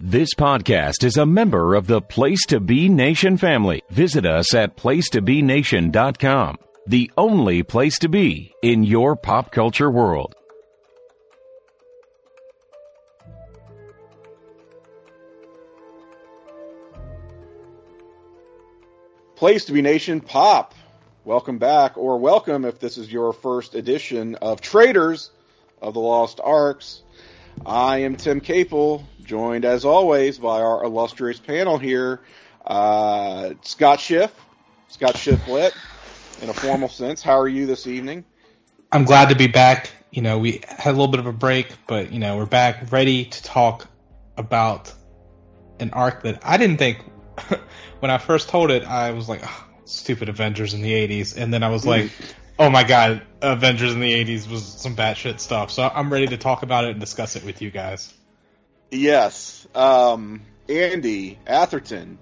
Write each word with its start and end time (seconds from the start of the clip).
This 0.00 0.28
podcast 0.32 1.02
is 1.02 1.16
a 1.16 1.26
member 1.26 1.74
of 1.74 1.88
the 1.88 2.00
Place 2.00 2.46
to 2.50 2.60
Be 2.60 2.88
Nation 2.88 3.36
family. 3.36 3.82
Visit 3.90 4.24
us 4.24 4.54
at 4.54 4.76
placetobenation.com, 4.76 6.58
the 6.86 7.10
only 7.16 7.64
place 7.64 7.98
to 7.98 8.08
be 8.08 8.54
in 8.62 8.84
your 8.84 9.16
pop 9.16 9.50
culture 9.50 9.90
world. 9.90 10.36
Place 19.34 19.64
to 19.64 19.72
Be 19.72 19.82
Nation 19.82 20.20
Pop. 20.20 20.76
Welcome 21.24 21.58
back, 21.58 21.98
or 21.98 22.20
welcome 22.20 22.64
if 22.64 22.78
this 22.78 22.98
is 22.98 23.12
your 23.12 23.32
first 23.32 23.74
edition 23.74 24.36
of 24.36 24.60
Traders 24.60 25.32
of 25.82 25.94
the 25.94 26.00
Lost 26.00 26.38
Arcs. 26.40 27.02
I 27.66 27.98
am 27.98 28.16
Tim 28.16 28.40
Capel, 28.40 29.06
joined 29.22 29.64
as 29.64 29.84
always 29.84 30.38
by 30.38 30.60
our 30.60 30.84
illustrious 30.84 31.38
panel 31.38 31.78
here, 31.78 32.20
uh, 32.66 33.54
Scott 33.62 34.00
Schiff, 34.00 34.32
Scott 34.88 35.14
Schifflet, 35.14 35.72
in 36.42 36.48
a 36.48 36.54
formal 36.54 36.88
sense. 36.88 37.22
How 37.22 37.38
are 37.38 37.48
you 37.48 37.66
this 37.66 37.86
evening? 37.86 38.24
I'm 38.92 39.04
glad 39.04 39.30
to 39.30 39.36
be 39.36 39.46
back. 39.46 39.90
You 40.10 40.22
know, 40.22 40.38
we 40.38 40.62
had 40.66 40.88
a 40.88 40.96
little 40.96 41.08
bit 41.08 41.20
of 41.20 41.26
a 41.26 41.32
break, 41.32 41.68
but 41.86 42.12
you 42.12 42.18
know, 42.18 42.36
we're 42.36 42.46
back 42.46 42.90
ready 42.90 43.26
to 43.26 43.42
talk 43.42 43.86
about 44.36 44.92
an 45.80 45.90
arc 45.90 46.22
that 46.22 46.40
I 46.42 46.56
didn't 46.56 46.78
think 46.78 46.98
when 48.00 48.10
I 48.10 48.18
first 48.18 48.48
told 48.48 48.70
it, 48.70 48.84
I 48.84 49.10
was 49.10 49.28
like, 49.28 49.40
oh, 49.44 49.64
stupid 49.84 50.28
Avengers 50.28 50.74
in 50.74 50.82
the 50.82 50.92
80s. 50.92 51.36
And 51.36 51.52
then 51.52 51.62
I 51.62 51.68
was 51.68 51.86
like, 51.86 52.10
oh 52.58 52.70
my 52.70 52.84
god, 52.84 53.22
Avengers 53.40 53.92
in 53.92 54.00
the 54.00 54.12
80s 54.12 54.50
was 54.50 54.64
some 54.64 54.96
batshit 54.96 55.40
stuff. 55.40 55.70
So 55.70 55.82
I'm 55.82 56.12
ready 56.12 56.26
to 56.28 56.36
talk 56.36 56.62
about 56.62 56.84
it 56.84 56.90
and 56.90 57.00
discuss 57.00 57.36
it 57.36 57.44
with 57.44 57.62
you 57.62 57.70
guys. 57.70 58.12
Yes. 58.90 59.66
Um, 59.74 60.42
Andy 60.68 61.38
Atherton, 61.46 62.18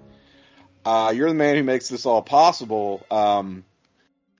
uh, 0.85 1.13
you're 1.15 1.29
the 1.29 1.35
man 1.35 1.55
who 1.55 1.63
makes 1.63 1.89
this 1.89 2.05
all 2.05 2.21
possible. 2.21 3.05
Um, 3.09 3.65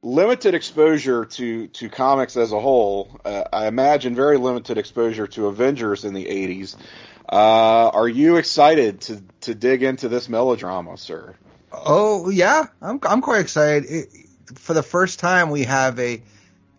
limited 0.01 0.53
exposure 0.53 1.25
to, 1.25 1.67
to 1.67 1.89
comics 1.89 2.37
as 2.37 2.51
a 2.51 2.59
whole. 2.59 3.19
Uh, 3.25 3.43
I 3.51 3.67
imagine 3.67 4.15
very 4.15 4.37
limited 4.37 4.77
exposure 4.77 5.27
to 5.27 5.47
Avengers 5.47 6.05
in 6.05 6.13
the 6.13 6.25
80s. 6.25 6.75
Uh, 7.29 7.89
are 7.89 8.07
you 8.07 8.37
excited 8.37 9.01
to, 9.01 9.23
to 9.41 9.55
dig 9.55 9.83
into 9.83 10.07
this 10.07 10.29
melodrama, 10.29 10.97
sir? 10.97 11.35
Oh 11.71 12.29
yeah, 12.29 12.67
I'm 12.81 12.99
I'm 13.03 13.21
quite 13.21 13.41
excited. 13.41 13.85
It, 13.91 14.26
for 14.55 14.73
the 14.73 14.83
first 14.83 15.19
time, 15.19 15.49
we 15.49 15.63
have 15.63 15.99
a 15.99 16.21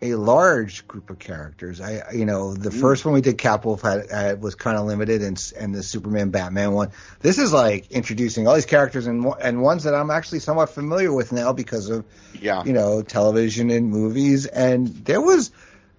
a 0.01 0.15
large 0.15 0.87
group 0.87 1.09
of 1.09 1.19
characters. 1.19 1.81
I 1.81 2.11
you 2.13 2.25
know 2.25 2.53
the 2.53 2.69
mm. 2.69 2.79
first 2.79 3.05
one 3.05 3.13
we 3.13 3.21
did, 3.21 3.37
Capwolf 3.37 3.81
had, 3.81 4.09
had 4.09 4.41
was 4.41 4.55
kind 4.55 4.77
of 4.77 4.85
limited, 4.85 5.21
and 5.21 5.53
and 5.57 5.75
the 5.75 5.83
Superman 5.83 6.29
Batman 6.29 6.73
one. 6.73 6.91
This 7.19 7.37
is 7.37 7.51
like 7.51 7.91
introducing 7.91 8.47
all 8.47 8.55
these 8.55 8.65
characters 8.65 9.07
and 9.07 9.25
and 9.41 9.61
ones 9.61 9.83
that 9.83 9.93
I'm 9.93 10.09
actually 10.11 10.39
somewhat 10.39 10.69
familiar 10.69 11.11
with 11.11 11.31
now 11.31 11.53
because 11.53 11.89
of 11.89 12.05
yeah 12.39 12.63
you 12.63 12.73
know 12.73 13.01
television 13.01 13.69
and 13.69 13.89
movies. 13.89 14.45
And 14.45 14.87
there 14.87 15.21
was 15.21 15.51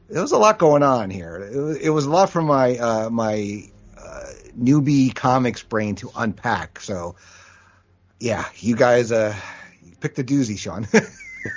there 0.08 0.22
was 0.22 0.32
a 0.32 0.38
lot 0.38 0.58
going 0.58 0.82
on 0.82 1.10
here. 1.10 1.36
It 1.36 1.56
was, 1.56 1.76
it 1.76 1.90
was 1.90 2.06
a 2.06 2.10
lot 2.10 2.30
for 2.30 2.42
my 2.42 2.76
uh, 2.78 3.10
my 3.10 3.64
uh, 3.98 4.26
newbie 4.58 5.14
comics 5.14 5.62
brain 5.62 5.96
to 5.96 6.10
unpack. 6.16 6.80
So 6.80 7.16
yeah, 8.18 8.46
you 8.56 8.76
guys 8.76 9.12
uh, 9.12 9.34
pick 10.00 10.14
the 10.14 10.24
doozy, 10.24 10.58
Sean. 10.58 10.86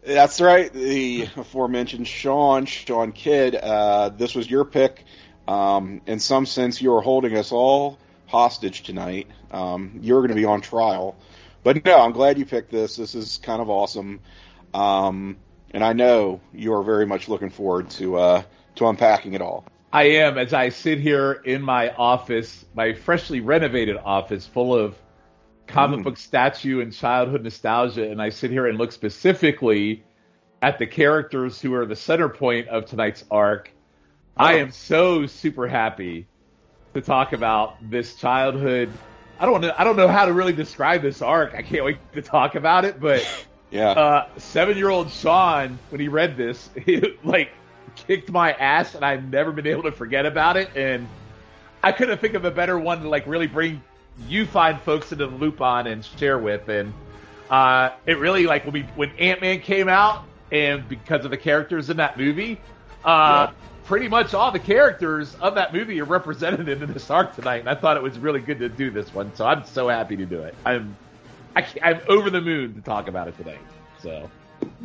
That's 0.06 0.42
right. 0.42 0.72
The 0.72 1.30
aforementioned 1.36 2.08
Sean, 2.08 2.66
Sean 2.66 3.12
Kidd. 3.12 3.56
Uh, 3.56 4.10
this 4.10 4.36
was 4.36 4.50
your 4.50 4.66
pick. 4.66 5.04
Um, 5.48 6.02
in 6.06 6.20
some 6.20 6.46
sense, 6.46 6.82
you 6.82 6.94
are 6.96 7.02
holding 7.02 7.38
us 7.38 7.52
all 7.52 7.98
hostage 8.28 8.84
tonight. 8.84 9.28
Um, 9.52 10.00
you're 10.02 10.20
going 10.20 10.30
to 10.30 10.36
be 10.36 10.46
on 10.46 10.62
trial. 10.62 11.16
But 11.64 11.86
no, 11.86 12.00
I'm 12.00 12.12
glad 12.12 12.38
you 12.38 12.46
picked 12.46 12.72
this. 12.72 12.98
This 12.98 13.16
is 13.16 13.40
kind 13.42 13.62
of 13.62 13.70
awesome. 13.70 14.20
Um, 14.74 15.38
and 15.72 15.84
I 15.84 15.94
know 15.94 16.42
you 16.54 16.74
are 16.74 16.84
very 16.84 17.06
much 17.06 17.30
looking 17.30 17.50
forward 17.50 17.90
to 17.92 18.18
uh, 18.18 18.44
to 18.76 18.88
unpacking 18.88 19.34
it 19.34 19.42
all. 19.42 19.66
I 19.92 20.04
am 20.04 20.38
as 20.38 20.54
I 20.54 20.70
sit 20.70 21.00
here 21.00 21.32
in 21.32 21.62
my 21.62 21.92
office, 21.92 22.66
my 22.74 22.94
freshly 22.94 23.42
renovated 23.42 23.98
office 23.98 24.46
full 24.48 24.74
of 24.74 24.98
comic 25.68 26.02
mm. 26.02 26.04
book 26.04 26.18
statue 26.18 26.82
and 26.82 26.94
childhood 26.94 27.44
nostalgia, 27.44 28.10
and 28.10 28.22
I 28.22 28.30
sit 28.30 28.52
here 28.52 28.68
and 28.68 28.78
look 28.78 28.92
specifically 28.92 30.04
at 30.62 30.80
the 30.80 30.88
characters 30.88 31.60
who 31.60 31.74
are 31.74 31.86
the 31.86 31.96
center 31.96 32.30
point 32.30 32.70
of 32.70 32.86
tonight's 32.86 33.24
arc. 33.30 33.72
Oh. 34.38 34.46
I 34.46 34.54
am 34.56 34.72
so 34.72 35.26
super 35.28 35.68
happy 35.68 36.28
to 36.94 37.02
talk 37.02 37.34
about 37.34 37.76
this 37.90 38.16
childhood. 38.16 38.92
I 39.40 39.46
don't 39.46 39.62
know. 39.62 39.74
I 39.78 39.84
don't 39.84 39.98
know 39.98 40.08
how 40.08 40.26
to 40.26 40.34
really 40.34 40.54
describe 40.54 41.02
this 41.02 41.22
arc. 41.22 41.54
I 41.54 41.64
can't 41.64 41.84
wait 41.84 41.98
to 42.14 42.22
talk 42.22 42.56
about 42.56 42.86
it. 42.86 43.00
But 43.00 43.28
yeah, 43.72 43.90
uh, 43.90 44.30
seven-year-old 44.38 45.12
Sean, 45.12 45.80
when 45.90 46.00
he 46.00 46.08
read 46.08 46.38
this, 46.38 46.70
he 46.86 47.18
like 47.24 47.50
kicked 47.96 48.32
my 48.32 48.54
ass, 48.54 48.96
and 48.96 49.04
I've 49.04 49.24
never 49.26 49.52
been 49.52 49.68
able 49.68 49.84
to 49.84 49.92
forget 49.92 50.26
about 50.26 50.58
it. 50.58 50.70
And 50.76 51.08
I 51.82 51.92
couldn't 51.92 52.20
think 52.20 52.36
of 52.36 52.46
a 52.46 52.52
better 52.52 52.80
one 52.80 53.02
to 53.02 53.10
like 53.10 53.28
really 53.28 53.48
bring 53.48 53.84
you 54.28 54.46
find 54.46 54.80
folks 54.82 55.10
to 55.10 55.16
loop 55.16 55.62
on 55.62 55.88
and 55.88 56.04
share 56.04 56.38
with. 56.38 56.70
And 56.70 56.94
uh, 57.50 57.92
it 58.06 58.18
really 58.20 58.46
like 58.46 58.66
when 58.66 58.74
we 58.74 58.82
when 58.96 59.12
Ant 59.18 59.42
Man 59.42 59.60
came 59.60 59.90
out, 59.90 60.24
and 60.52 60.88
because 60.88 61.26
of 61.26 61.32
the 61.32 61.38
characters 61.38 61.90
in 61.90 61.98
that 61.98 62.18
movie, 62.18 62.60
uh, 63.04 63.48
yeah. 63.50 63.52
pretty 63.86 64.08
much 64.08 64.34
all 64.34 64.52
the 64.52 64.60
characters 64.60 65.36
of 65.36 65.56
that 65.56 65.74
movie 65.74 66.00
are 66.02 66.06
represented 66.06 66.70
in 66.70 66.94
this 66.94 67.10
arc 67.10 67.36
tonight. 67.36 67.60
And 67.60 67.70
I 67.70 67.76
thought 67.76 67.98
it 67.98 68.04
was 68.04 68.20
really 68.20 68.40
good 68.40 68.60
to 68.60 68.70
do 68.70 68.92
this 68.92 69.14
one, 69.14 69.34
so 69.36 69.46
I'm 69.46 69.66
so 69.66 69.90
happy 69.90 70.16
to 70.18 70.26
do 70.26 70.42
it. 70.42 70.56
I'm 70.66 70.96
I, 71.56 71.66
I'm 71.82 72.02
over 72.08 72.30
the 72.30 72.42
moon 72.42 72.76
to 72.76 72.82
talk 72.82 73.08
about 73.08 73.28
it 73.28 73.38
today. 73.38 73.58
So. 74.02 74.30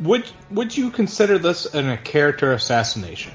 Would 0.01 0.29
would 0.51 0.75
you 0.75 0.89
consider 0.89 1.37
this 1.37 1.65
an, 1.73 1.89
a 1.89 1.97
character 1.97 2.51
assassination? 2.51 3.33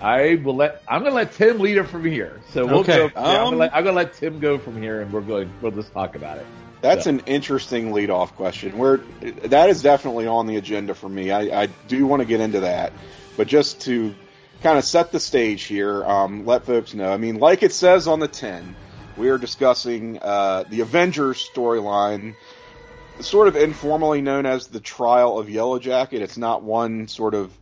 I 0.00 0.40
will 0.42 0.56
let. 0.56 0.82
I'm 0.88 1.02
going 1.02 1.12
to 1.12 1.16
let 1.16 1.32
Tim 1.32 1.58
lead 1.58 1.76
it 1.76 1.84
from 1.84 2.04
here. 2.04 2.40
So 2.50 2.66
we'll 2.66 2.80
okay. 2.80 2.96
go. 2.96 3.10
Yeah, 3.14 3.42
um, 3.42 3.60
I'm 3.60 3.70
going 3.70 3.84
to 3.84 3.92
let 3.92 4.14
Tim 4.14 4.40
go 4.40 4.58
from 4.58 4.80
here, 4.80 5.00
and 5.00 5.12
we're 5.12 5.20
going. 5.20 5.52
We'll 5.60 5.72
just 5.72 5.92
talk 5.92 6.14
about 6.16 6.38
it. 6.38 6.46
That's 6.80 7.04
so. 7.04 7.10
an 7.10 7.20
interesting 7.26 7.92
lead-off 7.92 8.34
question. 8.36 8.78
Where 8.78 8.98
that 9.44 9.68
is 9.68 9.82
definitely 9.82 10.26
on 10.26 10.46
the 10.46 10.56
agenda 10.56 10.94
for 10.94 11.08
me. 11.08 11.30
I, 11.30 11.62
I 11.62 11.66
do 11.88 12.06
want 12.06 12.20
to 12.20 12.26
get 12.26 12.40
into 12.40 12.60
that, 12.60 12.92
but 13.36 13.46
just 13.46 13.82
to 13.82 14.14
kind 14.62 14.78
of 14.78 14.84
set 14.84 15.12
the 15.12 15.20
stage 15.20 15.64
here, 15.64 16.04
um, 16.04 16.46
let 16.46 16.64
folks 16.64 16.94
know. 16.94 17.12
I 17.12 17.16
mean, 17.16 17.38
like 17.38 17.62
it 17.62 17.72
says 17.72 18.06
on 18.06 18.20
the 18.20 18.28
tin, 18.28 18.76
we 19.16 19.28
are 19.28 19.38
discussing 19.38 20.18
uh, 20.18 20.64
the 20.68 20.80
Avengers 20.80 21.46
storyline, 21.54 22.34
sort 23.20 23.48
of 23.48 23.56
informally 23.56 24.22
known 24.22 24.46
as 24.46 24.68
the 24.68 24.80
Trial 24.80 25.38
of 25.38 25.50
Yellow 25.50 25.78
Jacket. 25.78 26.22
It's 26.22 26.38
not 26.38 26.62
one 26.62 27.08
sort 27.08 27.34
of 27.34 27.52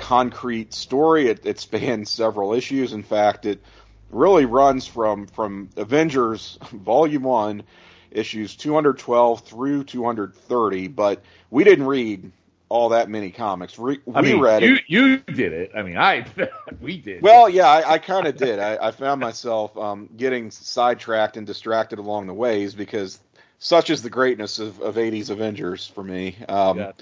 concrete 0.00 0.74
story. 0.74 1.28
It, 1.28 1.46
it 1.46 1.60
spans 1.60 2.10
several 2.22 2.54
issues. 2.54 2.92
In 2.92 3.02
fact, 3.02 3.46
it 3.46 3.62
really 4.10 4.46
runs 4.46 4.86
from 4.86 5.26
from 5.26 5.70
Avengers 5.76 6.58
Volume 6.72 7.22
One, 7.22 7.62
issues 8.10 8.56
212 8.56 9.40
through 9.40 9.84
230. 9.84 10.88
But 10.88 11.22
we 11.50 11.64
didn't 11.64 11.86
read 11.86 12.32
all 12.70 12.90
that 12.90 13.10
many 13.10 13.30
comics. 13.32 13.76
we 13.76 13.98
I 14.14 14.22
mean, 14.22 14.40
read 14.40 14.62
you, 14.62 14.76
it. 14.76 14.84
You 14.86 15.16
did 15.18 15.52
it. 15.52 15.72
I 15.76 15.82
mean, 15.82 15.98
I 15.98 16.24
we 16.80 16.98
did. 16.98 17.20
Well, 17.20 17.48
yeah, 17.48 17.66
I, 17.66 17.94
I 17.94 17.98
kind 17.98 18.26
of 18.26 18.36
did. 18.36 18.58
I, 18.58 18.78
I, 18.80 18.90
found 18.92 19.20
myself 19.20 19.76
um, 19.76 20.08
getting 20.16 20.52
sidetracked 20.52 21.36
and 21.36 21.46
distracted 21.46 21.98
along 21.98 22.28
the 22.28 22.34
ways 22.34 22.76
because 22.76 23.18
such 23.58 23.90
is 23.90 24.02
the 24.02 24.10
greatness 24.10 24.60
of, 24.60 24.80
of 24.80 24.94
80s 24.94 25.30
Avengers 25.30 25.86
for 25.86 26.04
me. 26.04 26.36
Um, 26.48 26.78
yeah. 26.78 26.92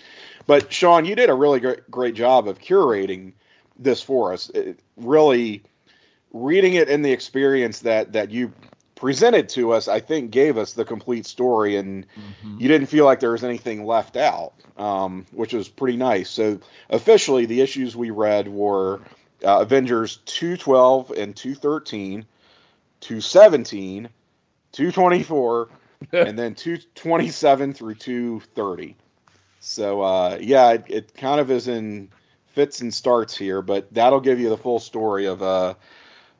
But 0.48 0.72
Sean, 0.72 1.04
you 1.04 1.14
did 1.14 1.28
a 1.28 1.34
really 1.34 1.60
great, 1.60 1.90
great 1.90 2.14
job 2.14 2.48
of 2.48 2.58
curating 2.58 3.34
this 3.78 4.02
for 4.02 4.32
us. 4.32 4.48
It, 4.48 4.80
really 4.96 5.62
reading 6.32 6.72
it 6.72 6.88
in 6.88 7.02
the 7.02 7.12
experience 7.12 7.80
that 7.80 8.14
that 8.14 8.30
you 8.30 8.54
presented 8.94 9.50
to 9.50 9.72
us, 9.72 9.88
I 9.88 10.00
think 10.00 10.30
gave 10.30 10.56
us 10.56 10.72
the 10.72 10.86
complete 10.86 11.26
story, 11.26 11.76
and 11.76 12.06
mm-hmm. 12.06 12.56
you 12.58 12.66
didn't 12.66 12.86
feel 12.86 13.04
like 13.04 13.20
there 13.20 13.32
was 13.32 13.44
anything 13.44 13.84
left 13.84 14.16
out, 14.16 14.54
um, 14.78 15.26
which 15.32 15.52
was 15.52 15.68
pretty 15.68 15.98
nice. 15.98 16.30
So 16.30 16.60
officially, 16.88 17.44
the 17.44 17.60
issues 17.60 17.94
we 17.94 18.08
read 18.08 18.48
were 18.48 19.02
uh, 19.44 19.60
Avengers 19.60 20.16
212 20.24 21.10
and 21.10 21.36
213, 21.36 22.24
217, 23.00 24.08
224, 24.72 25.68
and 26.12 26.38
then 26.38 26.54
227 26.54 27.74
through 27.74 27.94
230. 27.96 28.96
So 29.60 30.02
uh, 30.02 30.38
yeah, 30.40 30.72
it, 30.72 30.84
it, 30.88 31.14
kind 31.14 31.40
of 31.40 31.50
is 31.50 31.68
in 31.68 32.10
fits 32.46 32.80
and 32.80 32.92
starts 32.92 33.36
here, 33.36 33.62
but 33.62 33.92
that'll 33.92 34.20
give 34.20 34.40
you 34.40 34.48
the 34.48 34.56
full 34.56 34.80
story 34.80 35.26
of 35.26 35.42
uh, 35.42 35.74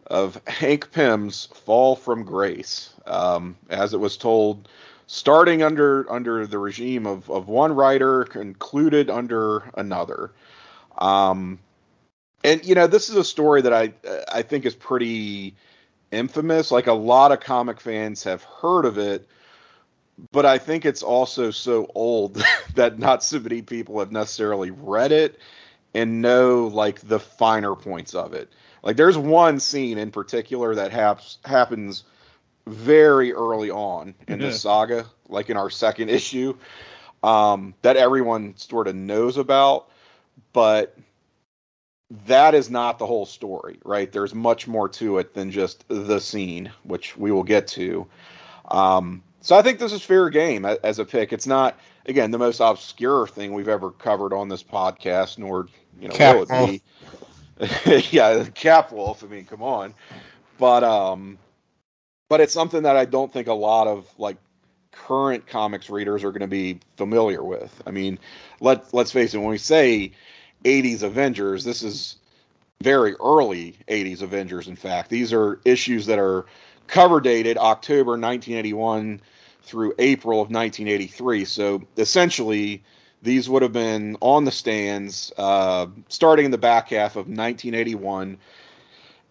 of 0.07 0.41
Hank 0.47 0.91
Pym's 0.93 1.47
fall 1.47 1.97
from 1.97 2.25
grace, 2.25 2.95
um, 3.07 3.57
as 3.69 3.93
it 3.93 4.01
was 4.01 4.17
told, 4.17 4.69
starting 5.07 5.63
under 5.63 6.11
under 6.11 6.47
the 6.47 6.59
regime 6.59 7.07
of, 7.07 7.31
of 7.31 7.49
one 7.49 7.75
writer, 7.75 8.25
concluded 8.25 9.11
under 9.11 9.71
another. 9.75 10.33
Um, 10.97 11.59
and 12.45 12.65
you 12.65 12.75
know, 12.75 12.87
this 12.87 13.11
is 13.11 13.17
a 13.17 13.25
story 13.25 13.63
that 13.63 13.73
I 13.73 13.93
I 14.33 14.43
think 14.43 14.65
is 14.65 14.75
pretty 14.75 15.55
infamous. 16.11 16.71
Like 16.71 16.87
a 16.87 16.93
lot 16.93 17.33
of 17.33 17.41
comic 17.41 17.81
fans 17.81 18.25
have 18.25 18.43
heard 18.43 18.85
of 18.85 18.99
it, 18.99 19.27
but 20.33 20.45
I 20.45 20.59
think 20.59 20.85
it's 20.85 21.03
also 21.03 21.51
so 21.51 21.91
old 21.95 22.43
that 22.75 22.99
not 22.99 23.23
so 23.23 23.39
many 23.39 23.63
people 23.63 23.99
have 24.01 24.13
necessarily 24.13 24.71
read 24.71 25.13
it 25.13 25.39
and 25.95 26.21
know 26.21 26.67
like 26.67 27.01
the 27.01 27.21
finer 27.21 27.75
points 27.75 28.15
of 28.15 28.35
it. 28.35 28.53
Like 28.83 28.97
there's 28.97 29.19
one 29.19 29.61
scene 29.61 29.99
in 29.99 30.11
particular 30.11 30.75
that 30.75 30.93
haps, 30.93 31.39
happens 31.45 32.05
very 32.67 33.33
early 33.33 33.71
on 33.71 34.15
in 34.27 34.41
the 34.41 34.53
saga, 34.53 35.07
like 35.29 35.51
in 35.51 35.57
our 35.57 35.71
second 35.71 36.09
issue, 36.11 36.57
um, 37.23 37.75
that 37.83 37.97
everyone 37.97 38.57
sort 38.57 38.87
of 38.87 38.95
knows 38.95 39.37
about, 39.37 39.91
but 40.53 40.97
that 42.27 42.55
is 42.55 42.71
not 42.71 42.99
the 42.99 43.07
whole 43.07 43.27
story, 43.27 43.79
right? 43.85 44.11
There's 44.11 44.35
much 44.35 44.67
more 44.67 44.89
to 44.91 45.19
it 45.19 45.35
than 45.35 45.51
just 45.51 45.85
the 45.89 46.21
scene, 46.21 46.71
which 46.85 47.17
we 47.17 47.33
will 47.33 47.43
get 47.43 47.67
to. 47.69 48.07
Um, 48.71 49.23
so 49.49 49.57
I 49.57 49.63
think 49.63 49.79
this 49.79 49.95
is 49.95 50.03
fair 50.03 50.29
game 50.29 50.67
as 50.67 50.99
a 50.99 51.07
pick. 51.07 51.33
It's 51.33 51.47
not 51.47 51.81
again 52.05 52.33
the 52.33 52.39
most 52.39 52.61
obscure 52.61 53.27
thing 53.27 53.55
we've 53.55 53.67
ever 53.67 53.91
covered 53.91 54.35
on 54.35 54.51
this 54.51 54.63
podcast, 54.63 55.39
nor 55.39 55.69
you 55.99 56.09
know 56.09 56.15
Cap 56.15 56.37
will 56.37 56.47
it 56.51 56.83
be. 57.87 58.03
yeah, 58.11 58.45
Cap 58.55 58.93
Wolf. 58.93 59.25
I 59.25 59.27
mean, 59.27 59.47
come 59.47 59.63
on, 59.63 59.95
but 60.59 60.85
um, 60.85 61.39
but 62.29 62.43
it's 62.43 62.53
something 62.53 62.83
that 62.83 62.99
I 62.99 63.07
don't 63.07 63.33
think 63.33 63.49
a 63.49 63.55
lot 63.55 63.87
of 63.87 64.07
like 64.19 64.37
current 64.93 65.47
comics 65.47 65.89
readers 65.89 66.25
are 66.25 66.31
going 66.31 66.41
to 66.43 66.47
be 66.47 66.81
familiar 66.99 67.43
with. 67.43 67.83
I 67.87 67.91
mean, 67.91 68.19
let 68.61 68.93
let's 68.93 69.13
face 69.13 69.33
it, 69.33 69.39
when 69.39 69.49
we 69.49 69.57
say 69.57 70.13
80s 70.65 71.03
Avengers, 71.03 71.65
this 71.65 71.83
is 71.83 72.17
very 72.83 73.15
early 73.15 73.79
80s 73.89 74.21
Avengers. 74.21 74.69
In 74.69 74.77
fact, 74.77 75.09
these 75.09 75.33
are 75.33 75.59
issues 75.65 76.05
that 76.05 76.19
are 76.19 76.45
cover 76.87 77.19
dated 77.23 77.57
October 77.57 78.11
1981 78.11 79.23
through 79.69 79.95
April 79.99 80.41
of 80.41 80.51
1983. 80.51 81.45
So 81.45 81.83
essentially, 81.97 82.83
these 83.23 83.49
would 83.49 83.63
have 83.63 83.73
been 83.73 84.17
on 84.21 84.45
the 84.45 84.51
stands 84.51 85.33
uh, 85.37 85.87
starting 86.09 86.47
in 86.47 86.51
the 86.51 86.59
back 86.59 86.89
half 86.89 87.13
of 87.13 87.27
1981 87.27 88.39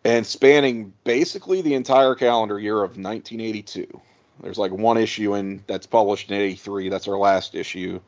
and 0.04 0.26
spanning 0.26 0.94
basically 1.04 1.62
the 1.62 1.74
entire 1.74 2.16
calendar 2.16 2.60
year 2.60 2.78
of 2.78 2.98
1982. 2.98 4.02
There's 4.42 4.58
like 4.58 4.72
one 4.72 4.98
issue 4.98 5.36
in 5.36 5.64
that's 5.68 5.88
published 5.88 6.30
in 6.30 6.38
83. 6.38 6.90
That's 6.90 7.08
our 7.08 7.18
last 7.18 7.56
issue. 7.56 8.00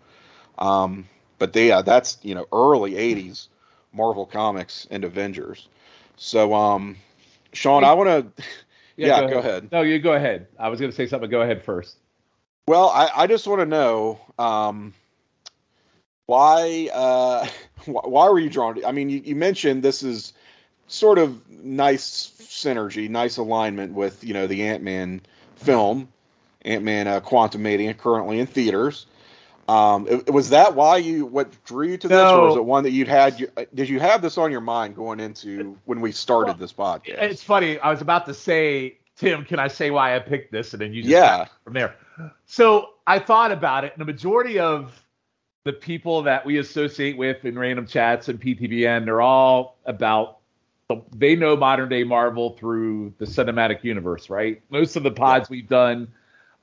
Um, 0.60 1.08
but 1.40 1.54
they, 1.54 1.70
yeah, 1.70 1.82
that's 1.82 2.20
you 2.22 2.36
know 2.36 2.46
early 2.52 2.92
80s 2.92 3.48
Marvel 3.94 4.25
Comics 4.25 4.88
and 4.92 5.04
Avengers. 5.04 5.68
So, 6.18 6.54
um, 6.54 6.98
Sean, 7.54 7.84
I 7.84 7.94
want 7.94 8.36
to. 8.38 8.44
Yeah, 9.00 9.08
yeah, 9.08 9.20
go, 9.20 9.25
ahead. 9.25 9.32
go 9.32 9.40
ahead. 9.40 9.72
No, 9.72 9.82
you 9.82 10.00
go 10.00 10.12
ahead. 10.12 10.48
I 10.60 10.68
was 10.68 10.82
going 10.82 10.92
to 10.92 10.96
say 10.96 11.08
something. 11.08 11.30
Go 11.30 11.42
ahead 11.42 11.64
first. 11.64 11.99
Well, 12.69 12.89
I, 12.89 13.10
I 13.24 13.25
just 13.25 13.48
want 13.48 13.62
to 13.62 13.66
know 13.66 14.19
um, 14.38 14.94
why 16.27 16.88
uh, 16.94 17.48
why 17.86 18.30
were 18.30 18.38
you 18.38 18.51
drawn 18.51 18.75
to? 18.75 18.88
I 18.88 18.92
mean, 18.92 19.10
you, 19.10 19.24
you, 19.25 19.36
mentioned 19.36 19.81
this 19.81 20.04
is 20.04 20.33
sort 20.86 21.18
of 21.18 21.50
nice 21.50 22.31
synergy, 22.42 23.10
nice 23.10 23.38
alignment 23.38 23.95
with 23.95 24.24
you 24.24 24.36
know 24.36 24.45
the 24.45 24.68
Ant 24.68 24.83
Man 24.83 25.21
film, 25.56 26.10
Ant 26.62 26.83
Man 26.83 27.07
uh, 27.07 27.21
Quantumania, 27.21 27.98
currently 27.98 28.39
in 28.39 28.45
theaters. 28.45 29.07
Um, 29.68 30.07
it, 30.07 30.31
was 30.31 30.51
that 30.51 30.75
why 30.75 30.98
you 30.98 31.25
what 31.25 31.51
drew 31.65 31.88
you 31.88 31.98
to 31.98 32.07
this, 32.07 32.15
no. 32.15 32.39
or 32.39 32.48
was 32.50 32.56
it 32.56 32.65
one 32.65 32.83
that 32.83 32.92
you'd 32.92 33.07
had? 33.07 33.39
You, 33.39 33.51
uh, 33.57 33.65
did 33.74 33.89
you 33.89 34.00
have 34.00 34.22
this 34.22 34.38
on 34.38 34.51
your 34.51 34.62
mind 34.62 34.95
going 34.95 35.19
into 35.19 35.75
when 35.86 36.01
we 36.01 36.12
started 36.12 36.51
well, 36.51 36.57
this 36.57 36.74
podcast? 36.74 37.18
It's 37.18 37.42
funny. 37.42 37.80
I 37.80 37.89
was 37.89 38.01
about 38.01 38.27
to 38.27 38.36
say, 38.36 39.00
Tim, 39.15 39.44
can 39.44 39.57
I 39.57 39.69
say 39.69 39.89
why 39.89 40.15
I 40.15 40.19
picked 40.19 40.51
this, 40.51 40.74
and 40.74 40.81
then 40.83 40.94
you 40.94 41.01
just 41.01 41.12
yeah 41.12 41.48
from 41.63 41.74
there. 41.74 41.95
So 42.45 42.89
I 43.07 43.19
thought 43.19 43.51
about 43.51 43.83
it. 43.83 43.94
And 43.94 44.01
the 44.01 44.06
majority 44.06 44.60
of 44.60 45.04
the 45.63 45.74
people 45.74 46.24
that 46.24 46.45
we 46.45 46.57
associate 46.57 47.18
with 47.18 47.45
in 47.45 47.57
random 47.57 47.86
chats 47.86 48.30
and 48.30 48.39
PTBN, 48.39 49.06
they're 49.06 49.21
all 49.21 49.77
about 49.86 50.38
they 51.16 51.36
know 51.36 51.56
modern 51.56 51.88
day 51.88 52.04
Marvel 52.04 52.51
through 52.51 53.13
the 53.19 53.25
cinematic 53.25 53.83
universe, 53.83 54.30
right? 54.30 54.62
Most 54.69 54.95
of 54.95 55.04
the 55.04 55.12
pods 55.12 55.50
we've 55.50 55.68
done 55.68 56.07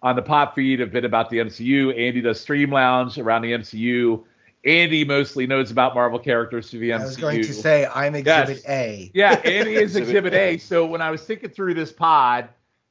on 0.03 0.17
the 0.17 0.23
pop 0.23 0.55
feed 0.55 0.81
have 0.81 0.91
been 0.91 1.05
about 1.05 1.31
the 1.31 1.38
MCU. 1.38 1.97
Andy 1.97 2.20
does 2.20 2.41
Stream 2.41 2.73
Lounge 2.73 3.19
around 3.19 3.43
the 3.43 3.52
MCU. 3.52 4.25
Andy 4.64 5.05
mostly 5.05 5.47
knows 5.47 5.70
about 5.70 5.94
Marvel 5.94 6.19
characters 6.19 6.70
through 6.70 6.81
the 6.81 6.91
MCU. 6.91 7.00
I 7.00 7.05
was 7.05 7.17
going 7.17 7.43
to 7.43 7.55
say 7.55 7.87
I'm 7.87 8.17
Exhibit 8.17 8.56
yes. 8.56 8.69
A. 8.69 9.11
Yeah, 9.14 9.41
Andy 9.44 9.75
is 9.75 9.94
Exhibit 9.94 10.35
A. 10.35 10.59
So 10.59 10.85
when 10.87 11.00
I 11.00 11.11
was 11.11 11.23
thinking 11.23 11.50
through 11.50 11.75
this 11.75 11.93
pod 11.93 12.49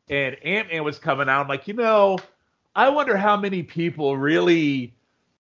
and 0.10 0.36
Ant 0.42 0.72
Man 0.72 0.86
was 0.86 1.00
coming 1.00 1.28
out, 1.28 1.42
I'm 1.42 1.48
like, 1.50 1.68
you 1.68 1.74
know, 1.74 2.18
I 2.76 2.90
wonder 2.90 3.16
how 3.16 3.38
many 3.38 3.64
people 3.64 4.18
really 4.18 4.94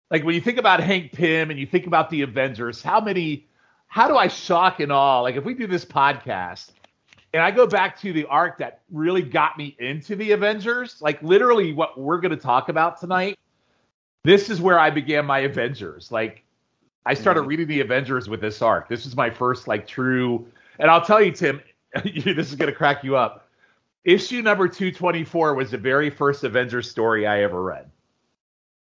like 0.09 0.23
when 0.23 0.35
you 0.35 0.41
think 0.41 0.57
about 0.57 0.79
Hank 0.79 1.11
Pym 1.11 1.49
and 1.49 1.59
you 1.59 1.65
think 1.65 1.85
about 1.85 2.09
the 2.09 2.21
Avengers, 2.21 2.81
how 2.81 3.01
many 3.01 3.47
how 3.87 4.07
do 4.07 4.15
I 4.15 4.27
shock 4.27 4.79
and 4.79 4.91
awe? 4.91 5.21
Like 5.21 5.35
if 5.35 5.43
we 5.43 5.53
do 5.53 5.67
this 5.67 5.83
podcast 5.83 6.71
and 7.33 7.43
I 7.43 7.51
go 7.51 7.67
back 7.67 7.99
to 8.01 8.13
the 8.13 8.25
arc 8.25 8.57
that 8.59 8.81
really 8.89 9.21
got 9.21 9.57
me 9.57 9.75
into 9.79 10.15
the 10.15 10.31
Avengers, 10.31 11.01
like 11.01 11.21
literally 11.21 11.73
what 11.73 11.99
we're 11.99 12.19
going 12.19 12.31
to 12.31 12.41
talk 12.41 12.69
about 12.69 12.99
tonight. 12.99 13.37
This 14.23 14.49
is 14.49 14.61
where 14.61 14.79
I 14.79 14.89
began 14.89 15.25
my 15.25 15.39
Avengers. 15.39 16.11
Like 16.11 16.43
I 17.05 17.13
started 17.13 17.41
mm-hmm. 17.41 17.49
reading 17.49 17.67
the 17.67 17.81
Avengers 17.81 18.29
with 18.29 18.39
this 18.39 18.61
arc. 18.61 18.87
This 18.87 19.05
is 19.05 19.15
my 19.15 19.29
first 19.29 19.67
like 19.67 19.85
true. 19.85 20.47
And 20.79 20.89
I'll 20.89 21.03
tell 21.03 21.21
you, 21.21 21.31
Tim, 21.31 21.61
this 22.03 22.49
is 22.49 22.55
going 22.55 22.71
to 22.71 22.75
crack 22.75 23.03
you 23.03 23.17
up. 23.17 23.44
Issue 24.05 24.41
number 24.41 24.67
224 24.67 25.55
was 25.55 25.71
the 25.71 25.77
very 25.77 26.09
first 26.09 26.43
Avengers 26.43 26.89
story 26.89 27.27
I 27.27 27.41
ever 27.41 27.61
read. 27.61 27.89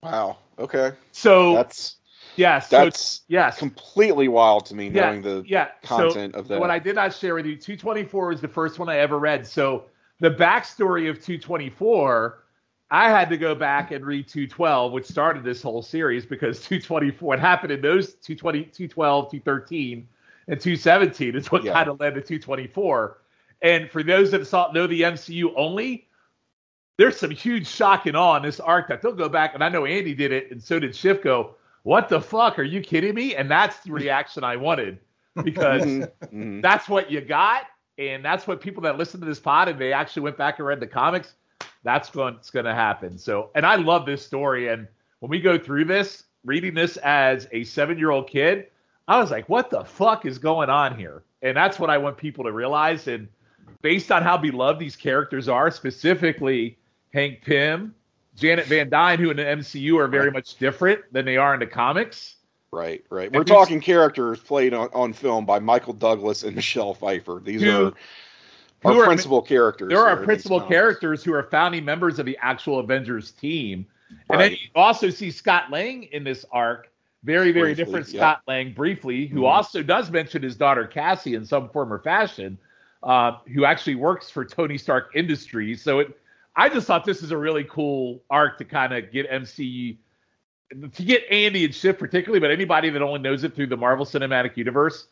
Wow. 0.04 0.38
Okay. 0.60 0.92
So 1.12 1.54
that's 1.54 1.98
Yes, 2.36 2.70
that's 2.70 3.00
so 3.00 3.24
yes, 3.28 3.58
completely 3.58 4.28
wild 4.28 4.66
to 4.68 4.76
me 4.76 4.90
knowing 4.90 5.22
the 5.22 5.44
yeah. 5.46 5.70
content 5.84 6.34
so 6.34 6.40
of 6.40 6.48
that. 6.48 6.60
What 6.60 6.72
I 6.72 6.80
did 6.80 6.96
not 6.96 7.14
share 7.14 7.36
with 7.36 7.46
you, 7.46 7.56
224 7.56 8.28
was 8.28 8.42
the 8.42 8.48
first 8.48 8.80
one 8.80 8.90
I 8.90 8.98
ever 8.98 9.20
read. 9.20 9.46
So 9.46 9.86
the 10.20 10.32
backstory 10.32 11.10
of 11.10 11.18
224, 11.18 12.44
I 12.90 13.10
had 13.10 13.30
to 13.30 13.38
go 13.38 13.54
back 13.54 13.92
and 13.92 14.06
read 14.06 14.28
212, 14.28 14.92
which 14.92 15.06
started 15.06 15.44
this 15.44 15.62
whole 15.62 15.82
series 15.82 16.26
because 16.26 16.62
224, 16.62 17.28
what 17.28 17.40
happened 17.40 17.72
in 17.72 17.82
those 17.82 18.14
220, 18.16 18.64
212, 18.66 19.32
213, 19.32 20.08
and 20.48 20.60
217 20.60 21.36
is 21.36 21.52
what 21.52 21.64
yeah. 21.64 21.74
kind 21.74 21.90
of 21.90 22.00
led 22.00 22.16
to 22.16 22.22
224. 22.22 23.18
And 23.62 23.90
for 23.90 24.04
those 24.04 24.32
that 24.32 24.46
saw, 24.48 24.72
know 24.72 24.88
the 24.88 25.02
MCU 25.02 25.54
only, 25.56 26.08
there's 26.98 27.18
some 27.18 27.32
huge 27.32 27.68
shock 27.68 28.06
and 28.06 28.18
awe 28.18 28.38
in 28.38 28.44
this 28.44 28.60
arc 28.60 28.88
that 28.88 29.02
they'll 29.02 29.14
go 29.14 29.30
back, 29.30 29.54
and 29.54 29.64
I 29.64 29.70
know 29.70 29.86
Andy 29.86 30.14
did 30.14 30.32
it, 30.32 30.52
and 30.52 30.62
so 30.62 30.80
did 30.80 30.96
Schiff 30.96 31.22
go, 31.22 31.56
what 31.84 32.10
the 32.10 32.22
fuck? 32.22 32.60
Are 32.60 32.64
you 32.64 32.82
kidding 32.82 33.16
me? 33.16 33.36
And 33.36 33.50
that's 33.50 33.80
the 33.80 33.92
reaction 33.92 34.44
I 34.44 34.56
wanted 34.56 35.00
because 35.44 35.84
mm-hmm. 35.84 36.26
Mm-hmm. 36.26 36.62
that's 36.62 36.88
what 36.88 37.10
you 37.10 37.22
got. 37.22 37.64
And 37.98 38.24
that's 38.24 38.48
what 38.48 38.62
people 38.62 38.82
that 38.84 38.98
listen 38.98 39.20
to 39.20 39.26
this 39.26 39.40
pod 39.40 39.68
and 39.68 39.80
they 39.80 39.94
actually 39.94 40.24
went 40.24 40.38
back 40.38 40.60
and 40.60 40.68
read 40.68 40.80
the 40.80 40.88
comics, 40.88 41.34
that's 41.84 42.14
what's 42.16 42.50
going 42.50 42.66
to 42.66 42.74
happen. 42.74 43.18
So, 43.18 43.50
and 43.54 43.66
I 43.66 43.76
love 43.76 44.06
this 44.06 44.26
story. 44.26 44.70
And 44.70 44.88
when 45.20 45.30
we 45.30 45.40
go 45.40 45.58
through 45.58 45.86
this, 45.86 46.24
reading 46.44 46.74
this 46.74 46.98
as 46.98 47.48
a 47.52 47.64
seven 47.64 47.98
year 47.98 48.12
old 48.12 48.28
kid, 48.28 48.68
I 49.08 49.20
was 49.20 49.30
like, 49.30 49.50
what 49.50 49.70
the 49.70 49.84
fuck 49.84 50.26
is 50.26 50.38
going 50.38 50.70
on 50.70 50.98
here? 50.98 51.24
And 51.42 51.56
that's 51.56 51.80
what 51.80 51.90
I 51.90 51.98
want 51.98 52.18
people 52.18 52.44
to 52.46 52.52
realize. 52.52 53.08
And 53.08 53.28
based 53.82 54.12
on 54.12 54.24
how 54.24 54.38
beloved 54.38 54.80
these 54.80 54.96
characters 54.96 55.48
are, 55.50 55.72
specifically 55.72 56.78
Hank 57.14 57.44
Pym, 57.44 57.96
Janet 58.36 58.66
Van 58.68 58.90
Dyne, 58.90 59.20
who 59.20 59.30
in 59.30 59.38
the 59.38 59.44
MCU 59.44 60.00
are 60.00 60.08
very 60.08 60.32
much 60.32 60.58
different 60.58 61.02
than 61.12 61.26
they 61.26 61.38
are 61.38 61.54
in 61.54 61.60
the 61.60 61.68
comics. 61.68 62.36
Right, 62.72 63.04
right. 63.10 63.32
We're 63.32 63.44
talking 63.44 63.82
characters 63.82 64.40
played 64.40 64.74
on, 64.74 64.90
on 64.94 65.12
film 65.12 65.46
by 65.46 65.60
Michael 65.60 65.94
Douglas 65.94 66.44
and 66.44 66.56
Michelle 66.56 66.94
Pfeiffer. 66.94 67.42
These 67.44 67.62
who, 67.62 67.88
are 67.88 67.94
our 68.86 69.02
are, 69.02 69.06
principal 69.06 69.42
characters. 69.42 69.90
There 69.90 70.08
are 70.08 70.18
principal 70.18 70.62
characters 70.62 71.24
who 71.24 71.34
are 71.34 71.44
founding 71.44 71.84
members 71.84 72.18
of 72.18 72.26
the 72.26 72.38
actual 72.42 72.80
Avengers 72.80 73.32
team. 73.32 73.86
And 74.30 74.40
right. 74.40 74.50
then 74.50 74.52
you 74.52 74.58
also 74.76 75.10
see 75.10 75.32
Scott 75.32 75.70
Lang 75.70 76.04
in 76.04 76.24
this 76.24 76.46
arc, 76.52 76.90
very, 77.24 77.52
very 77.52 77.74
briefly, 77.74 77.86
different 77.86 78.08
Scott 78.08 78.42
Lang, 78.48 78.74
briefly, 78.74 79.28
who 79.28 79.38
mm-hmm. 79.38 79.46
also 79.46 79.84
does 79.84 80.10
mention 80.10 80.42
his 80.42 80.56
daughter 80.56 80.88
Cassie 80.88 81.36
in 81.36 81.46
some 81.46 81.70
form 81.70 81.92
or 81.92 82.00
fashion, 82.00 82.58
uh, 83.04 83.38
who 83.54 83.66
actually 83.66 83.96
works 83.96 84.30
for 84.30 84.46
Tony 84.46 84.78
Stark 84.78 85.12
Industries. 85.16 85.82
So 85.82 86.00
it 86.00 86.18
I 86.56 86.70
just 86.70 86.88
thought 86.88 87.06
this 87.06 87.24
is 87.24 87.32
a 87.32 87.38
really 87.38 87.64
cool 87.64 88.22
arc 88.30 88.58
to 88.58 88.66
kind 88.66 88.94
of 88.94 89.12
get 89.12 89.26
MC 89.30 90.00
to 90.72 91.04
get 91.04 91.24
Andy 91.30 91.66
and 91.66 91.76
Schiff 91.76 91.98
particularly, 91.98 92.40
but 92.40 92.52
anybody 92.52 92.90
that 92.90 93.02
only 93.02 93.20
knows 93.20 93.44
it 93.44 93.56
through 93.56 93.68
the 93.68 93.78
Marvel 93.78 94.06
Cinematic 94.06 94.58
Universe. 94.58 95.08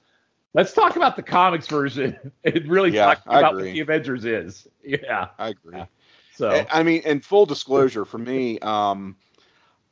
Let's 0.54 0.74
talk 0.74 0.96
about 0.96 1.16
the 1.16 1.22
comics 1.22 1.68
version 1.68 2.18
and 2.44 2.68
really 2.68 2.92
yeah, 2.92 3.06
talk 3.06 3.22
about 3.26 3.56
what 3.56 3.64
the 3.64 3.80
Avengers 3.80 4.26
is. 4.26 4.68
Yeah, 4.84 5.28
I 5.38 5.50
agree. 5.50 5.78
Yeah. 5.78 5.86
So 6.34 6.66
I 6.72 6.82
mean, 6.84 7.04
in 7.04 7.20
full 7.20 7.46
disclosure, 7.46 8.06
for 8.06 8.18
me, 8.18 8.58
um, 8.60 9.18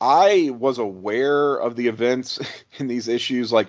I 0.01 0.51
was 0.57 0.79
aware 0.79 1.55
of 1.55 1.75
the 1.75 1.87
events 1.87 2.39
in 2.79 2.87
these 2.87 3.07
issues. 3.07 3.51
Like, 3.51 3.67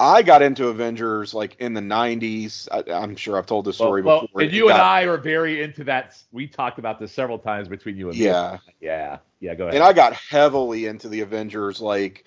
I 0.00 0.22
got 0.22 0.42
into 0.42 0.68
Avengers 0.68 1.34
like 1.34 1.56
in 1.60 1.74
the 1.74 1.80
'90s. 1.80 2.68
I, 2.70 3.02
am 3.02 3.16
sure 3.16 3.36
I've 3.38 3.46
told 3.46 3.64
this 3.64 3.76
story 3.76 4.02
well, 4.02 4.22
before. 4.22 4.42
and 4.42 4.52
you 4.52 4.68
got, 4.68 4.74
and 4.74 4.82
I 4.82 5.02
are 5.02 5.16
very 5.16 5.62
into 5.62 5.84
that. 5.84 6.20
We 6.32 6.46
talked 6.46 6.78
about 6.78 6.98
this 6.98 7.12
several 7.12 7.38
times 7.38 7.68
between 7.68 7.96
you 7.96 8.08
and 8.08 8.16
yeah, 8.16 8.58
me. 8.66 8.72
Yeah, 8.80 8.90
yeah, 8.90 9.18
Yeah. 9.40 9.54
Go 9.54 9.64
ahead. 9.64 9.74
And 9.74 9.84
I 9.84 9.92
got 9.92 10.14
heavily 10.14 10.86
into 10.86 11.08
the 11.08 11.20
Avengers 11.20 11.80
like 11.80 12.24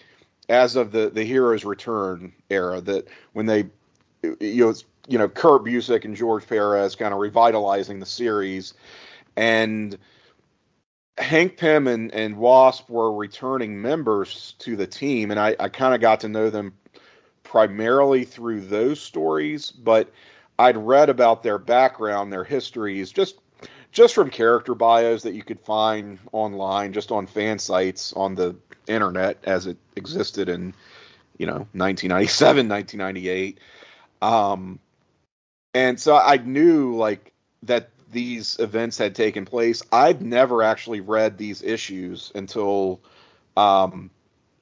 as 0.50 0.76
of 0.76 0.92
the 0.92 1.10
the 1.10 1.24
Heroes 1.24 1.66
Return 1.66 2.34
era. 2.50 2.82
That 2.82 3.08
when 3.34 3.46
they 3.46 3.66
you 4.24 4.66
know 4.66 4.74
you 5.08 5.18
know 5.18 5.28
Kurt 5.28 5.64
Busiek 5.64 6.06
and 6.06 6.16
George 6.16 6.48
Perez 6.48 6.96
kind 6.96 7.14
of 7.14 7.20
revitalizing 7.20 8.00
the 8.00 8.06
series, 8.06 8.74
and 9.36 9.98
Hank 11.18 11.58
Pym 11.58 11.88
and, 11.88 12.14
and 12.14 12.38
Wasp 12.38 12.90
were 12.90 13.14
returning 13.14 13.82
members 13.82 14.56
to 14.60 14.76
the 14.76 14.88
team, 14.88 15.32
and 15.32 15.40
I, 15.40 15.56
I 15.60 15.70
kind 15.70 15.96
of 15.96 16.02
got 16.02 16.22
to 16.22 16.30
know 16.30 16.50
them 16.50 16.74
primarily 17.48 18.26
through 18.26 18.60
those 18.62 19.00
stories, 19.00 19.72
but 19.72 20.12
I'd 20.60 20.76
read 20.76 21.10
about 21.10 21.44
their 21.44 21.58
background, 21.58 22.32
their 22.32 22.44
histories, 22.44 23.12
just 23.12 23.40
just 23.94 24.14
from 24.14 24.30
character 24.30 24.76
bios 24.76 25.24
that 25.24 25.34
you 25.34 25.44
could 25.44 25.60
find 25.62 26.20
online, 26.34 26.92
just 26.94 27.12
on 27.12 27.26
fan 27.26 27.58
sites 27.58 28.12
on 28.14 28.36
the 28.36 28.56
internet 28.86 29.38
as 29.46 29.66
it 29.66 29.78
existed 29.96 30.50
in, 30.50 30.74
you 31.38 31.46
know, 31.46 31.66
1997, 31.74 32.68
1998. 32.70 33.60
Um, 34.20 34.80
and 35.76 36.00
so 36.00 36.18
I 36.18 36.38
knew 36.38 36.96
like 36.96 37.34
that 37.62 37.92
these 38.12 38.58
events 38.58 38.98
had 38.98 39.14
taken 39.14 39.46
place. 39.46 39.84
I'd 39.92 40.24
never 40.24 40.64
actually 40.64 41.02
read 41.02 41.38
these 41.38 41.62
issues 41.62 42.32
until 42.34 43.00
um, 43.56 44.10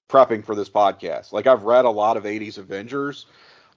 prepping 0.09 0.45
for 0.45 0.55
this 0.55 0.69
podcast. 0.69 1.31
Like 1.31 1.47
I've 1.47 1.63
read 1.63 1.85
a 1.85 1.89
lot 1.89 2.17
of 2.17 2.24
80s 2.24 2.57
Avengers, 2.57 3.25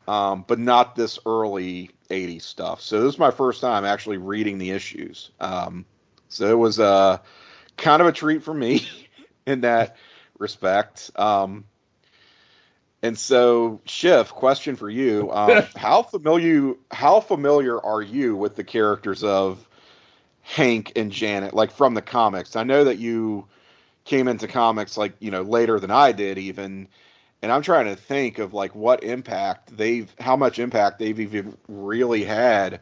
um, 0.07 0.45
but 0.47 0.59
not 0.59 0.95
this 0.95 1.19
early 1.27 1.91
80s 2.11 2.43
stuff. 2.43 2.81
So 2.81 3.03
this 3.03 3.15
is 3.15 3.19
my 3.19 3.31
first 3.31 3.61
time 3.61 3.85
actually 3.85 4.19
reading 4.19 4.59
the 4.59 4.71
issues. 4.71 5.31
Um, 5.41 5.85
so 6.29 6.51
it 6.51 6.59
was 6.59 6.79
uh, 6.79 7.19
kind 7.77 8.03
of 8.03 8.09
a 8.09 8.13
treat 8.13 8.43
for 8.43 8.55
me 8.55 8.87
in 9.47 9.63
that 9.63 9.97
respect. 10.39 11.11
Um, 11.17 11.65
and 13.03 13.17
so, 13.17 13.81
Schiff, 13.85 14.31
question 14.31 14.77
for 14.77 14.91
you: 14.91 15.31
um, 15.31 15.63
How 15.77 16.03
familiar 16.03 16.75
how 16.91 17.21
familiar 17.21 17.81
are 17.81 18.03
you 18.03 18.35
with 18.35 18.57
the 18.57 18.65
characters 18.65 19.23
of 19.23 19.65
Hank 20.43 20.93
and 20.97 21.13
Janet, 21.13 21.55
like 21.55 21.71
from 21.71 21.95
the 21.95 22.03
comics? 22.03 22.57
I 22.57 22.65
know 22.65 22.85
that 22.85 22.99
you 22.99 23.47
came 24.09 24.27
into 24.27 24.49
comics 24.49 24.97
like 24.97 25.13
you 25.21 25.31
know 25.31 25.43
later 25.43 25.79
than 25.79 25.91
I 25.91 26.13
did, 26.13 26.39
even. 26.39 26.89
And 27.41 27.53
I'm 27.53 27.63
trying 27.63 27.87
to 27.87 27.95
think 27.95 28.41
of 28.41 28.53
like 28.53 28.75
what 28.75 29.05
impact 29.05 29.77
they've, 29.77 30.13
how 30.19 30.35
much 30.35 30.59
impact 30.59 30.99
they've 30.99 31.21
even 31.21 31.57
really 31.69 32.25
had 32.25 32.81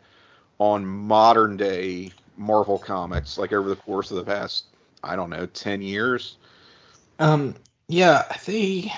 on 0.58 0.86
modern 0.86 1.58
day 1.58 2.12
Marvel 2.38 2.78
comics, 2.78 3.36
like 3.36 3.52
over 3.52 3.68
the 3.68 3.76
course 3.76 4.10
of 4.10 4.16
the 4.16 4.24
past, 4.24 4.64
I 5.04 5.14
don't 5.14 5.28
know, 5.28 5.44
ten 5.44 5.82
years. 5.82 6.36
Um, 7.18 7.54
yeah, 7.88 8.22
they 8.46 8.90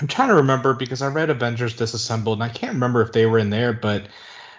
I'm 0.00 0.08
trying 0.08 0.28
to 0.28 0.34
remember 0.34 0.74
because 0.74 1.00
I 1.00 1.08
read 1.08 1.30
Avengers 1.30 1.76
Disassembled 1.76 2.38
and 2.38 2.44
I 2.44 2.52
can't 2.52 2.74
remember 2.74 3.02
if 3.02 3.12
they 3.12 3.24
were 3.24 3.38
in 3.38 3.50
there, 3.50 3.72
but 3.72 4.02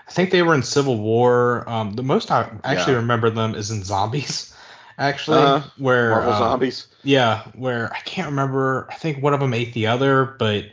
I 0.08 0.12
think 0.12 0.32
they 0.32 0.42
were 0.42 0.56
in 0.56 0.64
Civil 0.64 0.98
War. 0.98 1.68
Um, 1.70 1.94
the 1.94 2.04
most 2.04 2.32
I 2.32 2.50
actually 2.64 2.94
yeah. 2.94 3.00
remember 3.00 3.30
them 3.30 3.54
is 3.54 3.70
in 3.70 3.84
Zombies, 3.84 4.56
actually, 4.98 5.40
uh, 5.40 5.62
where 5.78 6.12
Marvel 6.12 6.34
um, 6.34 6.40
Zombies. 6.40 6.88
Yeah, 7.04 7.44
where 7.56 7.92
I 7.94 8.00
can't 8.00 8.30
remember. 8.30 8.88
I 8.90 8.96
think 8.96 9.22
one 9.22 9.34
of 9.34 9.40
them 9.40 9.54
ate 9.54 9.74
the 9.74 9.88
other, 9.88 10.26
but 10.26 10.66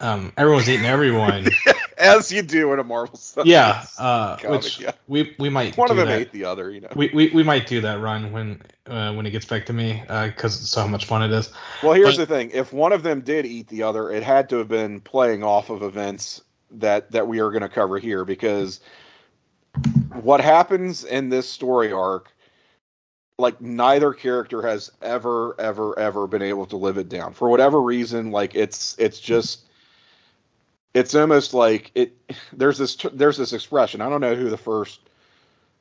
um, 0.00 0.32
everyone's 0.36 0.68
eating 0.68 0.86
everyone. 0.86 1.48
As 1.98 2.32
you 2.32 2.42
do 2.42 2.72
in 2.72 2.80
a 2.80 2.84
Marvel 2.84 3.16
stuff. 3.16 3.46
Yeah, 3.46 3.84
uh, 3.98 4.36
comic, 4.36 4.62
which 4.62 4.80
yeah. 4.80 4.92
we 5.06 5.34
we 5.38 5.48
might 5.48 5.76
one 5.76 5.90
of 5.90 5.96
them 5.96 6.08
that. 6.08 6.20
ate 6.20 6.32
the 6.32 6.44
other. 6.44 6.70
You 6.70 6.80
know, 6.80 6.88
we, 6.96 7.10
we 7.14 7.28
we 7.28 7.42
might 7.44 7.66
do 7.66 7.80
that 7.82 8.00
run 8.00 8.32
when 8.32 8.60
uh, 8.86 9.14
when 9.14 9.24
it 9.26 9.30
gets 9.30 9.46
back 9.46 9.66
to 9.66 9.72
me 9.72 10.00
because 10.00 10.60
uh, 10.60 10.82
so 10.82 10.88
much 10.88 11.04
fun 11.04 11.22
it 11.22 11.30
is. 11.30 11.52
Well, 11.82 11.92
here's 11.92 12.16
but, 12.16 12.28
the 12.28 12.34
thing: 12.34 12.50
if 12.52 12.72
one 12.72 12.92
of 12.92 13.04
them 13.04 13.20
did 13.20 13.46
eat 13.46 13.68
the 13.68 13.84
other, 13.84 14.10
it 14.10 14.24
had 14.24 14.48
to 14.48 14.56
have 14.56 14.68
been 14.68 15.00
playing 15.00 15.44
off 15.44 15.70
of 15.70 15.82
events 15.82 16.42
that 16.72 17.12
that 17.12 17.28
we 17.28 17.40
are 17.40 17.50
going 17.50 17.62
to 17.62 17.68
cover 17.68 17.98
here 17.98 18.24
because 18.24 18.80
what 20.20 20.40
happens 20.40 21.04
in 21.04 21.28
this 21.28 21.48
story 21.48 21.92
arc 21.92 22.31
like 23.38 23.60
neither 23.60 24.12
character 24.12 24.62
has 24.62 24.90
ever 25.00 25.58
ever 25.60 25.98
ever 25.98 26.26
been 26.26 26.42
able 26.42 26.66
to 26.66 26.76
live 26.76 26.98
it 26.98 27.08
down. 27.08 27.32
For 27.32 27.48
whatever 27.48 27.80
reason 27.80 28.30
like 28.30 28.54
it's 28.54 28.96
it's 28.98 29.20
just 29.20 29.62
it's 30.94 31.14
almost 31.14 31.54
like 31.54 31.90
it 31.94 32.12
there's 32.52 32.78
this 32.78 32.96
there's 33.12 33.38
this 33.38 33.54
expression 33.54 34.02
i 34.02 34.10
don't 34.10 34.20
know 34.20 34.34
who 34.34 34.50
the 34.50 34.58
first 34.58 35.00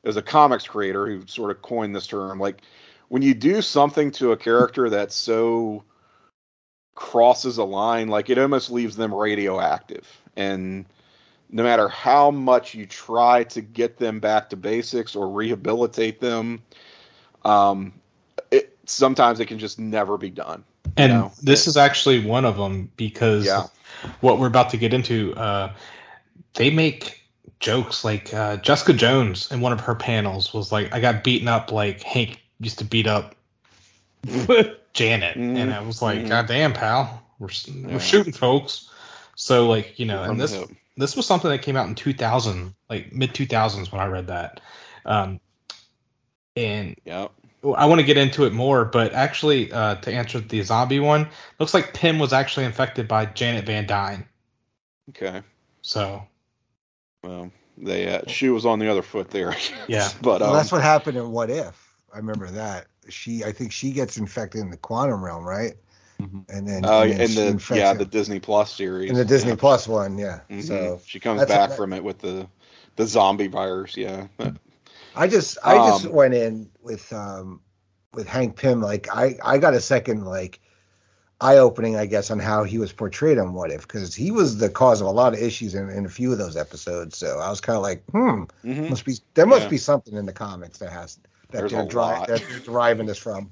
is 0.06 0.16
a 0.16 0.22
comics 0.22 0.66
creator 0.66 1.06
who 1.06 1.28
sort 1.28 1.52
of 1.52 1.62
coined 1.62 1.94
this 1.94 2.08
term 2.08 2.40
like 2.40 2.62
when 3.12 3.22
you 3.22 3.34
do 3.34 3.62
something 3.62 4.10
to 4.10 4.32
a 4.32 4.38
character 4.38 4.90
that 4.90 5.12
so 5.12 5.84
crosses 6.96 7.58
a 7.58 7.64
line 7.64 8.08
like 8.08 8.30
it 8.30 8.38
almost 8.38 8.72
leaves 8.72 8.96
them 8.96 9.14
radioactive. 9.14 10.08
And 10.38 10.86
no 11.50 11.64
matter 11.64 11.90
how 11.90 12.32
much 12.32 12.74
you 12.74 12.86
try 12.86 13.44
to 13.46 13.62
get 13.62 13.98
them 13.98 14.22
back 14.22 14.50
to 14.52 14.56
basics 14.56 15.14
or 15.14 15.28
rehabilitate 15.28 16.22
them 16.22 16.62
um 17.46 17.94
it 18.52 18.78
sometimes 18.86 19.40
it 19.40 19.46
can 19.46 19.60
just 19.60 19.80
never 19.80 20.18
be 20.18 20.30
done 20.30 20.64
and 20.98 21.14
know? 21.14 21.32
this 21.42 21.68
is 21.68 21.78
actually 21.78 22.24
one 22.26 22.46
of 22.46 22.58
them 22.58 22.92
because 22.96 23.46
yeah 23.46 23.68
what 24.22 24.40
we're 24.40 24.48
about 24.48 24.70
to 24.72 24.78
get 24.78 24.94
into, 24.94 25.34
uh, 25.36 25.74
they 26.54 26.70
make 26.70 27.24
jokes 27.60 28.04
like 28.04 28.34
uh, 28.34 28.58
Jessica 28.58 28.94
Jones 28.94 29.52
in 29.52 29.62
one 29.62 29.74
of 29.74 29.80
her 29.82 29.96
panels 29.96 30.54
was 30.54 30.72
like, 30.72 30.94
"I 30.94 31.00
got 31.00 31.24
beaten 31.24 31.48
up 31.48 31.72
like 31.72 32.02
Hank 32.04 32.42
used 32.60 32.80
to 32.80 32.86
beat 32.86 33.08
up 33.08 33.36
Janet," 34.94 35.38
mm-hmm. 35.38 35.58
and 35.58 35.74
I 35.74 35.82
was 35.82 36.02
like, 36.02 36.20
mm-hmm. 36.20 36.30
"God 36.30 36.48
damn, 36.48 36.74
pal, 36.74 37.24
we're 37.40 37.50
we're 37.84 38.00
shooting 38.00 38.34
folks." 38.34 38.90
So 39.36 39.70
like 39.70 40.00
you 40.00 40.06
know, 40.06 40.24
and 40.24 40.40
this 40.40 40.58
this 40.98 41.16
was 41.16 41.26
something 41.26 41.50
that 41.50 41.62
came 41.62 41.78
out 41.78 41.88
in 41.88 41.96
2000, 41.96 42.76
like 42.90 43.14
mid 43.14 43.34
2000s 43.34 43.92
when 43.92 44.02
I 44.02 44.08
read 44.08 44.28
that. 44.28 44.60
Um, 45.06 45.40
and 46.56 46.96
yep. 47.06 47.32
I 47.64 47.86
want 47.86 48.00
to 48.00 48.06
get 48.06 48.18
into 48.18 48.46
it 48.46 48.54
more, 48.54 48.86
but 48.86 49.14
actually, 49.14 49.72
uh, 49.72 49.96
to 49.96 50.12
answer 50.12 50.40
the 50.40 50.62
zombie 50.64 51.00
one, 51.00 51.28
looks 51.60 51.74
like 51.74 51.94
Pym 51.94 52.18
was 52.18 52.34
actually 52.34 52.66
infected 52.66 53.08
by 53.08 53.26
Janet 53.26 53.66
Van 53.66 53.86
Dyne. 53.86 54.26
Okay. 55.10 55.42
So. 55.82 56.24
Well, 57.24 57.52
they 57.78 58.16
uh, 58.16 58.22
she 58.28 58.50
was 58.50 58.66
on 58.66 58.80
the 58.80 58.90
other 58.90 59.04
foot 59.04 59.30
there. 59.30 59.56
Yeah. 59.88 60.10
but 60.22 60.42
um, 60.42 60.50
well, 60.50 60.58
that's 60.58 60.72
what 60.72 60.82
happened 60.82 61.18
in 61.18 61.32
What 61.32 61.50
If. 61.52 61.96
I 62.14 62.18
remember 62.18 62.50
that. 62.50 62.88
She, 63.10 63.44
I 63.44 63.52
think 63.52 63.72
she 63.72 63.92
gets 63.92 64.18
infected 64.18 64.62
in 64.62 64.70
the 64.70 64.78
quantum 64.78 65.24
realm, 65.24 65.44
right? 65.44 65.74
Mm-hmm. 66.22 66.40
And 66.50 66.68
then, 66.68 66.86
uh, 66.86 67.02
and 67.02 67.30
then 67.30 67.58
the 67.58 67.76
yeah, 67.76 67.92
him. 67.92 67.98
the 67.98 68.06
Disney 68.06 68.40
Plus 68.40 68.74
series. 68.74 69.10
In 69.10 69.16
the 69.16 69.26
Disney 69.26 69.52
yeah. 69.52 69.56
Plus 69.56 69.88
one, 69.88 70.18
yeah. 70.18 70.42
Mm-hmm. 70.50 70.62
So 70.62 71.02
she 71.06 71.20
comes 71.20 71.46
back 71.46 71.72
from 71.72 71.94
it 71.94 72.04
with 72.04 72.20
the 72.20 72.48
the 72.96 73.06
zombie 73.06 73.48
virus, 73.48 73.98
yeah. 73.98 74.28
I 75.16 75.28
just 75.28 75.58
I 75.64 75.76
just 75.76 76.06
um, 76.06 76.14
went 76.14 76.34
in 76.34 76.70
with 76.82 77.12
um 77.14 77.62
with 78.14 78.28
Hank 78.28 78.56
Pym 78.56 78.82
like 78.82 79.08
I 79.14 79.38
I 79.44 79.58
got 79.58 79.74
a 79.74 79.82
second 79.82 80.26
like 80.26 80.60
eye 81.40 81.58
opening 81.58 81.96
I 81.96 82.06
guess 82.06 82.32
on 82.32 82.40
how 82.40 82.64
he 82.64 82.78
was 82.78 82.92
portrayed 82.92 83.38
on 83.38 83.54
What 83.54 83.72
If 83.72 83.88
because 83.88 84.14
he 84.16 84.32
was 84.32 84.58
the 84.58 84.70
cause 84.70 85.02
of 85.02 85.08
a 85.08 85.12
lot 85.12 85.34
of 85.34 85.40
issues 85.40 85.76
in, 85.76 85.90
in 85.90 86.06
a 86.06 86.10
few 86.10 86.32
of 86.32 86.38
those 86.38 86.56
episodes. 86.56 87.18
So 87.18 87.40
I 87.40 87.50
was 87.50 87.62
kind 87.62 87.78
of 87.78 87.84
like, 87.84 88.04
hmm, 88.12 88.44
mm-hmm. 88.64 88.90
must 88.90 89.06
be 89.06 89.16
there 89.34 89.46
must 89.46 89.64
yeah. 89.64 89.70
be 89.70 89.78
something 89.78 90.16
in 90.16 90.26
the 90.26 90.34
comics 90.34 90.78
that 90.80 90.92
has 90.92 91.20
that 91.52 91.60
There's 91.60 91.72
they're, 91.72 91.86
dri- 91.86 92.26
that 92.28 92.44
they're 92.48 92.60
deriving 92.60 93.06
this 93.06 93.18
from. 93.18 93.50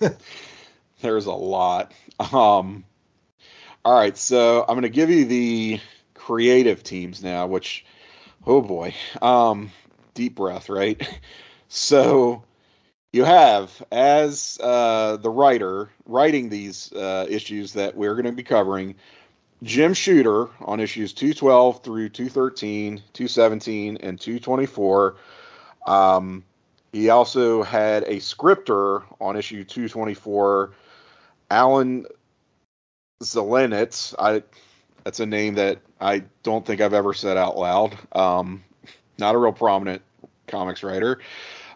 There's 1.00 1.26
a 1.26 1.32
lot. 1.32 1.92
Um, 2.20 2.84
all 3.84 3.98
right, 3.98 4.16
so 4.16 4.60
I'm 4.60 4.74
going 4.74 4.82
to 4.82 4.88
give 4.88 5.10
you 5.10 5.24
the 5.24 5.80
creative 6.14 6.84
teams 6.84 7.22
now, 7.22 7.48
which, 7.48 7.84
oh 8.46 8.60
boy. 8.60 8.94
Um, 9.20 9.72
deep 10.14 10.34
breath, 10.34 10.68
right? 10.68 11.02
So 11.74 12.44
you 13.14 13.24
have, 13.24 13.82
as 13.90 14.58
uh, 14.62 15.16
the 15.16 15.30
writer 15.30 15.88
writing 16.04 16.50
these 16.50 16.92
uh, 16.92 17.26
issues 17.30 17.72
that 17.72 17.96
we're 17.96 18.12
going 18.12 18.26
to 18.26 18.32
be 18.32 18.42
covering, 18.42 18.96
Jim 19.62 19.94
Shooter 19.94 20.48
on 20.60 20.80
issues 20.80 21.14
212 21.14 21.82
through 21.82 22.08
213, 22.10 23.02
217, 23.14 23.96
and 24.02 24.20
224. 24.20 25.16
Um, 25.86 26.44
he 26.92 27.08
also 27.08 27.62
had 27.62 28.04
a 28.04 28.18
scripter 28.18 29.02
on 29.20 29.36
issue 29.36 29.64
224, 29.64 30.72
Alan 31.50 32.06
Zelenetz. 33.22 34.14
I 34.18 34.42
that's 35.04 35.20
a 35.20 35.26
name 35.26 35.54
that 35.54 35.80
I 36.00 36.24
don't 36.42 36.64
think 36.64 36.80
I've 36.80 36.94
ever 36.94 37.14
said 37.14 37.36
out 37.36 37.56
loud. 37.56 37.96
Um, 38.12 38.62
not 39.18 39.34
a 39.34 39.38
real 39.38 39.52
prominent 39.52 40.02
comics 40.46 40.82
writer. 40.82 41.20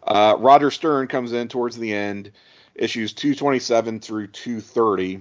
Uh, 0.02 0.36
Roger 0.38 0.70
Stern 0.70 1.08
comes 1.08 1.32
in 1.32 1.48
towards 1.48 1.76
the 1.76 1.92
end, 1.92 2.30
issues 2.74 3.12
227 3.12 4.00
through 4.00 4.28
230. 4.28 5.20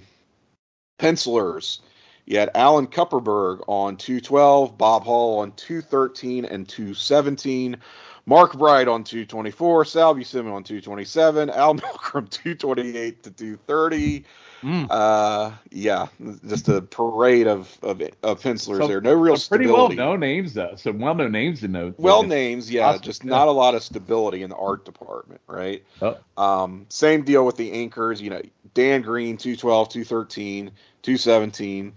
Pencilers, 0.97 1.81
You 2.25 2.39
had 2.39 2.51
Alan 2.55 2.87
Kupperberg 2.87 3.63
on 3.67 3.97
212, 3.97 4.77
Bob 4.77 5.03
Hall 5.03 5.39
on 5.39 5.51
213 5.53 6.45
and 6.45 6.67
217, 6.67 7.77
Mark 8.25 8.57
Bright 8.57 8.87
on 8.87 9.03
224, 9.03 9.85
Sal 9.85 10.15
Buscema 10.15 10.53
on 10.53 10.63
227, 10.63 11.49
Al 11.49 11.75
Milgrom 11.75 12.29
228 12.29 13.23
to 13.23 13.31
230. 13.31 14.25
Mm. 14.65 14.87
Uh, 14.89 15.51
yeah, 15.69 16.07
just 16.47 16.67
a 16.69 16.81
parade 16.81 17.45
of 17.45 17.77
of, 17.83 18.01
of 18.23 18.41
pencilers 18.41 18.79
so, 18.79 18.87
there. 18.87 18.99
No 18.99 19.13
real 19.13 19.37
pretty 19.37 19.67
well 19.67 19.89
known 19.89 20.19
names 20.19 20.55
though. 20.55 20.73
Some 20.75 20.97
well 20.97 21.13
known 21.13 21.31
names 21.31 21.59
to 21.59 21.67
know. 21.67 21.93
Well 21.97 22.23
names, 22.23 22.71
yeah. 22.71 22.87
Awesome. 22.87 23.03
Just 23.03 23.23
not 23.23 23.47
a 23.47 23.51
lot 23.51 23.75
of 23.75 23.83
stability 23.83 24.41
in 24.41 24.49
the 24.49 24.55
art 24.55 24.83
department, 24.83 25.41
right? 25.45 25.83
Oh. 26.01 26.17
Um, 26.35 26.87
same 26.89 27.21
deal 27.21 27.45
with 27.45 27.57
the 27.57 27.71
inkers. 27.71 28.19
You 28.19 28.31
know, 28.31 28.41
Dan 28.73 29.03
Green 29.03 29.37
212, 29.37 29.89
213, 29.89 30.71
217. 31.03 31.93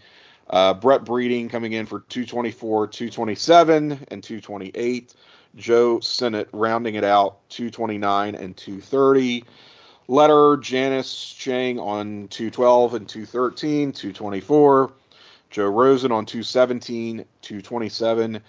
Uh, 0.50 0.74
Brett 0.74 1.04
Breeding 1.04 1.48
coming 1.48 1.72
in 1.72 1.86
for 1.86 2.00
224, 2.00 2.88
227, 2.88 3.92
and 4.10 4.22
228. 4.22 5.14
Joe 5.56 6.00
Sinnott 6.00 6.48
rounding 6.52 6.96
it 6.96 7.04
out 7.04 7.48
229 7.48 8.34
and 8.34 8.54
230. 8.54 9.44
Letter 10.08 10.56
Janice 10.56 11.34
Chiang 11.34 11.78
on 11.78 12.28
212 12.28 12.94
and 12.94 13.08
213, 13.08 13.92
224. 13.92 14.92
Joe 15.50 15.66
Rosen 15.66 16.12
on 16.12 16.24
217, 16.24 17.24
227. 17.42 18.40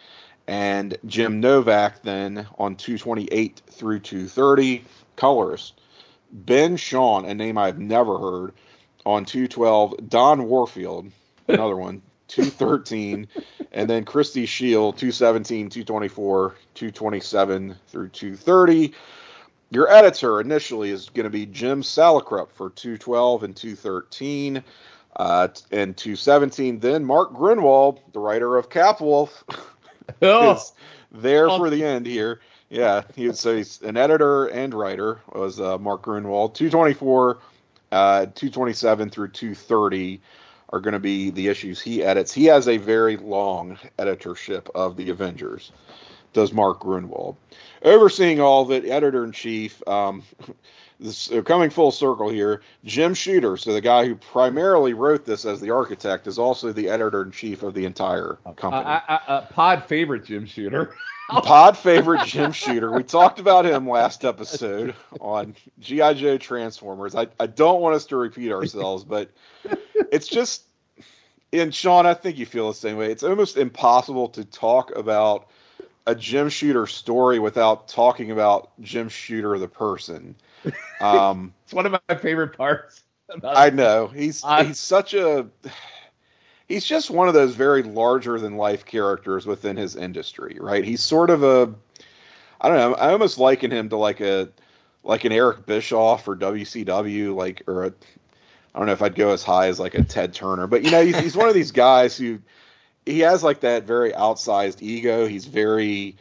And 0.48 0.98
Jim 1.06 1.42
Novak 1.42 2.02
then 2.02 2.48
on 2.58 2.76
228 2.76 3.62
through 3.68 4.00
230. 4.00 4.86
Colors. 5.18 5.74
Ben 6.32 6.78
Sean, 6.78 7.26
a 7.26 7.34
name 7.34 7.58
I've 7.58 7.78
never 7.78 8.18
heard, 8.18 8.54
on 9.06 9.26
212. 9.26 10.08
Don 10.08 10.46
Warfield, 10.46 11.12
another 11.50 11.76
one, 11.76 12.02
213. 12.30 13.28
and 13.74 13.90
then 13.90 14.06
Christie 14.06 14.46
Scheele, 14.46 14.96
217, 14.96 15.70
224, 15.70 16.56
227 16.74 17.76
through 17.90 18.08
230. 18.10 18.94
Your 19.72 19.90
editor 19.92 20.42
initially 20.42 20.90
is 20.90 21.10
going 21.10 21.26
to 21.26 21.30
be 21.30 21.46
Jim 21.46 21.84
Salicrup 21.84 22.52
for 22.52 22.72
212 22.72 23.44
and 23.44 23.56
213 23.56 24.64
uh, 25.16 25.48
and 25.72 25.96
217. 25.96 26.80
Then 26.80 27.06
Mark 27.06 27.34
Gruenwald, 27.34 28.00
the 28.14 28.20
writer 28.20 28.58
of 28.58 28.70
Capwolf, 28.70 29.44
oh. 30.22 30.54
is 30.54 30.74
there 31.12 31.50
oh. 31.50 31.58
for 31.58 31.70
the 31.70 31.84
end 31.84 32.08
here. 32.08 32.40
Yeah, 32.70 33.02
he 33.16 33.32
so 33.34 33.58
he's 33.58 33.82
an 33.82 33.98
editor 33.98 34.46
and 34.46 34.74
writer 34.74 35.22
was 35.34 35.60
uh, 35.60 35.78
Mark 35.78 36.04
Gruenwald. 36.04 36.54
224, 36.54 37.40
uh, 37.92 38.26
227 38.26 39.10
through 39.10 39.30
230 39.30 40.22
are 40.72 40.80
going 40.80 40.94
to 40.94 41.00
be 41.00 41.32
the 41.32 41.48
issues 41.48 41.82
he 41.82 42.04
edits. 42.04 42.32
He 42.32 42.46
has 42.46 42.68
a 42.68 42.78
very 42.78 43.18
long 43.18 43.78
editorship 43.98 44.70
of 44.76 44.98
the 44.98 45.10
Avengers. 45.10 45.72
Does 46.34 46.54
Mark 46.54 46.82
Gruenwald. 46.82 47.36
overseeing 47.84 48.40
all 48.40 48.62
of 48.62 48.72
it, 48.72 48.86
editor 48.86 49.24
in 49.24 49.32
chief. 49.32 49.86
Um, 49.88 50.24
this, 51.00 51.32
uh, 51.32 51.42
coming 51.42 51.70
full 51.70 51.92
circle 51.92 52.30
here, 52.30 52.62
Jim 52.84 53.14
Shooter, 53.14 53.58
so 53.58 53.74
the 53.74 53.82
guy 53.82 54.06
who 54.06 54.16
primarily 54.16 54.94
wrote 54.94 55.26
this 55.26 55.46
as 55.46 55.62
the 55.62 55.72
architect, 55.72 56.28
is 56.28 56.38
also 56.38 56.72
the 56.72 56.90
editor 56.90 57.24
in 57.24 57.32
chief 57.32 57.64
of 57.64 57.74
the 57.74 57.86
entire 57.86 58.38
uh, 58.46 58.54
company. 58.54 58.84
Uh, 58.84 59.00
uh, 59.08 59.20
uh, 59.28 59.42
pod 59.48 59.86
favorite 59.86 60.26
Jim 60.26 60.46
Shooter. 60.46 60.94
pod 61.30 61.78
favorite 61.78 62.26
Jim 62.26 62.52
Shooter. 62.52 62.92
We 62.92 63.04
talked 63.04 63.40
about 63.40 63.66
him 63.66 63.88
last 63.88 64.26
episode 64.26 64.94
on 65.22 65.56
GI 65.80 66.16
Joe 66.16 66.38
Transformers. 66.38 67.16
I, 67.16 67.28
I 67.40 67.48
don't 67.48 67.82
want 67.82 67.96
us 67.96 68.06
to 68.08 68.18
repeat 68.18 68.52
ourselves, 68.52 69.04
but 69.04 69.32
it's 70.12 70.28
just 70.28 70.64
and 71.52 71.74
Sean, 71.74 72.06
I 72.06 72.14
think 72.14 72.38
you 72.38 72.46
feel 72.46 72.68
the 72.68 72.76
same 72.76 72.98
way. 72.98 73.12
It's 73.12 73.24
almost 73.24 73.58
impossible 73.58 74.30
to 74.30 74.46
talk 74.46 74.96
about 74.96 75.48
a 76.06 76.16
Jim 76.16 76.50
Shooter 76.50 76.88
story 76.88 77.40
without 77.40 77.88
talking 77.88 78.32
about 78.32 78.72
Jim 78.82 79.10
Shooter 79.10 79.58
the 79.60 79.68
person. 79.68 80.36
Um, 81.02 81.54
it's 81.64 81.74
one 81.74 81.86
of 81.86 81.92
my 81.92 82.16
favorite 82.16 82.58
parts. 82.58 83.04
I 83.44 83.70
know 83.70 84.08
he's 84.08 84.44
uh, 84.44 84.64
he's 84.64 84.80
such 84.80 85.14
a 85.14 85.48
he's 86.68 86.86
just 86.86 87.10
one 87.10 87.28
of 87.28 87.34
those 87.34 87.56
very 87.56 87.84
larger 87.84 88.40
than 88.40 88.58
life 88.58 88.86
characters 88.86 89.46
within 89.46 89.78
his 89.78 89.96
industry, 89.96 90.58
right? 90.60 90.84
He's 90.84 91.04
sort 91.04 91.30
of 91.30 91.44
a 91.44 91.74
I 92.60 92.70
don't 92.70 92.78
know. 92.78 92.96
I 92.96 93.12
almost 93.12 93.38
liken 93.38 93.72
him 93.72 93.90
to 93.90 93.98
like 93.98 94.20
a 94.20 94.50
like 95.04 95.26
an 95.26 95.32
Eric 95.32 95.66
Bischoff 95.66 96.28
or 96.28 96.36
WCW, 96.36 97.36
like 97.36 97.64
or 97.68 97.86
a 97.86 97.94
I 98.74 98.80
don't 98.80 98.88
know 98.88 98.94
if 98.94 99.02
I'd 99.02 99.16
go 99.16 99.32
as 99.32 99.44
high 99.44 99.68
as 99.68 99.80
like 99.80 99.96
a 99.96 100.04
Ted 100.04 100.34
Turner, 100.34 100.68
but 100.68 100.84
you 100.84 100.92
know 100.92 101.04
he's, 101.04 101.18
he's 101.20 101.36
one 101.36 101.48
of 101.50 101.54
these 101.54 101.72
guys 101.72 102.18
who 102.18 102.40
he 103.06 103.20
has 103.22 103.44
like 103.44 103.62
that 103.62 103.84
very 103.84 104.12
outsized 104.12 104.82
ego. 104.82 105.26
He's 105.28 105.46
very 105.46 106.16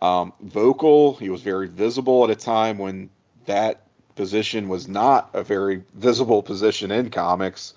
um, 0.00 0.32
vocal. 0.40 1.14
He 1.14 1.28
was 1.30 1.42
very 1.42 1.68
visible 1.68 2.24
at 2.24 2.30
a 2.30 2.36
time 2.36 2.78
when 2.78 3.10
that 3.46 3.82
position 4.16 4.68
was 4.68 4.88
not 4.88 5.30
a 5.34 5.42
very 5.42 5.82
visible 5.94 6.42
position 6.42 6.90
in 6.90 7.10
comics. 7.10 7.74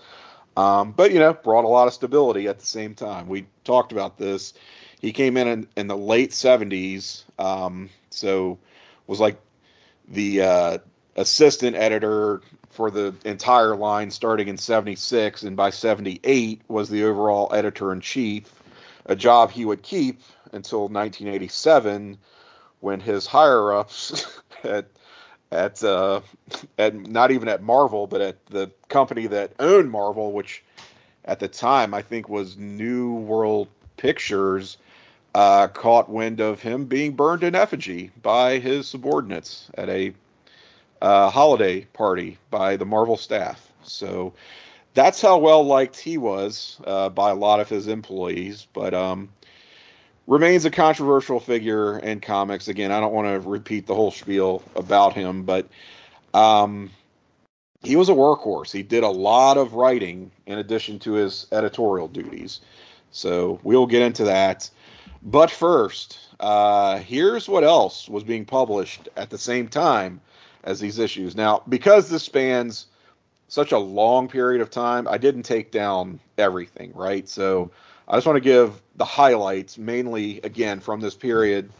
Um, 0.55 0.91
but 0.91 1.11
you 1.11 1.19
know, 1.19 1.33
brought 1.33 1.65
a 1.65 1.67
lot 1.67 1.87
of 1.87 1.93
stability 1.93 2.47
at 2.47 2.59
the 2.59 2.65
same 2.65 2.93
time. 2.95 3.27
We 3.27 3.47
talked 3.63 3.91
about 3.91 4.17
this. 4.17 4.53
He 5.01 5.11
came 5.11 5.35
in 5.35 5.47
in, 5.47 5.67
in 5.75 5.87
the 5.87 5.97
late 5.97 6.31
'70s, 6.31 7.23
um, 7.39 7.89
so 8.09 8.59
was 9.07 9.19
like 9.19 9.37
the 10.07 10.41
uh, 10.41 10.77
assistant 11.15 11.75
editor 11.75 12.41
for 12.69 12.89
the 12.89 13.13
entire 13.23 13.75
line 13.75 14.09
starting 14.09 14.47
in 14.47 14.57
76 14.57 15.43
and 15.43 15.55
by 15.55 15.69
78 15.69 16.61
was 16.67 16.89
the 16.89 17.03
overall 17.03 17.53
editor 17.53 17.91
in 17.93 18.01
chief 18.01 18.51
a 19.05 19.15
job 19.15 19.51
he 19.51 19.65
would 19.65 19.83
keep 19.83 20.21
until 20.51 20.81
1987 20.81 22.17
when 22.79 22.99
his 22.99 23.27
higher 23.27 23.73
ups 23.73 24.27
at 24.63 24.87
at 25.51 25.83
uh, 25.83 26.19
at 26.79 26.95
not 26.95 27.29
even 27.29 27.47
at 27.47 27.61
Marvel 27.61 28.07
but 28.07 28.21
at 28.21 28.45
the 28.47 28.71
company 28.89 29.27
that 29.27 29.53
owned 29.59 29.91
Marvel 29.91 30.31
which 30.31 30.63
at 31.25 31.39
the 31.39 31.47
time 31.47 31.93
I 31.93 32.01
think 32.01 32.27
was 32.27 32.57
New 32.57 33.13
World 33.13 33.67
Pictures 33.97 34.77
uh, 35.35 35.67
caught 35.67 36.09
wind 36.09 36.39
of 36.39 36.61
him 36.61 36.85
being 36.85 37.13
burned 37.13 37.43
in 37.43 37.55
effigy 37.55 38.11
by 38.21 38.59
his 38.59 38.87
subordinates 38.87 39.69
at 39.75 39.89
a 39.89 40.13
uh, 41.03 41.29
holiday 41.29 41.81
party 41.81 42.37
by 42.49 42.77
the 42.77 42.85
Marvel 42.85 43.17
staff. 43.17 43.69
So 43.83 44.33
that's 44.93 45.21
how 45.21 45.37
well 45.37 45.63
liked 45.63 45.99
he 45.99 46.17
was 46.17 46.79
uh, 46.85 47.09
by 47.09 47.29
a 47.29 47.35
lot 47.35 47.59
of 47.59 47.67
his 47.67 47.87
employees. 47.87 48.65
But 48.71 48.93
um, 48.93 49.29
remains 50.27 50.63
a 50.63 50.71
controversial 50.71 51.41
figure 51.41 51.99
in 51.99 52.21
comics. 52.21 52.69
Again, 52.69 52.93
I 52.93 53.01
don't 53.01 53.13
want 53.13 53.27
to 53.27 53.47
repeat 53.47 53.85
the 53.85 53.93
whole 53.93 54.11
spiel 54.11 54.63
about 54.77 55.13
him, 55.13 55.43
but 55.43 55.67
um, 56.33 56.89
he 57.81 57.97
was 57.97 58.07
a 58.07 58.13
workhorse. 58.13 58.71
He 58.71 58.81
did 58.81 59.03
a 59.03 59.09
lot 59.09 59.57
of 59.57 59.73
writing 59.73 60.31
in 60.45 60.57
addition 60.57 60.99
to 60.99 61.13
his 61.13 61.47
editorial 61.51 62.07
duties. 62.07 62.61
So 63.11 63.59
we'll 63.61 63.87
get 63.87 64.03
into 64.03 64.23
that. 64.23 64.69
But 65.21 65.51
first, 65.51 66.17
uh, 66.39 66.99
here's 66.99 67.49
what 67.49 67.65
else 67.65 68.07
was 68.07 68.23
being 68.23 68.45
published 68.45 69.09
at 69.17 69.29
the 69.29 69.37
same 69.37 69.67
time 69.67 70.21
as 70.63 70.79
these 70.79 70.99
issues. 70.99 71.35
Now, 71.35 71.63
because 71.67 72.09
this 72.09 72.23
spans 72.23 72.87
such 73.47 73.71
a 73.71 73.77
long 73.77 74.27
period 74.27 74.61
of 74.61 74.69
time, 74.69 75.07
I 75.07 75.17
didn't 75.17 75.43
take 75.43 75.71
down 75.71 76.19
everything, 76.37 76.91
right? 76.93 77.27
So 77.27 77.71
I 78.07 78.15
just 78.17 78.25
want 78.25 78.37
to 78.37 78.41
give 78.41 78.81
the 78.95 79.05
highlights, 79.05 79.77
mainly 79.77 80.39
again 80.41 80.79
from 80.79 80.99
this 80.99 81.15
period, 81.15 81.71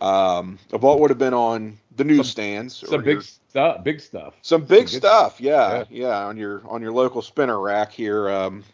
um, 0.00 0.58
of 0.72 0.82
what 0.82 1.00
would 1.00 1.10
have 1.10 1.18
been 1.18 1.34
on 1.34 1.78
the 1.96 2.04
newsstands. 2.04 2.76
Some, 2.76 2.88
some 2.88 3.02
big 3.04 3.22
stuff. 3.22 3.84
Big 3.84 4.00
stuff. 4.00 4.34
Some 4.42 4.64
big 4.64 4.88
some 4.88 5.00
stuff. 5.00 5.40
Yeah, 5.40 5.84
yeah, 5.90 6.08
yeah, 6.08 6.26
On 6.26 6.36
your 6.36 6.62
on 6.66 6.82
your 6.82 6.92
local 6.92 7.22
spinner 7.22 7.60
rack 7.60 7.92
here. 7.92 8.28
Um, 8.28 8.64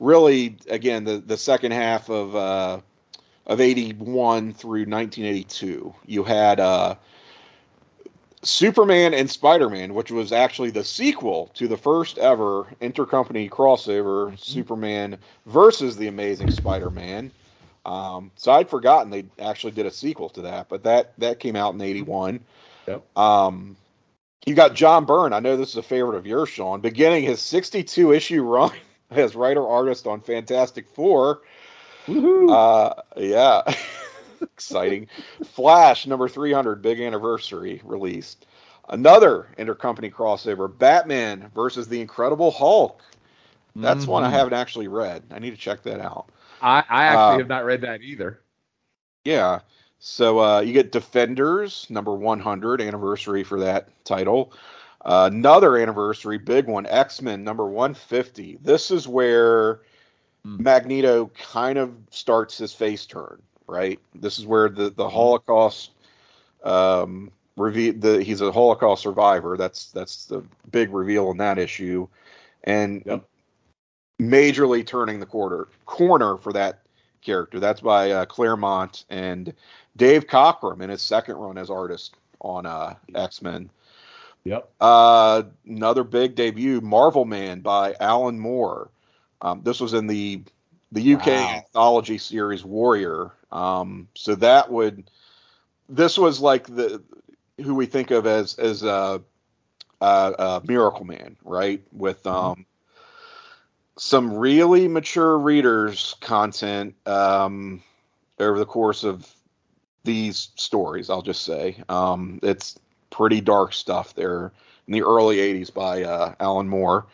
really, 0.00 0.56
again, 0.68 1.04
the 1.04 1.18
the 1.18 1.36
second 1.36 1.72
half 1.72 2.10
of 2.10 2.34
uh, 2.34 2.80
of 3.46 3.60
'81 3.60 4.54
through 4.54 4.86
1982, 4.86 5.94
you 6.06 6.24
had. 6.24 6.60
Uh, 6.60 6.96
Superman 8.46 9.12
and 9.12 9.30
Spider 9.30 9.68
Man, 9.68 9.94
which 9.94 10.10
was 10.10 10.32
actually 10.32 10.70
the 10.70 10.84
sequel 10.84 11.50
to 11.54 11.66
the 11.66 11.76
first 11.76 12.18
ever 12.18 12.64
intercompany 12.80 13.50
crossover, 13.50 14.26
mm-hmm. 14.28 14.36
Superman 14.36 15.18
versus 15.46 15.96
the 15.96 16.06
Amazing 16.06 16.50
Spider 16.52 16.90
Man. 16.90 17.32
Um, 17.84 18.30
so 18.36 18.52
I'd 18.52 18.68
forgotten 18.68 19.10
they 19.10 19.26
actually 19.38 19.72
did 19.72 19.86
a 19.86 19.90
sequel 19.90 20.28
to 20.30 20.42
that, 20.42 20.68
but 20.68 20.84
that 20.84 21.12
that 21.18 21.40
came 21.40 21.56
out 21.56 21.74
in 21.74 21.80
'81. 21.80 22.40
Yep. 22.86 23.18
Um, 23.18 23.76
you 24.44 24.54
got 24.54 24.74
John 24.74 25.04
Byrne. 25.04 25.32
I 25.32 25.40
know 25.40 25.56
this 25.56 25.70
is 25.70 25.76
a 25.76 25.82
favorite 25.82 26.16
of 26.16 26.26
yours, 26.26 26.48
Sean. 26.48 26.80
Beginning 26.80 27.24
his 27.24 27.40
62 27.40 28.12
issue 28.12 28.42
run 28.42 28.70
as 29.10 29.34
writer 29.34 29.66
artist 29.66 30.06
on 30.06 30.20
Fantastic 30.20 30.88
Four. 30.88 31.40
Uh, 32.08 32.94
yeah. 33.16 33.62
Exciting. 34.54 35.08
Flash 35.44 36.06
number 36.06 36.28
300, 36.28 36.82
big 36.82 37.00
anniversary 37.00 37.80
released. 37.84 38.46
Another 38.88 39.48
intercompany 39.58 40.12
crossover, 40.12 40.76
Batman 40.76 41.50
versus 41.54 41.88
the 41.88 42.00
Incredible 42.00 42.50
Hulk. 42.50 43.02
That's 43.74 44.02
mm-hmm. 44.02 44.10
one 44.10 44.22
I 44.22 44.28
mm-hmm. 44.28 44.36
haven't 44.36 44.52
actually 44.54 44.88
read. 44.88 45.24
I 45.30 45.38
need 45.38 45.50
to 45.50 45.56
check 45.56 45.82
that 45.82 46.00
out. 46.00 46.30
I, 46.62 46.82
I 46.88 47.04
actually 47.04 47.34
uh, 47.34 47.38
have 47.38 47.48
not 47.48 47.64
read 47.64 47.82
that 47.82 48.00
either. 48.00 48.40
Yeah. 49.24 49.60
So 49.98 50.38
uh, 50.40 50.60
you 50.60 50.72
get 50.72 50.92
Defenders 50.92 51.86
number 51.90 52.14
100 52.14 52.80
anniversary 52.80 53.44
for 53.44 53.60
that 53.60 53.88
title. 54.04 54.52
Uh, 55.04 55.28
another 55.32 55.76
anniversary, 55.76 56.38
big 56.38 56.66
one, 56.66 56.86
X 56.86 57.22
Men 57.22 57.44
number 57.44 57.66
150. 57.66 58.58
This 58.62 58.90
is 58.90 59.06
where 59.06 59.82
mm. 60.44 60.58
Magneto 60.58 61.30
kind 61.52 61.78
of 61.78 61.94
starts 62.10 62.58
his 62.58 62.72
face 62.72 63.06
turn, 63.06 63.40
right? 63.66 63.98
This 64.14 64.38
is 64.38 64.46
where 64.46 64.68
the 64.68 64.90
the 64.90 65.08
Holocaust 65.08 65.92
um, 66.64 67.30
reveal. 67.56 67.94
The 67.94 68.22
he's 68.22 68.40
a 68.40 68.52
Holocaust 68.52 69.02
survivor. 69.02 69.56
That's 69.56 69.90
that's 69.92 70.26
the 70.26 70.42
big 70.70 70.92
reveal 70.92 71.30
in 71.30 71.36
that 71.38 71.58
issue, 71.58 72.08
and 72.64 73.02
yep. 73.06 73.24
majorly 74.20 74.86
turning 74.86 75.20
the 75.20 75.26
quarter 75.26 75.68
corner 75.84 76.36
for 76.36 76.52
that 76.52 76.80
character. 77.22 77.60
That's 77.60 77.80
by 77.80 78.10
uh, 78.10 78.24
Claremont 78.26 79.04
and 79.10 79.52
Dave 79.96 80.26
Cockrum 80.26 80.80
in 80.80 80.90
his 80.90 81.02
second 81.02 81.36
run 81.36 81.58
as 81.58 81.70
artist 81.70 82.16
on 82.40 82.66
uh, 82.66 82.94
X 83.14 83.42
Men. 83.42 83.70
Yep. 84.44 84.70
Uh, 84.80 85.42
another 85.66 86.04
big 86.04 86.36
debut, 86.36 86.80
Marvel 86.80 87.24
Man 87.24 87.60
by 87.60 87.96
Alan 87.98 88.38
Moore. 88.38 88.90
Um, 89.42 89.62
this 89.64 89.80
was 89.80 89.92
in 89.92 90.06
the 90.06 90.42
the 90.92 91.14
UK 91.14 91.26
wow. 91.26 91.54
anthology 91.56 92.18
series 92.18 92.64
Warrior. 92.64 93.32
Um, 93.50 94.08
so 94.14 94.34
that 94.36 94.70
would 94.70 95.10
this 95.88 96.18
was 96.18 96.40
like 96.40 96.66
the 96.66 97.02
who 97.62 97.74
we 97.74 97.86
think 97.86 98.10
of 98.10 98.26
as 98.26 98.58
as 98.58 98.82
a, 98.82 99.22
a, 100.00 100.04
a 100.06 100.62
Miracle 100.64 101.04
Man, 101.04 101.36
right? 101.44 101.82
With 101.92 102.22
mm-hmm. 102.22 102.36
um, 102.36 102.52
mm-hmm. 102.52 102.62
some 103.96 104.34
really 104.34 104.88
mature 104.88 105.38
readers 105.38 106.16
content 106.20 106.94
um, 107.06 107.82
over 108.38 108.58
the 108.58 108.66
course 108.66 109.04
of 109.04 109.30
these 110.04 110.50
stories. 110.56 111.10
I'll 111.10 111.22
just 111.22 111.42
say 111.42 111.82
um, 111.88 112.40
it's 112.42 112.78
pretty 113.10 113.40
dark 113.40 113.72
stuff 113.72 114.14
there 114.14 114.52
in 114.86 114.92
the 114.92 115.02
early 115.02 115.38
80s 115.38 115.72
by 115.72 116.04
uh, 116.04 116.34
Alan 116.38 116.68
Moore. 116.68 117.06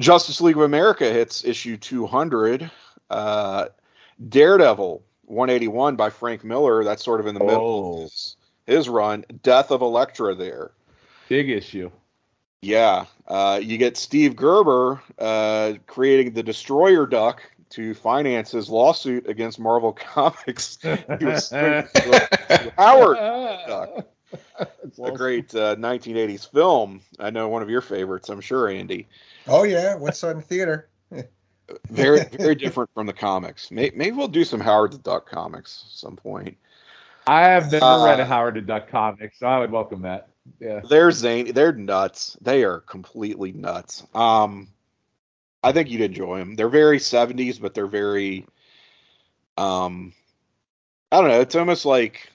Justice 0.00 0.40
League 0.40 0.56
of 0.56 0.62
America 0.62 1.04
hits 1.10 1.44
issue 1.44 1.76
200. 1.76 2.70
Uh, 3.10 3.66
Daredevil 4.28 5.02
181 5.24 5.96
by 5.96 6.10
Frank 6.10 6.44
Miller. 6.44 6.84
That's 6.84 7.04
sort 7.04 7.20
of 7.20 7.26
in 7.26 7.34
the 7.34 7.44
middle 7.44 7.96
of 7.96 8.02
his, 8.02 8.36
his 8.66 8.88
run. 8.88 9.24
Death 9.42 9.70
of 9.70 9.82
Elektra 9.82 10.34
there. 10.34 10.72
Big 11.28 11.50
issue. 11.50 11.90
Yeah. 12.60 13.06
Uh, 13.26 13.60
you 13.62 13.78
get 13.78 13.96
Steve 13.96 14.36
Gerber 14.36 15.02
uh, 15.18 15.74
creating 15.86 16.34
the 16.34 16.42
Destroyer 16.42 17.06
Duck 17.06 17.42
to 17.70 17.94
finance 17.94 18.50
his 18.50 18.68
lawsuit 18.68 19.28
against 19.28 19.58
Marvel 19.58 19.92
Comics. 20.12 20.78
he 20.82 21.24
was 21.24 21.50
Howard 22.76 23.16
Duck 23.66 24.06
a 25.02 25.12
great 25.12 25.54
uh, 25.54 25.76
1980s 25.76 26.50
film. 26.50 27.00
I 27.18 27.30
know 27.30 27.48
one 27.48 27.62
of 27.62 27.70
your 27.70 27.80
favorites, 27.80 28.28
I'm 28.28 28.40
sure, 28.40 28.68
Andy. 28.68 29.08
Oh 29.46 29.64
yeah, 29.64 29.94
what's 29.96 30.22
on 30.24 30.40
theater? 30.42 30.88
very 31.90 32.24
very 32.24 32.54
different 32.54 32.90
from 32.94 33.06
the 33.06 33.12
comics. 33.12 33.70
Maybe, 33.70 33.96
maybe, 33.96 34.16
we'll 34.16 34.28
do 34.28 34.44
some 34.44 34.60
Howard 34.60 34.92
the 34.92 34.98
Duck 34.98 35.28
comics 35.28 35.84
at 35.86 35.92
some 35.92 36.16
point. 36.16 36.56
I 37.26 37.42
have 37.42 37.70
never 37.70 37.84
uh, 37.84 38.04
read 38.04 38.20
a 38.20 38.24
Howard 38.24 38.54
the 38.54 38.60
Duck 38.60 38.88
comic, 38.88 39.34
so 39.34 39.46
I 39.46 39.58
would 39.58 39.70
welcome 39.70 40.02
that. 40.02 40.28
Yeah, 40.60 40.80
they're 40.88 41.10
zany. 41.12 41.52
They're 41.52 41.72
nuts. 41.72 42.36
They 42.40 42.64
are 42.64 42.80
completely 42.80 43.52
nuts. 43.52 44.04
Um, 44.14 44.68
I 45.62 45.72
think 45.72 45.90
you'd 45.90 46.00
enjoy 46.00 46.38
them. 46.38 46.56
They're 46.56 46.68
very 46.68 46.98
70s, 46.98 47.60
but 47.60 47.74
they're 47.74 47.86
very, 47.86 48.46
um, 49.56 50.12
I 51.12 51.20
don't 51.20 51.28
know. 51.28 51.40
It's 51.40 51.54
almost 51.54 51.84
like 51.84 52.32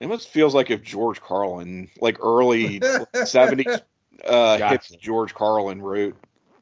it 0.00 0.04
almost 0.04 0.28
feels 0.28 0.54
like 0.54 0.70
if 0.70 0.82
George 0.82 1.20
Carlin, 1.20 1.88
like 2.00 2.18
early 2.20 2.82
seventies, 3.24 3.80
uh, 4.26 4.58
gotcha. 4.58 4.96
George 4.96 5.34
Carlin 5.34 5.80
wrote 5.82 6.16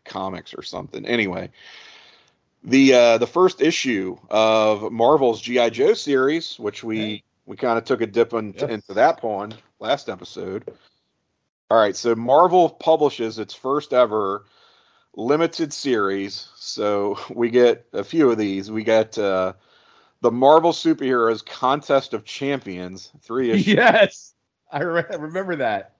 comics 0.04 0.54
or 0.54 0.62
something. 0.62 1.04
Anyway, 1.06 1.50
the 2.64 2.94
uh, 2.94 3.18
the 3.18 3.26
first 3.26 3.60
issue 3.60 4.16
of 4.30 4.92
Marvel's 4.92 5.40
GI 5.40 5.70
Joe 5.70 5.94
series, 5.94 6.58
which 6.58 6.84
we 6.84 6.98
hey. 6.98 7.22
we 7.46 7.56
kind 7.56 7.78
of 7.78 7.84
took 7.84 8.00
a 8.00 8.06
dip 8.06 8.32
in, 8.32 8.54
into 8.54 8.94
that 8.94 9.20
pond 9.20 9.56
last 9.80 10.08
episode. 10.08 10.70
All 11.70 11.78
right, 11.78 11.96
so 11.96 12.14
Marvel 12.14 12.68
publishes 12.68 13.38
its 13.38 13.54
first 13.54 13.92
ever 13.92 14.44
limited 15.14 15.72
series. 15.72 16.48
So 16.56 17.18
we 17.30 17.50
get 17.50 17.86
a 17.92 18.04
few 18.04 18.30
of 18.30 18.38
these. 18.38 18.70
We 18.70 18.84
get 18.84 19.18
uh, 19.18 19.54
the 20.20 20.30
Marvel 20.30 20.72
Superheroes 20.72 21.44
Contest 21.44 22.14
of 22.14 22.24
Champions, 22.24 23.10
three 23.22 23.50
issues. 23.50 23.66
Yes, 23.66 24.34
I 24.70 24.82
re- 24.82 25.04
remember 25.18 25.56
that. 25.56 25.96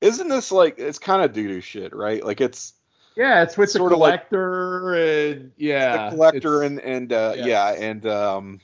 Isn't 0.00 0.28
this 0.28 0.52
like 0.52 0.78
it's 0.78 0.98
kind 0.98 1.22
of 1.22 1.32
doo 1.32 1.48
doo 1.48 1.60
shit, 1.60 1.94
right? 1.94 2.24
Like 2.24 2.40
it's 2.40 2.74
yeah, 3.18 3.42
it's 3.42 3.58
with 3.58 3.70
sort 3.70 3.90
the 3.90 3.96
collector 3.96 4.92
like, 4.92 5.36
and 5.36 5.52
yeah, 5.56 6.10
the 6.10 6.16
collector 6.16 6.62
and 6.62 6.78
and 6.80 7.12
uh, 7.12 7.32
yes. 7.36 7.46
yeah, 7.46 7.72
and 7.72 8.06
um, 8.06 8.60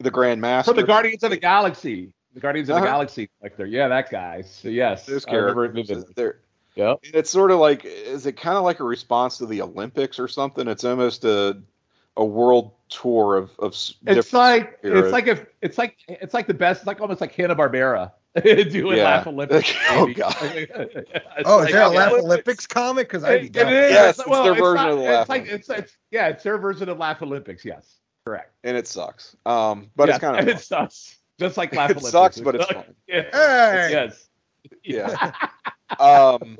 the 0.00 0.10
Grand 0.10 0.40
Master 0.40 0.72
from 0.72 0.80
the 0.80 0.86
Guardians 0.86 1.22
of 1.22 1.30
the 1.30 1.36
Galaxy, 1.36 2.12
the 2.34 2.40
Guardians 2.40 2.68
of 2.68 2.76
uh-huh. 2.76 2.84
the 2.84 2.90
Galaxy 2.90 3.30
collector. 3.38 3.64
Yeah, 3.64 3.86
that 3.88 4.10
guy. 4.10 4.42
So 4.42 4.68
yes, 4.68 5.06
those 5.06 5.24
characters. 5.24 6.04
They're, 6.16 6.40
It's 6.74 7.30
sort 7.30 7.52
of 7.52 7.60
like, 7.60 7.84
is 7.84 8.26
it 8.26 8.36
kind 8.36 8.56
of 8.56 8.64
like 8.64 8.80
a 8.80 8.84
response 8.84 9.38
to 9.38 9.46
the 9.46 9.62
Olympics 9.62 10.18
or 10.18 10.26
something? 10.26 10.66
It's 10.66 10.82
almost 10.82 11.24
a 11.24 11.62
a 12.16 12.24
world 12.24 12.72
tour 12.88 13.36
of 13.36 13.50
of. 13.60 13.70
It's 14.04 14.32
like 14.32 14.80
it's 14.82 15.12
like 15.12 15.28
if 15.28 15.46
it's 15.60 15.78
like 15.78 15.96
it's 16.08 16.34
like 16.34 16.48
the 16.48 16.54
best. 16.54 16.80
It's 16.80 16.88
like 16.88 17.00
almost 17.00 17.20
like 17.20 17.32
Hanna 17.34 17.54
Barbera 17.54 18.10
doing 18.42 18.96
yeah. 18.96 19.04
Laugh 19.04 19.26
Olympics. 19.26 19.74
oh 19.90 20.12
god. 20.14 20.34
oh, 21.44 21.58
like, 21.58 21.66
is 21.66 21.72
there 21.72 21.82
a 21.82 21.88
Laugh 21.88 22.12
Olympics 22.12 22.66
comic? 22.66 23.08
Because 23.08 23.24
I 23.24 23.34
it, 23.34 23.56
it 23.56 23.68
is. 23.68 23.90
Yes, 23.92 24.18
it's 24.18 24.28
well, 24.28 24.44
their 24.44 24.54
version 24.54 24.86
not, 24.86 24.90
of 24.90 24.98
the 24.98 25.04
Laugh. 25.04 25.20
It's 25.22 25.28
like 25.28 25.46
it's, 25.46 25.68
it's 25.68 25.96
yeah, 26.10 26.28
it's 26.28 26.42
their 26.42 26.56
version 26.56 26.88
of 26.88 26.98
Laugh 26.98 27.20
Olympics. 27.20 27.62
Yes, 27.64 27.98
correct. 28.24 28.54
And 28.64 28.76
it 28.76 28.86
sucks. 28.86 29.36
Um, 29.44 29.90
but 29.96 30.08
it's 30.08 30.18
kind 30.18 30.38
of 30.38 30.48
it 30.48 30.60
sucks. 30.60 31.18
Just 31.38 31.58
like 31.58 31.74
Laugh 31.74 31.90
it 31.90 31.98
Olympics. 31.98 32.08
It 32.08 32.12
sucks, 32.12 32.40
but 32.40 32.54
it's 32.54 32.66
fun. 32.66 32.84
Yeah. 33.06 33.22
Hey. 33.32 33.88
Yes. 33.92 34.28
Yeah. 34.82 35.32
um. 35.98 36.58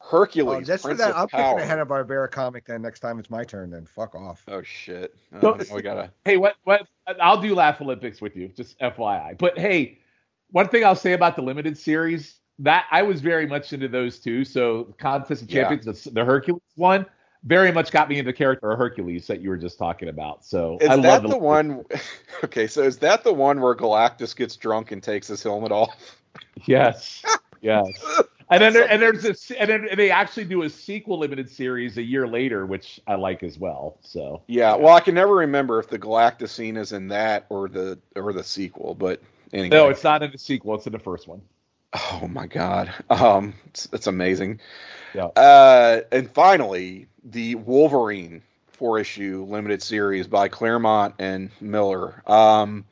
Hercules. 0.00 0.56
Oh, 0.56 0.60
just 0.60 0.84
Prince 0.84 1.00
for 1.00 1.06
that, 1.06 1.16
I'm 1.16 1.28
Power. 1.28 1.54
picking 1.54 1.64
a 1.64 1.68
Hanna 1.68 1.86
Barbera 1.86 2.30
comic. 2.30 2.64
Then 2.66 2.82
next 2.82 3.00
time 3.00 3.18
it's 3.18 3.30
my 3.30 3.44
turn. 3.44 3.70
Then 3.70 3.86
fuck 3.86 4.14
off. 4.14 4.42
Oh 4.48 4.62
shit. 4.62 5.14
Oh, 5.42 5.58
we 5.72 5.82
gotta. 5.82 6.12
Hey, 6.24 6.36
what? 6.36 6.56
What? 6.64 6.86
I'll 7.20 7.40
do 7.40 7.54
Laugh 7.54 7.80
Olympics 7.80 8.20
with 8.20 8.36
you. 8.36 8.48
Just 8.48 8.78
FYI. 8.78 9.36
But 9.38 9.58
hey, 9.58 9.98
one 10.50 10.68
thing 10.68 10.84
I'll 10.84 10.94
say 10.94 11.12
about 11.12 11.36
the 11.36 11.42
limited 11.42 11.76
series 11.76 12.40
that 12.58 12.86
I 12.90 13.02
was 13.02 13.20
very 13.20 13.46
much 13.46 13.72
into 13.72 13.88
those 13.88 14.18
two. 14.18 14.44
So 14.44 14.94
Contest 14.98 15.42
of 15.42 15.48
Champions, 15.48 15.86
yeah. 15.86 15.92
the, 15.92 16.10
the, 16.10 16.24
Hercules 16.24 16.62
one, 16.76 17.06
very 17.44 17.70
much 17.70 17.90
got 17.90 18.08
me 18.08 18.18
into 18.18 18.30
the 18.30 18.36
character 18.36 18.70
of 18.70 18.78
Hercules 18.78 19.26
that 19.26 19.40
you 19.40 19.50
were 19.50 19.56
just 19.56 19.78
talking 19.78 20.08
about. 20.08 20.44
So 20.44 20.78
is 20.80 20.88
I 20.88 20.96
that 20.96 21.22
the, 21.22 21.28
the 21.28 21.38
one? 21.38 21.84
Okay, 22.44 22.66
so 22.66 22.82
is 22.82 22.98
that 22.98 23.24
the 23.24 23.32
one 23.32 23.60
where 23.62 23.74
Galactus 23.74 24.36
gets 24.36 24.56
drunk 24.56 24.92
and 24.92 25.02
takes 25.02 25.28
his 25.28 25.42
helmet 25.42 25.72
off? 25.72 26.18
Yes. 26.66 27.22
yes. 27.62 27.88
And 28.50 28.62
then, 28.62 28.74
there, 28.74 28.90
and 28.90 29.00
there's 29.00 29.22
this, 29.22 29.50
and 29.52 29.70
then 29.70 29.88
they 29.96 30.10
actually 30.10 30.44
do 30.44 30.62
a 30.62 30.70
sequel 30.70 31.18
limited 31.18 31.50
series 31.50 31.96
a 31.96 32.02
year 32.02 32.28
later, 32.28 32.66
which 32.66 33.00
I 33.06 33.14
like 33.16 33.42
as 33.42 33.58
well. 33.58 33.98
So 34.02 34.42
yeah, 34.46 34.76
well, 34.76 34.94
I 34.94 35.00
can 35.00 35.14
never 35.14 35.34
remember 35.34 35.80
if 35.80 35.88
the 35.88 35.98
Galactus 35.98 36.50
scene 36.50 36.76
is 36.76 36.92
in 36.92 37.08
that 37.08 37.46
or 37.48 37.68
the 37.68 37.98
or 38.14 38.32
the 38.32 38.44
sequel, 38.44 38.94
but 38.94 39.20
anyway. 39.52 39.68
No, 39.76 39.88
it's 39.88 40.04
not 40.04 40.22
in 40.22 40.32
the 40.32 40.38
sequel. 40.38 40.74
It's 40.74 40.86
in 40.86 40.92
the 40.92 40.98
first 40.98 41.28
one. 41.28 41.42
Oh 41.92 42.28
my 42.28 42.46
god, 42.46 42.92
um, 43.08 43.54
it's, 43.66 43.88
it's 43.92 44.06
amazing. 44.06 44.60
Yeah. 45.14 45.26
Uh, 45.26 46.02
and 46.12 46.30
finally, 46.30 47.06
the 47.24 47.54
Wolverine 47.54 48.42
four 48.76 48.98
issue 48.98 49.46
limited 49.48 49.82
series 49.82 50.26
by 50.26 50.48
Claremont 50.48 51.14
and 51.18 51.50
Miller. 51.60 52.22
Um, 52.26 52.84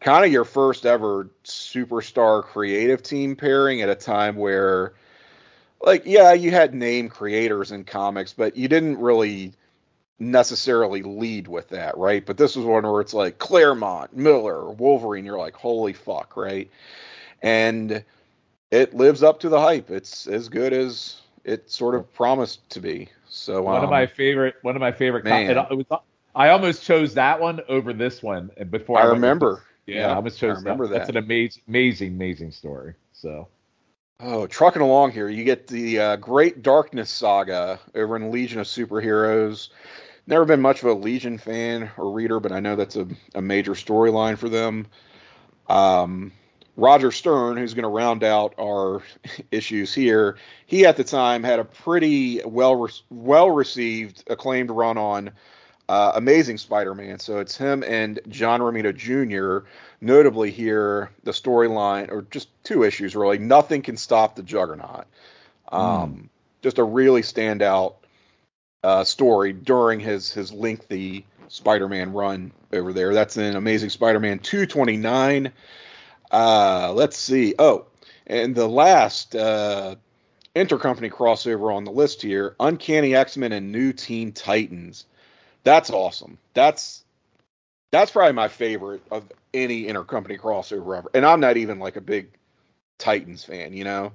kind 0.00 0.24
of 0.24 0.32
your 0.32 0.44
first 0.44 0.86
ever 0.86 1.28
superstar 1.44 2.42
creative 2.42 3.02
team 3.02 3.36
pairing 3.36 3.82
at 3.82 3.88
a 3.88 3.94
time 3.94 4.36
where 4.36 4.94
like 5.82 6.02
yeah 6.06 6.32
you 6.32 6.50
had 6.50 6.74
name 6.74 7.08
creators 7.08 7.70
in 7.70 7.84
comics 7.84 8.32
but 8.32 8.56
you 8.56 8.66
didn't 8.66 8.98
really 8.98 9.52
necessarily 10.20 11.02
lead 11.02 11.48
with 11.48 11.68
that 11.70 11.96
right 11.96 12.26
but 12.26 12.36
this 12.36 12.54
was 12.54 12.64
one 12.64 12.84
where 12.84 13.00
it's 13.00 13.14
like 13.14 13.38
claremont 13.38 14.14
miller 14.14 14.70
wolverine 14.70 15.24
you're 15.24 15.38
like 15.38 15.54
holy 15.54 15.94
fuck 15.94 16.36
right 16.36 16.70
and 17.42 18.04
it 18.70 18.94
lives 18.94 19.22
up 19.22 19.40
to 19.40 19.48
the 19.48 19.58
hype 19.58 19.90
it's 19.90 20.26
as 20.26 20.48
good 20.48 20.72
as 20.72 21.22
it 21.44 21.70
sort 21.70 21.94
of 21.94 22.12
promised 22.12 22.68
to 22.68 22.80
be 22.80 23.08
so 23.28 23.62
one 23.62 23.78
um, 23.78 23.84
of 23.84 23.90
my 23.90 24.06
favorite 24.06 24.56
one 24.62 24.76
of 24.76 24.80
my 24.80 24.92
favorite 24.92 25.24
man. 25.24 25.54
Com- 25.54 25.66
it, 25.70 25.74
was, 25.76 26.00
I 26.34 26.50
almost 26.50 26.82
chose 26.82 27.14
that 27.14 27.40
one 27.40 27.60
over 27.68 27.92
this 27.92 28.22
one 28.22 28.50
before 28.68 28.98
I, 28.98 29.02
I 29.02 29.06
remember 29.06 29.62
yeah, 29.86 30.08
yeah 30.08 30.16
I 30.16 30.18
was 30.18 30.36
chose 30.36 30.56
I 30.56 30.58
remember 30.58 30.86
that. 30.88 30.92
that. 30.92 30.98
That's 30.98 31.10
an 31.10 31.16
amazing, 31.16 31.62
amazing, 31.66 32.08
amazing 32.14 32.50
story. 32.50 32.94
So, 33.12 33.48
Oh, 34.22 34.46
trucking 34.46 34.82
along 34.82 35.12
here, 35.12 35.30
you 35.30 35.44
get 35.44 35.66
the 35.66 35.98
uh, 35.98 36.16
Great 36.16 36.62
Darkness 36.62 37.08
saga 37.08 37.80
over 37.94 38.16
in 38.16 38.30
Legion 38.30 38.60
of 38.60 38.66
Superheroes. 38.66 39.70
Never 40.30 40.44
been 40.44 40.60
much 40.60 40.80
of 40.84 40.88
a 40.88 40.94
Legion 40.94 41.38
fan 41.38 41.90
or 41.96 42.12
reader, 42.12 42.38
but 42.38 42.52
I 42.52 42.60
know 42.60 42.76
that's 42.76 42.94
a, 42.94 43.08
a 43.34 43.42
major 43.42 43.72
storyline 43.72 44.38
for 44.38 44.48
them. 44.48 44.86
Um, 45.68 46.30
Roger 46.76 47.10
Stern, 47.10 47.56
who's 47.56 47.74
going 47.74 47.82
to 47.82 47.88
round 47.88 48.22
out 48.22 48.54
our 48.56 49.02
issues 49.50 49.92
here, 49.92 50.38
he 50.66 50.86
at 50.86 50.96
the 50.96 51.02
time 51.02 51.42
had 51.42 51.58
a 51.58 51.64
pretty 51.64 52.40
well 52.44 52.76
re- 52.76 52.92
well 53.10 53.50
received, 53.50 54.22
acclaimed 54.28 54.70
run 54.70 54.96
on 54.98 55.32
uh, 55.88 56.12
Amazing 56.14 56.58
Spider-Man. 56.58 57.18
So 57.18 57.40
it's 57.40 57.56
him 57.56 57.82
and 57.82 58.20
John 58.28 58.60
Romita 58.60 58.94
Jr. 58.94 59.66
Notably 60.00 60.52
here, 60.52 61.10
the 61.24 61.32
storyline, 61.32 62.08
or 62.08 62.22
just 62.30 62.48
two 62.62 62.84
issues 62.84 63.16
really. 63.16 63.38
Nothing 63.38 63.82
can 63.82 63.96
stop 63.96 64.36
the 64.36 64.44
Juggernaut. 64.44 65.06
Um, 65.72 65.82
mm. 65.82 66.28
Just 66.62 66.78
a 66.78 66.84
really 66.84 67.22
standout 67.22 67.94
uh, 68.82 69.04
story 69.04 69.52
during 69.52 70.00
his 70.00 70.32
his 70.32 70.52
lengthy 70.52 71.26
Spider-Man 71.48 72.12
run 72.12 72.52
over 72.72 72.92
there. 72.92 73.12
That's 73.12 73.36
in 73.36 73.56
Amazing 73.56 73.90
Spider-Man 73.90 74.38
229. 74.38 75.52
Uh, 76.30 76.92
let's 76.94 77.16
see. 77.16 77.54
Oh, 77.58 77.86
and 78.26 78.54
the 78.54 78.68
last 78.68 79.34
uh, 79.34 79.96
intercompany 80.54 81.10
crossover 81.10 81.74
on 81.74 81.84
the 81.84 81.90
list 81.90 82.22
here: 82.22 82.54
Uncanny 82.60 83.14
X-Men 83.14 83.52
and 83.52 83.72
New 83.72 83.92
Teen 83.92 84.32
Titans. 84.32 85.06
That's 85.64 85.90
awesome. 85.90 86.38
That's 86.54 87.04
that's 87.90 88.12
probably 88.12 88.32
my 88.32 88.48
favorite 88.48 89.02
of 89.10 89.30
any 89.52 89.84
intercompany 89.84 90.38
crossover 90.38 90.96
ever. 90.96 91.10
And 91.12 91.26
I'm 91.26 91.40
not 91.40 91.56
even 91.56 91.80
like 91.80 91.96
a 91.96 92.00
big 92.00 92.28
Titans 92.98 93.44
fan, 93.44 93.72
you 93.72 93.84
know. 93.84 94.12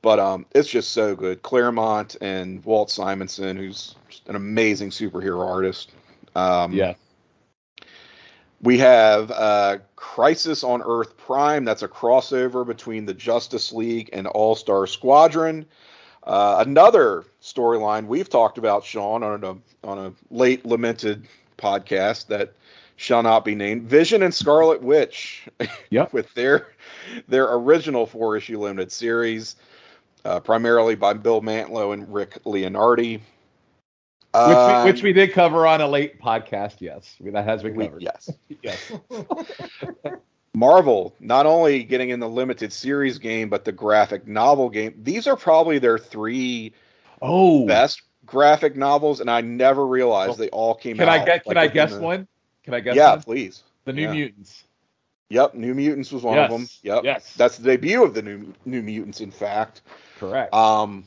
But 0.00 0.18
um, 0.18 0.46
it's 0.54 0.68
just 0.68 0.92
so 0.92 1.16
good. 1.16 1.42
Claremont 1.42 2.16
and 2.20 2.64
Walt 2.64 2.90
Simonson, 2.90 3.56
who's 3.56 3.96
an 4.26 4.36
amazing 4.36 4.90
superhero 4.90 5.44
artist. 5.46 5.92
Um, 6.36 6.72
yeah. 6.72 6.94
We 8.60 8.78
have 8.78 9.30
uh, 9.30 9.78
Crisis 9.96 10.64
on 10.64 10.82
Earth 10.84 11.16
Prime. 11.16 11.64
That's 11.64 11.82
a 11.82 11.88
crossover 11.88 12.66
between 12.66 13.06
the 13.06 13.14
Justice 13.14 13.72
League 13.72 14.10
and 14.12 14.26
All 14.26 14.54
Star 14.54 14.86
Squadron. 14.86 15.66
Uh, 16.24 16.62
another 16.66 17.24
storyline 17.40 18.06
we've 18.06 18.28
talked 18.28 18.58
about, 18.58 18.84
Sean, 18.84 19.22
on 19.22 19.44
a 19.44 19.56
on 19.86 19.98
a 19.98 20.12
late 20.30 20.66
lamented 20.66 21.26
podcast 21.56 22.26
that 22.26 22.52
shall 22.96 23.22
not 23.22 23.44
be 23.44 23.54
named. 23.54 23.84
Vision 23.84 24.22
and 24.22 24.34
Scarlet 24.34 24.82
Witch. 24.82 25.46
Yep. 25.90 26.12
with 26.12 26.32
their 26.34 26.68
their 27.28 27.52
original 27.54 28.06
four 28.06 28.36
issue 28.36 28.58
limited 28.60 28.92
series, 28.92 29.56
uh, 30.24 30.40
primarily 30.40 30.94
by 30.94 31.12
Bill 31.12 31.40
Mantlo 31.40 31.92
and 31.92 32.12
Rick 32.12 32.42
Leonardi. 32.44 33.20
Which, 34.34 34.34
um, 34.34 34.84
we, 34.84 34.92
which 34.92 35.02
we 35.02 35.12
did 35.12 35.32
cover 35.32 35.66
on 35.66 35.80
a 35.80 35.88
late 35.88 36.20
podcast. 36.20 36.76
Yes, 36.80 37.16
that 37.20 37.44
has 37.44 37.62
been 37.62 37.74
covered. 37.74 37.98
We, 37.98 38.04
yes. 38.04 38.30
yes. 38.62 38.92
Marvel 40.54 41.14
not 41.20 41.46
only 41.46 41.82
getting 41.84 42.10
in 42.10 42.20
the 42.20 42.28
limited 42.28 42.72
series 42.72 43.18
game, 43.18 43.48
but 43.48 43.64
the 43.64 43.72
graphic 43.72 44.26
novel 44.26 44.68
game. 44.68 44.94
These 45.02 45.26
are 45.26 45.36
probably 45.36 45.78
their 45.78 45.98
three 45.98 46.72
oh 47.22 47.66
best 47.66 48.02
graphic 48.26 48.76
novels, 48.76 49.20
and 49.20 49.30
I 49.30 49.40
never 49.40 49.86
realized 49.86 50.30
well, 50.30 50.36
they 50.36 50.50
all 50.50 50.74
came 50.74 50.96
can 50.96 51.08
out. 51.08 51.20
I 51.20 51.24
get? 51.24 51.44
Can 51.44 51.56
I 51.56 51.68
guess 51.68 51.94
the, 51.94 52.00
one? 52.00 52.28
Can 52.64 52.74
I 52.74 52.80
guess? 52.80 52.96
Yeah, 52.96 53.12
one? 53.12 53.22
please. 53.22 53.62
The 53.84 53.92
New 53.92 54.02
yeah. 54.02 54.12
Mutants. 54.12 54.64
Yep, 55.30 55.54
New 55.54 55.74
Mutants 55.74 56.10
was 56.10 56.22
one 56.22 56.36
yes. 56.36 56.50
of 56.50 56.58
them. 56.58 56.68
Yep. 56.82 57.04
Yes. 57.04 57.34
That's 57.34 57.58
the 57.58 57.64
debut 57.64 58.02
of 58.02 58.14
the 58.14 58.22
New 58.22 58.54
New 58.64 58.82
Mutants, 58.82 59.20
in 59.20 59.30
fact. 59.30 59.82
Correct. 60.18 60.52
Um, 60.54 61.06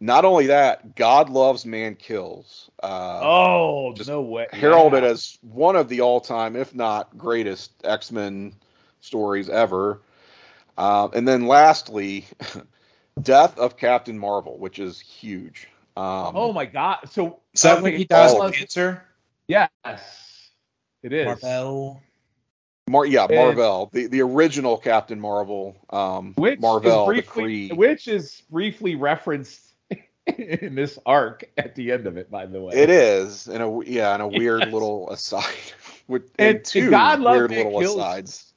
not 0.00 0.24
only 0.24 0.46
that, 0.46 0.94
God 0.94 1.30
Loves 1.30 1.66
Man 1.66 1.96
Kills. 1.96 2.70
Uh, 2.82 3.20
oh, 3.22 3.92
just 3.94 4.08
no 4.08 4.22
way! 4.22 4.46
Heralded 4.52 5.02
yeah. 5.02 5.10
as 5.10 5.38
one 5.42 5.76
of 5.76 5.88
the 5.88 6.00
all-time, 6.00 6.54
if 6.54 6.74
not 6.74 7.16
greatest, 7.18 7.72
X-Men 7.84 8.54
stories 9.00 9.48
ever. 9.48 10.00
Uh, 10.78 11.08
and 11.14 11.26
then 11.26 11.46
lastly, 11.46 12.26
Death 13.22 13.58
of 13.58 13.76
Captain 13.76 14.18
Marvel, 14.18 14.58
which 14.58 14.78
is 14.78 15.00
huge. 15.00 15.68
Um, 15.96 16.32
oh 16.36 16.52
my 16.52 16.66
god! 16.66 16.98
So 17.10 17.40
is 17.52 17.62
that 17.62 17.82
when 17.82 17.96
he 17.96 18.04
dies 18.04 18.34
of 18.34 18.52
cancer? 18.52 19.02
Yes, 19.48 19.70
it 21.02 21.12
is. 21.12 21.26
Marvel. 21.42 22.02
Mar- 22.88 23.06
yeah, 23.06 23.26
Marvel, 23.28 23.90
the, 23.92 24.06
the 24.06 24.22
original 24.22 24.78
Captain 24.78 25.18
Marvel, 25.18 25.76
um, 25.90 26.34
which 26.36 26.60
Marvel, 26.60 27.06
briefly, 27.06 27.68
which 27.68 28.06
is 28.06 28.42
briefly 28.48 28.94
referenced 28.94 29.74
in 30.38 30.76
this 30.76 30.96
arc 31.04 31.50
at 31.56 31.74
the 31.74 31.90
end 31.90 32.06
of 32.06 32.16
it. 32.16 32.30
By 32.30 32.46
the 32.46 32.60
way, 32.60 32.74
it 32.74 32.88
is 32.88 33.48
in 33.48 33.60
a 33.60 33.84
yeah, 33.84 34.14
in 34.14 34.20
a 34.20 34.28
weird 34.28 34.60
yes. 34.60 34.72
little 34.72 35.10
aside 35.10 35.52
with 36.08 36.30
and, 36.38 36.64
two 36.64 36.82
and 36.82 36.90
God 36.90 37.20
weird 37.22 37.50
little 37.50 37.80
kills, 37.80 37.96
asides. 37.96 38.52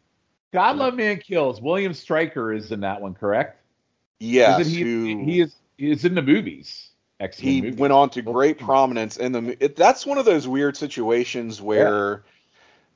God 0.54 0.78
Love 0.78 0.94
Man 0.94 1.18
Kills. 1.18 1.60
William 1.60 1.94
Stryker 1.96 2.54
is 2.54 2.72
in 2.72 2.82
that 2.82 3.02
one, 3.02 3.16
correct? 3.16 3.60
Yes. 4.20 4.68
He, 4.68 4.82
who, 4.82 5.24
he 5.26 5.42
is 5.42 5.56
he 5.78 5.90
is 5.90 6.06
in 6.06 6.14
the 6.14 6.22
movies. 6.22 6.90
X-Men 7.20 7.52
he 7.52 7.62
movies. 7.62 7.80
went 7.80 7.94
on 7.94 8.10
to 8.12 8.22
great 8.22 8.60
prominence 8.60 9.18
in 9.18 9.32
the. 9.32 9.58
It, 9.64 9.76
that's 9.76 10.06
one 10.06 10.20
of 10.20 10.26
those 10.26 10.48
weird 10.48 10.78
situations 10.78 11.62
where 11.62 12.12
yeah. 12.12 12.18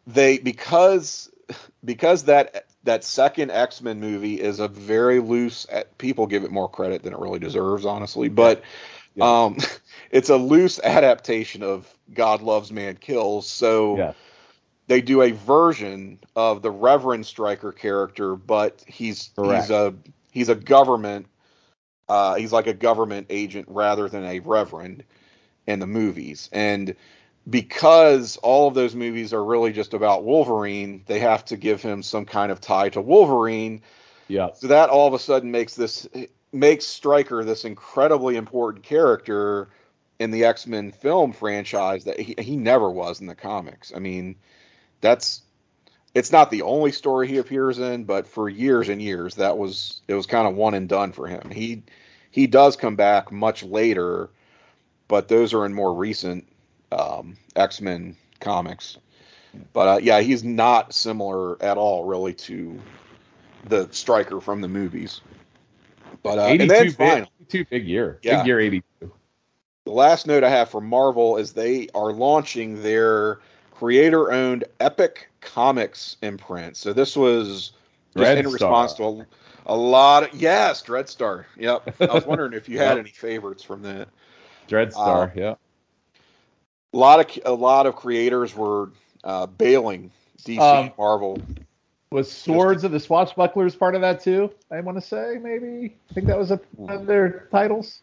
They 0.07 0.37
because 0.37 1.31
because 1.83 2.23
that 2.25 2.65
that 2.83 3.03
second 3.03 3.51
X 3.51 3.81
Men 3.81 3.99
movie 3.99 4.39
is 4.39 4.59
a 4.59 4.67
very 4.67 5.19
loose. 5.19 5.65
People 5.97 6.27
give 6.27 6.43
it 6.43 6.51
more 6.51 6.69
credit 6.69 7.03
than 7.03 7.13
it 7.13 7.19
really 7.19 7.39
deserves, 7.39 7.85
honestly. 7.85 8.29
But 8.29 8.63
yeah. 9.15 9.45
um, 9.45 9.57
it's 10.11 10.29
a 10.29 10.37
loose 10.37 10.79
adaptation 10.79 11.63
of 11.63 11.87
God 12.13 12.41
Loves 12.41 12.71
Man 12.71 12.97
Kills. 12.97 13.49
So. 13.49 13.97
Yeah 13.97 14.13
they 14.85 14.99
do 14.99 15.21
a 15.21 15.31
version 15.31 16.19
of 16.35 16.61
the 16.61 16.69
Reverend 16.69 17.25
Stryker 17.25 17.71
character, 17.71 18.35
but 18.35 18.83
he's 18.85 19.31
Correct. 19.33 19.63
he's 19.63 19.71
a 19.71 19.95
he's 20.29 20.49
a 20.49 20.55
government 20.55 21.27
uh, 22.09 22.35
he's 22.35 22.51
like 22.51 22.67
a 22.67 22.73
government 22.73 23.27
agent 23.29 23.67
rather 23.69 24.09
than 24.09 24.25
a 24.25 24.39
reverend 24.39 25.03
in 25.67 25.79
the 25.79 25.87
movies. 25.87 26.49
And 26.51 26.95
because 27.49 28.37
all 28.37 28.67
of 28.67 28.73
those 28.73 28.95
movies 28.95 29.33
are 29.33 29.43
really 29.43 29.73
just 29.73 29.93
about 29.93 30.23
Wolverine, 30.23 31.03
they 31.05 31.19
have 31.19 31.43
to 31.45 31.57
give 31.57 31.81
him 31.81 32.01
some 32.01 32.25
kind 32.25 32.51
of 32.51 32.61
tie 32.61 32.89
to 32.89 33.01
Wolverine. 33.01 33.81
Yeah. 34.27 34.49
So 34.53 34.67
that 34.67 34.89
all 34.89 35.07
of 35.07 35.13
a 35.13 35.19
sudden 35.19 35.51
makes 35.51 35.75
this 35.75 36.07
makes 36.51 36.85
Stryker 36.85 37.43
this 37.43 37.65
incredibly 37.65 38.37
important 38.37 38.83
character 38.83 39.69
in 40.19 40.31
the 40.31 40.45
X 40.45 40.65
Men 40.67 40.91
film 40.91 41.33
franchise 41.33 42.05
that 42.05 42.19
he, 42.19 42.35
he 42.39 42.55
never 42.55 42.89
was 42.89 43.19
in 43.19 43.27
the 43.27 43.35
comics. 43.35 43.91
I 43.93 43.99
mean, 43.99 44.35
that's 45.01 45.41
it's 46.15 46.31
not 46.31 46.51
the 46.51 46.61
only 46.61 46.91
story 46.91 47.27
he 47.27 47.37
appears 47.37 47.79
in, 47.79 48.05
but 48.05 48.27
for 48.27 48.47
years 48.47 48.87
and 48.87 49.01
years 49.01 49.35
that 49.35 49.57
was 49.57 50.01
it 50.07 50.13
was 50.13 50.27
kind 50.27 50.47
of 50.47 50.55
one 50.55 50.75
and 50.75 50.87
done 50.87 51.11
for 51.11 51.27
him. 51.27 51.49
He 51.49 51.83
he 52.31 52.47
does 52.47 52.77
come 52.77 52.95
back 52.95 53.31
much 53.31 53.63
later, 53.63 54.29
but 55.09 55.27
those 55.27 55.53
are 55.53 55.65
in 55.65 55.73
more 55.73 55.93
recent 55.93 56.47
um, 56.93 57.37
X 57.55 57.81
Men 57.81 58.15
comics. 58.39 58.97
But 59.73 59.87
uh, 59.87 59.99
yeah, 60.01 60.21
he's 60.21 60.43
not 60.43 60.93
similar 60.93 61.61
at 61.61 61.77
all, 61.77 62.05
really, 62.05 62.33
to 62.33 62.79
the 63.65 63.87
Stryker 63.91 64.41
from 64.41 64.61
the 64.61 64.67
movies. 64.67 65.21
But 66.23 66.39
uh, 66.39 66.45
82 66.45 66.61
and 66.61 66.69
then 66.97 67.27
big, 67.49 67.69
big 67.69 67.87
year, 67.87 68.19
yeah. 68.23 68.37
big 68.37 68.47
year, 68.47 68.59
eighty 68.59 68.83
two. 68.99 69.11
The 69.85 69.91
last 69.91 70.27
note 70.27 70.43
I 70.43 70.49
have 70.49 70.69
for 70.69 70.81
Marvel 70.81 71.37
is 71.37 71.53
they 71.53 71.89
are 71.93 72.13
launching 72.13 72.81
their 72.81 73.39
creator 73.71 74.31
owned 74.31 74.63
Epic 74.79 75.29
Comics 75.41 76.15
imprint. 76.21 76.77
So 76.77 76.93
this 76.93 77.17
was 77.17 77.73
just 78.13 78.23
Red 78.23 78.37
in 78.37 78.47
response 78.47 78.93
to 78.93 79.03
a, 79.03 79.25
a, 79.65 79.75
lot 79.75 80.23
of 80.23 80.39
yes, 80.39 80.81
Dreadstar. 80.83 81.45
Yep. 81.57 81.95
I 81.99 82.13
was 82.13 82.25
wondering 82.25 82.53
if 82.53 82.69
you 82.69 82.77
had 82.77 82.97
any 82.99 83.09
favorites 83.09 83.63
from 83.63 83.81
that. 83.81 84.07
Dreadstar, 84.69 85.29
uh, 85.29 85.31
yeah. 85.35 85.55
A 86.93 86.97
lot 86.97 87.19
of 87.19 87.43
a 87.45 87.53
lot 87.53 87.85
of 87.85 87.95
creators 87.95 88.55
were 88.55 88.91
uh, 89.23 89.47
bailing 89.47 90.11
DC 90.43 90.59
um, 90.59 90.91
Marvel. 90.97 91.41
Was 92.11 92.31
Swords 92.31 92.83
of 92.83 92.91
the 92.91 92.99
Swashbucklers 92.99 93.77
part 93.77 93.95
of 93.95 94.01
that 94.01 94.21
too? 94.21 94.51
I 94.69 94.79
want 94.81 94.99
to 94.99 95.01
say 95.01 95.39
maybe. 95.41 95.95
I 96.11 96.13
think 96.13 96.27
that 96.27 96.37
was 96.37 96.51
a, 96.51 96.59
one 96.75 96.93
of 96.93 97.05
their 97.07 97.47
titles. 97.51 98.01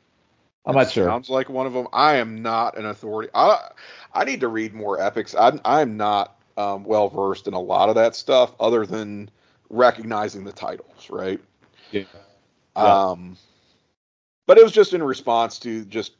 I'm 0.67 0.75
not 0.75 0.91
sure. 0.91 1.07
Sounds 1.07 1.31
like 1.31 1.49
one 1.49 1.67
of 1.67 1.73
them. 1.73 1.87
I 1.93 2.17
am 2.17 2.43
not 2.43 2.77
an 2.77 2.87
authority. 2.87 3.31
I 3.35 3.71
I 4.13 4.25
need 4.25 4.41
to 4.41 4.49
read 4.49 4.75
more 4.75 5.01
epics. 5.01 5.35
I'm 5.39 5.61
I'm 5.65 5.97
not 5.97 6.37
um, 6.57 6.85
well 6.85 7.09
versed 7.09 7.47
in 7.47 7.55
a 7.55 7.61
lot 7.61 7.89
of 7.89 7.95
that 7.95 8.15
stuff, 8.15 8.53
other 8.61 8.85
than 8.85 9.31
recognizing 9.71 10.45
the 10.45 10.53
titles, 10.53 11.09
right? 11.09 11.41
Yeah. 11.93 12.05
Um, 12.77 13.37
but 14.47 14.59
it 14.59 14.65
was 14.65 14.73
just 14.73 14.93
in 14.93 15.03
response 15.03 15.59
to 15.61 15.85
just 15.85 16.13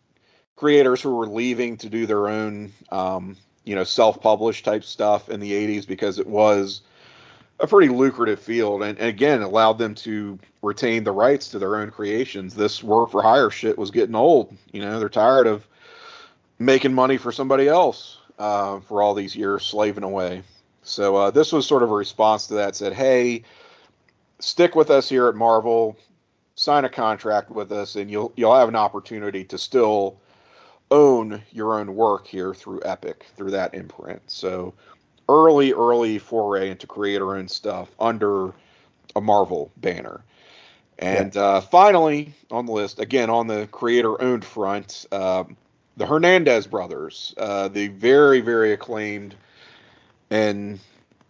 creators 0.61 1.01
who 1.01 1.17
were 1.17 1.27
leaving 1.27 1.79
to 1.79 1.89
do 1.89 2.05
their 2.05 2.29
own, 2.29 2.71
um, 2.93 3.35
you 3.65 3.75
know, 3.75 3.83
self-published 3.83 4.63
type 4.63 4.85
stuff 4.85 5.31
in 5.31 5.41
the 5.41 5.53
'80s 5.53 5.87
because 5.87 6.19
it 6.19 6.27
was 6.27 6.83
a 7.59 7.67
pretty 7.67 7.89
lucrative 7.89 8.39
field, 8.39 8.83
and, 8.83 8.99
and, 8.99 9.09
again 9.09 9.41
allowed 9.41 9.79
them 9.79 9.95
to 9.95 10.39
retain 10.61 11.03
the 11.03 11.13
rights 11.13 11.49
to 11.49 11.59
their 11.59 11.77
own 11.77 11.91
creations. 11.91 12.55
This 12.55 12.83
work 12.83 13.11
for 13.11 13.23
hire 13.23 13.49
shit 13.49 13.79
was 13.79 13.91
getting 13.91 14.15
old. 14.15 14.55
You 14.71 14.83
know, 14.83 14.99
they're 14.99 15.09
tired 15.09 15.47
of 15.47 15.67
making 16.59 16.93
money 16.93 17.17
for 17.17 17.33
somebody 17.33 17.67
else 17.67 18.19
uh, 18.39 18.81
for 18.81 19.01
all 19.01 19.15
these 19.15 19.35
years 19.35 19.65
slaving 19.65 20.05
away. 20.05 20.43
So 20.83 21.17
uh, 21.17 21.31
this 21.31 21.53
was 21.53 21.67
sort 21.67 21.83
of 21.83 21.91
a 21.91 21.95
response 21.95 22.49
to 22.49 22.55
that. 22.55 22.77
Said, 22.77 22.93
hey, 22.93 23.45
stick 24.41 24.75
with 24.75 24.91
us 24.91 25.09
here 25.09 25.27
at 25.29 25.35
Marvel, 25.35 25.97
sign 26.55 26.85
a 26.85 26.91
contract 26.91 27.51
with 27.51 27.73
us, 27.73 27.97
and 27.97 28.11
you'll 28.11 28.33
you'll 28.37 28.55
have 28.55 28.69
an 28.69 28.77
opportunity 28.77 29.45
to 29.45 29.57
still 29.57 30.21
own 30.91 31.43
your 31.53 31.79
own 31.79 31.95
work 31.95 32.27
here 32.27 32.55
through 32.55 32.81
Epic, 32.85 33.27
through 33.37 33.53
that 33.53 33.75
imprint. 33.75 34.23
So 34.27 34.75
early, 35.29 35.73
early 35.73 36.19
foray 36.19 36.71
into 36.71 36.87
creator 36.87 37.37
owned 37.37 37.51
stuff 37.51 37.89
under 37.99 38.53
a 39.15 39.21
Marvel 39.21 39.71
banner. 39.77 40.23
And 40.99 41.35
yeah. 41.35 41.43
uh, 41.43 41.61
finally 41.61 42.35
on 42.51 42.67
the 42.67 42.73
list, 42.73 43.01
again 43.01 43.31
on 43.31 43.47
the 43.47 43.67
creator 43.69 44.21
owned 44.21 44.45
front, 44.45 45.07
um, 45.13 45.57
the 45.97 46.07
Hernandez 46.07 46.67
brothers, 46.67 47.35
uh, 47.37 47.69
the 47.69 47.89
very, 47.89 48.41
very 48.41 48.73
acclaimed 48.73 49.35
and 50.31 50.79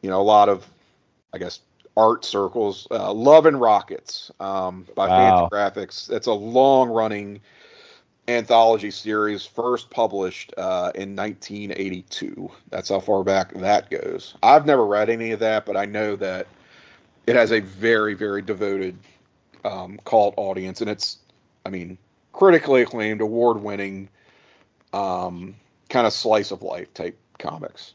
you 0.03 0.11
know 0.11 0.21
a 0.21 0.23
lot 0.23 0.49
of, 0.49 0.69
I 1.33 1.39
guess, 1.39 1.61
art 1.97 2.25
circles. 2.25 2.87
Uh, 2.91 3.13
Love 3.13 3.47
and 3.47 3.61
Rockets 3.61 4.31
um, 4.41 4.87
by 4.95 5.09
wow. 5.09 5.49
Fantagraphics. 5.51 6.11
It's 6.11 6.27
a 6.27 6.33
long 6.33 6.89
running 6.89 7.41
anthology 8.31 8.91
series 8.91 9.45
first 9.45 9.91
published 9.91 10.55
uh, 10.57 10.93
in 10.95 11.17
1982. 11.17 12.51
That's 12.71 12.89
how 12.89 13.01
far 13.01 13.25
back 13.25 13.53
that 13.55 13.91
goes. 13.91 14.35
I've 14.43 14.67
never 14.67 14.85
read 14.87 15.11
any 15.11 15.33
of 15.33 15.41
that, 15.41 15.67
but 15.67 15.77
I 15.77 15.85
know 15.85 16.17
that 16.17 16.47
it 17.27 17.37
has 17.37 17.53
a 17.53 17.61
very, 17.61 18.15
very 18.15 18.43
devoted 18.43 18.97
um, 19.65 20.01
cult 20.05 20.35
audience, 20.37 20.81
and 20.81 20.91
it's, 20.91 21.19
I 21.67 21.71
mean, 21.71 21.99
critically 22.33 22.83
acclaimed, 22.83 23.21
award 23.21 23.63
winning, 23.63 24.09
um, 24.93 25.57
kind 25.89 26.07
of 26.07 26.13
slice 26.13 26.51
of 26.51 26.63
life 26.63 26.93
type 26.95 27.19
comics. 27.39 27.95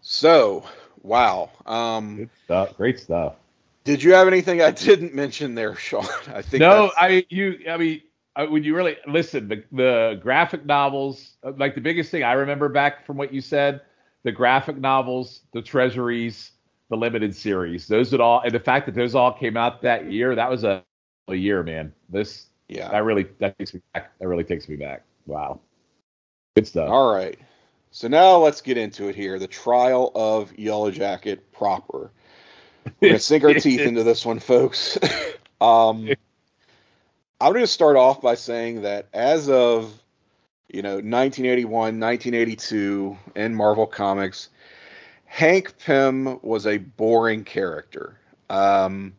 So, 0.00 0.64
wow. 1.02 1.50
Um, 1.66 2.16
Good 2.16 2.30
stuff. 2.44 2.76
Great 2.76 3.00
stuff. 3.00 3.34
Did 3.84 4.02
you 4.02 4.14
have 4.14 4.28
anything 4.28 4.60
I 4.60 4.70
didn't 4.70 5.14
mention 5.14 5.54
there, 5.54 5.74
Sean? 5.74 6.06
I 6.28 6.42
think 6.42 6.60
no. 6.60 6.90
I 6.96 7.24
you. 7.28 7.60
I 7.68 7.76
mean, 7.76 8.02
when 8.46 8.64
you 8.64 8.74
really 8.74 8.96
listen, 9.06 9.48
the, 9.48 9.64
the 9.72 10.20
graphic 10.22 10.64
novels, 10.64 11.36
uh, 11.42 11.52
like 11.56 11.74
the 11.74 11.80
biggest 11.80 12.10
thing 12.10 12.22
I 12.22 12.32
remember 12.32 12.68
back 12.68 13.06
from 13.06 13.16
what 13.16 13.32
you 13.32 13.40
said, 13.40 13.80
the 14.22 14.32
graphic 14.32 14.76
novels, 14.76 15.40
the 15.52 15.62
treasuries, 15.62 16.52
the 16.90 16.96
limited 16.96 17.34
series, 17.34 17.86
those 17.86 18.10
that 18.10 18.20
all, 18.20 18.40
and 18.40 18.52
the 18.52 18.60
fact 18.60 18.86
that 18.86 18.94
those 18.94 19.14
all 19.14 19.32
came 19.32 19.56
out 19.56 19.82
that 19.82 20.10
year, 20.10 20.34
that 20.34 20.50
was 20.50 20.64
a, 20.64 20.84
a 21.28 21.34
year, 21.34 21.62
man. 21.62 21.92
This, 22.08 22.46
yeah, 22.68 22.88
that 22.90 23.04
really, 23.04 23.26
that 23.38 23.58
takes 23.58 23.74
me 23.74 23.80
back. 23.94 24.12
That 24.18 24.28
really 24.28 24.44
takes 24.44 24.68
me 24.68 24.76
back. 24.76 25.04
Wow. 25.26 25.60
Good 26.56 26.66
stuff. 26.66 26.90
All 26.90 27.14
right. 27.14 27.38
So 27.92 28.08
now 28.08 28.36
let's 28.36 28.60
get 28.60 28.76
into 28.76 29.08
it 29.08 29.16
here. 29.16 29.38
The 29.38 29.48
trial 29.48 30.12
of 30.14 30.56
Yellow 30.56 30.90
Jacket 30.90 31.50
proper. 31.52 32.12
We're 33.00 33.08
gonna 33.08 33.18
sink 33.18 33.44
our 33.44 33.54
teeth 33.54 33.80
into 33.80 34.04
this 34.04 34.24
one, 34.24 34.38
folks. 34.38 34.98
um, 35.60 36.08
I'm 37.40 37.52
going 37.52 37.64
to 37.64 37.66
start 37.66 37.96
off 37.96 38.20
by 38.20 38.34
saying 38.34 38.82
that 38.82 39.08
as 39.14 39.48
of 39.48 39.92
you 40.68 40.82
know 40.82 40.96
1981, 40.96 41.98
1982 41.98 43.16
in 43.34 43.54
Marvel 43.54 43.86
Comics, 43.86 44.50
Hank 45.24 45.78
Pym 45.78 46.38
was 46.42 46.66
a 46.66 46.76
boring 46.76 47.44
character. 47.44 48.18
Um, 48.50 49.14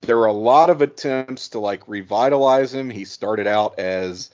there 0.00 0.16
were 0.16 0.26
a 0.26 0.32
lot 0.32 0.68
of 0.68 0.82
attempts 0.82 1.48
to 1.50 1.60
like 1.60 1.86
revitalize 1.86 2.74
him. 2.74 2.90
He 2.90 3.04
started 3.04 3.46
out 3.46 3.78
as 3.78 4.30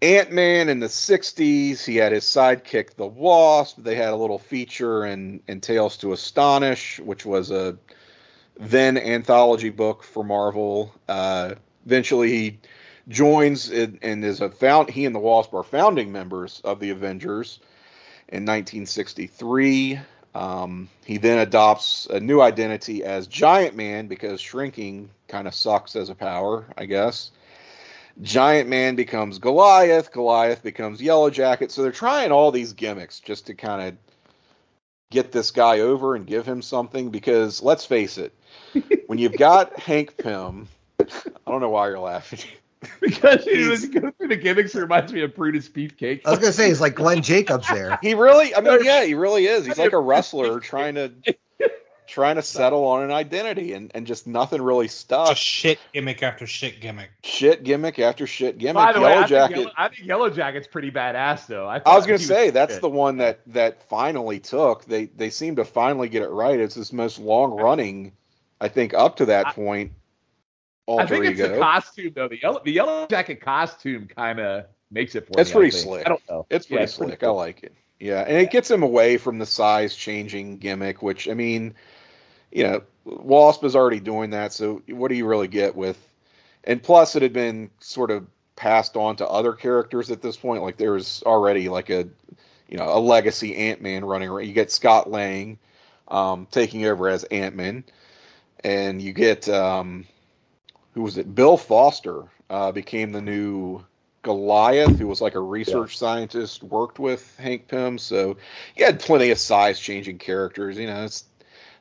Ant 0.00 0.30
Man 0.30 0.68
in 0.68 0.78
the 0.78 0.86
60s. 0.86 1.84
He 1.84 1.96
had 1.96 2.12
his 2.12 2.24
sidekick, 2.24 2.94
the 2.94 3.06
Wasp. 3.06 3.78
They 3.82 3.96
had 3.96 4.10
a 4.10 4.16
little 4.16 4.38
feature 4.38 5.04
in, 5.04 5.42
in 5.48 5.60
Tales 5.60 5.96
to 5.98 6.12
Astonish, 6.12 7.00
which 7.00 7.26
was 7.26 7.50
a 7.50 7.76
then 8.60 8.96
anthology 8.96 9.70
book 9.70 10.04
for 10.04 10.22
Marvel. 10.22 10.94
Uh, 11.08 11.54
Eventually, 11.88 12.28
he 12.28 12.58
joins 13.08 13.70
and 13.70 14.22
is 14.22 14.42
a 14.42 14.50
found. 14.50 14.90
He 14.90 15.06
and 15.06 15.14
the 15.14 15.18
Wasp 15.18 15.54
are 15.54 15.62
founding 15.62 16.12
members 16.12 16.60
of 16.62 16.80
the 16.80 16.90
Avengers 16.90 17.60
in 18.28 18.44
1963. 18.44 19.98
Um, 20.34 20.90
he 21.06 21.16
then 21.16 21.38
adopts 21.38 22.06
a 22.10 22.20
new 22.20 22.42
identity 22.42 23.04
as 23.04 23.26
Giant 23.26 23.74
Man 23.74 24.06
because 24.06 24.38
shrinking 24.38 25.08
kind 25.28 25.48
of 25.48 25.54
sucks 25.54 25.96
as 25.96 26.10
a 26.10 26.14
power, 26.14 26.66
I 26.76 26.84
guess. 26.84 27.30
Giant 28.20 28.68
Man 28.68 28.94
becomes 28.94 29.38
Goliath. 29.38 30.12
Goliath 30.12 30.62
becomes 30.62 31.00
Yellow 31.00 31.30
Jacket. 31.30 31.70
So 31.70 31.80
they're 31.80 31.90
trying 31.90 32.32
all 32.32 32.52
these 32.52 32.74
gimmicks 32.74 33.18
just 33.18 33.46
to 33.46 33.54
kind 33.54 33.88
of 33.88 33.96
get 35.10 35.32
this 35.32 35.52
guy 35.52 35.80
over 35.80 36.16
and 36.16 36.26
give 36.26 36.44
him 36.44 36.60
something 36.60 37.08
because 37.08 37.62
let's 37.62 37.86
face 37.86 38.18
it, 38.18 38.34
when 39.06 39.16
you've 39.16 39.38
got 39.38 39.78
Hank 39.78 40.18
Pym 40.18 40.68
I 41.46 41.50
don't 41.50 41.60
know 41.60 41.70
why 41.70 41.88
you're 41.88 41.98
laughing. 41.98 42.40
because 43.00 43.44
he 43.44 43.66
was 43.66 43.86
going 43.86 44.12
through 44.12 44.28
the 44.28 44.36
gimmicks 44.36 44.74
it 44.74 44.80
reminds 44.80 45.12
me 45.12 45.22
of 45.22 45.34
Brutus 45.34 45.68
Beefcake. 45.68 46.22
I 46.24 46.30
was 46.30 46.38
gonna 46.38 46.52
say 46.52 46.68
he's 46.68 46.80
like 46.80 46.94
Glenn 46.94 47.22
Jacobs 47.22 47.68
there. 47.68 47.98
he 48.02 48.14
really, 48.14 48.54
I 48.54 48.60
mean, 48.60 48.84
yeah, 48.84 49.04
he 49.04 49.14
really 49.14 49.46
is. 49.46 49.66
He's 49.66 49.78
like 49.78 49.92
a 49.92 49.98
wrestler 50.00 50.60
trying 50.60 50.94
to 50.94 51.12
trying 52.06 52.36
to 52.36 52.42
settle 52.42 52.84
on 52.86 53.02
an 53.02 53.10
identity, 53.10 53.72
and 53.72 53.90
and 53.94 54.06
just 54.06 54.26
nothing 54.26 54.62
really 54.62 54.88
stuck. 54.88 55.28
Just 55.28 55.42
shit 55.42 55.78
gimmick 55.92 56.22
after 56.22 56.46
shit 56.46 56.80
gimmick. 56.80 57.10
Shit 57.22 57.64
gimmick 57.64 57.98
after 57.98 58.26
shit 58.26 58.58
gimmick. 58.58 58.76
By 58.76 58.92
the 58.92 59.00
Yellow 59.00 59.14
way, 59.14 59.22
I 59.22 59.26
Jacket. 59.26 59.54
Think 59.54 59.66
Yellow, 59.66 59.74
I 59.76 59.88
think 59.88 60.06
Yellow 60.06 60.30
Jacket's 60.30 60.66
pretty 60.66 60.90
badass, 60.90 61.46
though. 61.46 61.66
I, 61.66 61.80
I 61.84 61.96
was 61.96 62.06
gonna 62.06 62.18
say 62.18 62.46
was 62.46 62.54
that's 62.54 62.74
shit. 62.74 62.82
the 62.82 62.88
one 62.88 63.18
that 63.18 63.40
that 63.48 63.82
finally 63.88 64.40
took. 64.40 64.84
They 64.84 65.06
they 65.06 65.30
seem 65.30 65.56
to 65.56 65.64
finally 65.64 66.08
get 66.08 66.22
it 66.22 66.30
right. 66.30 66.58
It's 66.58 66.74
his 66.74 66.92
most 66.92 67.18
long 67.18 67.52
running. 67.52 68.12
I 68.60 68.68
think 68.68 68.94
up 68.94 69.16
to 69.16 69.26
that 69.26 69.48
I, 69.48 69.52
point 69.52 69.92
I 70.88 71.06
think 71.06 71.24
it's 71.26 71.40
ego. 71.40 71.54
the 71.54 71.58
costume 71.60 72.12
though. 72.14 72.28
The 72.28 72.40
yellow 72.40 72.60
the 72.64 72.72
yellow 72.72 73.06
jacket 73.06 73.40
costume 73.40 74.08
kind 74.08 74.40
of 74.40 74.64
makes 74.90 75.14
it 75.14 75.26
for 75.26 75.40
it's 75.40 75.50
me. 75.50 75.56
pretty 75.56 75.70
slick. 75.70 76.06
I 76.06 76.08
don't 76.08 76.22
know. 76.28 76.46
It's 76.50 76.66
pretty 76.66 76.80
yeah, 76.80 76.84
it's 76.84 76.94
slick. 76.94 77.08
Pretty 77.08 77.20
cool. 77.20 77.38
I 77.38 77.44
like 77.44 77.62
it. 77.62 77.74
Yeah, 78.00 78.20
and 78.20 78.32
yeah. 78.32 78.38
it 78.38 78.50
gets 78.50 78.70
him 78.70 78.82
away 78.82 79.18
from 79.18 79.38
the 79.38 79.46
size 79.46 79.94
changing 79.94 80.58
gimmick, 80.58 81.02
which 81.02 81.28
I 81.28 81.34
mean, 81.34 81.74
you 82.52 82.62
know, 82.64 82.82
Wasp 83.04 83.64
is 83.64 83.76
already 83.76 84.00
doing 84.00 84.30
that. 84.30 84.52
So 84.52 84.82
what 84.88 85.08
do 85.08 85.14
you 85.14 85.26
really 85.26 85.48
get 85.48 85.74
with? 85.76 85.98
And 86.64 86.82
plus, 86.82 87.16
it 87.16 87.22
had 87.22 87.32
been 87.32 87.70
sort 87.80 88.10
of 88.10 88.26
passed 88.56 88.96
on 88.96 89.16
to 89.16 89.26
other 89.26 89.52
characters 89.52 90.10
at 90.10 90.22
this 90.22 90.36
point. 90.36 90.62
Like 90.62 90.76
there 90.76 90.92
was 90.92 91.22
already 91.24 91.68
like 91.68 91.90
a, 91.90 92.08
you 92.68 92.76
know, 92.76 92.88
a 92.88 92.98
legacy 93.00 93.56
Ant 93.56 93.82
Man 93.82 94.04
running 94.04 94.28
around. 94.28 94.46
You 94.46 94.52
get 94.52 94.70
Scott 94.70 95.10
Lang 95.10 95.58
um, 96.08 96.46
taking 96.50 96.84
over 96.84 97.08
as 97.08 97.24
Ant 97.24 97.56
Man, 97.56 97.84
and 98.62 99.00
you 99.00 99.12
get 99.12 99.48
um, 99.48 100.06
who 100.98 101.04
was 101.04 101.16
it? 101.16 101.32
Bill 101.32 101.56
Foster 101.56 102.24
uh, 102.50 102.72
became 102.72 103.12
the 103.12 103.22
new 103.22 103.84
Goliath, 104.22 104.98
who 104.98 105.06
was 105.06 105.20
like 105.20 105.36
a 105.36 105.40
research 105.40 105.94
yeah. 105.94 105.98
scientist, 105.98 106.64
worked 106.64 106.98
with 106.98 107.38
Hank 107.38 107.68
Pym. 107.68 107.98
So 107.98 108.36
he 108.74 108.82
had 108.82 108.98
plenty 108.98 109.30
of 109.30 109.38
size 109.38 109.78
changing 109.78 110.18
characters. 110.18 110.76
You 110.76 110.88
know, 110.88 111.04
it's 111.04 111.22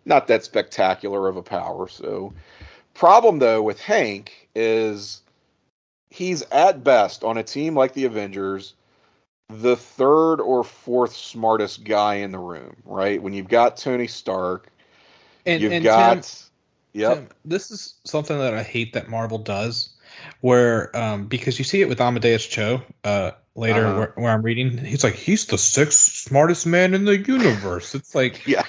not 0.06 0.27
that 0.27 0.43
spectacular 0.43 1.27
of 1.27 1.36
a 1.36 1.41
power. 1.41 1.88
So, 1.88 2.32
problem 2.93 3.39
though 3.39 3.63
with 3.63 3.80
Hank 3.80 4.49
is 4.53 5.23
he's 6.12 6.43
at 6.51 6.84
best 6.84 7.23
on 7.23 7.39
a 7.39 7.43
team 7.43 7.73
like 7.73 7.93
the 7.93 8.06
Avengers 8.06 8.75
the 9.49 9.77
third 9.77 10.41
or 10.41 10.63
fourth 10.63 11.15
smartest 11.15 11.84
guy 11.84 12.15
in 12.15 12.32
the 12.32 12.38
room, 12.38 12.75
right? 12.86 13.19
When 13.19 13.34
you've 13.34 13.47
got 13.47 13.77
Tony 13.77 14.06
Stark, 14.06 14.69
and, 15.47 15.60
you've 15.60 15.71
and 15.71 15.84
got 15.84 16.21
Tim, 16.21 16.46
Yep. 16.97 17.15
Tim, 17.15 17.27
this 17.45 17.69
is 17.69 17.93
something 18.05 18.38
that 18.38 18.55
I 18.55 18.63
hate 18.63 18.93
that 18.93 19.07
Marvel 19.07 19.38
does, 19.38 19.95
where 20.41 20.95
um, 20.98 21.27
because 21.27 21.60
you 21.60 21.63
see 21.63 21.81
it 21.81 21.87
with 21.87 22.02
Amadeus 22.02 22.45
Cho 22.48 22.81
uh, 23.04 23.31
later, 23.54 23.85
uh-huh. 23.85 23.98
where, 23.98 24.13
where, 24.15 24.31
I'm 24.31 24.41
reading, 24.41 24.79
he's 24.79 25.04
like, 25.04 25.13
he's 25.13 25.45
the 25.45 25.60
sixth 25.60 26.15
smartest 26.15 26.65
man 26.65 26.95
in 26.95 27.06
the 27.06 27.15
universe. 27.15 27.93
It's 27.93 28.15
like, 28.15 28.48
yeah, 28.48 28.63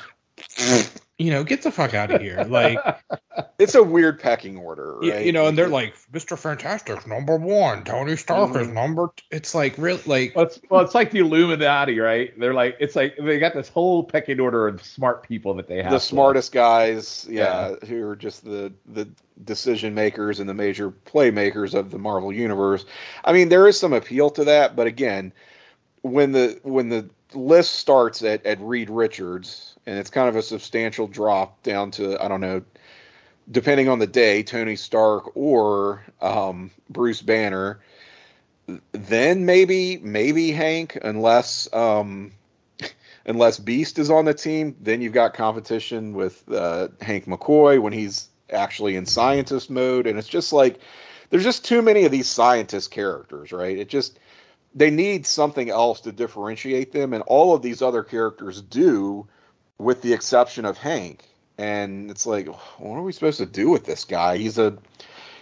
you 1.19 1.33
know, 1.33 1.43
get 1.43 1.63
the 1.63 1.73
fuck 1.73 1.95
out 1.95 2.13
of 2.13 2.21
here. 2.21 2.45
Like, 2.45 2.79
it's 3.59 3.75
a 3.75 3.83
weird 3.83 4.21
pecking 4.21 4.57
order, 4.57 4.99
right? 4.99 5.27
You 5.27 5.33
know, 5.33 5.49
and 5.49 5.59
they're 5.59 5.69
like, 5.69 5.97
Mr. 6.13 6.39
Fantastic 6.39 7.07
number 7.09 7.37
one, 7.37 7.83
Tony 7.83 8.15
Stark 8.15 8.51
mm-hmm. 8.51 8.61
is 8.61 8.69
number. 8.69 9.11
T-. 9.17 9.25
It's 9.33 9.53
like 9.53 9.77
really 9.79 10.01
like, 10.07 10.37
well 10.37 10.47
it's, 10.47 10.61
well, 10.71 10.81
it's 10.81 10.95
like 10.95 11.11
the 11.11 11.19
Illuminati, 11.19 11.99
right? 11.99 12.39
They're 12.39 12.55
like, 12.55 12.77
it's 12.79 12.95
like 12.95 13.17
they 13.21 13.41
got 13.41 13.53
this 13.53 13.69
whole 13.69 14.05
pecking 14.05 14.39
order 14.39 14.69
of 14.69 14.83
smart 14.85 15.25
people 15.25 15.55
that 15.55 15.67
they 15.67 15.83
have. 15.83 15.91
The 15.91 15.99
smartest 15.99 16.53
guys, 16.53 17.27
yeah, 17.29 17.71
yeah, 17.71 17.89
who 17.89 18.07
are 18.09 18.17
just 18.17 18.45
the 18.45 18.73
the 18.87 19.09
decision 19.45 19.95
makers 19.95 20.39
and 20.39 20.49
the 20.49 20.55
major 20.55 20.91
playmakers 20.91 21.75
of 21.75 21.91
the 21.91 21.99
Marvel 21.99 22.33
universe. 22.33 22.85
I 23.25 23.33
mean, 23.33 23.49
there 23.49 23.67
is 23.67 23.79
some 23.79 23.93
appeal 23.93 24.31
to 24.31 24.45
that, 24.45 24.77
but 24.77 24.87
again, 24.87 25.33
when 26.03 26.31
the 26.31 26.61
when 26.63 26.91
the 26.91 27.11
list 27.35 27.75
starts 27.75 28.23
at, 28.23 28.45
at 28.47 28.61
Reed 28.61 28.91
Richards, 28.91 29.77
and 29.87 29.99
it's 29.99 30.11
kind 30.11 30.29
of 30.29 30.37
a 30.37 30.43
substantial 30.43 31.07
drop 31.07 31.63
down 31.63 31.91
to 31.93 32.23
I 32.23 32.29
don't 32.29 32.41
know, 32.41 32.63
depending 33.51 33.89
on 33.89 33.99
the 33.99 34.07
day, 34.07 34.43
Tony 34.43 34.77
Stark 34.77 35.37
or 35.37 36.05
um, 36.21 36.71
Bruce 36.89 37.23
Banner. 37.23 37.81
Then 38.93 39.47
maybe 39.47 39.99
maybe 39.99 40.51
Hank, 40.53 40.99
unless 41.03 41.73
um, 41.73 42.33
unless 43.27 43.59
Beast 43.59 43.99
is 43.99 44.11
on 44.11 44.25
the 44.25 44.35
team, 44.35 44.77
then 44.81 45.01
you've 45.01 45.15
got 45.15 45.35
competition 45.35 46.13
with 46.13 46.43
uh, 46.51 46.89
Hank 47.01 47.27
McCoy 47.27 47.81
when 47.81 47.93
he's 47.93 48.29
actually 48.51 48.97
in 48.97 49.07
scientist 49.07 49.71
mode, 49.71 50.07
and 50.07 50.19
it's 50.19 50.29
just 50.29 50.53
like 50.53 50.81
there's 51.31 51.45
just 51.45 51.65
too 51.65 51.83
many 51.83 52.05
of 52.05 52.13
these 52.13 52.29
scientist 52.29 52.91
characters, 52.91 53.53
right? 53.53 53.77
It 53.77 53.89
just 53.89 54.19
they 54.75 54.91
need 54.91 55.27
something 55.27 55.71
else 55.71 56.03
to 56.03 56.13
differentiate 56.13 56.93
them, 56.93 57.13
and 57.13 57.23
all 57.27 57.55
of 57.55 57.63
these 57.63 57.83
other 57.83 58.03
characters 58.03 58.61
do, 58.61 59.27
with 59.79 60.03
the 60.03 60.13
exception 60.13 60.65
of 60.65 60.77
Hank. 60.77 61.25
And 61.57 62.11
it's 62.11 62.27
like, 62.27 62.47
what 62.79 62.97
are 62.97 63.03
we 63.03 63.13
supposed 63.13 63.39
to 63.39 63.47
do 63.47 63.71
with 63.71 63.85
this 63.85 64.05
guy? 64.05 64.37
He's 64.37 64.59
a 64.59 64.79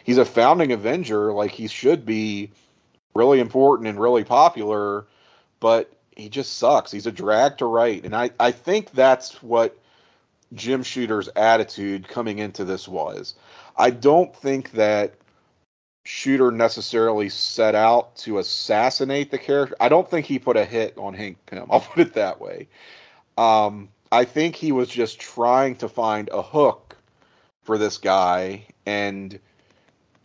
he's 0.04 0.18
a 0.18 0.24
founding 0.24 0.72
Avenger, 0.72 1.32
like 1.32 1.50
he 1.50 1.68
should 1.68 2.06
be 2.06 2.52
really 3.14 3.40
important 3.40 3.88
and 3.88 4.00
really 4.00 4.24
popular, 4.24 5.06
but 5.60 5.92
he 6.16 6.28
just 6.28 6.56
sucks. 6.56 6.90
He's 6.90 7.06
a 7.06 7.12
drag 7.12 7.58
to 7.58 7.66
write, 7.66 8.04
and 8.04 8.16
I 8.16 8.30
I 8.40 8.52
think 8.52 8.92
that's 8.92 9.42
what 9.42 9.76
Jim 10.54 10.82
Shooter's 10.82 11.28
attitude 11.36 12.08
coming 12.08 12.38
into 12.38 12.64
this 12.64 12.88
was. 12.88 13.34
I 13.76 13.90
don't 13.90 14.34
think 14.34 14.72
that 14.72 15.14
Shooter 16.06 16.52
necessarily 16.52 17.28
set 17.28 17.74
out 17.74 18.16
to 18.18 18.38
assassinate 18.38 19.30
the 19.30 19.38
character. 19.38 19.74
I 19.80 19.88
don't 19.88 20.08
think 20.08 20.26
he 20.26 20.38
put 20.38 20.56
a 20.56 20.64
hit 20.64 20.96
on 20.98 21.14
Hank 21.14 21.38
Pym. 21.46 21.66
I'll 21.70 21.80
put 21.80 22.06
it 22.06 22.14
that 22.14 22.40
way. 22.40 22.68
Um, 23.36 23.88
I 24.12 24.24
think 24.24 24.54
he 24.54 24.72
was 24.72 24.88
just 24.88 25.18
trying 25.18 25.76
to 25.76 25.88
find 25.88 26.30
a 26.32 26.42
hook 26.42 26.96
for 27.64 27.76
this 27.76 27.98
guy 27.98 28.66
and 28.86 29.38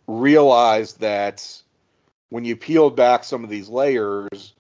realized 0.08 1.00
that 1.00 1.62
when 2.30 2.46
you 2.46 2.56
peeled 2.56 2.96
back 2.96 3.24
some 3.24 3.44
of 3.44 3.50
these 3.50 3.68
layers, 3.68 4.54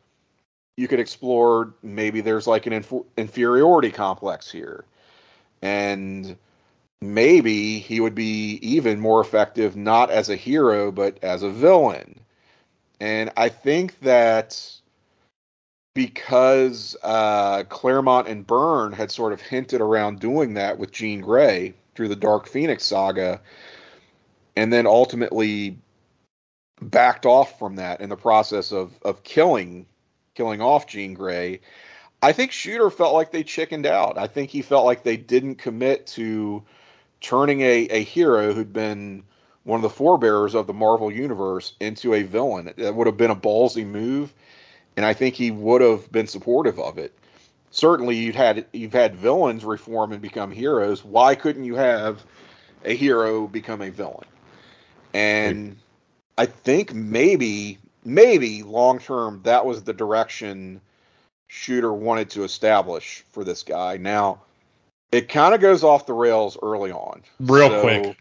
you 0.76 0.88
could 0.88 0.99
explore 0.99 1.74
maybe 1.84 2.22
there's 2.22 2.47
like 2.47 2.65
an 2.65 2.74
inf- 2.74 3.05
inferiority 3.15 3.91
complex 3.91 4.51
here. 4.51 4.86
And 5.61 6.36
maybe 7.02 7.80
he 7.80 7.99
would 7.99 8.16
be 8.16 8.60
even 8.62 8.99
more 8.99 9.22
effective 9.22 9.76
not 9.76 10.12
as 10.12 10.30
a 10.30 10.36
hero 10.36 10.91
but 10.91 11.18
as 11.24 11.43
a 11.43 11.49
villain. 11.49 12.20
And 12.99 13.32
I 13.36 13.49
think 13.49 13.99
that 14.02 14.82
because 15.93 16.95
uh, 17.04 17.64
Claremont 17.64 18.28
and 18.28 18.45
Byrne 18.45 18.93
had 18.93 19.12
sort 19.12 19.34
of 19.34 19.41
hinted 19.41 19.82
around 19.82 20.20
doing 20.20 20.54
that 20.54 20.78
with 20.78 20.91
Jean 20.91 21.22
Grey 21.22 21.74
through 21.95 22.08
the 22.08 22.16
Dark 22.16 22.47
Phoenix 22.47 22.86
saga, 22.86 23.41
and 24.56 24.72
then 24.72 24.86
ultimately 24.86 25.78
backed 26.82 27.26
off 27.26 27.60
from 27.60 27.76
that 27.76 28.02
in 28.02 28.10
the 28.10 28.16
process 28.16 28.72
of 28.72 28.97
of 29.02 29.24
killing 29.24 29.86
killing 30.36 30.62
off 30.62 30.88
Jean 30.88 31.14
Grey. 31.14 31.60
I 32.22 32.34
think 32.34 32.52
Shooter 32.52 32.91
felt 32.91 33.14
like 33.14 33.32
they 33.32 33.43
chickened 33.43 33.86
out. 33.86 34.18
I 34.18 34.28
think 34.28 34.52
he 34.52 34.62
felt 34.62 34.86
like 34.86 35.04
they 35.04 35.18
didn't 35.18 35.56
commit 35.56 36.06
to 36.08 36.64
turning 37.22 37.61
a, 37.61 37.86
a 37.86 38.03
hero 38.03 38.53
who'd 38.53 38.74
been 38.74 39.24
one 39.63 39.78
of 39.78 39.84
the 39.84 39.89
forebearers 39.89 40.55
of 40.55 40.67
the 40.67 40.74
Marvel 40.74 41.11
universe 41.11 41.74
into 41.80 42.13
a 42.13 42.24
villain. 42.24 42.74
That 42.78 42.95
would 42.95 43.07
have 43.07 43.17
been 43.17 43.32
a 43.32 43.36
ballsy 43.36 43.86
move, 43.86 44.34
and 44.97 45.05
I 45.05 45.13
think 45.13 45.36
he 45.36 45.51
would 45.51 45.82
have 45.82 46.11
been 46.11 46.28
supportive 46.28 46.80
of 46.80 46.97
it. 46.97 47.13
Certainly, 47.69 48.17
you've 48.17 48.36
had 48.36 48.65
you've 48.74 48.91
had 48.91 49.15
villains 49.15 49.63
reform 49.63 50.11
and 50.11 50.22
become 50.22 50.51
heroes. 50.51 51.05
Why 51.05 51.36
couldn't 51.36 51.63
you 51.63 51.76
have 51.76 52.26
a 52.84 52.93
hero 52.95 53.47
become 53.47 53.82
a 53.82 53.91
villain? 53.91 54.28
And 55.13 55.78
I 56.38 56.47
think 56.47 56.93
maybe 56.93 57.78
maybe 58.03 58.63
long 58.63 58.99
term 58.99 59.41
that 59.43 59.65
was 59.65 59.84
the 59.84 59.93
direction 59.93 60.82
Shooter 61.47 61.93
wanted 61.93 62.30
to 62.32 62.43
establish 62.43 63.24
for 63.32 63.43
this 63.43 63.63
guy. 63.63 63.97
Now, 63.97 64.41
it 65.12 65.28
kind 65.28 65.53
of 65.53 65.62
goes 65.62 65.84
off 65.84 66.05
the 66.05 66.14
rails 66.14 66.57
early 66.62 66.91
on. 66.91 67.22
Real 67.39 67.70
so, 67.70 67.82
quick. 67.82 68.18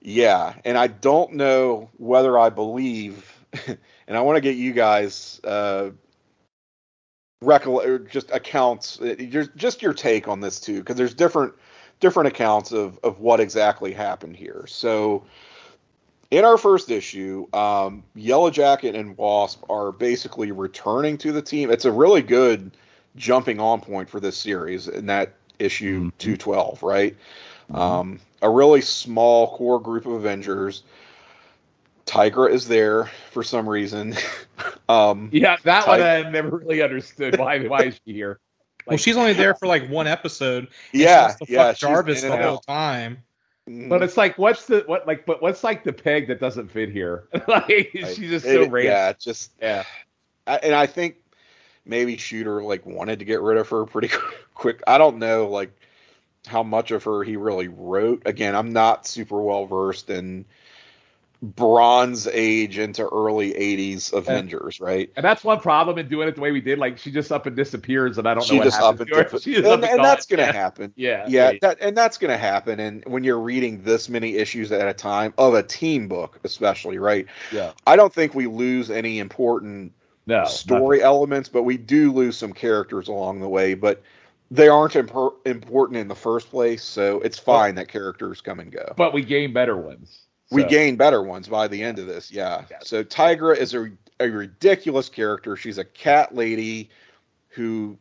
Yeah, 0.00 0.54
and 0.64 0.78
I 0.78 0.86
don't 0.86 1.32
know 1.32 1.90
whether 1.96 2.38
I 2.38 2.48
believe, 2.48 3.36
and 3.66 4.16
I 4.16 4.20
want 4.20 4.36
to 4.36 4.40
get 4.40 4.56
you 4.56 4.72
guys 4.72 5.40
uh, 5.42 5.90
recollect 7.42 8.08
just 8.10 8.30
accounts, 8.30 9.00
uh, 9.00 9.16
just 9.56 9.82
your 9.82 9.92
take 9.92 10.28
on 10.28 10.40
this 10.40 10.60
too, 10.60 10.78
because 10.78 10.96
there's 10.96 11.14
different 11.14 11.54
different 11.98 12.28
accounts 12.28 12.72
of 12.72 13.00
of 13.02 13.18
what 13.20 13.40
exactly 13.40 13.92
happened 13.92 14.36
here. 14.36 14.64
So. 14.68 15.24
In 16.32 16.44
our 16.44 16.58
first 16.58 16.90
issue, 16.90 17.46
um, 17.52 18.02
Yellow 18.16 18.50
Jacket 18.50 18.96
and 18.96 19.16
Wasp 19.16 19.62
are 19.70 19.92
basically 19.92 20.50
returning 20.50 21.16
to 21.18 21.30
the 21.30 21.40
team. 21.40 21.70
It's 21.70 21.84
a 21.84 21.92
really 21.92 22.20
good 22.20 22.76
jumping 23.14 23.60
on 23.60 23.80
point 23.80 24.10
for 24.10 24.18
this 24.18 24.36
series, 24.36 24.88
and 24.88 25.08
that 25.08 25.34
issue 25.58 25.98
mm-hmm. 25.98 26.18
212, 26.18 26.82
right? 26.82 27.16
Mm-hmm. 27.70 27.76
Um, 27.76 28.20
a 28.42 28.50
really 28.50 28.80
small 28.80 29.56
core 29.56 29.80
group 29.80 30.06
of 30.06 30.12
Avengers. 30.12 30.82
Tigra 32.06 32.50
is 32.50 32.68
there 32.68 33.10
for 33.32 33.42
some 33.42 33.68
reason. 33.68 34.14
um, 34.88 35.28
yeah, 35.32 35.56
that 35.64 35.84
Ty- 35.84 35.90
one 35.90 36.02
I 36.02 36.30
never 36.30 36.58
really 36.58 36.82
understood. 36.82 37.38
Why? 37.38 37.66
Why 37.66 37.84
is 37.84 38.00
she 38.06 38.12
here? 38.12 38.38
Like, 38.86 38.92
well, 38.92 38.98
she's 38.98 39.16
only 39.16 39.32
there 39.32 39.54
for 39.54 39.66
like 39.66 39.88
one 39.90 40.06
episode. 40.06 40.68
Yeah, 40.92 41.34
yeah. 41.48 41.72
Jarvis 41.72 42.22
the 42.22 42.30
whole 42.30 42.56
out. 42.56 42.66
time. 42.66 43.24
Mm-hmm. 43.68 43.88
But 43.88 44.04
it's 44.04 44.16
like, 44.16 44.38
what's 44.38 44.66
the 44.66 44.84
what 44.86 45.08
like? 45.08 45.26
But 45.26 45.42
what's 45.42 45.64
like 45.64 45.82
the 45.82 45.92
peg 45.92 46.28
that 46.28 46.38
doesn't 46.38 46.70
fit 46.70 46.90
here? 46.90 47.24
like, 47.48 47.90
she's 47.92 48.18
just 48.18 48.46
so 48.46 48.60
random. 48.68 48.84
Yeah, 48.84 49.12
just 49.14 49.52
yeah. 49.60 49.82
I, 50.46 50.56
and 50.58 50.72
I 50.72 50.86
think 50.86 51.16
maybe 51.86 52.16
Shooter 52.16 52.62
like 52.62 52.84
wanted 52.84 53.20
to 53.20 53.24
get 53.24 53.40
rid 53.40 53.58
of 53.58 53.68
her 53.70 53.84
pretty 53.86 54.10
quick. 54.54 54.82
I 54.86 54.98
don't 54.98 55.18
know 55.18 55.48
like 55.48 55.70
how 56.46 56.62
much 56.62 56.90
of 56.90 57.04
her 57.04 57.22
he 57.24 57.36
really 57.36 57.68
wrote. 57.68 58.22
Again, 58.26 58.54
I'm 58.54 58.72
not 58.72 59.06
super 59.06 59.40
well 59.40 59.66
versed 59.66 60.10
in 60.10 60.44
Bronze 61.42 62.26
Age 62.26 62.78
into 62.78 63.06
early 63.06 63.52
'80s 63.52 64.12
Avengers, 64.12 64.78
and, 64.80 64.86
right? 64.86 65.10
And 65.16 65.24
that's 65.24 65.44
one 65.44 65.60
problem 65.60 65.98
in 65.98 66.08
doing 66.08 66.28
it 66.28 66.34
the 66.34 66.40
way 66.40 66.50
we 66.50 66.60
did. 66.60 66.78
Like 66.78 66.98
she 66.98 67.10
just 67.10 67.30
up 67.30 67.46
and 67.46 67.54
disappears, 67.54 68.16
and 68.18 68.26
I 68.26 68.34
don't 68.34 68.44
she 68.44 68.58
know 68.58 68.64
just 68.64 68.80
up 68.80 69.00
and, 69.00 69.10
and, 69.10 69.46
and, 69.46 69.84
and 69.84 70.04
that's 70.04 70.26
going 70.26 70.38
to 70.38 70.46
yeah. 70.46 70.52
happen. 70.52 70.92
Yeah, 70.96 71.26
yeah, 71.28 71.52
that 71.60 71.78
and 71.80 71.96
that's 71.96 72.18
going 72.18 72.30
to 72.30 72.38
happen. 72.38 72.80
And 72.80 73.04
when 73.04 73.22
you're 73.22 73.38
reading 73.38 73.82
this 73.82 74.08
many 74.08 74.36
issues 74.36 74.72
at 74.72 74.88
a 74.88 74.94
time 74.94 75.34
of 75.36 75.54
a 75.54 75.62
team 75.62 76.08
book, 76.08 76.40
especially, 76.42 76.98
right? 76.98 77.26
Yeah, 77.52 77.72
I 77.86 77.96
don't 77.96 78.12
think 78.12 78.34
we 78.34 78.46
lose 78.46 78.90
any 78.90 79.18
important 79.18 79.92
no, 80.26 80.44
story 80.44 80.98
nothing. 80.98 81.06
elements, 81.06 81.48
but 81.48 81.62
we 81.62 81.76
do 81.76 82.12
lose 82.12 82.36
some 82.36 82.52
characters 82.52 83.08
along 83.08 83.40
the 83.40 83.48
way. 83.48 83.74
But 83.74 84.02
they 84.50 84.68
aren't 84.68 84.96
imp- 84.96 85.46
important 85.46 85.98
in 85.98 86.08
the 86.08 86.14
first 86.14 86.50
place, 86.50 86.82
so 86.82 87.20
it's 87.20 87.38
fine 87.38 87.74
that 87.76 87.88
characters 87.88 88.40
come 88.40 88.60
and 88.60 88.70
go. 88.70 88.92
But 88.96 89.12
we 89.12 89.22
gain 89.22 89.52
better 89.52 89.76
ones. 89.76 90.22
So. 90.48 90.56
We 90.56 90.64
gain 90.64 90.96
better 90.96 91.22
ones 91.22 91.48
by 91.48 91.66
the 91.66 91.82
end 91.82 91.98
of 91.98 92.06
this, 92.06 92.30
yeah. 92.30 92.64
So 92.82 93.02
Tigra 93.02 93.56
is 93.56 93.74
a, 93.74 93.90
a 94.20 94.28
ridiculous 94.28 95.08
character. 95.08 95.56
She's 95.56 95.78
a 95.78 95.84
cat 95.84 96.34
lady 96.34 96.90
who 97.48 97.98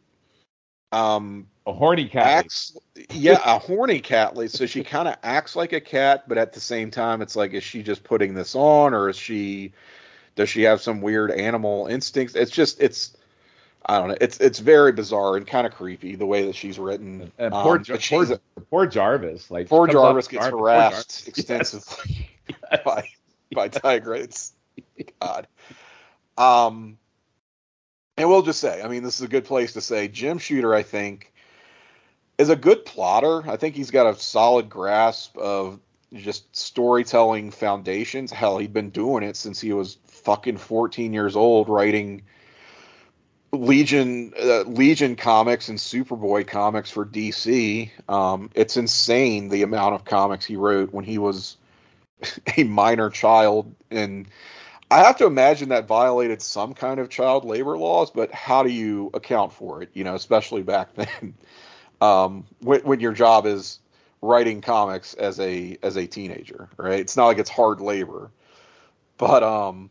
um 0.91 1.47
a 1.65 1.73
horny 1.73 2.07
cat 2.07 2.27
acts 2.27 2.77
yeah 3.11 3.39
a 3.43 3.57
horny 3.57 3.99
cat 3.99 4.35
lady 4.35 4.49
so 4.49 4.65
she 4.65 4.83
kind 4.83 5.07
of 5.07 5.15
acts 5.23 5.55
like 5.55 5.73
a 5.73 5.81
cat 5.81 6.23
but 6.27 6.37
at 6.37 6.53
the 6.53 6.59
same 6.59 6.91
time 6.91 7.21
it's 7.21 7.35
like 7.35 7.53
is 7.53 7.63
she 7.63 7.81
just 7.81 8.03
putting 8.03 8.33
this 8.33 8.55
on 8.55 8.93
or 8.93 9.09
is 9.09 9.17
she 9.17 9.73
does 10.35 10.49
she 10.49 10.63
have 10.63 10.81
some 10.81 11.01
weird 11.01 11.31
animal 11.31 11.87
instincts? 11.87 12.35
It's 12.35 12.51
just 12.51 12.81
it's 12.81 13.15
I 13.85 13.99
don't 13.99 14.09
know. 14.09 14.17
It's 14.19 14.39
it's 14.39 14.59
very 14.59 14.91
bizarre 14.91 15.37
and 15.37 15.45
kind 15.45 15.67
of 15.67 15.73
creepy 15.73 16.15
the 16.15 16.25
way 16.25 16.45
that 16.47 16.55
she's 16.55 16.79
written. 16.79 17.31
And 17.37 17.53
poor, 17.53 17.77
um, 17.77 17.83
poor, 17.83 18.39
poor, 18.69 18.87
Jarvis, 18.87 19.51
like 19.51 19.69
poor 19.69 19.87
Jarvis 19.87 20.27
gets 20.27 20.45
Jarvis, 20.45 20.59
harassed 20.59 21.25
Jarvis. 21.25 21.27
extensively 21.27 22.29
yes. 22.71 22.81
by 22.83 23.07
by 23.53 23.69
Tigra. 23.69 24.19
It's 24.19 24.53
God. 25.21 25.47
Um, 26.37 26.97
and 28.17 28.29
we'll 28.29 28.41
just 28.41 28.59
say, 28.59 28.81
I 28.81 28.87
mean, 28.87 29.03
this 29.03 29.15
is 29.15 29.21
a 29.21 29.27
good 29.27 29.45
place 29.45 29.73
to 29.73 29.81
say 29.81 30.07
Jim 30.07 30.39
Shooter. 30.39 30.73
I 30.73 30.83
think 30.83 31.31
is 32.37 32.49
a 32.49 32.55
good 32.55 32.85
plotter. 32.85 33.47
I 33.47 33.57
think 33.57 33.75
he's 33.75 33.91
got 33.91 34.07
a 34.07 34.19
solid 34.19 34.69
grasp 34.69 35.37
of 35.37 35.79
just 36.15 36.55
storytelling 36.55 37.51
foundations. 37.51 38.31
Hell, 38.31 38.57
he'd 38.57 38.73
been 38.73 38.89
doing 38.89 39.23
it 39.23 39.35
since 39.35 39.59
he 39.59 39.73
was 39.73 39.97
fucking 40.07 40.57
14 40.57 41.13
years 41.13 41.35
old, 41.35 41.69
writing 41.69 42.23
Legion 43.51 44.33
uh, 44.39 44.63
Legion 44.63 45.15
comics 45.15 45.69
and 45.69 45.77
Superboy 45.77 46.47
comics 46.47 46.91
for 46.91 47.05
DC. 47.05 47.89
Um, 48.09 48.49
it's 48.53 48.77
insane 48.77 49.49
the 49.49 49.63
amount 49.63 49.95
of 49.95 50.05
comics 50.05 50.45
he 50.45 50.55
wrote 50.55 50.93
when 50.93 51.05
he 51.05 51.17
was 51.17 51.57
a 52.57 52.63
minor 52.63 53.09
child, 53.09 53.73
and 53.91 54.27
I 54.91 54.99
have 54.99 55.17
to 55.17 55.25
imagine 55.25 55.69
that 55.69 55.87
violated 55.87 56.41
some 56.41 56.73
kind 56.73 56.99
of 56.99 57.09
child 57.09 57.43
labor 57.45 57.77
laws, 57.77 58.11
but 58.11 58.31
how 58.31 58.63
do 58.63 58.69
you 58.69 59.09
account 59.13 59.53
for 59.53 59.81
it? 59.81 59.89
You 59.93 60.03
know, 60.03 60.15
especially 60.15 60.63
back 60.63 60.93
then, 60.95 61.33
um, 62.01 62.45
when, 62.61 62.81
when 62.81 62.99
your 62.99 63.13
job 63.13 63.45
is 63.45 63.79
writing 64.21 64.61
comics 64.61 65.13
as 65.13 65.39
a 65.39 65.77
as 65.83 65.95
a 65.95 66.07
teenager, 66.07 66.69
right? 66.77 66.99
It's 66.99 67.17
not 67.17 67.27
like 67.27 67.37
it's 67.37 67.49
hard 67.49 67.81
labor, 67.81 68.31
but 69.17 69.43
um, 69.43 69.89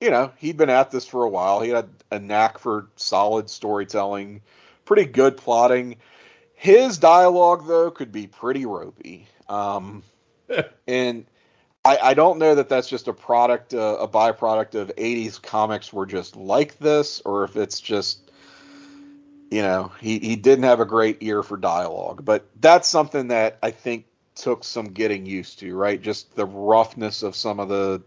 you 0.00 0.10
know, 0.10 0.32
he'd 0.36 0.56
been 0.56 0.70
at 0.70 0.90
this 0.90 1.06
for 1.06 1.24
a 1.24 1.28
while. 1.28 1.60
He 1.60 1.70
had 1.70 1.88
a 2.10 2.18
knack 2.18 2.58
for 2.58 2.88
solid 2.96 3.48
storytelling, 3.48 4.42
pretty 4.84 5.06
good 5.06 5.36
plotting. 5.36 5.96
His 6.54 6.98
dialogue, 6.98 7.66
though, 7.66 7.90
could 7.90 8.12
be 8.12 8.26
pretty 8.26 8.66
ropey. 8.66 9.26
Um, 9.48 10.02
and 10.86 11.26
I, 11.84 11.98
I, 12.02 12.14
don't 12.14 12.38
know 12.38 12.54
that 12.54 12.68
that's 12.68 12.88
just 12.88 13.08
a 13.08 13.12
product, 13.12 13.74
uh, 13.74 13.98
a 14.00 14.08
byproduct 14.08 14.74
of 14.74 14.88
80s 14.96 15.42
comics 15.42 15.92
were 15.92 16.06
just 16.06 16.36
like 16.36 16.78
this, 16.78 17.20
or 17.24 17.44
if 17.44 17.56
it's 17.56 17.80
just, 17.80 18.23
you 19.54 19.62
know, 19.62 19.92
he, 20.00 20.18
he 20.18 20.34
didn't 20.34 20.64
have 20.64 20.80
a 20.80 20.84
great 20.84 21.18
ear 21.20 21.44
for 21.44 21.56
dialogue. 21.56 22.24
But 22.24 22.44
that's 22.60 22.88
something 22.88 23.28
that 23.28 23.56
I 23.62 23.70
think 23.70 24.06
took 24.34 24.64
some 24.64 24.86
getting 24.86 25.26
used 25.26 25.60
to, 25.60 25.76
right? 25.76 26.02
Just 26.02 26.34
the 26.34 26.44
roughness 26.44 27.22
of 27.22 27.36
some 27.36 27.60
of 27.60 27.68
the 27.68 28.02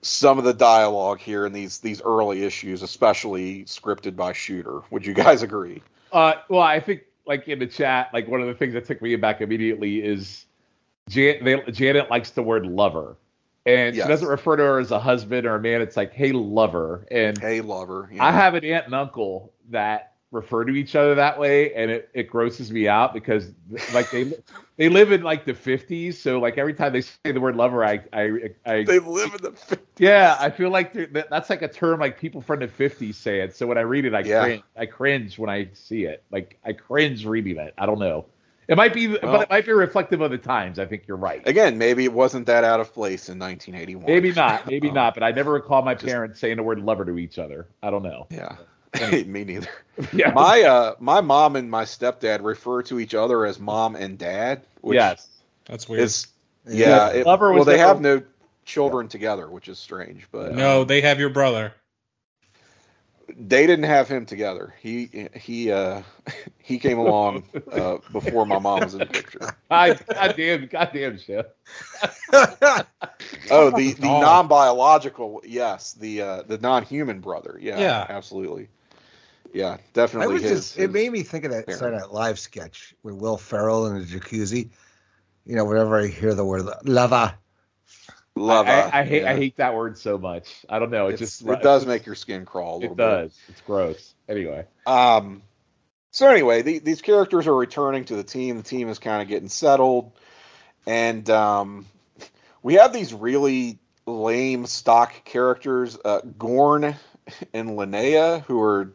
some 0.00 0.38
of 0.38 0.44
the 0.44 0.54
dialogue 0.54 1.18
here 1.18 1.44
in 1.44 1.52
these 1.52 1.80
these 1.80 2.00
early 2.02 2.44
issues, 2.44 2.82
especially 2.82 3.64
scripted 3.64 4.14
by 4.14 4.32
Shooter. 4.32 4.82
Would 4.92 5.04
you 5.04 5.12
guys 5.12 5.42
agree? 5.42 5.82
Uh, 6.12 6.34
well, 6.48 6.60
I 6.60 6.78
think 6.78 7.02
like 7.26 7.48
in 7.48 7.58
the 7.58 7.66
chat, 7.66 8.10
like 8.14 8.28
one 8.28 8.40
of 8.40 8.46
the 8.46 8.54
things 8.54 8.74
that 8.74 8.84
took 8.84 9.02
me 9.02 9.16
back 9.16 9.40
immediately 9.40 10.00
is 10.04 10.46
Jan- 11.08 11.42
they, 11.42 11.60
Janet 11.72 12.10
likes 12.10 12.30
the 12.30 12.44
word 12.44 12.64
lover. 12.64 13.16
And 13.66 13.96
yes. 13.96 14.06
she 14.06 14.08
doesn't 14.08 14.28
refer 14.28 14.56
to 14.56 14.62
her 14.62 14.78
as 14.78 14.92
a 14.92 15.00
husband 15.00 15.48
or 15.48 15.56
a 15.56 15.60
man. 15.60 15.82
It's 15.82 15.96
like, 15.96 16.14
hey, 16.14 16.30
lover. 16.30 17.06
And 17.10 17.36
hey, 17.36 17.60
lover. 17.60 18.08
Yeah. 18.10 18.24
I 18.24 18.30
have 18.30 18.54
an 18.54 18.64
aunt 18.64 18.86
and 18.86 18.94
uncle 18.94 19.52
that 19.70 20.12
refer 20.30 20.64
to 20.64 20.72
each 20.72 20.94
other 20.94 21.14
that 21.14 21.38
way, 21.38 21.72
and 21.74 21.90
it, 21.90 22.10
it 22.12 22.24
grosses 22.24 22.70
me 22.70 22.88
out 22.88 23.14
because 23.14 23.50
like 23.94 24.10
they 24.10 24.32
they 24.76 24.88
live 24.88 25.12
in 25.12 25.22
like 25.22 25.44
the 25.44 25.54
50s, 25.54 26.14
so 26.14 26.38
like 26.38 26.58
every 26.58 26.74
time 26.74 26.92
they 26.92 27.00
say 27.00 27.32
the 27.32 27.40
word 27.40 27.56
lover, 27.56 27.84
I 27.84 28.00
I, 28.12 28.50
I 28.66 28.84
they 28.84 28.98
live 28.98 29.34
in 29.34 29.42
the 29.42 29.52
50s. 29.52 29.78
Yeah, 29.98 30.36
I 30.38 30.50
feel 30.50 30.70
like 30.70 30.92
that's 31.12 31.50
like 31.50 31.62
a 31.62 31.68
term 31.68 32.00
like 32.00 32.18
people 32.18 32.40
from 32.40 32.60
the 32.60 32.68
50s 32.68 33.14
say 33.14 33.40
it. 33.40 33.56
So 33.56 33.66
when 33.66 33.78
I 33.78 33.82
read 33.82 34.04
it, 34.04 34.14
I 34.14 34.20
yeah. 34.20 34.42
cringe. 34.42 34.62
I 34.76 34.86
cringe 34.86 35.38
when 35.38 35.50
I 35.50 35.68
see 35.72 36.04
it. 36.04 36.22
Like 36.30 36.58
I 36.64 36.72
cringe 36.72 37.24
reading 37.24 37.58
it. 37.58 37.74
I 37.78 37.86
don't 37.86 37.98
know. 37.98 38.26
It 38.68 38.76
might 38.76 38.92
be, 38.92 39.08
well, 39.08 39.18
but 39.22 39.40
it 39.40 39.50
might 39.50 39.64
be 39.64 39.72
reflective 39.72 40.20
of 40.20 40.30
the 40.30 40.36
times. 40.36 40.78
I 40.78 40.84
think 40.84 41.04
you're 41.08 41.16
right. 41.16 41.40
Again, 41.48 41.78
maybe 41.78 42.04
it 42.04 42.12
wasn't 42.12 42.44
that 42.46 42.64
out 42.64 42.80
of 42.80 42.92
place 42.92 43.30
in 43.30 43.38
1981. 43.38 44.04
Maybe 44.04 44.30
not. 44.30 44.66
Maybe 44.66 44.88
um, 44.88 44.94
not. 44.94 45.14
But 45.14 45.22
I 45.22 45.30
never 45.30 45.52
recall 45.52 45.80
my 45.80 45.94
parents 45.94 46.38
saying 46.38 46.58
the 46.58 46.62
word 46.62 46.78
lover 46.78 47.06
to 47.06 47.16
each 47.16 47.38
other. 47.38 47.66
I 47.82 47.88
don't 47.88 48.02
know. 48.02 48.26
Yeah. 48.30 48.56
Me 49.26 49.44
neither. 49.44 49.68
Yeah. 50.12 50.30
My 50.30 50.62
uh 50.62 50.94
my 50.98 51.20
mom 51.20 51.56
and 51.56 51.70
my 51.70 51.84
stepdad 51.84 52.42
refer 52.42 52.82
to 52.84 52.98
each 52.98 53.14
other 53.14 53.44
as 53.44 53.58
mom 53.58 53.96
and 53.96 54.18
dad. 54.18 54.62
Which 54.80 54.96
yes. 54.96 55.26
That's 55.66 55.88
weird. 55.88 56.04
Is, 56.04 56.26
yeah. 56.66 57.10
It, 57.10 57.26
well, 57.26 57.64
they 57.64 57.78
have 57.78 58.00
no 58.00 58.22
children 58.64 59.06
yeah. 59.06 59.10
together, 59.10 59.48
which 59.50 59.68
is 59.68 59.78
strange. 59.78 60.26
But 60.30 60.54
no, 60.54 60.82
um, 60.82 60.86
they 60.86 61.00
have 61.02 61.20
your 61.20 61.30
brother. 61.30 61.74
They 63.36 63.66
didn't 63.66 63.84
have 63.84 64.08
him 64.08 64.24
together. 64.24 64.74
He 64.80 65.28
he 65.34 65.70
uh 65.70 66.02
he 66.58 66.78
came 66.78 66.98
along 66.98 67.44
uh, 67.72 67.98
before 68.12 68.46
my 68.46 68.58
mom 68.58 68.80
was 68.80 68.94
in 68.94 69.00
the 69.00 69.06
picture. 69.06 69.54
I 69.70 69.94
goddamn 69.94 70.66
goddamn 70.66 71.18
shit. 71.18 71.54
oh, 72.32 73.70
the 73.70 73.92
the 73.92 74.08
oh. 74.08 74.20
non 74.20 74.48
biological, 74.48 75.42
yes, 75.44 75.92
the 75.92 76.22
uh, 76.22 76.42
the 76.42 76.58
non 76.58 76.84
human 76.84 77.20
brother, 77.20 77.58
yeah, 77.60 77.78
yeah, 77.78 78.06
absolutely. 78.08 78.68
Yeah, 79.52 79.78
definitely. 79.92 80.30
I 80.30 80.32
was 80.32 80.42
his, 80.42 80.50
just, 80.50 80.76
his 80.76 80.84
it 80.84 80.92
made 80.92 81.10
me 81.10 81.22
think 81.22 81.44
of 81.44 81.52
that 81.52 81.70
Saturday 81.70 81.96
Night 81.96 82.12
Live 82.12 82.38
sketch 82.38 82.94
with 83.02 83.14
Will 83.14 83.36
Ferrell 83.36 83.86
in 83.86 83.98
the 83.98 84.04
jacuzzi. 84.04 84.70
You 85.44 85.56
know, 85.56 85.64
whenever 85.64 85.98
I 85.98 86.08
hear 86.08 86.34
the 86.34 86.44
word 86.44 86.66
lava. 86.84 87.38
Lava. 88.36 88.70
I, 88.70 89.00
I, 89.00 89.04
hate 89.04 89.22
yeah. 89.22 89.30
I 89.30 89.36
hate 89.36 89.56
that 89.56 89.74
word 89.74 89.98
so 89.98 90.18
much. 90.18 90.64
I 90.68 90.78
don't 90.78 90.90
know. 90.90 91.08
It 91.08 91.12
it's, 91.12 91.20
just 91.20 91.48
it 91.48 91.62
does 91.62 91.86
make 91.86 92.06
your 92.06 92.14
skin 92.14 92.44
crawl. 92.44 92.82
it 92.82 92.96
does. 92.96 93.32
Bit. 93.32 93.52
It's 93.52 93.60
gross. 93.62 94.14
Anyway. 94.28 94.66
Um. 94.86 95.42
So 96.10 96.28
anyway, 96.28 96.62
the, 96.62 96.78
these 96.78 97.02
characters 97.02 97.46
are 97.46 97.54
returning 97.54 98.04
to 98.06 98.16
the 98.16 98.24
team. 98.24 98.56
The 98.56 98.62
team 98.62 98.88
is 98.88 98.98
kind 98.98 99.22
of 99.22 99.28
getting 99.28 99.48
settled, 99.48 100.12
and 100.86 101.28
um, 101.30 101.86
we 102.62 102.74
have 102.74 102.92
these 102.92 103.12
really 103.12 103.78
lame 104.06 104.66
stock 104.66 105.24
characters, 105.24 105.98
uh, 106.04 106.20
Gorn 106.38 106.84
and 107.52 107.70
Linnea, 107.70 108.42
who 108.42 108.60
are 108.62 108.94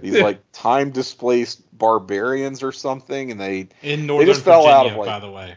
these 0.00 0.20
like 0.20 0.40
time 0.52 0.90
displaced 0.90 1.62
barbarians 1.76 2.62
or 2.62 2.72
something, 2.72 3.30
and 3.30 3.40
they 3.40 3.68
in 3.82 4.06
Northern 4.06 4.26
they 4.26 4.32
just 4.32 4.44
Virginia, 4.44 4.62
fell 4.62 4.72
out 4.72 4.86
of 4.86 4.96
like, 4.96 5.06
by 5.06 5.20
the 5.20 5.30
way. 5.30 5.56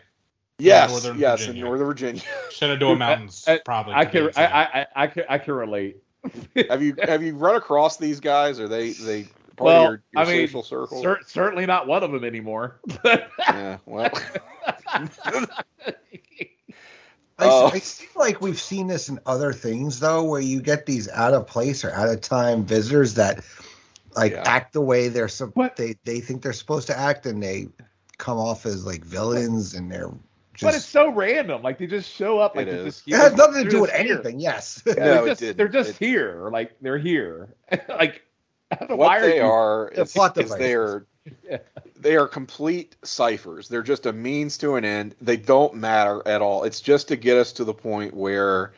Yes, 0.60 0.92
Northern 0.92 1.20
yes, 1.20 1.40
Virginia. 1.40 1.62
in 1.62 1.68
Northern 1.68 1.88
Virginia. 1.88 2.22
Shenandoah 2.52 2.96
Mountains, 2.96 3.46
I, 3.48 3.60
probably. 3.64 3.94
I 3.94 4.06
can, 4.06 4.32
I, 4.36 4.46
I, 4.46 4.88
I, 4.96 5.08
can, 5.08 5.24
I 5.30 5.38
can 5.38 5.54
relate. 5.54 5.98
have 6.70 6.82
you 6.82 6.96
have 7.04 7.22
you 7.24 7.36
run 7.36 7.56
across 7.56 7.98
these 7.98 8.20
guys? 8.20 8.60
Are 8.60 8.68
they 8.68 8.92
they 8.92 9.24
part 9.56 9.60
well, 9.60 9.82
of 9.82 9.84
your, 9.84 10.04
your 10.14 10.24
I 10.24 10.26
mean, 10.26 10.48
social 10.48 10.64
circle? 10.64 11.02
Cer- 11.02 11.22
certainly 11.26 11.66
not 11.66 11.88
one 11.88 12.04
of 12.04 12.12
them 12.12 12.24
anymore. 12.24 12.80
yeah, 13.06 13.78
well. 13.86 14.10
I, 17.40 17.46
uh, 17.46 17.70
I 17.72 17.80
feel 17.80 18.10
like 18.16 18.42
we've 18.42 18.60
seen 18.60 18.88
this 18.88 19.10
in 19.10 19.20
other 19.28 19.54
things 19.54 20.00
though, 20.00 20.24
where 20.24 20.42
you 20.42 20.60
get 20.60 20.88
these 20.88 21.08
out 21.10 21.36
of 21.36 21.46
place 21.46 21.86
or 21.86 21.92
out 21.92 22.10
of 22.10 22.22
time 22.22 22.66
visitors 22.66 23.14
that 23.14 23.44
like 24.18 24.32
yeah. 24.34 24.44
act 24.46 24.74
the 24.74 24.82
way 24.82 25.10
they're 25.10 25.28
so 25.28 25.52
they 25.76 25.96
they 26.04 26.20
think 26.20 26.42
they're 26.42 26.54
supposed 26.54 26.88
to 26.88 26.98
act, 26.98 27.26
and 27.26 27.42
they 27.42 27.68
come 28.18 28.38
off 28.38 28.66
as 28.66 28.86
like 28.86 29.04
villains, 29.04 29.74
and 29.74 29.92
they're. 29.92 30.12
Just, 30.54 30.64
but 30.64 30.76
it's 30.76 30.86
so 30.86 31.12
random. 31.12 31.62
Like 31.62 31.78
they 31.78 31.86
just 31.86 32.12
show 32.12 32.40
up. 32.40 32.56
Like 32.56 32.68
it, 32.68 32.74
it 32.74 33.16
has 33.16 33.36
nothing 33.36 33.66
to 33.66 33.70
do 33.70 33.82
with 33.82 33.92
anything. 33.92 34.40
Here. 34.40 34.50
Yes. 34.50 34.82
Yeah, 34.88 34.94
no, 34.96 35.26
they're 35.26 35.36
just, 35.36 35.58
they're 35.58 35.68
just 35.68 36.00
here. 36.00 36.50
Like 36.52 36.76
they're 36.82 36.98
here. 36.98 37.50
like 37.90 38.24
what 38.88 39.22
they 39.22 39.40
are, 39.40 39.90
is, 39.96 40.16
is 40.16 40.56
they're 40.56 41.06
they 41.96 42.16
are 42.16 42.28
complete 42.28 42.96
ciphers. 43.04 43.68
They're 43.68 43.84
just 43.84 44.08
a 44.08 44.14
means 44.14 44.58
to 44.60 44.76
an 44.76 44.86
end. 44.86 45.16
They 45.22 45.38
don't 45.38 45.76
matter 45.76 46.24
at 46.26 46.42
all. 46.42 46.64
It's 46.64 46.82
just 46.82 47.10
to 47.10 47.16
get 47.16 47.38
us 47.38 47.54
to 47.54 47.64
the 47.64 47.74
point 47.74 48.16
where 48.16 48.74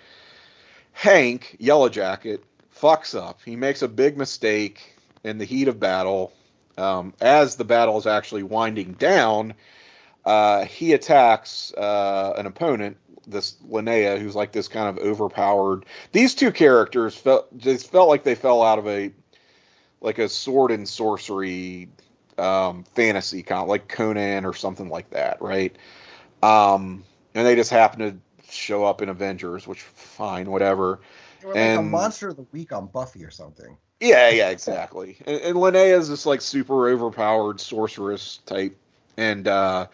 Hank 0.92 1.56
Yellow 1.60 1.88
Jacket 1.88 2.44
fucks 2.76 3.18
up. 3.18 3.40
He 3.46 3.56
makes 3.56 3.82
a 3.82 3.88
big 3.88 4.18
mistake 4.18 4.99
in 5.24 5.38
the 5.38 5.46
heat 5.46 5.68
of 5.68 5.80
battle, 5.80 6.34
um, 6.78 7.14
as 7.20 7.56
the 7.56 7.66
battle 7.66 7.98
is 7.98 8.08
actually 8.08 8.44
winding 8.44 8.94
down, 8.94 9.54
uh, 10.26 10.66
he 10.66 10.94
attacks 10.94 11.74
uh, 11.74 12.34
an 12.38 12.46
opponent, 12.46 12.98
this 13.28 13.56
Linnea, 13.68 14.20
who's 14.20 14.36
like 14.36 14.52
this 14.52 14.68
kind 14.68 14.90
of 14.90 15.04
overpowered. 15.04 15.86
These 16.12 16.36
two 16.36 16.52
characters 16.52 17.16
felt 17.16 17.56
just 17.58 17.92
felt 17.92 18.10
like 18.10 18.24
they 18.24 18.36
fell 18.36 18.64
out 18.64 18.80
of 18.80 18.88
a 18.88 19.12
like 20.02 20.20
a 20.20 20.30
sword 20.30 20.72
and 20.72 20.88
sorcery 20.88 21.90
um, 22.38 22.84
fantasy 22.96 23.44
kind 23.44 23.62
of 23.62 23.68
like 23.68 23.88
Conan 23.88 24.46
or 24.46 24.54
something 24.54 24.90
like 24.90 25.10
that, 25.12 25.42
right? 25.42 25.76
Um, 26.42 27.04
and 27.36 27.46
they 27.46 27.56
just 27.56 27.70
happen 27.70 28.00
to 28.00 28.52
show 28.52 28.86
up 28.86 29.02
in 29.02 29.10
Avengers, 29.10 29.68
which 29.68 29.82
fine, 29.82 30.50
whatever. 30.50 31.02
Or 31.44 31.54
like 31.54 31.58
and, 31.58 31.80
a 31.80 31.84
monster 31.84 32.30
of 32.30 32.38
the 32.38 32.46
week 32.52 32.72
on 32.72 32.88
Buffy 32.88 33.24
or 33.24 33.32
something. 33.32 33.78
Yeah, 34.00 34.30
yeah, 34.30 34.50
exactly. 34.50 35.18
And, 35.26 35.41
and 35.41 35.56
Linnea 35.56 35.97
is 35.97 36.10
this 36.10 36.26
like 36.26 36.41
super 36.41 36.89
overpowered 36.89 37.60
sorceress 37.60 38.39
type, 38.45 38.78
and 39.18 39.47
uh, 39.47 39.88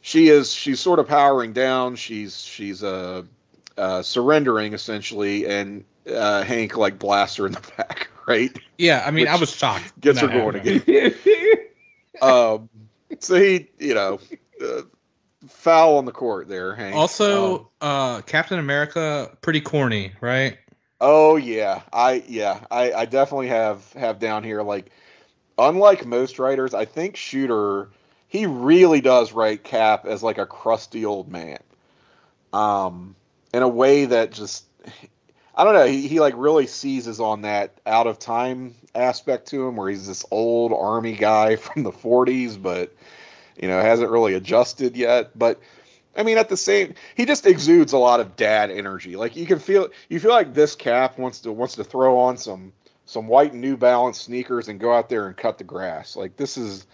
she 0.00 0.28
is 0.28 0.52
she's 0.52 0.80
sort 0.80 0.98
of 0.98 1.08
powering 1.08 1.52
down. 1.52 1.96
She's 1.96 2.42
she's 2.42 2.82
uh, 2.82 3.22
uh 3.76 4.02
surrendering 4.02 4.72
essentially, 4.72 5.46
and 5.46 5.84
uh, 6.10 6.42
Hank 6.42 6.76
like 6.76 6.98
blasts 6.98 7.36
her 7.36 7.46
in 7.46 7.52
the 7.52 7.60
back, 7.76 8.08
right? 8.26 8.56
Yeah, 8.78 9.02
I 9.06 9.10
mean, 9.10 9.24
Which 9.24 9.30
I 9.30 9.36
was 9.36 9.54
shocked. 9.54 10.00
Gets 10.00 10.20
her 10.20 10.28
going 10.28 10.56
again. 10.56 11.14
um, 12.22 12.68
so 13.20 13.34
he, 13.36 13.68
you 13.78 13.94
know, 13.94 14.20
uh, 14.62 14.82
foul 15.48 15.98
on 15.98 16.04
the 16.04 16.12
court 16.12 16.48
there, 16.48 16.74
Hank. 16.74 16.96
Also, 16.96 17.58
um, 17.58 17.66
uh, 17.80 18.20
Captain 18.22 18.58
America, 18.58 19.36
pretty 19.40 19.60
corny, 19.60 20.12
right? 20.20 20.58
Oh 21.00 21.36
yeah, 21.36 21.82
I 21.92 22.24
yeah, 22.28 22.60
I, 22.70 22.92
I 22.92 23.04
definitely 23.04 23.48
have 23.48 23.92
have 23.94 24.18
down 24.18 24.44
here 24.44 24.62
like 24.62 24.90
unlike 25.58 26.06
most 26.06 26.38
writers, 26.38 26.74
I 26.74 26.84
think 26.84 27.16
Shooter 27.16 27.88
he 28.28 28.46
really 28.46 29.00
does 29.00 29.32
write 29.32 29.62
Cap 29.62 30.06
as 30.06 30.22
like 30.22 30.38
a 30.38 30.46
crusty 30.46 31.04
old 31.04 31.30
man. 31.30 31.58
Um 32.52 33.16
in 33.52 33.62
a 33.62 33.68
way 33.68 34.06
that 34.06 34.32
just 34.32 34.64
I 35.54 35.64
don't 35.64 35.74
know, 35.74 35.86
he, 35.86 36.08
he 36.08 36.20
like 36.20 36.34
really 36.36 36.66
seizes 36.66 37.20
on 37.20 37.42
that 37.42 37.78
out 37.86 38.06
of 38.06 38.18
time 38.18 38.74
aspect 38.94 39.48
to 39.48 39.66
him 39.66 39.76
where 39.76 39.88
he's 39.88 40.06
this 40.06 40.24
old 40.30 40.72
army 40.72 41.14
guy 41.14 41.56
from 41.56 41.82
the 41.82 41.92
40s 41.92 42.60
but 42.60 42.94
you 43.60 43.68
know, 43.68 43.80
hasn't 43.80 44.10
really 44.10 44.34
adjusted 44.34 44.96
yet, 44.96 45.38
but 45.38 45.60
I 46.16 46.22
mean, 46.22 46.38
at 46.38 46.48
the 46.48 46.56
same, 46.56 46.94
he 47.16 47.24
just 47.24 47.46
exudes 47.46 47.92
a 47.92 47.98
lot 47.98 48.20
of 48.20 48.36
dad 48.36 48.70
energy. 48.70 49.16
Like 49.16 49.36
you 49.36 49.46
can 49.46 49.58
feel, 49.58 49.88
you 50.08 50.20
feel 50.20 50.30
like 50.30 50.54
this 50.54 50.76
Cap 50.76 51.18
wants 51.18 51.40
to 51.40 51.52
wants 51.52 51.74
to 51.76 51.84
throw 51.84 52.18
on 52.18 52.36
some 52.36 52.72
some 53.06 53.26
white 53.26 53.54
New 53.54 53.76
Balance 53.76 54.20
sneakers 54.20 54.68
and 54.68 54.80
go 54.80 54.92
out 54.92 55.08
there 55.08 55.26
and 55.26 55.36
cut 55.36 55.58
the 55.58 55.64
grass. 55.64 56.16
Like 56.16 56.36
this 56.36 56.56
is 56.56 56.86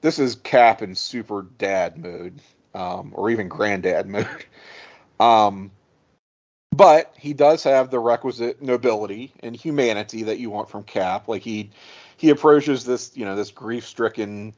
this 0.00 0.18
is 0.18 0.36
Cap 0.36 0.82
in 0.82 0.94
super 0.94 1.46
dad 1.58 1.98
mode, 1.98 2.40
um, 2.74 3.12
or 3.14 3.30
even 3.30 3.48
granddad 3.48 4.06
mode. 4.08 4.44
Um, 5.18 5.70
but 6.72 7.12
he 7.18 7.34
does 7.34 7.64
have 7.64 7.90
the 7.90 7.98
requisite 7.98 8.62
nobility 8.62 9.32
and 9.40 9.54
humanity 9.54 10.22
that 10.24 10.38
you 10.38 10.50
want 10.50 10.70
from 10.70 10.84
Cap. 10.84 11.28
Like 11.28 11.42
he 11.42 11.70
he 12.16 12.30
approaches 12.30 12.84
this 12.84 13.12
you 13.16 13.24
know 13.24 13.36
this 13.36 13.50
grief 13.50 13.86
stricken 13.86 14.54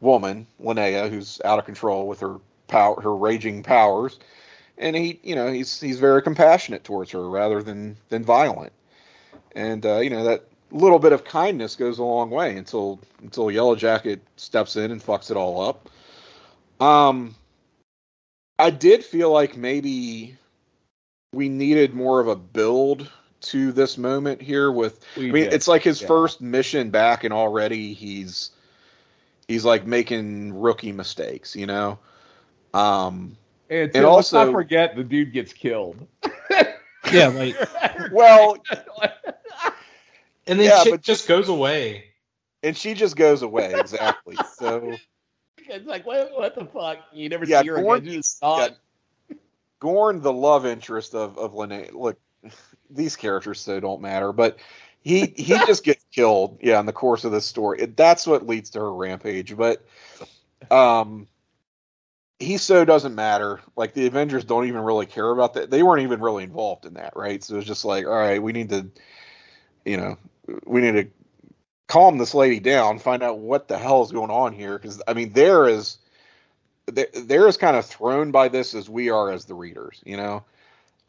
woman, 0.00 0.46
Linnea, 0.60 1.10
who's 1.10 1.40
out 1.44 1.58
of 1.58 1.66
control 1.66 2.08
with 2.08 2.20
her 2.20 2.40
power, 2.70 3.00
her 3.00 3.14
raging 3.14 3.62
powers, 3.62 4.18
and 4.78 4.96
he, 4.96 5.20
you 5.22 5.34
know, 5.34 5.52
he's 5.52 5.80
he's 5.80 5.98
very 5.98 6.22
compassionate 6.22 6.84
towards 6.84 7.10
her 7.10 7.28
rather 7.28 7.62
than 7.62 7.96
than 8.08 8.24
violent, 8.24 8.72
and 9.54 9.84
uh, 9.84 9.98
you 9.98 10.08
know 10.08 10.24
that 10.24 10.44
little 10.72 10.98
bit 10.98 11.12
of 11.12 11.24
kindness 11.24 11.76
goes 11.76 11.98
a 11.98 12.04
long 12.04 12.30
way 12.30 12.56
until 12.56 12.98
until 13.22 13.50
Yellow 13.50 13.76
Jacket 13.76 14.22
steps 14.36 14.76
in 14.76 14.90
and 14.90 15.02
fucks 15.02 15.30
it 15.30 15.36
all 15.36 15.60
up. 15.60 15.88
Um, 16.80 17.34
I 18.58 18.70
did 18.70 19.04
feel 19.04 19.30
like 19.30 19.56
maybe 19.56 20.36
we 21.32 21.48
needed 21.48 21.94
more 21.94 22.20
of 22.20 22.28
a 22.28 22.36
build 22.36 23.10
to 23.40 23.72
this 23.72 23.96
moment 23.96 24.42
here 24.42 24.70
with 24.70 25.04
we 25.16 25.28
I 25.28 25.32
mean 25.32 25.44
did. 25.44 25.54
it's 25.54 25.68
like 25.68 25.82
his 25.82 26.00
yeah. 26.00 26.08
first 26.08 26.40
mission 26.40 26.90
back 26.90 27.24
and 27.24 27.32
already 27.32 27.94
he's 27.94 28.50
he's 29.48 29.64
like 29.64 29.86
making 29.86 30.58
rookie 30.58 30.92
mistakes, 30.92 31.56
you 31.56 31.66
know. 31.66 31.98
Um, 32.72 33.36
and, 33.68 33.94
and 33.94 34.04
also, 34.04 34.38
let's 34.38 34.48
not 34.48 34.52
forget 34.52 34.96
the 34.96 35.04
dude 35.04 35.32
gets 35.32 35.52
killed. 35.52 36.06
yeah, 37.12 37.28
like 37.28 37.56
well, 38.12 38.56
and 40.46 40.58
then 40.58 40.66
yeah, 40.66 40.82
shit 40.82 41.02
just 41.02 41.28
goes 41.28 41.48
away. 41.48 42.04
And 42.62 42.76
she 42.76 42.94
just 42.94 43.16
goes 43.16 43.42
away 43.42 43.72
exactly. 43.74 44.36
so 44.54 44.96
it's 45.58 45.86
like 45.86 46.04
what, 46.06 46.32
what 46.36 46.54
the 46.54 46.66
fuck? 46.66 46.98
You 47.12 47.28
never 47.28 47.44
yeah, 47.46 47.62
see 47.62 47.68
her 47.68 47.80
Gorn, 47.80 48.06
again. 48.06 48.22
Yeah, 48.42 48.68
Gorn, 49.78 50.20
the 50.20 50.32
love 50.32 50.66
interest 50.66 51.14
of 51.14 51.38
of 51.38 51.54
Linnea. 51.54 51.92
Look, 51.94 52.18
these 52.90 53.16
characters 53.16 53.60
so 53.60 53.80
don't 53.80 54.02
matter, 54.02 54.32
but 54.32 54.58
he 55.00 55.32
he 55.36 55.54
just 55.66 55.84
gets 55.84 56.04
killed. 56.12 56.58
Yeah, 56.60 56.80
in 56.80 56.86
the 56.86 56.92
course 56.92 57.24
of 57.24 57.32
this 57.32 57.46
story, 57.46 57.80
it, 57.80 57.96
that's 57.96 58.26
what 58.26 58.46
leads 58.46 58.70
to 58.70 58.80
her 58.80 58.92
rampage. 58.92 59.56
But 59.56 59.84
um, 60.70 61.26
he 62.40 62.56
so 62.56 62.86
doesn't 62.86 63.14
matter. 63.14 63.60
Like 63.76 63.92
the 63.92 64.06
Avengers 64.06 64.44
don't 64.44 64.66
even 64.66 64.80
really 64.80 65.06
care 65.06 65.30
about 65.30 65.54
that. 65.54 65.70
They 65.70 65.82
weren't 65.82 66.02
even 66.02 66.20
really 66.20 66.42
involved 66.42 66.86
in 66.86 66.94
that, 66.94 67.12
right? 67.14 67.44
So 67.44 67.54
it 67.54 67.56
was 67.58 67.66
just 67.66 67.84
like, 67.84 68.06
all 68.06 68.12
right, 68.12 68.42
we 68.42 68.52
need 68.52 68.70
to, 68.70 68.90
you 69.84 69.98
know, 69.98 70.16
we 70.64 70.80
need 70.80 70.92
to 70.92 71.08
calm 71.86 72.16
this 72.16 72.34
lady 72.34 72.58
down, 72.58 72.98
find 72.98 73.22
out 73.22 73.38
what 73.38 73.68
the 73.68 73.76
hell 73.76 74.02
is 74.02 74.10
going 74.10 74.30
on 74.30 74.54
here. 74.54 74.78
Because 74.78 75.02
I 75.06 75.12
mean, 75.12 75.34
there 75.34 75.68
is, 75.68 75.98
they're 76.86 77.46
as 77.46 77.58
kind 77.58 77.76
of 77.76 77.84
thrown 77.84 78.30
by 78.30 78.48
this 78.48 78.74
as 78.74 78.88
we 78.88 79.10
are 79.10 79.30
as 79.30 79.44
the 79.44 79.54
readers. 79.54 80.00
You 80.06 80.16
know, 80.16 80.44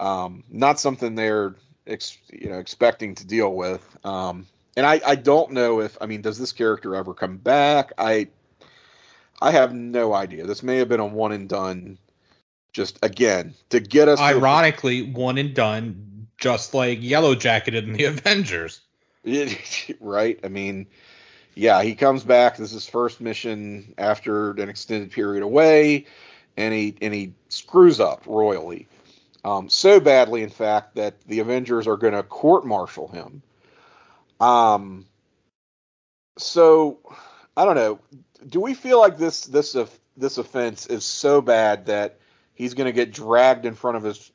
um, 0.02 0.44
not 0.50 0.82
something 0.82 1.16
they're, 1.16 1.56
ex, 1.88 2.18
you 2.30 2.50
know, 2.50 2.60
expecting 2.60 3.16
to 3.16 3.26
deal 3.26 3.54
with. 3.54 3.88
Um, 4.06 4.48
and 4.76 4.86
I, 4.86 5.00
I 5.06 5.16
don't 5.16 5.52
know 5.52 5.80
if 5.80 5.98
I 6.02 6.08
mean, 6.08 6.22
does 6.22 6.38
this 6.38 6.52
character 6.52 6.94
ever 6.94 7.14
come 7.14 7.38
back? 7.38 7.94
I 7.98 8.28
I 9.42 9.52
have 9.52 9.74
no 9.74 10.14
idea. 10.14 10.46
This 10.46 10.62
may 10.62 10.78
have 10.78 10.90
been 10.90 11.00
a 11.00 11.06
one 11.06 11.32
and 11.32 11.50
done. 11.50 11.98
Just 12.74 13.00
again 13.04 13.56
to 13.70 13.82
get 13.82 14.08
us. 14.08 14.20
Ironically, 14.20 15.06
to... 15.06 15.12
one 15.12 15.38
and 15.38 15.54
done, 15.54 16.28
just 16.38 16.74
like 16.74 17.00
Yellow 17.02 17.36
Jacketed 17.36 17.84
in 17.84 17.94
the 17.94 18.06
Avengers. 18.06 18.82
right. 20.00 20.40
I 20.44 20.48
mean, 20.48 20.88
yeah, 21.54 21.84
he 21.84 21.96
comes 21.96 22.24
back. 22.24 22.58
This 22.58 22.70
is 22.70 22.84
his 22.84 22.90
first 22.90 23.20
mission 23.20 23.94
after 23.98 24.52
an 24.52 24.70
extended 24.70 25.12
period 25.12 25.44
away, 25.44 26.06
and 26.56 26.74
he 26.74 26.96
and 27.02 27.14
he 27.14 27.34
screws 27.50 28.00
up 28.00 28.24
royally. 28.26 28.88
Um, 29.44 29.70
so 29.70 30.00
badly, 30.00 30.44
in 30.44 30.50
fact, 30.50 30.96
that 30.96 31.20
the 31.22 31.40
Avengers 31.40 31.88
are 31.88 31.98
going 31.98 32.14
to 32.14 32.24
court 32.24 32.66
martial 32.66 33.08
him. 33.08 33.42
Um, 34.40 35.08
so 36.38 37.00
I 37.58 37.66
don't 37.66 37.76
know 37.76 38.00
do 38.48 38.60
we 38.60 38.74
feel 38.74 39.00
like 39.00 39.18
this 39.18 39.46
this 39.46 39.76
uh, 39.76 39.88
this 40.18 40.38
offense 40.38 40.88
is 40.88 41.06
so 41.06 41.42
bad 41.42 41.86
that 41.88 42.20
he's 42.54 42.74
going 42.74 42.86
to 42.86 42.92
get 42.92 43.12
dragged 43.12 43.66
in 43.66 43.76
front 43.76 43.98
of 43.98 44.04
his 44.04 44.32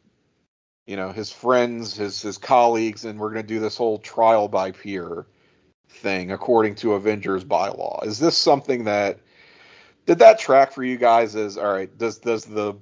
you 0.87 0.97
know 0.97 1.11
his 1.13 1.31
friends 1.31 1.97
his 1.97 2.23
his 2.23 2.39
colleagues 2.39 3.05
and 3.05 3.19
we're 3.19 3.31
going 3.31 3.43
to 3.43 3.55
do 3.55 3.61
this 3.61 3.77
whole 3.77 3.99
trial 3.99 4.49
by 4.49 4.71
peer 4.71 5.27
thing 5.89 6.33
according 6.33 6.75
to 6.77 6.95
avengers 6.95 7.45
bylaw? 7.45 8.05
Is 8.07 8.19
this 8.19 8.37
something 8.37 8.85
that 8.85 9.21
did 10.05 10.19
that 10.21 10.39
track 10.39 10.73
for 10.73 10.85
you 10.85 10.97
guys 10.97 11.37
as 11.37 11.59
all 11.59 11.73
right 11.73 11.97
does 11.99 12.19
does 12.19 12.45
the 12.45 12.75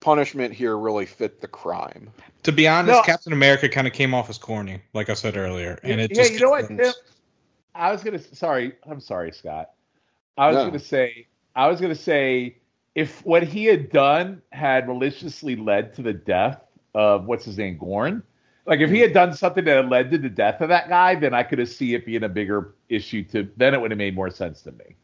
punishment 0.00 0.54
here 0.54 0.76
really 0.78 1.06
fit 1.06 1.40
the 1.40 1.48
crime? 1.48 2.10
To 2.44 2.52
be 2.52 2.66
honest 2.66 2.92
no. 2.92 3.02
captain 3.02 3.32
america 3.32 3.68
kind 3.68 3.86
of 3.86 3.92
came 3.92 4.14
off 4.14 4.30
as 4.30 4.38
corny 4.38 4.80
like 4.94 5.10
i 5.10 5.14
said 5.14 5.36
earlier 5.36 5.78
and 5.82 6.00
it 6.00 6.10
yeah, 6.10 6.22
just 6.22 6.32
you 6.32 6.40
know 6.40 6.50
what 6.50 6.70
i 7.74 7.92
was 7.92 8.02
gonna 8.02 8.18
sorry 8.18 8.72
i'm 8.88 9.00
sorry 9.00 9.30
scott 9.30 9.70
I 10.36 10.48
was 10.48 10.56
no. 10.56 10.62
going 10.62 10.78
to 10.78 10.84
say, 10.84 11.26
I 11.54 11.68
was 11.68 11.80
going 11.80 11.94
to 11.94 12.00
say, 12.00 12.56
if 12.94 13.24
what 13.24 13.42
he 13.42 13.64
had 13.66 13.90
done 13.90 14.42
had 14.50 14.88
maliciously 14.88 15.56
led 15.56 15.94
to 15.94 16.02
the 16.02 16.12
death 16.12 16.60
of 16.94 17.26
what's 17.26 17.44
his 17.44 17.58
name, 17.58 17.78
Gorn, 17.78 18.22
like 18.66 18.80
if 18.80 18.90
he 18.90 18.98
mm. 18.98 19.02
had 19.02 19.12
done 19.12 19.34
something 19.34 19.64
that 19.64 19.76
had 19.76 19.88
led 19.88 20.10
to 20.10 20.18
the 20.18 20.28
death 20.28 20.60
of 20.60 20.68
that 20.68 20.88
guy, 20.88 21.14
then 21.14 21.34
I 21.34 21.42
could 21.42 21.58
have 21.58 21.68
see 21.68 21.94
it 21.94 22.06
being 22.06 22.24
a 22.24 22.28
bigger 22.28 22.74
issue. 22.88 23.24
To 23.24 23.48
then 23.56 23.74
it 23.74 23.80
would 23.80 23.90
have 23.90 23.98
made 23.98 24.14
more 24.14 24.30
sense 24.30 24.62
to 24.62 24.72
me. 24.72 24.96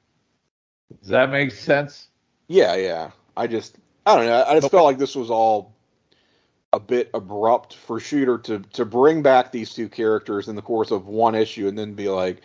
Does 1.00 1.08
that 1.08 1.30
make 1.30 1.50
sense? 1.50 2.08
Yeah, 2.48 2.76
yeah. 2.76 3.10
I 3.36 3.46
just, 3.46 3.76
I 4.06 4.16
don't 4.16 4.26
know. 4.26 4.44
I 4.46 4.54
just 4.58 4.70
felt 4.70 4.84
like 4.84 4.98
this 4.98 5.16
was 5.16 5.30
all 5.30 5.74
a 6.72 6.80
bit 6.80 7.10
abrupt 7.14 7.74
for 7.74 7.98
Shooter 7.98 8.38
to 8.38 8.60
to 8.60 8.84
bring 8.84 9.22
back 9.22 9.50
these 9.50 9.72
two 9.74 9.88
characters 9.88 10.48
in 10.48 10.56
the 10.56 10.62
course 10.62 10.90
of 10.90 11.06
one 11.06 11.34
issue 11.34 11.68
and 11.68 11.78
then 11.78 11.94
be 11.94 12.08
like, 12.08 12.42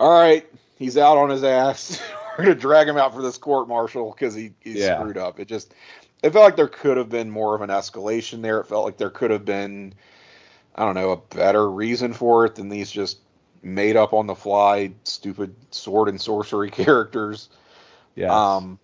all 0.00 0.20
right, 0.20 0.46
he's 0.78 0.96
out 0.96 1.18
on 1.18 1.30
his 1.30 1.44
ass. 1.44 2.00
We're 2.38 2.44
gonna 2.44 2.56
drag 2.56 2.88
him 2.88 2.96
out 2.96 3.12
for 3.12 3.20
this 3.20 3.36
court 3.36 3.68
martial 3.68 4.12
because 4.12 4.34
he 4.34 4.52
he's 4.60 4.76
yeah. 4.76 4.98
screwed 4.98 5.18
up. 5.18 5.40
It 5.40 5.48
just 5.48 5.74
it 6.22 6.30
felt 6.32 6.44
like 6.44 6.56
there 6.56 6.68
could 6.68 6.96
have 6.96 7.08
been 7.08 7.30
more 7.30 7.54
of 7.54 7.62
an 7.62 7.70
escalation 7.70 8.42
there. 8.42 8.60
It 8.60 8.66
felt 8.66 8.84
like 8.84 8.96
there 8.96 9.10
could 9.10 9.30
have 9.30 9.44
been 9.44 9.94
I 10.74 10.84
don't 10.84 10.94
know 10.94 11.10
a 11.10 11.16
better 11.16 11.68
reason 11.68 12.12
for 12.12 12.46
it 12.46 12.54
than 12.54 12.68
these 12.68 12.90
just 12.90 13.18
made 13.62 13.96
up 13.96 14.12
on 14.12 14.28
the 14.28 14.36
fly 14.36 14.92
stupid 15.02 15.54
sword 15.70 16.08
and 16.08 16.20
sorcery 16.20 16.70
characters. 16.72 17.48
Yeah. 18.14 18.32
Um, 18.32 18.78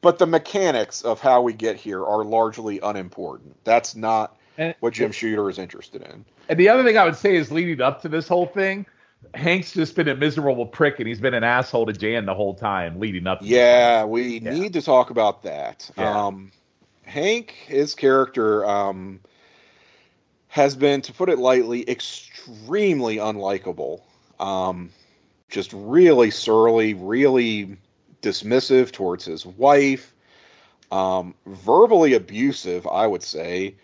but 0.00 0.18
the 0.18 0.26
mechanics 0.26 1.02
of 1.02 1.20
how 1.20 1.42
we 1.42 1.52
get 1.52 1.76
here 1.76 2.04
are 2.04 2.24
largely 2.24 2.80
unimportant. 2.80 3.56
That's 3.64 3.96
not 3.96 4.36
and, 4.58 4.74
what 4.80 4.94
Jim 4.94 5.12
Shooter 5.12 5.48
is 5.48 5.58
interested 5.58 6.02
in. 6.02 6.24
And 6.48 6.58
the 6.58 6.68
other 6.68 6.84
thing 6.84 6.96
I 6.96 7.04
would 7.04 7.16
say 7.16 7.34
is 7.36 7.50
leading 7.50 7.80
up 7.80 8.02
to 8.02 8.08
this 8.08 8.28
whole 8.28 8.46
thing, 8.46 8.86
Hank's 9.34 9.72
just 9.72 9.96
been 9.96 10.08
a 10.08 10.14
miserable 10.14 10.66
prick, 10.66 10.98
and 10.98 11.08
he's 11.08 11.20
been 11.20 11.34
an 11.34 11.44
asshole 11.44 11.86
to 11.86 11.92
Jan 11.92 12.26
the 12.26 12.34
whole 12.34 12.54
time 12.54 12.98
leading 12.98 13.26
up. 13.26 13.40
yeah, 13.42 14.04
we 14.04 14.38
yeah. 14.38 14.52
need 14.52 14.72
to 14.74 14.82
talk 14.82 15.10
about 15.10 15.42
that. 15.42 15.90
Yeah. 15.96 16.26
Um, 16.26 16.52
Hank, 17.02 17.50
his 17.66 17.94
character, 17.94 18.64
um, 18.66 19.20
has 20.48 20.74
been, 20.74 21.02
to 21.02 21.12
put 21.12 21.28
it 21.28 21.38
lightly, 21.38 21.88
extremely 21.88 23.16
unlikable. 23.16 24.00
Um, 24.40 24.90
just 25.48 25.72
really 25.72 26.30
surly, 26.30 26.94
really 26.94 27.76
dismissive 28.22 28.90
towards 28.90 29.24
his 29.24 29.46
wife, 29.46 30.14
um, 30.90 31.34
verbally 31.46 32.14
abusive, 32.14 32.86
I 32.86 33.06
would 33.06 33.22
say, 33.22 33.76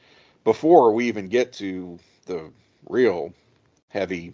before 0.44 0.92
we 0.92 1.06
even 1.08 1.28
get 1.28 1.52
to 1.54 1.98
the 2.26 2.50
real 2.88 3.32
heavy 3.88 4.32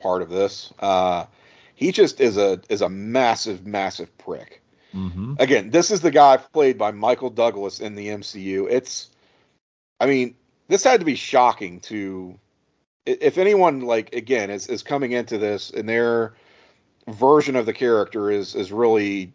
part 0.00 0.22
of 0.22 0.28
this. 0.28 0.72
Uh, 0.78 1.26
he 1.74 1.92
just 1.92 2.20
is 2.20 2.36
a 2.36 2.60
is 2.68 2.82
a 2.82 2.88
massive, 2.88 3.66
massive 3.66 4.16
prick. 4.18 4.62
Mm-hmm. 4.94 5.34
Again, 5.38 5.70
this 5.70 5.90
is 5.90 6.00
the 6.00 6.10
guy 6.10 6.36
played 6.38 6.78
by 6.78 6.90
Michael 6.90 7.30
Douglas 7.30 7.80
in 7.80 7.94
the 7.94 8.08
MCU. 8.08 8.66
It's, 8.70 9.10
I 10.00 10.06
mean, 10.06 10.34
this 10.68 10.84
had 10.84 11.00
to 11.00 11.06
be 11.06 11.16
shocking 11.16 11.80
to, 11.80 12.38
if 13.04 13.36
anyone 13.36 13.82
like 13.82 14.14
again 14.14 14.50
is 14.50 14.68
is 14.68 14.82
coming 14.82 15.12
into 15.12 15.38
this 15.38 15.70
and 15.70 15.88
their 15.88 16.34
version 17.08 17.56
of 17.56 17.66
the 17.66 17.72
character 17.72 18.30
is 18.30 18.54
is 18.54 18.72
really 18.72 19.32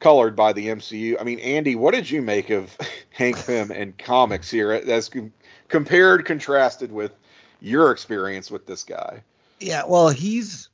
colored 0.00 0.36
by 0.36 0.52
the 0.52 0.68
MCU. 0.68 1.16
I 1.20 1.24
mean, 1.24 1.38
Andy, 1.38 1.76
what 1.76 1.94
did 1.94 2.10
you 2.10 2.20
make 2.20 2.50
of 2.50 2.76
Hank 3.10 3.46
Pym 3.46 3.70
and 3.70 3.96
comics 3.96 4.50
here 4.50 4.72
as 4.72 5.10
compared, 5.68 6.26
contrasted 6.26 6.92
with 6.92 7.12
your 7.60 7.90
experience 7.90 8.50
with 8.50 8.66
this 8.66 8.84
guy? 8.84 9.22
Yeah, 9.64 9.84
well, 9.86 10.08
he's 10.08 10.68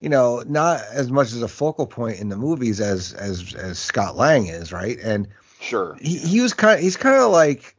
you 0.00 0.08
know 0.08 0.42
not 0.46 0.82
as 0.92 1.10
much 1.10 1.28
as 1.28 1.42
a 1.42 1.48
focal 1.48 1.86
point 1.86 2.20
in 2.20 2.28
the 2.28 2.36
movies 2.36 2.80
as 2.80 3.12
as 3.12 3.54
as 3.54 3.78
Scott 3.78 4.16
Lang 4.16 4.46
is, 4.46 4.72
right? 4.72 4.98
And 4.98 5.28
Sure. 5.62 5.96
He, 6.00 6.18
he 6.18 6.40
was 6.40 6.54
kind. 6.54 6.78
Of, 6.78 6.80
he's 6.80 6.96
kind 6.96 7.22
of 7.22 7.30
like 7.30 7.76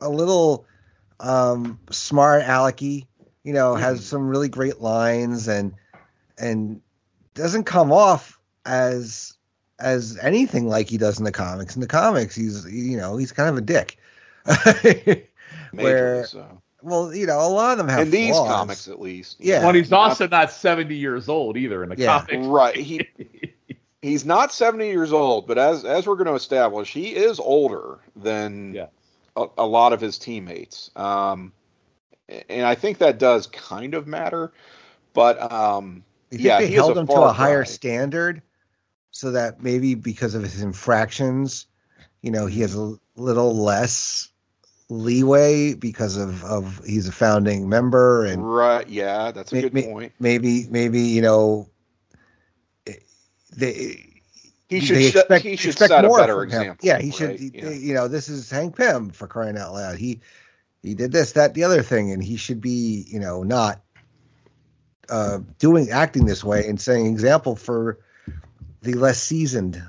a 0.00 0.08
little 0.08 0.66
um, 1.18 1.80
smart 1.90 2.44
alecky. 2.44 3.06
You 3.42 3.54
know, 3.54 3.72
mm-hmm. 3.72 3.82
has 3.82 4.04
some 4.04 4.28
really 4.28 4.50
great 4.50 4.80
lines 4.80 5.48
and 5.48 5.72
and 6.36 6.82
doesn't 7.34 7.64
come 7.64 7.90
off 7.90 8.38
as 8.66 9.32
as 9.78 10.18
anything 10.18 10.68
like 10.68 10.90
he 10.90 10.98
does 10.98 11.18
in 11.18 11.24
the 11.24 11.32
comics. 11.32 11.74
In 11.74 11.80
the 11.80 11.86
comics, 11.86 12.34
he's 12.34 12.70
you 12.70 12.98
know 12.98 13.16
he's 13.16 13.32
kind 13.32 13.48
of 13.48 13.56
a 13.56 13.62
dick. 13.62 13.96
Where 15.72 16.26
so. 16.26 16.62
Well, 16.86 17.12
you 17.12 17.26
know, 17.26 17.40
a 17.40 17.48
lot 17.48 17.72
of 17.72 17.78
them 17.78 17.88
have 17.88 18.02
in 18.02 18.10
these 18.12 18.36
flaws. 18.36 18.48
comics 18.48 18.88
at 18.88 19.00
least. 19.00 19.38
Yeah. 19.40 19.64
Well, 19.64 19.74
he's 19.74 19.92
also 19.92 20.28
not 20.28 20.52
seventy 20.52 20.94
years 20.94 21.28
old 21.28 21.56
either 21.56 21.82
in 21.82 21.88
the 21.88 21.96
yeah. 21.98 22.20
comics. 22.20 22.46
Right. 22.46 22.76
He 22.76 23.08
he's 24.02 24.24
not 24.24 24.52
seventy 24.52 24.86
years 24.86 25.12
old, 25.12 25.48
but 25.48 25.58
as 25.58 25.84
as 25.84 26.06
we're 26.06 26.14
going 26.14 26.28
to 26.28 26.34
establish, 26.34 26.92
he 26.92 27.16
is 27.16 27.40
older 27.40 27.98
than 28.14 28.74
yeah. 28.74 28.86
a, 29.34 29.46
a, 29.58 29.66
lot 29.66 29.92
of 29.92 30.00
his 30.00 30.16
teammates. 30.16 30.92
Um, 30.94 31.52
and 32.48 32.64
I 32.64 32.76
think 32.76 32.98
that 32.98 33.18
does 33.18 33.48
kind 33.48 33.94
of 33.94 34.06
matter. 34.06 34.52
But 35.12 35.50
um, 35.50 36.04
yeah, 36.30 36.60
they 36.60 36.70
held 36.70 36.96
him 36.96 37.08
to 37.08 37.14
a 37.14 37.32
higher 37.32 37.64
guy. 37.64 37.70
standard 37.70 38.42
so 39.10 39.32
that 39.32 39.60
maybe 39.60 39.96
because 39.96 40.36
of 40.36 40.44
his 40.44 40.62
infractions, 40.62 41.66
you 42.22 42.30
know, 42.30 42.46
he 42.46 42.60
has 42.60 42.76
a 42.76 42.94
little 43.16 43.56
less 43.56 44.30
leeway 44.88 45.74
because 45.74 46.16
of 46.16 46.44
of 46.44 46.80
he's 46.84 47.08
a 47.08 47.12
founding 47.12 47.68
member 47.68 48.24
and 48.24 48.48
right 48.54 48.88
yeah 48.88 49.32
that's 49.32 49.50
a 49.50 49.54
may, 49.56 49.60
good 49.62 49.74
may, 49.74 49.82
point 49.82 50.12
maybe 50.20 50.66
maybe 50.70 51.00
you 51.00 51.20
know 51.20 51.68
they 53.56 54.22
he 54.68 54.80
should 54.80 54.96
expect, 54.96 55.44
he 55.44 55.56
should 55.56 55.70
expect 55.70 55.90
set 55.90 56.04
a 56.04 56.08
better 56.08 56.42
example 56.42 56.76
yeah 56.86 56.98
he 56.98 57.06
right? 57.06 57.14
should 57.14 57.40
yeah. 57.40 57.70
you 57.70 57.94
know 57.94 58.06
this 58.06 58.28
is 58.28 58.48
hank 58.48 58.76
pym 58.76 59.10
for 59.10 59.26
crying 59.26 59.56
out 59.56 59.72
loud 59.72 59.96
he 59.96 60.20
he 60.82 60.94
did 60.94 61.10
this 61.10 61.32
that 61.32 61.54
the 61.54 61.64
other 61.64 61.82
thing 61.82 62.12
and 62.12 62.22
he 62.22 62.36
should 62.36 62.60
be 62.60 63.04
you 63.08 63.18
know 63.18 63.42
not 63.42 63.80
uh 65.08 65.38
doing 65.58 65.90
acting 65.90 66.26
this 66.26 66.44
way 66.44 66.68
and 66.68 66.80
setting 66.80 67.06
example 67.06 67.56
for 67.56 67.98
the 68.86 68.94
less 68.94 69.22
seasoned 69.22 69.82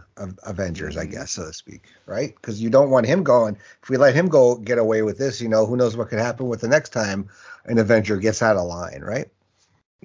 Avengers, 0.44 0.98
I 0.98 1.04
mm-hmm. 1.04 1.14
guess, 1.14 1.32
so 1.32 1.46
to 1.46 1.54
speak, 1.54 1.84
right? 2.06 2.36
Because 2.36 2.62
you 2.62 2.70
don't 2.70 2.90
want 2.90 3.06
him 3.06 3.24
going. 3.24 3.58
If 3.82 3.90
we 3.90 3.98
let 3.98 4.16
him 4.16 4.28
go 4.28 4.56
get 4.56 4.80
away 4.80 5.04
with 5.04 5.18
this, 5.18 5.40
you 5.40 5.48
know, 5.48 5.66
who 5.66 5.78
knows 5.78 5.96
what 5.96 6.10
could 6.10 6.20
happen 6.20 6.48
with 6.48 6.62
the 6.62 6.68
next 6.68 6.90
time 6.90 7.30
an 7.66 7.78
Avenger 7.78 8.18
gets 8.18 8.42
out 8.42 8.58
of 8.58 8.66
line, 8.66 9.02
right? 9.02 9.28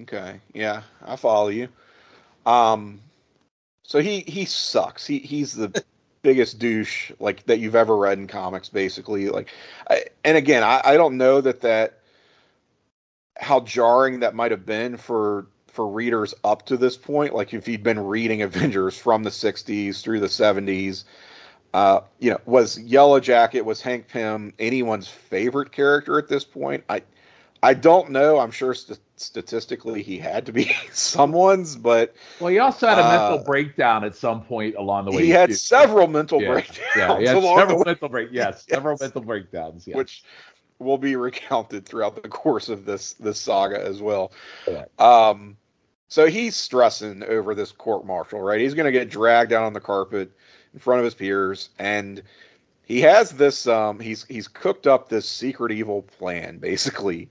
Okay, 0.01 0.41
yeah, 0.53 0.83
I 1.05 1.17
follow 1.17 1.49
you. 1.49 1.69
Um, 2.47 3.01
so 3.83 4.01
he 4.01 4.21
he 4.21 4.45
sucks. 4.45 5.07
He 5.07 5.19
he's 5.19 5.53
the 5.53 5.83
biggest 6.23 6.59
douche 6.59 7.13
like 7.19 7.45
that 7.47 7.59
you've 7.59 7.75
ever 7.75 7.97
read 7.97 8.19
in 8.19 8.27
comics, 8.27 8.69
basically. 8.69 9.29
Like, 9.29 9.49
I, 9.89 10.05
and 10.25 10.37
again, 10.37 10.63
I, 10.63 10.81
I 10.85 10.97
don't 10.97 11.17
know 11.17 11.41
that 11.41 11.63
that 11.63 11.99
how 13.37 13.61
jarring 13.61 14.21
that 14.21 14.35
might 14.35 14.51
have 14.51 14.67
been 14.67 14.97
for 14.97 15.47
for 15.73 15.89
readers 15.89 16.35
up 16.45 16.67
to 16.67 16.77
this 16.77 16.97
point. 16.97 17.35
Like 17.35 17.53
if 17.55 17.67
you'd 17.67 17.83
been 17.83 17.99
reading 17.99 18.43
Avengers 18.43 18.97
from 18.97 19.23
the 19.23 19.31
60s 19.31 20.03
through 20.03 20.21
the 20.21 20.27
70s, 20.27 21.05
uh, 21.75 22.03
you 22.19 22.31
know, 22.31 22.41
was 22.45 22.79
Yellow 22.79 23.19
Jacket, 23.19 23.63
was 23.63 23.81
Hank 23.81 24.09
Pym 24.09 24.53
anyone's 24.59 25.09
favorite 25.09 25.73
character 25.73 26.19
at 26.19 26.29
this 26.29 26.45
point? 26.45 26.85
I 26.89 27.03
I 27.65 27.75
don't 27.75 28.11
know. 28.11 28.41
I'm 28.41 28.51
sure 28.51 28.75
st- 28.75 28.99
statistically 29.17 30.03
he 30.03 30.19
had 30.19 30.47
to 30.47 30.53
be 30.53 30.75
someone's, 30.93 31.77
but 31.77 32.15
well, 32.41 32.51
he 32.51 32.59
also 32.59 32.89
had 32.89 32.99
a 32.99 33.05
uh, 33.05 33.19
mental 33.31 33.45
breakdown 33.45 34.05
at 34.05 34.17
some 34.17 34.43
point 34.43 34.75
along 34.75 35.05
the 35.07 35.13
way. 35.13 35.25
He 35.25 35.31
had 35.31 35.51
too. 35.51 35.55
several 35.55 36.09
mental 36.09 36.43
yeah. 36.43 36.53
breakdowns. 36.53 37.23
Yeah, 37.23 37.41
several 37.41 37.85
mental 37.85 38.09
break. 38.09 38.29
Yes, 38.33 38.65
yes, 38.69 38.77
several 38.77 38.99
mental 39.01 39.23
breakdowns. 39.23 39.87
Yes. 39.87 39.97
Which 39.97 40.25
will 40.81 40.99
be 40.99 41.15
recounted 41.15 41.87
throughout 41.87 42.21
the 42.21 42.29
course 42.29 42.69
of 42.69 42.85
this 42.85 43.13
this 43.15 43.39
saga 43.39 43.81
as 43.81 44.03
well. 44.03 44.33
Yeah. 44.67 44.85
Um, 44.99 45.57
so 46.13 46.27
he's 46.27 46.57
stressing 46.57 47.23
over 47.23 47.55
this 47.55 47.73
court 47.73 48.05
martial, 48.05 48.39
right? 48.39 48.61
He's 48.61 48.75
going 48.75 48.85
to 48.85 48.93
get 48.93 49.09
dragged 49.09 49.49
down 49.49 49.65
on 49.65 49.73
the 49.73 49.81
carpet 49.81 50.31
in 50.75 50.79
front 50.79 50.99
of 50.99 51.07
his 51.07 51.15
peers, 51.15 51.71
and 51.79 52.23
he 52.85 53.01
has 53.01 53.31
this. 53.31 53.67
Um, 53.67 53.99
he's 53.99 54.25
he's 54.25 54.47
cooked 54.47 54.87
up 54.87 55.09
this 55.09 55.27
secret 55.27 55.73
evil 55.73 56.03
plan, 56.03 56.59
basically, 56.59 57.31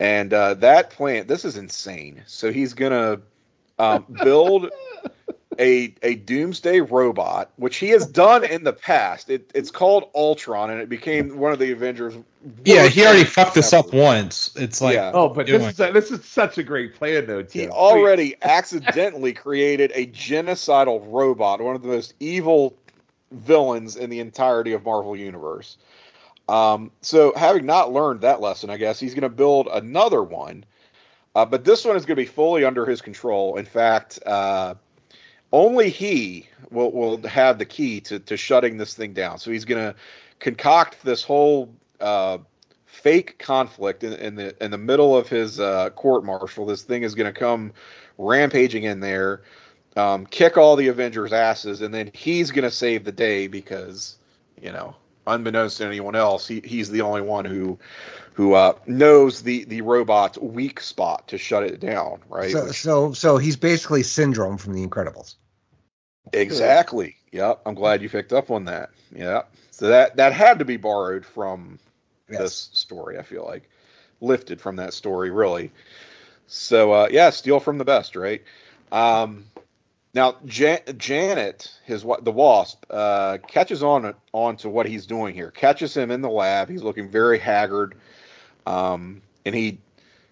and 0.00 0.32
uh, 0.32 0.54
that 0.54 0.88
plan. 0.88 1.26
This 1.26 1.44
is 1.44 1.58
insane. 1.58 2.22
So 2.24 2.50
he's 2.50 2.72
going 2.72 2.92
to 2.92 3.20
um, 3.78 4.06
build 4.24 4.70
a 5.58 5.94
a 6.02 6.14
doomsday 6.14 6.80
robot, 6.80 7.50
which 7.56 7.76
he 7.76 7.88
has 7.90 8.06
done 8.06 8.44
in 8.44 8.64
the 8.64 8.72
past. 8.72 9.30
It, 9.30 9.50
it's 9.54 9.70
called 9.70 10.10
Ultron, 10.14 10.70
and 10.70 10.80
it 10.80 10.88
became 10.88 11.38
one 11.38 11.52
of 11.52 11.58
the 11.58 11.72
Avengers. 11.72 12.14
Yeah, 12.64 12.86
he 12.86 13.04
already 13.04 13.24
fucked 13.24 13.54
this 13.54 13.72
up 13.72 13.92
once. 13.92 14.54
It's 14.56 14.80
like, 14.80 14.94
yeah. 14.94 15.10
oh, 15.14 15.28
but 15.28 15.46
this 15.46 15.62
is 15.62 15.80
a, 15.80 15.92
this 15.92 16.10
is 16.10 16.24
such 16.24 16.58
a 16.58 16.62
great 16.62 16.94
plan, 16.94 17.26
though. 17.26 17.42
Tim. 17.42 17.62
He 17.62 17.68
already 17.68 18.36
accidentally 18.42 19.32
created 19.32 19.92
a 19.94 20.06
genocidal 20.06 21.04
robot, 21.12 21.60
one 21.60 21.74
of 21.74 21.82
the 21.82 21.88
most 21.88 22.14
evil 22.20 22.76
villains 23.32 23.96
in 23.96 24.10
the 24.10 24.20
entirety 24.20 24.72
of 24.72 24.84
Marvel 24.84 25.16
Universe. 25.16 25.76
Um, 26.48 26.92
so, 27.00 27.32
having 27.34 27.66
not 27.66 27.92
learned 27.92 28.20
that 28.20 28.40
lesson, 28.40 28.70
I 28.70 28.76
guess 28.76 29.00
he's 29.00 29.14
going 29.14 29.22
to 29.22 29.28
build 29.28 29.68
another 29.72 30.22
one. 30.22 30.64
Uh, 31.34 31.44
but 31.44 31.66
this 31.66 31.84
one 31.84 31.96
is 31.96 32.06
going 32.06 32.16
to 32.16 32.22
be 32.22 32.26
fully 32.26 32.64
under 32.64 32.86
his 32.86 33.02
control. 33.02 33.56
In 33.56 33.66
fact, 33.66 34.18
uh, 34.24 34.74
only 35.52 35.90
he 35.90 36.48
will 36.70 36.92
will 36.92 37.26
have 37.26 37.58
the 37.58 37.64
key 37.64 38.00
to 38.02 38.18
to 38.20 38.36
shutting 38.36 38.76
this 38.76 38.94
thing 38.94 39.12
down. 39.12 39.38
So 39.38 39.50
he's 39.50 39.64
going 39.64 39.82
to 39.82 39.98
concoct 40.38 41.02
this 41.04 41.22
whole 41.22 41.74
uh, 42.00 42.38
fake 42.86 43.38
conflict 43.38 44.04
in, 44.04 44.12
in, 44.14 44.34
the 44.34 44.64
in 44.64 44.70
the 44.70 44.78
middle 44.78 45.16
of 45.16 45.28
his 45.28 45.60
uh, 45.60 45.90
court 45.90 46.24
martial. 46.24 46.66
This 46.66 46.82
thing 46.82 47.02
is 47.02 47.14
going 47.14 47.32
to 47.32 47.38
come 47.38 47.72
rampaging 48.18 48.84
in 48.84 49.00
there, 49.00 49.42
um, 49.96 50.26
kick 50.26 50.56
all 50.56 50.76
the 50.76 50.88
Avengers' 50.88 51.32
asses, 51.32 51.82
and 51.82 51.92
then 51.92 52.10
he's 52.14 52.50
going 52.50 52.64
to 52.64 52.70
save 52.70 53.04
the 53.04 53.12
day 53.12 53.46
because 53.46 54.16
you 54.60 54.72
know, 54.72 54.96
unbeknownst 55.26 55.78
to 55.78 55.86
anyone 55.86 56.14
else, 56.14 56.46
he, 56.46 56.60
he's 56.64 56.90
the 56.90 57.02
only 57.02 57.22
one 57.22 57.44
who 57.44 57.78
who 58.34 58.52
uh, 58.54 58.74
knows 58.86 59.42
the 59.42 59.64
the 59.64 59.80
robot's 59.80 60.38
weak 60.38 60.80
spot 60.80 61.28
to 61.28 61.38
shut 61.38 61.64
it 61.64 61.80
down. 61.80 62.20
Right. 62.28 62.52
So 62.52 62.66
Which, 62.66 62.80
so 62.80 63.12
so 63.12 63.36
he's 63.38 63.56
basically 63.56 64.02
Syndrome 64.02 64.58
from 64.58 64.74
The 64.74 64.86
Incredibles. 64.86 65.36
Exactly. 66.32 67.16
Yep. 67.32 67.62
I'm 67.66 67.74
glad 67.74 68.02
you 68.02 68.08
picked 68.08 68.32
up 68.32 68.50
on 68.50 68.64
that. 68.66 68.90
Yeah. 69.14 69.42
So 69.70 69.88
that 69.88 70.16
that 70.16 70.32
had 70.32 70.58
to 70.58 70.64
be 70.64 70.76
borrowed 70.76 71.24
from 71.24 71.78
yes. 72.28 72.40
this 72.40 72.70
story. 72.72 73.18
I 73.18 73.22
feel 73.22 73.44
like 73.44 73.68
lifted 74.20 74.60
from 74.60 74.76
that 74.76 74.94
story, 74.94 75.30
really. 75.30 75.70
So 76.46 76.92
uh, 76.92 77.08
yeah, 77.10 77.30
steal 77.30 77.60
from 77.60 77.78
the 77.78 77.84
best, 77.84 78.16
right? 78.16 78.42
Um, 78.92 79.46
now 80.16 80.36
Jan- 80.46 80.80
Janet, 80.96 81.78
his 81.84 82.02
the 82.22 82.32
Wasp, 82.32 82.84
uh, 82.90 83.38
catches 83.46 83.82
on 83.82 84.14
on 84.32 84.56
to 84.56 84.68
what 84.68 84.86
he's 84.86 85.06
doing 85.06 85.34
here. 85.34 85.50
Catches 85.50 85.96
him 85.96 86.10
in 86.10 86.22
the 86.22 86.30
lab. 86.30 86.68
He's 86.70 86.82
looking 86.82 87.10
very 87.10 87.38
haggard, 87.38 87.94
um, 88.66 89.20
and 89.44 89.54
he 89.54 89.78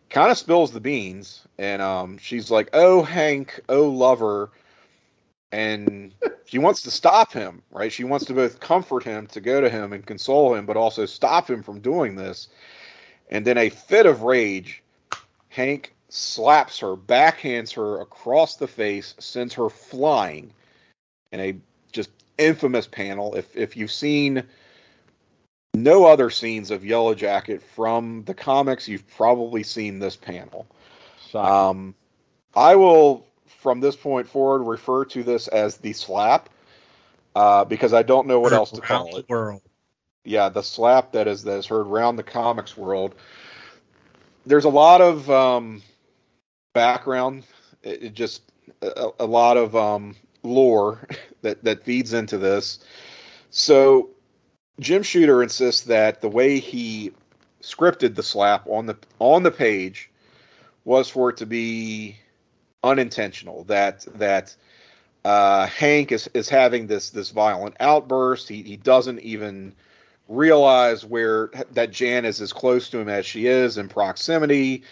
kind 0.08 0.30
of 0.30 0.38
spills 0.38 0.72
the 0.72 0.80
beans. 0.80 1.46
And 1.58 1.82
um, 1.82 2.18
she's 2.18 2.50
like, 2.50 2.70
"Oh, 2.72 3.02
Hank, 3.02 3.60
oh, 3.68 3.88
lover." 3.88 4.50
and 5.52 6.12
she 6.46 6.58
wants 6.58 6.82
to 6.82 6.90
stop 6.90 7.32
him, 7.32 7.62
right? 7.70 7.92
She 7.92 8.04
wants 8.04 8.26
to 8.26 8.34
both 8.34 8.58
comfort 8.58 9.04
him, 9.04 9.26
to 9.28 9.40
go 9.40 9.60
to 9.60 9.70
him 9.70 9.92
and 9.92 10.04
console 10.04 10.54
him, 10.54 10.66
but 10.66 10.76
also 10.76 11.06
stop 11.06 11.48
him 11.48 11.62
from 11.62 11.80
doing 11.80 12.16
this. 12.16 12.48
And 13.30 13.46
then 13.46 13.56
a 13.56 13.68
fit 13.68 14.06
of 14.06 14.22
rage, 14.22 14.82
Hank 15.48 15.93
slaps 16.14 16.78
her, 16.78 16.94
backhands 16.94 17.74
her 17.74 18.00
across 18.00 18.54
the 18.56 18.68
face, 18.68 19.14
sends 19.18 19.52
her 19.54 19.68
flying 19.68 20.52
in 21.32 21.40
a 21.40 21.56
just 21.90 22.10
infamous 22.38 22.86
panel. 22.86 23.34
If 23.34 23.56
if 23.56 23.76
you've 23.76 23.90
seen 23.90 24.44
no 25.74 26.06
other 26.06 26.30
scenes 26.30 26.70
of 26.70 26.84
Yellow 26.84 27.14
Jacket 27.14 27.62
from 27.62 28.22
the 28.24 28.34
comics, 28.34 28.86
you've 28.86 29.06
probably 29.16 29.64
seen 29.64 29.98
this 29.98 30.14
panel. 30.14 30.66
Um, 31.34 31.96
I 32.54 32.76
will 32.76 33.26
from 33.46 33.80
this 33.80 33.96
point 33.96 34.28
forward 34.28 34.62
refer 34.62 35.04
to 35.06 35.24
this 35.24 35.48
as 35.48 35.78
the 35.78 35.92
slap 35.92 36.48
uh, 37.34 37.64
because 37.64 37.92
I 37.92 38.04
don't 38.04 38.28
know 38.28 38.38
what 38.38 38.52
else 38.52 38.70
to 38.70 38.80
call 38.80 39.16
it. 39.16 39.28
World. 39.28 39.62
Yeah, 40.24 40.48
the 40.48 40.62
slap 40.62 41.10
that 41.12 41.26
is 41.26 41.42
that 41.42 41.58
is 41.58 41.66
heard 41.66 41.88
around 41.88 42.16
the 42.16 42.22
comics 42.22 42.76
world. 42.76 43.16
There's 44.46 44.64
a 44.64 44.70
lot 44.70 45.00
of 45.00 45.28
um, 45.28 45.82
background, 46.74 47.44
it, 47.82 48.02
it 48.02 48.14
just 48.14 48.42
a, 48.82 49.08
a, 49.20 49.26
lot 49.26 49.56
of 49.56 49.74
um, 49.74 50.14
lore 50.42 51.08
that 51.42 51.64
that 51.64 51.84
feeds 51.84 52.12
into 52.12 52.36
this. 52.36 52.80
So 53.50 54.10
Jim 54.80 55.02
Shooter 55.02 55.42
insists 55.42 55.82
that 55.82 56.20
the 56.20 56.28
way 56.28 56.58
he 56.58 57.12
scripted 57.62 58.14
the 58.14 58.22
slap 58.22 58.66
on 58.66 58.86
the 58.86 58.96
on 59.18 59.42
the 59.42 59.50
page 59.50 60.10
was 60.84 61.08
for 61.08 61.30
it 61.30 61.38
to 61.38 61.46
be 61.46 62.16
unintentional. 62.82 63.64
That 63.64 64.06
that 64.16 64.54
uh, 65.24 65.66
Hank 65.66 66.12
is 66.12 66.28
is 66.34 66.48
having 66.48 66.86
this 66.86 67.10
this 67.10 67.30
violent 67.30 67.76
outburst. 67.80 68.48
He 68.48 68.62
he 68.62 68.76
doesn't 68.76 69.20
even 69.20 69.74
realize 70.28 71.04
where 71.04 71.50
that 71.72 71.90
Jan 71.90 72.24
is 72.24 72.40
as 72.40 72.52
close 72.52 72.88
to 72.90 72.98
him 72.98 73.08
as 73.08 73.26
she 73.26 73.46
is 73.46 73.76
in 73.76 73.88
proximity, 73.88 74.82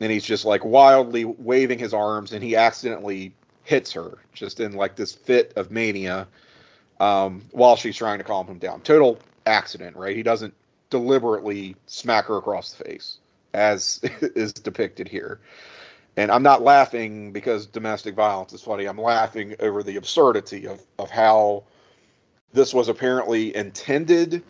and 0.00 0.12
he's 0.12 0.24
just 0.24 0.44
like 0.44 0.64
wildly 0.64 1.24
waving 1.24 1.78
his 1.78 1.94
arms, 1.94 2.32
and 2.32 2.42
he 2.42 2.56
accidentally 2.56 3.34
hits 3.64 3.92
her 3.92 4.18
just 4.32 4.60
in 4.60 4.72
like 4.72 4.96
this 4.96 5.12
fit 5.12 5.52
of 5.56 5.70
mania 5.70 6.28
um, 7.00 7.42
while 7.50 7.76
she's 7.76 7.96
trying 7.96 8.18
to 8.18 8.24
calm 8.24 8.46
him 8.46 8.58
down. 8.58 8.80
Total 8.80 9.18
accident, 9.44 9.96
right? 9.96 10.16
He 10.16 10.22
doesn't 10.22 10.54
deliberately 10.90 11.76
smack 11.86 12.26
her 12.26 12.36
across 12.36 12.72
the 12.72 12.84
face 12.84 13.18
as 13.54 14.00
is 14.20 14.52
depicted 14.52 15.08
here. 15.08 15.40
And 16.16 16.30
I'm 16.30 16.42
not 16.42 16.62
laughing 16.62 17.32
because 17.32 17.66
domestic 17.66 18.14
violence 18.14 18.52
is 18.52 18.62
funny. 18.62 18.86
I'm 18.86 18.98
laughing 18.98 19.54
over 19.60 19.82
the 19.82 19.96
absurdity 19.96 20.66
of, 20.66 20.80
of 20.98 21.10
how 21.10 21.64
this 22.52 22.72
was 22.72 22.88
apparently 22.88 23.54
intended 23.54 24.42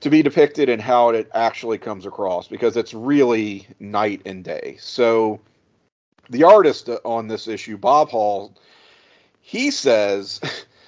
to 0.00 0.10
be 0.10 0.22
depicted 0.22 0.68
and 0.68 0.82
how 0.82 1.10
it 1.10 1.30
actually 1.34 1.78
comes 1.78 2.06
across 2.06 2.48
because 2.48 2.76
it's 2.76 2.92
really 2.92 3.66
night 3.80 4.22
and 4.26 4.44
day. 4.44 4.76
So 4.78 5.40
the 6.30 6.44
artist 6.44 6.88
on 7.04 7.28
this 7.28 7.48
issue, 7.48 7.76
Bob 7.76 8.08
Hall, 8.08 8.54
he 9.40 9.70
says 9.70 10.40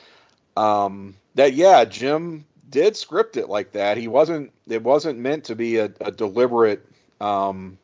um, 0.57 1.17
that 1.35 1.55
yeah, 1.55 1.85
Jim 1.85 2.45
did 2.69 2.97
script 2.97 3.37
it 3.37 3.49
like 3.49 3.73
that. 3.73 3.97
He 3.97 4.09
wasn't. 4.09 4.53
It 4.69 4.83
wasn't 4.83 5.19
meant 5.19 5.45
to 5.45 5.55
be 5.55 5.77
a, 5.77 5.91
a 6.01 6.11
deliberate, 6.11 6.85
um, 7.21 7.79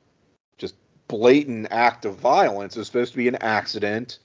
just 0.58 0.74
blatant 1.08 1.68
act 1.70 2.04
of 2.04 2.16
violence. 2.16 2.76
It 2.76 2.80
was 2.80 2.88
supposed 2.88 3.12
to 3.12 3.18
be 3.18 3.28
an 3.28 3.36
accident. 3.36 4.18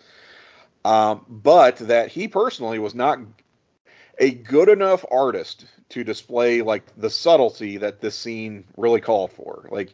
Um, 0.86 1.26
but 1.28 1.78
that 1.78 2.10
he 2.10 2.28
personally 2.28 2.80
was 2.80 2.96
not 2.96 3.20
a 4.20 4.32
good 4.32 4.70
enough 4.70 5.04
artist 5.12 5.66
to 5.90 6.04
display 6.04 6.62
like 6.62 6.84
the 6.98 7.10
subtlety 7.10 7.78
that 7.78 8.02
this 8.02 8.18
scene 8.18 8.64
really 8.76 9.02
called 9.02 9.32
for. 9.32 9.68
Like 9.72 9.94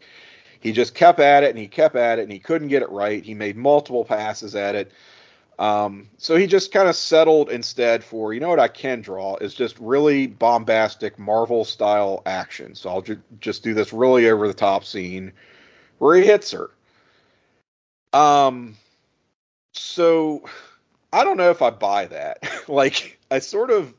he 0.59 0.71
just 0.71 0.95
kept 0.95 1.19
at 1.19 1.43
it 1.43 1.49
and 1.49 1.59
he 1.59 1.67
kept 1.67 1.95
at 1.95 2.19
it 2.19 2.23
and 2.23 2.31
he 2.31 2.39
couldn't 2.39 2.69
get 2.69 2.81
it 2.81 2.89
right. 2.89 3.23
He 3.23 3.33
made 3.33 3.57
multiple 3.57 4.05
passes 4.05 4.55
at 4.55 4.75
it. 4.75 4.91
Um, 5.59 6.09
so 6.17 6.35
he 6.35 6.47
just 6.47 6.71
kind 6.71 6.89
of 6.89 6.95
settled 6.95 7.49
instead 7.49 8.03
for, 8.03 8.33
you 8.33 8.39
know 8.39 8.49
what 8.49 8.59
I 8.59 8.67
can 8.67 9.01
draw 9.01 9.37
is 9.37 9.53
just 9.53 9.77
really 9.79 10.25
bombastic 10.25 11.19
Marvel 11.19 11.63
style 11.63 12.23
action. 12.25 12.75
So 12.75 12.89
I'll 12.89 13.01
ju- 13.01 13.21
just 13.39 13.63
do 13.63 13.73
this 13.73 13.93
really 13.93 14.29
over 14.29 14.47
the 14.47 14.53
top 14.53 14.83
scene 14.83 15.31
where 15.99 16.15
he 16.15 16.23
hits 16.25 16.51
her. 16.51 16.71
Um, 18.13 18.75
so 19.73 20.43
I 21.11 21.23
don't 21.23 21.37
know 21.37 21.51
if 21.51 21.61
I 21.61 21.69
buy 21.69 22.05
that. 22.07 22.49
like, 22.67 23.19
I 23.29 23.39
sort 23.39 23.69
of, 23.69 23.93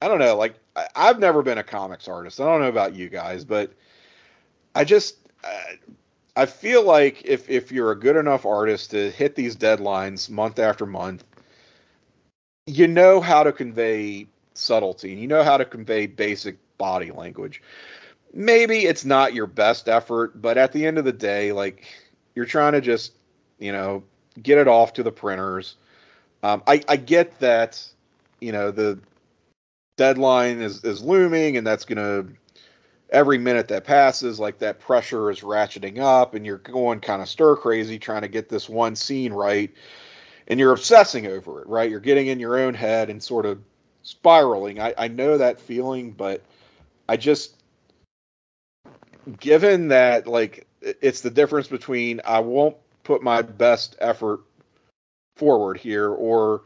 I 0.00 0.08
don't 0.08 0.18
know. 0.18 0.36
Like, 0.36 0.54
I, 0.76 0.86
I've 0.94 1.18
never 1.18 1.42
been 1.42 1.58
a 1.58 1.64
comics 1.64 2.08
artist. 2.08 2.40
I 2.40 2.44
don't 2.44 2.60
know 2.60 2.68
about 2.68 2.94
you 2.94 3.08
guys, 3.08 3.44
but 3.44 3.72
I 4.74 4.84
just, 4.84 5.16
I 6.36 6.46
feel 6.46 6.82
like 6.84 7.24
if 7.24 7.50
if 7.50 7.70
you're 7.70 7.90
a 7.90 7.98
good 7.98 8.16
enough 8.16 8.46
artist 8.46 8.90
to 8.92 9.10
hit 9.10 9.34
these 9.34 9.56
deadlines 9.56 10.30
month 10.30 10.58
after 10.58 10.86
month, 10.86 11.24
you 12.66 12.88
know 12.88 13.20
how 13.20 13.42
to 13.42 13.52
convey 13.52 14.26
subtlety 14.54 15.12
and 15.12 15.20
you 15.20 15.26
know 15.26 15.42
how 15.42 15.56
to 15.56 15.64
convey 15.64 16.06
basic 16.06 16.56
body 16.78 17.10
language. 17.10 17.62
Maybe 18.32 18.86
it's 18.86 19.04
not 19.04 19.34
your 19.34 19.46
best 19.46 19.88
effort, 19.88 20.40
but 20.40 20.56
at 20.56 20.72
the 20.72 20.86
end 20.86 20.96
of 20.96 21.04
the 21.04 21.12
day, 21.12 21.52
like 21.52 21.84
you're 22.34 22.46
trying 22.46 22.72
to 22.72 22.80
just, 22.80 23.12
you 23.58 23.72
know, 23.72 24.02
get 24.42 24.56
it 24.56 24.68
off 24.68 24.94
to 24.94 25.02
the 25.02 25.12
printers. 25.12 25.76
Um, 26.42 26.62
I, 26.66 26.82
I 26.88 26.96
get 26.96 27.38
that, 27.40 27.84
you 28.40 28.52
know, 28.52 28.70
the 28.70 28.98
deadline 29.96 30.60
is, 30.60 30.84
is 30.84 31.02
looming 31.02 31.56
and 31.56 31.66
that's 31.66 31.84
going 31.84 31.98
to 31.98 32.32
every 33.10 33.38
minute 33.38 33.68
that 33.68 33.84
passes, 33.84 34.40
like 34.40 34.58
that 34.58 34.80
pressure 34.80 35.30
is 35.30 35.40
ratcheting 35.40 35.98
up, 35.98 36.34
and 36.34 36.46
you're 36.46 36.58
going 36.58 36.98
kind 36.98 37.20
of 37.20 37.28
stir 37.28 37.54
crazy 37.56 37.98
trying 37.98 38.22
to 38.22 38.28
get 38.28 38.48
this 38.48 38.68
one 38.68 38.96
scene 38.96 39.32
right, 39.32 39.70
and 40.48 40.58
you're 40.58 40.72
obsessing 40.72 41.26
over 41.26 41.60
it, 41.60 41.68
right? 41.68 41.90
You're 41.90 42.00
getting 42.00 42.28
in 42.28 42.40
your 42.40 42.58
own 42.58 42.72
head 42.74 43.10
and 43.10 43.22
sort 43.22 43.44
of 43.44 43.60
spiraling. 44.02 44.80
I, 44.80 44.94
I 44.96 45.08
know 45.08 45.36
that 45.38 45.60
feeling, 45.60 46.10
but 46.10 46.42
I 47.08 47.18
just, 47.18 47.56
given 49.38 49.88
that, 49.88 50.26
like, 50.26 50.66
it's 50.80 51.20
the 51.20 51.30
difference 51.30 51.68
between 51.68 52.20
I 52.24 52.40
won't 52.40 52.76
put 53.04 53.22
my 53.22 53.42
best 53.42 53.94
effort 54.00 54.40
forward 55.36 55.76
here 55.76 56.08
or 56.08 56.62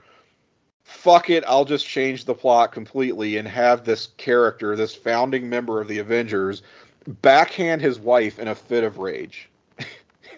fuck 0.86 1.30
it, 1.30 1.42
I'll 1.46 1.64
just 1.64 1.86
change 1.86 2.24
the 2.24 2.34
plot 2.34 2.70
completely 2.70 3.36
and 3.36 3.46
have 3.48 3.84
this 3.84 4.08
character, 4.16 4.76
this 4.76 4.94
founding 4.94 5.48
member 5.48 5.80
of 5.80 5.88
the 5.88 5.98
Avengers, 5.98 6.62
backhand 7.06 7.82
his 7.82 7.98
wife 7.98 8.38
in 8.38 8.46
a 8.46 8.54
fit 8.54 8.84
of 8.84 8.98
rage. 8.98 9.48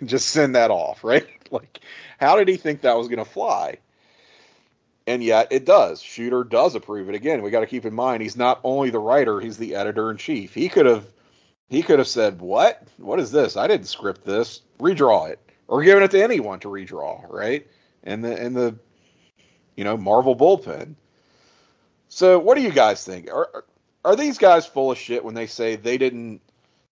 just 0.05 0.31
send 0.31 0.55
that 0.55 0.71
off, 0.71 1.05
right? 1.05 1.27
Like, 1.51 1.81
how 2.21 2.37
did 2.37 2.47
he 2.47 2.59
think 2.59 2.83
that 2.83 2.99
was 2.99 3.09
going 3.09 3.25
to 3.25 3.25
fly? 3.25 3.79
And 5.07 5.25
yet 5.25 5.49
it 5.51 5.65
does. 5.65 6.03
Shooter 6.03 6.45
does 6.45 6.75
approve 6.75 7.09
it. 7.09 7.15
Again, 7.15 7.41
we 7.41 7.51
got 7.51 7.61
to 7.61 7.67
keep 7.67 7.87
in 7.87 7.95
mind 7.95 8.23
he's 8.23 8.37
not 8.37 8.61
only 8.65 8.91
the 8.91 8.99
writer, 8.99 9.41
he's 9.41 9.57
the 9.57 9.75
editor 9.75 10.11
in 10.11 10.19
chief. 10.19 10.53
He 10.53 10.69
could 10.69 10.85
have 10.85 11.07
he 11.71 11.83
could 11.83 12.01
have 12.01 12.07
said, 12.09 12.43
"What? 12.43 12.87
What 12.99 13.19
is 13.19 13.33
this? 13.33 13.57
I 13.57 13.67
didn't 13.67 13.87
script 13.87 14.27
this. 14.27 14.61
Redraw 14.79 15.31
it." 15.31 15.41
Or 15.69 15.83
given 15.83 16.03
it 16.03 16.11
to 16.11 16.23
anyone 16.23 16.61
to 16.61 16.69
redraw, 16.69 17.25
right? 17.33 17.67
And 18.05 18.23
the 18.23 18.39
and 18.39 18.55
the 18.55 18.79
you 19.79 19.85
know, 19.85 19.97
Marvel 19.97 20.35
bullpen. 20.35 20.97
So, 22.09 22.41
what 22.41 22.57
do 22.57 22.63
you 22.63 22.73
guys 22.73 23.05
think? 23.05 23.31
Are 23.33 23.65
are 24.05 24.17
these 24.17 24.37
guys 24.37 24.67
full 24.67 24.91
of 24.91 24.99
shit 24.99 25.25
when 25.25 25.35
they 25.35 25.47
say 25.47 25.77
they 25.77 25.99
didn't 25.99 26.41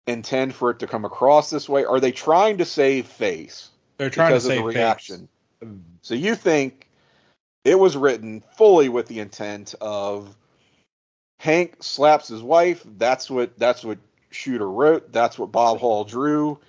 intend 0.07 0.55
for 0.55 0.71
it 0.71 0.79
to 0.79 0.87
come 0.87 1.05
across 1.05 1.51
this 1.51 1.69
way? 1.69 1.85
Are 1.85 1.99
they 1.99 2.13
trying 2.13 2.59
to 2.59 2.65
save 2.65 3.07
face? 3.07 3.71
They're 3.99 4.09
trying 4.09 4.35
to 4.35 4.41
save 4.41 4.59
the 4.59 4.65
reaction. 4.65 5.29
Face. 5.61 5.71
So 6.03 6.15
you 6.15 6.37
think 6.37 6.89
it 7.65 7.77
was 7.77 7.97
written 7.97 8.45
fully 8.57 8.89
with 8.89 9.09
the 9.09 9.19
intent 9.19 9.75
of 9.81 10.37
Hank 11.41 11.83
slaps 11.83 12.29
his 12.29 12.43
wife. 12.43 12.87
That's 12.99 13.29
what 13.29 13.59
that's 13.59 13.85
what 13.85 13.99
Shooter 14.31 14.71
wrote. 14.71 15.11
That's 15.11 15.37
what 15.37 15.51
Bob 15.51 15.79
Hall 15.79 16.05
drew. 16.05 16.61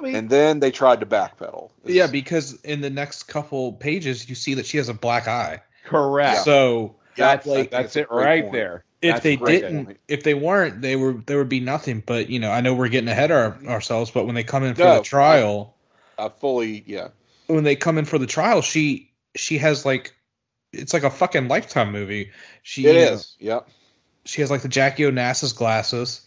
I 0.00 0.02
mean, 0.02 0.14
and 0.14 0.30
then 0.30 0.60
they 0.60 0.70
tried 0.70 1.00
to 1.00 1.06
backpedal. 1.06 1.70
It's, 1.84 1.94
yeah, 1.94 2.06
because 2.06 2.54
in 2.62 2.80
the 2.80 2.88
next 2.88 3.24
couple 3.24 3.74
pages, 3.74 4.28
you 4.28 4.34
see 4.34 4.54
that 4.54 4.66
she 4.66 4.78
has 4.78 4.88
a 4.88 4.94
black 4.94 5.28
eye. 5.28 5.62
Correct. 5.84 6.44
So 6.44 6.96
that's 7.16 7.46
like, 7.46 7.70
that's 7.70 7.96
it 7.96 8.10
right 8.10 8.42
point. 8.42 8.52
there. 8.52 8.84
If 9.02 9.14
that's 9.16 9.22
they 9.22 9.36
didn't, 9.36 9.84
point. 9.86 10.00
if 10.08 10.22
they 10.22 10.34
weren't, 10.34 10.80
they 10.80 10.96
were 10.96 11.14
there 11.26 11.38
would 11.38 11.48
be 11.50 11.60
nothing. 11.60 12.02
But 12.04 12.30
you 12.30 12.38
know, 12.38 12.50
I 12.50 12.62
know 12.62 12.74
we're 12.74 12.88
getting 12.88 13.08
ahead 13.08 13.30
of 13.30 13.66
ourselves. 13.66 14.10
But 14.10 14.24
when 14.24 14.34
they 14.34 14.44
come 14.44 14.64
in 14.64 14.74
for 14.74 14.82
no, 14.82 14.96
the 14.98 15.04
trial, 15.04 15.76
I, 16.18 16.26
I 16.26 16.28
fully 16.30 16.82
yeah. 16.86 17.08
When 17.46 17.64
they 17.64 17.76
come 17.76 17.98
in 17.98 18.04
for 18.06 18.18
the 18.18 18.26
trial, 18.26 18.62
she 18.62 19.10
she 19.36 19.58
has 19.58 19.84
like 19.84 20.14
it's 20.72 20.94
like 20.94 21.02
a 21.02 21.10
fucking 21.10 21.48
lifetime 21.48 21.92
movie. 21.92 22.30
She 22.62 22.86
it 22.86 22.96
is. 22.96 23.36
Know, 23.40 23.46
yep. 23.46 23.68
She 24.24 24.40
has 24.42 24.50
like 24.50 24.62
the 24.62 24.68
Jackie 24.68 25.04
Onassis 25.04 25.56
glasses, 25.56 26.26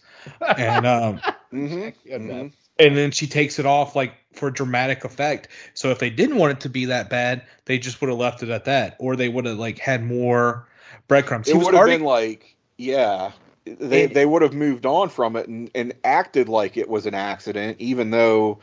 and 0.56 0.86
um, 0.86 1.20
mm-hmm. 1.52 2.12
Mm-hmm 2.12 2.48
and 2.78 2.96
then 2.96 3.10
she 3.10 3.26
takes 3.26 3.58
it 3.58 3.66
off 3.66 3.94
like 3.94 4.14
for 4.32 4.50
dramatic 4.50 5.04
effect. 5.04 5.48
So 5.74 5.90
if 5.90 5.98
they 5.98 6.10
didn't 6.10 6.36
want 6.36 6.52
it 6.52 6.60
to 6.60 6.68
be 6.68 6.86
that 6.86 7.08
bad, 7.08 7.42
they 7.66 7.78
just 7.78 8.00
would 8.00 8.10
have 8.10 8.18
left 8.18 8.42
it 8.42 8.48
at 8.48 8.64
that, 8.64 8.96
or 8.98 9.16
they 9.16 9.28
would 9.28 9.44
have 9.44 9.58
like 9.58 9.78
had 9.78 10.04
more 10.04 10.66
breadcrumbs. 11.08 11.48
It 11.48 11.56
would 11.56 11.74
have 11.74 11.86
been 11.86 12.02
like, 12.02 12.56
yeah, 12.76 13.32
they 13.64 14.04
and, 14.04 14.14
they 14.14 14.26
would 14.26 14.42
have 14.42 14.54
moved 14.54 14.86
on 14.86 15.08
from 15.08 15.36
it 15.36 15.48
and, 15.48 15.70
and 15.74 15.94
acted 16.04 16.48
like 16.48 16.76
it 16.76 16.88
was 16.88 17.06
an 17.06 17.14
accident, 17.14 17.76
even 17.80 18.10
though 18.10 18.58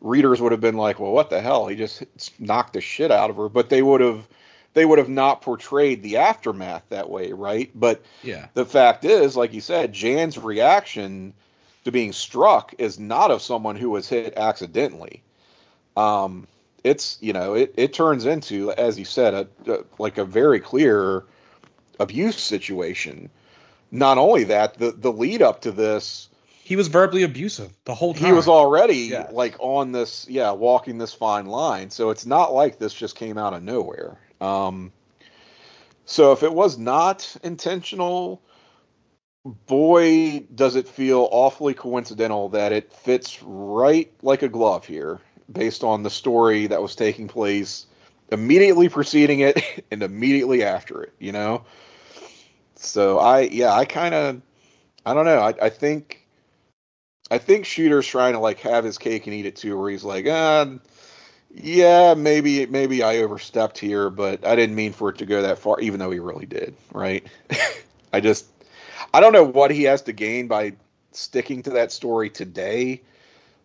readers 0.00 0.40
would 0.40 0.52
have 0.52 0.60
been 0.60 0.76
like, 0.76 1.00
well, 1.00 1.12
what 1.12 1.30
the 1.30 1.40
hell? 1.40 1.66
He 1.66 1.76
just 1.76 2.04
knocked 2.38 2.74
the 2.74 2.80
shit 2.80 3.10
out 3.10 3.30
of 3.30 3.36
her. 3.36 3.48
But 3.48 3.68
they 3.68 3.82
would 3.82 4.00
have 4.00 4.28
they 4.74 4.84
would 4.84 4.98
have 4.98 5.08
not 5.08 5.40
portrayed 5.40 6.02
the 6.02 6.18
aftermath 6.18 6.84
that 6.90 7.10
way, 7.10 7.32
right? 7.32 7.70
But 7.74 8.02
yeah, 8.22 8.46
the 8.54 8.66
fact 8.66 9.04
is, 9.04 9.36
like 9.36 9.52
you 9.52 9.60
said, 9.60 9.92
Jan's 9.92 10.38
reaction 10.38 11.34
to 11.86 11.92
being 11.92 12.12
struck 12.12 12.74
is 12.78 12.98
not 12.98 13.30
of 13.30 13.40
someone 13.40 13.76
who 13.76 13.90
was 13.90 14.08
hit 14.08 14.36
accidentally. 14.36 15.22
Um, 15.96 16.48
it's 16.82 17.16
you 17.20 17.32
know 17.32 17.54
it, 17.54 17.74
it 17.76 17.94
turns 17.94 18.26
into 18.26 18.72
as 18.72 18.98
you 18.98 19.04
said 19.04 19.34
a, 19.34 19.72
a, 19.72 19.84
like 19.98 20.18
a 20.18 20.24
very 20.24 20.58
clear 20.60 21.24
abuse 22.00 22.38
situation. 22.38 23.30
Not 23.92 24.18
only 24.18 24.44
that, 24.44 24.74
the 24.78 24.90
the 24.90 25.12
lead 25.12 25.42
up 25.42 25.60
to 25.62 25.70
this, 25.70 26.28
he 26.64 26.74
was 26.74 26.88
verbally 26.88 27.22
abusive 27.22 27.72
the 27.84 27.94
whole 27.94 28.14
time. 28.14 28.26
He 28.26 28.32
was 28.32 28.48
already 28.48 29.10
yeah. 29.12 29.28
like 29.30 29.54
on 29.60 29.92
this 29.92 30.26
yeah 30.28 30.50
walking 30.50 30.98
this 30.98 31.14
fine 31.14 31.46
line. 31.46 31.90
So 31.90 32.10
it's 32.10 32.26
not 32.26 32.52
like 32.52 32.80
this 32.80 32.92
just 32.92 33.14
came 33.14 33.38
out 33.38 33.54
of 33.54 33.62
nowhere. 33.62 34.18
Um, 34.40 34.90
so 36.04 36.32
if 36.32 36.42
it 36.42 36.52
was 36.52 36.78
not 36.78 37.36
intentional, 37.44 38.42
boy, 39.66 40.40
does 40.54 40.76
it 40.76 40.88
feel 40.88 41.28
awfully 41.30 41.74
coincidental 41.74 42.50
that 42.50 42.72
it 42.72 42.92
fits 42.92 43.42
right 43.42 44.12
like 44.22 44.42
a 44.42 44.48
glove 44.48 44.86
here, 44.86 45.20
based 45.50 45.84
on 45.84 46.02
the 46.02 46.10
story 46.10 46.66
that 46.66 46.82
was 46.82 46.94
taking 46.94 47.28
place 47.28 47.86
immediately 48.32 48.88
preceding 48.88 49.40
it 49.40 49.84
and 49.90 50.02
immediately 50.02 50.62
after 50.62 51.02
it. 51.02 51.12
You 51.18 51.32
know. 51.32 51.64
So 52.74 53.18
I 53.18 53.40
yeah 53.42 53.72
I 53.72 53.84
kind 53.84 54.14
of 54.14 54.42
I 55.04 55.14
don't 55.14 55.24
know 55.24 55.40
I 55.40 55.54
I 55.62 55.68
think 55.70 56.26
I 57.30 57.38
think 57.38 57.64
Shooter's 57.64 58.06
trying 58.06 58.34
to 58.34 58.38
like 58.38 58.60
have 58.60 58.84
his 58.84 58.98
cake 58.98 59.26
and 59.26 59.34
eat 59.34 59.46
it 59.46 59.56
too, 59.56 59.76
where 59.78 59.90
he's 59.90 60.04
like, 60.04 60.26
ah, 60.28 60.68
yeah, 61.52 62.14
maybe 62.14 62.66
maybe 62.66 63.02
I 63.02 63.18
overstepped 63.18 63.78
here, 63.78 64.10
but 64.10 64.46
I 64.46 64.54
didn't 64.56 64.76
mean 64.76 64.92
for 64.92 65.08
it 65.08 65.18
to 65.18 65.26
go 65.26 65.42
that 65.42 65.58
far, 65.58 65.80
even 65.80 65.98
though 65.98 66.10
he 66.10 66.20
really 66.20 66.46
did, 66.46 66.74
right? 66.92 67.26
I 68.12 68.20
just 68.20 68.46
I 69.16 69.20
don't 69.20 69.32
know 69.32 69.44
what 69.44 69.70
he 69.70 69.84
has 69.84 70.02
to 70.02 70.12
gain 70.12 70.46
by 70.46 70.74
sticking 71.12 71.62
to 71.62 71.70
that 71.70 71.90
story 71.90 72.28
today. 72.28 73.00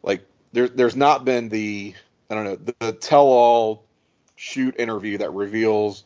Like 0.02 0.26
there 0.54 0.70
there's 0.70 0.96
not 0.96 1.26
been 1.26 1.50
the 1.50 1.94
I 2.30 2.36
don't 2.36 2.46
know 2.46 2.56
the, 2.56 2.76
the 2.80 2.94
tell 2.94 3.26
all 3.26 3.84
shoot 4.38 4.80
interview 4.80 5.18
that 5.18 5.34
reveals 5.34 6.06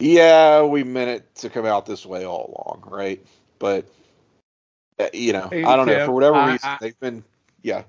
yeah, 0.00 0.64
we 0.64 0.82
meant 0.82 1.10
it 1.10 1.34
to 1.36 1.50
come 1.50 1.66
out 1.66 1.86
this 1.86 2.04
way 2.04 2.24
all 2.24 2.52
along, 2.52 2.82
right? 2.92 3.24
But 3.60 3.86
uh, 4.98 5.06
you 5.12 5.32
know, 5.32 5.48
I 5.52 5.76
don't 5.76 5.86
know 5.86 6.04
for 6.04 6.10
whatever 6.10 6.34
I, 6.34 6.52
reason 6.52 6.68
I, 6.68 6.78
they've 6.80 6.98
been 6.98 7.22
yeah. 7.62 7.84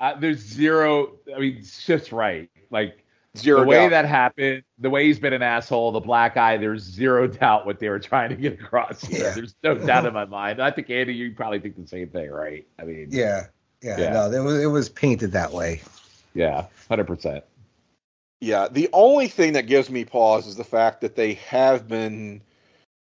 I, 0.00 0.14
there's 0.14 0.40
zero. 0.40 1.12
I 1.32 1.38
mean, 1.38 1.58
it's 1.58 1.86
just 1.86 2.10
right. 2.10 2.50
Like 2.70 3.03
zero. 3.36 3.60
The 3.60 3.66
way 3.66 3.76
doubt. 3.76 3.90
that 3.90 4.04
happened, 4.06 4.62
the 4.78 4.90
way 4.90 5.06
he's 5.06 5.18
been 5.18 5.32
an 5.32 5.42
asshole, 5.42 5.92
the 5.92 6.00
black 6.00 6.36
eye. 6.36 6.56
There's 6.56 6.82
zero 6.82 7.26
doubt 7.28 7.66
what 7.66 7.78
they 7.78 7.88
were 7.88 7.98
trying 7.98 8.30
to 8.30 8.36
get 8.36 8.54
across 8.54 9.02
here. 9.02 9.24
Yeah. 9.24 9.30
There's 9.34 9.54
no 9.62 9.74
doubt 9.74 10.06
in 10.06 10.14
my 10.14 10.24
mind. 10.24 10.60
I 10.60 10.70
think 10.70 10.90
Andy, 10.90 11.14
you 11.14 11.32
probably 11.32 11.60
think 11.60 11.76
the 11.76 11.86
same 11.86 12.08
thing, 12.08 12.30
right? 12.30 12.66
I 12.78 12.84
mean, 12.84 13.08
yeah, 13.10 13.46
yeah. 13.82 14.00
yeah. 14.00 14.12
No, 14.12 14.30
it 14.30 14.40
was 14.40 14.62
it 14.62 14.66
was 14.66 14.88
painted 14.88 15.32
that 15.32 15.52
way. 15.52 15.82
Yeah, 16.34 16.66
hundred 16.88 17.06
percent. 17.06 17.44
Yeah, 18.40 18.68
the 18.70 18.88
only 18.92 19.28
thing 19.28 19.54
that 19.54 19.66
gives 19.66 19.88
me 19.88 20.04
pause 20.04 20.46
is 20.46 20.56
the 20.56 20.64
fact 20.64 21.00
that 21.00 21.16
they 21.16 21.34
have 21.34 21.88
been 21.88 22.42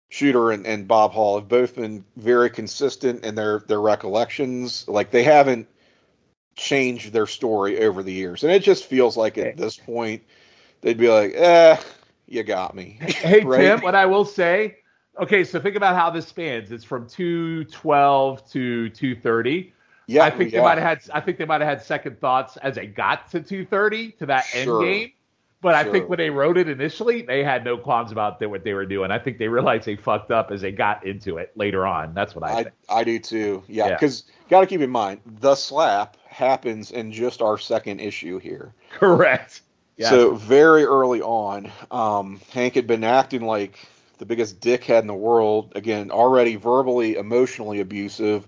Shooter 0.09 0.51
and, 0.51 0.65
and 0.67 0.87
Bob 0.87 1.11
Hall 1.11 1.39
have 1.39 1.47
both 1.47 1.75
been 1.75 2.05
very 2.15 2.49
consistent 2.49 3.25
in 3.25 3.35
their 3.35 3.59
their 3.67 3.81
recollections. 3.81 4.87
Like 4.87 5.11
they 5.11 5.23
haven't 5.23 5.67
changed 6.55 7.11
their 7.11 7.27
story 7.27 7.83
over 7.83 8.03
the 8.03 8.13
years, 8.13 8.43
and 8.43 8.51
it 8.51 8.63
just 8.63 8.85
feels 8.85 9.17
like 9.17 9.37
at 9.37 9.57
this 9.57 9.77
point 9.77 10.23
they'd 10.81 10.97
be 10.97 11.09
like, 11.09 11.33
"Eh, 11.35 11.77
you 12.27 12.43
got 12.43 12.75
me." 12.75 12.99
Hey 13.01 13.43
right? 13.43 13.61
Tim, 13.61 13.81
what 13.81 13.95
I 13.95 14.05
will 14.05 14.25
say. 14.25 14.77
Okay, 15.19 15.43
so 15.43 15.59
think 15.59 15.75
about 15.75 15.95
how 15.95 16.09
this 16.09 16.27
spans. 16.27 16.71
It's 16.71 16.83
from 16.83 17.07
two 17.07 17.65
twelve 17.65 18.49
to 18.51 18.89
two 18.89 19.15
thirty. 19.15 19.73
Yeah, 20.07 20.23
I 20.23 20.29
think 20.29 20.51
yeah. 20.51 20.59
they 20.59 20.65
might 20.65 20.77
have 20.77 21.01
had. 21.01 21.09
I 21.13 21.21
think 21.21 21.37
they 21.37 21.45
might 21.45 21.61
have 21.61 21.69
had 21.69 21.81
second 21.81 22.19
thoughts 22.19 22.57
as 22.57 22.75
they 22.75 22.87
got 22.87 23.31
to 23.31 23.41
two 23.41 23.65
thirty 23.65 24.11
to 24.13 24.25
that 24.27 24.45
sure. 24.45 24.83
end 24.83 24.93
game. 24.93 25.11
But 25.61 25.81
sure. 25.81 25.89
I 25.89 25.91
think 25.91 26.09
when 26.09 26.17
they 26.17 26.29
wrote 26.29 26.57
it 26.57 26.69
initially, 26.69 27.23
they 27.23 27.43
had 27.43 27.63
no 27.63 27.75
qualms 27.77 28.11
about 28.11 28.45
what 28.47 28.63
they 28.63 28.73
were 28.73 28.85
doing. 28.85 29.09
I 29.09 29.17
think 29.17 29.39
they 29.39 29.47
realized 29.47 29.85
they 29.85 29.95
fucked 29.95 30.29
up 30.29 30.51
as 30.51 30.61
they 30.61 30.71
got 30.71 31.05
into 31.07 31.37
it 31.37 31.53
later 31.55 31.87
on. 31.87 32.13
That's 32.13 32.35
what 32.35 32.43
I, 32.43 32.51
I 32.51 32.63
think. 32.63 32.75
I 32.87 33.03
do 33.03 33.17
too. 33.17 33.63
Yeah, 33.67 33.89
because 33.89 34.25
yeah. 34.27 34.49
got 34.49 34.61
to 34.61 34.67
keep 34.67 34.81
in 34.81 34.91
mind 34.91 35.21
the 35.25 35.55
slap 35.55 36.17
happens 36.35 36.91
in 36.91 37.13
just 37.13 37.41
our 37.41 37.57
second 37.57 38.01
issue 38.01 38.39
here. 38.39 38.73
Correct. 38.91 39.61
Yes. 39.95 40.09
So 40.09 40.35
very 40.35 40.83
early 40.83 41.21
on, 41.21 41.71
um, 41.89 42.41
Hank 42.51 42.75
had 42.75 42.87
been 42.87 43.05
acting 43.05 43.41
like 43.41 43.79
the 44.17 44.25
biggest 44.25 44.59
dickhead 44.59 45.01
in 45.01 45.07
the 45.07 45.13
world. 45.13 45.71
Again, 45.75 46.11
already 46.11 46.57
verbally, 46.57 47.15
emotionally 47.15 47.79
abusive. 47.79 48.45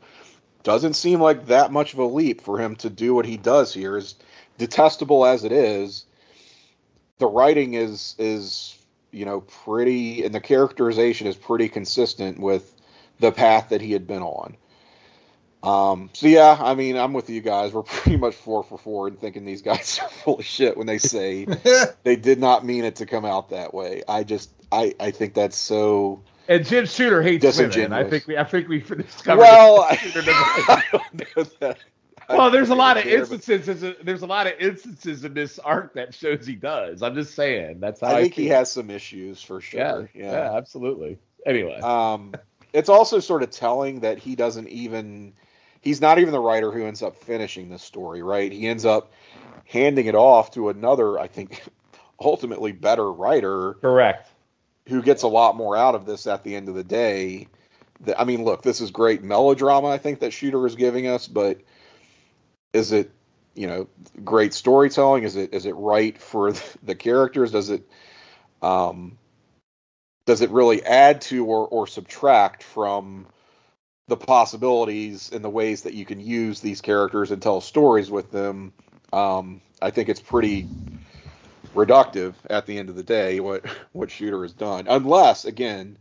Doesn't 0.63 0.95
seem 0.95 1.21
like 1.21 1.47
that 1.47 1.71
much 1.71 1.93
of 1.93 1.99
a 1.99 2.05
leap 2.05 2.41
for 2.41 2.59
him 2.59 2.75
to 2.77 2.89
do 2.89 3.15
what 3.15 3.25
he 3.25 3.38
does 3.38 3.73
here. 3.73 3.95
As 3.95 4.15
detestable 4.57 5.25
as 5.25 5.45
it 5.45 5.53
is, 5.53 6.03
the 7.19 7.27
writing 7.27 7.73
is 7.73 8.15
is 8.17 8.77
you 9.11 9.23
know 9.23 9.39
pretty 9.39 10.25
and 10.25 10.35
the 10.35 10.41
characterization 10.41 11.27
is 11.27 11.38
pretty 11.38 11.69
consistent 11.69 12.38
with 12.38 12.73
the 13.19 13.31
path 13.31 13.69
that 13.69 13.79
he 13.79 13.93
had 13.93 14.05
been 14.05 14.21
on. 14.21 14.57
Um, 15.64 16.10
so 16.14 16.28
yeah, 16.28 16.58
I 16.60 16.76
mean, 16.76 16.97
I'm 16.97 17.14
with 17.14 17.30
you 17.30 17.41
guys. 17.41 17.74
We're 17.74 17.84
pretty 17.84 18.18
much 18.18 18.36
four 18.36 18.64
for 18.64 18.78
four 18.78 19.08
and 19.08 19.20
thinking 19.20 19.45
these 19.45 19.62
guys 19.62 19.99
are 20.03 20.10
full 20.10 20.39
of 20.39 20.45
shit 20.45 20.78
when 20.78 20.88
they 20.88 20.97
say 20.97 21.45
they 22.03 22.16
did 22.16 22.39
not 22.39 22.66
mean 22.66 22.86
it 22.86 22.97
to 22.97 23.05
come 23.05 23.26
out 23.26 23.49
that 23.49 23.74
way. 23.74 24.03
I 24.08 24.24
just, 24.24 24.51
I, 24.72 24.93
I 24.99 25.12
think 25.12 25.34
that's 25.34 25.58
so. 25.58 26.22
And 26.47 26.66
Jim 26.66 26.86
Shooter 26.86 27.22
hates 27.22 27.58
women. 27.58 27.91
I 27.91 28.05
think 28.05 28.26
we, 28.26 28.38
I 28.38 28.45
think 28.45 28.70
we 28.70 28.80
discovered. 28.80 29.41
Well, 29.41 29.82
I, 29.82 29.99
I 30.01 30.84
don't 30.91 31.36
know 31.36 31.43
that 31.60 31.78
well, 32.30 32.51
there's 32.51 32.70
a 32.70 32.76
lot 32.76 32.97
of 32.97 33.05
instances. 33.05 33.84
There's 34.03 34.22
a 34.22 34.28
lot 34.28 34.47
of 34.47 34.53
instances 34.60 35.24
in 35.24 35.34
this 35.34 35.60
arc 35.60 35.93
that 35.93 36.14
shows 36.14 36.45
he 36.45 36.55
does. 36.55 37.01
I'm 37.01 37.16
just 37.16 37.36
saying. 37.36 37.80
That's 37.80 38.01
how 38.01 38.08
I, 38.08 38.18
I 38.18 38.22
think 38.24 38.34
he 38.34 38.47
has 38.47 38.72
some 38.72 38.89
issues 38.89 39.41
for 39.41 39.62
sure. 39.62 39.80
Yeah, 39.80 40.22
yeah, 40.24 40.32
yeah, 40.32 40.58
absolutely. 40.58 41.18
Anyway, 41.45 41.80
um, 41.80 42.34
it's 42.74 42.89
also 42.89 43.20
sort 43.20 43.43
of 43.43 43.51
telling 43.51 44.01
that 44.01 44.20
he 44.20 44.36
doesn't 44.36 44.68
even. 44.68 45.34
He's 45.82 46.01
not 46.01 46.19
even 46.19 46.32
the 46.32 46.39
writer 46.39 46.71
who 46.71 46.86
ends 46.86 47.01
up 47.01 47.17
finishing 47.17 47.69
the 47.69 47.80
story, 47.80 48.21
right? 48.21 48.51
He 48.51 48.67
ends 48.67 48.86
up 48.86 49.11
handing 49.65 50.07
it 50.07 50.15
off 50.15 50.51
to 50.51 50.69
another, 50.69 51.19
I 51.19 51.28
think, 51.28 51.63
ultimately 52.19 52.71
better 52.71 53.11
writer. 53.11 53.75
Correct. 53.75 54.30
Who 54.88 55.01
gets 55.01 55.23
a 55.23 55.28
lot 55.28 55.55
more 55.55 55.75
out 55.75 55.95
of 55.95 56.05
this 56.05 56.28
at 56.28 56.43
the 56.43 56.55
end 56.55 56.69
of 56.69 56.75
the 56.75 56.84
day. 56.84 57.47
I 58.17 58.25
mean, 58.25 58.43
look, 58.43 58.61
this 58.61 58.80
is 58.80 58.91
great 58.91 59.23
melodrama. 59.23 59.88
I 59.88 59.97
think 59.97 60.19
that 60.19 60.32
Shooter 60.32 60.65
is 60.65 60.75
giving 60.75 61.07
us, 61.07 61.28
but 61.28 61.59
is 62.73 62.91
it 62.91 63.11
you 63.55 63.67
know 63.67 63.88
great 64.23 64.53
storytelling? 64.53 65.23
Is 65.23 65.36
it 65.36 65.53
is 65.53 65.65
it 65.65 65.75
right 65.75 66.17
for 66.17 66.51
the 66.84 66.95
characters? 66.95 67.51
Does 67.51 67.69
it 67.69 67.89
um, 68.61 69.17
does 70.25 70.41
it 70.41 70.51
really 70.51 70.84
add 70.84 71.21
to 71.21 71.45
or, 71.45 71.67
or 71.67 71.88
subtract 71.88 72.61
from 72.61 73.28
the 74.08 74.18
possibilities 74.18 75.32
and 75.32 75.43
the 75.43 75.49
ways 75.49 75.84
that 75.84 75.93
you 75.93 76.05
can 76.05 76.20
use 76.20 76.60
these 76.60 76.82
characters 76.82 77.32
and 77.32 77.41
tell 77.41 77.62
stories 77.62 78.10
with 78.10 78.32
them? 78.32 78.74
Um, 79.14 79.62
I 79.82 79.91
think 79.91 80.10
it's 80.10 80.22
pretty 80.22 80.68
reductive 81.76 82.34
at 82.49 82.66
the 82.66 82.78
end 82.78 82.89
of 82.89 82.95
the 82.95 83.03
day 83.03 83.39
what 83.39 83.66
what 83.91 84.12
Shooter 84.12 84.41
has 84.43 84.53
done, 84.53 84.88
unless 84.88 85.45
again 85.45 85.97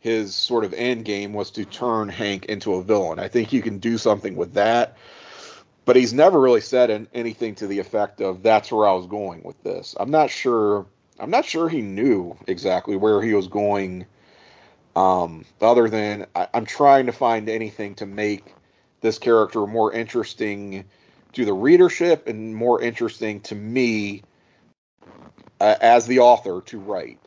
his 0.00 0.34
sort 0.34 0.64
of 0.64 0.72
end 0.74 1.04
game 1.04 1.32
was 1.32 1.50
to 1.52 1.64
turn 1.64 2.08
Hank 2.08 2.44
into 2.46 2.74
a 2.74 2.82
villain. 2.82 3.18
I 3.18 3.28
think 3.28 3.52
you 3.52 3.62
can 3.62 3.78
do 3.78 3.98
something 3.98 4.36
with 4.36 4.54
that 4.54 4.96
but 5.86 5.96
he's 5.96 6.12
never 6.12 6.38
really 6.38 6.60
said 6.60 7.08
anything 7.14 7.54
to 7.54 7.66
the 7.66 7.78
effect 7.78 8.20
of 8.20 8.42
that's 8.42 8.70
where 8.70 8.86
I 8.86 8.92
was 8.92 9.06
going 9.06 9.42
with 9.44 9.62
this. 9.62 9.94
I'm 9.98 10.10
not 10.10 10.28
sure. 10.30 10.84
I'm 11.18 11.30
not 11.30 11.46
sure 11.46 11.68
he 11.68 11.80
knew 11.80 12.36
exactly 12.46 12.96
where 12.96 13.22
he 13.22 13.32
was 13.32 13.46
going. 13.46 14.04
Um, 14.96 15.44
other 15.60 15.88
than 15.88 16.26
I, 16.34 16.48
I'm 16.54 16.64
trying 16.64 17.06
to 17.06 17.12
find 17.12 17.48
anything 17.48 17.94
to 17.96 18.06
make 18.06 18.54
this 19.02 19.18
character 19.18 19.66
more 19.66 19.92
interesting 19.92 20.86
to 21.34 21.44
the 21.44 21.52
readership 21.52 22.26
and 22.26 22.56
more 22.56 22.80
interesting 22.80 23.40
to 23.40 23.54
me 23.54 24.22
uh, 25.60 25.74
as 25.80 26.06
the 26.06 26.20
author 26.20 26.62
to 26.62 26.78
write. 26.78 27.18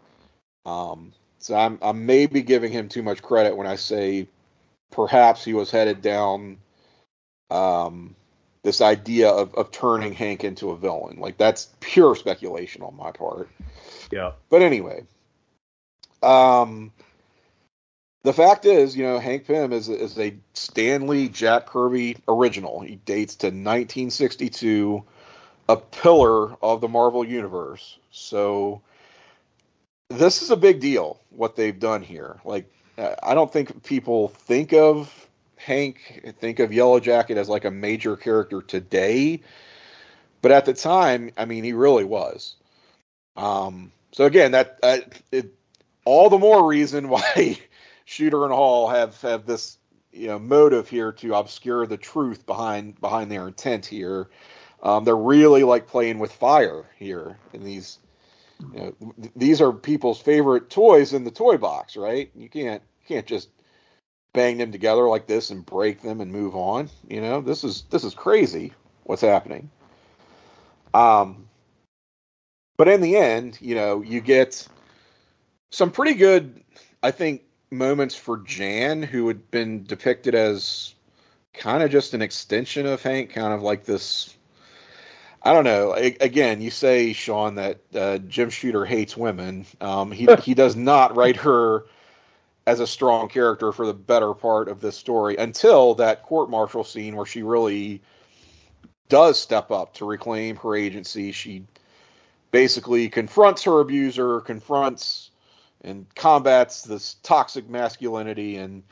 Um, 0.65 1.13
so 1.38 1.55
I'm, 1.55 1.78
I'm 1.82 2.07
maybe 2.07 2.41
giving 2.41 2.72
him 2.72 2.89
too 2.89 3.03
much 3.03 3.22
credit 3.22 3.55
when 3.55 3.67
I 3.67 3.76
say 3.76 4.28
perhaps 4.91 5.45
he 5.45 5.53
was 5.53 5.70
headed 5.70 6.01
down 6.01 6.57
um, 7.51 8.15
this 8.63 8.82
idea 8.82 9.30
of, 9.30 9.53
of 9.53 9.72
turning 9.72 10.13
Hank 10.13 10.43
into 10.43 10.72
a 10.72 10.78
villain. 10.78 11.20
Like 11.20 11.38
that's 11.38 11.70
pure 11.80 12.15
speculation 12.15 12.82
on 12.82 12.97
my 12.97 13.11
part. 13.11 13.47
Yeah. 14.11 14.32
But 14.49 14.63
anyway, 14.63 15.05
um, 16.24 16.91
the 18.24 18.34
fact 18.34 18.65
is, 18.65 18.97
you 18.97 19.03
know, 19.03 19.20
Hank 19.20 19.47
Pym 19.47 19.72
is 19.72 19.88
is 19.89 20.17
a 20.20 20.36
Stan 20.53 21.07
Lee 21.07 21.30
Jack 21.30 21.67
Kirby 21.67 22.17
original. 22.28 22.82
He 22.82 22.95
dates 22.95 23.36
to 23.38 23.47
1962, 23.47 25.03
a 25.70 25.78
pillar 25.78 26.55
of 26.61 26.82
the 26.82 26.89
Marvel 26.89 27.24
universe. 27.24 27.97
So 28.11 28.82
this 30.09 30.41
is 30.41 30.51
a 30.51 30.57
big 30.57 30.80
deal 30.82 31.20
what 31.30 31.55
they've 31.55 31.80
done 31.80 32.01
here. 32.01 32.39
Like 32.43 32.70
I 33.24 33.34
don't 33.34 33.51
think 33.51 33.84
people 33.84 34.30
think 34.30 34.74
of 34.74 35.28
Hank, 35.55 36.36
think 36.39 36.59
of 36.59 36.74
Yellow 36.74 36.99
Jacket 36.99 37.38
as 37.38 37.47
like 37.47 37.65
a 37.65 37.72
major 37.72 38.17
character 38.17 38.61
today, 38.61 39.41
but 40.41 40.51
at 40.51 40.65
the 40.65 40.74
time, 40.74 41.32
I 41.38 41.45
mean, 41.45 41.63
he 41.63 41.74
really 41.74 42.03
was. 42.03 42.55
Um, 43.38 43.91
so 44.11 44.26
again, 44.26 44.51
that 44.51 44.80
uh, 44.84 44.97
it, 45.32 45.53
all 46.03 46.30
the 46.30 46.38
more 46.38 46.67
reason 46.67 47.07
why 47.09 47.57
Shooter 48.10 48.43
and 48.43 48.51
Hall 48.51 48.89
have 48.89 49.22
have 49.22 49.45
this 49.45 49.78
you 50.12 50.26
know 50.26 50.39
motive 50.39 50.89
here 50.89 51.12
to 51.12 51.36
obscure 51.36 51.86
the 51.86 51.95
truth 51.95 52.43
behind 52.47 52.99
behind 52.99 53.32
their 53.32 53.47
intent 53.47 53.86
here. 53.86 54.32
Um, 54.82 55.03
they're 55.03 55.16
really 55.16 55.64
like 55.64 55.86
playing 55.86 56.18
with 56.18 56.32
fire 56.32 56.89
here 56.97 57.38
in 57.53 57.64
these. 57.64 57.99
You 58.74 58.80
know, 58.80 59.14
these 59.36 59.62
are 59.62 59.72
people's 59.72 60.20
favorite 60.20 60.72
toys 60.72 61.14
in 61.14 61.24
the 61.24 61.30
toy 61.30 61.57
box, 61.57 61.95
right? 61.95 62.32
You 62.36 62.49
can't 62.49 62.82
can't 63.07 63.28
just 63.28 63.49
bang 64.34 64.57
them 64.57 64.72
together 64.72 65.07
like 65.07 65.28
this 65.28 65.51
and 65.51 65.64
break 65.64 66.01
them 66.01 66.20
and 66.20 66.32
move 66.32 66.55
on. 66.55 66.89
You 67.07 67.22
know, 67.22 67.41
this 67.41 67.64
is 67.64 67.84
this 67.91 68.03
is 68.03 68.16
crazy 68.16 68.74
what's 69.03 69.22
happening. 69.22 69.70
Um 70.95 71.47
But 72.76 72.88
in 72.88 73.01
the 73.01 73.18
end, 73.18 73.60
you 73.62 73.76
know, 73.76 74.01
you 74.01 74.20
get 74.20 74.68
some 75.70 75.91
pretty 75.91 76.16
good, 76.16 76.64
I 77.03 77.12
think, 77.12 77.43
moments 77.72 78.15
for 78.15 78.38
Jan, 78.38 79.01
who 79.01 79.28
had 79.28 79.51
been 79.51 79.84
depicted 79.84 80.36
as 80.36 80.93
kind 81.53 81.84
of 81.84 81.91
just 81.91 82.13
an 82.13 82.22
extension 82.22 82.86
of 82.86 83.01
Hank, 83.01 83.32
kind 83.32 83.53
of 83.53 83.61
like 83.61 83.86
this. 83.86 84.36
I 85.41 85.53
don't 85.53 85.63
know. 85.63 85.93
again, 85.93 86.61
you 86.61 86.70
say 86.72 87.13
Sean 87.13 87.55
that 87.55 87.80
uh, 87.95 88.17
Jim 88.17 88.49
Shooter 88.49 88.86
hates 88.86 89.15
women. 89.15 89.65
Um, 89.80 90.11
he 90.11 90.28
he 90.43 90.53
does 90.53 90.76
not 90.76 91.15
write 91.15 91.38
her 91.38 91.86
as 92.65 92.80
a 92.80 92.88
strong 92.88 93.30
character 93.30 93.72
for 93.72 93.86
the 93.86 93.93
better 93.93 94.34
part 94.34 94.67
of 94.67 94.82
this 94.82 94.95
story 94.95 95.38
until 95.38 95.95
that 95.95 96.24
court 96.24 96.49
martial 96.49 96.84
scene 96.84 97.15
where 97.15 97.26
she 97.26 97.41
really 97.41 98.01
does 99.07 99.39
step 99.39 99.72
up 99.72 99.95
to 99.95 100.05
reclaim 100.05 100.55
her 100.57 100.76
agency. 100.76 101.32
She 101.32 101.63
basically 102.51 103.09
confronts 103.09 103.63
her 103.63 103.80
abuser, 103.80 104.41
confronts 104.41 105.28
and 105.82 106.05
combats 106.15 106.84
this 106.84 107.15
toxic 107.23 107.69
masculinity 107.69 108.57
and 108.57 108.84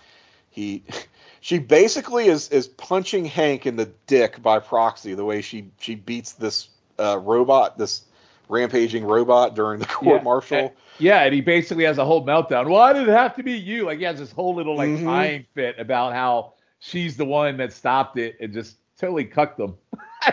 he 0.49 0.83
she 1.41 1.59
basically 1.59 2.27
is 2.27 2.49
is 2.49 2.67
punching 2.67 3.25
Hank 3.25 3.65
in 3.65 3.75
the 3.75 3.91
dick 4.07 4.41
by 4.41 4.59
proxy 4.59 5.13
the 5.13 5.25
way 5.25 5.41
she 5.41 5.69
she 5.79 5.95
beats 5.95 6.33
this 6.33 6.69
uh, 6.99 7.17
robot 7.19 7.77
this 7.77 8.03
rampaging 8.49 9.05
robot 9.05 9.55
during 9.55 9.79
the 9.79 9.85
court 9.85 10.17
yeah. 10.17 10.23
martial. 10.23 10.57
And, 10.57 10.71
yeah, 10.99 11.23
and 11.23 11.33
he 11.33 11.41
basically 11.41 11.83
has 11.83 11.97
a 11.97 12.05
whole 12.05 12.25
meltdown. 12.25 12.69
Why 12.69 12.93
did 12.93 13.07
it 13.07 13.11
have 13.11 13.35
to 13.35 13.43
be 13.43 13.53
you? 13.53 13.85
Like 13.85 13.99
he 13.99 14.05
has 14.05 14.19
this 14.19 14.31
whole 14.31 14.55
little 14.55 14.75
like 14.75 14.89
mm 14.89 15.45
fit 15.53 15.79
about 15.79 16.13
how 16.13 16.53
she's 16.79 17.17
the 17.17 17.25
one 17.25 17.57
that 17.57 17.73
stopped 17.73 18.17
it 18.17 18.37
and 18.39 18.53
just 18.53 18.77
totally 18.97 19.25
cucked 19.25 19.57
them. 19.57 19.77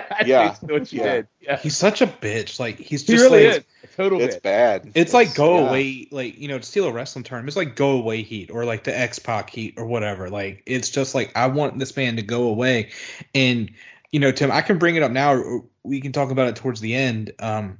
yeah, 0.27 0.55
what 0.61 0.89
she 0.89 0.99
yeah. 0.99 1.15
did. 1.15 1.29
Yeah. 1.41 1.57
He's 1.59 1.77
such 1.77 2.03
a 2.03 2.07
bitch. 2.07 2.59
Like 2.59 2.79
he's 2.79 3.05
just 3.05 3.23
he 3.23 3.23
really 3.23 3.47
like, 3.49 3.59
is. 3.59 3.65
A 3.85 3.97
total 3.97 4.21
it's 4.21 4.37
bitch. 4.37 4.43
bad. 4.43 4.87
It's, 4.87 4.97
it's 4.97 5.15
like 5.15 5.35
go 5.35 5.59
yeah. 5.59 5.69
away, 5.69 6.09
like 6.11 6.39
you 6.39 6.49
know, 6.49 6.59
to 6.59 6.65
steal 6.65 6.87
a 6.87 6.93
wrestling 6.93 7.25
term. 7.25 7.47
It's 7.47 7.57
like 7.57 7.77
go 7.77 7.93
away 7.93 8.23
heat 8.23 8.51
or 8.51 8.65
like 8.65 8.85
the 8.85 8.99
X 8.99 9.19
Pac 9.19 9.51
heat 9.51 9.75
or 9.77 9.87
whatever. 9.87 10.31
Like 10.31 10.63
it's 10.67 10.91
just 10.91 11.15
like 11.15 11.33
I 11.37 11.49
want 11.49 11.79
this 11.79 11.97
man 11.97 12.17
to 12.17 12.23
go 12.23 12.49
away. 12.49 12.91
And 13.35 13.71
you 14.13 14.21
know, 14.21 14.33
Tim, 14.33 14.53
I 14.53 14.63
can 14.63 14.79
bring 14.79 14.97
it 14.97 15.03
up 15.03 15.11
now. 15.11 15.63
we 15.83 16.01
can 16.01 16.13
talk 16.13 16.31
about 16.31 16.49
it 16.49 16.57
towards 16.57 16.81
the 16.81 16.95
end. 16.95 17.33
Um, 17.39 17.79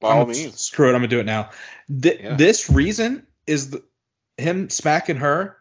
By 0.00 0.10
all 0.10 0.26
means, 0.26 0.60
screw 0.60 0.88
it. 0.88 0.90
I'm 0.90 0.96
gonna 0.96 1.08
do 1.08 1.20
it 1.20 1.26
now. 1.26 1.50
Th- 2.02 2.20
yeah. 2.20 2.36
This 2.36 2.68
reason 2.68 3.26
is 3.46 3.70
the, 3.70 3.84
him 4.36 4.68
smacking 4.68 5.16
her 5.16 5.56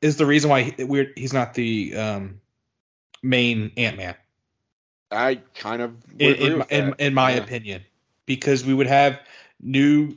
is 0.00 0.16
the 0.16 0.26
reason 0.26 0.50
why 0.50 0.62
he, 0.62 0.84
we're, 0.84 1.10
he's 1.16 1.32
not 1.32 1.54
the 1.54 1.96
um, 1.96 2.40
main 3.22 3.72
Ant 3.76 3.96
Man. 3.96 4.14
I 5.14 5.36
kind 5.54 5.82
of 5.82 5.96
in 6.18 6.34
in, 6.34 6.62
in, 6.70 6.94
in, 6.98 7.14
my 7.14 7.32
yeah. 7.32 7.42
opinion 7.42 7.82
because 8.26 8.64
we 8.64 8.74
would 8.74 8.86
have 8.86 9.20
new 9.60 10.16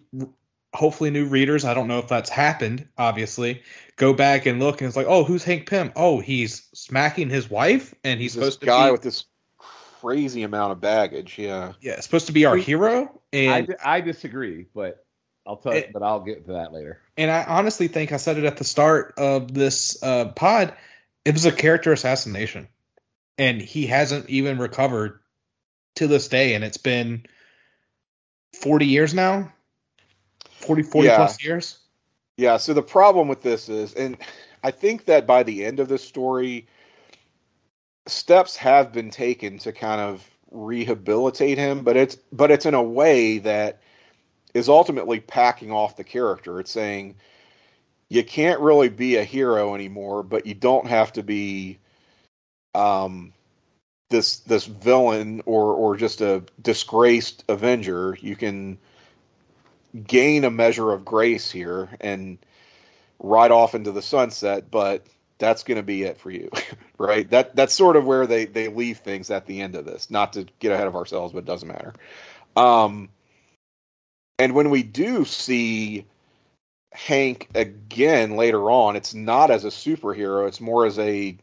hopefully 0.73 1.09
new 1.09 1.25
readers. 1.25 1.65
I 1.65 1.73
don't 1.73 1.87
know 1.87 1.99
if 1.99 2.07
that's 2.07 2.29
happened 2.29 2.87
obviously. 2.97 3.61
Go 3.95 4.13
back 4.13 4.45
and 4.45 4.59
look 4.59 4.81
and 4.81 4.87
it's 4.87 4.97
like 4.97 5.07
oh 5.07 5.23
who's 5.23 5.43
hank 5.43 5.69
pym? 5.69 5.91
Oh 5.95 6.19
he's 6.19 6.67
smacking 6.73 7.29
his 7.29 7.49
wife 7.49 7.93
and 8.03 8.19
he's 8.19 8.33
this 8.33 8.55
supposed 8.55 8.61
guy 8.61 8.85
to 8.85 8.87
be, 8.87 8.91
with 8.93 9.01
this 9.01 9.25
crazy 9.57 10.43
amount 10.43 10.71
of 10.71 10.81
baggage 10.81 11.37
yeah. 11.37 11.73
Yeah 11.81 11.99
supposed 11.99 12.27
to 12.27 12.33
be 12.33 12.45
our 12.45 12.55
hero 12.55 13.19
and 13.33 13.75
I, 13.83 13.97
I 13.97 14.01
disagree 14.01 14.67
but 14.73 15.03
i'll 15.45 15.57
tell 15.57 15.75
you 15.75 15.85
but 15.91 16.03
i'll 16.03 16.19
get 16.19 16.45
to 16.45 16.53
that 16.53 16.71
later. 16.71 16.99
And 17.17 17.31
i 17.31 17.43
honestly 17.43 17.87
think 17.87 18.11
i 18.11 18.17
said 18.17 18.37
it 18.37 18.45
at 18.45 18.57
the 18.57 18.63
start 18.63 19.15
of 19.17 19.53
this 19.53 20.01
uh, 20.03 20.25
pod 20.29 20.73
it 21.25 21.33
was 21.33 21.45
a 21.45 21.51
character 21.51 21.91
assassination 21.91 22.67
and 23.37 23.61
he 23.61 23.87
hasn't 23.87 24.29
even 24.29 24.57
recovered 24.57 25.19
to 25.95 26.07
this 26.07 26.27
day 26.27 26.53
and 26.53 26.63
it's 26.63 26.77
been 26.77 27.25
40 28.61 28.85
years 28.85 29.13
now? 29.13 29.51
40 30.51 30.83
40 30.83 31.07
yeah. 31.07 31.15
plus 31.15 31.43
years? 31.43 31.79
Yeah 32.37 32.57
so 32.57 32.73
the 32.73 32.83
problem 32.83 33.27
with 33.27 33.41
this 33.41 33.69
is 33.69 33.93
and 33.93 34.17
i 34.63 34.71
think 34.71 35.05
that 35.05 35.25
by 35.25 35.43
the 35.43 35.65
end 35.65 35.79
of 35.79 35.87
this 35.87 36.03
story 36.03 36.67
steps 38.05 38.55
have 38.55 38.91
been 38.91 39.09
taken 39.09 39.57
to 39.59 39.71
kind 39.71 40.01
of 40.01 40.29
rehabilitate 40.51 41.57
him 41.57 41.83
but 41.83 41.97
it's 41.97 42.15
but 42.31 42.51
it's 42.51 42.65
in 42.65 42.73
a 42.73 42.81
way 42.81 43.39
that 43.39 43.81
is 44.57 44.69
ultimately 44.69 45.19
packing 45.19 45.71
off 45.71 45.97
the 45.97 46.03
character. 46.03 46.59
It's 46.59 46.71
saying 46.71 47.15
you 48.09 48.23
can't 48.23 48.59
really 48.59 48.89
be 48.89 49.17
a 49.17 49.23
hero 49.23 49.75
anymore 49.75 50.23
but 50.23 50.45
you 50.45 50.53
don't 50.53 50.87
have 50.87 51.13
to 51.13 51.23
be 51.23 51.79
um, 52.77 53.33
this 54.09 54.37
this 54.39 54.65
villain 54.65 55.41
or 55.45 55.73
or 55.73 55.97
just 55.97 56.21
a 56.21 56.43
disgraced 56.61 57.43
Avenger, 57.49 58.17
you 58.21 58.35
can 58.35 58.77
gain 60.05 60.43
a 60.43 60.51
measure 60.51 60.91
of 60.91 61.03
grace 61.03 61.51
here 61.51 61.89
and 61.99 62.37
ride 63.19 63.51
off 63.51 63.75
into 63.75 63.91
the 63.91 64.01
sunset, 64.01 64.69
but 64.69 65.05
that's 65.39 65.63
going 65.63 65.77
to 65.77 65.83
be 65.83 66.03
it 66.03 66.17
for 66.19 66.31
you, 66.31 66.49
right? 66.97 67.29
That 67.29 67.55
that's 67.55 67.73
sort 67.73 67.95
of 67.95 68.05
where 68.05 68.27
they 68.27 68.45
they 68.45 68.67
leave 68.67 68.99
things 68.99 69.29
at 69.29 69.45
the 69.45 69.61
end 69.61 69.75
of 69.75 69.85
this. 69.85 70.09
Not 70.09 70.33
to 70.33 70.45
get 70.59 70.71
ahead 70.71 70.87
of 70.87 70.95
ourselves, 70.95 71.33
but 71.33 71.39
it 71.39 71.45
doesn't 71.45 71.67
matter. 71.67 71.93
Um, 72.55 73.09
and 74.39 74.53
when 74.53 74.69
we 74.69 74.83
do 74.83 75.25
see 75.25 76.05
Hank 76.93 77.49
again 77.53 78.35
later 78.35 78.71
on, 78.71 78.95
it's 78.95 79.13
not 79.13 79.51
as 79.51 79.65
a 79.65 79.69
superhero; 79.69 80.47
it's 80.47 80.61
more 80.61 80.85
as 80.85 80.97
a 80.99 81.37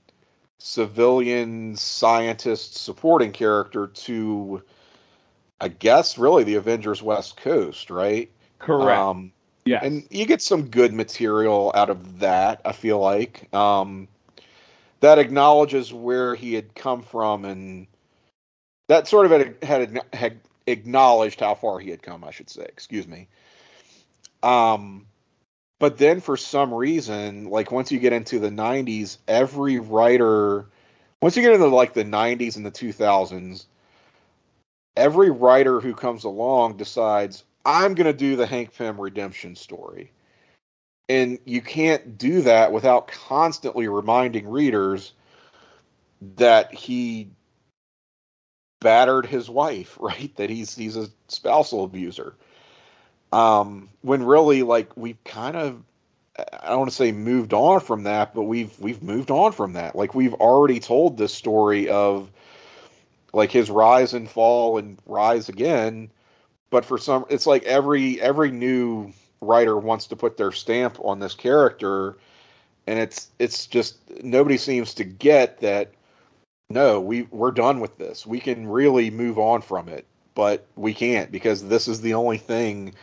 civilian 0.67 1.77
scientist 1.77 2.75
supporting 2.75 3.33
character 3.33 3.89
to 3.89 4.63
I 5.61 5.69
guess 5.69 6.17
really 6.17 6.43
the 6.45 6.55
Avengers 6.55 7.03
West 7.03 7.37
Coast, 7.37 7.91
right? 7.91 8.31
Correct. 8.59 8.99
Um, 8.99 9.33
yeah. 9.67 9.81
And 9.83 10.07
you 10.11 10.25
get 10.25 10.41
some 10.41 10.71
good 10.71 10.95
material 10.95 11.71
out 11.75 11.91
of 11.91 12.21
that, 12.21 12.63
I 12.65 12.73
feel 12.73 12.99
like. 12.99 13.53
Um, 13.55 14.09
that 15.01 15.19
acknowledges 15.19 15.93
where 15.93 16.35
he 16.35 16.55
had 16.55 16.75
come 16.75 17.03
from 17.03 17.45
and 17.45 17.87
that 18.89 19.07
sort 19.07 19.31
of 19.31 19.33
had, 19.33 19.63
had, 19.63 20.01
had 20.15 20.41
acknowledged 20.67 21.41
how 21.41 21.55
far 21.55 21.79
he 21.79 21.91
had 21.91 22.03
come, 22.03 22.25
I 22.25 22.31
should 22.31 22.49
say. 22.49 22.65
Excuse 22.65 23.07
me. 23.07 23.29
Um, 24.43 25.07
but 25.79 25.99
then 25.99 26.21
for 26.21 26.37
some 26.37 26.73
reason, 26.73 27.51
like 27.51 27.73
once 27.73 27.91
you 27.91 27.99
get 27.99 28.13
into 28.13 28.39
the 28.39 28.51
90s, 28.51 29.19
every 29.27 29.79
writer, 29.79 30.67
once 31.21 31.37
you 31.37 31.43
get 31.43 31.55
into 31.55 31.67
like 31.69 31.95
the 31.95 32.05
90s 32.05 32.57
and 32.57 32.65
the 32.65 32.71
2000s, 32.71 33.67
every 34.97 35.31
writer 35.31 35.81
who 35.81 35.95
comes 35.95 36.25
along 36.25 36.77
decides, 36.77 37.45
I'm 37.65 37.95
going 37.95 38.07
to 38.07 38.13
do 38.13 38.37
the 38.37 38.47
Hank 38.47 38.75
Pym 38.77 39.01
redemption 39.01 39.57
story. 39.57 40.13
And 41.09 41.39
you 41.45 41.61
can't 41.61 42.17
do 42.17 42.43
that 42.43 42.73
without 42.73 43.09
constantly 43.09 43.89
reminding 43.89 44.49
readers 44.49 45.13
that 46.37 46.73
he 46.73 47.31
battered 48.81 49.27
his 49.27 49.51
wife, 49.51 49.97
right? 50.01 50.35
That 50.37 50.51
he's 50.51 50.77
he's 50.77 50.97
a 50.97 51.09
spousal 51.29 51.85
abuser. 51.85 52.37
Um, 53.35 53.89
when 54.03 54.23
really, 54.23 54.63
like, 54.63 54.97
we've 54.97 55.23
kind 55.25 55.57
of, 55.57 55.83
I 56.39 56.69
don't 56.69 56.79
want 56.79 56.91
to 56.91 56.97
say 56.97 57.13
moved 57.13 57.53
on 57.53 57.81
from 57.81 58.05
that, 58.05 58.35
but 58.35 58.43
we've 58.43 58.79
we've 58.81 59.03
moved 59.03 59.31
on 59.31 59.53
from 59.53 59.75
that. 59.75 59.97
Like, 59.97 60.15
we've 60.15 60.35
already 60.35 60.81
told 60.81 61.17
this 61.17 61.35
story 61.35 61.89
of 61.89 62.31
like 63.33 63.51
his 63.51 63.71
rise 63.71 64.15
and 64.15 64.31
fall 64.31 64.79
and 64.79 64.99
rise 65.07 65.49
again. 65.49 66.11
But 66.71 66.85
for 66.85 66.99
some, 66.99 67.27
it's 67.29 67.47
like 67.47 67.65
every 67.65 68.21
every 68.21 68.51
new 68.51 69.13
writer 69.41 69.77
wants 69.77 70.07
to 70.09 70.17
put 70.17 70.37
their 70.37 70.53
stamp 70.53 70.99
on 71.01 71.19
this 71.19 71.35
character, 71.35 72.17
and 72.87 72.99
it's 72.99 73.31
it's 73.39 73.67
just 73.67 73.97
nobody 74.23 74.57
seems 74.57 74.95
to 74.95 75.05
get 75.05 75.61
that. 75.61 75.93
No, 76.71 77.01
we 77.01 77.23
we're 77.23 77.51
done 77.51 77.81
with 77.81 77.99
this. 77.99 78.27
We 78.27 78.41
can 78.41 78.67
really 78.67 79.11
move 79.11 79.39
on 79.39 79.63
from 79.63 79.89
it, 79.89 80.07
but 80.35 80.67
we 80.77 80.95
can't 80.95 81.31
because 81.31 81.63
this 81.63 81.89
is 81.89 82.01
the 82.01 82.15
only 82.15 82.39
thing 82.39 82.95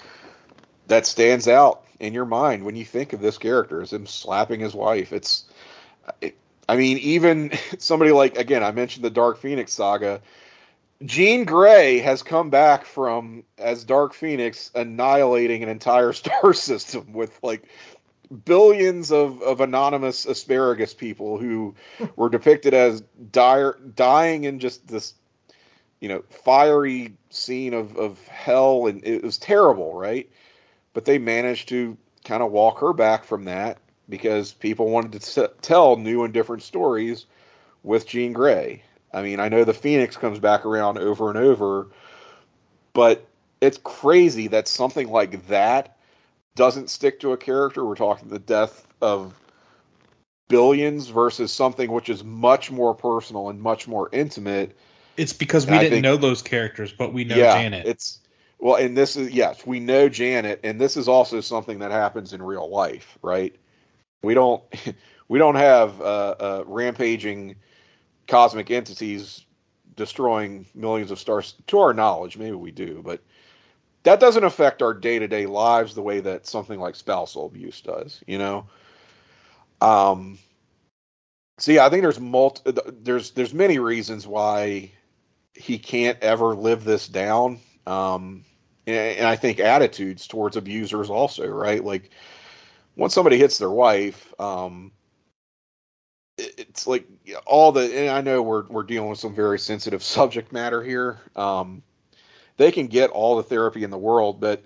that 0.91 1.05
stands 1.05 1.47
out 1.47 1.84
in 2.01 2.13
your 2.13 2.26
mind 2.26 2.65
when 2.65 2.76
you 2.76 2.84
think 2.84 3.13
of 3.13 3.22
this 3.22 3.38
character 3.38 3.81
is 3.81 3.93
him 3.93 4.05
slapping 4.05 4.59
his 4.59 4.73
wife. 4.73 5.13
It's, 5.13 5.45
it, 6.19 6.38
I 6.68 6.76
mean, 6.76 6.97
even 6.97 7.51
somebody 7.80 8.11
like 8.11 8.38
again, 8.38 8.63
I 8.63 8.72
mentioned 8.72 9.05
the 9.05 9.09
Dark 9.09 9.39
Phoenix 9.39 9.72
saga. 9.73 10.22
Jean 11.03 11.45
Grey 11.45 11.99
has 11.99 12.22
come 12.22 12.49
back 12.49 12.85
from 12.85 13.43
as 13.57 13.85
Dark 13.85 14.13
Phoenix, 14.13 14.69
annihilating 14.76 15.63
an 15.63 15.69
entire 15.69 16.13
star 16.22 16.53
system 16.53 17.13
with 17.13 17.39
like 17.41 17.68
billions 18.45 19.11
of, 19.11 19.41
of 19.41 19.61
anonymous 19.61 20.26
asparagus 20.26 20.93
people 20.93 21.38
who 21.38 21.76
were 22.18 22.30
depicted 22.30 22.73
as 22.73 23.01
dire, 23.31 23.80
dying 23.95 24.43
in 24.43 24.59
just 24.59 24.85
this, 24.88 25.13
you 26.01 26.09
know, 26.09 26.23
fiery 26.43 27.13
scene 27.30 27.73
of, 27.73 27.95
of 27.95 28.27
hell, 28.27 28.88
and 28.88 29.05
it 29.05 29.23
was 29.23 29.38
terrible, 29.38 29.93
right? 29.93 30.30
But 30.93 31.05
they 31.05 31.18
managed 31.18 31.69
to 31.69 31.97
kind 32.23 32.43
of 32.43 32.51
walk 32.51 32.80
her 32.80 32.93
back 32.93 33.23
from 33.23 33.45
that 33.45 33.77
because 34.09 34.53
people 34.53 34.89
wanted 34.89 35.22
to 35.22 35.47
t- 35.47 35.53
tell 35.61 35.95
new 35.95 36.23
and 36.23 36.34
different 36.34 36.63
stories 36.63 37.26
with 37.84 38.07
Jean 38.07 38.34
Grey. 38.34 38.84
I 39.13 39.22
mean, 39.22 39.39
I 39.39 39.49
know 39.49 39.63
the 39.63 39.73
Phoenix 39.73 40.18
comes 40.18 40.39
back 40.39 40.65
around 40.65 40.97
over 40.97 41.30
and 41.30 41.38
over, 41.38 41.88
but 42.93 43.26
it's 43.59 43.77
crazy 43.84 44.47
that 44.49 44.68
something 44.68 45.09
like 45.09 45.47
that 45.47 45.97
doesn't 46.55 46.89
stick 46.89 47.22
to 47.22 47.31
a 47.34 47.38
character. 47.38 47.85
We're 47.85 47.95
talking 47.95 48.30
the 48.30 48.39
death 48.39 48.85
of 49.01 49.34
billions 50.47 51.07
versus 51.07 51.51
something 51.51 51.89
which 51.91 52.09
is 52.09 52.23
much 52.23 52.72
more 52.72 52.93
personal 52.93 53.49
and 53.49 53.61
much 53.61 53.88
more 53.88 54.09
intimate. 54.11 54.76
It's 55.18 55.34
because 55.34 55.65
we 55.65 55.77
didn't 55.77 55.91
think, 55.91 56.03
know 56.03 56.18
those 56.18 56.41
characters, 56.41 56.91
but 56.91 57.13
we 57.13 57.23
know 57.23 57.38
yeah, 57.38 57.61
Janet. 57.61 57.88
It's 57.88 58.19
well, 58.61 58.75
and 58.75 58.95
this 58.95 59.15
is 59.17 59.31
yes, 59.31 59.65
we 59.65 59.79
know 59.79 60.07
Janet, 60.07 60.61
and 60.63 60.79
this 60.79 60.95
is 60.95 61.07
also 61.07 61.41
something 61.41 61.79
that 61.79 61.91
happens 61.91 62.31
in 62.31 62.43
real 62.43 62.69
life, 62.69 63.17
right? 63.23 63.55
We 64.21 64.35
don't 64.35 64.63
we 65.27 65.39
don't 65.39 65.55
have 65.55 65.99
uh, 65.99 66.35
uh, 66.39 66.63
rampaging 66.67 67.55
cosmic 68.27 68.69
entities 68.69 69.43
destroying 69.95 70.67
millions 70.75 71.11
of 71.11 71.19
stars 71.19 71.55
to 71.67 71.79
our 71.79 71.93
knowledge. 71.93 72.38
Maybe 72.38 72.55
we 72.55 72.71
do, 72.71 73.01
but 73.03 73.21
that 74.03 74.19
doesn't 74.19 74.43
affect 74.43 74.83
our 74.83 74.93
day 74.93 75.17
to 75.17 75.27
day 75.27 75.47
lives 75.47 75.95
the 75.95 76.03
way 76.03 76.19
that 76.19 76.45
something 76.45 76.79
like 76.79 76.95
spousal 76.95 77.47
abuse 77.47 77.81
does. 77.81 78.23
You 78.27 78.38
know. 78.38 78.67
Um. 79.81 80.38
Yeah, 81.65 81.85
I 81.85 81.89
think 81.89 82.03
there's 82.03 82.19
multi, 82.19 82.71
there's 83.01 83.31
there's 83.31 83.53
many 83.53 83.79
reasons 83.79 84.27
why 84.27 84.91
he 85.53 85.79
can't 85.79 86.17
ever 86.21 86.55
live 86.55 86.83
this 86.83 87.07
down. 87.07 87.59
Um, 87.85 88.45
and, 88.91 89.27
I 89.27 89.35
think 89.35 89.59
attitudes 89.59 90.27
towards 90.27 90.57
abusers 90.57 91.09
also, 91.09 91.47
right? 91.47 91.84
Like 91.84 92.11
once 92.95 93.13
somebody 93.13 93.38
hits 93.38 93.57
their 93.57 93.69
wife, 93.69 94.34
um, 94.39 94.91
it's 96.38 96.88
like 96.88 97.07
all 97.45 97.72
the 97.72 97.81
and 97.97 98.09
I 98.09 98.22
know 98.22 98.41
we're 98.41 98.68
we're 98.68 98.84
dealing 98.84 99.09
with 99.09 99.19
some 99.19 99.35
very 99.35 99.59
sensitive 99.59 100.03
subject 100.18 100.51
matter 100.51 100.84
here. 100.84 101.19
Um, 101.35 101.84
they 102.57 102.72
can 102.72 102.88
get 102.88 103.09
all 103.09 103.38
the 103.38 103.43
therapy 103.43 103.84
in 103.84 103.89
the 103.89 103.97
world, 103.97 104.39
but 104.39 104.63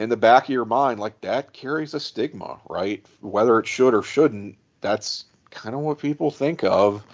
in 0.00 0.08
the 0.08 0.16
back 0.16 0.44
of 0.44 0.50
your 0.50 0.64
mind, 0.64 0.98
like 0.98 1.20
that 1.20 1.52
carries 1.52 1.94
a 1.94 2.00
stigma, 2.00 2.58
right? 2.68 3.04
Whether 3.20 3.58
it 3.60 3.66
should 3.66 3.94
or 3.94 4.02
shouldn't, 4.02 4.56
that's 4.80 5.26
kind 5.50 5.74
of 5.74 5.82
what 5.82 5.98
people 5.98 6.30
think 6.30 6.64
of. 6.64 7.04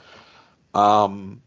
Um, 0.75 1.43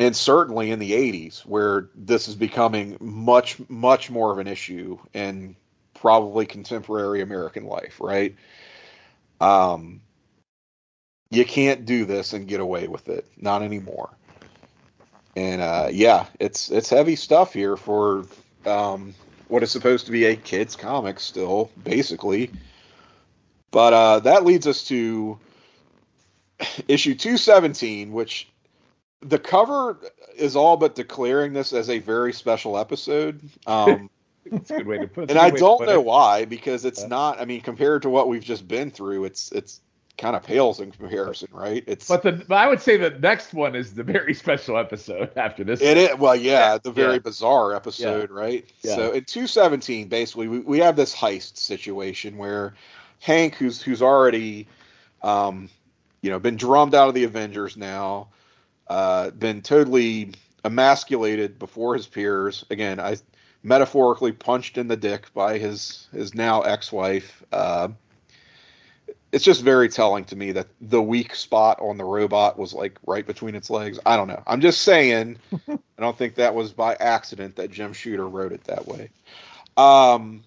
and 0.00 0.16
certainly 0.16 0.72
in 0.72 0.80
the 0.80 0.92
80s, 0.92 1.46
where 1.46 1.88
this 1.94 2.26
is 2.26 2.34
becoming 2.34 2.96
much, 3.00 3.56
much 3.68 4.10
more 4.10 4.32
of 4.32 4.38
an 4.38 4.48
issue 4.48 4.98
in 5.14 5.54
probably 5.94 6.46
contemporary 6.46 7.20
American 7.20 7.66
life, 7.66 8.00
right? 8.00 8.34
Um, 9.40 10.00
you 11.30 11.44
can't 11.44 11.86
do 11.86 12.04
this 12.04 12.32
and 12.32 12.48
get 12.48 12.58
away 12.58 12.88
with 12.88 13.08
it, 13.08 13.24
not 13.36 13.62
anymore 13.62 14.10
and 15.36 15.60
uh, 15.60 15.88
yeah, 15.92 16.26
it's 16.38 16.70
it's 16.70 16.90
heavy 16.90 17.16
stuff 17.16 17.52
here 17.52 17.76
for 17.76 18.24
um, 18.66 19.14
what 19.48 19.62
is 19.62 19.70
supposed 19.70 20.06
to 20.06 20.12
be 20.12 20.24
a 20.26 20.36
kids 20.36 20.76
comic 20.76 21.20
still, 21.20 21.70
basically. 21.82 22.50
But 23.70 23.92
uh, 23.92 24.20
that 24.20 24.44
leads 24.44 24.66
us 24.66 24.84
to 24.84 25.38
issue 26.88 27.14
217, 27.14 28.12
which 28.12 28.48
the 29.22 29.38
cover 29.38 29.98
is 30.36 30.56
all 30.56 30.76
but 30.76 30.94
declaring 30.94 31.52
this 31.52 31.72
as 31.72 31.90
a 31.90 31.98
very 31.98 32.32
special 32.32 32.78
episode. 32.78 33.40
Um, 33.66 34.10
That's 34.50 34.70
a 34.70 34.78
good 34.78 34.86
way 34.86 34.98
to 34.98 35.06
put 35.06 35.24
it. 35.24 35.30
And 35.30 35.38
I 35.38 35.50
don't 35.50 35.84
know 35.84 36.00
it. 36.00 36.04
why, 36.04 36.44
because 36.46 36.84
it's 36.84 37.02
yeah. 37.02 37.08
not. 37.08 37.40
I 37.40 37.44
mean, 37.44 37.60
compared 37.60 38.02
to 38.02 38.10
what 38.10 38.28
we've 38.28 38.42
just 38.42 38.66
been 38.66 38.90
through, 38.90 39.24
it's 39.24 39.52
it's 39.52 39.80
kind 40.16 40.34
of 40.36 40.42
pales 40.42 40.80
in 40.80 40.90
comparison, 40.92 41.48
right? 41.52 41.84
It's 41.86 42.08
but 42.08 42.22
the 42.22 42.32
but 42.32 42.56
I 42.56 42.66
would 42.66 42.80
say 42.80 42.96
the 42.96 43.10
next 43.10 43.52
one 43.52 43.74
is 43.74 43.94
the 43.94 44.02
very 44.02 44.34
special 44.44 44.78
episode 44.78 45.36
after 45.36 45.62
this. 45.62 45.80
It 45.80 45.96
is 45.96 46.16
well, 46.16 46.36
yeah, 46.36 46.78
the 46.78 46.90
very 46.90 47.14
yeah. 47.14 47.18
bizarre 47.20 47.74
episode, 47.74 48.30
yeah. 48.30 48.40
right? 48.40 48.70
Yeah. 48.82 48.96
So 48.96 49.12
in 49.12 49.24
217, 49.24 50.08
basically, 50.08 50.48
we, 50.48 50.58
we 50.60 50.78
have 50.78 50.96
this 50.96 51.14
heist 51.14 51.58
situation 51.58 52.38
where 52.38 52.74
Hank, 53.20 53.56
who's 53.56 53.82
who's 53.82 54.02
already, 54.02 54.68
um, 55.22 55.68
you 56.22 56.30
know, 56.30 56.38
been 56.38 56.56
drummed 56.56 56.94
out 56.94 57.08
of 57.08 57.14
the 57.14 57.24
Avengers 57.24 57.76
now, 57.76 58.28
uh, 58.90 59.30
been 59.30 59.62
totally 59.62 60.32
emasculated 60.64 61.58
before 61.60 61.94
his 61.94 62.08
peers. 62.08 62.64
Again, 62.70 62.98
I 62.98 63.16
metaphorically 63.62 64.32
punched 64.32 64.78
in 64.78 64.88
the 64.88 64.96
dick 64.96 65.32
by 65.32 65.58
his 65.58 66.08
his 66.12 66.34
now 66.34 66.62
ex-wife. 66.62 67.42
Uh, 67.52 67.88
it's 69.30 69.44
just 69.44 69.62
very 69.62 69.88
telling 69.88 70.24
to 70.24 70.34
me 70.34 70.50
that 70.52 70.66
the 70.80 71.00
weak 71.00 71.36
spot 71.36 71.78
on 71.80 71.98
the 71.98 72.04
robot 72.04 72.58
was 72.58 72.74
like 72.74 72.98
right 73.06 73.24
between 73.24 73.54
its 73.54 73.70
legs. 73.70 74.00
I 74.04 74.16
don't 74.16 74.26
know. 74.26 74.42
I'm 74.44 74.60
just 74.60 74.82
saying. 74.82 75.38
I 75.68 75.78
don't 76.00 76.18
think 76.18 76.34
that 76.34 76.56
was 76.56 76.72
by 76.72 76.94
accident 76.94 77.56
that 77.56 77.70
Jim 77.70 77.92
Shooter 77.92 78.28
wrote 78.28 78.52
it 78.52 78.64
that 78.64 78.86
way. 78.88 79.10
Um. 79.76 80.42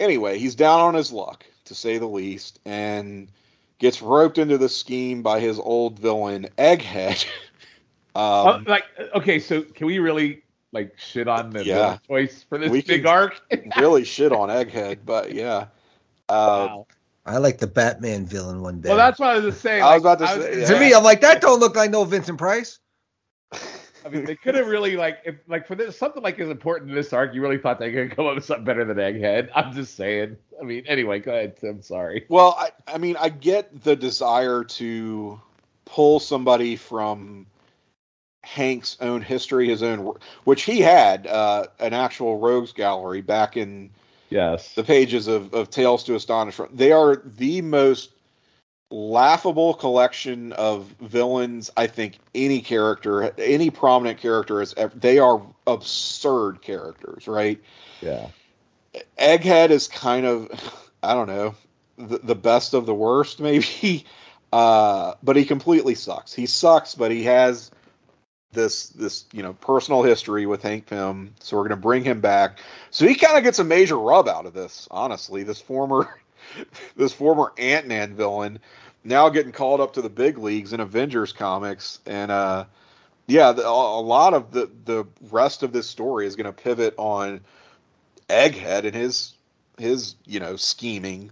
Anyway, 0.00 0.38
he's 0.38 0.56
down 0.56 0.80
on 0.80 0.94
his 0.94 1.12
luck 1.12 1.44
to 1.66 1.74
say 1.74 1.98
the 1.98 2.06
least, 2.06 2.58
and 2.64 3.28
gets 3.78 4.02
roped 4.02 4.38
into 4.38 4.58
the 4.58 4.68
scheme 4.68 5.22
by 5.22 5.38
his 5.38 5.58
old 5.58 6.00
villain 6.00 6.48
Egghead. 6.58 7.26
um, 8.14 8.46
uh, 8.46 8.60
like, 8.66 8.84
okay, 9.14 9.38
so 9.38 9.62
can 9.62 9.86
we 9.86 9.98
really 9.98 10.42
like 10.72 10.98
shit 10.98 11.28
on 11.28 11.50
the 11.50 11.64
yeah, 11.64 11.98
choice 12.06 12.44
for 12.48 12.58
this 12.58 12.84
big 12.84 13.06
arc? 13.06 13.40
really 13.78 14.04
shit 14.04 14.32
on 14.32 14.48
Egghead, 14.48 14.98
but 15.04 15.32
yeah. 15.32 15.66
Uh, 16.28 16.68
wow. 16.68 16.86
I 17.26 17.38
like 17.38 17.58
the 17.58 17.66
Batman 17.66 18.26
villain 18.26 18.62
one 18.62 18.80
day. 18.80 18.88
Well, 18.88 18.98
that's 18.98 19.18
what 19.18 19.36
I 19.36 19.38
was 19.38 19.58
saying. 19.58 19.82
I 19.82 19.94
was 19.94 20.02
about 20.02 20.18
to 20.20 20.26
say. 20.28 20.60
yeah. 20.60 20.66
To 20.66 20.80
me, 20.80 20.94
I'm 20.94 21.04
like 21.04 21.20
that. 21.20 21.40
Don't 21.40 21.60
look 21.60 21.76
like 21.76 21.90
no 21.90 22.04
Vincent 22.04 22.38
Price. 22.38 22.78
I 23.52 24.08
mean, 24.08 24.24
they 24.24 24.34
could 24.34 24.54
have 24.54 24.66
really 24.66 24.96
like, 24.96 25.18
if, 25.24 25.36
like 25.46 25.66
for 25.66 25.74
this 25.74 25.98
something 25.98 26.22
like 26.22 26.38
as 26.40 26.48
important 26.48 26.90
in 26.90 26.96
this 26.96 27.12
arc, 27.12 27.34
you 27.34 27.42
really 27.42 27.58
thought 27.58 27.78
they 27.78 27.92
could 27.92 28.16
come 28.16 28.26
up 28.26 28.34
with 28.34 28.44
something 28.44 28.64
better 28.64 28.84
than 28.84 28.96
Egghead. 28.96 29.50
I'm 29.54 29.72
just 29.72 29.94
saying. 29.94 30.36
I 30.60 30.64
mean, 30.64 30.84
anyway, 30.86 31.20
go 31.20 31.32
ahead. 31.32 31.56
I'm 31.62 31.82
sorry. 31.82 32.24
Well, 32.28 32.56
I, 32.58 32.70
I 32.86 32.98
mean, 32.98 33.16
I 33.18 33.28
get 33.28 33.84
the 33.84 33.94
desire 33.94 34.64
to 34.64 35.40
pull 35.84 36.20
somebody 36.20 36.76
from 36.76 37.46
Hank's 38.42 38.96
own 39.00 39.22
history, 39.22 39.68
his 39.68 39.82
own, 39.82 40.14
which 40.44 40.62
he 40.62 40.80
had 40.80 41.26
uh, 41.26 41.66
an 41.78 41.92
actual 41.92 42.38
rogues 42.38 42.72
gallery 42.72 43.20
back 43.20 43.56
in 43.56 43.90
Yes. 44.30 44.74
The 44.74 44.84
pages 44.84 45.26
of, 45.26 45.52
of 45.52 45.70
Tales 45.70 46.04
to 46.04 46.14
Astonish. 46.14 46.58
They 46.72 46.92
are 46.92 47.16
the 47.16 47.60
most 47.62 48.10
laughable 48.92 49.74
collection 49.74 50.52
of 50.52 50.86
villains 51.00 51.70
I 51.76 51.88
think 51.88 52.18
any 52.34 52.60
character, 52.60 53.32
any 53.38 53.70
prominent 53.70 54.18
character 54.18 54.60
has 54.60 54.72
ever. 54.76 54.96
They 54.96 55.18
are 55.18 55.42
absurd 55.66 56.62
characters, 56.62 57.26
right? 57.26 57.60
Yeah. 58.00 58.28
Egghead 59.18 59.70
is 59.70 59.88
kind 59.88 60.26
of, 60.26 60.48
I 61.02 61.14
don't 61.14 61.28
know, 61.28 61.54
the, 61.98 62.18
the 62.18 62.34
best 62.34 62.72
of 62.72 62.86
the 62.86 62.94
worst, 62.94 63.40
maybe. 63.40 64.06
Uh, 64.52 65.14
but 65.22 65.36
he 65.36 65.44
completely 65.44 65.94
sucks. 65.94 66.32
He 66.32 66.46
sucks, 66.46 66.96
but 66.96 67.12
he 67.12 67.22
has 67.22 67.70
this 68.52 68.88
this 68.88 69.24
you 69.32 69.42
know 69.42 69.52
personal 69.54 70.02
history 70.02 70.46
with 70.46 70.62
Hank 70.62 70.86
Pym, 70.86 71.34
so 71.40 71.56
we're 71.56 71.62
going 71.62 71.70
to 71.70 71.76
bring 71.76 72.04
him 72.04 72.20
back. 72.20 72.58
So 72.90 73.06
he 73.06 73.14
kind 73.14 73.36
of 73.36 73.44
gets 73.44 73.58
a 73.58 73.64
major 73.64 73.96
rub 73.96 74.28
out 74.28 74.46
of 74.46 74.54
this, 74.54 74.88
honestly. 74.90 75.42
This 75.42 75.60
former 75.60 76.20
this 76.96 77.12
former 77.12 77.52
Ant 77.58 77.86
Man 77.86 78.14
villain 78.14 78.58
now 79.04 79.28
getting 79.28 79.52
called 79.52 79.80
up 79.80 79.94
to 79.94 80.02
the 80.02 80.10
big 80.10 80.38
leagues 80.38 80.72
in 80.72 80.80
Avengers 80.80 81.32
comics, 81.32 82.00
and 82.06 82.30
uh, 82.30 82.64
yeah, 83.26 83.52
the, 83.52 83.66
a 83.66 84.00
lot 84.00 84.34
of 84.34 84.50
the 84.50 84.70
the 84.84 85.06
rest 85.30 85.62
of 85.62 85.72
this 85.72 85.88
story 85.88 86.26
is 86.26 86.36
going 86.36 86.46
to 86.46 86.52
pivot 86.52 86.94
on 86.96 87.40
Egghead 88.28 88.84
and 88.84 88.94
his 88.94 89.34
his 89.78 90.16
you 90.26 90.40
know 90.40 90.56
scheming, 90.56 91.30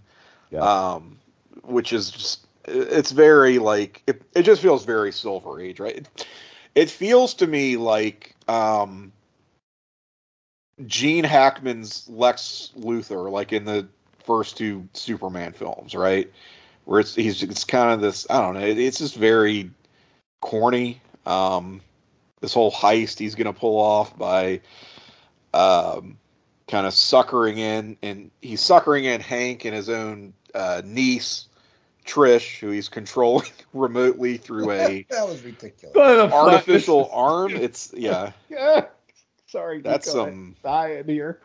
yeah. 0.51 0.59
um, 0.59 1.19
which 1.63 1.93
is 1.93 2.11
just 2.11 2.47
it's 2.65 3.11
very 3.11 3.59
like 3.59 4.01
it, 4.07 4.21
it 4.35 4.43
just 4.43 4.61
feels 4.61 4.85
very 4.85 5.11
Silver 5.11 5.59
Age, 5.59 5.79
right? 5.79 5.97
It, 5.97 6.27
it 6.79 6.89
feels 6.89 7.33
to 7.33 7.45
me 7.45 7.75
like 7.75 8.33
um, 8.47 9.11
Gene 10.85 11.25
Hackman's 11.25 12.07
Lex 12.07 12.71
Luthor, 12.79 13.29
like 13.29 13.51
in 13.51 13.65
the 13.65 13.89
first 14.25 14.55
two 14.55 14.87
Superman 14.93 15.51
films, 15.51 15.93
right? 15.93 16.31
Where 16.85 17.01
it's 17.01 17.15
he's 17.15 17.43
it's 17.43 17.65
kind 17.65 17.91
of 17.91 17.99
this 17.99 18.27
I 18.29 18.39
don't 18.39 18.53
know, 18.53 18.65
it's 18.65 18.99
just 18.99 19.17
very 19.17 19.71
corny. 20.39 21.01
Um, 21.25 21.81
this 22.39 22.53
whole 22.53 22.71
heist 22.71 23.19
he's 23.19 23.35
gonna 23.35 23.51
pull 23.51 23.77
off 23.77 24.17
by 24.17 24.61
um, 25.53 26.17
kind 26.69 26.87
of 26.87 26.93
suckering 26.93 27.57
in, 27.57 27.97
and 28.01 28.31
he's 28.41 28.61
suckering 28.61 29.03
in 29.03 29.19
Hank 29.19 29.65
and 29.65 29.75
his 29.75 29.89
own 29.89 30.31
uh, 30.55 30.81
niece 30.85 31.48
Trish, 32.09 32.59
who 32.59 32.69
he's 32.71 32.89
controlling 32.89 33.49
remotely 33.73 34.37
through 34.37 34.71
a 34.71 35.05
that 35.09 35.27
was 35.27 35.43
ridiculous 35.43 35.95
artificial 35.95 37.09
arm. 37.13 37.51
It's 37.55 37.93
yeah. 37.95 38.31
yeah. 38.49 38.85
Sorry, 39.47 39.81
that's 39.81 40.11
some 40.11 40.55
dying 40.63 41.05
here. 41.05 41.39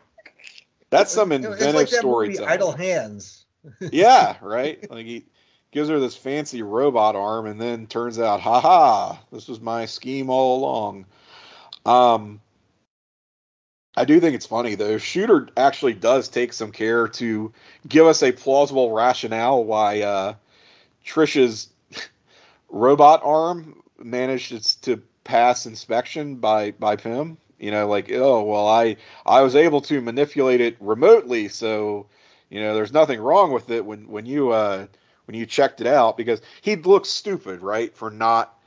That's 0.89 1.11
some 1.11 1.31
inventive 1.31 1.75
like 1.75 1.87
storytelling. 1.87 2.49
Idle 2.49 2.71
hands. 2.71 3.45
yeah, 3.79 4.37
right. 4.41 4.89
Like 4.89 5.05
he 5.05 5.25
gives 5.71 5.89
her 5.89 5.99
this 5.99 6.15
fancy 6.15 6.61
robot 6.61 7.15
arm, 7.15 7.47
and 7.47 7.59
then 7.59 7.87
turns 7.87 8.19
out, 8.19 8.41
ha 8.41 8.59
ha, 8.61 9.19
this 9.31 9.47
was 9.47 9.59
my 9.59 9.85
scheme 9.85 10.29
all 10.29 10.59
along. 10.59 11.05
Um, 11.85 12.41
I 13.97 14.05
do 14.05 14.19
think 14.19 14.35
it's 14.35 14.45
funny 14.45 14.75
though. 14.75 14.97
Shooter 14.97 15.47
actually 15.55 15.93
does 15.93 16.27
take 16.27 16.53
some 16.53 16.71
care 16.71 17.07
to 17.09 17.53
give 17.87 18.05
us 18.05 18.23
a 18.23 18.31
plausible 18.31 18.91
rationale 18.91 19.63
why 19.63 20.01
uh, 20.01 20.35
Trish's 21.05 21.69
robot 22.69 23.21
arm 23.23 23.81
managed 23.97 24.83
to 24.83 25.01
pass 25.23 25.65
inspection 25.65 26.35
by 26.35 26.71
by 26.71 26.95
Pym. 26.95 27.37
You 27.59 27.71
know, 27.71 27.87
like 27.87 28.11
oh 28.11 28.43
well, 28.43 28.67
I 28.67 28.97
I 29.25 29.41
was 29.41 29.55
able 29.55 29.81
to 29.81 30.01
manipulate 30.01 30.61
it 30.61 30.77
remotely, 30.79 31.47
so 31.47 32.07
you 32.49 32.59
know 32.59 32.75
there's 32.75 32.93
nothing 32.93 33.19
wrong 33.19 33.51
with 33.51 33.69
it 33.69 33.85
when 33.85 34.07
when 34.07 34.25
you 34.25 34.51
uh, 34.51 34.87
when 35.25 35.35
you 35.35 35.45
checked 35.45 35.81
it 35.81 35.87
out 35.87 36.17
because 36.17 36.41
he 36.61 36.75
looks 36.75 37.09
stupid, 37.09 37.61
right, 37.61 37.95
for 37.95 38.11
not 38.11 38.57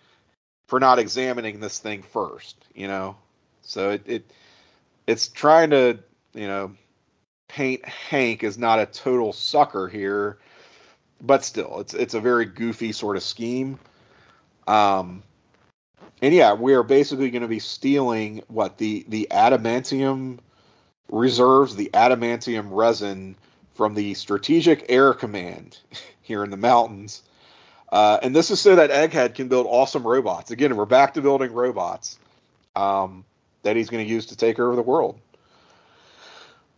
for 0.68 0.80
not 0.80 0.98
examining 0.98 1.60
this 1.60 1.78
thing 1.78 2.02
first. 2.02 2.56
You 2.74 2.88
know, 2.88 3.16
so 3.62 3.90
it, 3.90 4.02
it 4.06 4.32
it's 5.06 5.28
trying 5.28 5.70
to 5.70 5.98
you 6.34 6.46
know 6.46 6.72
paint 7.48 7.84
Hank 7.84 8.42
as 8.44 8.58
not 8.58 8.78
a 8.78 8.86
total 8.86 9.32
sucker 9.32 9.88
here, 9.88 10.38
but 11.20 11.44
still, 11.44 11.80
it's 11.80 11.94
it's 11.94 12.14
a 12.14 12.20
very 12.20 12.44
goofy 12.44 12.92
sort 12.92 13.16
of 13.16 13.22
scheme. 13.22 13.78
Um, 14.66 15.22
and 16.20 16.34
yeah, 16.34 16.54
we 16.54 16.74
are 16.74 16.82
basically 16.82 17.30
going 17.30 17.42
to 17.42 17.48
be 17.48 17.58
stealing 17.58 18.42
what 18.48 18.78
the 18.78 19.04
the 19.08 19.28
adamantium 19.30 20.38
reserves, 21.10 21.76
the 21.76 21.90
adamantium 21.92 22.68
resin 22.70 23.36
from 23.74 23.94
the 23.94 24.14
Strategic 24.14 24.86
Air 24.88 25.14
Command 25.14 25.78
here 26.22 26.44
in 26.44 26.50
the 26.50 26.56
mountains. 26.56 27.22
Uh, 27.90 28.18
and 28.22 28.36
this 28.36 28.50
is 28.50 28.60
so 28.60 28.76
that 28.76 28.90
Egghead 28.90 29.34
can 29.34 29.48
build 29.48 29.66
awesome 29.66 30.06
robots. 30.06 30.50
Again, 30.50 30.76
we're 30.76 30.84
back 30.84 31.14
to 31.14 31.22
building 31.22 31.52
robots 31.52 32.18
um, 32.76 33.24
that 33.62 33.76
he's 33.76 33.88
going 33.88 34.04
to 34.04 34.10
use 34.10 34.26
to 34.26 34.36
take 34.36 34.58
over 34.58 34.76
the 34.76 34.82
world. 34.82 35.18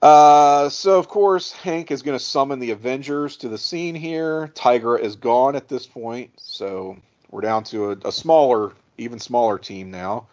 Uh, 0.02 0.68
so 0.70 0.98
of 0.98 1.08
course 1.08 1.52
Hank 1.52 1.90
is 1.90 2.02
going 2.02 2.18
to 2.18 2.24
summon 2.24 2.58
the 2.58 2.70
Avengers 2.70 3.36
to 3.38 3.48
the 3.48 3.58
scene 3.58 3.94
here. 3.94 4.48
Tigra 4.54 4.98
is 4.98 5.16
gone 5.16 5.56
at 5.56 5.68
this 5.68 5.86
point, 5.86 6.30
so 6.36 6.96
we're 7.30 7.42
down 7.42 7.64
to 7.64 7.92
a, 7.92 7.96
a 8.06 8.12
smaller 8.12 8.72
even 8.96 9.18
smaller 9.18 9.58
team 9.58 9.90
now. 9.90 10.26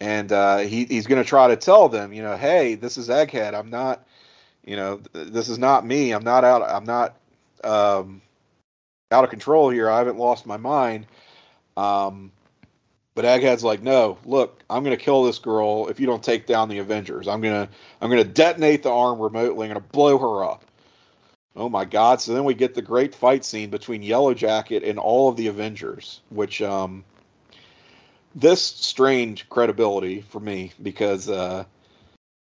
And 0.00 0.30
uh, 0.30 0.58
he, 0.58 0.84
he's 0.84 1.06
going 1.06 1.22
to 1.22 1.28
try 1.28 1.48
to 1.48 1.56
tell 1.56 1.88
them, 1.88 2.12
you 2.12 2.22
know, 2.22 2.36
hey, 2.36 2.74
this 2.74 2.98
is 2.98 3.08
Egghead. 3.08 3.54
I'm 3.54 3.70
not, 3.70 4.06
you 4.64 4.76
know, 4.76 5.00
th- 5.14 5.28
this 5.28 5.48
is 5.48 5.58
not 5.58 5.86
me. 5.86 6.12
I'm 6.12 6.24
not 6.24 6.44
out. 6.44 6.62
I'm 6.62 6.84
not 6.84 7.16
um, 7.64 8.20
out 9.10 9.24
of 9.24 9.30
control 9.30 9.70
here. 9.70 9.88
I 9.88 9.98
haven't 9.98 10.18
lost 10.18 10.46
my 10.46 10.58
mind. 10.58 11.06
Um, 11.76 12.30
but 13.16 13.24
Egghead's 13.24 13.64
like, 13.64 13.82
no, 13.82 14.18
look, 14.26 14.62
I'm 14.68 14.84
to 14.84 15.02
kill 15.02 15.24
this 15.24 15.38
girl 15.38 15.88
if 15.88 15.98
you 15.98 16.06
don't 16.06 16.22
take 16.22 16.46
down 16.46 16.68
the 16.68 16.78
Avengers. 16.78 17.26
I'm 17.26 17.40
to 17.40 17.66
I'm 18.00 18.10
to 18.10 18.24
detonate 18.24 18.82
the 18.82 18.92
arm 18.92 19.18
remotely. 19.18 19.68
I'm 19.68 19.74
to 19.74 19.80
blow 19.80 20.18
her 20.18 20.44
up. 20.44 20.64
Oh 21.56 21.70
my 21.70 21.86
God! 21.86 22.20
So 22.20 22.34
then 22.34 22.44
we 22.44 22.52
get 22.52 22.74
the 22.74 22.82
great 22.82 23.14
fight 23.14 23.42
scene 23.42 23.70
between 23.70 24.02
Yellow 24.02 24.34
Jacket 24.34 24.84
and 24.84 24.98
all 24.98 25.30
of 25.30 25.36
the 25.36 25.46
Avengers, 25.46 26.20
which 26.28 26.60
um, 26.60 27.06
this 28.34 28.60
strained 28.60 29.48
credibility 29.48 30.20
for 30.20 30.38
me 30.38 30.72
because 30.82 31.30
uh, 31.30 31.64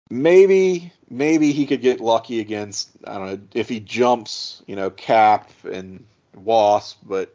maybe 0.10 0.92
maybe 1.10 1.54
he 1.54 1.68
could 1.68 1.82
get 1.82 2.02
lucky 2.02 2.42
against 2.42 2.90
I 3.08 3.18
don't 3.18 3.28
know 3.28 3.40
if 3.54 3.70
he 3.70 3.80
jumps, 3.80 4.62
you 4.68 4.76
know, 4.76 4.90
Cap 4.90 5.50
and 5.64 6.04
Wasp, 6.36 7.00
but 7.06 7.34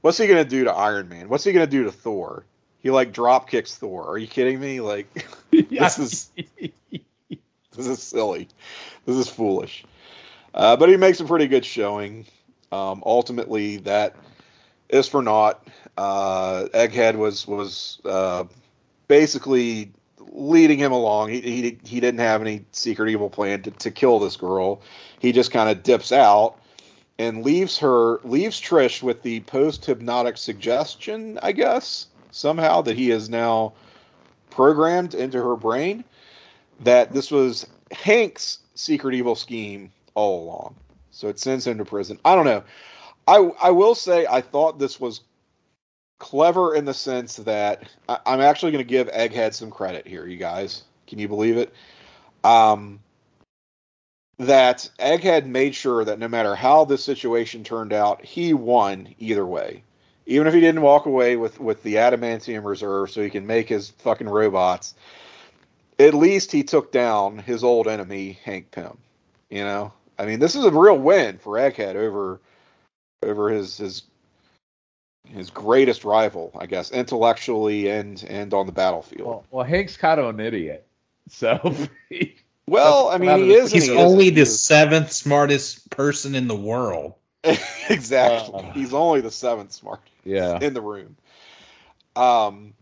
what's 0.00 0.16
he 0.16 0.26
gonna 0.26 0.46
do 0.46 0.64
to 0.64 0.72
Iron 0.72 1.10
Man? 1.10 1.28
What's 1.28 1.44
he 1.44 1.52
gonna 1.52 1.66
do 1.66 1.84
to 1.84 1.92
Thor? 1.92 2.46
He 2.84 2.90
like 2.90 3.14
drop 3.14 3.48
kicks 3.48 3.74
Thor. 3.74 4.06
Are 4.06 4.18
you 4.18 4.26
kidding 4.26 4.60
me? 4.60 4.82
Like 4.82 5.26
this 5.50 5.98
is 5.98 6.30
this 6.58 7.86
is 7.86 8.02
silly. 8.02 8.46
This 9.06 9.16
is 9.16 9.26
foolish. 9.26 9.86
Uh, 10.52 10.76
but 10.76 10.90
he 10.90 10.98
makes 10.98 11.18
a 11.18 11.24
pretty 11.24 11.48
good 11.48 11.64
showing. 11.64 12.26
Um, 12.70 13.02
ultimately, 13.06 13.78
that 13.78 14.14
is 14.90 15.08
for 15.08 15.22
naught. 15.22 15.66
Uh, 15.96 16.66
Egghead 16.74 17.16
was 17.16 17.48
was 17.48 18.02
uh, 18.04 18.44
basically 19.08 19.90
leading 20.18 20.78
him 20.78 20.92
along. 20.92 21.30
He, 21.30 21.40
he 21.40 21.78
he 21.84 22.00
didn't 22.00 22.20
have 22.20 22.42
any 22.42 22.66
secret 22.72 23.08
evil 23.08 23.30
plan 23.30 23.62
to, 23.62 23.70
to 23.70 23.90
kill 23.90 24.18
this 24.18 24.36
girl. 24.36 24.82
He 25.20 25.32
just 25.32 25.52
kind 25.52 25.70
of 25.70 25.82
dips 25.82 26.12
out 26.12 26.58
and 27.18 27.42
leaves 27.44 27.78
her 27.78 28.20
leaves 28.24 28.60
Trish 28.60 29.02
with 29.02 29.22
the 29.22 29.40
post 29.40 29.86
hypnotic 29.86 30.36
suggestion, 30.36 31.38
I 31.42 31.52
guess, 31.52 32.08
somehow 32.34 32.82
that 32.82 32.96
he 32.96 33.10
is 33.10 33.30
now 33.30 33.72
programmed 34.50 35.14
into 35.14 35.42
her 35.42 35.56
brain 35.56 36.04
that 36.80 37.12
this 37.12 37.30
was 37.30 37.66
Hank's 37.92 38.58
secret 38.74 39.14
evil 39.14 39.36
scheme 39.36 39.92
all 40.14 40.42
along. 40.42 40.74
So 41.12 41.28
it 41.28 41.38
sends 41.38 41.66
him 41.66 41.78
to 41.78 41.84
prison. 41.84 42.18
I 42.24 42.34
don't 42.34 42.44
know. 42.44 42.64
I 43.28 43.36
I 43.62 43.70
will 43.70 43.94
say 43.94 44.26
I 44.26 44.40
thought 44.40 44.78
this 44.78 45.00
was 45.00 45.20
clever 46.18 46.74
in 46.74 46.84
the 46.84 46.94
sense 46.94 47.36
that 47.36 47.88
I, 48.08 48.18
am 48.26 48.40
actually 48.40 48.72
going 48.72 48.84
to 48.84 48.88
give 48.88 49.08
Egghead 49.08 49.54
some 49.54 49.70
credit 49.70 50.06
here, 50.06 50.26
you 50.26 50.36
guys. 50.36 50.82
Can 51.06 51.18
you 51.20 51.28
believe 51.28 51.56
it? 51.56 51.72
Um, 52.42 53.00
that 54.38 54.90
Egghead 54.98 55.46
made 55.46 55.74
sure 55.74 56.04
that 56.04 56.18
no 56.18 56.28
matter 56.28 56.56
how 56.56 56.84
this 56.84 57.04
situation 57.04 57.62
turned 57.62 57.92
out, 57.92 58.24
he 58.24 58.54
won 58.54 59.14
either 59.18 59.46
way. 59.46 59.84
Even 60.26 60.46
if 60.46 60.54
he 60.54 60.60
didn't 60.60 60.82
walk 60.82 61.06
away 61.06 61.36
with, 61.36 61.60
with 61.60 61.82
the 61.82 61.96
adamantium 61.96 62.64
reserve 62.64 63.10
so 63.10 63.22
he 63.22 63.30
can 63.30 63.46
make 63.46 63.68
his 63.68 63.90
fucking 63.90 64.28
robots, 64.28 64.94
at 65.98 66.14
least 66.14 66.50
he 66.50 66.62
took 66.62 66.92
down 66.92 67.38
his 67.38 67.62
old 67.62 67.86
enemy, 67.86 68.38
Hank 68.44 68.70
Pym. 68.70 68.96
You 69.50 69.64
know? 69.64 69.92
I 70.18 70.26
mean, 70.26 70.38
this 70.38 70.54
is 70.54 70.64
a 70.64 70.70
real 70.70 70.98
win 70.98 71.38
for 71.38 71.58
Egghead 71.58 71.96
over 71.96 72.40
over 73.22 73.48
his 73.48 73.78
his 73.78 74.02
his 75.28 75.50
greatest 75.50 76.04
rival, 76.04 76.52
I 76.58 76.66
guess, 76.66 76.90
intellectually 76.90 77.88
and 77.88 78.22
and 78.28 78.52
on 78.54 78.66
the 78.66 78.72
battlefield. 78.72 79.26
Well, 79.26 79.44
well 79.50 79.64
Hank's 79.64 79.96
kind 79.96 80.20
of 80.20 80.26
an 80.26 80.40
idiot, 80.40 80.86
so. 81.28 81.58
well, 82.66 83.08
I 83.08 83.18
mean, 83.18 83.38
he 83.38 83.54
is. 83.54 83.72
He's 83.72 83.86
he 83.86 83.96
only 83.96 84.28
is, 84.28 84.34
the 84.34 84.46
seventh 84.46 85.12
smartest 85.12 85.90
person 85.90 86.34
in 86.34 86.48
the 86.48 86.56
world. 86.56 87.14
exactly. 87.88 88.64
Uh, 88.64 88.72
he's 88.72 88.94
only 88.94 89.20
the 89.20 89.30
seventh 89.30 89.72
smart. 89.72 90.00
Yeah. 90.24 90.58
In 90.60 90.74
the 90.74 90.80
room. 90.80 91.16
Um. 92.16 92.74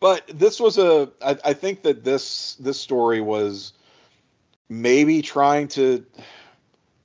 But 0.00 0.26
this 0.26 0.60
was 0.60 0.76
a. 0.76 1.10
I, 1.22 1.38
I 1.44 1.52
think 1.54 1.82
that 1.82 2.04
this 2.04 2.56
this 2.56 2.78
story 2.78 3.20
was 3.20 3.72
maybe 4.68 5.22
trying 5.22 5.68
to 5.68 6.04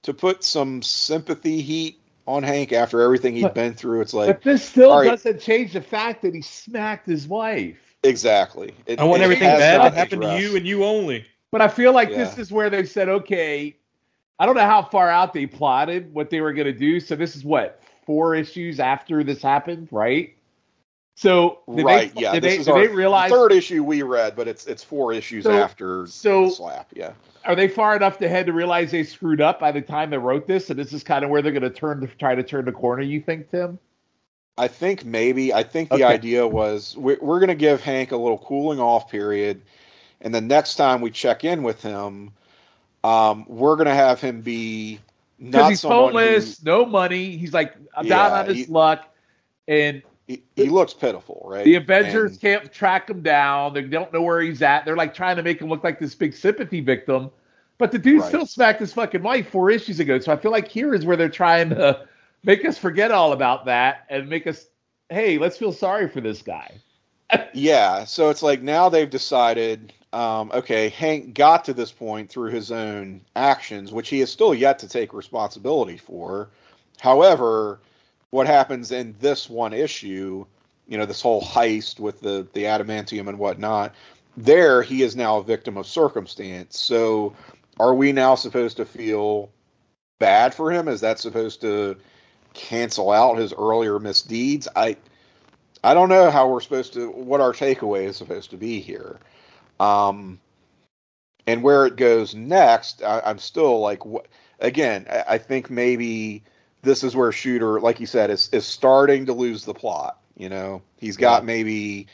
to 0.04 0.14
put 0.14 0.44
some 0.44 0.82
sympathy 0.82 1.62
heat 1.62 2.00
on 2.26 2.44
Hank 2.44 2.74
after 2.74 3.02
everything 3.02 3.36
he 3.36 3.42
had 3.42 3.54
been 3.54 3.74
through. 3.74 4.02
It's 4.02 4.14
like, 4.14 4.28
but 4.28 4.44
this 4.44 4.64
still 4.64 4.96
right, 4.96 5.10
doesn't 5.10 5.42
change 5.42 5.74
the 5.74 5.82
fact 5.82 6.22
that 6.22 6.34
he 6.34 6.42
smacked 6.42 7.08
his 7.08 7.28
wife. 7.28 7.78
Exactly. 8.04 8.74
It, 8.86 9.00
I 9.00 9.04
want 9.04 9.22
everything 9.22 9.48
bad 9.48 9.90
to 9.90 9.96
happen 9.96 10.22
to 10.22 10.40
you 10.40 10.56
and 10.56 10.66
you 10.66 10.86
only. 10.86 11.26
But 11.52 11.62
I 11.62 11.68
feel 11.68 11.92
like 11.92 12.10
yeah. 12.10 12.18
this 12.18 12.38
is 12.38 12.52
where 12.52 12.70
they 12.70 12.86
said, 12.86 13.10
okay, 13.10 13.76
I 14.40 14.45
don't 14.45 14.56
know 14.56 14.61
how 14.61 14.82
far 14.84 15.10
out 15.10 15.34
they 15.34 15.45
plotted 15.45 16.14
what 16.14 16.30
they 16.30 16.41
were 16.41 16.53
going 16.53 16.68
to 16.68 16.74
do. 16.74 16.99
So 16.99 17.16
this 17.16 17.36
is 17.36 17.44
what 17.44 17.82
four 18.06 18.36
issues 18.36 18.80
after 18.80 19.24
this 19.24 19.41
happened, 19.41 19.90
right? 19.91 20.36
So 21.16 21.60
right, 21.68 22.16
they, 22.16 22.22
yeah. 22.22 22.32
Did, 22.32 22.44
this 22.44 22.53
they, 22.53 22.60
is 22.61 22.66
did 22.66 22.72
our 22.72 22.88
they 22.88 22.88
realize 22.88 23.30
third 23.30 23.52
issue 23.52 23.84
we 23.84 24.03
read, 24.03 24.38
but 24.38 24.48
it's 24.48 24.66
it's 24.68 24.86
four 24.86 25.11
issues 25.11 25.44
so, 25.44 25.52
after 25.52 26.07
so, 26.07 26.45
the 26.45 26.52
slap. 26.52 26.88
Yeah. 26.95 27.11
Are 27.44 27.56
they 27.56 27.68
far 27.68 27.95
enough 27.98 28.22
ahead 28.22 28.45
to 28.45 28.53
realize 28.53 28.91
they 28.91 29.03
screwed 29.03 29.41
up 29.41 29.60
by 29.60 29.74
the 29.74 29.82
time 29.82 30.11
they 30.11 30.18
wrote 30.18 30.48
this, 30.48 30.70
and 30.70 30.80
this 30.80 30.94
is 30.94 31.03
kind 31.03 31.26
of 31.26 31.30
where 31.30 31.41
they're 31.41 31.52
going 31.52 31.61
to 31.64 31.70
turn 31.70 31.99
to 31.99 32.07
try 32.07 32.36
to 32.36 32.44
turn 32.44 32.64
the 32.64 32.72
corner? 32.72 33.02
You 33.02 33.20
think, 33.20 33.52
Tim? 33.52 33.80
I 34.57 34.70
think 34.70 35.03
maybe. 35.03 35.53
I 35.53 35.64
think 35.64 35.90
the 35.90 35.95
okay. 35.95 36.06
idea 36.06 36.48
was 36.48 36.95
we're, 36.95 37.18
we're 37.22 37.40
going 37.40 37.49
to 37.49 37.56
give 37.56 37.82
Hank 37.82 38.14
a 38.14 38.18
little 38.18 38.38
cooling 38.38 38.80
off 38.80 39.11
period, 39.11 39.61
and 40.22 40.34
the 40.34 40.41
next 40.41 40.76
time 40.76 41.02
we 41.02 41.11
check 41.11 41.44
in 41.44 41.64
with 41.64 41.82
him, 41.82 42.32
um, 43.04 43.46
we're 43.48 43.76
going 43.76 43.88
to 43.88 43.94
have 43.94 44.22
him 44.22 44.42
be 44.42 45.00
because 45.40 45.70
he's 45.70 45.82
homeless, 45.82 46.60
who, 46.60 46.66
no 46.66 46.86
money. 46.86 47.38
He's 47.38 47.54
like 47.54 47.74
down 47.96 48.06
yeah, 48.06 48.40
on 48.40 48.48
his 48.48 48.58
he, 48.58 48.66
luck, 48.66 49.14
and 49.68 50.02
he, 50.28 50.44
he 50.56 50.66
looks 50.66 50.94
pitiful, 50.94 51.42
right? 51.46 51.66
The 51.66 51.76
Avengers 51.76 52.34
and, 52.34 52.42
can't 52.42 52.72
track 52.72 53.10
him 53.10 53.22
down. 53.22 53.74
They 53.74 53.82
don't 53.82 54.12
know 54.14 54.22
where 54.22 54.42
he's 54.42 54.62
at. 54.62 54.86
They're 54.86 54.96
like 54.96 55.14
trying 55.14 55.38
to 55.38 55.44
make 55.44 55.62
him 55.62 55.70
look 55.70 55.84
like 55.84 56.00
this 56.00 56.14
big 56.14 56.34
sympathy 56.34 56.82
victim. 56.82 57.32
But 57.80 57.92
the 57.92 57.98
dude 57.98 58.22
right. 58.22 58.28
still 58.28 58.46
smacked 58.46 58.82
his 58.82 58.94
fucking 58.94 59.24
wife 59.24 59.50
four 59.50 59.72
issues 59.72 60.00
ago. 60.00 60.20
So 60.20 60.32
I 60.32 60.36
feel 60.36 60.52
like 60.52 60.68
here 60.68 60.94
is 60.94 61.06
where 61.06 61.18
they're 61.18 61.30
trying 61.30 61.70
to 61.70 62.06
make 62.44 62.66
us 62.66 62.78
forget 62.78 63.10
all 63.10 63.32
about 63.32 63.66
that 63.66 64.06
and 64.10 64.30
make 64.30 64.46
us, 64.46 64.68
hey, 65.10 65.38
let's 65.38 65.58
feel 65.58 65.72
sorry 65.72 66.10
for 66.10 66.22
this 66.22 66.42
guy. 66.42 66.76
yeah. 67.54 68.04
So 68.04 68.30
it's 68.30 68.44
like 68.44 68.62
now 68.62 68.90
they've 68.90 69.10
decided, 69.10 69.94
um, 70.11 70.52
okay, 70.53 70.90
Hank 70.90 71.34
got 71.34 71.65
to 71.65 71.73
this 71.73 71.91
point 71.91 72.30
through 72.30 72.52
his 72.52 72.72
own 72.72 73.22
actions, 73.36 73.91
which 73.91 74.10
he 74.10 74.22
is 74.22 74.31
still 74.31 74.53
yet 74.53 74.80
to 74.80 74.88
take 74.88 75.14
responsibility 75.14 75.98
for. 75.98 76.49
However, 76.99 77.80
what 78.31 78.48
happens 78.48 78.91
in 78.91 79.15
this 79.19 79.49
one 79.49 79.73
issue, 79.73 80.45
you 80.88 80.98
know, 80.98 81.06
this 81.06 81.22
whole 81.22 81.41
heist 81.41 81.99
with 81.99 82.22
the 82.22 82.48
the 82.53 82.64
adamantium 82.64 83.27
and 83.27 83.38
whatnot, 83.38 83.94
there 84.36 84.81
he 84.81 85.03
is 85.03 85.15
now 85.15 85.38
a 85.38 85.44
victim 85.44 85.77
of 85.77 85.86
circumstance. 85.86 86.80
So 86.80 87.36
are 87.80 87.94
we 87.94 88.11
now 88.11 88.36
supposed 88.36 88.77
to 88.77 88.86
feel 88.86 89.52
bad 90.19 90.53
for 90.53 90.72
him? 90.72 90.88
Is 90.88 91.02
that 91.02 91.19
supposed 91.19 91.61
to 91.61 91.98
cancel 92.53 93.11
out 93.11 93.38
his 93.38 93.53
earlier 93.53 93.99
misdeeds? 93.99 94.68
I 94.76 94.98
I 95.84 95.94
don't 95.94 96.10
know 96.10 96.31
how 96.31 96.49
we're 96.49 96.61
supposed 96.61 96.94
to 96.94 97.11
what 97.11 97.41
our 97.41 97.53
takeaway 97.53 98.06
is 98.06 98.18
supposed 98.18 98.49
to 98.52 98.57
be 98.57 98.80
here. 98.80 99.19
Um 99.80 100.40
and 101.48 101.64
where 101.64 101.86
it 101.86 101.96
goes 101.96 102.36
next, 102.36 103.02
I, 103.02 103.22
am 103.26 103.40
still 103.40 103.80
like 103.80 104.06
what 104.06 104.28
again, 104.60 105.06
I, 105.10 105.24
I 105.28 105.38
think 105.38 105.70
maybe 105.70 106.44
this 106.82 107.04
is 107.04 107.16
where 107.16 107.32
Shooter, 107.32 107.80
like 107.80 108.00
you 108.00 108.06
said, 108.06 108.30
is 108.30 108.50
is 108.52 108.66
starting 108.66 109.26
to 109.26 109.34
lose 109.34 109.66
the 109.66 109.74
plot. 109.74 110.20
You 110.38 110.50
know, 110.50 110.82
he's 110.98 111.18
got 111.18 111.42
yeah. 111.42 111.48
maybe 111.48 112.08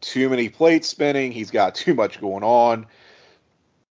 too 0.00 0.28
many 0.28 0.48
plates 0.48 0.88
spinning. 0.88 1.32
He's 1.32 1.50
got 1.50 1.74
too 1.74 1.94
much 1.94 2.20
going 2.20 2.42
on, 2.42 2.86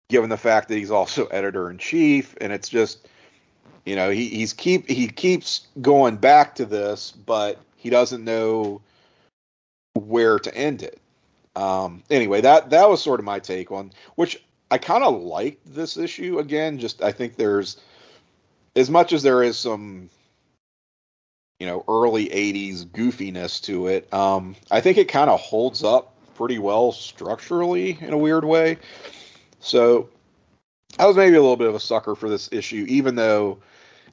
given 0.10 0.30
the 0.30 0.38
fact 0.38 0.68
that 0.70 0.76
he's 0.76 0.92
also 0.92 1.28
editor 1.28 1.70
in 1.70 1.78
chief, 1.78 2.36
and 2.42 2.52
it's 2.52 2.70
just, 2.70 3.08
you 3.86 3.96
know, 3.96 4.10
he, 4.10 4.28
he's 4.28 4.54
keep 4.54 4.88
he 4.90 5.08
keeps 5.08 5.68
going 5.82 6.18
back 6.18 6.56
to 6.56 6.66
this, 6.66 7.12
but 7.12 7.60
he 7.78 7.90
doesn't 7.90 8.24
know 8.24 8.82
where 9.94 10.40
to 10.40 10.54
end 10.56 10.84
it. 10.84 10.99
Um, 11.60 12.04
anyway, 12.10 12.42
that 12.42 12.70
that 12.70 12.90
was 12.90 13.02
sort 13.02 13.20
of 13.20 13.26
my 13.26 13.40
take 13.40 13.70
on 13.72 13.92
which 14.16 14.42
I 14.72 14.78
kind 14.78 15.04
of 15.04 15.22
liked 15.22 15.74
this 15.74 15.98
issue 15.98 16.40
again. 16.40 16.80
Just 16.80 17.02
I 17.02 17.12
think 17.12 17.36
there's 17.36 17.78
as 18.76 18.90
much 18.90 19.12
as 19.12 19.24
there 19.24 19.44
is 19.44 19.58
some 19.58 20.10
you 21.60 21.68
know 21.68 21.84
early 21.90 22.30
80s 22.30 22.86
goofiness 22.86 23.62
to 23.64 23.88
it 23.88 24.12
um, 24.14 24.56
i 24.72 24.80
think 24.80 24.98
it 24.98 25.10
kind 25.10 25.30
of 25.30 25.40
holds 25.40 25.84
up 25.84 26.14
pretty 26.36 26.58
well 26.60 26.94
structurally 26.94 27.98
in 28.00 28.14
a 28.14 28.18
weird 28.18 28.46
way 28.46 28.78
so 29.60 30.08
i 30.98 31.06
was 31.06 31.18
maybe 31.18 31.36
a 31.36 31.42
little 31.42 31.58
bit 31.58 31.68
of 31.68 31.76
a 31.76 31.80
sucker 31.80 32.16
for 32.16 32.30
this 32.30 32.48
issue 32.54 32.86
even 32.88 33.16
though 33.16 33.60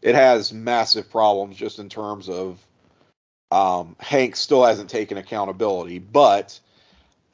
it 0.03 0.17
has 0.17 0.53
massive 0.53 1.09
problems 1.09 1.57
just 1.57 1.79
in 1.79 1.89
terms 1.89 2.29
of 2.29 2.59
um, 3.53 3.95
hank 4.01 4.35
still 4.35 4.65
hasn't 4.65 4.91
taken 4.91 5.17
accountability 5.17 6.01
but 6.01 6.59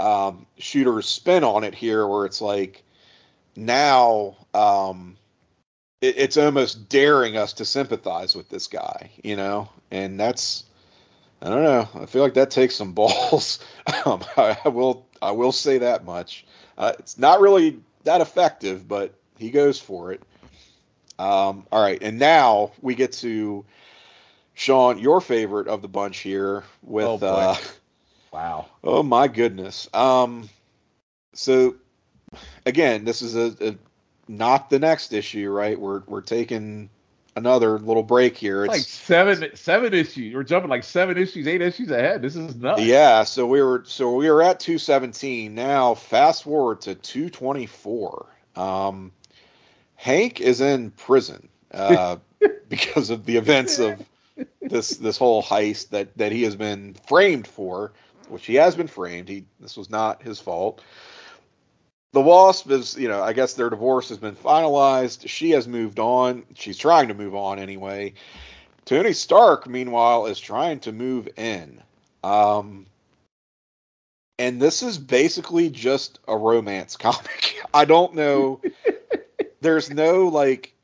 um, 0.03 0.47
shooter's 0.59 1.07
spin 1.07 1.45
on 1.45 1.63
it 1.63 1.75
here 1.75 2.07
where 2.07 2.27
it's 2.27 2.41
like 2.41 2.83
now 3.55 4.37
um, 4.53 5.17
it, 6.01 6.15
it's 6.19 6.37
almost 6.37 6.89
daring 6.89 7.37
us 7.37 7.55
to 7.55 7.65
sympathize 7.65 8.35
with 8.35 8.49
this 8.49 8.67
guy, 8.67 9.11
you 9.23 9.37
know, 9.37 9.69
and 9.91 10.19
that's 10.19 10.65
I 11.41 11.49
don't 11.49 11.63
know. 11.63 11.89
I 11.95 12.07
feel 12.07 12.23
like 12.23 12.35
that 12.35 12.51
takes 12.51 12.75
some 12.75 12.93
balls. 12.95 13.61
um, 14.05 14.23
I, 14.37 14.59
I, 14.65 14.69
will 14.69 15.07
I 15.21 15.31
will 15.33 15.53
say 15.53 15.79
that 15.79 16.05
much. 16.05 16.45
Uh, 16.77 16.93
it's 16.99 17.19
not 17.19 17.41
really 17.41 17.81
that 18.05 18.21
effective, 18.21 18.89
but 18.89 19.15
he 19.39 19.51
goes 19.51 19.79
for 19.79 20.13
it. 20.13 20.23
Um, 21.19 21.67
all 21.71 21.83
right, 21.83 22.03
and 22.03 22.19
now 22.19 22.73
we 22.81 22.97
get 22.97 23.13
to 23.13 23.65
Sean, 24.55 24.99
your 24.99 25.21
favorite 25.21 25.69
of 25.69 25.81
the 25.81 25.89
bunch 25.89 26.19
here 26.19 26.65
with. 26.83 27.23
Oh, 27.23 27.27
uh, 27.27 27.57
wow. 28.33 28.67
Oh 28.83 29.03
my 29.03 29.29
goodness. 29.29 29.89
Um, 29.95 30.49
so 31.35 31.77
again, 32.67 33.05
this 33.05 33.23
is 33.23 33.37
a, 33.37 33.69
a 33.69 33.77
not 34.29 34.71
the 34.71 34.79
next 34.79 35.13
issue, 35.13 35.51
right? 35.51 35.79
We're 35.79 36.03
we're 36.07 36.23
taking 36.23 36.91
another 37.37 37.79
little 37.79 38.03
break 38.03 38.37
here. 38.37 38.65
It's 38.65 38.73
like 38.73 38.81
seven 38.81 39.51
seven 39.55 39.95
issues. 39.95 40.35
We're 40.35 40.43
jumping 40.43 40.71
like 40.71 40.85
seven 40.85 41.19
issues, 41.19 41.47
eight 41.47 41.63
issues 41.63 41.91
ahead. 41.91 42.23
This 42.23 42.37
is 42.37 42.57
nuts. 42.57 42.83
Yeah, 42.83 43.25
so 43.25 43.47
we 43.47 43.63
were 43.63 43.85
so 43.87 44.15
we 44.15 44.31
were 44.31 44.43
at 44.43 44.61
217. 44.61 45.55
Now 45.55 45.95
fast 45.95 46.45
forward 46.45 46.83
to 46.83 46.95
224. 46.95 48.27
Um, 48.57 49.13
Hank 49.97 50.41
is 50.41 50.61
in 50.61 50.91
prison 50.91 51.49
uh, 51.73 52.17
because 52.69 53.11
of 53.11 53.25
the 53.25 53.37
events 53.37 53.79
of 53.79 54.03
this 54.61 54.97
this 54.97 55.17
whole 55.17 55.43
heist 55.43 55.91
that 55.91 56.17
that 56.19 56.33
he 56.33 56.43
has 56.43 56.57
been 56.57 56.95
framed 57.07 57.47
for, 57.47 57.93
which 58.33 58.47
he 58.47 58.55
has 58.55 58.75
been 58.75 58.89
framed. 58.89 59.29
He 59.29 59.45
this 59.61 59.77
was 59.77 59.91
not 59.91 60.23
his 60.23 60.41
fault 60.41 60.83
the 62.13 62.21
Wasp 62.21 62.71
is, 62.71 62.97
you 62.97 63.09
know, 63.09 63.23
I 63.23 63.33
guess 63.33 63.55
their 63.55 63.71
divorce 63.71 64.11
has 64.11 64.19
been 64.19 64.37
finalized. 64.37 65.29
She 65.29 65.51
has 65.51 65.67
moved 65.67 65.99
on. 65.99 66.45
She's 66.55 66.77
trying 66.77 67.09
to 67.09 67.15
move 67.15 67.35
on 67.35 67.59
anyway. 67.59 68.15
Tony 68.85 69.15
Stark, 69.15 69.67
meanwhile, 69.67 70.27
is 70.27 70.39
trying 70.39 70.81
to 70.81 70.93
move 70.93 71.29
in. 71.37 71.81
Um, 72.23 72.87
and 74.39 74.61
this 74.61 74.83
is 74.83 74.99
basically 74.99 75.71
just 75.71 76.19
a 76.29 76.37
romance 76.37 76.97
comic. 76.99 77.57
I 77.73 77.87
don't 77.87 78.15
know. 78.15 78.61
There's 79.63 79.91
no 79.91 80.29
like, 80.29 80.75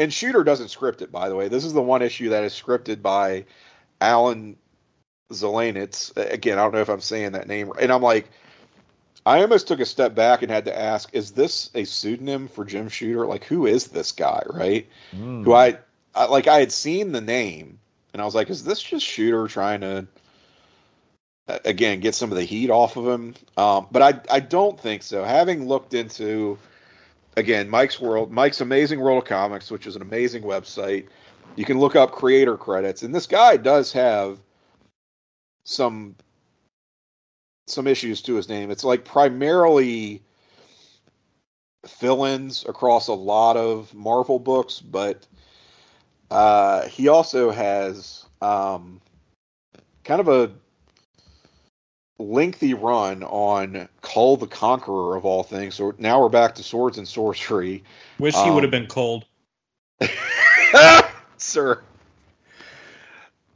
and 0.00 0.12
Shooter 0.12 0.42
doesn't 0.42 0.68
script 0.68 1.02
it, 1.02 1.12
by 1.12 1.28
the 1.28 1.36
way. 1.36 1.46
This 1.46 1.64
is 1.64 1.72
the 1.72 1.82
one 1.82 2.02
issue 2.02 2.30
that 2.30 2.42
is 2.42 2.52
scripted 2.52 3.00
by 3.00 3.44
Alan 4.00 4.56
Zelenetz. 5.32 6.16
Again, 6.16 6.58
I 6.58 6.62
don't 6.62 6.74
know 6.74 6.80
if 6.80 6.90
I'm 6.90 7.00
saying 7.00 7.32
that 7.32 7.48
name, 7.48 7.72
and 7.80 7.92
I'm 7.92 8.02
like, 8.02 8.30
I 9.26 9.40
almost 9.40 9.68
took 9.68 9.80
a 9.80 9.86
step 9.86 10.14
back 10.14 10.42
and 10.42 10.50
had 10.50 10.66
to 10.66 10.78
ask, 10.78 11.08
is 11.14 11.30
this 11.30 11.70
a 11.74 11.84
pseudonym 11.84 12.48
for 12.48 12.64
Jim 12.64 12.88
Shooter? 12.88 13.24
Like, 13.26 13.44
who 13.44 13.66
is 13.66 13.88
this 13.88 14.12
guy, 14.12 14.42
right? 14.50 14.86
Mm. 15.16 15.44
Who 15.44 15.54
I, 15.54 15.78
I, 16.14 16.26
like, 16.26 16.46
I 16.46 16.60
had 16.60 16.70
seen 16.70 17.12
the 17.12 17.22
name, 17.22 17.78
and 18.12 18.20
I 18.20 18.26
was 18.26 18.34
like, 18.34 18.50
is 18.50 18.64
this 18.64 18.82
just 18.82 19.06
Shooter 19.06 19.48
trying 19.48 19.80
to, 19.80 20.06
again, 21.48 22.00
get 22.00 22.14
some 22.14 22.30
of 22.30 22.36
the 22.36 22.44
heat 22.44 22.68
off 22.68 22.98
of 22.98 23.06
him? 23.06 23.34
Um, 23.56 23.86
but 23.90 24.02
I, 24.02 24.36
I 24.36 24.40
don't 24.40 24.78
think 24.78 25.02
so. 25.02 25.24
Having 25.24 25.68
looked 25.68 25.94
into, 25.94 26.58
again, 27.34 27.70
Mike's 27.70 27.98
World, 27.98 28.30
Mike's 28.30 28.60
Amazing 28.60 29.00
World 29.00 29.22
of 29.22 29.28
Comics, 29.28 29.70
which 29.70 29.86
is 29.86 29.96
an 29.96 30.02
amazing 30.02 30.42
website. 30.42 31.06
You 31.56 31.64
can 31.64 31.78
look 31.78 31.96
up 31.96 32.12
creator 32.12 32.58
credits, 32.58 33.02
and 33.02 33.14
this 33.14 33.26
guy 33.26 33.56
does 33.56 33.92
have 33.92 34.38
some 35.64 36.16
some 37.66 37.86
issues 37.86 38.22
to 38.22 38.34
his 38.34 38.48
name. 38.48 38.70
It's 38.70 38.84
like 38.84 39.04
primarily 39.04 40.22
fill-ins 41.86 42.64
across 42.66 43.08
a 43.08 43.14
lot 43.14 43.56
of 43.56 43.92
Marvel 43.94 44.38
books, 44.38 44.80
but 44.80 45.26
uh, 46.30 46.86
he 46.88 47.08
also 47.08 47.50
has 47.50 48.26
um, 48.42 49.00
kind 50.04 50.20
of 50.20 50.28
a 50.28 50.50
lengthy 52.18 52.74
run 52.74 53.22
on 53.22 53.88
Kull 54.02 54.36
the 54.36 54.46
Conqueror 54.46 55.16
of 55.16 55.24
all 55.24 55.42
things. 55.42 55.74
So 55.74 55.94
now 55.98 56.20
we're 56.20 56.28
back 56.28 56.56
to 56.56 56.62
swords 56.62 56.98
and 56.98 57.08
sorcery. 57.08 57.82
Wish 58.18 58.34
um, 58.34 58.44
he 58.44 58.50
would 58.50 58.62
have 58.62 58.70
been 58.70 58.86
cold. 58.86 59.24
Sir 61.38 61.82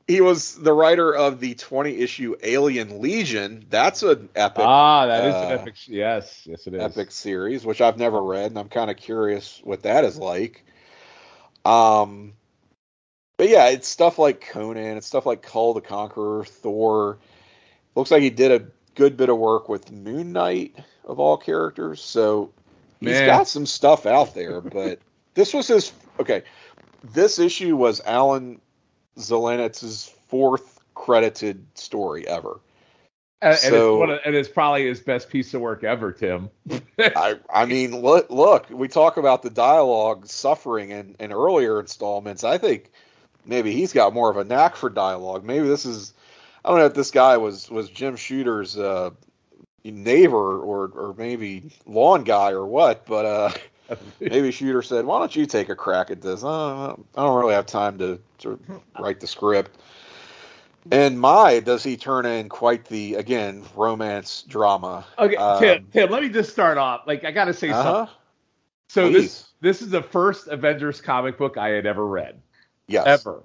he 0.08 0.22
was 0.22 0.54
the 0.54 0.72
writer 0.72 1.14
of 1.14 1.38
the 1.38 1.54
20 1.54 1.98
issue 1.98 2.34
Alien 2.42 3.00
Legion. 3.00 3.66
That's 3.68 4.02
an 4.02 4.30
epic. 4.34 4.64
Ah, 4.66 5.06
that 5.06 5.24
is 5.26 5.34
uh, 5.34 5.38
an 5.38 5.52
epic. 5.60 5.74
Yes, 5.86 6.46
yes, 6.46 6.66
it 6.66 6.74
is. 6.74 6.82
Epic 6.82 7.10
series, 7.10 7.64
which 7.66 7.82
I've 7.82 7.98
never 7.98 8.22
read, 8.22 8.46
and 8.46 8.58
I'm 8.58 8.70
kind 8.70 8.90
of 8.90 8.96
curious 8.96 9.60
what 9.62 9.82
that 9.82 10.04
is 10.04 10.16
like. 10.16 10.64
Um, 11.66 12.32
but 13.36 13.50
yeah, 13.50 13.68
it's 13.68 13.86
stuff 13.86 14.18
like 14.18 14.40
Conan. 14.40 14.96
It's 14.96 15.06
stuff 15.06 15.26
like 15.26 15.42
Kull 15.42 15.74
the 15.74 15.82
Conqueror, 15.82 16.46
Thor. 16.46 17.18
Looks 17.94 18.10
like 18.10 18.22
he 18.22 18.30
did 18.30 18.50
a 18.50 18.66
good 18.94 19.18
bit 19.18 19.28
of 19.28 19.36
work 19.36 19.68
with 19.68 19.92
Moon 19.92 20.32
Knight 20.32 20.74
of 21.04 21.20
all 21.20 21.36
characters. 21.36 22.02
So 22.02 22.50
he's 22.98 23.10
Man. 23.10 23.26
got 23.26 23.46
some 23.46 23.66
stuff 23.66 24.06
out 24.06 24.34
there. 24.34 24.62
But 24.62 25.00
this 25.34 25.52
was 25.52 25.68
his 25.68 25.92
okay. 26.18 26.44
This 27.04 27.38
issue 27.38 27.76
was 27.76 28.00
Alan 28.00 28.60
Zelenetz's 29.18 30.12
fourth 30.28 30.80
credited 30.94 31.64
story 31.74 32.26
ever. 32.26 32.60
And, 33.40 33.56
so, 33.56 34.02
and, 34.02 34.12
it's, 34.12 34.22
and, 34.26 34.34
it's, 34.34 34.48
probably 34.48 34.88
his 34.88 34.98
best 34.98 35.30
piece 35.30 35.54
of 35.54 35.60
work 35.60 35.84
ever, 35.84 36.10
Tim. 36.10 36.50
I, 36.98 37.36
I 37.52 37.66
mean, 37.66 38.00
look, 38.00 38.30
look, 38.30 38.68
we 38.68 38.88
talk 38.88 39.16
about 39.16 39.42
the 39.42 39.50
dialogue 39.50 40.26
suffering 40.26 40.90
in, 40.90 41.14
in 41.20 41.32
earlier 41.32 41.78
installments. 41.78 42.42
I 42.42 42.58
think 42.58 42.90
maybe 43.46 43.72
he's 43.72 43.92
got 43.92 44.12
more 44.12 44.28
of 44.28 44.36
a 44.36 44.44
knack 44.44 44.74
for 44.74 44.90
dialogue. 44.90 45.44
Maybe 45.44 45.68
this 45.68 45.86
is, 45.86 46.14
I 46.64 46.70
don't 46.70 46.78
know 46.78 46.86
if 46.86 46.94
this 46.94 47.12
guy 47.12 47.36
was 47.36 47.70
was 47.70 47.88
Jim 47.88 48.16
Shooter's 48.16 48.76
uh, 48.76 49.10
neighbor 49.84 50.60
or 50.60 50.88
or 50.88 51.14
maybe 51.16 51.70
lawn 51.86 52.24
guy 52.24 52.50
or 52.50 52.66
what, 52.66 53.06
but 53.06 53.24
uh, 53.24 53.52
maybe 54.20 54.50
Shooter 54.50 54.82
said, 54.82 55.04
"Why 55.04 55.18
don't 55.18 55.34
you 55.34 55.46
take 55.46 55.68
a 55.68 55.76
crack 55.76 56.10
at 56.10 56.20
this? 56.20 56.44
Uh, 56.44 56.92
I 56.92 56.96
don't 57.16 57.38
really 57.38 57.54
have 57.54 57.66
time 57.66 57.98
to, 57.98 58.20
to 58.38 58.58
write 58.98 59.20
the 59.20 59.26
script." 59.26 59.76
And 60.90 61.20
my, 61.20 61.60
does 61.60 61.82
he 61.82 61.96
turn 61.96 62.24
in 62.24 62.48
quite 62.48 62.86
the 62.86 63.14
again 63.14 63.64
romance 63.74 64.42
drama? 64.48 65.06
Okay, 65.18 65.36
um, 65.36 65.60
Tim, 65.60 65.86
Tim, 65.92 66.10
let 66.10 66.22
me 66.22 66.28
just 66.28 66.50
start 66.50 66.78
off. 66.78 67.02
Like, 67.06 67.24
I 67.24 67.30
got 67.30 67.46
to 67.46 67.54
say 67.54 67.70
uh-huh. 67.70 67.82
something. 67.82 68.14
So 68.88 69.10
Please. 69.10 69.14
this 69.22 69.48
this 69.60 69.82
is 69.82 69.90
the 69.90 70.02
first 70.02 70.48
Avengers 70.48 71.00
comic 71.00 71.36
book 71.36 71.58
I 71.58 71.68
had 71.68 71.84
ever 71.84 72.06
read. 72.06 72.40
Yes. 72.86 73.06
Ever. 73.06 73.42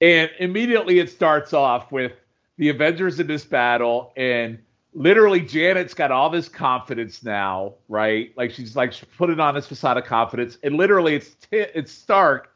And 0.00 0.30
immediately 0.38 0.98
it 0.98 1.10
starts 1.10 1.54
off 1.54 1.90
with 1.90 2.12
the 2.58 2.68
Avengers 2.68 3.18
in 3.20 3.26
this 3.26 3.44
battle, 3.44 4.12
and 4.16 4.58
literally 4.96 5.42
Janet's 5.42 5.94
got 5.94 6.10
all 6.10 6.30
this 6.30 6.48
confidence 6.48 7.22
now, 7.22 7.74
right? 7.88 8.32
Like 8.36 8.50
she's 8.50 8.74
like 8.74 8.92
she's 8.92 9.08
putting 9.16 9.38
on 9.38 9.54
this 9.54 9.66
facade 9.66 9.98
of 9.98 10.04
confidence, 10.04 10.58
and 10.62 10.76
literally 10.76 11.14
it's 11.14 11.34
t- 11.34 11.58
it's 11.58 11.92
Stark 11.92 12.52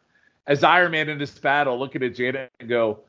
as 0.46 0.64
Iron 0.64 0.92
Man 0.92 1.08
in 1.08 1.18
this 1.18 1.38
battle 1.38 1.78
looking 1.78 2.02
at 2.02 2.14
Janet 2.14 2.50
and 2.58 2.68
go, 2.68 3.00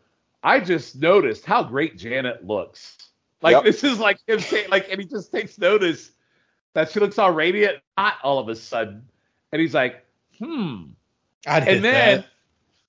I 0.43 0.59
just 0.59 0.99
noticed 0.99 1.45
how 1.45 1.63
great 1.63 1.97
Janet 1.97 2.45
looks. 2.45 2.97
Like 3.41 3.53
yep. 3.53 3.63
this 3.63 3.83
is 3.83 3.97
like 3.97 4.19
him 4.27 4.39
saying, 4.39 4.69
like, 4.69 4.89
and 4.91 4.99
he 4.99 5.07
just 5.07 5.31
takes 5.31 5.57
notice 5.57 6.11
that 6.73 6.91
she 6.91 6.99
looks 6.99 7.17
all 7.17 7.31
radiant, 7.31 7.77
hot 7.97 8.17
all 8.21 8.37
of 8.37 8.49
a 8.49 8.55
sudden, 8.55 9.07
and 9.51 9.61
he's 9.61 9.73
like, 9.73 10.05
hmm. 10.37 10.83
I'd 11.47 11.67
and 11.67 11.83
then, 11.83 12.21
that. 12.21 12.25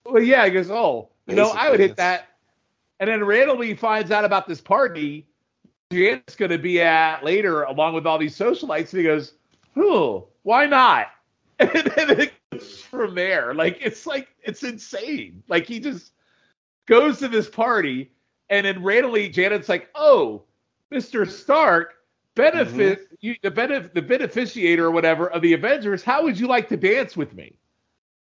well, 0.04 0.22
yeah, 0.22 0.44
he 0.44 0.50
goes, 0.50 0.70
oh, 0.70 1.08
you 1.26 1.36
know, 1.36 1.50
I 1.50 1.70
would 1.70 1.80
hit 1.80 1.96
that. 1.96 2.28
And 3.00 3.08
then 3.08 3.24
randomly 3.24 3.68
he 3.68 3.74
finds 3.74 4.10
out 4.10 4.24
about 4.24 4.46
this 4.46 4.60
party 4.60 5.26
Janet's 5.92 6.34
going 6.34 6.50
to 6.50 6.58
be 6.58 6.80
at 6.80 7.22
later, 7.22 7.64
along 7.64 7.94
with 7.94 8.06
all 8.06 8.18
these 8.18 8.36
socialites, 8.36 8.92
and 8.92 9.00
he 9.00 9.02
goes, 9.02 9.34
"Oh, 9.76 10.28
why 10.42 10.66
not?" 10.66 11.08
And 11.58 11.70
then 11.70 12.20
it 12.20 12.32
goes 12.50 12.80
from 12.80 13.14
there. 13.14 13.54
Like 13.54 13.78
it's 13.80 14.06
like 14.06 14.28
it's 14.42 14.62
insane. 14.62 15.42
Like 15.48 15.66
he 15.66 15.78
just 15.78 16.12
goes 16.86 17.18
to 17.18 17.28
this 17.28 17.48
party, 17.48 18.10
and 18.48 18.66
then 18.66 18.82
randomly 18.82 19.28
Janet's 19.28 19.68
like, 19.68 19.90
"Oh, 19.94 20.42
Mister 20.90 21.26
Stark, 21.26 21.94
benefit 22.34 23.00
mm-hmm. 23.00 23.14
you, 23.20 23.36
the 23.42 23.50
benef- 23.50 23.92
the 23.92 24.02
beneficiator 24.02 24.78
or 24.78 24.90
whatever 24.90 25.30
of 25.30 25.42
the 25.42 25.52
Avengers. 25.52 26.02
How 26.02 26.22
would 26.24 26.38
you 26.38 26.48
like 26.48 26.68
to 26.70 26.76
dance 26.76 27.16
with 27.16 27.34
me?" 27.34 27.54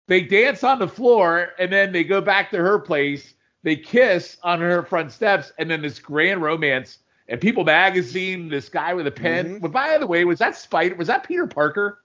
They 0.08 0.22
dance 0.22 0.64
on 0.64 0.80
the 0.80 0.88
floor, 0.88 1.50
and 1.60 1.72
then 1.72 1.92
they 1.92 2.04
go 2.04 2.20
back 2.20 2.50
to 2.52 2.58
her 2.58 2.80
place. 2.80 3.36
They 3.62 3.76
kiss 3.76 4.38
on 4.42 4.60
her 4.60 4.82
front 4.82 5.12
steps, 5.12 5.54
and 5.60 5.70
then 5.70 5.84
this 5.84 6.00
grand 6.00 6.42
romance 6.42 7.00
and 7.30 7.40
People 7.40 7.64
Magazine, 7.64 8.50
this 8.50 8.70
guy 8.70 8.96
with 8.96 9.06
a 9.08 9.12
pen. 9.12 9.46
Mm-hmm. 9.46 9.58
But 9.60 9.72
by 9.72 9.98
the 10.00 10.08
way, 10.08 10.26
was 10.26 10.40
that 10.40 10.58
Spider? 10.58 10.96
Was 10.96 11.08
that 11.08 11.24
Peter 11.24 11.46
Parker? 11.46 12.00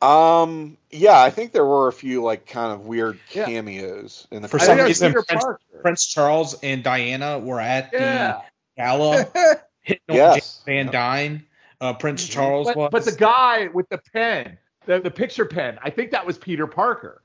Um, 0.00 0.76
yeah, 0.90 1.20
I 1.20 1.30
think 1.30 1.52
there 1.52 1.64
were 1.64 1.88
a 1.88 1.92
few 1.92 2.22
like 2.22 2.46
kind 2.46 2.72
of 2.72 2.86
weird 2.86 3.18
cameos 3.28 4.28
in 4.30 4.42
the. 4.42 4.48
For 4.48 4.60
some 4.60 4.78
reason, 4.78 5.12
Prince, 5.12 5.44
Prince, 5.82 6.06
Charles 6.06 6.54
and 6.62 6.82
Diana 6.84 7.40
were 7.40 7.60
at 7.60 7.90
yeah. 7.92 8.42
the 8.76 8.82
gala 8.82 9.26
hitting 9.82 10.02
yes. 10.08 10.62
Van 10.64 10.90
Dyne. 10.90 11.44
Uh, 11.78 11.92
Prince 11.92 12.24
mm-hmm. 12.24 12.32
Charles 12.32 12.68
but, 12.68 12.76
was. 12.76 12.88
But 12.92 13.04
the 13.04 13.12
guy 13.12 13.66
with 13.66 13.88
the 13.88 13.98
pen, 14.12 14.58
the, 14.86 15.00
the 15.00 15.10
picture 15.10 15.44
pen, 15.44 15.78
I 15.82 15.90
think 15.90 16.12
that 16.12 16.24
was 16.24 16.38
Peter 16.38 16.66
Parker 16.66 17.20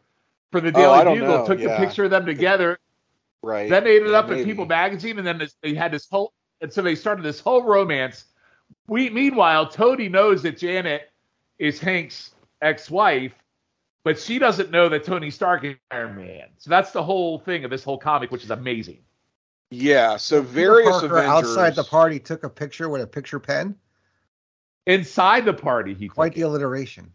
for 0.51 0.59
the 0.59 0.71
Daily 0.71 0.87
oh, 0.87 1.13
Bugle. 1.13 1.27
Know. 1.27 1.45
Took 1.45 1.59
yeah. 1.59 1.77
the 1.77 1.85
picture 1.85 2.05
of 2.05 2.11
them 2.11 2.25
together 2.25 2.79
Right. 3.43 3.69
Then 3.69 3.83
they 3.83 3.97
ended 3.97 4.11
yeah, 4.11 4.19
up 4.19 4.29
maybe. 4.29 4.41
in 4.41 4.47
People 4.47 4.65
Magazine, 4.65 5.17
and 5.17 5.25
then 5.25 5.39
this, 5.39 5.55
they 5.61 5.73
had 5.73 5.91
this 5.91 6.07
whole, 6.09 6.33
and 6.61 6.71
so 6.71 6.81
they 6.81 6.95
started 6.95 7.23
this 7.23 7.39
whole 7.39 7.63
romance. 7.63 8.25
We, 8.87 9.09
meanwhile, 9.09 9.67
Tony 9.67 10.09
knows 10.09 10.43
that 10.43 10.57
Janet 10.57 11.09
is 11.57 11.79
Hank's 11.79 12.31
ex-wife, 12.61 13.33
but 14.03 14.19
she 14.19 14.39
doesn't 14.39 14.71
know 14.71 14.89
that 14.89 15.03
Tony 15.03 15.31
Stark 15.31 15.63
is 15.63 15.75
Iron 15.89 16.15
Man. 16.15 16.47
So 16.57 16.69
that's 16.69 16.91
the 16.91 17.03
whole 17.03 17.39
thing 17.39 17.63
of 17.63 17.71
this 17.71 17.83
whole 17.83 17.97
comic, 17.97 18.31
which 18.31 18.43
is 18.43 18.51
amazing. 18.51 18.99
Yeah. 19.69 20.17
So 20.17 20.41
various 20.41 20.89
Parker 20.91 21.17
Avengers... 21.17 21.29
outside 21.29 21.75
the 21.75 21.83
party 21.83 22.19
took 22.19 22.43
a 22.43 22.49
picture 22.49 22.89
with 22.89 23.01
a 23.01 23.07
picture 23.07 23.39
pen. 23.39 23.75
Inside 24.87 25.45
the 25.45 25.53
party, 25.53 25.93
he 25.93 26.07
quite 26.07 26.33
the 26.33 26.41
alliteration. 26.41 27.13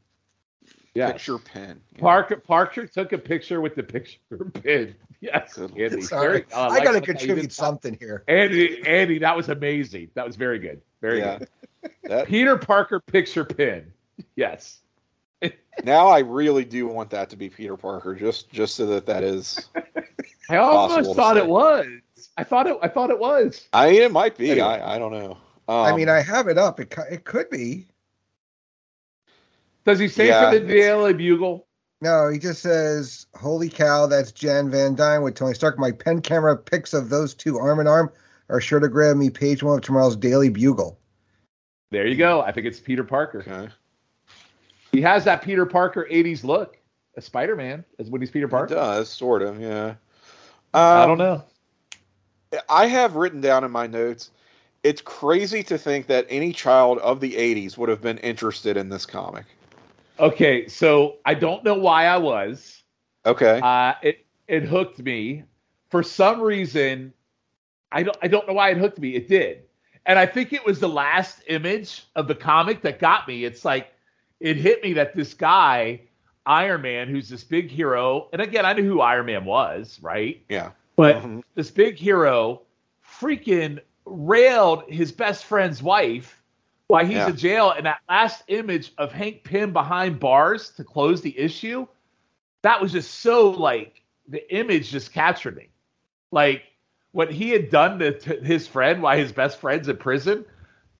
Yeah. 0.97 1.13
Picture 1.13 1.37
pin. 1.37 1.79
Yeah. 1.95 2.01
Parker 2.01 2.37
Parker 2.37 2.87
took 2.87 3.13
a 3.13 3.19
picture 3.19 3.61
with 3.61 3.75
the 3.75 3.83
picture 3.83 4.19
pin. 4.55 4.95
Yes, 5.21 5.59
Andy. 5.59 6.01
Sorry, 6.01 6.29
very, 6.29 6.47
uh, 6.55 6.69
I 6.69 6.83
got 6.83 6.93
to 6.93 7.03
contribute 7.03 7.53
something 7.53 7.97
here. 8.01 8.25
Andy, 8.29 8.87
Andy, 8.87 9.19
that 9.19 9.37
was 9.37 9.51
amazing. 9.51 10.11
That 10.15 10.27
was 10.27 10.37
very 10.37 10.59
good. 10.59 10.81
Very 11.03 11.19
yeah. 11.19 11.39
good. 11.39 11.49
That, 12.03 12.27
Peter 12.27 12.57
Parker 12.57 12.99
picture 12.99 13.45
pin. 13.45 13.93
Yes. 14.35 14.81
now 15.85 16.09
I 16.09 16.21
really 16.21 16.65
do 16.65 16.89
want 16.89 17.11
that 17.11 17.31
to 17.31 17.37
be 17.37 17.49
Peter 17.49 17.77
Parker, 17.77 18.15
just 18.15 18.51
just 18.51 18.75
so 18.75 18.87
that 18.87 19.07
that 19.07 19.23
is. 19.23 19.69
I 20.51 20.57
almost 20.57 21.15
thought 21.15 21.37
it 21.37 21.47
was. 21.47 21.87
I 22.37 22.43
thought 22.43 22.67
it. 22.67 22.77
I 22.83 22.89
thought 22.89 23.11
it 23.11 23.19
was. 23.19 23.69
I 23.73 23.89
it 23.89 24.11
might 24.11 24.37
be. 24.37 24.51
Anyway. 24.51 24.67
I 24.67 24.97
I 24.97 24.99
don't 24.99 25.13
know. 25.13 25.39
Um, 25.69 25.77
I 25.77 25.95
mean, 25.95 26.09
I 26.09 26.23
have 26.23 26.49
it 26.49 26.59
up. 26.59 26.81
It 26.81 26.93
it 27.09 27.25
could 27.25 27.51
be. 27.51 27.87
Does 29.87 30.01
he 30.01 30.09
say 30.09 30.27
yeah, 30.27 30.51
for 30.51 30.59
the 30.59 30.67
Daily 30.67 31.15
Bugle? 31.15 31.67
No, 32.03 32.29
he 32.29 32.41
just 32.41 32.61
says, 32.61 33.27
"Holy 33.37 33.71
cow, 33.71 34.07
that's 34.07 34.33
Jan 34.33 34.69
Van 34.69 34.97
Dyne 34.97 35.23
with 35.23 35.37
Tony 35.37 35.55
Stark." 35.55 35.79
My 35.79 35.93
pen 35.93 36.21
camera 36.21 36.57
pics 36.57 36.93
of 36.93 37.09
those 37.09 37.35
two 37.35 37.57
arm 37.57 37.79
in 37.79 37.87
arm 37.87 38.11
are 38.49 38.61
sure 38.61 38.81
to 38.81 38.89
grab 38.89 39.17
me 39.17 39.31
page 39.31 39.63
one 39.63 39.79
of 39.79 39.85
tomorrow's 39.85 40.17
Daily 40.17 40.51
Bugle. 40.51 40.99
There 41.93 42.07
you 42.07 42.17
go. 42.17 42.43
I 42.43 42.51
think 42.51 42.67
it's 42.67 42.81
Peter 42.81 43.05
Parker. 43.05 43.39
Okay. 43.47 43.73
He 44.91 45.01
has 45.03 45.25
that 45.25 45.43
Peter 45.43 45.65
Parker 45.65 46.07
'80s 46.11 46.43
look, 46.43 46.77
a 47.17 47.23
Spider-Man, 47.23 47.85
as 48.01 48.11
when 48.11 48.21
he's 48.21 48.31
Peter 48.33 48.49
Parker. 48.49 48.75
He 48.75 48.81
does 48.81 49.09
sort 49.09 49.43
of, 49.43 49.61
yeah. 49.61 49.95
Um, 50.75 50.83
I 50.83 51.07
don't 51.07 51.19
know. 51.19 51.45
I 52.69 52.87
have 52.87 53.15
written 53.15 53.41
down 53.41 53.63
in 53.63 53.71
my 53.71 53.87
notes. 53.87 54.33
It's 54.83 55.01
crazy 55.01 55.63
to 55.65 55.79
think 55.79 56.09
that 56.09 56.27
any 56.29 56.53
child 56.53 56.99
of 56.99 57.21
the 57.21 57.35
'80s 57.35 57.79
would 57.79 57.89
have 57.89 58.03
been 58.03 58.19
interested 58.19 58.77
in 58.77 58.89
this 58.89 59.07
comic. 59.07 59.45
Okay, 60.19 60.67
so 60.69 61.17
I 61.25 61.35
don't 61.35 61.63
know 61.65 61.75
why 61.75 62.07
I 62.07 62.17
was. 62.17 62.83
Okay. 63.25 63.61
Uh, 63.63 63.95
it 64.03 64.25
it 64.49 64.65
hooked 64.65 64.99
me 65.01 65.45
for 65.91 66.03
some 66.03 66.41
reason. 66.41 67.13
I 67.93 68.03
don't 68.03 68.17
I 68.23 68.29
don't 68.29 68.47
know 68.47 68.55
why 68.55 68.71
it 68.71 68.79
hooked 68.79 68.99
me. 68.99 69.15
It 69.15 69.29
did, 69.29 69.65
and 70.07 70.19
I 70.19 70.27
think 70.27 70.53
it 70.53 70.65
was 70.65 70.81
the 70.81 70.89
last 70.89 71.43
image 71.49 72.05
of 72.15 72.29
the 72.29 72.35
comic 72.35 72.83
that 72.83 72.99
got 72.99 73.29
me. 73.29 73.45
It's 73.45 73.65
like 73.65 73.93
it 74.41 74.57
hit 74.57 74.83
me 74.83 74.93
that 74.95 75.15
this 75.15 75.35
guy 75.35 76.01
Iron 76.47 76.83
Man, 76.83 77.09
who's 77.09 77.29
this 77.29 77.45
big 77.45 77.71
hero, 77.71 78.29
and 78.33 78.41
again 78.41 78.65
I 78.65 78.73
knew 78.73 78.85
who 78.85 79.01
Iron 79.01 79.27
Man 79.27 79.45
was, 79.45 79.99
right? 80.01 80.43
Yeah. 80.49 80.71
But 80.95 81.17
mm-hmm. 81.17 81.41
this 81.55 81.71
big 81.71 81.97
hero 81.97 82.63
freaking 83.05 83.81
railed 84.07 84.85
his 84.89 85.13
best 85.13 85.45
friend's 85.45 85.83
wife 85.83 86.41
while 86.89 87.05
he's 87.05 87.17
yeah. 87.17 87.29
in 87.29 87.37
jail. 87.37 87.71
And 87.71 87.87
that 87.87 88.01
last 88.09 88.43
image 88.49 88.93
of 88.99 89.13
Hank 89.13 89.45
Pym 89.45 89.73
behind 89.73 90.21
bars 90.21 90.71
to 90.71 90.85
close 90.85 91.21
the 91.21 91.37
issue, 91.39 91.87
that 92.63 92.81
was 92.81 92.93
just 92.93 93.21
so 93.21 93.51
like 93.51 94.03
the 94.29 94.55
image 94.55 94.91
just 94.91 95.13
captured 95.13 95.57
me. 95.57 95.69
Like 96.31 96.65
what 97.13 97.33
he 97.33 97.51
had 97.51 97.71
done 97.71 97.99
to, 97.99 98.19
to 98.19 98.41
his 98.41 98.67
friend 98.67 99.03
why 99.03 99.17
his 99.17 99.33
best 99.33 99.59
friend's 99.59 99.89
in 99.89 99.97
prison. 99.97 100.45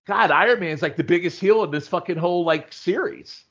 God, 0.07 0.31
Iron 0.31 0.61
Man's 0.61 0.83
like 0.83 0.97
the 0.97 1.05
biggest 1.05 1.41
heel 1.41 1.65
in 1.65 1.71
this 1.71 1.89
fucking 1.89 2.17
whole 2.17 2.45
like 2.45 2.73
series. 2.73 3.45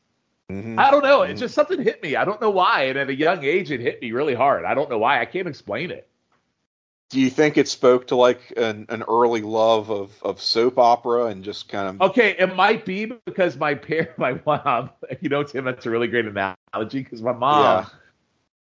Mm-hmm. 0.50 0.80
I 0.80 0.92
don't 0.92 1.04
know. 1.04 1.24
It 1.24 1.30
mm-hmm. 1.30 1.38
just 1.38 1.56
something 1.56 1.82
hit 1.82 2.02
me. 2.02 2.16
I 2.16 2.24
don't 2.24 2.40
know 2.40 2.50
why. 2.52 2.84
And 2.84 2.98
at 2.98 3.10
a 3.10 3.16
young 3.16 3.44
age, 3.44 3.72
it 3.72 3.82
hit 3.82 4.02
me 4.02 4.12
really 4.12 4.36
hard. 4.36 4.64
I 4.64 4.74
don't 4.74 4.90
know 4.90 4.98
why. 4.98 5.20
I 5.20 5.26
can't 5.26 5.48
explain 5.48 5.92
it 5.92 6.08
do 7.16 7.22
you 7.22 7.30
think 7.30 7.56
it 7.56 7.70
spoke 7.70 8.08
to 8.08 8.16
like 8.18 8.42
an, 8.58 8.86
an 8.90 9.02
early 9.04 9.42
love 9.42 9.90
of, 9.90 10.12
of 10.22 10.42
soap 10.42 10.78
opera 10.78 11.28
and 11.28 11.46
just 11.46 11.70
kind 11.70 11.88
of 11.88 12.10
okay 12.10 12.36
it 12.38 12.54
might 12.58 12.84
be 12.84 13.06
because 13.06 13.56
my 13.56 13.74
parent 13.74 14.10
my 14.18 14.38
mom 14.46 14.90
you 15.22 15.30
know 15.30 15.42
tim 15.42 15.64
that's 15.64 15.86
a 15.86 15.90
really 15.90 16.10
great 16.10 16.26
analogy 16.26 17.02
because 17.02 17.22
my 17.22 17.32
mom 17.32 17.86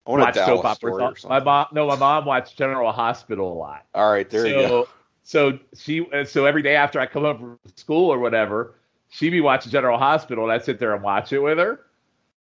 yeah. 0.05 0.13
watched 0.17 0.35
soap 0.35 0.65
opera 0.65 1.13
my 1.29 1.39
mom 1.39 1.65
no 1.71 1.87
my 1.87 1.95
mom 1.95 2.25
watched 2.25 2.57
general 2.57 2.91
hospital 2.91 3.53
a 3.53 3.55
lot. 3.55 3.85
All 3.93 4.11
right 4.11 4.29
there 4.29 4.41
so, 4.41 4.47
you 4.47 4.67
go. 4.67 4.87
so 5.23 5.59
she 5.73 6.05
so 6.25 6.43
every 6.45 6.61
day 6.61 6.75
after 6.75 6.99
i 6.99 7.05
come 7.05 7.23
home 7.23 7.37
from 7.37 7.59
school 7.77 8.11
or 8.11 8.19
whatever 8.19 8.75
she'd 9.07 9.29
be 9.29 9.39
watching 9.39 9.71
general 9.71 9.97
hospital 9.97 10.43
and 10.43 10.51
i'd 10.51 10.65
sit 10.65 10.77
there 10.77 10.93
and 10.93 11.01
watch 11.01 11.31
it 11.31 11.39
with 11.39 11.57
her. 11.57 11.85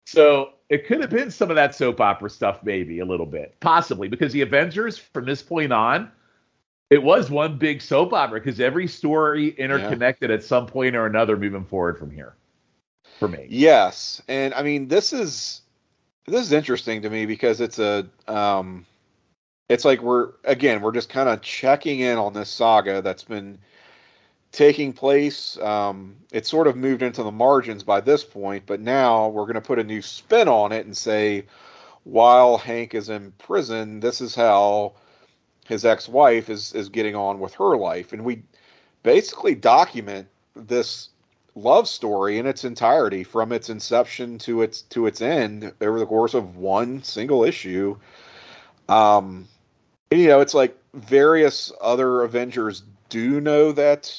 So 0.07 0.55
it 0.71 0.87
could 0.87 1.01
have 1.01 1.11
been 1.11 1.33
some 1.33 1.51
of 1.51 1.57
that 1.57 1.75
soap 1.75 2.01
opera 2.01 2.31
stuff, 2.31 2.63
maybe 2.63 3.01
a 3.01 3.05
little 3.05 3.27
bit, 3.27 3.57
possibly, 3.59 4.09
because 4.09 4.33
the 4.33 4.41
Avengers 4.41 4.97
from 4.97 5.25
this 5.25 5.43
point 5.43 5.73
on, 5.73 6.11
it 6.91 7.03
was 7.03 7.29
one 7.29 7.59
big 7.59 7.83
soap 7.83 8.13
opera 8.13 8.41
because 8.41 8.61
every 8.61 8.87
story 8.87 9.49
interconnected 9.49 10.31
yeah. 10.31 10.37
at 10.37 10.45
some 10.45 10.67
point 10.67 10.95
or 10.95 11.07
another 11.07 11.37
moving 11.37 11.65
forward 11.65 11.99
from 11.99 12.11
here. 12.11 12.35
For 13.19 13.29
me, 13.29 13.47
yes, 13.51 14.23
and 14.29 14.55
I 14.55 14.63
mean 14.63 14.89
this 14.89 15.13
is 15.13 15.61
this 16.27 16.41
is 16.41 16.53
interesting 16.53 17.03
to 17.03 17.11
me 17.11 17.27
because 17.27 17.61
it's 17.61 17.79
a 17.79 18.09
um, 18.29 18.87
it's 19.69 19.85
like 19.85 20.01
we're 20.01 20.33
again 20.45 20.81
we're 20.81 20.93
just 20.93 21.11
kind 21.11 21.29
of 21.29 21.43
checking 21.43 22.01
in 22.01 22.17
on 22.17 22.33
this 22.33 22.49
saga 22.49 23.03
that's 23.03 23.25
been 23.25 23.59
taking 24.53 24.93
place. 24.93 25.57
Um, 25.59 26.17
it's 26.33 26.49
sort 26.49 26.67
of 26.67 26.77
moved 26.77 27.03
into 27.03 27.23
the 27.23 27.31
margins 27.31 27.83
by 27.83 28.01
this 28.01 28.25
point, 28.25 28.65
but 28.67 28.81
now 28.81 29.29
we're 29.29 29.45
going 29.45 29.55
to 29.55 29.61
put 29.61 29.79
a 29.79 29.85
new 29.85 30.03
spin 30.03 30.49
on 30.49 30.73
it 30.73 30.87
and 30.87 30.97
say, 30.97 31.47
while 32.05 32.57
Hank 32.57 32.95
is 32.95 33.09
in 33.09 33.33
prison, 33.33 34.01
this 34.01 34.21
is 34.21 34.35
how 34.35 34.95
his 35.67 35.85
ex-wife 35.85 36.51
is 36.51 36.73
is 36.73 36.89
getting 36.89 37.15
on 37.15 37.39
with 37.39 37.55
her 37.55 37.77
life, 37.77 38.13
and 38.13 38.25
we 38.25 38.43
basically 39.03 39.55
document 39.55 40.29
this 40.57 41.11
love 41.55 41.87
story 41.87 42.39
in 42.39 42.47
its 42.47 42.65
entirety 42.65 43.23
from 43.23 43.53
its 43.53 43.71
inception 43.71 44.39
to 44.39 44.63
its 44.63 44.83
to 44.83 45.07
its 45.07 45.21
end 45.21 45.73
over 45.81 45.99
the 45.99 46.07
course 46.07 46.35
of 46.35 46.57
one 46.57 47.03
single 47.03 47.45
issue. 47.45 47.97
Um, 48.89 49.47
you 50.11 50.27
know, 50.27 50.41
it's 50.41 50.55
like 50.55 50.77
various 50.93 51.71
other 51.81 52.23
Avengers 52.23 52.83
do 53.09 53.41
know 53.41 53.73
that 53.73 54.13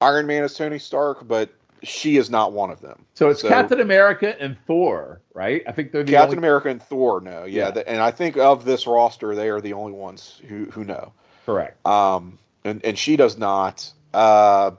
Iron 0.00 0.26
Man 0.26 0.44
is 0.44 0.54
Tony 0.54 0.78
Stark, 0.78 1.26
but 1.26 1.50
she 1.82 2.16
is 2.16 2.30
not 2.30 2.52
one 2.52 2.70
of 2.70 2.80
them. 2.80 3.04
So 3.14 3.30
it's 3.30 3.42
so, 3.42 3.48
Captain 3.48 3.80
America 3.80 4.40
and 4.40 4.56
Thor, 4.66 5.20
right? 5.34 5.62
I 5.66 5.72
think 5.72 5.92
they're 5.92 6.02
the 6.02 6.12
Captain 6.12 6.36
only... 6.36 6.38
America 6.38 6.68
and 6.68 6.82
Thor. 6.82 7.20
No, 7.20 7.44
yeah, 7.44 7.66
yeah. 7.66 7.70
The, 7.70 7.88
and 7.88 8.00
I 8.00 8.10
think 8.10 8.36
of 8.36 8.64
this 8.64 8.86
roster, 8.86 9.34
they 9.34 9.48
are 9.48 9.60
the 9.60 9.72
only 9.72 9.92
ones 9.92 10.40
who 10.48 10.66
who 10.66 10.84
know. 10.84 11.12
Correct. 11.46 11.84
Um, 11.86 12.38
and 12.64 12.84
and 12.84 12.98
she 12.98 13.16
does 13.16 13.38
not. 13.38 13.90
Uh, 14.12 14.72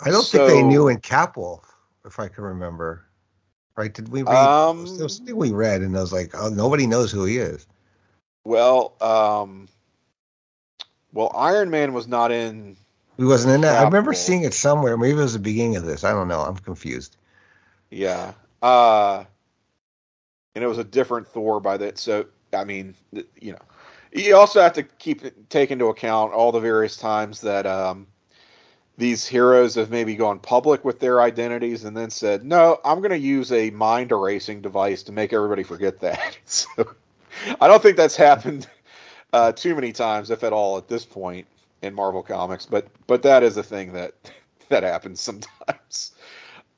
I 0.00 0.10
don't 0.10 0.22
so, 0.22 0.46
think 0.46 0.50
they 0.50 0.62
knew 0.62 0.88
in 0.88 0.98
Capwolf, 0.98 1.62
if 2.04 2.18
I 2.18 2.28
can 2.28 2.44
remember. 2.44 3.04
Right? 3.76 3.94
Did 3.94 4.08
we 4.08 4.22
read? 4.22 4.34
Um, 4.34 4.86
there 4.96 5.04
was 5.04 5.16
something 5.16 5.36
we 5.36 5.52
read, 5.52 5.82
and 5.82 5.96
I 5.96 6.00
was 6.00 6.12
like, 6.12 6.34
oh, 6.34 6.48
nobody 6.48 6.86
knows 6.86 7.12
who 7.12 7.24
he 7.24 7.38
is. 7.38 7.64
Well, 8.44 8.94
um, 9.00 9.68
well, 11.12 11.30
Iron 11.36 11.70
Man 11.70 11.92
was 11.92 12.08
not 12.08 12.32
in. 12.32 12.76
He 13.18 13.24
wasn't 13.24 13.56
in 13.56 13.60
that. 13.62 13.80
I 13.80 13.84
remember 13.84 14.12
seeing 14.12 14.44
it 14.44 14.54
somewhere. 14.54 14.96
Maybe 14.96 15.18
it 15.18 15.22
was 15.22 15.32
the 15.32 15.40
beginning 15.40 15.74
of 15.74 15.84
this. 15.84 16.04
I 16.04 16.12
don't 16.12 16.28
know. 16.28 16.40
I'm 16.40 16.56
confused. 16.56 17.16
Yeah. 17.90 18.32
Uh, 18.62 19.24
and 20.54 20.64
it 20.64 20.68
was 20.68 20.78
a 20.78 20.84
different 20.84 21.26
Thor 21.26 21.58
by 21.58 21.76
that. 21.78 21.98
So 21.98 22.26
I 22.52 22.62
mean, 22.62 22.94
you 23.12 23.52
know, 23.52 23.58
you 24.12 24.36
also 24.36 24.62
have 24.62 24.74
to 24.74 24.84
keep 24.84 25.48
take 25.48 25.72
into 25.72 25.86
account 25.86 26.32
all 26.32 26.52
the 26.52 26.60
various 26.60 26.96
times 26.96 27.40
that 27.40 27.66
um, 27.66 28.06
these 28.96 29.26
heroes 29.26 29.74
have 29.74 29.90
maybe 29.90 30.14
gone 30.14 30.38
public 30.38 30.84
with 30.84 31.00
their 31.00 31.20
identities 31.20 31.84
and 31.84 31.96
then 31.96 32.10
said, 32.10 32.44
"No, 32.44 32.78
I'm 32.84 32.98
going 32.98 33.10
to 33.10 33.18
use 33.18 33.50
a 33.50 33.70
mind 33.70 34.12
erasing 34.12 34.60
device 34.60 35.02
to 35.04 35.12
make 35.12 35.32
everybody 35.32 35.64
forget 35.64 35.98
that." 36.00 36.38
so 36.44 36.68
I 37.60 37.66
don't 37.66 37.82
think 37.82 37.96
that's 37.96 38.16
happened 38.16 38.68
uh, 39.32 39.50
too 39.50 39.74
many 39.74 39.90
times, 39.90 40.30
if 40.30 40.44
at 40.44 40.52
all, 40.52 40.78
at 40.78 40.86
this 40.86 41.04
point 41.04 41.48
in 41.82 41.94
Marvel 41.94 42.22
Comics. 42.22 42.66
But 42.66 42.88
but 43.06 43.22
that 43.22 43.42
is 43.42 43.56
a 43.56 43.62
thing 43.62 43.92
that 43.92 44.14
that 44.68 44.82
happens 44.82 45.20
sometimes. 45.20 46.12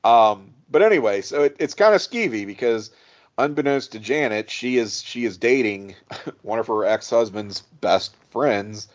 Um, 0.03 0.53
but 0.69 0.81
anyway, 0.81 1.21
so 1.21 1.43
it, 1.43 1.55
it's 1.59 1.73
kind 1.73 1.93
of 1.93 2.01
skeevy 2.01 2.45
because 2.45 2.91
unbeknownst 3.37 3.91
to 3.91 3.99
Janet, 3.99 4.49
she 4.49 4.77
is 4.77 5.01
she 5.01 5.25
is 5.25 5.37
dating 5.37 5.95
one 6.41 6.59
of 6.59 6.67
her 6.67 6.85
ex 6.85 7.09
husband's 7.09 7.61
best 7.61 8.15
friends. 8.31 8.87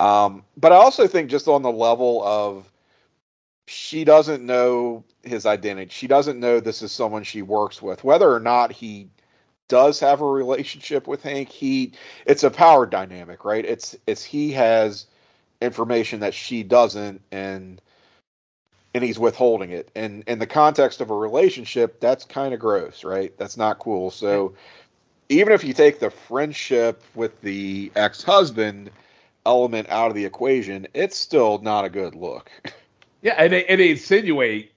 Um, 0.00 0.44
but 0.56 0.72
I 0.72 0.76
also 0.76 1.06
think 1.06 1.30
just 1.30 1.46
on 1.46 1.62
the 1.62 1.70
level 1.70 2.24
of 2.24 2.68
she 3.66 4.04
doesn't 4.04 4.44
know 4.44 5.04
his 5.22 5.46
identity. 5.46 5.90
She 5.90 6.06
doesn't 6.06 6.40
know 6.40 6.60
this 6.60 6.82
is 6.82 6.92
someone 6.92 7.24
she 7.24 7.42
works 7.42 7.80
with. 7.80 8.04
Whether 8.04 8.32
or 8.32 8.40
not 8.40 8.72
he 8.72 9.08
does 9.68 10.00
have 10.00 10.20
a 10.20 10.26
relationship 10.26 11.06
with 11.06 11.22
Hank, 11.22 11.48
he 11.48 11.92
it's 12.26 12.44
a 12.44 12.50
power 12.50 12.86
dynamic, 12.86 13.44
right? 13.44 13.64
It's 13.64 13.96
it's 14.06 14.22
he 14.22 14.52
has 14.52 15.06
information 15.64 16.20
that 16.20 16.34
she 16.34 16.62
doesn't 16.62 17.20
and 17.32 17.80
and 18.94 19.02
he's 19.02 19.18
withholding 19.18 19.70
it. 19.70 19.90
And 19.96 20.22
in 20.28 20.38
the 20.38 20.46
context 20.46 21.00
of 21.00 21.10
a 21.10 21.14
relationship, 21.14 21.98
that's 21.98 22.24
kind 22.24 22.54
of 22.54 22.60
gross, 22.60 23.02
right? 23.02 23.36
That's 23.38 23.56
not 23.56 23.80
cool. 23.80 24.12
So 24.12 24.54
even 25.28 25.52
if 25.52 25.64
you 25.64 25.74
take 25.74 25.98
the 25.98 26.10
friendship 26.10 27.02
with 27.16 27.40
the 27.40 27.90
ex-husband 27.96 28.90
element 29.44 29.88
out 29.90 30.10
of 30.10 30.14
the 30.14 30.24
equation, 30.24 30.86
it's 30.94 31.16
still 31.16 31.58
not 31.58 31.84
a 31.84 31.90
good 31.90 32.14
look. 32.14 32.50
Yeah, 33.22 33.36
and 33.38 33.54
they, 33.54 33.64
and 33.64 33.80
they 33.80 33.90
insinuate 33.90 34.74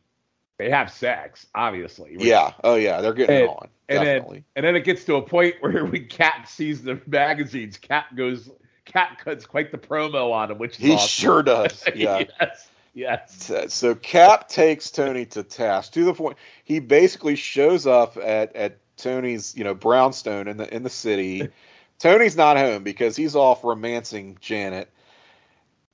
they 0.57 0.69
have 0.69 0.91
sex, 0.91 1.45
obviously. 1.53 2.15
Yeah. 2.17 2.53
Oh 2.63 2.75
yeah, 2.75 3.01
they're 3.01 3.13
getting 3.13 3.41
and, 3.41 3.49
on. 3.49 3.67
And 3.89 4.03
definitely. 4.03 4.37
then 4.37 4.45
and 4.55 4.65
then 4.65 4.75
it 4.75 4.83
gets 4.83 5.03
to 5.05 5.15
a 5.15 5.21
point 5.21 5.55
where 5.59 5.85
when 5.85 6.07
Cap 6.07 6.47
sees 6.47 6.81
the 6.81 6.99
magazines, 7.05 7.77
Cap 7.77 8.15
goes 8.15 8.49
Cap 8.97 9.19
cuts 9.19 9.45
quite 9.45 9.71
the 9.71 9.77
promo 9.77 10.31
on 10.31 10.51
him, 10.51 10.57
which 10.57 10.77
he 10.77 10.93
awesome. 10.93 11.07
sure 11.07 11.43
does. 11.43 11.83
Yeah. 11.95 12.23
yes. 12.39 12.69
Yes. 12.93 13.73
So 13.73 13.93
Cap 13.93 14.49
takes 14.49 14.89
Tony 14.89 15.25
to 15.27 15.43
task 15.43 15.93
to 15.93 16.03
the 16.03 16.13
point 16.15 16.37
he 16.63 16.79
basically 16.79 17.35
shows 17.35 17.85
up 17.85 18.17
at 18.17 18.55
at 18.55 18.79
Tony's 18.97 19.55
you 19.55 19.63
know 19.63 19.75
brownstone 19.75 20.47
in 20.47 20.57
the 20.57 20.73
in 20.73 20.81
the 20.83 20.89
city. 20.89 21.49
Tony's 21.99 22.35
not 22.35 22.57
home 22.57 22.83
because 22.83 23.15
he's 23.15 23.35
off 23.35 23.63
romancing 23.63 24.37
Janet. 24.41 24.89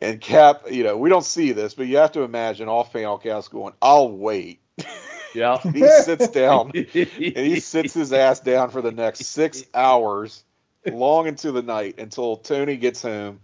And 0.02 0.20
Cap, 0.20 0.64
you 0.70 0.84
know, 0.84 0.98
we 0.98 1.10
don't 1.10 1.24
see 1.24 1.54
this, 1.54 1.74
but 1.74 1.88
you 1.88 1.98
have 1.98 2.12
to 2.14 2.24
imagine 2.24 2.68
all 2.68 2.84
panel 2.84 3.18
cast 3.18 3.52
going, 3.52 3.74
"I'll 3.82 4.10
wait." 4.12 4.62
Yeah. 5.36 5.58
he 5.58 5.88
sits 5.88 6.28
down 6.28 6.72
and 6.76 6.86
he 6.86 7.60
sits 7.60 7.96
his 7.96 8.14
ass 8.14 8.40
down 8.42 8.70
for 8.70 8.84
the 8.84 8.92
next 8.92 9.26
six 9.26 9.64
hours, 9.74 10.44
long 10.86 11.28
into 11.28 11.52
the 11.52 11.62
night, 11.62 12.00
until 12.00 12.38
Tony 12.38 12.78
gets 12.78 13.02
home 13.02 13.40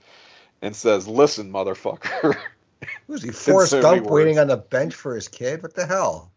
and 0.61 0.75
says, 0.75 1.07
"Listen, 1.07 1.51
motherfucker." 1.51 2.35
Who's 3.07 3.23
he 3.23 3.31
Forrest 3.31 3.71
so 3.71 3.81
Gump 3.81 4.07
waiting 4.07 4.39
on 4.39 4.47
the 4.47 4.57
bench 4.57 4.93
for 4.93 5.15
his 5.15 5.27
kid? 5.27 5.61
What 5.63 5.73
the 5.73 5.85
hell? 5.85 6.31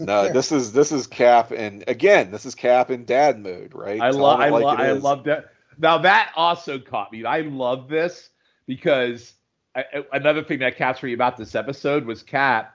No, 0.00 0.32
this 0.32 0.52
is 0.52 0.72
this 0.72 0.92
is 0.92 1.06
Cap, 1.06 1.50
and 1.50 1.84
again, 1.88 2.30
this 2.30 2.46
is 2.46 2.54
Cap 2.54 2.90
in 2.90 3.04
dad 3.04 3.38
mode, 3.38 3.74
right? 3.74 4.00
I 4.00 4.10
love, 4.10 4.40
I, 4.40 4.48
like 4.48 4.62
lo- 4.62 4.68
I 4.68 4.92
love 4.92 5.24
that. 5.24 5.52
Now 5.78 5.98
that 5.98 6.32
also 6.36 6.78
caught 6.78 7.12
me. 7.12 7.24
I 7.24 7.40
love 7.40 7.88
this 7.88 8.30
because 8.66 9.34
I, 9.74 9.84
another 10.12 10.44
thing 10.44 10.60
that 10.60 10.76
captured 10.76 11.06
me 11.06 11.12
about 11.12 11.36
this 11.36 11.54
episode 11.54 12.04
was 12.04 12.22
Cap. 12.22 12.74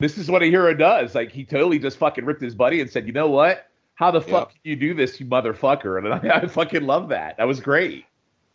This 0.00 0.18
is 0.18 0.30
what 0.30 0.42
a 0.42 0.46
hero 0.46 0.74
does. 0.74 1.14
Like 1.14 1.32
he 1.32 1.44
totally 1.44 1.78
just 1.78 1.98
fucking 1.98 2.24
ripped 2.24 2.42
his 2.42 2.54
buddy 2.54 2.80
and 2.80 2.90
said, 2.90 3.06
"You 3.06 3.12
know 3.12 3.30
what? 3.30 3.67
How 3.98 4.12
the 4.12 4.20
fuck 4.20 4.50
can 4.50 4.60
you 4.62 4.76
do 4.76 4.94
this, 4.94 5.18
you 5.18 5.26
motherfucker?" 5.26 5.98
And 5.98 6.30
I, 6.30 6.36
I 6.42 6.46
fucking 6.46 6.86
love 6.86 7.08
that. 7.08 7.38
That 7.38 7.48
was 7.48 7.58
great. 7.58 8.04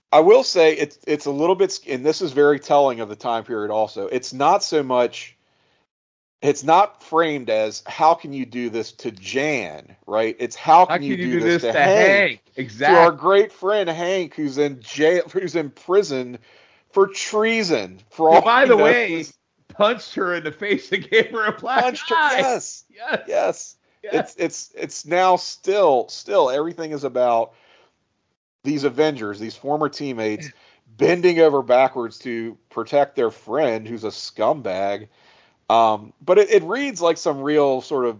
I 0.09 0.21
will 0.21 0.45
say 0.45 0.71
it's 0.71 0.97
it's 1.05 1.25
a 1.25 1.31
little 1.31 1.55
bit, 1.55 1.77
and 1.85 2.05
this 2.05 2.21
is 2.21 2.31
very 2.31 2.61
telling 2.61 3.01
of 3.01 3.09
the 3.09 3.17
time 3.17 3.43
period. 3.43 3.69
Also, 3.69 4.07
it's 4.07 4.31
not 4.31 4.63
so 4.63 4.83
much. 4.83 5.35
It's 6.41 6.63
not 6.63 7.03
framed 7.03 7.49
as 7.49 7.83
how 7.85 8.13
can 8.13 8.31
you 8.31 8.45
do 8.45 8.69
this 8.69 8.93
to 8.93 9.11
Jan, 9.11 9.97
right? 10.07 10.33
It's 10.39 10.55
how 10.55 10.85
can, 10.85 10.91
how 10.91 10.97
can 10.99 11.07
you, 11.07 11.17
do, 11.17 11.23
you 11.23 11.39
do, 11.39 11.39
this, 11.41 11.61
this 11.63 11.73
to, 11.73 11.77
to 11.77 11.83
Hank, 11.83 12.07
Hank, 12.07 12.41
exactly. 12.55 12.95
To 12.95 13.01
our 13.01 13.11
great 13.11 13.51
friend 13.51 13.89
Hank, 13.89 14.35
who's 14.35 14.57
in 14.57 14.79
jail, 14.79 15.23
who's 15.29 15.57
in 15.57 15.71
prison 15.71 16.39
for 16.91 17.07
treason. 17.07 17.99
For 18.11 18.29
all 18.29 18.41
by 18.41 18.65
the 18.65 18.77
knows. 18.77 18.81
way, 18.81 19.25
punched 19.67 20.15
her 20.15 20.35
in 20.35 20.45
the 20.45 20.53
face 20.53 20.89
and 20.93 21.09
gave 21.09 21.31
her 21.31 21.47
a 21.47 21.59
black 21.59 21.83
punched 21.83 22.11
eye. 22.11 22.35
Her, 22.35 22.37
yes, 22.39 22.85
yes, 22.89 23.21
yes. 23.27 23.75
It's 24.03 24.35
it's 24.37 24.71
it's 24.75 25.05
now 25.05 25.37
still 25.37 26.09
still 26.09 26.49
everything 26.49 26.91
is 26.91 27.03
about 27.03 27.53
these 28.63 28.83
Avengers, 28.83 29.39
these 29.39 29.55
former 29.55 29.89
teammates, 29.89 30.49
bending 30.97 31.39
over 31.39 31.61
backwards 31.61 32.17
to 32.19 32.57
protect 32.69 33.15
their 33.15 33.31
friend 33.31 33.87
who's 33.87 34.03
a 34.03 34.07
scumbag. 34.07 35.07
Um, 35.69 36.13
but 36.21 36.37
it, 36.37 36.49
it, 36.51 36.63
reads 36.63 37.01
like 37.01 37.17
some 37.17 37.41
real 37.41 37.81
sort 37.81 38.05
of 38.05 38.19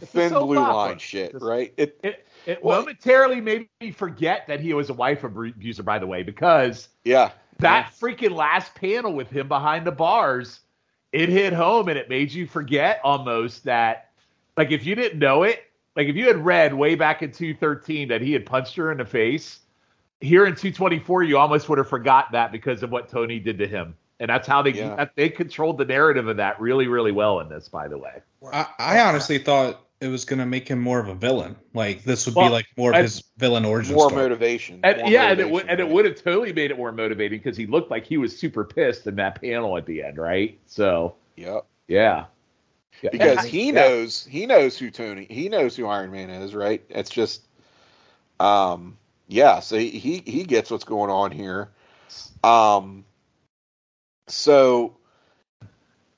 thin 0.00 0.32
blue 0.32 0.58
line 0.58 0.98
shit, 0.98 1.32
right? 1.40 1.74
It, 1.76 1.98
it, 2.02 2.26
it 2.46 2.64
well, 2.64 2.80
momentarily 2.80 3.40
made 3.40 3.68
me 3.80 3.90
forget 3.90 4.46
that 4.46 4.60
he 4.60 4.72
was 4.72 4.88
a 4.88 4.94
wife 4.94 5.24
abuser, 5.24 5.82
by 5.82 5.98
the 5.98 6.06
way, 6.06 6.22
because 6.22 6.88
yeah, 7.04 7.30
that 7.58 7.90
yeah. 7.92 8.08
freaking 8.08 8.30
last 8.30 8.74
panel 8.74 9.12
with 9.12 9.30
him 9.30 9.48
behind 9.48 9.86
the 9.86 9.92
bars, 9.92 10.60
it 11.12 11.28
hit 11.28 11.52
home 11.52 11.88
and 11.88 11.98
it 11.98 12.08
made 12.08 12.32
you 12.32 12.46
forget 12.46 13.00
almost 13.02 13.64
that, 13.64 14.09
like, 14.56 14.70
if 14.70 14.84
you 14.84 14.94
didn't 14.94 15.18
know 15.18 15.42
it, 15.42 15.64
like 15.96 16.08
if 16.08 16.16
you 16.16 16.26
had 16.26 16.44
read 16.44 16.74
way 16.74 16.94
back 16.94 17.22
in 17.22 17.32
213 17.32 18.08
that 18.08 18.20
he 18.20 18.32
had 18.32 18.46
punched 18.46 18.76
her 18.76 18.92
in 18.92 18.98
the 18.98 19.04
face, 19.04 19.60
here 20.20 20.46
in 20.46 20.54
224 20.54 21.22
you 21.24 21.38
almost 21.38 21.68
would 21.68 21.78
have 21.78 21.88
forgot 21.88 22.32
that 22.32 22.52
because 22.52 22.82
of 22.82 22.90
what 22.90 23.08
Tony 23.08 23.38
did 23.38 23.58
to 23.58 23.66
him. 23.66 23.96
And 24.18 24.28
that's 24.28 24.46
how 24.46 24.60
they 24.60 24.72
yeah. 24.72 25.06
they 25.16 25.30
controlled 25.30 25.78
the 25.78 25.86
narrative 25.86 26.28
of 26.28 26.36
that 26.36 26.60
really 26.60 26.88
really 26.88 27.12
well 27.12 27.40
in 27.40 27.48
this 27.48 27.68
by 27.68 27.88
the 27.88 27.96
way. 27.96 28.20
I, 28.52 28.66
I 28.78 29.00
honestly 29.00 29.38
thought 29.38 29.80
it 29.98 30.08
was 30.08 30.26
going 30.26 30.38
to 30.38 30.46
make 30.46 30.68
him 30.68 30.78
more 30.78 31.00
of 31.00 31.08
a 31.08 31.14
villain. 31.14 31.56
Like 31.72 32.04
this 32.04 32.26
would 32.26 32.34
well, 32.34 32.48
be 32.48 32.52
like 32.52 32.66
more 32.76 32.94
of 32.94 33.02
his 33.02 33.24
villain 33.38 33.64
origin 33.64 33.94
more 33.94 34.10
story. 34.10 34.22
motivation. 34.22 34.80
And, 34.82 34.98
more 34.98 35.10
yeah, 35.10 35.28
motivation, 35.28 35.30
and 35.30 35.40
it 35.40 35.50
would 35.50 35.68
and 35.68 35.80
it 35.80 35.88
would 35.88 36.04
have 36.04 36.22
totally 36.22 36.52
made 36.52 36.70
it 36.70 36.76
more 36.76 36.92
motivating 36.92 37.38
because 37.38 37.56
he 37.56 37.66
looked 37.66 37.90
like 37.90 38.04
he 38.04 38.18
was 38.18 38.36
super 38.36 38.64
pissed 38.64 39.06
in 39.06 39.16
that 39.16 39.40
panel 39.40 39.78
at 39.78 39.86
the 39.86 40.02
end, 40.02 40.18
right? 40.18 40.58
So 40.66 41.14
Yep. 41.36 41.64
Yeah. 41.88 42.26
Yeah. 43.02 43.10
Because 43.10 43.44
he 43.44 43.72
knows 43.72 44.24
he 44.24 44.46
knows 44.46 44.78
who 44.78 44.90
Tony 44.90 45.26
he 45.28 45.48
knows 45.48 45.76
who 45.76 45.86
Iron 45.86 46.10
Man 46.10 46.30
is, 46.30 46.54
right? 46.54 46.82
It's 46.88 47.10
just 47.10 47.42
um 48.38 48.96
yeah, 49.28 49.60
so 49.60 49.76
he 49.78 50.22
he 50.26 50.44
gets 50.44 50.70
what's 50.70 50.84
going 50.84 51.10
on 51.10 51.30
here. 51.30 51.70
Um 52.42 53.04
so 54.28 54.96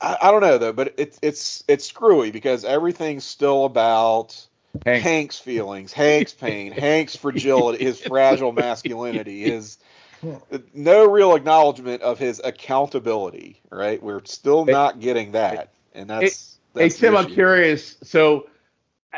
I, 0.00 0.16
I 0.22 0.30
don't 0.30 0.40
know 0.40 0.58
though, 0.58 0.72
but 0.72 0.94
it's 0.98 1.18
it's 1.22 1.64
it's 1.68 1.86
screwy 1.86 2.30
because 2.30 2.64
everything's 2.64 3.24
still 3.24 3.64
about 3.64 4.46
Hank. 4.84 5.02
Hank's 5.02 5.38
feelings, 5.38 5.92
Hank's 5.92 6.32
pain, 6.32 6.72
Hank's 6.76 7.16
fragility, 7.16 7.84
his 7.84 8.00
fragile 8.00 8.52
masculinity, 8.52 9.42
his 9.42 9.78
no 10.74 11.06
real 11.06 11.34
acknowledgement 11.34 12.02
of 12.02 12.18
his 12.18 12.40
accountability. 12.42 13.60
Right? 13.70 14.02
We're 14.02 14.24
still 14.24 14.64
not 14.64 15.00
getting 15.00 15.32
that, 15.32 15.72
and 15.94 16.10
that's 16.10 16.51
Hey 16.74 16.88
Tim, 16.88 17.16
I'm 17.16 17.26
curious. 17.26 17.96
So 18.02 18.48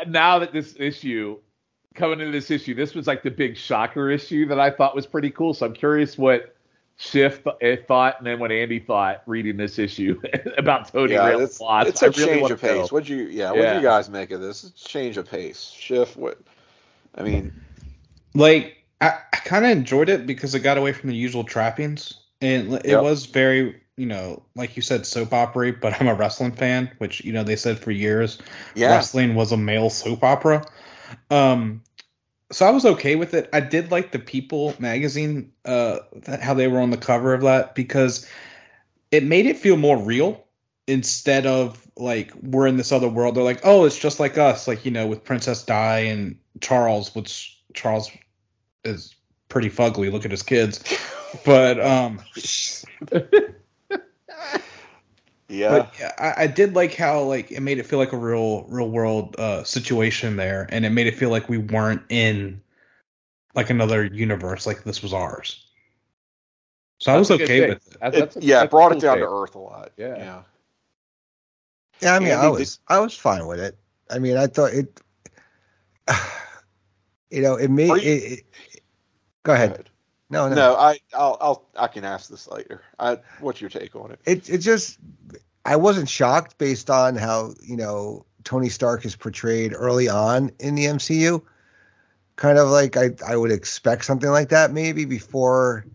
now 0.07 0.39
that 0.39 0.51
this 0.53 0.75
issue 0.77 1.39
coming 1.93 2.19
into 2.19 2.31
this 2.31 2.51
issue, 2.51 2.75
this 2.75 2.93
was 2.93 3.07
like 3.07 3.23
the 3.23 3.31
big 3.31 3.57
shocker 3.57 4.09
issue 4.09 4.47
that 4.47 4.59
I 4.59 4.69
thought 4.69 4.95
was 4.95 5.05
pretty 5.05 5.31
cool. 5.31 5.53
So 5.53 5.65
I'm 5.65 5.73
curious 5.73 6.17
what 6.17 6.55
Schiff 6.97 7.41
thought 7.87 8.17
and 8.17 8.27
then 8.27 8.39
what 8.39 8.51
Andy 8.51 8.79
thought 8.79 9.23
reading 9.25 9.57
this 9.57 9.79
issue 9.79 10.21
about 10.57 10.91
Tony 10.91 11.13
yeah, 11.13 11.37
it's, 11.37 11.61
it's 11.61 12.01
a 12.01 12.11
really 12.11 12.39
change 12.39 12.51
of 12.51 12.61
pace. 12.61 12.91
What 12.91 13.07
you 13.07 13.23
yeah, 13.23 13.51
what 13.51 13.69
do 13.69 13.75
you 13.75 13.81
guys 13.81 14.09
make 14.09 14.31
of 14.31 14.41
this? 14.41 14.63
It's 14.63 14.83
change 14.83 15.17
of 15.17 15.29
pace. 15.29 15.73
Schiff, 15.77 16.15
what 16.15 16.39
I 17.15 17.23
mean 17.23 17.53
like 18.35 18.83
I, 19.01 19.17
I 19.33 19.37
kind 19.37 19.65
of 19.65 19.71
enjoyed 19.71 20.09
it 20.09 20.27
because 20.27 20.53
it 20.53 20.59
got 20.59 20.77
away 20.77 20.93
from 20.93 21.09
the 21.09 21.15
usual 21.15 21.43
trappings 21.43 22.13
and 22.41 22.73
it 22.73 22.85
yep. 22.85 23.01
was 23.01 23.25
very 23.25 23.81
you 23.97 24.05
know, 24.05 24.43
like 24.55 24.75
you 24.75 24.81
said, 24.81 25.05
soap 25.05 25.33
opera, 25.33 25.73
but 25.73 25.99
I'm 25.99 26.07
a 26.07 26.15
wrestling 26.15 26.51
fan, 26.51 26.91
which 26.97 27.23
you 27.23 27.31
know 27.31 27.43
they 27.43 27.55
said 27.55 27.79
for 27.79 27.91
years, 27.91 28.37
yeah. 28.75 28.89
wrestling 28.89 29.35
was 29.35 29.51
a 29.51 29.57
male 29.57 29.89
soap 29.89 30.23
opera. 30.23 30.65
Um, 31.29 31.81
so 32.51 32.65
I 32.65 32.71
was 32.71 32.85
okay 32.85 33.15
with 33.15 33.33
it. 33.33 33.49
I 33.53 33.59
did 33.59 33.91
like 33.91 34.11
the 34.11 34.19
People 34.19 34.75
magazine, 34.79 35.51
uh, 35.63 35.99
how 36.41 36.53
they 36.53 36.67
were 36.67 36.79
on 36.79 36.89
the 36.89 36.97
cover 36.97 37.33
of 37.33 37.41
that 37.41 37.73
because 37.73 38.27
it 39.11 39.23
made 39.23 39.45
it 39.45 39.57
feel 39.57 39.77
more 39.77 39.97
real 39.97 40.43
instead 40.87 41.45
of 41.45 41.81
like 41.97 42.33
we're 42.41 42.67
in 42.67 42.77
this 42.77 42.91
other 42.91 43.09
world. 43.09 43.35
They're 43.35 43.43
like, 43.43 43.61
oh, 43.63 43.85
it's 43.85 43.97
just 43.97 44.19
like 44.19 44.37
us, 44.37 44.67
like 44.67 44.85
you 44.85 44.91
know, 44.91 45.07
with 45.07 45.23
Princess 45.23 45.63
Di 45.63 45.99
and 45.99 46.37
Charles, 46.59 47.15
which 47.15 47.57
Charles 47.73 48.11
is 48.83 49.15
pretty 49.47 49.69
fugly. 49.69 50.11
Look 50.11 50.25
at 50.25 50.31
his 50.31 50.43
kids, 50.43 50.83
but 51.45 51.79
um. 51.79 52.21
Yeah. 55.47 55.69
But 55.69 56.13
I, 56.19 56.43
I, 56.43 56.47
did 56.47 56.73
like 56.73 56.95
how 56.95 57.21
like 57.21 57.51
it 57.51 57.61
made 57.61 57.77
it 57.77 57.85
feel 57.85 57.99
like 57.99 58.13
a 58.13 58.17
real 58.17 58.63
real 58.67 58.89
world 58.89 59.35
uh, 59.37 59.63
situation 59.63 60.37
there, 60.37 60.67
and 60.69 60.85
it 60.85 60.89
made 60.89 61.07
it 61.07 61.15
feel 61.15 61.29
like 61.29 61.47
we 61.47 61.59
weren't 61.59 62.01
in 62.09 62.61
like 63.53 63.69
another 63.69 64.05
universe, 64.05 64.65
like 64.65 64.83
this 64.83 65.03
was 65.03 65.13
ours. 65.13 65.65
So 66.97 67.11
that's 67.11 67.29
I 67.29 67.35
was 67.35 67.41
okay 67.41 67.69
with 67.69 67.77
it. 67.77 67.97
That's, 68.01 68.17
that's 68.17 68.35
a, 68.37 68.41
yeah, 68.41 68.65
brought 68.65 68.89
cool 68.89 68.97
it 68.97 69.01
down 69.01 69.17
to 69.17 69.29
earth 69.29 69.55
a 69.55 69.59
lot. 69.59 69.91
Yeah. 69.97 70.17
Yeah. 70.17 70.41
Yeah, 72.01 72.15
I 72.15 72.19
mean, 72.19 72.29
Andy, 72.29 72.45
I 72.45 72.47
was 72.49 72.79
I 72.87 72.99
was 72.99 73.15
fine 73.15 73.47
with 73.47 73.59
it. 73.59 73.77
I 74.09 74.19
mean, 74.19 74.37
I 74.37 74.47
thought 74.47 74.73
it. 74.73 75.01
You 77.31 77.41
know, 77.41 77.55
it 77.55 77.69
made 77.69 77.87
you, 77.87 77.95
it, 77.95 78.23
it, 78.31 78.45
Go 79.43 79.53
ahead. 79.53 79.69
Go 79.69 79.73
ahead. 79.73 79.89
No, 80.29 80.47
no, 80.49 80.55
no. 80.55 80.75
I, 80.75 80.99
I'll, 81.13 81.37
I'll, 81.39 81.65
I 81.77 81.87
can 81.87 82.03
ask 82.03 82.29
this 82.29 82.47
later. 82.47 82.81
I, 82.99 83.19
what's 83.39 83.61
your 83.61 83.69
take 83.69 83.95
on 83.95 84.11
it? 84.11 84.19
It, 84.25 84.49
it 84.49 84.57
just, 84.57 84.97
I 85.65 85.75
wasn't 85.75 86.09
shocked 86.09 86.57
based 86.57 86.89
on 86.89 87.15
how 87.15 87.53
you 87.61 87.75
know 87.75 88.25
Tony 88.43 88.69
Stark 88.69 89.05
is 89.05 89.15
portrayed 89.15 89.73
early 89.75 90.07
on 90.07 90.51
in 90.59 90.75
the 90.75 90.85
MCU. 90.85 91.41
Kind 92.37 92.57
of 92.57 92.69
like 92.69 92.97
I, 92.97 93.11
I 93.25 93.37
would 93.37 93.51
expect 93.51 94.05
something 94.05 94.29
like 94.29 94.49
that 94.49 94.71
maybe 94.71 95.05
before, 95.05 95.85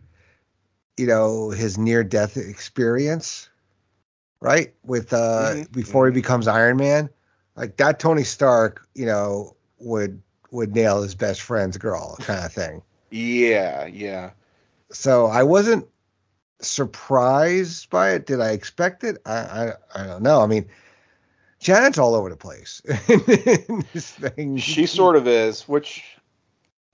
you 0.97 1.07
know, 1.07 1.51
his 1.51 1.77
near 1.77 2.02
death 2.02 2.36
experience, 2.36 3.48
right? 4.40 4.74
With 4.85 5.12
uh, 5.12 5.52
mm-hmm. 5.52 5.73
before 5.73 6.07
he 6.07 6.12
becomes 6.12 6.48
Iron 6.48 6.77
Man, 6.77 7.11
like 7.57 7.77
that 7.77 7.98
Tony 7.98 8.24
Stark, 8.24 8.86
you 8.94 9.07
know, 9.07 9.55
would 9.78 10.23
would 10.51 10.74
nail 10.74 11.02
his 11.02 11.15
best 11.15 11.43
friend's 11.43 11.78
girl 11.78 12.16
kind 12.20 12.44
of 12.44 12.52
thing. 12.52 12.82
Yeah, 13.10 13.86
yeah. 13.86 14.30
So 14.90 15.26
I 15.26 15.42
wasn't 15.42 15.86
surprised 16.60 17.90
by 17.90 18.12
it. 18.12 18.26
Did 18.26 18.40
I 18.40 18.50
expect 18.50 19.04
it? 19.04 19.18
I 19.24 19.32
I, 19.32 19.72
I 19.94 20.06
don't 20.06 20.22
know. 20.22 20.40
I 20.40 20.46
mean, 20.46 20.66
Janet's 21.60 21.98
all 21.98 22.14
over 22.14 22.30
the 22.30 22.36
place 22.36 22.80
in 23.08 23.84
this 23.92 24.10
thing. 24.10 24.56
She 24.56 24.86
sort 24.86 25.16
of 25.16 25.28
is, 25.28 25.68
which 25.68 26.04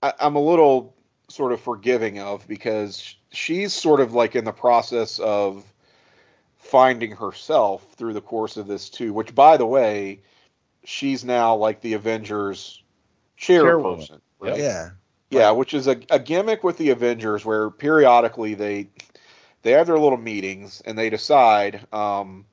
I, 0.03 0.13
I'm 0.19 0.35
a 0.35 0.43
little 0.43 0.95
sort 1.29 1.51
of 1.51 1.61
forgiving 1.61 2.19
of 2.19 2.47
because 2.47 3.15
she's 3.31 3.73
sort 3.73 3.99
of 3.99 4.13
like 4.13 4.35
in 4.35 4.45
the 4.45 4.51
process 4.51 5.19
of 5.19 5.63
finding 6.57 7.11
herself 7.11 7.85
through 7.95 8.13
the 8.13 8.21
course 8.21 8.57
of 8.57 8.67
this 8.67 8.89
too. 8.89 9.13
Which, 9.13 9.33
by 9.33 9.57
the 9.57 9.65
way, 9.65 10.21
she's 10.83 11.23
now 11.23 11.55
like 11.55 11.81
the 11.81 11.93
Avengers 11.93 12.83
chairperson. 13.39 14.19
Right? 14.39 14.57
Yeah. 14.57 14.89
Yeah, 15.29 15.51
which 15.51 15.73
is 15.73 15.87
a, 15.87 15.99
a 16.09 16.19
gimmick 16.19 16.63
with 16.63 16.77
the 16.77 16.91
Avengers 16.91 17.43
where 17.43 17.69
periodically 17.69 18.53
they 18.53 18.89
they 19.63 19.71
have 19.71 19.87
their 19.87 19.99
little 19.99 20.17
meetings 20.17 20.81
and 20.85 20.97
they 20.97 21.09
decide 21.09 21.85
um, 21.93 22.45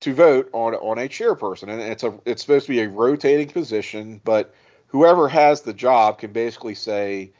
to 0.00 0.12
vote 0.12 0.50
on 0.52 0.74
on 0.74 0.98
a 0.98 1.08
chairperson, 1.08 1.68
and 1.68 1.80
it's 1.80 2.02
a 2.02 2.18
it's 2.26 2.42
supposed 2.42 2.66
to 2.66 2.72
be 2.72 2.80
a 2.80 2.88
rotating 2.88 3.48
position, 3.48 4.20
but 4.24 4.54
whoever 4.88 5.28
has 5.28 5.62
the 5.62 5.72
job 5.72 6.18
can 6.18 6.32
basically 6.32 6.74
say, 6.74 7.32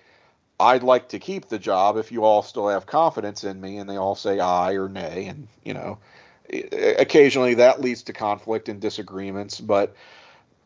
"I'd 0.58 0.82
like 0.82 1.08
to 1.10 1.18
keep 1.18 1.48
the 1.48 1.58
job 1.58 1.98
if 1.98 2.10
you 2.10 2.24
all 2.24 2.42
still 2.42 2.68
have 2.68 2.86
confidence 2.86 3.44
in 3.44 3.60
me," 3.60 3.76
and 3.76 3.90
they 3.90 3.96
all 3.96 4.14
say 4.14 4.40
aye 4.40 4.76
or 4.76 4.88
nay, 4.88 5.26
and 5.26 5.48
you 5.64 5.74
know, 5.74 5.98
occasionally 6.50 7.54
that 7.54 7.82
leads 7.82 8.04
to 8.04 8.14
conflict 8.14 8.70
and 8.70 8.80
disagreements, 8.80 9.60
but 9.60 9.94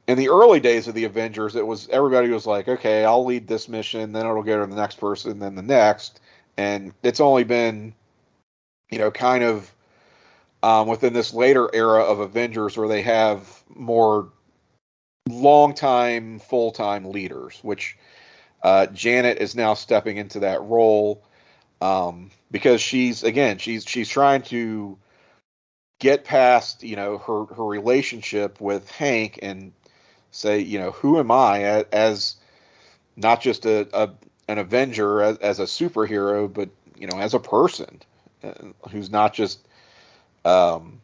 in 0.06 0.18
the 0.18 0.28
early 0.28 0.60
days 0.60 0.88
of 0.88 0.94
the 0.94 1.04
Avengers, 1.04 1.56
it 1.56 1.66
was 1.66 1.88
everybody 1.88 2.28
was 2.28 2.46
like, 2.46 2.68
okay, 2.68 3.04
I'll 3.04 3.24
lead 3.24 3.48
this 3.48 3.68
mission, 3.68 4.12
then 4.12 4.26
it'll 4.26 4.42
go 4.42 4.60
to 4.60 4.66
the 4.70 4.76
next 4.76 5.00
person, 5.00 5.38
then 5.38 5.54
the 5.54 5.62
next, 5.62 6.20
and 6.56 6.92
it's 7.02 7.20
only 7.20 7.44
been, 7.44 7.94
you 8.90 8.98
know, 8.98 9.10
kind 9.10 9.42
of 9.42 9.72
um, 10.62 10.88
within 10.88 11.12
this 11.12 11.34
later 11.34 11.68
era 11.74 12.02
of 12.02 12.20
Avengers 12.20 12.76
where 12.76 12.88
they 12.88 13.02
have 13.02 13.62
more 13.74 14.30
long 15.28 15.74
time, 15.74 16.38
full 16.38 16.70
time 16.70 17.06
leaders, 17.06 17.58
which 17.62 17.98
uh, 18.62 18.86
Janet 18.86 19.38
is 19.38 19.54
now 19.54 19.74
stepping 19.74 20.16
into 20.16 20.40
that 20.40 20.62
role 20.62 21.22
um, 21.80 22.30
because 22.50 22.80
she's 22.80 23.22
again 23.22 23.58
she's 23.58 23.84
she's 23.84 24.08
trying 24.08 24.42
to 24.42 24.98
get 25.98 26.24
past 26.24 26.82
you 26.82 26.96
know 26.96 27.18
her 27.18 27.44
her 27.54 27.64
relationship 27.64 28.60
with 28.60 28.90
Hank 28.90 29.38
and 29.42 29.72
say, 30.36 30.60
you 30.60 30.78
know, 30.78 30.90
who 30.90 31.18
am 31.18 31.30
I 31.30 31.62
as, 31.62 31.84
as 31.92 32.36
not 33.16 33.40
just 33.40 33.66
a, 33.66 33.88
a 33.92 34.10
an 34.48 34.58
Avenger 34.58 35.22
as, 35.22 35.38
as, 35.38 35.58
a 35.58 35.64
superhero, 35.64 36.52
but 36.52 36.68
you 36.96 37.06
know, 37.06 37.18
as 37.18 37.34
a 37.34 37.40
person 37.40 38.00
uh, 38.44 38.52
who's 38.90 39.10
not 39.10 39.34
just 39.34 39.60
um, 40.44 41.00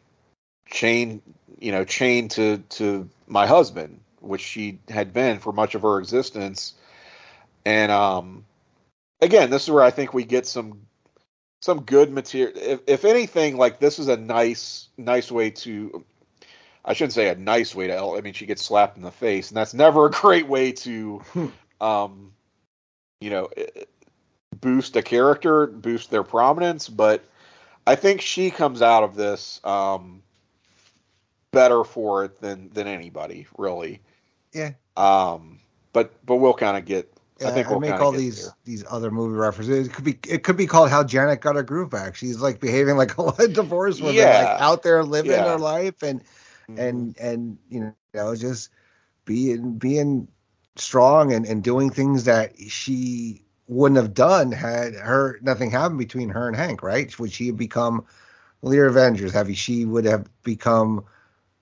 chained, 0.67 1.21
you 1.59 1.71
know, 1.71 1.83
chained 1.83 2.31
to 2.31 2.59
to 2.69 3.09
my 3.27 3.47
husband, 3.47 3.99
which 4.21 4.41
she 4.41 4.79
had 4.87 5.13
been 5.13 5.39
for 5.39 5.51
much 5.51 5.75
of 5.75 5.81
her 5.81 5.99
existence. 5.99 6.73
And 7.65 7.91
um, 7.91 8.45
again, 9.21 9.49
this 9.49 9.63
is 9.63 9.71
where 9.71 9.83
I 9.83 9.91
think 9.91 10.13
we 10.13 10.23
get 10.23 10.45
some 10.45 10.81
some 11.61 11.81
good 11.81 12.11
material. 12.11 12.53
If, 12.55 12.81
if 12.87 13.05
anything, 13.05 13.57
like 13.57 13.79
this 13.79 13.99
is 13.99 14.07
a 14.07 14.17
nice 14.17 14.87
nice 14.97 15.31
way 15.31 15.49
to 15.49 16.03
I 16.85 16.93
shouldn't 16.93 17.13
say 17.13 17.29
a 17.29 17.35
nice 17.35 17.73
way 17.73 17.87
to. 17.87 18.15
I 18.17 18.21
mean, 18.21 18.33
she 18.33 18.45
gets 18.45 18.61
slapped 18.61 18.97
in 18.97 19.03
the 19.03 19.11
face, 19.11 19.49
and 19.49 19.57
that's 19.57 19.73
never 19.73 20.07
a 20.07 20.11
great 20.11 20.47
way 20.47 20.73
to, 20.73 21.19
hmm. 21.19 21.47
um, 21.79 22.33
you 23.21 23.29
know, 23.29 23.49
eh, 23.55 23.83
boost 24.59 24.95
a 24.95 25.01
character, 25.01 25.67
boost 25.67 26.11
their 26.11 26.23
prominence. 26.23 26.89
But 26.89 27.23
I 27.87 27.95
think 27.95 28.21
she 28.21 28.51
comes 28.51 28.81
out 28.81 29.03
of 29.03 29.15
this 29.15 29.61
um, 29.63 30.23
better 31.51 31.83
for 31.83 32.25
it 32.25 32.41
than 32.41 32.69
than 32.73 32.87
anybody, 32.87 33.47
really. 33.57 34.01
Yeah. 34.51 34.71
Um, 34.97 35.59
but 35.93 36.13
but 36.25 36.35
we'll 36.35 36.53
kind 36.53 36.77
of 36.77 36.85
get. 36.85 37.09
Yeah, 37.39 37.47
I 37.47 37.51
think 37.51 37.69
we'll 37.69 37.77
I 37.77 37.91
make 37.91 37.99
all 37.99 38.11
these 38.11 38.43
there. 38.43 38.55
these 38.65 38.83
other 38.89 39.09
movie 39.09 39.35
references. 39.35 39.87
It 39.87 39.93
could 39.93 40.03
be 40.03 40.19
it 40.27 40.43
could 40.43 40.57
be 40.57 40.67
called 40.67 40.89
how 40.89 41.03
Janet 41.03 41.41
got 41.41 41.55
her 41.55 41.63
groove 41.63 41.89
back. 41.89 42.15
She's 42.15 42.41
like 42.41 42.59
behaving 42.59 42.97
like 42.97 43.17
a 43.17 43.47
divorced 43.47 44.01
woman, 44.01 44.15
yeah. 44.15 44.37
like 44.37 44.61
out 44.61 44.83
there 44.83 45.03
living 45.03 45.31
yeah. 45.31 45.49
her 45.49 45.57
life 45.57 46.03
and 46.03 46.21
mm-hmm. 46.69 46.79
and 46.79 47.17
and 47.19 47.57
you 47.69 47.93
know 48.13 48.35
just 48.35 48.69
being 49.25 49.77
being 49.77 50.27
strong 50.75 51.33
and, 51.33 51.45
and 51.45 51.63
doing 51.63 51.89
things 51.89 52.25
that 52.25 52.53
she 52.59 53.43
wouldn't 53.67 53.97
have 53.97 54.13
done 54.13 54.51
had 54.51 54.93
her 54.93 55.39
nothing 55.41 55.71
happened 55.71 55.99
between 55.99 56.29
her 56.29 56.47
and 56.47 56.55
Hank, 56.55 56.83
right? 56.83 57.17
Would 57.19 57.31
she 57.31 57.47
have 57.47 57.57
become 57.57 58.05
leader 58.61 58.87
Avengers? 58.87 59.33
Have 59.33 59.49
you 59.49 59.55
she 59.55 59.85
would 59.85 60.05
have 60.05 60.27
become, 60.43 61.05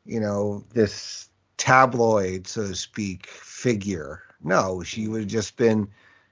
you 0.06 0.20
know, 0.20 0.64
this 0.74 1.30
tabloid, 1.58 2.48
so 2.48 2.68
to 2.68 2.76
speak, 2.76 3.28
figure? 3.28 4.24
No, 4.44 4.82
she 4.82 5.08
would 5.08 5.22
have 5.22 5.30
just 5.30 5.58
been, 5.58 5.88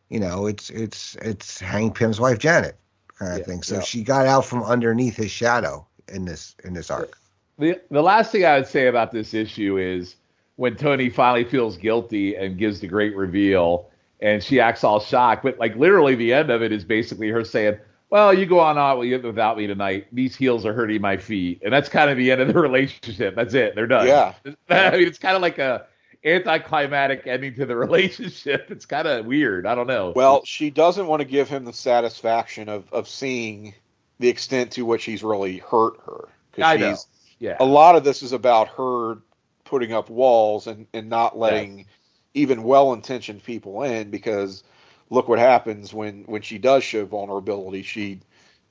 you 0.09 0.19
know, 0.19 0.47
it's 0.47 0.69
it's 0.69 1.15
it's 1.21 1.59
Hank 1.59 1.95
Pym's 1.95 2.19
wife 2.19 2.39
Janet 2.39 2.77
kind 3.17 3.33
of 3.33 3.39
yeah, 3.39 3.45
thing. 3.45 3.63
So 3.63 3.75
yeah. 3.75 3.81
she 3.81 4.03
got 4.03 4.25
out 4.25 4.45
from 4.45 4.63
underneath 4.63 5.15
his 5.15 5.31
shadow 5.31 5.85
in 6.07 6.25
this 6.25 6.55
in 6.63 6.73
this 6.73 6.89
arc 6.89 7.18
the 7.59 7.79
the 7.91 8.01
last 8.01 8.31
thing 8.31 8.45
I 8.45 8.57
would 8.57 8.67
say 8.67 8.87
about 8.87 9.11
this 9.11 9.33
issue 9.33 9.77
is 9.77 10.15
when 10.55 10.75
Tony 10.75 11.09
finally 11.09 11.43
feels 11.43 11.77
guilty 11.77 12.35
and 12.35 12.57
gives 12.57 12.79
the 12.79 12.87
great 12.87 13.15
reveal, 13.15 13.89
and 14.19 14.43
she 14.43 14.59
acts 14.59 14.83
all 14.83 14.99
shocked. 14.99 15.43
But 15.43 15.59
like 15.59 15.75
literally, 15.75 16.15
the 16.15 16.33
end 16.33 16.49
of 16.49 16.61
it 16.63 16.71
is 16.71 16.83
basically 16.83 17.29
her 17.29 17.43
saying, 17.43 17.77
"Well, 18.09 18.33
you 18.33 18.45
go 18.45 18.59
on 18.59 18.77
out 18.77 18.99
without 18.99 19.57
me 19.57 19.67
tonight. 19.67 20.07
These 20.11 20.35
heels 20.35 20.65
are 20.65 20.73
hurting 20.73 21.01
my 21.01 21.17
feet," 21.17 21.61
and 21.63 21.71
that's 21.71 21.89
kind 21.89 22.09
of 22.09 22.17
the 22.17 22.31
end 22.31 22.41
of 22.41 22.47
the 22.47 22.59
relationship. 22.59 23.35
That's 23.35 23.53
it. 23.53 23.75
They're 23.75 23.87
done. 23.87 24.07
Yeah. 24.07 24.33
I 24.69 24.91
mean, 24.91 25.07
it's 25.07 25.19
kind 25.19 25.35
of 25.35 25.41
like 25.41 25.59
a 25.59 25.85
anticlimactic 26.23 27.27
ending 27.27 27.55
to 27.55 27.65
the 27.65 27.75
relationship. 27.77 28.71
It's 28.71 28.85
kind 28.85 29.07
of 29.07 29.25
weird. 29.25 29.65
I 29.65 29.75
don't 29.75 29.87
know. 29.87 30.13
Well, 30.15 30.43
she 30.45 30.69
doesn't 30.69 31.07
want 31.07 31.21
to 31.21 31.25
give 31.25 31.49
him 31.49 31.65
the 31.65 31.73
satisfaction 31.73 32.69
of 32.69 32.91
of 32.93 33.07
seeing 33.07 33.73
the 34.19 34.29
extent 34.29 34.71
to 34.71 34.85
which 34.85 35.05
he's 35.05 35.23
really 35.23 35.57
hurt 35.57 35.99
her. 36.05 36.29
I 36.61 36.77
know. 36.77 36.95
Yeah. 37.39 37.57
A 37.59 37.65
lot 37.65 37.95
of 37.95 38.03
this 38.03 38.21
is 38.21 38.33
about 38.33 38.67
her 38.69 39.17
putting 39.63 39.93
up 39.93 40.09
walls 40.09 40.67
and 40.67 40.87
and 40.93 41.09
not 41.09 41.37
letting 41.37 41.85
even 42.33 42.63
well-intentioned 42.63 43.43
people 43.43 43.83
in 43.83 44.09
because 44.11 44.63
look 45.09 45.27
what 45.27 45.39
happens 45.39 45.93
when 45.93 46.23
when 46.23 46.41
she 46.41 46.57
does 46.57 46.83
show 46.83 47.05
vulnerability. 47.05 47.81
She 47.81 48.19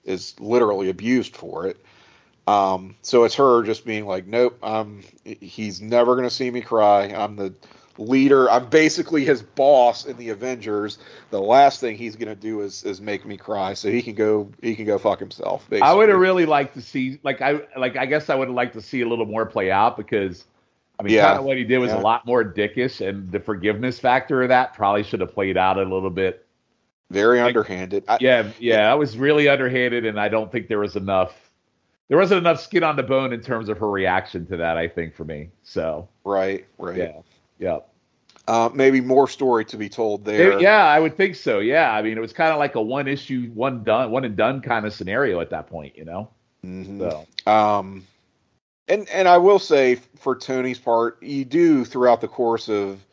is 0.04 0.38
literally 0.38 0.88
abused 0.90 1.36
for 1.36 1.66
it. 1.66 1.84
Um, 2.46 2.96
so 3.02 3.24
it's 3.24 3.34
her 3.34 3.62
just 3.62 3.84
being 3.84 4.06
like, 4.06 4.26
nope, 4.26 4.58
um, 4.64 5.02
he's 5.24 5.82
never 5.82 6.14
going 6.14 6.26
to 6.26 6.34
see 6.34 6.50
me 6.50 6.62
cry. 6.62 7.04
I'm 7.04 7.36
the 7.36 7.52
leader. 7.98 8.50
I'm 8.50 8.68
basically 8.68 9.24
his 9.24 9.42
boss 9.42 10.06
in 10.06 10.16
the 10.16 10.30
Avengers. 10.30 10.98
The 11.30 11.40
last 11.40 11.80
thing 11.80 11.96
he's 11.96 12.16
to 12.16 12.34
do 12.34 12.60
is, 12.62 12.84
is 12.84 13.00
make 13.00 13.26
me 13.26 13.36
cry. 13.36 13.74
So 13.74 13.90
he 13.90 14.02
can 14.02 14.14
go, 14.14 14.50
he 14.62 14.74
can 14.74 14.86
go 14.86 14.98
fuck 14.98 15.18
himself. 15.18 15.68
Basically. 15.68 15.88
I 15.88 15.92
would 15.92 16.08
have 16.08 16.18
really 16.18 16.46
liked 16.46 16.74
to 16.74 16.82
see, 16.82 17.18
like, 17.22 17.40
I, 17.42 17.60
like, 17.76 17.96
I 17.96 18.06
guess 18.06 18.30
I 18.30 18.34
would 18.34 18.48
have 18.48 18.54
liked 18.54 18.74
to 18.74 18.82
see 18.82 19.00
a 19.00 19.08
little 19.08 19.26
more 19.26 19.44
play 19.46 19.70
out 19.70 19.96
because, 19.96 20.44
I 20.98 21.02
mean, 21.02 21.14
Yeah. 21.14 21.26
kind 21.26 21.38
of 21.38 21.44
what 21.44 21.56
he 21.56 21.64
did 21.64 21.78
was 21.78 21.90
Yeah. 21.90 22.00
a 22.00 22.02
lot 22.02 22.24
more 22.26 22.44
dickish 22.44 23.06
and 23.06 23.30
the 23.30 23.40
forgiveness 23.40 23.98
factor 23.98 24.42
of 24.42 24.48
that 24.48 24.74
probably 24.74 25.02
should 25.02 25.20
have 25.20 25.34
played 25.34 25.56
out 25.56 25.76
a 25.78 25.82
little 25.82 26.10
bit. 26.10 26.44
very 27.10 27.40
underhanded. 27.40 28.04
I, 28.06 28.18
Yeah. 28.20 28.50
Yeah. 28.58 28.92
I 28.92 28.94
was 28.94 29.16
really 29.16 29.48
underhanded 29.48 30.04
and 30.04 30.20
I 30.20 30.28
don't 30.28 30.52
think 30.52 30.68
there 30.68 30.78
was 30.78 30.94
enough, 30.94 31.50
there 32.08 32.18
wasn't 32.18 32.38
enough 32.40 32.60
skin 32.60 32.82
on 32.84 32.96
the 32.96 33.02
bone 33.02 33.32
in 33.32 33.40
terms 33.40 33.70
of 33.70 33.78
her 33.78 33.88
reaction 33.90 34.44
to 34.48 34.58
that, 34.58 34.76
I 34.76 34.88
think, 34.88 35.14
for 35.14 35.24
me. 35.24 35.48
So, 35.62 36.06
Right, 36.24 36.66
right. 36.76 36.98
yeah. 36.98 37.12
Yeah. 37.58 37.78
Uh, 38.46 38.70
maybe 38.72 39.00
more 39.02 39.28
story 39.28 39.64
to 39.66 39.76
be 39.76 39.88
told 39.90 40.24
there. 40.24 40.52
It- 40.52 40.60
yeah, 40.62 40.84
I 40.86 40.98
would 40.98 41.16
think 41.16 41.36
so. 41.36 41.58
Yeah, 41.58 41.92
I 41.92 42.00
mean, 42.00 42.16
it 42.16 42.20
was 42.20 42.32
kind 42.32 42.50
of 42.52 42.58
like 42.58 42.76
a 42.76 42.82
one 42.82 43.06
issue, 43.06 43.50
one 43.52 43.84
done, 43.84 44.10
one 44.10 44.24
and 44.24 44.36
done 44.36 44.62
kind 44.62 44.86
of 44.86 44.94
scenario 44.94 45.40
at 45.40 45.50
that 45.50 45.66
point, 45.66 45.96
you 45.98 46.04
know. 46.06 46.30
Mhm. 46.64 46.98
So 46.98 47.50
Um, 47.50 48.06
and 48.88 49.06
and 49.10 49.28
I 49.28 49.36
will 49.38 49.58
say 49.58 49.96
for 50.16 50.34
Tony's 50.34 50.78
part, 50.78 51.22
you 51.22 51.44
do 51.44 51.84
throughout 51.84 52.20
the 52.22 52.28
course 52.28 52.68
of 52.70 53.04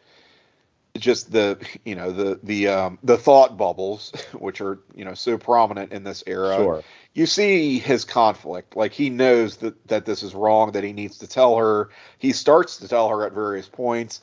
just 0.97 1.31
the 1.31 1.59
you 1.83 1.95
know 1.95 2.11
the 2.11 2.39
the 2.41 2.69
um, 2.69 2.97
the 3.03 3.17
thought 3.17 3.57
bubbles, 3.57 4.11
which 4.33 4.61
are 4.61 4.79
you 4.95 5.03
know 5.03 5.13
so 5.13 5.37
prominent 5.37 5.91
in 5.91 6.03
this 6.05 6.23
era. 6.25 6.55
sure, 6.55 6.83
You 7.13 7.25
see 7.25 7.79
his 7.79 8.05
conflict, 8.05 8.77
like 8.77 8.93
he 8.93 9.09
knows 9.09 9.57
that 9.57 9.85
that 9.89 10.05
this 10.05 10.23
is 10.23 10.33
wrong, 10.33 10.71
that 10.71 10.83
he 10.85 10.93
needs 10.93 11.17
to 11.19 11.27
tell 11.27 11.57
her. 11.57 11.89
He 12.17 12.31
starts 12.31 12.77
to 12.77 12.87
tell 12.87 13.09
her 13.09 13.25
at 13.25 13.33
various 13.33 13.67
points, 13.67 14.21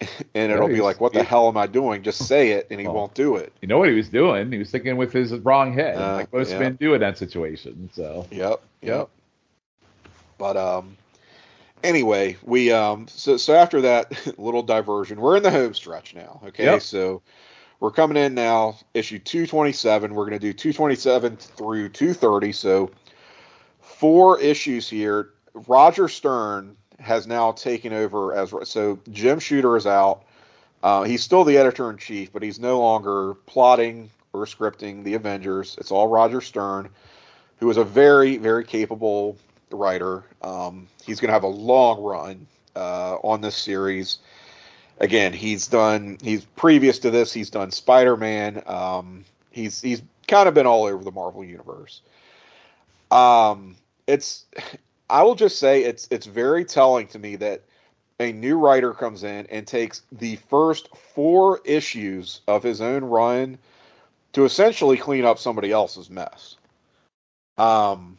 and 0.34 0.50
it'll 0.52 0.68
be 0.68 0.80
like, 0.80 1.00
"What 1.00 1.12
the 1.12 1.22
hell 1.22 1.48
am 1.48 1.56
I 1.56 1.66
doing?" 1.66 2.02
Just 2.02 2.26
say 2.26 2.50
it, 2.52 2.66
and 2.70 2.80
he 2.80 2.86
Oh. 2.86 2.92
won't 2.92 3.14
do 3.14 3.36
it. 3.36 3.52
you 3.60 3.68
know 3.68 3.78
what 3.78 3.88
he 3.88 3.94
was 3.94 4.08
doing? 4.08 4.50
He 4.50 4.58
was 4.58 4.70
thinking 4.70 4.96
with 4.96 5.12
his 5.12 5.32
wrong 5.34 5.72
head, 5.74 5.96
Uh, 5.98 6.14
like 6.16 6.32
most 6.32 6.50
yeah. 6.52 6.58
men 6.60 6.76
do 6.80 6.94
in 6.94 7.00
that 7.00 7.18
situation. 7.18 7.90
So 7.92 8.26
Yep, 8.30 8.38
Yep. 8.40 8.60
yep. 8.82 9.08
But 10.38 10.56
um, 10.56 10.96
anyway, 11.84 12.36
we 12.42 12.72
um, 12.72 13.06
so 13.08 13.36
so 13.36 13.54
after 13.54 13.82
that 13.82 14.10
little 14.38 14.62
diversion, 14.62 15.20
we're 15.20 15.36
in 15.36 15.42
the 15.42 15.50
home 15.50 15.74
stretch 15.74 16.14
now. 16.14 16.40
Okay, 16.46 16.64
Yep. 16.64 16.82
so 16.82 17.22
we're 17.80 17.90
coming 17.90 18.16
in 18.16 18.34
now, 18.34 18.78
issue 18.94 19.18
two 19.18 19.46
twenty 19.46 19.72
seven. 19.72 20.14
We're 20.14 20.24
going 20.26 20.38
to 20.40 20.46
do 20.46 20.52
two 20.54 20.72
twenty 20.72 20.94
seven 20.94 21.36
through 21.36 21.90
two 21.90 22.14
thirty. 22.14 22.52
So 22.52 22.90
four 23.80 24.40
issues 24.40 24.88
here. 24.88 25.30
Roger 25.66 26.08
Stern 26.08 26.76
has 27.00 27.26
now 27.26 27.52
taken 27.52 27.92
over 27.92 28.34
as 28.34 28.52
so 28.64 28.98
Jim 29.10 29.38
Shooter 29.38 29.76
is 29.76 29.86
out. 29.86 30.22
Uh, 30.82 31.02
he's 31.02 31.22
still 31.22 31.44
the 31.44 31.58
editor 31.58 31.90
in 31.90 31.98
chief, 31.98 32.32
but 32.32 32.42
he's 32.42 32.58
no 32.58 32.80
longer 32.80 33.34
plotting 33.46 34.10
or 34.32 34.46
scripting 34.46 35.04
the 35.04 35.14
Avengers. 35.14 35.76
It's 35.78 35.90
all 35.90 36.08
Roger 36.08 36.40
Stern, 36.40 36.88
who 37.58 37.68
is 37.70 37.76
a 37.76 37.84
very, 37.84 38.38
very 38.38 38.64
capable 38.64 39.36
writer. 39.70 40.24
Um, 40.42 40.88
he's 41.04 41.20
going 41.20 41.28
to 41.28 41.34
have 41.34 41.42
a 41.42 41.48
long 41.48 42.02
run 42.02 42.46
uh, 42.74 43.16
on 43.16 43.40
this 43.40 43.56
series. 43.56 44.18
Again, 44.98 45.32
he's 45.32 45.66
done. 45.66 46.18
He's 46.22 46.44
previous 46.44 46.98
to 47.00 47.10
this. 47.10 47.32
He's 47.32 47.50
done 47.50 47.70
Spider 47.70 48.16
Man. 48.16 48.62
Um, 48.66 49.24
he's 49.50 49.80
he's 49.80 50.02
kind 50.28 50.48
of 50.48 50.54
been 50.54 50.66
all 50.66 50.84
over 50.84 51.02
the 51.02 51.12
Marvel 51.12 51.44
universe. 51.44 52.02
Um, 53.10 53.76
it's. 54.06 54.44
I 55.10 55.22
will 55.22 55.34
just 55.34 55.58
say 55.58 55.82
it's 55.82 56.08
it's 56.10 56.26
very 56.26 56.64
telling 56.64 57.08
to 57.08 57.18
me 57.18 57.36
that 57.36 57.62
a 58.20 58.32
new 58.32 58.58
writer 58.58 58.92
comes 58.92 59.24
in 59.24 59.46
and 59.46 59.66
takes 59.66 60.02
the 60.12 60.36
first 60.36 60.94
four 61.14 61.60
issues 61.64 62.42
of 62.46 62.62
his 62.62 62.80
own 62.80 63.04
run 63.04 63.58
to 64.32 64.44
essentially 64.44 64.96
clean 64.96 65.24
up 65.24 65.38
somebody 65.38 65.72
else's 65.72 66.10
mess. 66.10 66.56
Um, 67.58 68.18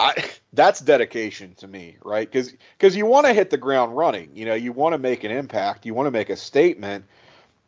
I 0.00 0.24
that's 0.52 0.80
dedication 0.80 1.54
to 1.56 1.68
me, 1.68 1.96
right? 2.02 2.30
Because 2.30 2.52
because 2.78 2.96
you 2.96 3.06
want 3.06 3.26
to 3.26 3.32
hit 3.32 3.50
the 3.50 3.56
ground 3.56 3.96
running. 3.96 4.30
You 4.34 4.46
know, 4.46 4.54
you 4.54 4.72
want 4.72 4.94
to 4.94 4.98
make 4.98 5.24
an 5.24 5.30
impact. 5.30 5.86
You 5.86 5.94
want 5.94 6.06
to 6.06 6.10
make 6.10 6.30
a 6.30 6.36
statement 6.36 7.04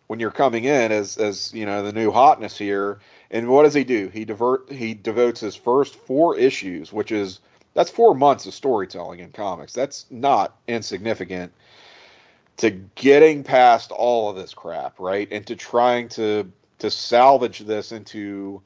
when 0.08 0.20
you're 0.20 0.30
coming 0.30 0.64
in 0.64 0.92
as 0.92 1.16
as 1.16 1.52
you 1.54 1.66
know 1.66 1.82
the 1.82 1.92
new 1.92 2.10
hotness 2.10 2.58
here. 2.58 2.98
And 3.30 3.48
what 3.48 3.64
does 3.64 3.74
he 3.74 3.84
do? 3.84 4.08
He 4.08 4.24
divert 4.24 4.70
he 4.70 4.94
devotes 4.94 5.40
his 5.40 5.56
first 5.56 5.94
four 5.94 6.36
issues, 6.36 6.92
which 6.92 7.12
is 7.12 7.40
that's 7.76 7.90
four 7.90 8.14
months 8.14 8.46
of 8.46 8.54
storytelling 8.54 9.20
in 9.20 9.30
comics. 9.32 9.74
That's 9.74 10.06
not 10.10 10.56
insignificant 10.66 11.52
to 12.56 12.70
getting 12.70 13.44
past 13.44 13.90
all 13.92 14.30
of 14.30 14.36
this 14.36 14.54
crap, 14.54 14.98
right? 14.98 15.28
And 15.30 15.46
to 15.46 15.54
trying 15.54 16.08
to 16.10 16.50
to 16.78 16.90
salvage 16.90 17.60
this 17.60 17.92
into 17.92 18.62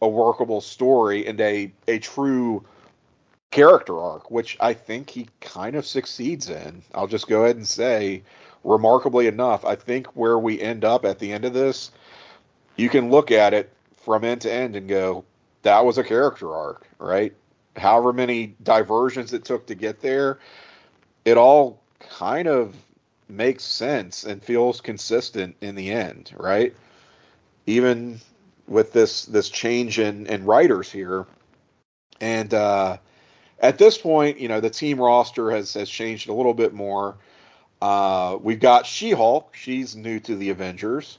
a 0.00 0.08
workable 0.08 0.62
story 0.62 1.26
and 1.26 1.38
a 1.42 1.70
a 1.88 1.98
true 1.98 2.64
character 3.50 4.00
arc, 4.00 4.30
which 4.30 4.56
I 4.60 4.72
think 4.72 5.10
he 5.10 5.28
kind 5.42 5.76
of 5.76 5.84
succeeds 5.84 6.48
in. 6.48 6.82
I'll 6.94 7.06
just 7.06 7.28
go 7.28 7.44
ahead 7.44 7.56
and 7.56 7.68
say, 7.68 8.22
remarkably 8.64 9.26
enough, 9.26 9.66
I 9.66 9.76
think 9.76 10.06
where 10.16 10.38
we 10.38 10.58
end 10.58 10.86
up 10.86 11.04
at 11.04 11.18
the 11.18 11.32
end 11.32 11.44
of 11.44 11.52
this, 11.52 11.90
you 12.76 12.88
can 12.88 13.10
look 13.10 13.30
at 13.30 13.52
it 13.52 13.70
from 13.98 14.24
end 14.24 14.40
to 14.40 14.52
end 14.52 14.74
and 14.74 14.88
go, 14.88 15.22
that 15.62 15.84
was 15.84 15.98
a 15.98 16.04
character 16.04 16.54
arc, 16.54 16.86
right? 16.98 17.34
However 17.76 18.12
many 18.12 18.54
diversions 18.62 19.32
it 19.32 19.44
took 19.44 19.66
to 19.66 19.74
get 19.74 20.00
there, 20.00 20.38
it 21.24 21.36
all 21.36 21.80
kind 21.98 22.46
of 22.48 22.74
makes 23.28 23.64
sense 23.64 24.24
and 24.24 24.42
feels 24.42 24.80
consistent 24.80 25.56
in 25.60 25.74
the 25.74 25.90
end, 25.90 26.32
right? 26.36 26.74
Even 27.66 28.20
with 28.68 28.92
this 28.92 29.24
this 29.24 29.48
change 29.48 29.98
in, 29.98 30.26
in 30.26 30.44
writers 30.44 30.90
here. 30.90 31.26
And 32.20 32.52
uh 32.54 32.98
at 33.60 33.78
this 33.78 33.96
point, 33.96 34.38
you 34.38 34.48
know, 34.48 34.60
the 34.60 34.70
team 34.70 35.00
roster 35.00 35.50
has 35.50 35.74
has 35.74 35.88
changed 35.88 36.28
a 36.28 36.32
little 36.34 36.54
bit 36.54 36.74
more. 36.74 37.16
Uh, 37.82 38.38
we've 38.40 38.60
got 38.60 38.86
She-Hulk. 38.86 39.54
She's 39.54 39.94
new 39.94 40.18
to 40.20 40.36
the 40.36 40.50
Avengers. 40.50 41.18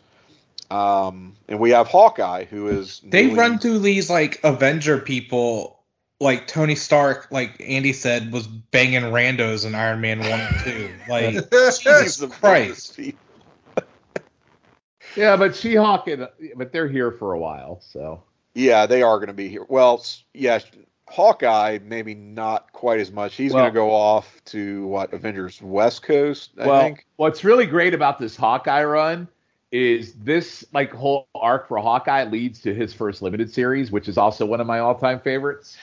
Um, 0.72 1.36
and 1.48 1.60
we 1.60 1.72
have 1.72 1.88
Hawkeye, 1.88 2.45
who 2.45 2.68
is 2.69 3.02
They 3.03 3.27
newly- 3.27 3.38
run 3.38 3.60
through 3.60 3.80
these 3.80 4.10
like 4.10 4.40
Avenger 4.44 4.98
people, 4.98 5.74
like 6.19 6.47
Tony 6.47 6.75
Stark, 6.75 7.27
like 7.31 7.55
Andy 7.59 7.93
said, 7.93 8.31
was 8.31 8.47
banging 8.47 9.03
randos 9.03 9.65
in 9.65 9.75
Iron 9.75 10.01
Man 10.01 10.19
one 10.19 10.39
and 10.39 10.55
two. 10.63 10.89
Like 11.09 11.49
Jesus 11.51 12.25
Christ. 12.37 12.99
yeah, 15.15 15.35
but 15.35 15.55
She-Hulk, 15.55 16.07
and, 16.07 16.27
but 16.55 16.71
they're 16.71 16.87
here 16.87 17.11
for 17.11 17.33
a 17.33 17.39
while, 17.39 17.79
so 17.81 18.23
Yeah, 18.53 18.85
they 18.85 19.03
are 19.03 19.17
going 19.17 19.27
to 19.27 19.33
be 19.33 19.49
here. 19.49 19.65
Well, 19.67 19.99
s- 19.99 20.23
yeah, 20.33 20.59
Hawkeye 21.07 21.79
maybe 21.83 22.15
not 22.15 22.71
quite 22.71 22.99
as 22.99 23.11
much. 23.11 23.35
He's 23.35 23.53
Well- 23.53 23.63
going 23.63 23.73
to 23.73 23.75
go 23.75 23.91
off 23.91 24.41
to 24.45 24.87
what 24.87 25.13
Avengers 25.13 25.61
West 25.61 26.03
Coast, 26.03 26.51
I 26.59 26.67
well, 26.67 26.81
think. 26.81 27.05
what's 27.17 27.43
really 27.43 27.65
great 27.65 27.93
about 27.93 28.19
this 28.19 28.35
Hawkeye 28.35 28.83
run 28.83 29.27
is 29.71 30.13
this 30.13 30.63
like 30.73 30.93
whole 30.93 31.27
arc 31.35 31.67
for 31.67 31.77
Hawkeye 31.79 32.23
leads 32.23 32.61
to 32.61 32.73
his 32.73 32.93
first 32.93 33.21
limited 33.21 33.53
series, 33.53 33.91
which 33.91 34.07
is 34.07 34.17
also 34.17 34.45
one 34.45 34.61
of 34.61 34.67
my 34.67 34.79
all-time 34.79 35.19
favorites. 35.19 35.77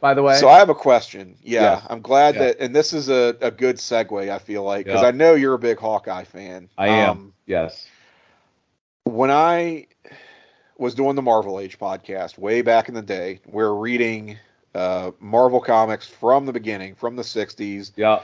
By 0.00 0.14
the 0.14 0.22
way, 0.22 0.36
So 0.36 0.48
I 0.48 0.58
have 0.58 0.68
a 0.70 0.74
question. 0.74 1.36
Yeah, 1.42 1.62
Yeah. 1.62 1.82
I'm 1.88 2.00
glad 2.00 2.34
Yeah. 2.34 2.40
that, 2.44 2.60
and 2.60 2.74
this 2.74 2.92
is 2.92 3.08
a, 3.08 3.36
a 3.40 3.50
good 3.50 3.76
segue. 3.76 4.30
I 4.30 4.38
feel 4.38 4.62
like 4.62 4.86
because 4.86 5.02
Yeah. 5.02 5.08
I 5.08 5.10
know 5.12 5.34
you're 5.34 5.54
a 5.54 5.58
big 5.58 5.78
Hawkeye 5.78 6.24
fan. 6.24 6.68
I 6.78 6.88
am. 6.88 7.10
Um, 7.10 7.32
yes. 7.46 7.86
when 9.04 9.30
I 9.30 9.86
was 10.76 10.94
doing 10.94 11.16
the 11.16 11.22
Marvel 11.22 11.58
Age 11.58 11.78
podcast 11.78 12.38
way 12.38 12.62
back 12.62 12.88
in 12.88 12.94
the 12.94 13.02
day, 13.02 13.40
we 13.46 13.62
are 13.62 13.74
reading 13.74 14.38
uh, 14.74 15.10
Marvel 15.18 15.60
comics 15.60 16.06
from 16.06 16.46
the 16.46 16.52
beginning, 16.52 16.94
from 16.94 17.16
the 17.16 17.22
'60s. 17.22 17.92
Yeah. 17.96 18.20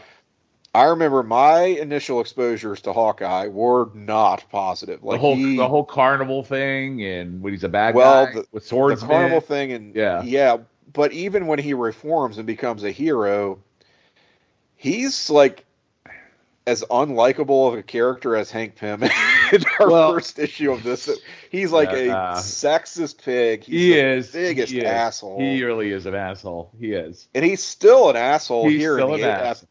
I 0.76 0.84
remember 0.86 1.22
my 1.22 1.62
initial 1.62 2.20
exposures 2.20 2.80
to 2.82 2.92
Hawkeye 2.92 3.46
were 3.46 3.90
not 3.94 4.44
positive. 4.50 5.00
The 5.00 5.06
Like 5.06 5.20
whole 5.20 5.36
he, 5.36 5.56
the 5.56 5.68
whole 5.68 5.84
carnival 5.84 6.42
thing 6.42 7.02
and 7.04 7.40
when 7.42 7.52
he's 7.52 7.62
a 7.64 7.68
bad 7.68 7.94
Well, 7.94 8.26
guy 8.26 8.32
the- 8.32 8.38
with 8.50 8.62
the 8.64 8.68
swords. 8.68 9.02
carnival 9.02 9.40
thing, 9.40 9.72
and 9.72 9.94
Yeah. 9.94 10.22
yeah. 10.24 10.56
But 10.94 11.12
even 11.12 11.46
when 11.46 11.58
he 11.58 11.74
reforms 11.74 12.38
and 12.38 12.46
becomes 12.46 12.84
a 12.84 12.90
hero, 12.90 13.58
he's 14.76 15.28
like 15.28 15.66
as 16.66 16.82
unlikable 16.90 17.68
of 17.68 17.74
a 17.74 17.82
character 17.82 18.36
as 18.36 18.50
Hank 18.50 18.76
Pym 18.76 19.02
in 19.52 19.64
our 19.78 19.90
well, 19.90 20.12
first 20.12 20.38
issue 20.38 20.72
of 20.72 20.82
this. 20.82 21.10
He's 21.50 21.72
like 21.72 21.90
a 21.90 22.10
uh, 22.10 22.36
sexist 22.36 23.22
pig. 23.22 23.64
He's 23.64 23.74
he 23.74 23.98
is 23.98 24.30
biggest 24.30 24.72
he 24.72 24.78
is. 24.78 24.84
asshole. 24.84 25.40
He 25.40 25.62
really 25.62 25.90
is 25.90 26.06
an 26.06 26.14
asshole. 26.14 26.70
He 26.78 26.92
is, 26.92 27.28
and 27.34 27.44
he's 27.44 27.62
still 27.62 28.08
an 28.08 28.16
asshole 28.16 28.68
he's 28.68 28.80
here. 28.80 28.96
Still 28.96 29.14
an 29.14 29.24
asshole. 29.24 29.68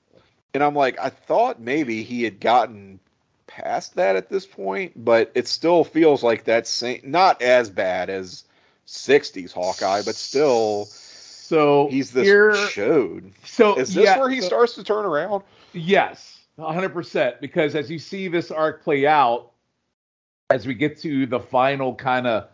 And 0.54 0.62
I'm 0.62 0.76
like, 0.76 1.00
I 1.00 1.10
thought 1.10 1.60
maybe 1.60 2.04
he 2.04 2.24
had 2.24 2.40
gotten 2.40 3.00
past 3.48 3.96
that 3.96 4.16
at 4.16 4.30
this 4.30 4.46
point, 4.46 4.92
but 5.04 5.32
it 5.34 5.48
still 5.48 5.84
feels 5.84 6.22
like 6.22 6.44
that 6.44 6.68
same, 6.68 7.02
not 7.06 7.42
as 7.42 7.70
bad 7.70 8.10
as 8.12 8.44
'60s 8.88 9.54
Hawkeye, 9.54 10.02
but 10.04 10.16
still. 10.16 10.90
So 11.44 11.90
he's 11.90 12.12
this 12.12 12.26
here, 12.26 12.56
showed. 12.56 13.34
So 13.44 13.76
is 13.76 13.94
this 13.94 14.06
yeah, 14.06 14.18
where 14.18 14.30
he 14.30 14.40
so, 14.40 14.48
starts 14.48 14.76
to 14.76 14.84
turn 14.84 15.04
around? 15.04 15.44
Yes, 15.74 16.40
100%. 16.58 17.42
Because 17.42 17.76
as 17.76 17.92
you 17.92 18.00
see 18.00 18.30
this 18.30 18.50
arc 18.50 18.82
play 18.82 19.06
out, 19.06 19.52
as 20.50 20.66
we 20.66 20.74
get 20.74 20.98
to 21.02 21.26
the 21.26 21.42
final 21.42 21.96
kind 21.96 22.28
of 22.28 22.48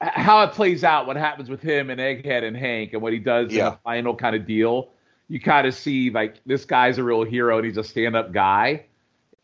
how 0.00 0.44
it 0.44 0.52
plays 0.52 0.84
out, 0.84 1.08
what 1.08 1.16
happens 1.16 1.50
with 1.50 1.60
him 1.60 1.90
and 1.90 2.00
Egghead 2.00 2.44
and 2.44 2.56
Hank, 2.56 2.92
and 2.92 3.02
what 3.02 3.12
he 3.12 3.18
does 3.18 3.52
yeah. 3.52 3.66
in 3.66 3.72
the 3.72 3.78
final 3.82 4.14
kind 4.14 4.36
of 4.36 4.46
deal, 4.46 4.90
you 5.26 5.40
kind 5.40 5.66
of 5.66 5.74
see 5.74 6.10
like 6.10 6.36
this 6.46 6.64
guy's 6.64 6.98
a 6.98 7.02
real 7.02 7.24
hero 7.24 7.56
and 7.56 7.66
he's 7.66 7.78
a 7.78 7.84
stand 7.84 8.14
up 8.14 8.30
guy. 8.30 8.86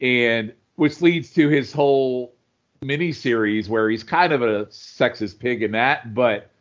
And 0.00 0.52
which 0.76 1.02
leads 1.02 1.32
to 1.32 1.48
his 1.48 1.72
whole 1.72 2.36
mini 2.82 3.10
series 3.10 3.68
where 3.68 3.90
he's 3.90 4.04
kind 4.04 4.32
of 4.32 4.42
a 4.42 4.66
sexist 4.66 5.40
pig 5.40 5.64
in 5.64 5.72
that, 5.72 6.14
but 6.14 6.52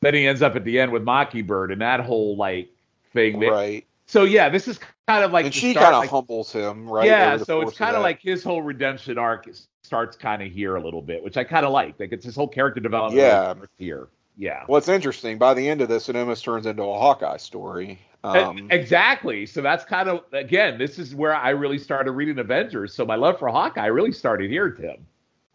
then 0.00 0.14
he 0.14 0.26
ends 0.26 0.42
up 0.42 0.56
at 0.56 0.64
the 0.64 0.78
end 0.78 0.92
with 0.92 1.02
Mockingbird 1.02 1.72
and 1.72 1.80
that 1.80 2.00
whole 2.00 2.36
like 2.36 2.68
thing. 3.12 3.40
Right. 3.40 3.86
So 4.06 4.24
yeah, 4.24 4.48
this 4.48 4.68
is 4.68 4.78
kind 5.06 5.24
of 5.24 5.32
like 5.32 5.46
and 5.46 5.54
she 5.54 5.74
kind 5.74 5.94
of 5.94 6.00
like, 6.00 6.10
humbles 6.10 6.52
him, 6.52 6.88
right? 6.88 7.06
Yeah, 7.06 7.36
so 7.36 7.60
it's 7.60 7.76
kind 7.76 7.94
of 7.94 8.02
like 8.02 8.20
his 8.20 8.42
whole 8.42 8.62
redemption 8.62 9.18
arc 9.18 9.48
starts 9.82 10.16
kind 10.16 10.42
of 10.42 10.50
here 10.50 10.76
a 10.76 10.82
little 10.82 11.02
bit, 11.02 11.22
which 11.22 11.36
I 11.36 11.44
kind 11.44 11.66
of 11.66 11.72
like. 11.72 11.98
Like 12.00 12.12
it's 12.12 12.24
his 12.24 12.34
whole 12.34 12.48
character 12.48 12.80
development. 12.80 13.20
Yeah, 13.20 13.54
here. 13.76 14.08
Yeah. 14.36 14.64
Well, 14.68 14.78
it's 14.78 14.88
interesting 14.88 15.36
by 15.36 15.52
the 15.52 15.68
end 15.68 15.80
of 15.80 15.88
this, 15.88 16.08
it 16.08 16.16
almost 16.16 16.44
turns 16.44 16.64
into 16.64 16.82
a 16.84 16.98
Hawkeye 16.98 17.38
story. 17.38 17.98
Um, 18.24 18.68
exactly. 18.70 19.46
So 19.46 19.60
that's 19.62 19.84
kind 19.84 20.08
of 20.08 20.22
again, 20.32 20.78
this 20.78 20.98
is 20.98 21.14
where 21.14 21.34
I 21.34 21.50
really 21.50 21.78
started 21.78 22.12
reading 22.12 22.38
Avengers. 22.38 22.94
So 22.94 23.04
my 23.04 23.16
love 23.16 23.38
for 23.38 23.48
Hawkeye 23.48 23.86
really 23.86 24.12
started 24.12 24.50
here, 24.50 24.70
Tim. 24.70 25.06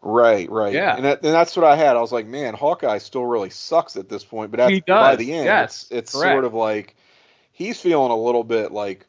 Right, 0.04 0.50
right. 0.50 0.74
Yeah. 0.74 0.96
And, 0.96 1.04
that, 1.06 1.24
and 1.24 1.32
that's 1.32 1.56
what 1.56 1.64
I 1.64 1.76
had. 1.76 1.96
I 1.96 2.00
was 2.00 2.12
like, 2.12 2.26
man, 2.26 2.52
Hawkeye 2.52 2.98
still 2.98 3.24
really 3.24 3.48
sucks 3.48 3.96
at 3.96 4.08
this 4.08 4.22
point. 4.22 4.50
But 4.50 4.60
at, 4.60 4.86
by 4.86 5.16
the 5.16 5.32
end, 5.32 5.46
yes, 5.46 5.84
it's, 5.84 5.90
it's 5.90 6.12
sort 6.12 6.44
of 6.44 6.52
like 6.52 6.94
he's 7.52 7.80
feeling 7.80 8.10
a 8.10 8.16
little 8.16 8.44
bit 8.44 8.70
like 8.70 9.06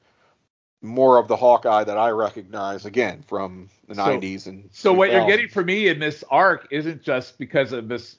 more 0.81 1.17
of 1.17 1.27
the 1.27 1.35
Hawkeye 1.35 1.83
that 1.83 1.97
I 1.97 2.09
recognize 2.11 2.85
again 2.85 3.23
from 3.27 3.69
the 3.89 3.95
so, 3.95 4.01
90s 4.03 4.47
and 4.47 4.69
So 4.71 4.93
what 4.93 5.11
you're 5.11 5.27
getting 5.27 5.49
from 5.49 5.65
me 5.65 5.89
in 5.89 5.99
this 5.99 6.23
arc 6.29 6.67
isn't 6.71 7.01
just 7.01 7.37
because 7.37 7.73
of 7.73 7.89
this 7.89 8.15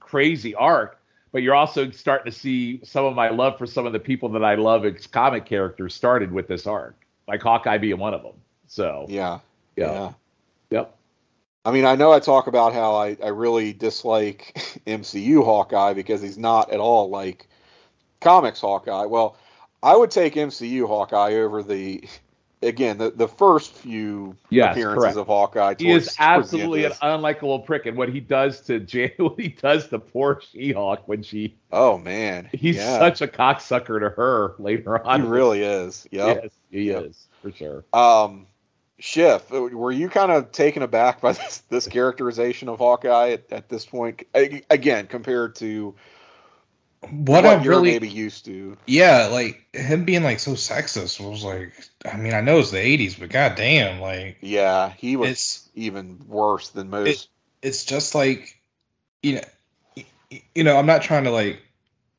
crazy 0.00 0.54
arc, 0.56 1.00
but 1.30 1.42
you're 1.42 1.54
also 1.54 1.90
starting 1.92 2.32
to 2.32 2.36
see 2.36 2.80
some 2.82 3.04
of 3.04 3.14
my 3.14 3.28
love 3.28 3.56
for 3.56 3.66
some 3.66 3.86
of 3.86 3.92
the 3.92 4.00
people 4.00 4.30
that 4.30 4.42
I 4.42 4.56
love 4.56 4.84
as 4.84 5.06
comic 5.06 5.46
characters 5.46 5.94
started 5.94 6.32
with 6.32 6.48
this 6.48 6.66
arc, 6.66 6.96
like 7.28 7.40
Hawkeye 7.40 7.78
being 7.78 7.98
one 7.98 8.14
of 8.14 8.22
them. 8.22 8.34
So 8.66 9.06
yeah, 9.08 9.38
yeah, 9.76 9.92
yeah. 9.92 10.12
yep. 10.70 10.96
I 11.64 11.70
mean, 11.70 11.86
I 11.86 11.94
know 11.94 12.12
I 12.12 12.20
talk 12.20 12.46
about 12.46 12.74
how 12.74 12.94
I, 12.94 13.16
I 13.22 13.28
really 13.28 13.72
dislike 13.72 14.52
MCU 14.86 15.44
Hawkeye 15.44 15.94
because 15.94 16.20
he's 16.20 16.36
not 16.36 16.70
at 16.70 16.80
all 16.80 17.08
like 17.08 17.48
comics 18.20 18.60
Hawkeye. 18.60 19.06
Well, 19.06 19.36
I 19.82 19.96
would 19.96 20.10
take 20.10 20.34
MCU 20.34 20.86
Hawkeye 20.86 21.34
over 21.34 21.62
the 21.62 22.04
again 22.62 22.98
the, 22.98 23.10
the 23.10 23.28
first 23.28 23.72
few 23.72 24.36
yes, 24.50 24.72
appearances 24.72 25.02
correct. 25.02 25.16
of 25.16 25.26
Hawkeye. 25.26 25.74
He 25.78 25.90
is 25.90 26.14
absolutely 26.18 26.84
an 26.84 26.92
unlikable 27.02 27.64
prick, 27.64 27.86
and 27.86 27.96
what 27.96 28.10
he 28.10 28.20
does 28.20 28.60
to 28.62 28.80
Jan, 28.80 29.10
what 29.18 29.38
he 29.38 29.48
does 29.48 29.88
to 29.88 29.98
poor 29.98 30.42
She-Hulk 30.52 31.06
when 31.06 31.22
she. 31.22 31.56
Oh 31.72 31.96
man, 31.96 32.50
he's 32.52 32.76
yeah. 32.76 32.98
such 32.98 33.22
a 33.22 33.28
cocksucker 33.28 34.00
to 34.00 34.10
her 34.10 34.54
later 34.58 35.06
on. 35.06 35.22
He 35.22 35.28
really 35.28 35.62
is. 35.62 36.06
Yep. 36.10 36.40
Yes, 36.42 36.52
he 36.70 36.82
yep. 36.84 37.04
is 37.04 37.28
for 37.42 37.52
sure. 37.52 37.84
Um, 37.92 38.46
Schiff, 38.98 39.50
were 39.50 39.92
you 39.92 40.08
kind 40.08 40.30
of 40.30 40.52
taken 40.52 40.82
aback 40.82 41.20
by 41.20 41.32
this, 41.34 41.58
this 41.68 41.86
characterization 41.88 42.68
of 42.68 42.78
Hawkeye 42.78 43.30
at, 43.30 43.52
at 43.52 43.68
this 43.68 43.84
point? 43.84 44.22
Again, 44.34 45.06
compared 45.06 45.56
to 45.56 45.94
what, 47.10 47.44
what 47.44 47.46
I'm 47.46 47.62
really 47.62 47.90
maybe 47.90 48.08
used 48.08 48.44
to. 48.46 48.76
Yeah, 48.86 49.28
like 49.30 49.64
him 49.74 50.04
being 50.04 50.22
like 50.22 50.38
so 50.38 50.52
sexist 50.52 51.20
was 51.20 51.44
like. 51.44 51.72
I 52.10 52.16
mean, 52.16 52.34
I 52.34 52.40
know 52.40 52.58
it's 52.58 52.70
the 52.70 52.78
'80s, 52.78 53.18
but 53.18 53.30
goddamn, 53.30 54.00
like. 54.00 54.38
Yeah, 54.40 54.90
he 54.90 55.16
was 55.16 55.68
even 55.74 56.20
worse 56.28 56.70
than 56.70 56.90
most. 56.90 57.08
It, 57.62 57.68
it's 57.68 57.84
just 57.84 58.14
like, 58.14 58.58
you 59.22 59.36
know, 59.36 60.04
you 60.54 60.64
know, 60.64 60.76
I'm 60.76 60.86
not 60.86 61.02
trying 61.02 61.24
to 61.24 61.30
like 61.30 61.60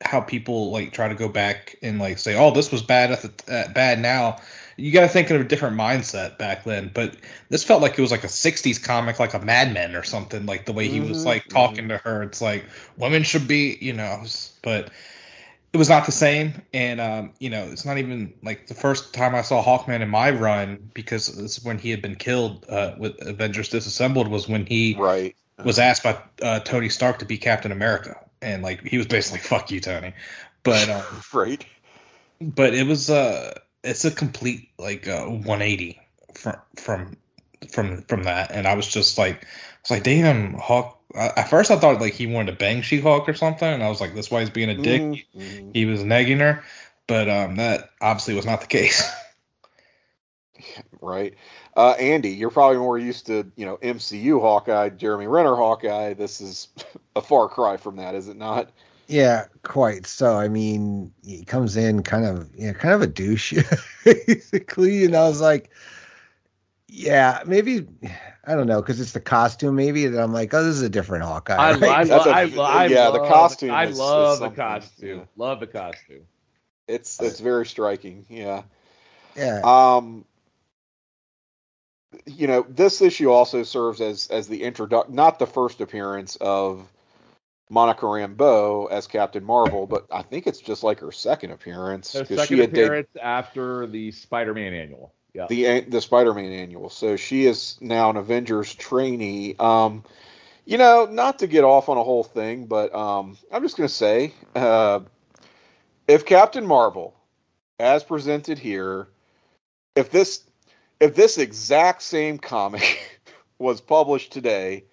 how 0.01 0.21
people 0.21 0.71
like 0.71 0.91
try 0.91 1.07
to 1.07 1.15
go 1.15 1.29
back 1.29 1.77
and 1.81 1.99
like 1.99 2.17
say, 2.17 2.35
oh, 2.35 2.51
this 2.51 2.71
was 2.71 2.83
bad 2.83 3.11
at 3.11 3.21
the 3.21 3.53
uh, 3.53 3.71
bad 3.71 3.99
now 3.99 4.37
you 4.77 4.91
got 4.91 5.01
to 5.01 5.07
think 5.07 5.29
of 5.29 5.39
a 5.39 5.43
different 5.43 5.77
mindset 5.77 6.37
back 6.37 6.63
then. 6.63 6.91
But 6.93 7.15
this 7.49 7.63
felt 7.63 7.81
like 7.81 7.97
it 7.97 8.01
was 8.01 8.11
like 8.11 8.23
a 8.23 8.27
'60s 8.27 8.83
comic, 8.83 9.19
like 9.19 9.33
a 9.33 9.39
Mad 9.39 9.73
Men 9.73 9.95
or 9.95 10.03
something. 10.03 10.45
Like 10.45 10.65
the 10.65 10.73
way 10.73 10.87
he 10.87 10.99
mm-hmm. 10.99 11.09
was 11.09 11.25
like 11.25 11.47
talking 11.47 11.85
mm-hmm. 11.85 11.89
to 11.89 11.97
her, 11.97 12.23
it's 12.23 12.41
like 12.41 12.65
women 12.97 13.23
should 13.23 13.47
be, 13.47 13.77
you 13.79 13.93
know. 13.93 14.23
But 14.61 14.91
it 15.75 15.77
was 15.77 15.89
not 15.89 16.05
the 16.05 16.11
same, 16.11 16.61
and 16.73 17.01
um, 17.01 17.33
you 17.39 17.49
know, 17.49 17.65
it's 17.65 17.85
not 17.85 17.97
even 17.97 18.33
like 18.41 18.67
the 18.67 18.73
first 18.73 19.13
time 19.13 19.35
I 19.35 19.41
saw 19.41 19.63
Hawkman 19.63 20.01
in 20.01 20.09
my 20.09 20.31
run 20.31 20.89
because 20.93 21.27
this 21.27 21.57
is 21.57 21.63
when 21.65 21.77
he 21.77 21.91
had 21.91 22.01
been 22.01 22.15
killed 22.15 22.65
uh, 22.69 22.95
with 22.97 23.15
Avengers 23.25 23.69
Disassembled 23.69 24.29
was 24.29 24.47
when 24.47 24.65
he 24.65 24.95
right 24.95 25.35
was 25.63 25.79
asked 25.79 26.03
by 26.03 26.17
uh, 26.41 26.59
Tony 26.61 26.89
Stark 26.89 27.19
to 27.19 27.25
be 27.25 27.37
Captain 27.37 27.71
America, 27.71 28.17
and 28.41 28.63
like 28.63 28.83
he 28.83 28.97
was 28.97 29.07
basically 29.07 29.39
"fuck 29.39 29.71
you, 29.71 29.79
Tony," 29.79 30.13
but 30.63 30.89
um, 30.89 31.03
right. 31.33 31.65
But 32.41 32.73
it 32.73 32.87
was 32.87 33.09
uh 33.09 33.57
it's 33.85 34.05
a 34.05 34.11
complete 34.11 34.69
like 34.77 35.07
uh, 35.07 35.25
180 35.25 35.99
from 36.33 36.55
from 36.75 37.17
from 37.71 38.01
from 38.03 38.23
that, 38.23 38.51
and 38.51 38.67
I 38.67 38.75
was 38.75 38.87
just 38.87 39.17
like, 39.17 39.43
I 39.43 39.47
was 39.83 39.91
like, 39.91 40.03
damn, 40.03 40.53
Hawk. 40.53 40.99
At 41.15 41.49
first, 41.49 41.71
I 41.71 41.77
thought 41.77 42.01
like 42.01 42.13
he 42.13 42.27
wanted 42.27 42.51
to 42.51 42.57
bang 42.57 42.81
She-Hulk 42.81 43.29
or 43.29 43.33
something, 43.33 43.67
and 43.67 43.81
I 43.81 43.87
was 43.87 44.01
like, 44.01 44.13
that's 44.13 44.29
why 44.29 44.41
he's 44.41 44.49
being 44.49 44.69
a 44.69 44.75
dick. 44.75 45.01
Mm-hmm. 45.01 45.71
He 45.73 45.85
was 45.85 46.01
negging 46.01 46.39
her, 46.39 46.63
but 47.07 47.29
um, 47.29 47.55
that 47.55 47.91
obviously 48.01 48.33
was 48.33 48.45
not 48.45 48.59
the 48.59 48.67
case. 48.67 49.09
right. 51.01 51.35
Uh, 51.75 51.91
Andy, 51.91 52.31
you're 52.31 52.49
probably 52.49 52.79
more 52.79 52.97
used 52.97 53.27
to, 53.27 53.49
you 53.55 53.65
know, 53.65 53.77
MCU 53.77 54.41
Hawkeye, 54.41 54.89
Jeremy 54.89 55.27
Renner 55.27 55.55
Hawkeye. 55.55 56.13
This 56.13 56.41
is 56.41 56.67
a 57.15 57.21
far 57.21 57.47
cry 57.47 57.77
from 57.77 57.97
that, 57.97 58.15
is 58.15 58.27
it 58.27 58.37
not? 58.37 58.71
Yeah, 59.07 59.45
quite. 59.63 60.07
So 60.07 60.35
I 60.35 60.47
mean, 60.47 61.13
he 61.23 61.45
comes 61.45 61.77
in 61.77 62.03
kind 62.03 62.25
of, 62.25 62.49
yeah, 62.55 62.73
kind 62.73 62.93
of 62.93 63.01
a 63.01 63.07
douche, 63.07 63.53
basically, 64.03 65.05
and 65.05 65.15
I 65.15 65.27
was 65.27 65.41
like, 65.41 65.69
yeah, 66.87 67.43
maybe 67.45 67.87
I 68.45 68.55
don't 68.55 68.67
know 68.67 68.81
because 68.81 68.99
it's 68.99 69.11
the 69.11 69.19
costume, 69.19 69.75
maybe 69.75 70.07
that 70.07 70.21
I'm 70.21 70.33
like, 70.33 70.53
oh, 70.53 70.63
this 70.63 70.75
is 70.75 70.81
a 70.81 70.89
different 70.89 71.25
Hawkeye. 71.25 71.55
I, 71.55 71.73
right? 71.73 72.11
I, 72.11 72.15
I, 72.15 72.41
I, 72.41 72.85
yeah, 72.87 73.07
love, 73.07 73.13
the 73.13 73.27
costume. 73.27 73.71
I 73.71 73.85
is, 73.85 73.97
love 73.97 74.33
is 74.33 74.39
the 74.39 74.49
costume. 74.49 75.19
Yeah. 75.19 75.25
Love 75.35 75.59
the 75.59 75.67
costume. 75.67 76.21
It's 76.87 77.19
it's 77.21 77.39
very 77.39 77.65
striking. 77.65 78.25
Yeah. 78.29 78.63
Yeah. 79.35 79.61
Um. 79.63 80.25
You 82.25 82.47
know, 82.47 82.65
this 82.69 83.01
issue 83.01 83.29
also 83.29 83.63
serves 83.63 83.99
as 83.99 84.27
as 84.27 84.47
the 84.47 84.63
introduction, 84.63 85.15
not 85.15 85.37
the 85.37 85.47
first 85.47 85.81
appearance 85.81 86.37
of 86.37 86.87
Monica 87.69 88.05
Rambeau 88.05 88.89
as 88.91 89.07
Captain 89.07 89.43
Marvel, 89.43 89.87
but 89.87 90.05
I 90.11 90.21
think 90.21 90.47
it's 90.47 90.59
just 90.59 90.83
like 90.83 90.99
her 90.99 91.11
second 91.11 91.51
appearance. 91.51 92.13
Her 92.13 92.25
second 92.25 92.45
she 92.45 92.63
appearance 92.63 93.07
did, 93.13 93.21
after 93.21 93.87
the 93.87 94.11
Spider-Man 94.11 94.73
annual. 94.73 95.13
Yeah. 95.33 95.47
The 95.49 95.81
the 95.81 95.99
Spider-Man 95.99 96.51
annual. 96.51 96.89
So 96.89 97.15
she 97.15 97.45
is 97.45 97.77
now 97.81 98.09
an 98.09 98.17
Avengers 98.17 98.73
trainee. 98.73 99.55
Um, 99.59 100.03
you 100.65 100.77
know, 100.77 101.05
not 101.05 101.39
to 101.39 101.47
get 101.47 101.63
off 101.63 101.89
on 101.89 101.97
a 101.97 102.03
whole 102.03 102.23
thing, 102.23 102.65
but 102.67 102.93
um, 102.95 103.37
I'm 103.51 103.61
just 103.61 103.77
going 103.77 103.87
to 103.87 103.93
say, 103.93 104.33
uh, 104.55 105.01
if 106.07 106.25
Captain 106.25 106.65
Marvel, 106.65 107.15
as 107.79 108.03
presented 108.03 108.57
here, 108.57 109.07
if 109.95 110.11
this 110.11 110.43
if 110.99 111.15
this 111.15 111.37
exact 111.37 112.01
same 112.01 112.37
comic 112.37 113.21
was 113.59 113.81
published 113.81 114.31
today, 114.31 114.85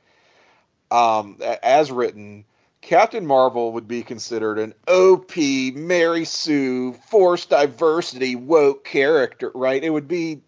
um, 0.91 1.39
as 1.63 1.93
written, 1.93 2.45
Captain 2.83 3.25
Marvel 3.25 3.73
would 3.73 3.89
be 3.89 4.03
considered 4.03 4.59
an 4.59 4.75
OP, 4.87 5.37
Mary 5.37 6.25
Sue, 6.25 6.93
forced 7.09 7.49
diversity, 7.49 8.37
woke 8.37 8.85
character, 8.85 9.51
right? 9.55 9.83
It 9.83 9.91
would 9.91 10.09
be 10.09 10.43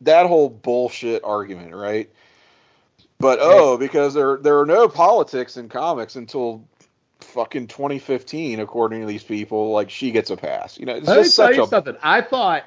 that 0.00 0.26
whole 0.26 0.48
bullshit 0.48 1.22
argument, 1.22 1.74
right? 1.74 2.10
But 3.18 3.38
oh, 3.40 3.76
because 3.76 4.14
there 4.14 4.36
there 4.38 4.58
are 4.60 4.66
no 4.66 4.88
politics 4.88 5.56
in 5.56 5.68
comics 5.68 6.16
until 6.16 6.66
fucking 7.20 7.68
2015, 7.68 8.60
according 8.60 9.00
to 9.00 9.06
these 9.06 9.22
people, 9.22 9.70
like 9.70 9.88
she 9.88 10.10
gets 10.10 10.30
a 10.30 10.36
pass. 10.36 10.78
You 10.78 10.86
know, 10.86 10.96
it's 10.96 11.06
Let 11.06 11.22
just 11.24 11.38
me 11.38 11.44
tell 11.44 11.54
you 11.54 11.64
a... 11.64 11.66
something. 11.68 11.96
I 12.02 12.20
thought 12.20 12.64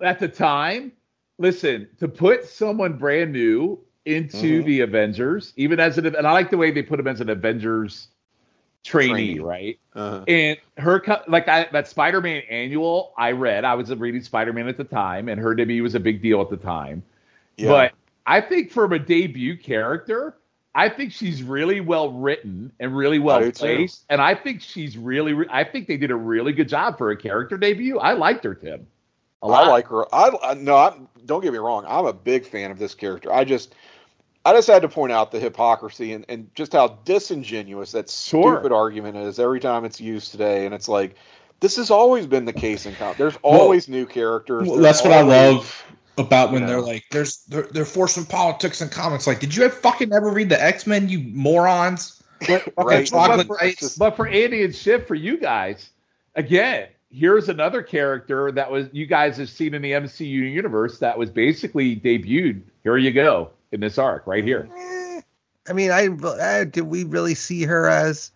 at 0.00 0.18
the 0.18 0.28
time 0.28 0.92
listen, 1.38 1.88
to 2.00 2.08
put 2.08 2.44
someone 2.46 2.94
brand 2.94 3.32
new 3.32 3.80
into 4.08 4.58
mm-hmm. 4.58 4.66
the 4.66 4.80
Avengers, 4.80 5.52
even 5.56 5.78
as 5.78 5.98
an 5.98 6.06
and 6.06 6.26
I 6.26 6.32
like 6.32 6.50
the 6.50 6.56
way 6.56 6.70
they 6.70 6.82
put 6.82 6.98
him 6.98 7.06
as 7.06 7.20
an 7.20 7.28
Avengers 7.28 8.08
trainee, 8.84 9.34
Training. 9.36 9.42
right? 9.42 9.78
Uh-huh. 9.94 10.24
And 10.26 10.58
her 10.78 11.02
like 11.28 11.48
I, 11.48 11.68
that 11.72 11.88
Spider-Man 11.88 12.42
annual 12.48 13.12
I 13.16 13.32
read. 13.32 13.64
I 13.64 13.74
was 13.74 13.94
reading 13.94 14.22
Spider-Man 14.22 14.68
at 14.68 14.76
the 14.76 14.84
time, 14.84 15.28
and 15.28 15.40
her 15.40 15.54
debut 15.54 15.82
was 15.82 15.94
a 15.94 16.00
big 16.00 16.22
deal 16.22 16.40
at 16.40 16.50
the 16.50 16.56
time. 16.56 17.02
Yeah. 17.56 17.68
But 17.68 17.92
I 18.26 18.40
think 18.40 18.70
from 18.70 18.92
a 18.92 18.98
debut 18.98 19.56
character, 19.56 20.36
I 20.74 20.88
think 20.88 21.12
she's 21.12 21.42
really 21.42 21.80
well 21.80 22.12
written 22.12 22.72
and 22.80 22.96
really 22.96 23.18
well 23.18 23.50
placed, 23.52 24.04
and 24.08 24.20
I 24.20 24.34
think 24.34 24.62
she's 24.62 24.96
really. 24.96 25.32
Re- 25.32 25.48
I 25.50 25.64
think 25.64 25.88
they 25.88 25.96
did 25.96 26.10
a 26.10 26.16
really 26.16 26.52
good 26.52 26.68
job 26.68 26.98
for 26.98 27.10
a 27.10 27.16
character 27.16 27.58
debut. 27.58 27.98
I 27.98 28.12
liked 28.14 28.44
her, 28.44 28.54
Tim. 28.54 28.86
I 29.42 29.68
like 29.68 29.86
her. 29.88 30.12
I 30.12 30.54
no, 30.54 30.76
I, 30.76 30.98
don't 31.26 31.42
get 31.42 31.52
me 31.52 31.58
wrong. 31.58 31.84
I'm 31.86 32.06
a 32.06 32.12
big 32.12 32.44
fan 32.44 32.70
of 32.70 32.78
this 32.78 32.94
character. 32.94 33.32
I 33.32 33.44
just 33.44 33.74
I 34.44 34.52
just 34.52 34.68
had 34.68 34.82
to 34.82 34.88
point 34.88 35.12
out 35.12 35.30
the 35.30 35.40
hypocrisy 35.40 36.12
and, 36.12 36.24
and 36.28 36.54
just 36.54 36.72
how 36.72 36.98
disingenuous 37.04 37.92
that 37.92 38.08
sure. 38.08 38.56
stupid 38.56 38.72
argument 38.72 39.16
is 39.16 39.38
every 39.38 39.60
time 39.60 39.84
it's 39.84 40.00
used 40.00 40.30
today. 40.30 40.64
And 40.64 40.74
it's 40.74 40.88
like, 40.88 41.16
this 41.60 41.76
has 41.76 41.90
always 41.90 42.26
been 42.26 42.44
the 42.44 42.52
case 42.52 42.86
in 42.86 42.94
comics. 42.94 43.18
There's 43.18 43.36
always 43.42 43.88
well, 43.88 43.98
new 43.98 44.06
characters. 44.06 44.68
Well, 44.68 44.78
that's 44.78 45.02
what 45.02 45.12
I 45.12 45.22
love 45.22 45.84
about 46.16 46.52
when 46.52 46.62
you 46.62 46.66
know, 46.66 46.72
they're 46.72 46.80
like, 46.80 47.04
"There's 47.10 47.44
they're, 47.44 47.62
they're 47.62 47.84
forcing 47.84 48.24
politics 48.24 48.80
in 48.80 48.88
comics." 48.88 49.26
Like, 49.26 49.40
did 49.40 49.54
you 49.54 49.68
fucking 49.68 50.12
ever 50.12 50.30
read 50.30 50.48
the 50.48 50.62
X 50.62 50.86
Men? 50.86 51.08
You 51.08 51.20
morons! 51.32 52.22
right. 52.48 53.10
but, 53.10 53.46
for, 53.46 53.58
but 53.98 54.16
for 54.16 54.28
Andy 54.28 54.62
and 54.62 54.74
Schiff, 54.74 55.08
for 55.08 55.16
you 55.16 55.36
guys, 55.36 55.90
again, 56.36 56.88
here's 57.10 57.48
another 57.48 57.82
character 57.82 58.52
that 58.52 58.70
was 58.70 58.86
you 58.92 59.06
guys 59.06 59.36
have 59.38 59.50
seen 59.50 59.74
in 59.74 59.82
the 59.82 59.92
MCU 59.92 60.28
universe 60.28 61.00
that 61.00 61.18
was 61.18 61.28
basically 61.28 61.96
debuted. 61.96 62.62
Here 62.84 62.96
you 62.96 63.10
go 63.10 63.50
in 63.72 63.80
this 63.80 63.98
arc 63.98 64.26
right 64.26 64.44
here. 64.44 64.68
Eh, 64.76 65.20
I 65.68 65.72
mean, 65.72 65.90
I 65.90 66.08
uh, 66.08 66.64
did 66.64 66.82
we 66.82 67.04
really 67.04 67.34
see 67.34 67.64
her 67.64 67.88
as 67.88 68.30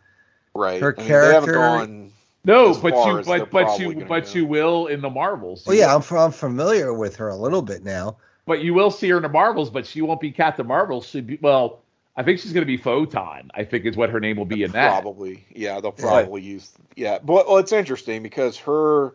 right 0.54 0.80
her 0.80 0.94
I 0.96 1.00
mean, 1.00 1.08
character? 1.08 2.10
no, 2.44 2.74
but 2.74 2.94
you 3.06 3.22
but 3.24 3.50
but 3.50 3.80
you 3.80 4.04
but 4.06 4.24
go. 4.24 4.32
you 4.32 4.46
will 4.46 4.86
in 4.86 5.00
the 5.00 5.10
Marvels. 5.10 5.64
Well, 5.66 5.76
yeah, 5.76 5.94
I'm, 5.94 6.02
I'm 6.16 6.32
familiar 6.32 6.92
with 6.92 7.16
her 7.16 7.28
a 7.28 7.36
little 7.36 7.62
bit 7.62 7.84
now. 7.84 8.16
But 8.44 8.62
you 8.62 8.74
will 8.74 8.90
see 8.90 9.08
her 9.10 9.16
in 9.16 9.22
the 9.22 9.28
Marvels, 9.28 9.70
but 9.70 9.86
she 9.86 10.02
won't 10.02 10.20
be 10.20 10.32
Captain 10.32 10.66
Marvel. 10.66 11.00
She 11.00 11.20
be 11.20 11.38
well. 11.40 11.80
I 12.14 12.22
think 12.22 12.40
she's 12.40 12.52
going 12.52 12.62
to 12.62 12.66
be 12.66 12.76
Photon. 12.76 13.50
I 13.54 13.64
think 13.64 13.86
is 13.86 13.96
what 13.96 14.10
her 14.10 14.20
name 14.20 14.36
will 14.36 14.44
be 14.44 14.64
in 14.64 14.72
that. 14.72 14.90
Probably, 14.90 15.46
yeah. 15.54 15.80
They'll 15.80 15.92
probably 15.92 16.42
use, 16.42 16.70
yeah. 16.94 17.18
But 17.18 17.48
well, 17.48 17.56
it's 17.56 17.72
interesting 17.72 18.22
because 18.22 18.58
her 18.58 19.14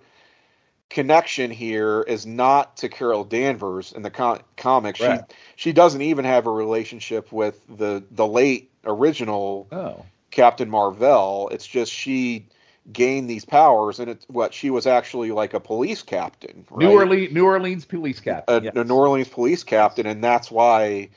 connection 0.89 1.51
here 1.51 2.01
is 2.01 2.25
not 2.25 2.77
to 2.77 2.89
Carol 2.89 3.23
Danvers 3.23 3.91
in 3.91 4.01
the 4.01 4.09
com- 4.09 4.39
comic. 4.55 4.99
Right. 4.99 5.21
She 5.55 5.69
she 5.69 5.73
doesn't 5.73 6.01
even 6.01 6.25
have 6.25 6.47
a 6.47 6.51
relationship 6.51 7.31
with 7.31 7.61
the 7.67 8.03
the 8.11 8.27
late 8.27 8.71
original 8.85 9.67
oh. 9.71 10.05
Captain 10.31 10.69
Marvel. 10.69 11.49
It's 11.51 11.67
just 11.67 11.91
she 11.91 12.47
gained 12.91 13.29
these 13.29 13.45
powers, 13.45 13.99
and 13.99 14.09
it's 14.09 14.25
what 14.29 14.53
she 14.53 14.69
was 14.69 14.87
actually 14.87 15.31
like 15.31 15.53
a 15.53 15.59
police 15.59 16.03
captain. 16.03 16.65
Right? 16.69 16.85
New 16.85 16.91
Orleans 16.91 17.33
New 17.33 17.45
Orleans 17.45 17.85
police 17.85 18.19
captain. 18.19 18.55
A, 18.55 18.63
yes. 18.63 18.73
a 18.75 18.83
New 18.83 18.95
Orleans 18.95 19.27
police 19.27 19.63
captain, 19.63 20.05
and 20.05 20.23
that's 20.23 20.49
why 20.49 21.09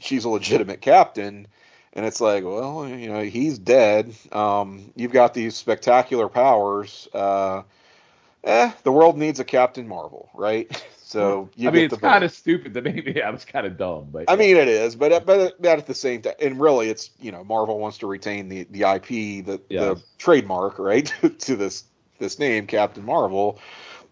she's 0.00 0.24
a 0.24 0.28
legitimate 0.28 0.80
captain. 0.80 1.46
And 1.92 2.06
it's 2.06 2.20
like, 2.20 2.44
well, 2.44 2.86
you 2.86 3.08
know, 3.08 3.22
he's 3.22 3.58
dead. 3.58 4.14
Um, 4.30 4.92
you've 4.94 5.12
got 5.12 5.34
these 5.34 5.56
spectacular 5.56 6.28
powers. 6.28 7.08
Uh, 7.12 7.62
eh, 8.48 8.72
the 8.82 8.92
world 8.92 9.16
needs 9.16 9.40
a 9.40 9.44
Captain 9.44 9.86
Marvel, 9.86 10.28
right? 10.34 10.84
So 11.08 11.48
I 11.58 11.70
mean, 11.70 11.84
it's 11.86 11.96
kind 11.96 12.22
of 12.22 12.30
stupid. 12.30 12.74
The 12.74 12.82
name, 12.82 13.02
yeah, 13.06 13.32
it's 13.32 13.46
kind 13.46 13.66
of 13.66 13.78
dumb, 13.78 14.08
but 14.12 14.26
I 14.28 14.36
mean, 14.36 14.58
it 14.58 14.68
is. 14.68 14.94
But 14.94 15.24
but 15.24 15.64
at 15.64 15.86
the 15.86 15.94
same 15.94 16.20
time, 16.20 16.34
and 16.38 16.60
really, 16.60 16.90
it's 16.90 17.08
you 17.18 17.32
know, 17.32 17.42
Marvel 17.44 17.78
wants 17.78 17.96
to 17.98 18.06
retain 18.06 18.50
the 18.50 18.64
the 18.64 18.82
IP, 18.82 19.46
the 19.46 19.58
yeah. 19.70 19.80
the 19.80 20.02
trademark, 20.18 20.78
right, 20.78 21.06
to 21.38 21.56
this 21.56 21.84
this 22.18 22.38
name, 22.38 22.66
Captain 22.66 23.06
Marvel. 23.06 23.58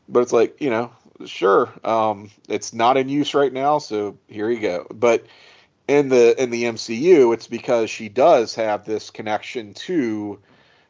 But 0.08 0.20
it's 0.20 0.32
like 0.32 0.58
you 0.62 0.70
know, 0.70 0.90
sure, 1.26 1.70
um, 1.84 2.30
it's 2.48 2.72
not 2.72 2.96
in 2.96 3.10
use 3.10 3.34
right 3.34 3.52
now, 3.52 3.76
so 3.76 4.16
here 4.26 4.48
you 4.48 4.60
go. 4.60 4.86
But 4.90 5.26
in 5.88 6.08
the 6.08 6.42
in 6.42 6.48
the 6.48 6.64
MCU, 6.64 7.34
it's 7.34 7.46
because 7.46 7.90
she 7.90 8.08
does 8.08 8.54
have 8.54 8.86
this 8.86 9.10
connection 9.10 9.74
to, 9.74 10.40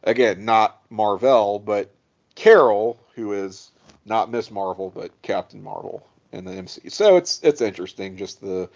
again, 0.04 0.44
not 0.44 0.80
Marvel, 0.88 1.58
but 1.58 1.90
Carol, 2.36 3.00
who 3.16 3.32
is 3.32 3.72
not 4.04 4.30
Miss 4.30 4.50
Marvel, 4.50 4.92
but 4.94 5.10
Captain 5.22 5.62
Marvel 5.62 6.06
in 6.32 6.44
the 6.44 6.52
MCU. 6.52 6.92
So 6.92 7.16
it's 7.16 7.40
it's 7.42 7.60
interesting 7.60 8.16
just 8.16 8.40
the 8.40 8.68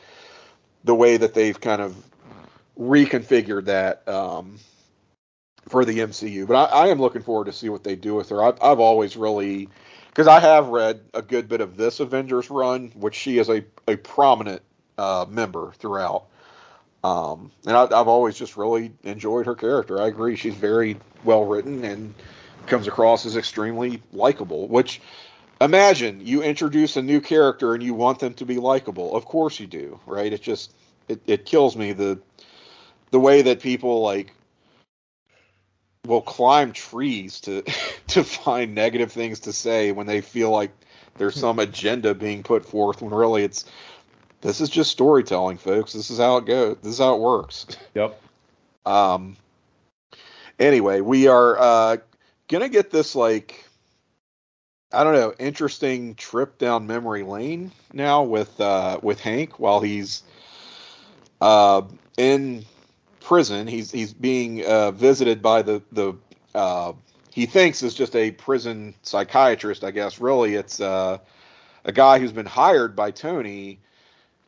the 0.82 0.94
way 0.94 1.18
that 1.18 1.34
they've 1.34 1.60
kind 1.60 1.82
of 1.82 1.94
reconfigured 2.78 3.66
that 3.66 4.08
um, 4.08 4.58
for 5.68 5.84
the 5.84 5.98
MCU. 5.98 6.46
But 6.46 6.72
I, 6.72 6.84
I, 6.84 6.88
am 6.88 6.98
looking 6.98 7.20
forward 7.20 7.44
to 7.44 7.52
see 7.52 7.68
what 7.68 7.84
they 7.84 7.94
do 7.94 8.14
with 8.14 8.30
her. 8.30 8.42
I've, 8.42 8.60
I've 8.62 8.80
always 8.80 9.14
really 9.16 9.68
because 10.08 10.26
I 10.26 10.40
have 10.40 10.68
read 10.68 11.02
a 11.12 11.20
good 11.20 11.46
bit 11.48 11.60
of 11.60 11.76
this 11.76 12.00
Avengers 12.00 12.50
run, 12.50 12.90
which 12.94 13.14
she 13.14 13.38
is 13.38 13.50
a 13.50 13.64
a 13.86 13.96
prominent 13.96 14.62
uh, 14.96 15.26
member 15.28 15.72
throughout. 15.78 16.24
Um, 17.04 17.50
and 17.66 17.76
I, 17.76 17.84
I've 17.84 18.08
always 18.08 18.36
just 18.36 18.56
really 18.56 18.92
enjoyed 19.04 19.46
her 19.46 19.54
character. 19.54 20.00
I 20.00 20.08
agree, 20.08 20.36
she's 20.36 20.54
very 20.54 20.96
well 21.24 21.44
written 21.44 21.84
and 21.84 22.14
comes 22.66 22.86
across 22.86 23.26
as 23.26 23.36
extremely 23.36 24.02
likable. 24.12 24.68
Which 24.68 25.00
imagine 25.60 26.24
you 26.24 26.42
introduce 26.42 26.96
a 26.96 27.02
new 27.02 27.20
character 27.20 27.74
and 27.74 27.82
you 27.82 27.94
want 27.94 28.18
them 28.18 28.34
to 28.34 28.44
be 28.44 28.56
likable. 28.56 29.16
Of 29.16 29.24
course 29.24 29.60
you 29.60 29.66
do, 29.66 30.00
right? 30.06 30.32
It 30.32 30.42
just 30.42 30.72
it, 31.08 31.20
it 31.26 31.44
kills 31.44 31.76
me 31.76 31.92
the 31.92 32.20
the 33.10 33.20
way 33.20 33.42
that 33.42 33.60
people 33.60 34.02
like 34.02 34.32
will 36.06 36.22
climb 36.22 36.72
trees 36.72 37.40
to 37.40 37.62
to 38.08 38.24
find 38.24 38.74
negative 38.74 39.12
things 39.12 39.40
to 39.40 39.52
say 39.52 39.92
when 39.92 40.06
they 40.06 40.20
feel 40.20 40.50
like 40.50 40.70
there's 41.18 41.36
some 41.36 41.58
agenda 41.58 42.14
being 42.14 42.42
put 42.42 42.64
forth 42.64 43.02
when 43.02 43.12
really 43.12 43.42
it's 43.42 43.64
this 44.40 44.60
is 44.60 44.70
just 44.70 44.90
storytelling 44.90 45.58
folks 45.58 45.92
this 45.92 46.10
is 46.10 46.18
how 46.18 46.38
it 46.38 46.46
goes 46.46 46.76
this 46.82 46.92
is 46.92 46.98
how 46.98 47.14
it 47.14 47.20
works 47.20 47.66
yep 47.94 48.20
um 48.86 49.36
anyway 50.58 51.00
we 51.00 51.26
are 51.26 51.58
uh 51.58 51.96
gonna 52.50 52.68
get 52.68 52.90
this 52.90 53.14
like 53.14 53.64
I 54.92 55.04
don't 55.04 55.14
know, 55.14 55.32
interesting 55.38 56.16
trip 56.16 56.58
down 56.58 56.86
memory 56.86 57.22
lane 57.22 57.70
now 57.92 58.24
with 58.24 58.60
uh, 58.60 58.98
with 59.02 59.20
Hank 59.20 59.58
while 59.60 59.80
he's 59.80 60.24
uh, 61.40 61.82
in 62.18 62.64
prison. 63.20 63.68
He's 63.68 63.92
he's 63.92 64.12
being 64.12 64.64
uh, 64.66 64.90
visited 64.90 65.40
by 65.40 65.62
the 65.62 65.80
the 65.92 66.14
uh, 66.54 66.92
he 67.32 67.46
thinks 67.46 67.84
is 67.84 67.94
just 67.94 68.16
a 68.16 68.32
prison 68.32 68.94
psychiatrist. 69.02 69.84
I 69.84 69.92
guess 69.92 70.20
really 70.20 70.56
it's 70.56 70.80
uh, 70.80 71.18
a 71.84 71.92
guy 71.92 72.18
who's 72.18 72.32
been 72.32 72.46
hired 72.46 72.96
by 72.96 73.12
Tony 73.12 73.78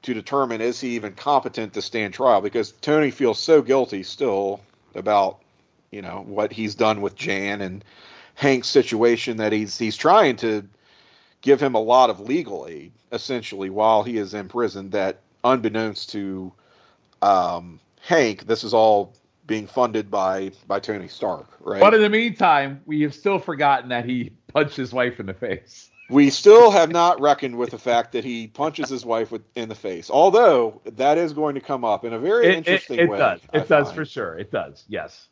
to 0.03 0.13
determine 0.13 0.61
is 0.61 0.81
he 0.81 0.97
even 0.97 1.13
competent 1.13 1.75
to 1.75 1.83
stand 1.83 2.13
trial 2.13 2.41
because 2.41 2.73
Tony 2.73 3.13
feels 3.13 3.39
so 3.39 3.63
guilty 3.63 4.03
still 4.03 4.61
about 4.97 5.42
you 5.93 6.03
know 6.03 6.25
what 6.27 6.53
he's 6.53 6.75
done 6.75 7.01
with 7.01 7.15
Jan 7.15 7.61
and 7.61 7.85
Hank's 8.35 8.67
situation 8.67 9.37
that 9.37 9.53
he's 9.53 9.79
he's 9.79 9.97
trying 9.97 10.37
to 10.37 10.67
give 11.43 11.63
him 11.63 11.75
a 11.75 11.81
lot 11.81 12.11
of 12.11 12.19
legal 12.19 12.67
aid 12.69 12.93
essentially 13.13 13.71
while 13.71 14.03
he 14.03 14.17
is 14.17 14.35
in 14.35 14.49
prison 14.49 14.91
that 14.91 15.21
unbeknownst 15.45 16.11
to 16.11 16.53
um, 17.21 17.79
Hank 18.01 18.47
this 18.47 18.65
is 18.65 18.75
all 18.75 19.15
being 19.47 19.67
funded 19.67 20.11
by 20.11 20.51
by 20.67 20.81
Tony 20.81 21.09
Stark 21.09 21.47
right? 21.61 21.81
But 21.81 21.95
in 21.95 22.01
the 22.01 22.11
meantime 22.11 22.81
we 22.87 23.03
have 23.03 23.15
still 23.15 23.39
forgotten 23.39 23.91
that 23.91 24.07
he 24.07 24.33
punched 24.49 24.77
his 24.77 24.93
wife 24.93 25.21
in 25.21 25.27
the 25.27 25.35
face. 25.35 25.91
We 26.11 26.29
still 26.29 26.71
have 26.71 26.91
not 26.91 27.21
reckoned 27.23 27.57
with 27.57 27.71
the 27.71 27.79
fact 27.79 28.13
that 28.13 28.23
he 28.23 28.47
punches 28.47 28.91
his 28.91 29.05
wife 29.05 29.31
with, 29.31 29.43
in 29.55 29.69
the 29.69 29.75
face 29.75 30.11
although 30.11 30.81
that 30.87 31.19
is 31.19 31.35
going 31.35 31.55
to 31.55 31.61
come 31.61 31.85
up 31.85 32.05
in 32.07 32.15
a 32.15 32.19
very 32.19 32.47
it, 32.47 32.55
interesting 32.57 32.99
it, 32.99 33.03
it 33.03 33.11
way 33.11 33.19
does. 33.19 33.41
It 33.53 33.61
I 33.63 33.65
does 33.65 33.89
find. 33.89 33.97
for 33.97 34.05
sure. 34.07 34.39
It 34.39 34.51
does. 34.51 34.85
Yes 34.89 35.29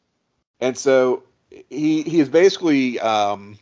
and 0.61 0.77
so 0.77 1.23
he 1.69 2.03
he 2.03 2.21
is 2.21 2.29
basically 2.29 3.01
um, 3.01 3.59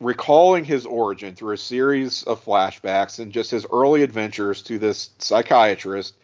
recalling 0.00 0.64
his 0.64 0.86
origin 0.86 1.34
through 1.34 1.54
a 1.54 1.58
series 1.58 2.22
of 2.24 2.44
flashbacks 2.44 3.18
and 3.18 3.32
just 3.32 3.50
his 3.50 3.66
early 3.72 4.02
adventures 4.02 4.62
to 4.62 4.78
this 4.78 5.10
psychiatrist. 5.18 6.14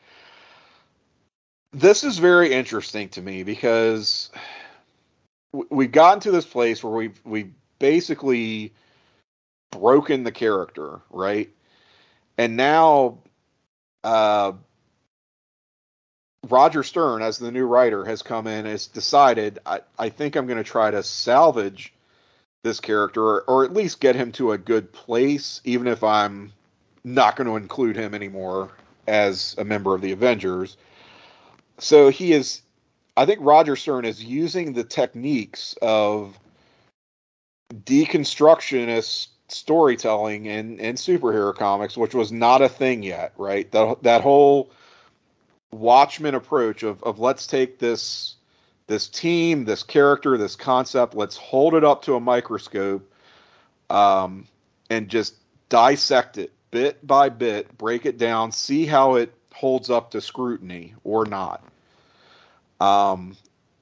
This 1.72 2.04
is 2.04 2.18
very 2.18 2.52
interesting 2.52 3.08
to 3.10 3.22
me 3.22 3.42
because 3.42 4.30
we've 5.70 5.92
gotten 5.92 6.20
to 6.20 6.30
this 6.30 6.46
place 6.46 6.82
where 6.82 6.92
we've 6.92 7.20
we've 7.24 7.52
basically 7.78 8.72
broken 9.70 10.24
the 10.24 10.32
character, 10.32 11.00
right? 11.10 11.50
And 12.38 12.56
now 12.56 13.18
uh, 14.04 14.52
Roger 16.50 16.82
Stern, 16.82 17.22
as 17.22 17.38
the 17.38 17.50
new 17.50 17.66
writer, 17.66 18.04
has 18.04 18.22
come 18.22 18.46
in 18.46 18.66
has 18.66 18.86
decided 18.86 19.58
I, 19.66 19.80
I 19.98 20.08
think 20.08 20.36
I'm 20.36 20.46
going 20.46 20.58
to 20.58 20.64
try 20.64 20.90
to 20.90 21.02
salvage 21.02 21.92
this 22.62 22.80
character 22.80 23.22
or, 23.22 23.42
or, 23.42 23.64
at 23.64 23.72
least 23.72 24.00
get 24.00 24.16
him 24.16 24.32
to 24.32 24.52
a 24.52 24.58
good 24.58 24.92
place, 24.92 25.60
even 25.64 25.86
if 25.86 26.02
I'm 26.02 26.52
not 27.04 27.36
going 27.36 27.46
to 27.46 27.56
include 27.56 27.96
him 27.96 28.12
anymore 28.12 28.72
as 29.06 29.54
a 29.56 29.64
member 29.64 29.94
of 29.94 30.00
the 30.00 30.12
Avengers. 30.12 30.76
So 31.78 32.08
he 32.08 32.32
is, 32.32 32.62
I 33.16 33.24
think 33.24 33.38
Roger 33.42 33.76
Stern 33.76 34.04
is 34.04 34.24
using 34.24 34.72
the 34.72 34.82
techniques 34.82 35.76
of 35.80 36.36
deconstructionist 37.72 39.28
storytelling 39.48 40.46
in, 40.46 40.80
in 40.80 40.96
superhero 40.96 41.54
comics, 41.54 41.96
which 41.96 42.14
was 42.14 42.32
not 42.32 42.62
a 42.62 42.68
thing 42.68 43.02
yet, 43.02 43.32
right? 43.36 43.70
That 43.70 44.02
that 44.02 44.22
whole 44.22 44.70
Watchmen 45.72 46.34
approach 46.34 46.82
of, 46.82 47.02
of 47.02 47.18
let's 47.18 47.46
take 47.46 47.78
this 47.78 48.36
this 48.86 49.08
team, 49.08 49.64
this 49.64 49.82
character, 49.82 50.38
this 50.38 50.54
concept, 50.54 51.14
let's 51.14 51.36
hold 51.36 51.74
it 51.74 51.82
up 51.82 52.02
to 52.02 52.14
a 52.14 52.20
microscope, 52.20 53.12
um, 53.90 54.46
and 54.88 55.08
just 55.08 55.34
dissect 55.68 56.38
it 56.38 56.52
bit 56.70 57.04
by 57.04 57.28
bit, 57.28 57.76
break 57.76 58.06
it 58.06 58.16
down, 58.16 58.52
see 58.52 58.86
how 58.86 59.16
it 59.16 59.34
holds 59.52 59.90
up 59.90 60.12
to 60.12 60.20
scrutiny 60.20 60.94
or 61.02 61.24
not. 61.26 61.64
Um, 62.80 63.36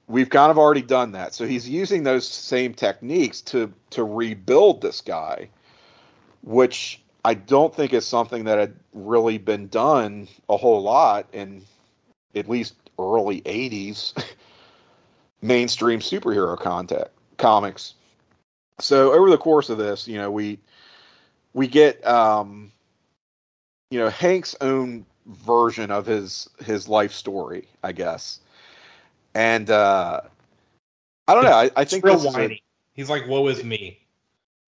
we've 0.07 0.31
kind 0.31 0.51
of 0.51 0.59
already 0.59 0.83
done 0.83 1.13
that. 1.13 1.35
So 1.35 1.47
he's 1.47 1.69
using 1.69 2.03
those 2.03 2.27
same 2.27 2.75
techniques 2.75 3.41
to 3.43 3.73
to 3.91 4.05
rebuild 4.05 4.81
this 4.81 5.01
guy, 5.01 5.51
which 6.43 7.01
I 7.25 7.35
don't 7.35 7.75
think 7.75 7.93
is 7.93 8.07
something 8.07 8.45
that 8.45 8.59
had 8.59 8.75
really 8.93 9.39
been 9.39 9.69
done 9.69 10.29
a 10.49 10.57
whole 10.57 10.83
lot 10.83 11.27
in 11.33 11.63
at 12.37 12.49
least 12.49 12.75
early 12.99 13.41
80s 13.43 14.15
mainstream 15.43 16.01
superhero 16.01 16.59
content 16.59 17.09
comics. 17.37 17.95
So 18.81 19.13
over 19.13 19.31
the 19.31 19.39
course 19.39 19.71
of 19.71 19.79
this, 19.79 20.09
you 20.09 20.19
know, 20.19 20.31
we 20.31 20.59
we 21.53 21.69
get 21.69 22.05
um 22.07 22.73
you 23.91 23.99
know 23.99 24.09
Hank's 24.09 24.57
own 24.61 25.07
version 25.27 25.91
of 25.91 26.07
his 26.07 26.49
his 26.65 26.89
life 26.89 27.13
story, 27.13 27.69
I 27.83 27.93
guess. 27.93 28.41
And 29.35 29.71
uh 29.71 30.23
I 31.27 31.35
don't 31.35 31.45
know. 31.45 31.53
I, 31.53 31.71
I 31.77 31.85
think 31.85 32.05
real 32.05 32.21
whiny. 32.21 32.55
A, 32.55 32.63
He's 32.95 33.11
like, 33.11 33.27
"Woe 33.27 33.49
is 33.49 33.65
me." 33.65 33.99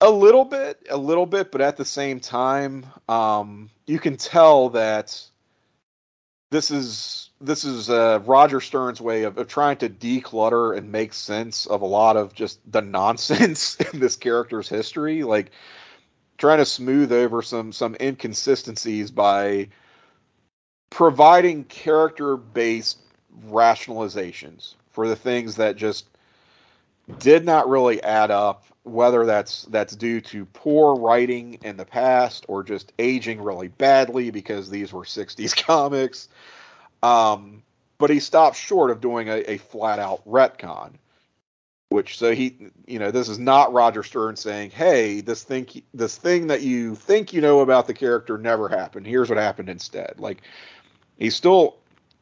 A 0.01 0.11
little 0.11 0.45
bit, 0.45 0.87
a 0.91 0.97
little 0.97 1.27
bit, 1.27 1.53
but 1.53 1.61
at 1.61 1.77
the 1.77 1.85
same 1.85 2.21
time, 2.21 2.87
um, 3.09 3.71
you 3.87 3.99
can 3.99 4.17
tell 4.17 4.71
that 4.71 5.23
this 6.51 6.71
is 6.71 7.31
this 7.41 7.65
is 7.65 7.91
uh, 7.91 8.21
Roger 8.25 8.61
Stern's 8.61 9.01
way 9.01 9.25
of, 9.25 9.37
of 9.37 9.49
trying 9.49 9.77
to 9.79 9.89
declutter 9.89 10.77
and 10.77 10.91
make 10.91 11.13
sense 11.13 11.67
of 11.67 11.83
a 11.83 11.87
lot 11.87 12.17
of 12.17 12.35
just 12.35 12.61
the 12.71 12.81
nonsense 12.81 13.77
in 13.93 14.01
this 14.01 14.17
character's 14.17 14.69
history, 14.69 15.23
like 15.23 15.51
trying 16.39 16.59
to 16.59 16.65
smooth 16.65 17.13
over 17.13 17.43
some 17.43 17.73
some 17.73 17.97
inconsistencies 18.01 19.11
by 19.11 19.69
providing 20.91 21.65
character 21.65 22.37
based 22.37 22.99
rationalizations 23.49 24.75
for 24.91 25.09
the 25.09 25.17
things 25.17 25.57
that 25.57 25.77
just 25.77 26.09
did 27.19 27.45
not 27.45 27.69
really 27.69 28.03
add 28.03 28.31
up 28.31 28.65
whether 28.87 29.27
that's 29.27 29.63
that's 29.65 29.97
due 29.97 30.21
to 30.21 30.47
poor 30.47 30.95
writing 30.95 31.59
in 31.63 31.77
the 31.77 31.85
past 31.85 32.47
or 32.49 32.63
just 32.63 32.93
aging 32.99 33.41
really 33.41 33.69
badly 33.69 34.31
because 34.31 34.71
these 34.71 34.93
were 34.93 35.03
60s 35.05 35.57
comics. 35.57 36.29
Um, 37.03 37.63
but 37.99 38.11
he 38.11 38.21
stopped 38.21 38.57
short 38.57 38.91
of 38.91 39.01
doing 39.01 39.29
a, 39.29 39.39
a 39.53 39.59
flat 39.59 39.99
out 39.99 40.27
retcon 40.27 40.93
which 41.89 42.19
so 42.19 42.35
he 42.35 42.57
you 42.87 42.99
know 42.99 43.11
this 43.11 43.29
is 43.29 43.39
not 43.39 43.73
roger 43.73 44.03
stern 44.03 44.35
saying 44.35 44.71
hey 44.71 45.21
this 45.21 45.45
thing 45.45 45.67
this 45.95 46.17
thing 46.17 46.49
that 46.49 46.63
you 46.63 46.95
think 46.95 47.33
you 47.33 47.41
know 47.41 47.61
about 47.61 47.87
the 47.87 47.95
character 47.95 48.37
never 48.39 48.69
happened. 48.69 49.07
Here's 49.07 49.29
what 49.29 49.39
happened 49.39 49.69
instead. 49.69 50.15
Like 50.19 50.43
he's 51.17 51.37
still 51.37 51.77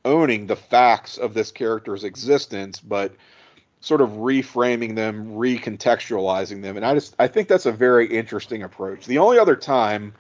owning 0.05 0.47
the 0.47 0.57
facts 0.57 1.17
of 1.17 1.33
this 1.33 1.51
character's 1.51 2.05
existence, 2.05 2.79
but 2.79 3.15
sort 3.85 4.01
of 4.01 4.09
reframing 4.13 4.95
them, 4.95 5.33
recontextualizing 5.33 6.63
them. 6.63 6.79
And 6.79 6.87
I 6.87 6.95
just 6.95 7.15
I 7.19 7.29
think 7.29 7.49
that's 7.49 7.67
a 7.67 7.73
very 7.73 8.07
interesting 8.07 8.63
approach. 8.63 9.05
The 9.05 9.19
only 9.19 9.39
other 9.39 9.57
time 9.57 10.15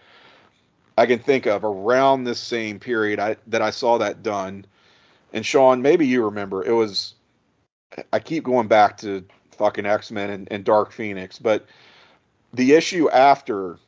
I 0.99 1.07
can 1.07 1.19
think 1.19 1.47
of 1.47 1.65
around 1.65 2.24
this 2.24 2.39
same 2.39 2.78
period 2.78 3.19
I, 3.19 3.36
that 3.47 3.62
I 3.62 3.70
saw 3.70 3.97
that 3.99 4.23
done, 4.23 4.66
and 5.32 5.47
Sean, 5.47 5.81
maybe 5.81 6.07
you 6.07 6.27
remember, 6.27 6.62
it 6.62 6.73
was 6.73 7.15
I 8.12 8.19
keep 8.19 8.45
going 8.45 8.69
back 8.69 8.99
to 8.99 9.24
fucking 9.53 9.86
X 9.86 10.11
Men 10.11 10.28
and, 10.28 10.49
and 10.51 10.62
Dark 10.62 10.93
Phoenix, 10.93 11.39
but 11.39 11.66
the 12.53 12.74
issue 12.74 13.09
after 13.09 13.78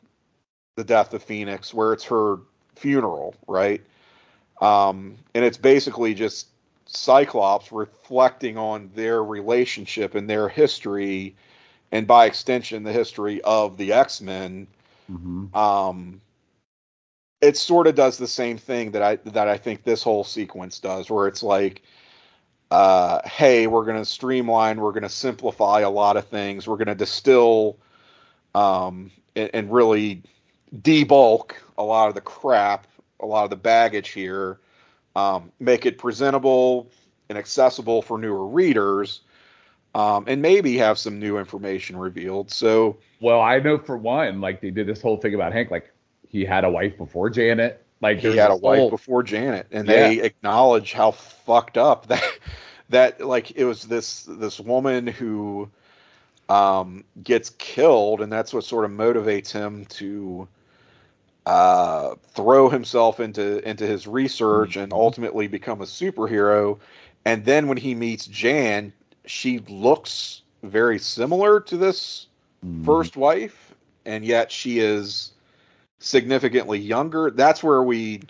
the 0.77 0.85
death 0.85 1.12
of 1.12 1.23
Phoenix, 1.23 1.74
where 1.74 1.93
it's 1.93 2.05
her 2.05 2.39
funeral, 2.77 3.35
right? 3.47 3.82
Um, 4.62 5.16
and 5.35 5.44
it's 5.44 5.59
basically 5.59 6.15
just 6.15 6.48
Cyclops 6.87 7.73
reflecting 7.73 8.57
on 8.57 8.91
their 8.95 9.23
relationship 9.23 10.15
and 10.15 10.29
their 10.29 10.49
history, 10.49 11.37
and 11.93 12.07
by 12.07 12.27
extension, 12.27 12.83
the 12.83 12.93
history 12.93 13.41
of 13.43 13.77
the 13.77 13.93
X 13.93 14.21
Men. 14.21 14.67
Mm-hmm. 15.11 15.57
Um, 15.57 16.21
it 17.41 17.57
sort 17.57 17.87
of 17.87 17.95
does 17.95 18.19
the 18.19 18.27
same 18.27 18.59
thing 18.59 18.93
that 18.93 19.03
I 19.03 19.17
that 19.17 19.49
I 19.49 19.59
think 19.59 19.83
this 19.85 20.03
whole 20.03 20.25
sequence 20.25 20.79
does, 20.81 21.11
where 21.11 21.29
it's 21.29 21.43
like, 21.43 21.83
uh, 22.71 23.21
hey, 23.25 23.67
we're 23.67 23.85
going 23.85 23.99
to 23.99 24.05
streamline, 24.05 24.81
we're 24.81 24.93
going 24.93 25.03
to 25.03 25.09
simplify 25.09 25.81
a 25.81 25.91
lot 25.91 26.17
of 26.17 26.27
things, 26.29 26.67
we're 26.67 26.77
going 26.77 26.87
to 26.87 26.95
distill, 26.95 27.79
um, 28.55 29.11
and, 29.35 29.51
and 29.53 29.73
really 29.73 30.23
debulk 30.75 31.53
a 31.79 31.83
lot 31.83 32.09
of 32.09 32.15
the 32.15 32.21
crap 32.21 32.87
a 33.21 33.27
lot 33.27 33.45
of 33.45 33.51
the 33.51 33.57
baggage 33.57 34.11
here, 34.11 34.59
um, 35.16 35.51
make 35.59 35.86
it 35.86 35.97
presentable 35.97 36.90
and 37.28 37.38
accessible 37.38 38.02
for 38.02 38.18
newer 38.18 38.47
readers, 38.47 39.22
um, 39.94 40.26
and 40.28 40.43
maybe 40.43 40.76
have 40.76 40.98
some 40.98 41.18
new 41.18 41.38
information 41.38 41.97
revealed. 41.97 42.51
So, 42.51 42.98
well, 43.20 43.40
I 43.40 43.59
know 43.59 43.78
for 43.78 43.97
one, 43.97 44.43
like 44.43 44.60
they 44.60 44.70
did 44.70 44.86
this 44.86 45.01
whole 45.01 45.16
thing 45.16 45.34
about 45.34 45.55
Hank, 45.55 45.70
like 45.70 45.90
he 46.28 46.44
had 46.44 46.64
a 46.64 46.70
wife 46.70 46.98
before 46.98 47.30
Janet. 47.30 47.82
Like 48.02 48.18
he 48.18 48.36
had 48.36 48.51
a 48.51 48.56
wife 48.56 48.78
whole... 48.78 48.90
before 48.90 49.22
Janet, 49.22 49.68
and 49.72 49.88
yeah. 49.88 49.94
they 50.09 50.20
acknowledge 50.20 50.93
how 50.93 51.12
fucked 51.12 51.78
up 51.78 52.06
that 52.09 52.38
that 52.90 53.26
like 53.26 53.52
it 53.52 53.64
was 53.64 53.84
this 53.84 54.24
this 54.24 54.60
woman 54.60 55.06
who 55.06 55.70
um, 56.51 57.05
gets 57.22 57.51
killed, 57.51 58.20
and 58.20 58.30
that's 58.30 58.52
what 58.52 58.64
sort 58.64 58.84
of 58.84 58.90
motivates 58.90 59.51
him 59.51 59.86
to 59.86 60.47
uh, 61.47 62.16
throw 62.32 62.68
himself 62.68 63.20
into 63.20 63.66
into 63.66 63.86
his 63.86 64.06
research 64.06 64.70
mm-hmm. 64.70 64.81
and 64.81 64.93
ultimately 64.93 65.47
become 65.47 65.81
a 65.81 65.85
superhero. 65.85 66.78
And 67.24 67.44
then 67.44 67.68
when 67.68 67.78
he 67.78 67.94
meets 67.94 68.27
Jan, 68.27 68.93
she 69.24 69.60
looks 69.60 70.43
very 70.62 70.98
similar 70.98 71.60
to 71.60 71.77
this 71.77 72.27
mm-hmm. 72.64 72.85
first 72.85 73.16
wife, 73.16 73.74
and 74.05 74.24
yet 74.24 74.51
she 74.51 74.81
is 74.81 75.32
significantly 76.01 76.81
younger. 76.81 77.31
That's 77.31 77.62
where 77.62 77.82
we. 77.82 78.23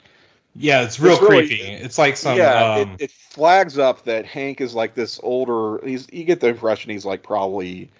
Yeah, 0.58 0.82
it's 0.82 0.98
real 0.98 1.14
it's 1.14 1.22
really, 1.22 1.48
creepy. 1.48 1.62
It's 1.62 1.98
like 1.98 2.16
some. 2.16 2.36
Yeah, 2.36 2.74
um, 2.74 2.80
it, 2.92 3.04
it, 3.04 3.10
flags 3.10 3.78
up 3.78 4.04
that 4.04 4.24
Hank 4.24 4.60
is 4.60 4.74
like 4.74 4.94
this 4.94 5.20
older. 5.22 5.86
He's 5.86 6.06
you 6.12 6.24
get 6.24 6.40
the 6.40 6.48
impression 6.48 6.90
he's 6.90 7.04
like 7.04 7.22
probably 7.22 7.90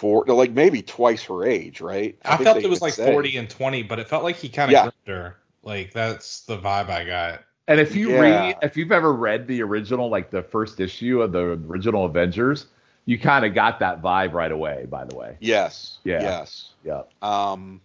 four, 0.00 0.24
like 0.24 0.52
maybe 0.52 0.80
twice 0.80 1.22
her 1.24 1.44
age, 1.44 1.82
right? 1.82 2.18
I, 2.24 2.34
I 2.34 2.36
felt 2.38 2.56
it 2.56 2.70
was 2.70 2.80
like 2.80 2.94
say. 2.94 3.12
forty 3.12 3.36
and 3.36 3.48
twenty, 3.48 3.82
but 3.82 3.98
it 3.98 4.08
felt 4.08 4.24
like 4.24 4.36
he 4.36 4.48
kind 4.48 4.70
of 4.70 4.72
yeah. 4.72 4.82
gripped 4.84 5.08
her. 5.08 5.36
Like 5.62 5.92
that's 5.92 6.40
the 6.46 6.56
vibe 6.56 6.88
I 6.88 7.04
got. 7.04 7.42
And 7.68 7.78
if 7.78 7.94
you 7.94 8.12
yeah. 8.12 8.20
read, 8.20 8.56
if 8.62 8.76
you've 8.76 8.92
ever 8.92 9.12
read 9.12 9.46
the 9.46 9.62
original, 9.62 10.08
like 10.08 10.30
the 10.30 10.42
first 10.42 10.80
issue 10.80 11.20
of 11.20 11.32
the 11.32 11.40
original 11.40 12.06
Avengers, 12.06 12.66
you 13.04 13.18
kind 13.18 13.44
of 13.44 13.54
got 13.54 13.78
that 13.80 14.00
vibe 14.00 14.32
right 14.32 14.50
away. 14.50 14.86
By 14.88 15.04
the 15.04 15.14
way. 15.14 15.36
Yes. 15.38 15.98
Yeah. 16.02 16.22
Yes. 16.22 16.70
Yeah. 16.82 17.02
Um. 17.20 17.82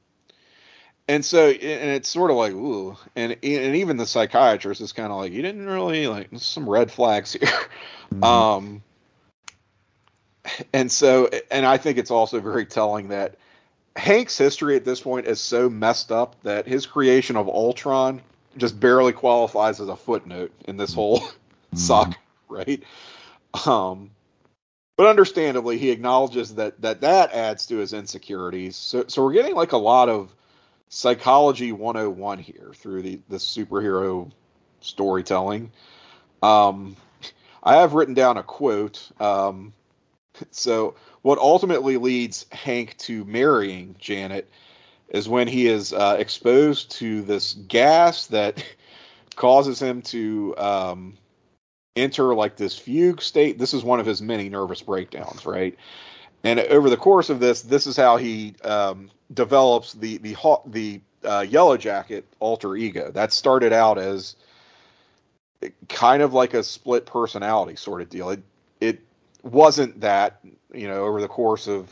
And 1.08 1.24
so, 1.24 1.50
and 1.50 1.92
it's 1.92 2.10
sort 2.10 2.32
of 2.32 2.38
like, 2.38 2.54
ooh, 2.54 2.98
and 3.16 3.34
and 3.44 3.76
even 3.76 3.98
the 3.98 4.08
psychiatrist 4.08 4.82
is 4.82 4.92
kind 4.92 5.12
of 5.12 5.20
like, 5.20 5.34
you 5.34 5.44
didn't 5.44 5.68
really 5.68 6.08
like 6.08 6.30
some 6.38 6.68
red 6.68 6.90
flags 6.90 7.34
here. 7.34 7.48
Mm-hmm. 8.12 8.24
Um 8.24 8.84
and 10.74 10.92
so, 10.92 11.30
and 11.52 11.66
I 11.66 11.78
think 11.78 11.98
it's 11.98 12.12
also 12.12 12.40
very 12.40 12.66
telling 12.66 13.10
that 13.10 13.36
Hank's 13.96 14.38
history 14.38 14.76
at 14.76 14.86
this 14.86 15.02
point 15.02 15.26
is 15.26 15.40
so 15.40 15.70
messed 15.70 16.12
up 16.12 16.36
that 16.44 16.68
his 16.68 16.86
creation 16.86 17.38
of 17.38 17.48
Ultron 17.48 18.22
just 18.58 18.80
barely 18.80 19.14
qualifies 19.14 19.80
as 19.80 19.88
a 19.88 19.96
footnote 19.96 20.52
in 20.66 20.78
this 20.78 20.94
whole 20.94 21.22
mm-hmm. 21.22 21.76
saga, 21.78 22.16
right? 22.50 22.84
Um, 23.66 24.12
but 24.98 25.08
understandably, 25.08 25.78
he 25.78 25.92
acknowledges 25.92 26.56
that 26.56 26.82
that 26.82 27.02
that 27.02 27.34
adds 27.34 27.68
to 27.68 27.78
his 27.78 27.94
insecurities. 27.94 28.76
So, 28.76 29.06
so 29.08 29.24
we're 29.24 29.34
getting 29.34 29.56
like 29.56 29.74
a 29.74 29.78
lot 29.78 30.10
of 30.10 30.34
psychology 30.90 31.72
101 31.72 32.40
here 32.40 32.72
through 32.76 33.02
the 33.02 33.20
the 33.28 33.38
superhero 33.38 34.32
storytelling. 34.82 35.72
Um, 36.42 36.96
I 37.64 37.78
have 37.78 37.94
written 37.94 38.14
down 38.14 38.38
a 38.38 38.44
quote. 38.44 39.10
Um, 39.20 39.74
so 40.52 40.96
what 41.22 41.40
ultimately 41.40 41.98
leads 41.98 42.46
Hank 42.52 42.98
to 43.00 43.26
marrying 43.26 43.96
Janet 44.00 44.50
is 45.10 45.30
when 45.30 45.48
he 45.48 45.68
is 45.68 45.94
uh, 45.94 46.18
exposed 46.20 46.92
to 46.92 47.22
this 47.22 47.54
gas 47.54 48.28
that 48.28 48.64
causes 49.36 49.82
him 49.82 50.02
to 50.02 50.56
um, 50.58 51.18
enter 51.96 52.34
like 52.34 52.58
this 52.58 52.78
fugue 52.78 53.22
state. 53.22 53.58
This 53.58 53.74
is 53.74 53.84
one 53.84 54.00
of 54.00 54.06
his 54.06 54.22
many 54.22 54.50
nervous 54.50 54.82
breakdowns, 54.82 55.46
right? 55.46 55.78
And 56.44 56.60
over 56.60 56.90
the 56.90 56.98
course 56.98 57.30
of 57.30 57.40
this, 57.40 57.62
this 57.64 57.88
is 57.88 57.98
how 57.98 58.18
he 58.18 58.56
um, 58.64 59.10
develops 59.34 59.94
the 59.94 60.18
the 60.18 60.36
the 60.68 61.02
uh, 61.24 61.46
Yellow 61.48 61.78
Jacket 61.78 62.26
alter 62.40 62.76
ego. 62.76 63.12
That 63.12 63.34
started 63.34 63.74
out 63.74 63.98
as 63.98 64.36
kind 65.90 66.22
of 66.22 66.34
like 66.34 66.54
a 66.54 66.64
split 66.64 67.06
personality 67.06 67.76
sort 67.76 68.02
of 68.02 68.10
deal. 68.10 68.30
It 68.30 68.44
wasn't 69.46 70.02
that, 70.02 70.40
you 70.74 70.88
know, 70.88 71.06
over 71.06 71.22
the 71.22 71.28
course 71.28 71.68
of 71.68 71.90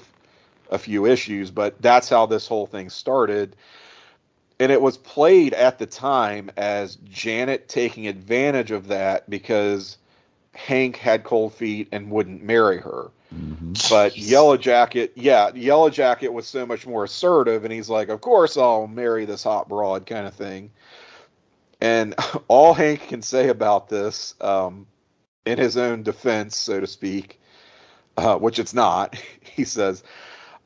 a 0.69 0.77
few 0.77 1.05
issues, 1.05 1.51
but 1.51 1.81
that's 1.81 2.09
how 2.09 2.25
this 2.25 2.47
whole 2.47 2.65
thing 2.65 2.89
started. 2.89 3.55
And 4.59 4.71
it 4.71 4.81
was 4.81 4.97
played 4.97 5.53
at 5.53 5.77
the 5.77 5.85
time 5.85 6.49
as 6.57 6.95
Janet 6.95 7.67
taking 7.67 8.07
advantage 8.07 8.71
of 8.71 8.87
that 8.87 9.29
because 9.29 9.97
Hank 10.53 10.97
had 10.97 11.23
cold 11.23 11.53
feet 11.53 11.89
and 11.91 12.09
wouldn't 12.09 12.43
marry 12.43 12.79
her. 12.79 13.11
Mm-hmm. 13.33 13.73
But 13.89 14.17
Yellow 14.17 14.57
Jacket, 14.57 15.13
yeah, 15.15 15.51
Yellow 15.53 15.89
Jacket 15.89 16.29
was 16.29 16.47
so 16.47 16.65
much 16.65 16.85
more 16.85 17.03
assertive, 17.03 17.63
and 17.63 17.73
he's 17.73 17.89
like, 17.89 18.09
"Of 18.09 18.21
course 18.21 18.57
I'll 18.57 18.85
marry 18.85 19.25
this 19.25 19.43
hot 19.43 19.67
broad," 19.67 20.05
kind 20.05 20.27
of 20.27 20.35
thing. 20.35 20.69
And 21.81 22.13
all 22.47 22.75
Hank 22.75 23.07
can 23.07 23.23
say 23.23 23.49
about 23.49 23.89
this, 23.89 24.35
um, 24.39 24.85
in 25.45 25.57
his 25.57 25.77
own 25.77 26.03
defense, 26.03 26.55
so 26.55 26.79
to 26.79 26.87
speak, 26.87 27.39
uh, 28.17 28.37
which 28.37 28.59
it's 28.59 28.73
not, 28.73 29.15
he 29.41 29.63
says, 29.63 30.03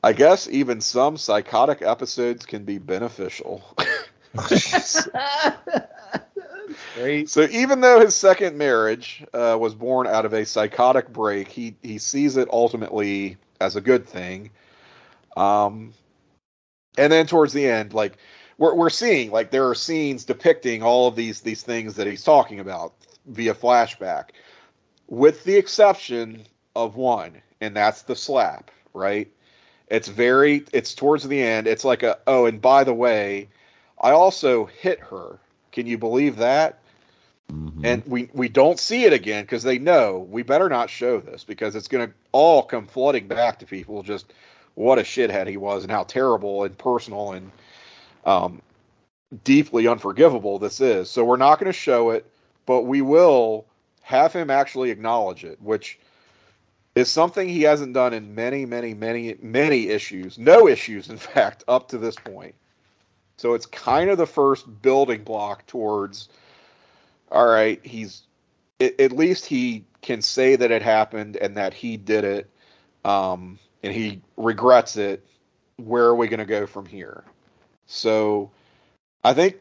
"I 0.02 0.12
guess 0.12 0.48
even 0.48 0.80
some 0.80 1.16
psychotic 1.16 1.82
episodes 1.82 2.46
can 2.46 2.64
be 2.64 2.78
beneficial." 2.78 3.62
Great. 6.94 7.30
So 7.30 7.42
even 7.50 7.80
though 7.80 8.00
his 8.00 8.14
second 8.14 8.58
marriage 8.58 9.24
uh, 9.32 9.56
was 9.58 9.74
born 9.74 10.06
out 10.06 10.24
of 10.26 10.32
a 10.32 10.44
psychotic 10.44 11.12
break, 11.12 11.48
he 11.48 11.76
he 11.82 11.98
sees 11.98 12.36
it 12.36 12.48
ultimately 12.52 13.36
as 13.60 13.76
a 13.76 13.80
good 13.80 14.06
thing. 14.06 14.50
Um, 15.36 15.92
and 16.96 17.12
then 17.12 17.26
towards 17.26 17.52
the 17.52 17.66
end, 17.66 17.94
like 17.94 18.18
we're 18.58 18.74
we're 18.74 18.90
seeing 18.90 19.30
like 19.30 19.50
there 19.50 19.68
are 19.68 19.74
scenes 19.74 20.24
depicting 20.24 20.82
all 20.82 21.08
of 21.08 21.16
these 21.16 21.40
these 21.40 21.62
things 21.62 21.94
that 21.94 22.06
he's 22.06 22.24
talking 22.24 22.60
about 22.60 22.94
via 23.26 23.54
flashback, 23.54 24.30
with 25.06 25.44
the 25.44 25.56
exception 25.56 26.44
of 26.84 26.96
one, 26.96 27.42
and 27.60 27.76
that's 27.76 28.02
the 28.02 28.16
slap. 28.16 28.70
Right? 28.94 29.28
It's 29.88 30.08
very 30.08 30.64
it's 30.72 30.94
towards 30.94 31.26
the 31.26 31.40
end. 31.42 31.66
It's 31.66 31.84
like 31.84 32.02
a 32.02 32.18
oh, 32.26 32.46
and 32.46 32.60
by 32.60 32.84
the 32.84 32.94
way, 32.94 33.48
I 34.00 34.10
also 34.10 34.66
hit 34.66 35.00
her 35.00 35.38
can 35.78 35.86
you 35.86 35.96
believe 35.96 36.36
that? 36.36 36.80
Mm-hmm. 37.52 37.84
And 37.84 38.04
we 38.06 38.28
we 38.32 38.48
don't 38.48 38.78
see 38.78 39.04
it 39.04 39.12
again 39.12 39.44
because 39.44 39.62
they 39.62 39.78
know 39.78 40.26
we 40.28 40.42
better 40.42 40.68
not 40.68 40.90
show 40.90 41.20
this 41.20 41.44
because 41.44 41.76
it's 41.76 41.88
going 41.88 42.08
to 42.08 42.14
all 42.32 42.62
come 42.62 42.86
flooding 42.86 43.28
back 43.28 43.60
to 43.60 43.66
people. 43.66 44.02
Just 44.02 44.32
what 44.74 44.98
a 44.98 45.02
shithead 45.02 45.46
he 45.46 45.56
was 45.56 45.84
and 45.84 45.92
how 45.92 46.02
terrible 46.02 46.64
and 46.64 46.76
personal 46.76 47.32
and 47.32 47.50
um, 48.24 48.60
deeply 49.44 49.86
unforgivable 49.86 50.58
this 50.58 50.80
is. 50.80 51.08
So 51.10 51.24
we're 51.24 51.36
not 51.36 51.58
going 51.58 51.72
to 51.72 51.78
show 51.78 52.10
it, 52.10 52.26
but 52.66 52.82
we 52.82 53.00
will 53.00 53.64
have 54.02 54.32
him 54.32 54.50
actually 54.50 54.90
acknowledge 54.90 55.44
it, 55.44 55.62
which 55.62 55.98
is 56.98 57.10
something 57.10 57.48
he 57.48 57.62
hasn't 57.62 57.92
done 57.92 58.12
in 58.12 58.34
many, 58.34 58.66
many, 58.66 58.94
many, 58.94 59.36
many 59.40 59.88
issues. 59.88 60.38
No 60.38 60.66
issues, 60.66 61.08
in 61.08 61.16
fact, 61.18 61.64
up 61.68 61.88
to 61.88 61.98
this 61.98 62.16
point. 62.16 62.54
So 63.36 63.54
it's 63.54 63.66
kind 63.66 64.10
of 64.10 64.18
the 64.18 64.26
first 64.26 64.82
building 64.82 65.22
block 65.22 65.66
towards, 65.66 66.28
all 67.30 67.46
right, 67.46 67.84
he's 67.86 68.22
at 68.80 69.10
least 69.10 69.44
he 69.46 69.84
can 70.02 70.22
say 70.22 70.54
that 70.54 70.70
it 70.70 70.82
happened 70.82 71.36
and 71.36 71.56
that 71.56 71.74
he 71.74 71.96
did 71.96 72.24
it, 72.24 72.50
um, 73.04 73.58
and 73.82 73.92
he 73.92 74.20
regrets 74.36 74.96
it. 74.96 75.24
Where 75.76 76.04
are 76.04 76.14
we 76.14 76.28
going 76.28 76.38
to 76.38 76.46
go 76.46 76.66
from 76.66 76.86
here? 76.86 77.24
So 77.86 78.50
I 79.24 79.34
think 79.34 79.56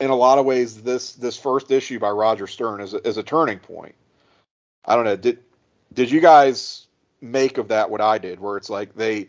in 0.00 0.10
a 0.10 0.16
lot 0.16 0.38
of 0.38 0.46
ways 0.46 0.82
this 0.82 1.12
this 1.12 1.36
first 1.36 1.70
issue 1.70 1.98
by 2.00 2.10
Roger 2.10 2.46
Stern 2.46 2.80
is 2.80 2.94
a, 2.94 3.06
is 3.06 3.16
a 3.16 3.22
turning 3.22 3.58
point. 3.58 3.94
I 4.84 4.96
don't 4.96 5.04
know. 5.04 5.16
Did 5.16 5.38
did 5.92 6.10
you 6.10 6.20
guys 6.20 6.86
make 7.20 7.58
of 7.58 7.68
that 7.68 7.90
what 7.90 8.00
I 8.00 8.18
did, 8.18 8.40
where 8.40 8.56
it's 8.56 8.70
like 8.70 8.94
they 8.94 9.28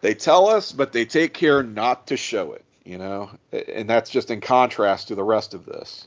they 0.00 0.14
tell 0.14 0.48
us, 0.48 0.72
but 0.72 0.92
they 0.92 1.04
take 1.04 1.34
care 1.34 1.62
not 1.62 2.06
to 2.08 2.16
show 2.16 2.52
it 2.52 2.64
you 2.88 2.96
know, 2.96 3.30
and 3.52 3.88
that's 3.88 4.08
just 4.08 4.30
in 4.30 4.40
contrast 4.40 5.08
to 5.08 5.14
the 5.14 5.22
rest 5.22 5.52
of 5.52 5.66
this. 5.66 6.06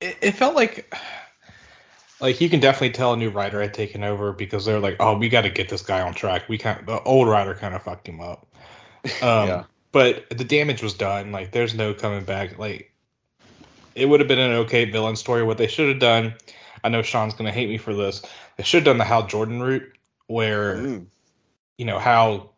It, 0.00 0.16
it 0.22 0.32
felt 0.32 0.54
like, 0.54 0.90
like 2.18 2.40
you 2.40 2.48
can 2.48 2.60
definitely 2.60 2.92
tell 2.92 3.12
a 3.12 3.16
new 3.18 3.28
writer 3.28 3.60
had 3.60 3.74
taken 3.74 4.04
over 4.04 4.32
because 4.32 4.64
they're 4.64 4.80
like, 4.80 4.96
oh, 5.00 5.18
we 5.18 5.28
got 5.28 5.42
to 5.42 5.50
get 5.50 5.68
this 5.68 5.82
guy 5.82 6.00
on 6.00 6.14
track. 6.14 6.48
We 6.48 6.56
kind 6.56 6.86
the 6.86 7.02
old 7.02 7.28
writer 7.28 7.54
kind 7.54 7.74
of 7.74 7.82
fucked 7.82 8.08
him 8.08 8.20
up. 8.20 8.46
Um, 9.20 9.48
yeah. 9.48 9.64
But 9.90 10.30
the 10.30 10.44
damage 10.44 10.80
was 10.80 10.94
done. 10.94 11.32
Like, 11.32 11.50
there's 11.50 11.74
no 11.74 11.92
coming 11.92 12.24
back. 12.24 12.56
Like, 12.56 12.92
it 13.96 14.08
would 14.08 14.20
have 14.20 14.28
been 14.28 14.38
an 14.38 14.52
okay 14.52 14.84
villain 14.84 15.16
story. 15.16 15.42
What 15.42 15.58
they 15.58 15.66
should 15.66 15.88
have 15.88 15.98
done, 15.98 16.34
I 16.84 16.88
know 16.88 17.02
Sean's 17.02 17.34
gonna 17.34 17.52
hate 17.52 17.68
me 17.68 17.78
for 17.78 17.94
this. 17.94 18.22
They 18.56 18.64
should 18.64 18.78
have 18.78 18.84
done 18.84 18.98
the 18.98 19.04
Hal 19.04 19.26
Jordan 19.26 19.62
route, 19.62 19.92
where 20.26 20.76
mm. 20.76 21.06
you 21.78 21.84
know 21.84 21.98
Hal 21.98 22.52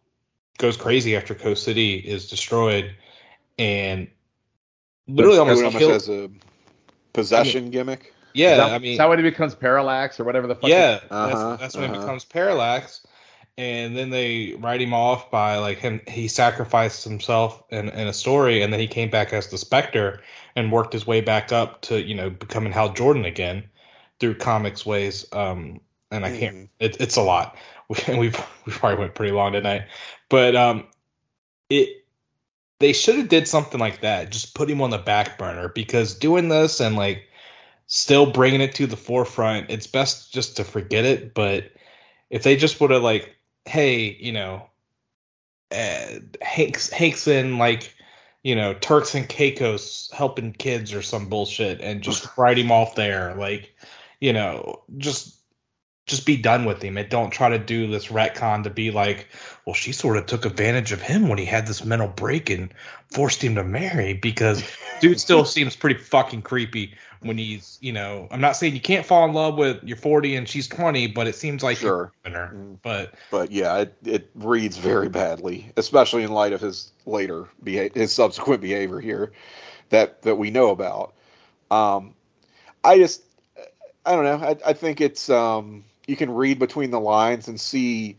goes 0.59 0.77
crazy 0.77 1.17
after 1.17 1.35
Coast 1.35 1.65
City 1.65 1.97
is 1.97 2.29
destroyed, 2.29 2.95
and 3.59 4.09
literally 5.07 5.39
almost, 5.39 5.63
almost 5.63 5.79
kill- 5.79 5.93
as 5.93 6.09
a 6.09 6.31
possession 7.13 7.59
I 7.59 7.63
mean, 7.63 7.71
gimmick. 7.71 8.15
Yeah, 8.33 8.57
that, 8.57 8.73
I 8.73 8.79
mean, 8.79 8.93
is 8.93 8.99
that 8.99 9.09
when 9.09 9.19
he 9.19 9.23
becomes 9.23 9.55
Parallax 9.55 10.19
or 10.19 10.25
whatever 10.25 10.47
the 10.47 10.57
fuck? 10.57 10.69
Yeah, 10.69 11.01
uh-huh, 11.09 11.27
that's, 11.51 11.61
that's 11.61 11.75
uh-huh. 11.77 11.83
when 11.83 11.91
he 11.91 11.97
uh-huh. 11.97 12.07
becomes 12.07 12.25
Parallax, 12.25 13.07
and 13.57 13.97
then 13.97 14.11
they 14.11 14.57
write 14.59 14.81
him 14.81 14.93
off 14.93 15.31
by 15.31 15.59
like 15.59 15.79
him. 15.79 16.01
He 16.09 16.27
sacrificed 16.29 17.05
himself 17.05 17.63
in, 17.71 17.91
in 17.91 18.09
a 18.09 18.13
story, 18.13 18.63
and 18.63 18.73
then 18.73 18.81
he 18.81 18.89
came 18.89 19.11
back 19.11 19.33
as 19.33 19.49
the 19.49 19.59
Spectre 19.59 20.21
and 20.57 20.73
worked 20.73 20.93
his 20.93 21.07
way 21.07 21.21
back 21.21 21.53
up 21.53 21.83
to 21.83 22.03
you 22.03 22.15
know 22.15 22.31
becoming 22.31 22.73
Hal 22.73 22.93
Jordan 22.93 23.25
again 23.25 23.65
through 24.21 24.37
comics 24.37 24.85
ways. 24.85 25.27
Um, 25.33 25.81
and 26.11 26.25
I 26.25 26.37
can't. 26.37 26.57
Mm. 26.57 26.69
It, 26.79 27.01
it's 27.01 27.17
a 27.17 27.23
lot. 27.23 27.57
We, 27.87 28.17
we've 28.17 28.47
we 28.65 28.73
probably 28.73 28.99
went 28.99 29.15
pretty 29.15 29.35
long 29.35 29.53
tonight, 29.53 29.83
but 30.31 30.57
um, 30.57 30.87
it 31.69 32.07
they 32.79 32.95
should 32.95 33.17
have 33.17 33.29
did 33.29 33.47
something 33.47 33.79
like 33.79 34.01
that. 34.01 34.31
Just 34.31 34.55
put 34.55 34.71
him 34.71 34.81
on 34.81 34.89
the 34.89 34.97
back 34.97 35.37
burner 35.37 35.69
because 35.69 36.15
doing 36.15 36.49
this 36.49 36.81
and 36.81 36.97
like 36.97 37.29
still 37.87 38.31
bringing 38.31 38.63
it 38.63 38.75
to 38.77 38.87
the 38.87 38.97
forefront, 38.97 39.71
it's 39.71 39.87
best 39.87 40.33
just 40.33 40.57
to 40.57 40.65
forget 40.65 41.05
it. 41.05 41.35
But 41.35 41.73
if 42.31 42.43
they 42.43 42.57
just 42.57 42.81
would 42.81 42.91
have 42.91 43.03
like, 43.03 43.37
hey, 43.67 44.17
you 44.19 44.33
know, 44.33 44.67
uh, 45.71 46.21
Hank's 46.41 46.91
Hank's 46.91 47.29
in 47.29 47.59
like 47.59 47.95
you 48.43 48.55
know 48.55 48.75
Turks 48.75 49.15
and 49.15 49.29
Caicos 49.29 50.11
helping 50.13 50.53
kids 50.53 50.95
or 50.95 51.03
some 51.03 51.29
bullshit 51.29 51.81
and 51.81 52.03
just 52.03 52.29
write 52.39 52.59
him 52.59 52.73
off 52.73 52.95
there, 52.95 53.35
like 53.35 53.75
you 54.25 54.33
know, 54.33 54.81
just 54.97 55.37
just 56.07 56.25
be 56.25 56.39
done 56.39 56.65
with 56.65 56.83
him 56.83 56.97
and 56.97 57.09
don't 57.11 57.31
try 57.31 57.51
to 57.51 57.59
do 57.59 57.87
this 57.89 58.07
retcon 58.07 58.65
to 58.65 58.71
be 58.71 58.91
like, 58.91 59.29
well, 59.67 59.75
she 59.75 59.93
sort 59.93 60.17
of 60.17 60.25
took 60.25 60.47
advantage 60.47 60.93
of 60.93 61.03
him 61.03 61.29
when 61.29 61.37
he 61.37 61.45
had 61.45 61.67
this 61.67 61.85
mental 61.85 62.09
break 62.09 62.49
and 62.49 62.73
forced 63.11 63.45
him 63.45 63.55
to 63.55 63.65
marry 63.65 64.15
because 64.15 64.63
dude 65.01 65.21
still 65.21 65.45
seems 65.45 65.77
pretty 65.77 65.99
fucking 66.01 66.41
creepy 66.41 66.95
when 67.21 67.37
he's, 67.37 67.79
you 67.83 67.93
know, 67.93 68.29
I'm 68.31 68.41
not 68.41 68.57
saying 68.57 68.75
you 68.75 68.81
can't 68.81 69.05
fall 69.05 69.27
in 69.27 69.35
love 69.35 69.57
with 69.57 69.83
you're 69.83 69.97
40 69.97 70.37
and 70.37 70.49
she's 70.49 70.69
20, 70.69 71.09
but 71.09 71.27
it 71.27 71.35
seems 71.35 71.63
like 71.63 71.79
sure. 71.79 72.13
her. 72.25 72.53
Mm. 72.55 72.79
But 72.83 73.15
but 73.31 73.51
yeah, 73.51 73.77
it, 73.79 73.97
it 74.05 74.31
reads 74.35 74.79
very 74.79 75.11
badly, 75.11 75.71
especially 75.77 76.23
in 76.23 76.33
light 76.33 76.55
of 76.55 76.63
his 76.63 76.93
later 77.05 77.49
behavior, 77.63 78.01
his 78.01 78.13
subsequent 78.13 78.63
behavior 78.63 79.01
here 79.01 79.33
that 79.91 80.23
that 80.23 80.37
we 80.37 80.51
know 80.51 80.71
about. 80.71 81.15
Um, 81.71 82.15
I 82.83 82.99
just 82.99 83.23
I 84.07 84.13
don't 84.15 84.25
know. 84.25 84.47
I, 84.47 84.57
I 84.71 84.73
think 84.73 85.01
it's 85.01 85.31
um 85.31 85.85
you 86.07 86.17
can 86.17 86.31
read 86.31 86.59
between 86.59 86.91
the 86.91 87.01
lines 87.01 87.49
and 87.49 87.59
see 87.59 88.17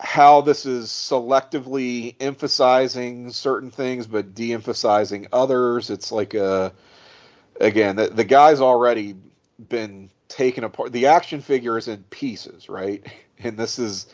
how 0.00 0.40
this 0.40 0.66
is 0.66 0.88
selectively 0.88 2.16
emphasizing 2.20 3.30
certain 3.30 3.70
things 3.70 4.06
but 4.06 4.34
de-emphasizing 4.34 5.28
others. 5.32 5.90
It's 5.90 6.10
like 6.10 6.34
a 6.34 6.72
again 7.60 7.96
the, 7.96 8.08
the 8.08 8.24
guy's 8.24 8.60
already 8.60 9.16
been 9.68 10.10
taken 10.28 10.64
apart. 10.64 10.92
The 10.92 11.06
action 11.06 11.40
figure 11.40 11.78
is 11.78 11.88
in 11.88 12.02
pieces, 12.04 12.68
right? 12.68 13.04
And 13.40 13.58
this 13.58 13.80
is 13.80 14.06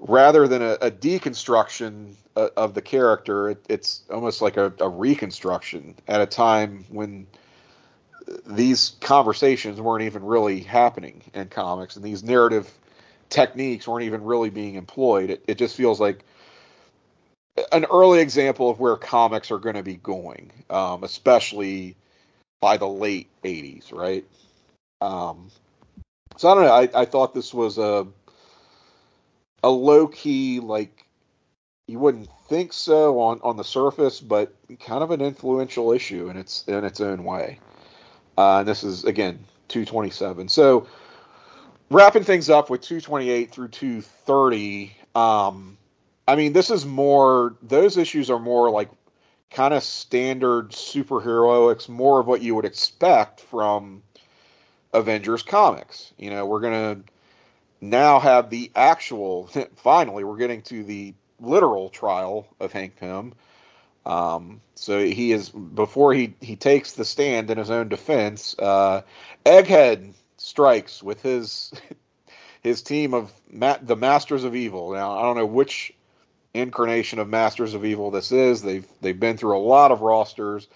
rather 0.00 0.48
than 0.48 0.62
a, 0.62 0.72
a 0.80 0.90
deconstruction 0.90 2.14
of, 2.34 2.50
of 2.56 2.74
the 2.74 2.80
character, 2.80 3.50
it, 3.50 3.64
it's 3.68 4.02
almost 4.10 4.40
like 4.40 4.56
a, 4.56 4.72
a 4.80 4.88
reconstruction 4.88 5.94
at 6.08 6.22
a 6.22 6.26
time 6.26 6.86
when 6.88 7.26
these 8.46 8.96
conversations 9.00 9.80
weren't 9.80 10.04
even 10.04 10.24
really 10.24 10.60
happening 10.60 11.22
in 11.34 11.48
comics, 11.48 11.96
and 11.96 12.04
these 12.04 12.22
narrative 12.22 12.70
techniques 13.30 13.86
weren't 13.86 14.04
even 14.04 14.24
really 14.24 14.50
being 14.50 14.74
employed. 14.74 15.30
It, 15.30 15.44
it 15.46 15.58
just 15.58 15.76
feels 15.76 16.00
like 16.00 16.24
an 17.72 17.86
early 17.86 18.20
example 18.20 18.70
of 18.70 18.80
where 18.80 18.96
comics 18.96 19.50
are 19.50 19.58
going 19.58 19.76
to 19.76 19.82
be 19.82 19.96
going, 19.96 20.52
um, 20.70 21.04
especially 21.04 21.96
by 22.60 22.76
the 22.76 22.88
late 22.88 23.28
'80s, 23.44 23.92
right? 23.92 24.24
Um, 25.00 25.50
so 26.36 26.48
I 26.48 26.54
don't 26.54 26.64
know. 26.64 26.72
I, 26.72 27.02
I 27.02 27.04
thought 27.04 27.34
this 27.34 27.52
was 27.52 27.78
a 27.78 28.06
a 29.62 29.70
low 29.70 30.06
key 30.06 30.60
like 30.60 31.04
you 31.86 31.98
wouldn't 31.98 32.28
think 32.48 32.72
so 32.72 33.20
on 33.20 33.40
on 33.42 33.56
the 33.56 33.64
surface, 33.64 34.20
but 34.20 34.54
kind 34.80 35.02
of 35.02 35.10
an 35.10 35.20
influential 35.20 35.92
issue 35.92 36.28
in 36.28 36.36
its 36.36 36.64
in 36.68 36.84
its 36.84 37.00
own 37.00 37.24
way. 37.24 37.58
Uh, 38.38 38.60
and 38.60 38.68
this 38.68 38.84
is 38.84 39.02
again 39.02 39.44
227. 39.66 40.48
So 40.48 40.86
wrapping 41.90 42.22
things 42.22 42.48
up 42.48 42.70
with 42.70 42.82
228 42.82 43.50
through 43.50 43.68
230. 43.68 44.96
Um, 45.16 45.76
I 46.28 46.36
mean, 46.36 46.52
this 46.52 46.70
is 46.70 46.86
more; 46.86 47.56
those 47.62 47.96
issues 47.96 48.30
are 48.30 48.38
more 48.38 48.70
like 48.70 48.90
kind 49.50 49.74
of 49.74 49.82
standard 49.82 50.70
superheroics, 50.70 51.88
more 51.88 52.20
of 52.20 52.28
what 52.28 52.40
you 52.40 52.54
would 52.54 52.64
expect 52.64 53.40
from 53.40 54.04
Avengers 54.92 55.42
comics. 55.42 56.12
You 56.16 56.30
know, 56.30 56.46
we're 56.46 56.60
gonna 56.60 57.00
now 57.80 58.20
have 58.20 58.50
the 58.50 58.70
actual. 58.76 59.48
Finally, 59.74 60.22
we're 60.22 60.36
getting 60.36 60.62
to 60.62 60.84
the 60.84 61.12
literal 61.40 61.88
trial 61.88 62.46
of 62.60 62.70
Hank 62.70 62.94
Pym. 63.00 63.34
Um, 64.08 64.62
so 64.74 65.04
he 65.04 65.32
is 65.32 65.50
before 65.50 66.14
he 66.14 66.34
he 66.40 66.56
takes 66.56 66.92
the 66.92 67.04
stand 67.04 67.50
in 67.50 67.58
his 67.58 67.70
own 67.70 67.88
defense. 67.88 68.56
Uh, 68.58 69.02
Egghead 69.44 70.14
strikes 70.38 71.02
with 71.02 71.20
his 71.22 71.72
his 72.62 72.80
team 72.82 73.12
of 73.12 73.30
ma- 73.50 73.76
the 73.82 73.96
Masters 73.96 74.44
of 74.44 74.56
Evil. 74.56 74.92
Now 74.92 75.18
I 75.18 75.22
don't 75.22 75.36
know 75.36 75.46
which 75.46 75.92
incarnation 76.54 77.18
of 77.18 77.28
Masters 77.28 77.74
of 77.74 77.84
Evil 77.84 78.10
this 78.10 78.32
is. 78.32 78.62
They've 78.62 78.86
they've 79.02 79.20
been 79.20 79.36
through 79.36 79.58
a 79.58 79.60
lot 79.60 79.92
of 79.92 80.00
rosters. 80.00 80.68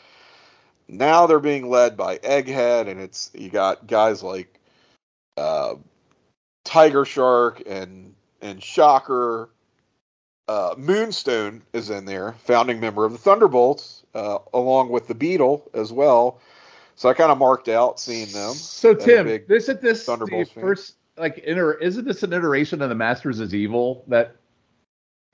Now 0.87 1.27
they're 1.27 1.41
being 1.41 1.71
led 1.71 1.97
by 1.97 2.19
Egghead, 2.19 2.87
and 2.87 3.01
it's 3.01 3.31
you 3.33 3.49
got 3.49 3.87
guys 3.87 4.23
like 4.23 4.61
uh, 5.39 5.77
Tiger 6.65 7.07
Shark 7.07 7.63
and 7.67 8.15
and 8.43 8.63
Shocker. 8.63 9.49
Uh, 10.49 10.75
Moonstone 10.77 11.63
is 11.73 11.91
in 11.91 12.05
there, 12.05 12.33
founding 12.45 12.81
member 12.81 13.05
of 13.05 13.13
the 13.13 13.19
Thunderbolts, 13.19 14.05
uh, 14.15 14.39
along 14.53 14.91
with 14.91 15.07
the 15.07 15.15
Beetle 15.15 15.71
as 15.73 15.93
well. 15.93 16.41
So 16.97 17.09
I 17.09 17.15
kind 17.15 17.33
of 17.33 17.39
marked 17.39 17.69
out 17.69 17.99
seeing 17.99 18.29
them. 18.29 18.53
So 18.55 18.95
Tim, 18.95 19.27
isn't 19.27 19.81
this 19.81 20.05
the 20.07 20.49
first 20.55 20.97
like 21.17 21.39
inter? 21.39 21.73
Isn't 21.75 22.05
this 22.05 22.23
an 22.23 22.33
iteration 22.33 22.83
of 22.83 22.89
the 22.89 22.95
Masters 22.95 23.41
of 23.41 23.55
Evil 23.55 24.05
that 24.09 24.37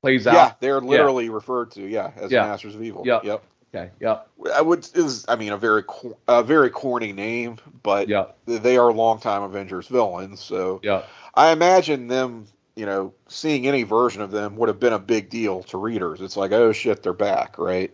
plays 0.03 0.27
out? 0.27 0.35
Yeah, 0.35 0.53
they're 0.61 0.81
literally 0.81 1.27
yeah. 1.27 1.33
referred 1.33 1.73
to, 1.73 1.87
yeah, 1.87 2.13
as 2.17 2.31
yeah. 2.31 2.43
Masters 2.43 2.75
of 2.75 2.83
Evil. 2.83 3.03
Yep. 3.05 3.25
Yep. 3.25 3.45
Okay. 3.75 3.91
Yep. 4.01 4.29
I 4.55 4.63
would 4.63 4.89
is 4.95 5.27
I 5.29 5.37
mean 5.37 5.53
a 5.53 5.59
very 5.59 5.85
a 6.27 6.43
very 6.43 6.71
corny 6.71 7.13
name, 7.13 7.59
but 7.83 8.09
yep. 8.09 8.39
they 8.47 8.79
are 8.79 8.93
longtime 8.93 9.43
Avengers 9.43 9.89
villains. 9.89 10.41
So 10.41 10.81
yeah, 10.83 11.03
I 11.35 11.53
imagine 11.53 12.09
them, 12.09 12.47
you 12.79 12.87
know, 12.87 13.13
seeing 13.27 13.67
any 13.67 13.83
version 13.83 14.23
of 14.23 14.31
them 14.31 14.55
would 14.55 14.69
have 14.69 14.79
been 14.79 14.93
a 14.93 15.01
big 15.01 15.31
deal 15.31 15.65
to 15.65 15.77
readers. 15.77 16.21
It's 16.21 16.37
like, 16.37 16.53
oh 16.53 16.71
shit, 16.71 17.03
they're 17.03 17.13
back, 17.13 17.59
right? 17.59 17.93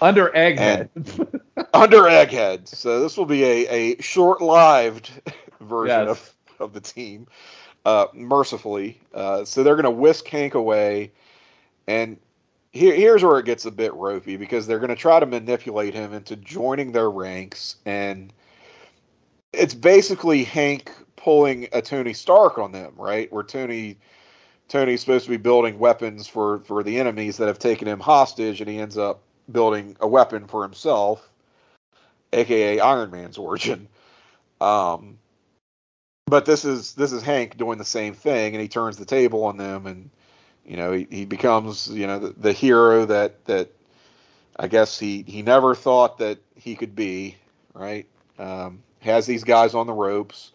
Under 0.00 0.28
Egghead. 0.30 0.88
under 1.72 2.02
Egghead. 2.02 2.66
So 2.66 3.00
this 3.00 3.16
will 3.16 3.26
be 3.26 3.44
a, 3.44 3.68
a 3.68 4.02
short 4.02 4.42
lived 4.42 5.12
version 5.60 6.08
yes. 6.08 6.08
of, 6.08 6.34
of 6.58 6.72
the 6.72 6.80
team, 6.80 7.28
uh, 7.84 8.06
mercifully. 8.12 9.00
Uh, 9.14 9.44
so 9.44 9.62
they're 9.62 9.76
going 9.76 9.84
to 9.84 9.90
whisk 9.92 10.26
Hank 10.26 10.54
away. 10.54 11.12
And 11.86 12.18
here, 12.72 12.92
here's 12.92 13.22
where 13.22 13.38
it 13.38 13.46
gets 13.46 13.66
a 13.66 13.70
bit 13.70 13.94
ropey 13.94 14.36
because 14.36 14.66
they're 14.66 14.80
going 14.80 14.88
to 14.88 14.96
try 14.96 15.20
to 15.20 15.26
manipulate 15.26 15.94
him 15.94 16.12
into 16.12 16.34
joining 16.34 16.90
their 16.90 17.08
ranks. 17.08 17.76
And 17.86 18.32
it's 19.52 19.74
basically 19.74 20.42
Hank 20.42 20.90
pulling 21.14 21.68
a 21.72 21.80
Tony 21.80 22.14
Stark 22.14 22.58
on 22.58 22.72
them, 22.72 22.94
right? 22.96 23.32
Where 23.32 23.44
Tony. 23.44 23.96
Tony's 24.68 25.00
supposed 25.00 25.24
to 25.24 25.30
be 25.30 25.36
building 25.36 25.78
weapons 25.78 26.26
for, 26.26 26.60
for 26.60 26.82
the 26.82 26.98
enemies 26.98 27.36
that 27.36 27.48
have 27.48 27.58
taken 27.58 27.86
him 27.86 28.00
hostage, 28.00 28.60
and 28.60 28.68
he 28.68 28.78
ends 28.78 28.96
up 28.96 29.22
building 29.50 29.96
a 30.00 30.08
weapon 30.08 30.46
for 30.46 30.62
himself, 30.62 31.28
aka 32.32 32.80
Iron 32.80 33.10
Man's 33.10 33.38
origin. 33.38 33.88
Um, 34.60 35.18
but 36.26 36.46
this 36.46 36.64
is 36.64 36.94
this 36.94 37.12
is 37.12 37.22
Hank 37.22 37.56
doing 37.56 37.78
the 37.78 37.84
same 37.84 38.14
thing, 38.14 38.54
and 38.54 38.62
he 38.62 38.68
turns 38.68 38.96
the 38.96 39.04
table 39.04 39.44
on 39.44 39.56
them, 39.56 39.86
and 39.86 40.10
you 40.64 40.76
know 40.76 40.92
he, 40.92 41.06
he 41.10 41.24
becomes 41.26 41.88
you 41.90 42.06
know 42.06 42.18
the, 42.18 42.30
the 42.30 42.52
hero 42.52 43.04
that 43.04 43.44
that 43.44 43.70
I 44.56 44.68
guess 44.68 44.98
he 44.98 45.22
he 45.26 45.42
never 45.42 45.74
thought 45.74 46.18
that 46.18 46.38
he 46.56 46.76
could 46.76 46.96
be. 46.96 47.36
Right? 47.74 48.06
Um, 48.38 48.82
has 49.00 49.26
these 49.26 49.44
guys 49.44 49.74
on 49.74 49.86
the 49.86 49.92
ropes. 49.92 50.52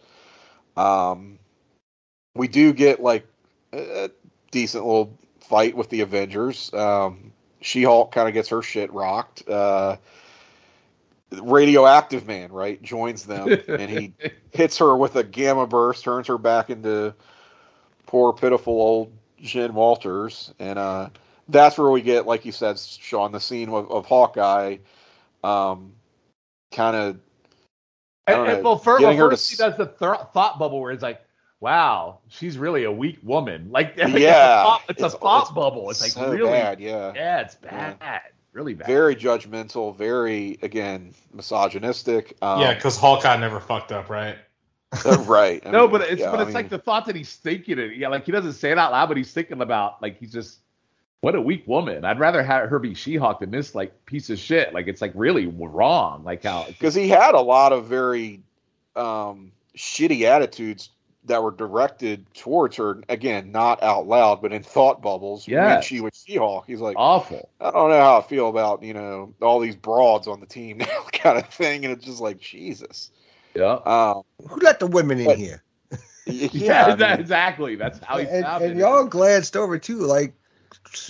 Um, 0.76 1.38
we 2.34 2.48
do 2.48 2.72
get 2.72 3.00
like 3.00 3.26
a 3.72 4.10
decent 4.50 4.84
little 4.84 5.18
fight 5.40 5.76
with 5.76 5.88
the 5.90 6.00
Avengers. 6.00 6.72
Um, 6.72 7.32
she 7.60 7.82
Hulk 7.82 8.12
kind 8.12 8.28
of 8.28 8.34
gets 8.34 8.48
her 8.48 8.62
shit 8.62 8.92
rocked. 8.92 9.48
Uh, 9.48 9.96
radioactive 11.30 12.26
man, 12.26 12.50
right, 12.52 12.80
joins 12.82 13.24
them 13.24 13.48
and 13.68 13.90
he 13.90 14.12
hits 14.50 14.78
her 14.78 14.96
with 14.96 15.16
a 15.16 15.22
gamma 15.22 15.66
burst, 15.66 16.04
turns 16.04 16.26
her 16.26 16.38
back 16.38 16.70
into 16.70 17.14
poor, 18.06 18.32
pitiful 18.32 18.74
old 18.74 19.12
Jen 19.40 19.74
Walters, 19.74 20.52
and 20.58 20.78
uh, 20.78 21.10
that's 21.48 21.78
where 21.78 21.90
we 21.90 22.02
get, 22.02 22.26
like 22.26 22.44
you 22.44 22.52
said, 22.52 22.78
Sean, 22.78 23.32
the 23.32 23.40
scene 23.40 23.68
of, 23.68 23.90
of 23.90 24.06
Hawkeye, 24.06 24.78
um, 25.44 25.92
kind 26.72 26.96
of. 26.96 27.20
And, 28.26 28.48
and, 28.48 28.64
well, 28.64 28.76
first, 28.76 29.04
first 29.04 29.50
he 29.50 29.56
does 29.56 29.76
the 29.76 29.86
th- 29.86 30.28
thought 30.32 30.58
bubble 30.58 30.80
where 30.80 30.92
he's 30.92 31.02
like, 31.02 31.20
wow, 31.60 32.18
she's 32.28 32.58
really 32.58 32.84
a 32.84 32.92
weak 32.92 33.18
woman. 33.22 33.70
Like, 33.70 33.94
yeah, 33.96 34.08
it's 34.08 34.16
a 34.16 34.30
thought, 34.30 34.82
it's 34.88 35.02
it's, 35.02 35.14
a 35.14 35.18
thought 35.18 35.42
it's 35.42 35.50
bubble. 35.52 35.90
It's 35.90 36.00
like 36.00 36.12
so 36.12 36.30
really 36.30 36.50
bad. 36.50 36.80
Yeah, 36.80 37.12
yeah, 37.14 37.40
it's 37.40 37.54
bad. 37.54 37.96
Yeah. 38.00 38.20
Really 38.52 38.74
bad. 38.74 38.88
Very 38.88 39.14
judgmental. 39.14 39.96
Very 39.96 40.58
again 40.62 41.14
misogynistic. 41.32 42.36
Um, 42.42 42.60
yeah, 42.60 42.74
because 42.74 42.96
Hawkeye 42.96 43.36
never 43.36 43.60
fucked 43.60 43.92
up, 43.92 44.10
right? 44.10 44.36
right. 45.26 45.62
I 45.64 45.70
no, 45.70 45.82
mean, 45.82 45.92
but 45.92 46.00
it's 46.02 46.20
yeah, 46.20 46.32
but 46.32 46.40
it's 46.40 46.46
mean, 46.46 46.54
like 46.54 46.68
the 46.68 46.78
thought 46.78 47.06
that 47.06 47.14
he's 47.14 47.36
thinking 47.36 47.78
it. 47.78 47.96
Yeah, 47.96 48.08
like 48.08 48.26
he 48.26 48.32
doesn't 48.32 48.54
say 48.54 48.72
it 48.72 48.78
out 48.78 48.90
loud, 48.90 49.06
but 49.06 49.16
he's 49.16 49.32
thinking 49.32 49.60
about 49.60 50.02
like 50.02 50.18
he's 50.18 50.32
just 50.32 50.58
what 51.20 51.34
a 51.34 51.40
weak 51.40 51.66
woman. 51.68 52.04
I'd 52.04 52.18
rather 52.18 52.42
have 52.42 52.68
her 52.70 52.78
be 52.78 52.94
She-Hulk 52.94 53.40
than 53.40 53.50
this 53.50 53.74
like 53.74 54.04
piece 54.06 54.30
of 54.30 54.38
shit. 54.38 54.74
Like 54.74 54.88
it's 54.88 55.02
like 55.02 55.12
really 55.14 55.46
wrong. 55.46 56.24
Like 56.24 56.42
how 56.42 56.64
because 56.66 56.94
he 56.94 57.08
had 57.08 57.34
a 57.34 57.40
lot 57.40 57.72
of 57.72 57.84
very 57.86 58.40
um, 58.96 59.52
shitty 59.76 60.22
attitudes 60.22 60.88
that 61.24 61.42
were 61.42 61.50
directed 61.50 62.32
towards 62.34 62.76
her 62.76 63.02
again, 63.08 63.52
not 63.52 63.82
out 63.82 64.06
loud, 64.06 64.40
but 64.40 64.52
in 64.52 64.62
thought 64.62 65.02
bubbles. 65.02 65.46
Yeah, 65.46 65.74
when 65.74 65.82
she 65.82 66.00
was 66.00 66.22
She-Hulk. 66.26 66.64
He's 66.66 66.80
like, 66.80 66.96
awful. 66.98 67.50
I 67.60 67.70
don't 67.70 67.90
know 67.90 68.00
how 68.00 68.18
I 68.18 68.22
feel 68.22 68.48
about 68.48 68.82
you 68.82 68.94
know 68.94 69.34
all 69.42 69.60
these 69.60 69.76
broads 69.76 70.26
on 70.26 70.40
the 70.40 70.46
team 70.46 70.78
now, 70.78 71.04
kind 71.12 71.38
of 71.38 71.46
thing, 71.48 71.84
and 71.84 71.92
it's 71.94 72.04
just 72.04 72.20
like 72.20 72.40
Jesus. 72.40 73.10
Yeah. 73.54 73.78
Um, 73.84 74.22
Who 74.48 74.56
let 74.60 74.80
the 74.80 74.86
women 74.86 75.18
in 75.18 75.26
but, 75.26 75.38
here? 75.38 75.62
yeah, 76.26 76.48
yeah 76.52 76.84
I 76.86 76.96
mean, 76.96 77.20
exactly. 77.20 77.76
That's 77.76 77.98
how 78.02 78.18
he 78.18 78.26
and, 78.26 78.44
and 78.44 78.78
y'all 78.78 79.04
glanced 79.04 79.56
over 79.56 79.78
too, 79.78 79.98
like 79.98 80.34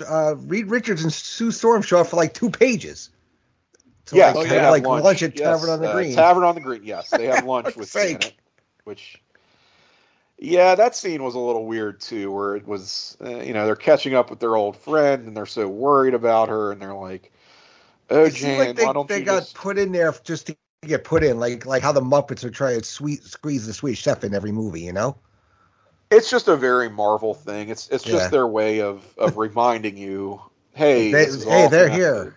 uh, 0.09 0.35
Reed 0.37 0.69
Richards 0.69 1.03
and 1.03 1.13
Sue 1.13 1.51
Storm 1.51 1.83
show 1.83 2.01
up 2.01 2.09
for 2.09 2.17
like 2.17 2.35
two 2.35 2.51
pages. 2.51 3.11
So 4.07 4.17
yeah, 4.17 4.33
like, 4.33 4.49
they 4.49 4.59
have 4.59 4.73
like 4.73 4.85
lunch, 4.85 5.05
lunch 5.05 5.23
at 5.23 5.39
yes, 5.39 5.61
Tavern 5.61 5.71
on 5.71 5.81
the 5.81 5.91
uh, 5.91 5.95
Green. 5.95 6.17
Tavern 6.17 6.43
on 6.43 6.57
the 6.57 6.61
Green, 6.61 6.83
yes, 6.83 7.11
they 7.11 7.27
have 7.27 7.45
lunch 7.45 7.77
with 7.77 7.93
Janet, 7.93 8.35
which 8.83 9.21
yeah, 10.43 10.75
that 10.75 10.97
scene 10.97 11.23
was 11.23 11.35
a 11.35 11.39
little 11.39 11.67
weird 11.67 12.01
too, 12.01 12.33
where 12.33 12.57
it 12.57 12.67
was, 12.67 13.17
uh, 13.23 13.41
you 13.41 13.53
know, 13.53 13.67
they're 13.67 13.77
catching 13.77 14.15
up 14.15 14.31
with 14.31 14.41
their 14.41 14.57
old 14.57 14.75
friend 14.75 15.27
and 15.27 15.37
they're 15.37 15.45
so 15.45 15.69
worried 15.69 16.15
about 16.15 16.49
her, 16.49 16.73
and 16.73 16.81
they're 16.81 16.95
like, 16.95 17.31
"Oh, 18.09 18.25
it 18.25 18.35
Jan, 18.35 18.59
like 18.59 18.77
they, 18.77 18.87
why 18.87 18.95
don't 18.95 19.07
they 19.07 19.23
got 19.23 19.41
just... 19.41 19.55
put 19.55 19.77
in 19.77 19.93
there 19.93 20.15
just 20.25 20.47
to 20.47 20.57
get 20.87 21.05
put 21.05 21.23
in, 21.23 21.39
like 21.39 21.67
like 21.67 21.83
how 21.83 21.93
the 21.93 22.01
Muppets 22.01 22.43
are 22.43 22.51
trying 22.51 22.81
to 22.81 22.85
sweet 22.87 23.23
squeeze 23.23 23.67
the 23.67 23.75
Swedish 23.75 24.01
Chef 24.01 24.25
in 24.25 24.35
every 24.35 24.51
movie, 24.51 24.81
you 24.81 24.95
know? 24.95 25.15
It's 26.11 26.31
just 26.31 26.49
a 26.49 26.57
very 26.57 26.89
Marvel 26.89 27.35
thing. 27.35 27.69
It's 27.69 27.89
it's 27.89 28.03
just 28.03 28.25
yeah. 28.25 28.29
their 28.29 28.47
way 28.47 28.81
of 28.81 29.05
of 29.19 29.37
reminding 29.37 29.99
you, 29.99 30.41
hey, 30.73 31.13
they, 31.13 31.27
hey, 31.27 31.69
they're 31.69 31.91
here. 31.91 32.37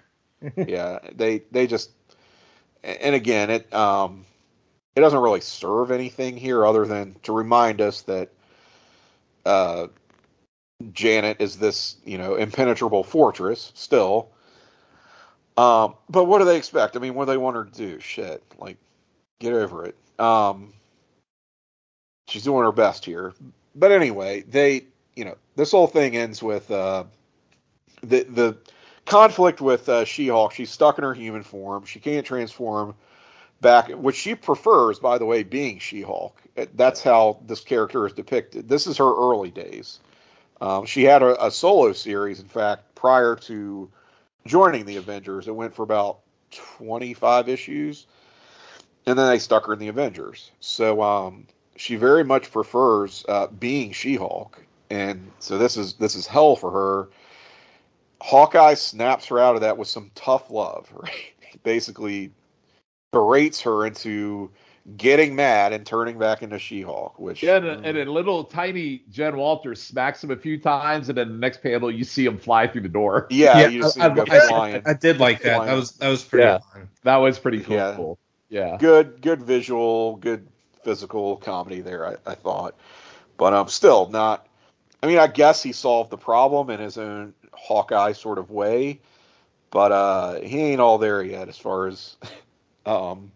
yeah, 0.57 0.99
they 1.15 1.43
they 1.51 1.67
just, 1.67 1.91
and 2.83 3.15
again, 3.15 3.49
it 3.49 3.73
um 3.73 4.25
it 4.95 5.01
doesn't 5.01 5.19
really 5.19 5.41
serve 5.41 5.91
anything 5.91 6.37
here 6.37 6.65
other 6.65 6.85
than 6.85 7.15
to 7.23 7.33
remind 7.33 7.81
us 7.81 8.01
that 8.01 8.29
uh, 9.45 9.87
Janet 10.91 11.37
is 11.39 11.57
this, 11.57 11.97
you 12.05 12.17
know, 12.17 12.35
impenetrable 12.35 13.03
fortress 13.03 13.71
still. 13.75 14.29
Um, 15.57 15.95
but 16.09 16.25
what 16.25 16.39
do 16.39 16.45
they 16.45 16.57
expect? 16.57 16.95
I 16.95 16.99
mean, 16.99 17.13
what 17.15 17.25
do 17.25 17.31
they 17.31 17.37
want 17.37 17.55
her 17.55 17.65
to 17.65 17.71
do? 17.71 17.99
Shit, 17.99 18.43
like, 18.57 18.77
get 19.39 19.53
over 19.53 19.85
it. 19.85 19.95
Um, 20.19 20.73
she's 22.27 22.43
doing 22.43 22.63
her 22.63 22.71
best 22.71 23.05
here. 23.05 23.33
But 23.75 23.91
anyway, 23.91 24.41
they, 24.41 24.85
you 25.15 25.25
know, 25.25 25.37
this 25.55 25.71
whole 25.71 25.87
thing 25.87 26.15
ends 26.15 26.41
with 26.41 26.69
uh, 26.71 27.05
the 28.01 28.23
the 28.23 28.57
conflict 29.05 29.61
with 29.61 29.89
uh, 29.89 30.05
She-Hulk. 30.05 30.53
She's 30.53 30.69
stuck 30.69 30.97
in 30.97 31.03
her 31.03 31.13
human 31.13 31.43
form. 31.43 31.85
She 31.85 31.99
can't 31.99 32.25
transform 32.25 32.95
back, 33.63 33.89
which 33.89 34.15
she 34.15 34.35
prefers, 34.35 34.99
by 34.99 35.17
the 35.17 35.25
way, 35.25 35.41
being 35.41 35.79
She-Hulk. 35.79 36.39
That's 36.75 37.01
how 37.01 37.39
this 37.47 37.61
character 37.61 38.05
is 38.05 38.13
depicted. 38.13 38.69
This 38.69 38.85
is 38.85 38.97
her 38.97 39.11
early 39.11 39.49
days. 39.49 39.99
Um, 40.61 40.85
she 40.85 41.03
had 41.03 41.23
a, 41.23 41.47
a, 41.47 41.51
solo 41.51 41.91
series, 41.93 42.39
in 42.39 42.47
fact, 42.47 42.93
prior 42.95 43.35
to 43.35 43.89
joining 44.45 44.85
the 44.85 44.97
Avengers. 44.97 45.47
It 45.47 45.55
went 45.55 45.73
for 45.73 45.83
about 45.83 46.19
25 46.51 47.49
issues, 47.49 48.05
and 49.05 49.17
then 49.17 49.27
they 49.27 49.39
stuck 49.39 49.65
her 49.65 49.73
in 49.73 49.79
the 49.79 49.87
Avengers. 49.87 50.51
So 50.59 51.01
um, 51.01 51.47
she 51.75 51.95
very 51.95 52.23
much 52.23 52.51
prefers 52.51 53.25
uh, 53.27 53.47
being 53.47 53.91
She-Hulk, 53.91 54.63
and 54.89 55.31
so 55.39 55.57
this 55.57 55.75
is 55.75 55.95
this 55.95 56.15
is 56.15 56.27
hell 56.27 56.55
for 56.55 56.71
her. 56.71 57.09
Hawkeye 58.21 58.75
snaps 58.75 59.25
her 59.25 59.39
out 59.39 59.55
of 59.55 59.61
that 59.61 59.77
with 59.77 59.87
some 59.87 60.11
tough 60.15 60.49
love. 60.49 60.91
Right? 60.95 61.33
Basically, 61.63 62.31
berates 63.13 63.61
her 63.61 63.85
into 63.85 64.51
getting 64.97 65.35
mad 65.35 65.71
and 65.71 65.85
turning 65.85 66.17
back 66.17 66.43
into 66.43 66.59
She-Hulk. 66.59 67.17
Which 67.17 67.41
yeah, 67.41 67.57
and 67.57 67.65
a, 67.65 67.79
and 67.79 67.97
a 67.97 68.11
little 68.11 68.43
tiny 68.43 69.03
Jen 69.09 69.37
Walters 69.37 69.81
smacks 69.81 70.21
him 70.23 70.31
a 70.31 70.35
few 70.35 70.59
times, 70.59 71.07
and 71.07 71.17
then 71.17 71.29
the 71.29 71.37
next 71.37 71.63
panel 71.63 71.89
you 71.89 72.03
see 72.03 72.25
him 72.25 72.37
fly 72.37 72.67
through 72.67 72.81
the 72.81 72.89
door. 72.89 73.27
Yeah, 73.33 73.67
yeah 73.67 73.89
I, 73.99 74.07
I, 74.07 74.81
I, 74.85 74.93
did 74.93 75.19
like 75.19 75.41
that. 75.43 75.65
That 75.65 75.73
was 75.73 75.91
that 75.93 76.09
was 76.09 76.23
pretty. 76.23 76.43
Yeah, 76.43 76.59
fun. 76.59 76.89
that 77.03 77.17
was 77.17 77.39
pretty 77.39 77.61
cool. 77.61 78.19
Yeah. 78.49 78.71
yeah, 78.71 78.77
good 78.77 79.21
good 79.21 79.41
visual, 79.41 80.17
good 80.17 80.47
physical 80.83 81.37
comedy 81.37 81.81
there. 81.81 82.05
I, 82.07 82.15
I 82.25 82.35
thought, 82.35 82.75
but 83.37 83.53
um, 83.53 83.67
still 83.69 84.09
not. 84.09 84.47
I 85.01 85.07
mean, 85.07 85.19
I 85.19 85.27
guess 85.27 85.63
he 85.63 85.71
solved 85.71 86.11
the 86.11 86.17
problem 86.17 86.69
in 86.69 86.79
his 86.79 86.97
own 86.97 87.33
Hawkeye 87.53 88.13
sort 88.13 88.37
of 88.37 88.51
way, 88.51 89.01
but 89.71 89.91
uh, 89.91 90.39
he 90.41 90.59
ain't 90.59 90.81
all 90.81 90.97
there 90.97 91.23
yet 91.23 91.49
as 91.49 91.57
far 91.57 91.87
as 91.87 92.15
um, 92.85 93.31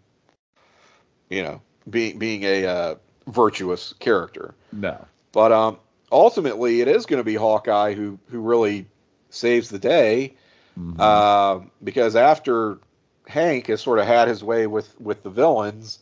you 1.30 1.44
know, 1.44 1.62
being 1.90 2.18
being 2.18 2.44
a 2.44 2.66
uh, 2.66 2.96
virtuous 3.28 3.94
character. 4.00 4.56
No. 4.72 5.06
But 5.32 5.52
um, 5.52 5.78
ultimately, 6.12 6.82
it 6.82 6.88
is 6.88 7.06
going 7.06 7.20
to 7.20 7.24
be 7.24 7.36
Hawkeye 7.36 7.94
who 7.94 8.20
who 8.30 8.40
really 8.40 8.88
saves 9.30 9.70
the 9.70 9.80
day, 9.80 10.36
mm-hmm. 10.78 11.00
uh, 11.00 11.60
because 11.84 12.16
after 12.16 12.80
Hank 13.28 13.68
has 13.68 13.82
sort 13.82 14.00
of 14.00 14.08
had 14.08 14.28
his 14.28 14.44
way 14.44 14.68
with 14.68 15.00
with 15.00 15.24
the 15.24 15.30
villains, 15.30 16.00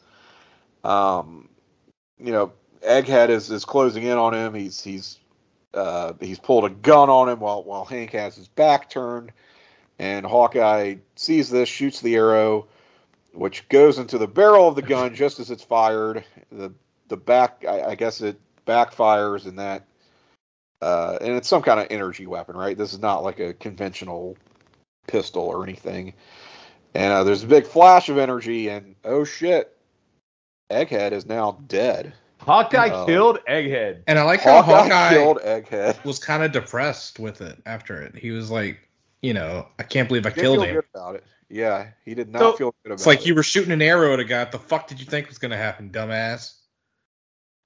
um, 0.84 1.50
you 2.20 2.32
know, 2.32 2.54
Egghead 2.82 3.30
is 3.30 3.50
is 3.52 3.66
closing 3.66 4.04
in 4.04 4.18
on 4.18 4.34
him. 4.34 4.54
He's 4.54 4.82
he's 4.82 5.20
uh, 5.74 6.14
he's 6.20 6.40
pulled 6.40 6.66
a 6.66 6.70
gun 6.70 7.10
on 7.10 7.30
him 7.30 7.40
while 7.40 7.64
while 7.64 7.86
Hank 7.86 8.12
has 8.12 8.36
his 8.36 8.48
back 8.48 8.90
turned, 8.90 9.32
and 10.00 10.26
Hawkeye 10.26 10.96
sees 11.16 11.50
this, 11.50 11.68
shoots 11.68 12.02
the 12.02 12.16
arrow 12.16 12.68
which 13.36 13.68
goes 13.70 13.98
into 13.98 14.18
the 14.18 14.28
barrel 14.28 14.68
of 14.68 14.76
the 14.76 14.82
gun 14.82 15.14
just 15.14 15.40
as 15.40 15.52
it's 15.52 15.64
fired. 15.64 16.24
The 16.52 16.74
the 17.08 17.18
back, 17.18 17.64
I, 17.68 17.82
I 17.84 17.96
guess 17.96 18.22
it 18.22 18.40
backfires, 18.66 19.46
and 19.46 19.60
that, 19.60 19.86
uh, 20.82 21.18
and 21.22 21.36
it's 21.36 21.48
some 21.48 21.62
kind 21.62 21.80
of 21.80 21.88
energy 21.90 22.26
weapon, 22.26 22.58
right? 22.58 22.78
This 22.78 22.94
is 22.94 23.00
not 23.00 23.24
like 23.24 23.40
a 23.40 23.54
conventional 23.54 24.38
pistol 25.08 25.44
or 25.44 25.64
anything. 25.64 26.14
And 26.96 27.14
uh, 27.14 27.24
there's 27.24 27.44
a 27.44 27.48
big 27.48 27.68
flash 27.68 28.10
of 28.10 28.18
energy, 28.18 28.70
and 28.70 28.96
oh 29.04 29.24
shit, 29.24 29.78
Egghead 30.72 31.12
is 31.12 31.26
now 31.26 31.60
dead. 31.68 32.14
Hawkeye 32.40 32.90
uh, 32.90 33.06
killed 33.06 33.40
Egghead, 33.50 34.04
and 34.08 34.18
I 34.18 34.24
like 34.24 34.42
how 34.42 34.62
Hawkeye, 34.62 34.88
Hawkeye 34.88 35.10
killed 35.10 35.40
Egghead. 35.40 36.04
Was 36.06 36.20
kind 36.20 36.44
of 36.44 36.52
depressed 36.52 37.20
with 37.20 37.42
it 37.42 37.62
after 37.66 38.02
it. 38.02 38.16
He 38.16 38.32
was 38.32 38.50
like, 38.50 38.88
you 39.22 39.34
know, 39.34 39.68
I 39.80 39.84
can't 39.84 40.08
believe 40.08 40.26
I 40.26 40.30
killed 40.30 40.64
him. 40.66 40.82
about 40.94 41.16
it. 41.16 41.24
Yeah, 41.50 41.90
he 42.04 42.16
did 42.16 42.30
not 42.30 42.40
so, 42.40 42.54
feel 42.54 42.72
good 42.84 42.92
about 42.92 42.92
it. 42.92 42.96
It's 42.96 43.06
like 43.06 43.22
it. 43.22 43.28
you 43.28 43.36
were 43.36 43.44
shooting 43.44 43.72
an 43.72 43.82
arrow 43.82 44.14
at 44.14 44.20
a 44.20 44.24
guy. 44.24 44.40
What 44.40 44.52
the 44.52 44.60
fuck 44.60 44.88
did 44.88 45.00
you 45.00 45.06
think 45.06 45.28
was 45.28 45.38
going 45.38 45.52
to 45.52 45.58
happen, 45.58 45.90
dumbass? 45.90 46.56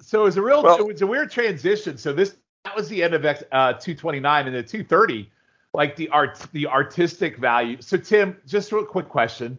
So 0.02 0.22
it 0.22 0.24
was 0.26 0.38
a 0.38 0.42
real, 0.42 0.64
well, 0.64 0.78
it 0.78 0.86
was 0.86 1.02
a 1.02 1.08
weird 1.08 1.32
transition. 1.32 1.98
So 1.98 2.14
this 2.14 2.36
that 2.66 2.76
was 2.76 2.90
the 2.90 3.04
end 3.04 3.14
of 3.14 3.26
uh, 3.26 3.74
229 3.74 4.48
and 4.48 4.56
the 4.56 4.64
230, 4.64 5.30
like 5.74 5.96
the 5.96 6.10
art, 6.10 6.40
the 6.52 6.68
artistic 6.68 7.38
value. 7.38 7.78
So 7.82 7.98
Tim, 7.98 8.38
just 8.46 8.72
a 8.72 8.84
quick 8.84 9.10
question. 9.10 9.58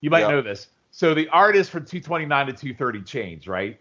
You 0.00 0.10
might 0.10 0.20
yeah. 0.20 0.30
know 0.30 0.42
this. 0.42 0.68
So 0.90 1.14
the 1.14 1.28
artist 1.28 1.70
from 1.70 1.84
229 1.84 2.46
to 2.46 2.52
230 2.52 3.02
changed, 3.02 3.48
right? 3.48 3.80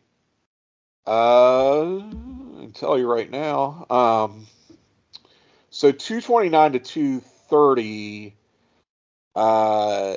Uh, 1.08 2.00
I'll 2.00 2.72
tell 2.74 2.98
you 2.98 3.10
right 3.12 3.30
now. 3.30 3.86
Um, 3.90 4.48
so 5.70 5.92
229 5.92 6.74
to 6.74 6.80
230 6.80 8.36
uh, 9.36 10.16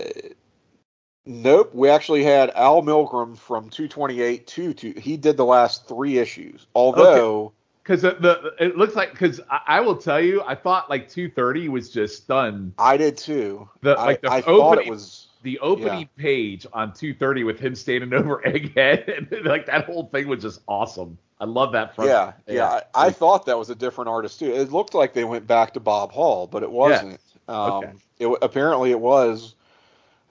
nope. 1.27 1.75
We 1.75 1.89
actually 1.89 2.25
had 2.25 2.51
Al 2.51 2.83
Milgrom 2.83 3.37
from 3.37 3.69
228 3.71 4.47
to, 4.47 4.75
to 4.75 4.93
he 4.93 5.17
did 5.17 5.37
the 5.37 5.45
last 5.45 5.87
three 5.89 6.19
issues. 6.19 6.67
Although 6.75 7.53
because 7.89 8.05
okay. 8.05 8.19
the, 8.21 8.55
the, 8.59 8.65
it 8.65 8.77
looks 8.77 8.95
like 8.95 9.13
because 9.13 9.41
I, 9.51 9.61
I, 9.67 9.81
will 9.81 9.97
tell 9.97 10.21
you, 10.21 10.43
I 10.43 10.55
thought 10.55 10.91
like 10.91 11.09
230 11.09 11.71
was 11.71 11.91
just 11.91 12.29
done. 12.29 12.75
I 12.79 12.97
did 12.97 13.17
too. 13.17 13.69
The 13.81 13.95
like 13.95 14.21
the 14.21 14.31
I, 14.31 14.39
I 14.39 14.43
opening 14.43 14.91
was 14.91 15.29
the 15.43 15.59
opening 15.61 16.01
yeah. 16.01 16.23
page 16.23 16.67
on 16.73 16.93
230 16.93 17.45
with 17.45 17.59
him 17.59 17.75
standing 17.75 18.13
over 18.15 18.43
Egghead, 18.45 19.17
and 19.17 19.45
like 19.47 19.67
that 19.67 19.87
whole 19.87 20.07
thing 20.07 20.29
was 20.29 20.43
just 20.43 20.61
awesome. 20.69 21.19
I 21.41 21.45
love 21.45 21.73
that 21.73 21.95
front. 21.95 22.11
Yeah, 22.11 22.33
yeah. 22.49 22.81
I, 22.95 23.07
I, 23.07 23.11
thought 23.11 23.47
that 23.47 23.57
was 23.57 23.71
a 23.71 23.75
different 23.75 24.09
artist 24.09 24.41
too. 24.41 24.53
It 24.53 24.73
looked 24.73 24.93
like 24.93 25.15
they 25.15 25.23
went 25.23 25.47
back 25.47 25.73
to 25.75 25.81
Bob 25.81 26.11
Hall, 26.11 26.49
but 26.49 26.65
it 26.65 26.71
wasn't. 26.71 27.21
Um, 27.49 27.73
okay. 27.73 27.93
It, 28.19 28.39
apparently, 28.43 28.91
it 28.91 29.01
was 29.01 29.55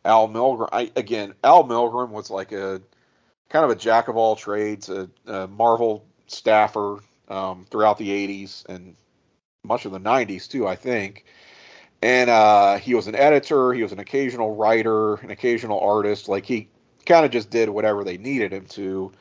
Al 0.06 0.27
Milgrom. 0.30 0.69
I, 0.72 0.91
again, 0.95 1.34
Al 1.44 1.64
Milgrom 1.64 2.10
was 2.10 2.30
like 2.30 2.52
a 2.52 2.81
kind 3.49 3.65
of 3.65 3.72
a 3.72 3.76
jack 3.76 4.07
of 4.07 4.18
all 4.18 4.35
trades, 4.35 4.89
a, 4.89 5.10
a 5.26 5.48
Marvel 5.48 6.06
staffer 6.27 6.99
um, 7.27 7.65
throughout 7.69 7.98
the 7.98 8.10
'80s 8.10 8.65
and 8.68 8.95
much 9.64 9.85
of 9.85 9.91
the 9.91 9.99
'90s 9.99 10.48
too, 10.48 10.68
I 10.68 10.76
think. 10.76 11.26
And 12.02 12.30
uh, 12.30 12.77
he 12.77 12.94
was 12.94 13.07
an 13.07 13.15
editor. 13.15 13.73
He 13.73 13.81
was 13.81 13.91
an 13.91 13.99
occasional 13.99 14.56
writer, 14.56 15.15
an 15.15 15.31
occasional 15.31 15.80
artist. 15.80 16.30
Like 16.30 16.45
he 16.45 16.69
kind 17.07 17.26
of 17.26 17.31
just 17.31 17.49
did 17.49 17.69
whatever 17.69 18.03
they 18.03 18.18
needed 18.18 18.53
him 18.53 18.65
to. 18.68 19.11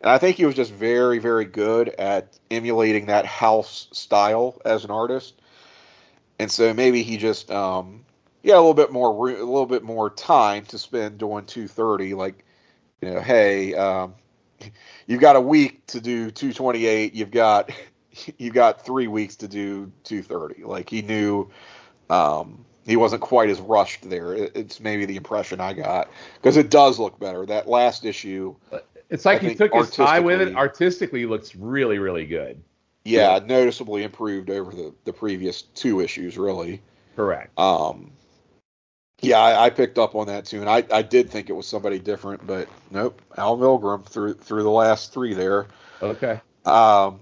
And 0.00 0.10
I 0.10 0.18
think 0.18 0.36
he 0.36 0.44
was 0.44 0.54
just 0.54 0.72
very, 0.72 1.18
very 1.18 1.44
good 1.44 1.90
at 1.90 2.38
emulating 2.50 3.06
that 3.06 3.24
house 3.24 3.88
style 3.92 4.60
as 4.64 4.84
an 4.84 4.90
artist. 4.90 5.34
And 6.38 6.50
so 6.50 6.74
maybe 6.74 7.02
he 7.02 7.16
just 7.16 7.50
um, 7.50 8.04
yeah, 8.44 8.54
a 8.54 8.56
little 8.56 8.74
bit 8.74 8.92
more 8.92 9.30
a 9.30 9.44
little 9.44 9.66
bit 9.66 9.82
more 9.82 10.10
time 10.10 10.66
to 10.66 10.78
spend 10.78 11.18
doing 11.18 11.46
230. 11.46 12.14
Like, 12.14 12.44
you 13.00 13.10
know, 13.10 13.20
hey, 13.20 13.74
um, 13.74 14.14
you've 15.06 15.20
got 15.20 15.36
a 15.36 15.40
week 15.40 15.86
to 15.88 16.00
do 16.00 16.30
228. 16.30 17.14
You've 17.14 17.30
got 17.30 17.70
you've 18.38 18.54
got 18.54 18.84
three 18.84 19.08
weeks 19.08 19.36
to 19.36 19.48
do 19.48 19.90
230. 20.04 20.64
Like 20.64 20.90
he 20.90 21.00
knew 21.00 21.50
um, 22.10 22.64
he 22.84 22.96
wasn't 22.96 23.22
quite 23.22 23.48
as 23.48 23.60
rushed 23.60 24.08
there. 24.08 24.34
It's 24.34 24.78
maybe 24.78 25.06
the 25.06 25.16
impression 25.16 25.60
I 25.60 25.72
got 25.72 26.10
because 26.34 26.58
it 26.58 26.70
does 26.70 26.98
look 26.98 27.18
better. 27.18 27.46
That 27.46 27.66
last 27.66 28.04
issue, 28.04 28.56
it's 29.08 29.24
like 29.24 29.42
I 29.42 29.48
he 29.48 29.54
took 29.54 29.74
his 29.74 29.90
time 29.90 30.24
with 30.24 30.42
it. 30.42 30.54
Artistically, 30.54 31.24
looks 31.24 31.56
really 31.56 31.98
really 31.98 32.26
good. 32.26 32.62
Yeah, 33.04 33.34
yeah, 33.34 33.44
noticeably 33.44 34.02
improved 34.02 34.50
over 34.50 34.72
the 34.72 34.94
the 35.04 35.12
previous 35.12 35.62
two 35.62 36.00
issues. 36.00 36.38
Really. 36.38 36.80
Correct. 37.16 37.56
Um, 37.58 38.12
yeah, 39.20 39.38
I, 39.38 39.66
I, 39.66 39.70
picked 39.70 39.98
up 39.98 40.14
on 40.14 40.26
that 40.26 40.44
too, 40.44 40.60
and 40.60 40.68
I, 40.68 40.84
I 40.90 41.02
did 41.02 41.30
think 41.30 41.48
it 41.48 41.52
was 41.52 41.66
somebody 41.66 41.98
different, 41.98 42.46
but 42.46 42.68
nope, 42.90 43.22
Al 43.38 43.56
Milgrom 43.56 44.04
through 44.04 44.34
through 44.34 44.62
the 44.62 44.70
last 44.70 45.12
three 45.12 45.34
there. 45.34 45.68
Okay. 46.02 46.40
Um, 46.64 47.20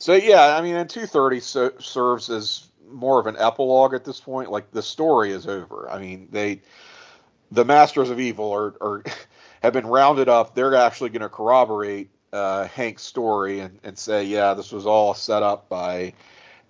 so 0.00 0.14
yeah, 0.14 0.56
I 0.56 0.62
mean, 0.62 0.76
and 0.76 0.88
two 0.88 1.06
thirty 1.06 1.40
so, 1.40 1.72
serves 1.78 2.30
as 2.30 2.68
more 2.90 3.20
of 3.20 3.26
an 3.26 3.36
epilogue 3.38 3.94
at 3.94 4.04
this 4.04 4.20
point. 4.20 4.50
Like 4.50 4.70
the 4.70 4.82
story 4.82 5.30
is 5.30 5.46
over. 5.46 5.88
I 5.90 5.98
mean, 5.98 6.28
they 6.30 6.62
the 7.50 7.64
Masters 7.64 8.10
of 8.10 8.20
Evil 8.20 8.52
are, 8.52 8.74
are 8.80 9.04
have 9.62 9.72
been 9.72 9.86
rounded 9.86 10.28
up. 10.28 10.54
They're 10.54 10.74
actually 10.74 11.10
going 11.10 11.22
to 11.22 11.28
corroborate 11.28 12.10
uh, 12.32 12.66
Hank's 12.68 13.02
story 13.02 13.60
and, 13.60 13.78
and 13.82 13.98
say, 13.98 14.24
yeah, 14.24 14.54
this 14.54 14.72
was 14.72 14.86
all 14.86 15.14
set 15.14 15.42
up 15.42 15.68
by 15.68 16.14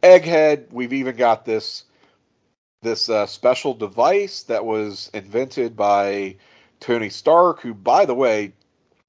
Egghead. 0.03 0.73
We've 0.73 0.93
even 0.93 1.17
got 1.17 1.45
this 1.45 1.85
this 2.83 3.11
uh, 3.11 3.27
special 3.27 3.75
device 3.75 4.45
that 4.45 4.65
was 4.65 5.11
invented 5.13 5.77
by 5.77 6.37
Tony 6.79 7.11
Stark, 7.11 7.61
who, 7.61 7.75
by 7.75 8.05
the 8.05 8.15
way, 8.15 8.53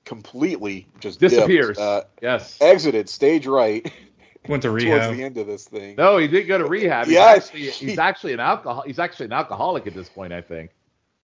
completely 0.05 0.87
just 0.99 1.19
disappears. 1.19 1.77
Dipped, 1.77 1.79
uh, 1.79 2.01
yes, 2.21 2.57
exited 2.61 3.09
stage 3.09 3.45
right. 3.45 3.91
Went 4.47 4.63
to 4.63 4.71
rehab. 4.71 5.01
Towards 5.01 5.17
the 5.17 5.23
end 5.23 5.37
of 5.37 5.45
this 5.45 5.65
thing. 5.65 5.95
No, 5.97 6.17
he 6.17 6.27
did 6.27 6.45
go 6.45 6.57
to 6.57 6.65
rehab. 6.65 7.05
He's, 7.05 7.13
yes, 7.13 7.47
actually, 7.47 7.69
he's 7.69 7.99
actually 7.99 8.33
an 8.33 8.39
alcohol. 8.39 8.83
He's 8.85 8.99
actually 8.99 9.27
an 9.27 9.33
alcoholic 9.33 9.85
at 9.85 9.93
this 9.93 10.09
point, 10.09 10.33
I 10.33 10.41
think. 10.41 10.71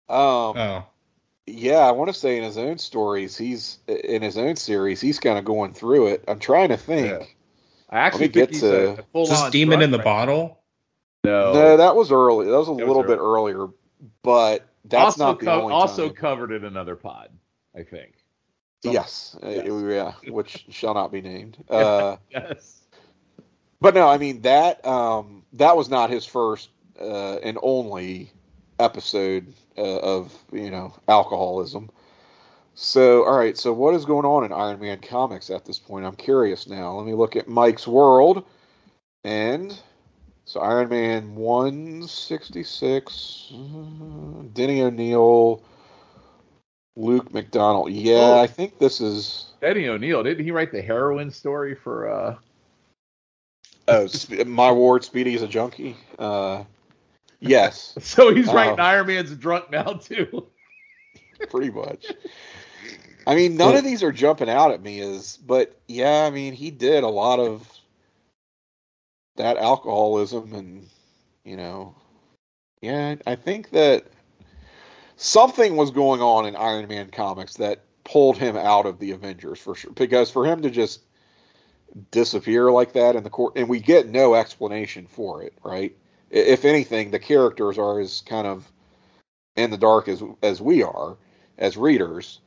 Um, 0.09 0.17
oh. 0.57 0.85
Yeah, 1.47 1.79
I 1.79 1.91
want 1.91 2.09
to 2.09 2.13
say 2.13 2.37
in 2.37 2.43
his 2.43 2.57
own 2.57 2.77
stories, 2.77 3.35
he's 3.37 3.79
in 3.87 4.21
his 4.21 4.37
own 4.37 4.55
series, 4.55 5.01
he's 5.01 5.19
kind 5.19 5.37
of 5.39 5.45
going 5.45 5.73
through 5.73 6.07
it. 6.07 6.23
I'm 6.27 6.39
trying 6.39 6.69
to 6.69 6.77
think. 6.77 7.07
Yeah. 7.07 7.25
I 7.89 7.99
actually 7.99 8.29
think 8.29 8.51
he's 8.51 8.61
to, 8.61 8.89
a, 8.89 8.93
a 8.93 9.03
full 9.11 9.25
Just 9.25 9.51
demon 9.51 9.81
in 9.81 9.91
the 9.91 9.99
bottle. 9.99 10.59
No, 11.23 11.53
no, 11.53 11.77
that 11.77 11.95
was 11.95 12.11
early. 12.11 12.45
That 12.45 12.57
was 12.57 12.67
a 12.67 12.71
little 12.71 13.03
bit 13.03 13.19
earlier, 13.19 13.67
but 14.23 14.65
that's 14.85 15.19
also 15.19 15.25
not 15.25 15.39
the 15.39 15.45
co- 15.45 15.61
only 15.61 15.73
also 15.73 16.07
time. 16.07 16.15
covered 16.15 16.51
in 16.51 16.63
another 16.63 16.95
pod, 16.95 17.29
I 17.75 17.83
think. 17.83 18.13
yes, 18.83 19.35
uh, 19.43 19.49
Yes. 19.49 19.65
yeah, 20.25 20.31
which 20.31 20.65
shall 20.69 20.93
not 20.93 21.11
be 21.11 21.21
named. 21.21 21.57
Uh, 21.69 22.17
Yes. 22.29 22.77
But 23.81 23.95
no, 23.95 24.07
I 24.07 24.17
mean 24.19 24.41
that 24.41 24.85
um, 24.85 25.43
that 25.53 25.75
was 25.75 25.89
not 25.89 26.11
his 26.11 26.25
first 26.25 26.69
uh, 26.99 27.35
and 27.37 27.57
only 27.61 28.31
episode 28.79 29.53
uh, 29.77 29.99
of 29.99 30.33
you 30.51 30.71
know 30.71 30.93
alcoholism. 31.07 31.89
So 32.73 33.25
all 33.25 33.37
right, 33.37 33.57
so 33.57 33.73
what 33.73 33.93
is 33.95 34.05
going 34.05 34.25
on 34.25 34.45
in 34.45 34.53
Iron 34.53 34.79
Man 34.79 34.99
comics 34.99 35.49
at 35.49 35.65
this 35.65 35.77
point? 35.79 36.05
I'm 36.05 36.15
curious 36.15 36.67
now. 36.67 36.95
Let 36.97 37.05
me 37.05 37.13
look 37.13 37.35
at 37.35 37.47
Mike's 37.47 37.87
World, 37.87 38.45
and 39.23 39.77
so 40.45 40.59
Iron 40.61 40.89
Man 40.89 41.35
166, 41.35 43.51
uh, 43.53 43.57
Denny 44.53 44.81
O'Neil, 44.81 45.61
Luke 46.95 47.31
McDonnell. 47.31 47.87
Yeah, 47.91 48.19
Oh. 48.19 48.39
I 48.39 48.47
think 48.47 48.79
this 48.79 49.01
is. 49.01 49.47
Denny 49.61 49.87
O'Neil 49.87 50.23
didn't 50.23 50.43
he 50.43 50.49
write 50.51 50.71
the 50.71 50.81
heroin 50.81 51.29
story 51.31 51.75
for? 51.75 52.09
uh 52.09 52.35
Oh, 53.87 54.07
my 54.45 54.71
ward, 54.71 55.03
Speedy 55.03 55.33
is 55.35 55.41
a 55.41 55.47
junkie. 55.47 55.97
Uh, 56.17 56.63
yes. 57.41 57.97
So 58.01 58.33
he's 58.33 58.47
writing 58.47 58.79
Oh. 58.79 58.83
Iron 58.83 59.07
Man's 59.07 59.35
drunk 59.35 59.71
now 59.71 59.93
too. 59.93 60.47
pretty 61.49 61.71
much. 61.71 62.11
I 63.27 63.35
mean, 63.35 63.55
none 63.55 63.75
of 63.75 63.83
these 63.83 64.01
are 64.03 64.11
jumping 64.11 64.49
out 64.49 64.71
at 64.71 64.81
me 64.81 64.99
as, 65.01 65.37
but 65.37 65.79
yeah, 65.87 66.23
I 66.25 66.31
mean, 66.31 66.53
he 66.53 66.71
did 66.71 67.03
a 67.03 67.09
lot 67.09 67.39
of 67.39 67.67
that 69.35 69.57
alcoholism, 69.57 70.53
and 70.53 70.87
you 71.43 71.55
know, 71.55 71.95
yeah, 72.81 73.15
I 73.27 73.35
think 73.35 73.69
that 73.71 74.05
something 75.17 75.75
was 75.75 75.91
going 75.91 76.21
on 76.21 76.45
in 76.47 76.55
Iron 76.55 76.87
Man 76.87 77.09
comics 77.11 77.55
that 77.57 77.83
pulled 78.03 78.37
him 78.37 78.57
out 78.57 78.85
of 78.87 78.99
the 78.99 79.11
Avengers 79.11 79.59
for 79.59 79.75
sure. 79.75 79.91
Because 79.91 80.31
for 80.31 80.45
him 80.45 80.63
to 80.63 80.71
just 80.71 81.01
disappear 82.09 82.71
like 82.71 82.93
that 82.93 83.15
in 83.15 83.23
the 83.23 83.29
court, 83.29 83.53
and 83.55 83.69
we 83.69 83.79
get 83.79 84.07
no 84.07 84.33
explanation 84.33 85.05
for 85.05 85.43
it, 85.43 85.53
right? 85.63 85.95
If 86.31 86.65
anything, 86.65 87.11
the 87.11 87.19
characters 87.19 87.77
are 87.77 87.99
as 87.99 88.21
kind 88.21 88.47
of 88.47 88.71
in 89.55 89.69
the 89.69 89.77
dark 89.77 90.07
as 90.07 90.23
as 90.41 90.61
we 90.61 90.81
are 90.81 91.17
as 91.57 91.77
readers. 91.77 92.39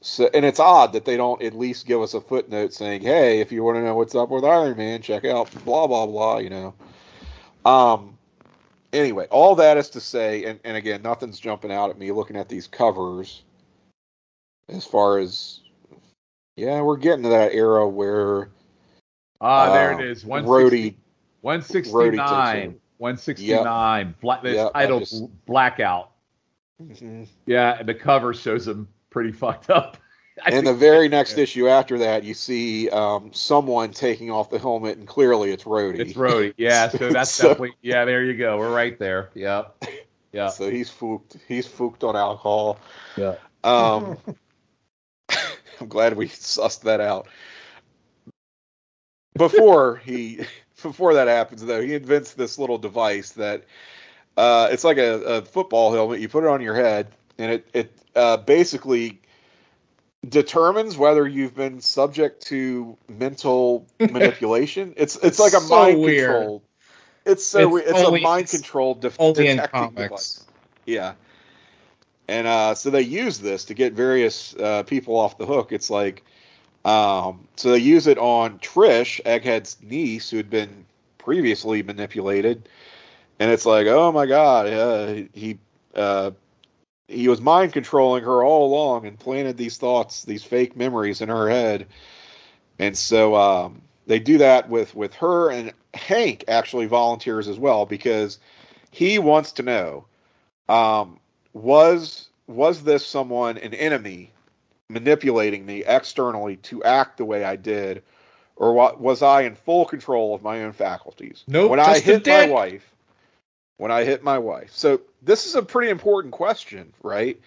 So, 0.00 0.28
and 0.34 0.44
it's 0.44 0.60
odd 0.60 0.92
that 0.94 1.04
they 1.04 1.16
don't 1.16 1.42
at 1.42 1.54
least 1.54 1.86
give 1.86 2.00
us 2.00 2.14
a 2.14 2.20
footnote 2.20 2.72
saying, 2.72 3.02
"Hey, 3.02 3.40
if 3.40 3.52
you 3.52 3.62
want 3.62 3.76
to 3.76 3.82
know 3.82 3.94
what's 3.94 4.14
up 4.14 4.30
with 4.30 4.44
Iron 4.44 4.76
Man, 4.76 5.02
check 5.02 5.24
out 5.24 5.50
blah 5.64 5.86
blah 5.86 6.06
blah." 6.06 6.38
You 6.38 6.50
know. 6.50 6.74
Um. 7.64 8.18
Anyway, 8.92 9.26
all 9.30 9.54
that 9.56 9.76
is 9.76 9.90
to 9.90 10.00
say, 10.00 10.44
and, 10.44 10.58
and 10.64 10.76
again, 10.76 11.02
nothing's 11.02 11.38
jumping 11.38 11.72
out 11.72 11.90
at 11.90 11.98
me 11.98 12.12
looking 12.12 12.36
at 12.36 12.48
these 12.48 12.66
covers. 12.66 13.42
As 14.68 14.86
far 14.86 15.18
as, 15.18 15.60
yeah, 16.56 16.80
we're 16.80 16.96
getting 16.96 17.24
to 17.24 17.28
that 17.28 17.52
era 17.52 17.86
where 17.86 18.48
Ah, 19.40 19.72
there 19.72 19.92
uh, 19.92 19.98
it 19.98 20.04
is. 20.04 20.24
160 20.24 20.90
Rhodey 20.90 20.96
169. 21.42 22.80
169. 22.98 24.14
Black, 24.20 24.44
it's 24.44 24.54
Yep, 24.56 24.72
titled 24.72 25.00
just- 25.02 25.46
Blackout. 25.46 26.10
Mhm. 26.82 27.26
Yeah, 27.46 27.78
and 27.78 27.88
the 27.88 27.94
cover 27.94 28.34
shows 28.34 28.66
him 28.66 28.88
pretty 29.10 29.32
fucked 29.32 29.70
up. 29.70 29.96
I 30.44 30.50
And 30.50 30.66
the 30.66 30.74
very 30.74 31.08
next 31.08 31.38
issue 31.38 31.66
after 31.66 31.98
that, 32.00 32.22
you 32.22 32.34
see 32.34 32.90
um, 32.90 33.32
someone 33.32 33.92
taking 33.92 34.30
off 34.30 34.50
the 34.50 34.58
helmet, 34.58 34.98
and 34.98 35.08
clearly 35.08 35.50
it's 35.50 35.64
Rhodey. 35.64 35.98
It's 36.00 36.12
Rhodey. 36.12 36.52
Yeah, 36.58 36.88
so 36.90 37.10
that's 37.10 37.30
So- 37.30 37.48
definitely. 37.48 37.76
Yeah, 37.80 38.04
there 38.04 38.22
you 38.22 38.36
go. 38.36 38.58
We're 38.58 38.74
right 38.74 38.98
there. 38.98 39.30
Yeah, 39.34 39.64
Yeah. 40.32 40.48
So 40.50 40.70
he's 40.70 40.90
fooked. 40.90 41.38
He's 41.48 41.66
fooked 41.66 42.04
on 42.04 42.14
alcohol. 42.16 42.78
Yeah. 43.16 43.36
Um, 43.64 44.18
I'm 45.80 45.88
glad 45.88 46.14
we 46.14 46.28
sussed 46.28 46.82
that 46.82 47.00
out. 47.00 47.26
Before 49.34 49.96
he, 50.04 50.44
before 50.86 51.14
that 51.14 51.28
happens, 51.28 51.64
though, 51.64 51.80
he 51.82 51.94
invents 51.94 52.34
this 52.34 52.58
little 52.58 52.78
device 52.78 53.32
that 53.32 53.64
uh, 54.36 54.68
it's 54.70 54.84
like 54.84 54.98
a, 54.98 55.20
a 55.22 55.42
football 55.42 55.92
helmet. 55.92 56.20
You 56.20 56.28
put 56.28 56.44
it 56.44 56.48
on 56.48 56.60
your 56.60 56.74
head, 56.74 57.08
and 57.38 57.52
it 57.52 57.68
it 57.72 57.98
uh, 58.14 58.36
basically 58.38 59.20
determines 60.28 60.96
whether 60.96 61.26
you've 61.26 61.54
been 61.54 61.80
subject 61.80 62.42
to 62.46 62.96
mental 63.08 63.86
manipulation. 64.00 64.94
It's 64.96 65.16
it's 65.16 65.38
like 65.38 65.52
a 65.52 65.60
So 65.60 65.68
mind 65.68 66.00
weird. 66.00 66.30
control. 66.30 66.62
It's 67.24 67.44
so 67.46 67.60
It's 67.60 67.72
weird. 67.72 67.86
It's 67.88 67.98
only- 68.00 68.20
a 68.20 68.22
mind 68.22 68.42
it's 68.44 68.52
control 68.52 68.94
def- 68.94 69.18
detecting 69.18 69.90
device. 69.94 70.44
Yeah. 70.84 71.14
And 72.28 72.46
uh, 72.48 72.74
so 72.74 72.90
they 72.90 73.02
use 73.02 73.38
this 73.38 73.64
to 73.66 73.74
get 73.74 73.92
various 73.92 74.54
uh, 74.56 74.82
people 74.82 75.16
off 75.16 75.38
the 75.38 75.46
hook. 75.46 75.70
It's 75.70 75.90
like, 75.90 76.24
um, 76.86 77.48
so 77.56 77.72
they 77.72 77.78
use 77.78 78.06
it 78.06 78.16
on 78.16 78.60
Trish, 78.60 79.20
Egghead's 79.24 79.76
niece, 79.82 80.30
who 80.30 80.36
had 80.36 80.48
been 80.48 80.86
previously 81.18 81.82
manipulated, 81.82 82.68
and 83.40 83.50
it's 83.50 83.66
like, 83.66 83.88
oh 83.88 84.12
my 84.12 84.26
god, 84.26 84.68
uh, 84.68 85.14
he 85.32 85.58
uh, 85.96 86.30
he 87.08 87.26
was 87.26 87.40
mind 87.40 87.72
controlling 87.72 88.22
her 88.22 88.44
all 88.44 88.72
along 88.72 89.04
and 89.04 89.18
planted 89.18 89.56
these 89.56 89.78
thoughts, 89.78 90.22
these 90.22 90.44
fake 90.44 90.76
memories 90.76 91.20
in 91.20 91.28
her 91.28 91.50
head, 91.50 91.88
and 92.78 92.96
so 92.96 93.34
um, 93.34 93.82
they 94.06 94.20
do 94.20 94.38
that 94.38 94.68
with 94.68 94.94
with 94.94 95.12
her 95.14 95.50
and 95.50 95.72
Hank 95.92 96.44
actually 96.46 96.86
volunteers 96.86 97.48
as 97.48 97.58
well 97.58 97.84
because 97.84 98.38
he 98.92 99.18
wants 99.18 99.50
to 99.52 99.64
know 99.64 100.04
um, 100.68 101.18
was 101.52 102.28
was 102.46 102.84
this 102.84 103.04
someone 103.04 103.58
an 103.58 103.74
enemy 103.74 104.30
manipulating 104.88 105.66
me 105.66 105.84
externally 105.84 106.56
to 106.56 106.82
act 106.84 107.18
the 107.18 107.24
way 107.24 107.44
I 107.44 107.56
did, 107.56 108.02
or 108.56 108.72
what, 108.72 109.00
was 109.00 109.22
I 109.22 109.42
in 109.42 109.54
full 109.54 109.84
control 109.84 110.34
of 110.34 110.42
my 110.42 110.62
own 110.64 110.72
faculties? 110.72 111.44
No, 111.46 111.62
Nope, 111.62 111.70
When 111.70 111.80
I 111.80 111.98
hit 111.98 112.26
my 112.26 112.46
wife, 112.46 112.94
when 113.78 113.90
I 113.90 114.04
hit 114.04 114.22
my 114.22 114.38
wife. 114.38 114.70
So 114.72 115.00
this 115.22 115.46
is 115.46 115.54
a 115.54 115.62
pretty 115.62 115.90
important 115.90 116.32
question, 116.32 116.92
right? 117.02 117.40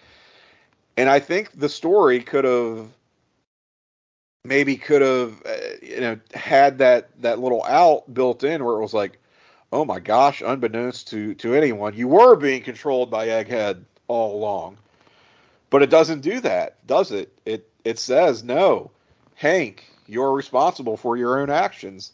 And 0.96 1.08
I 1.08 1.18
think 1.18 1.58
the 1.58 1.68
story 1.68 2.20
could 2.20 2.44
have 2.44 2.86
maybe 4.44 4.76
could 4.76 5.02
have 5.02 5.42
uh, 5.44 5.56
you 5.82 6.00
know 6.00 6.18
had 6.34 6.78
that 6.78 7.10
that 7.20 7.38
little 7.38 7.64
out 7.64 8.12
built 8.12 8.44
in 8.44 8.64
where 8.64 8.76
it 8.76 8.80
was 8.80 8.94
like 8.94 9.18
oh 9.72 9.84
my 9.84 10.00
gosh 10.00 10.40
unbeknownst 10.40 11.08
to 11.08 11.34
to 11.34 11.54
anyone 11.54 11.94
you 11.94 12.08
were 12.08 12.36
being 12.36 12.62
controlled 12.62 13.10
by 13.10 13.28
egghead 13.28 13.82
all 14.08 14.36
along 14.36 14.78
but 15.70 15.82
it 15.82 15.90
doesn't 15.90 16.20
do 16.20 16.40
that 16.40 16.86
does 16.86 17.12
it? 17.12 17.32
It 17.44 17.68
it 17.84 17.98
says 17.98 18.44
no 18.44 18.90
hank 19.34 19.84
you're 20.06 20.32
responsible 20.32 20.96
for 20.96 21.16
your 21.16 21.40
own 21.40 21.50
actions. 21.50 22.12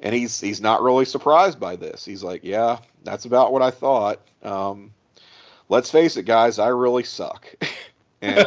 And 0.00 0.14
he's 0.14 0.40
he's 0.40 0.60
not 0.60 0.82
really 0.82 1.04
surprised 1.04 1.60
by 1.60 1.76
this. 1.76 2.04
He's 2.04 2.22
like 2.22 2.44
yeah 2.44 2.78
that's 3.04 3.24
about 3.24 3.52
what 3.52 3.62
i 3.62 3.70
thought. 3.70 4.20
Um 4.42 4.92
let's 5.68 5.90
face 5.90 6.16
it 6.16 6.24
guys 6.24 6.58
i 6.58 6.68
really 6.68 7.04
suck. 7.04 7.46
And 8.22 8.38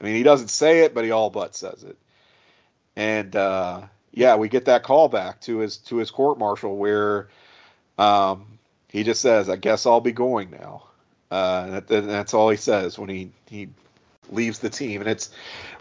I 0.00 0.04
mean, 0.04 0.14
he 0.14 0.22
doesn't 0.22 0.48
say 0.48 0.80
it, 0.80 0.94
but 0.94 1.04
he 1.04 1.10
all 1.10 1.30
but 1.30 1.54
says 1.54 1.84
it. 1.84 1.96
And 2.96 3.34
uh, 3.36 3.82
yeah, 4.12 4.36
we 4.36 4.48
get 4.48 4.64
that 4.64 4.82
call 4.82 5.08
back 5.08 5.40
to 5.42 5.58
his 5.58 5.76
to 5.78 5.96
his 5.96 6.10
court 6.10 6.38
martial 6.38 6.76
where 6.76 7.28
um, 7.98 8.58
he 8.88 9.04
just 9.04 9.20
says, 9.20 9.48
"I 9.48 9.56
guess 9.56 9.86
I'll 9.86 10.00
be 10.00 10.12
going 10.12 10.50
now." 10.50 10.84
Uh, 11.30 11.62
and, 11.64 11.74
that, 11.74 11.90
and 11.90 12.10
that's 12.10 12.34
all 12.34 12.50
he 12.50 12.56
says 12.56 12.98
when 12.98 13.08
he 13.08 13.30
he 13.48 13.68
leaves 14.30 14.58
the 14.58 14.70
team. 14.70 15.00
And 15.00 15.10
it's 15.10 15.30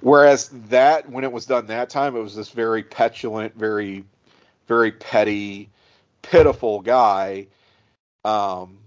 whereas 0.02 0.50
that 0.70 1.10
when 1.10 1.24
it 1.24 1.32
was 1.32 1.46
done 1.46 1.68
that 1.68 1.90
time, 1.90 2.16
it 2.16 2.22
was 2.22 2.36
this 2.36 2.50
very 2.50 2.84
petulant, 2.84 3.56
very 3.56 4.04
very 4.68 4.92
petty, 4.92 5.70
pitiful 6.22 6.82
guy. 6.82 7.48
Um, 8.26 8.78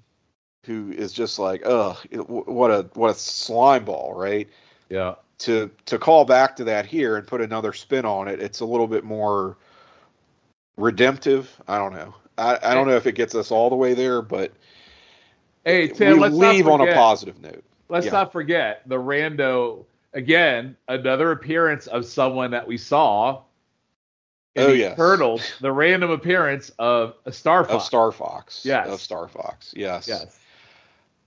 who 0.66 0.92
is 0.92 1.12
just 1.12 1.38
like, 1.38 1.62
ugh, 1.66 1.96
what 2.26 2.70
a 2.70 2.88
what 2.94 3.10
a 3.10 3.14
slime 3.14 3.84
ball, 3.84 4.14
right? 4.14 4.48
Yeah. 4.88 5.14
to 5.38 5.70
to 5.86 5.98
call 5.98 6.24
back 6.24 6.56
to 6.56 6.64
that 6.64 6.86
here 6.86 7.16
and 7.16 7.26
put 7.26 7.40
another 7.40 7.72
spin 7.72 8.04
on 8.04 8.28
it, 8.28 8.40
it's 8.40 8.60
a 8.60 8.64
little 8.64 8.86
bit 8.86 9.04
more 9.04 9.56
redemptive. 10.76 11.60
I 11.66 11.78
don't 11.78 11.92
know. 11.92 12.14
I, 12.38 12.58
I 12.62 12.74
don't 12.74 12.86
know 12.86 12.96
if 12.96 13.06
it 13.06 13.14
gets 13.14 13.34
us 13.34 13.50
all 13.50 13.70
the 13.70 13.76
way 13.76 13.94
there, 13.94 14.22
but 14.22 14.52
Hey 15.64 15.88
Tim, 15.88 16.14
we 16.14 16.20
let's 16.20 16.34
leave 16.34 16.64
not 16.66 16.80
on 16.80 16.88
a 16.88 16.94
positive 16.94 17.40
note. 17.40 17.64
Let's 17.88 18.06
yeah. 18.06 18.12
not 18.12 18.32
forget 18.32 18.82
the 18.86 18.96
rando 18.96 19.84
again. 20.12 20.76
Another 20.88 21.30
appearance 21.30 21.86
of 21.86 22.04
someone 22.04 22.50
that 22.52 22.66
we 22.66 22.76
saw. 22.76 23.42
In 24.54 24.64
Oh, 24.64 24.66
the 24.66 24.76
yes. 24.76 24.96
Turtles, 24.96 25.54
the 25.60 25.72
random 25.72 26.10
appearance 26.10 26.70
of 26.78 27.14
a 27.24 27.32
Star 27.32 27.64
Fox. 27.64 27.74
Of 27.74 27.82
Star 27.82 28.12
Fox. 28.12 28.64
Yes. 28.64 28.88
Of 28.88 29.00
Star 29.00 29.28
Fox. 29.28 29.72
Yes. 29.74 30.06
Yes. 30.08 30.38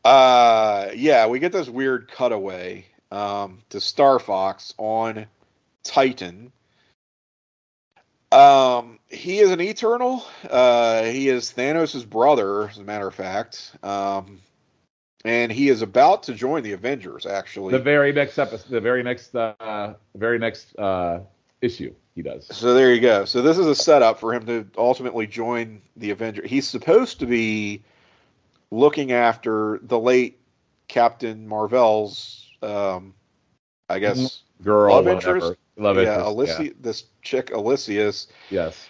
Uh, 0.03 0.91
yeah, 0.95 1.25
we 1.25 1.39
get 1.39 1.51
this 1.51 1.67
weird 1.67 2.11
cutaway 2.11 2.85
um, 3.11 3.63
to 3.69 3.81
Star 3.81 4.19
Fox 4.19 4.75
on 4.77 5.25
Titan. 5.83 6.51
Um, 8.31 8.99
he 9.07 9.39
is 9.39 9.51
an 9.51 9.61
Eternal. 9.61 10.23
Uh, 10.49 11.03
he 11.03 11.29
is 11.29 11.51
Thanos' 11.51 12.07
brother, 12.07 12.67
as 12.67 12.77
a 12.77 12.83
matter 12.83 13.07
of 13.07 13.15
fact. 13.15 13.75
Um, 13.83 14.41
and 15.23 15.51
he 15.51 15.69
is 15.69 15.81
about 15.81 16.23
to 16.23 16.33
join 16.33 16.63
the 16.63 16.73
Avengers. 16.73 17.25
Actually, 17.25 17.71
the 17.71 17.79
very 17.79 18.13
next 18.13 18.37
episode, 18.37 18.69
the 18.69 18.81
very 18.81 19.03
next, 19.03 19.35
uh, 19.35 19.95
very 20.15 20.37
next 20.37 20.77
uh, 20.77 21.21
issue, 21.61 21.93
he 22.13 22.21
does. 22.21 22.47
So 22.55 22.73
there 22.73 22.93
you 22.93 23.01
go. 23.01 23.25
So 23.25 23.41
this 23.41 23.57
is 23.57 23.65
a 23.65 23.75
setup 23.75 24.19
for 24.19 24.33
him 24.33 24.45
to 24.45 24.67
ultimately 24.77 25.25
join 25.25 25.81
the 25.95 26.11
Avengers. 26.11 26.49
He's 26.49 26.67
supposed 26.67 27.19
to 27.19 27.25
be 27.25 27.83
looking 28.71 29.11
after 29.11 29.79
the 29.81 29.99
late 29.99 30.39
Captain 30.87 31.47
Marvel's, 31.47 32.47
um, 32.61 33.15
I 33.89 33.99
guess, 33.99 34.43
girl, 34.63 34.93
love 34.95 35.05
whatever. 35.05 35.37
interest. 35.37 35.59
love 35.77 35.97
yeah, 35.97 36.27
interest. 36.27 36.59
Alysi- 36.59 36.75
this 36.81 37.03
chick 37.21 37.51
Elysius, 37.51 38.27
Yes. 38.49 38.89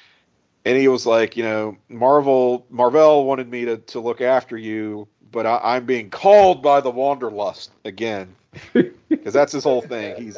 and 0.65 0.77
he 0.77 0.87
was 0.87 1.05
like, 1.05 1.37
you 1.37 1.43
know, 1.43 1.77
Marvel, 1.89 2.65
Marvel 2.69 3.25
wanted 3.25 3.49
me 3.49 3.65
to 3.65 3.77
to 3.77 3.99
look 3.99 4.21
after 4.21 4.57
you, 4.57 5.07
but 5.31 5.45
I, 5.45 5.59
I'm 5.63 5.85
being 5.85 6.09
called 6.09 6.61
by 6.61 6.81
the 6.81 6.91
Wanderlust 6.91 7.71
again, 7.85 8.35
because 9.09 9.33
that's 9.33 9.51
his 9.53 9.63
whole 9.63 9.81
thing. 9.81 10.15
He's 10.15 10.37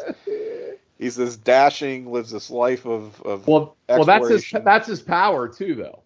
he's 0.97 1.15
this 1.15 1.35
dashing, 1.37 2.11
lives 2.11 2.31
this 2.31 2.49
life 2.49 2.85
of 2.85 3.21
of 3.23 3.47
Well, 3.47 3.75
well, 3.89 4.05
that's 4.05 4.27
his 4.29 4.49
that's 4.63 4.87
his 4.87 5.01
power 5.01 5.47
too, 5.47 5.75
though. 5.75 6.03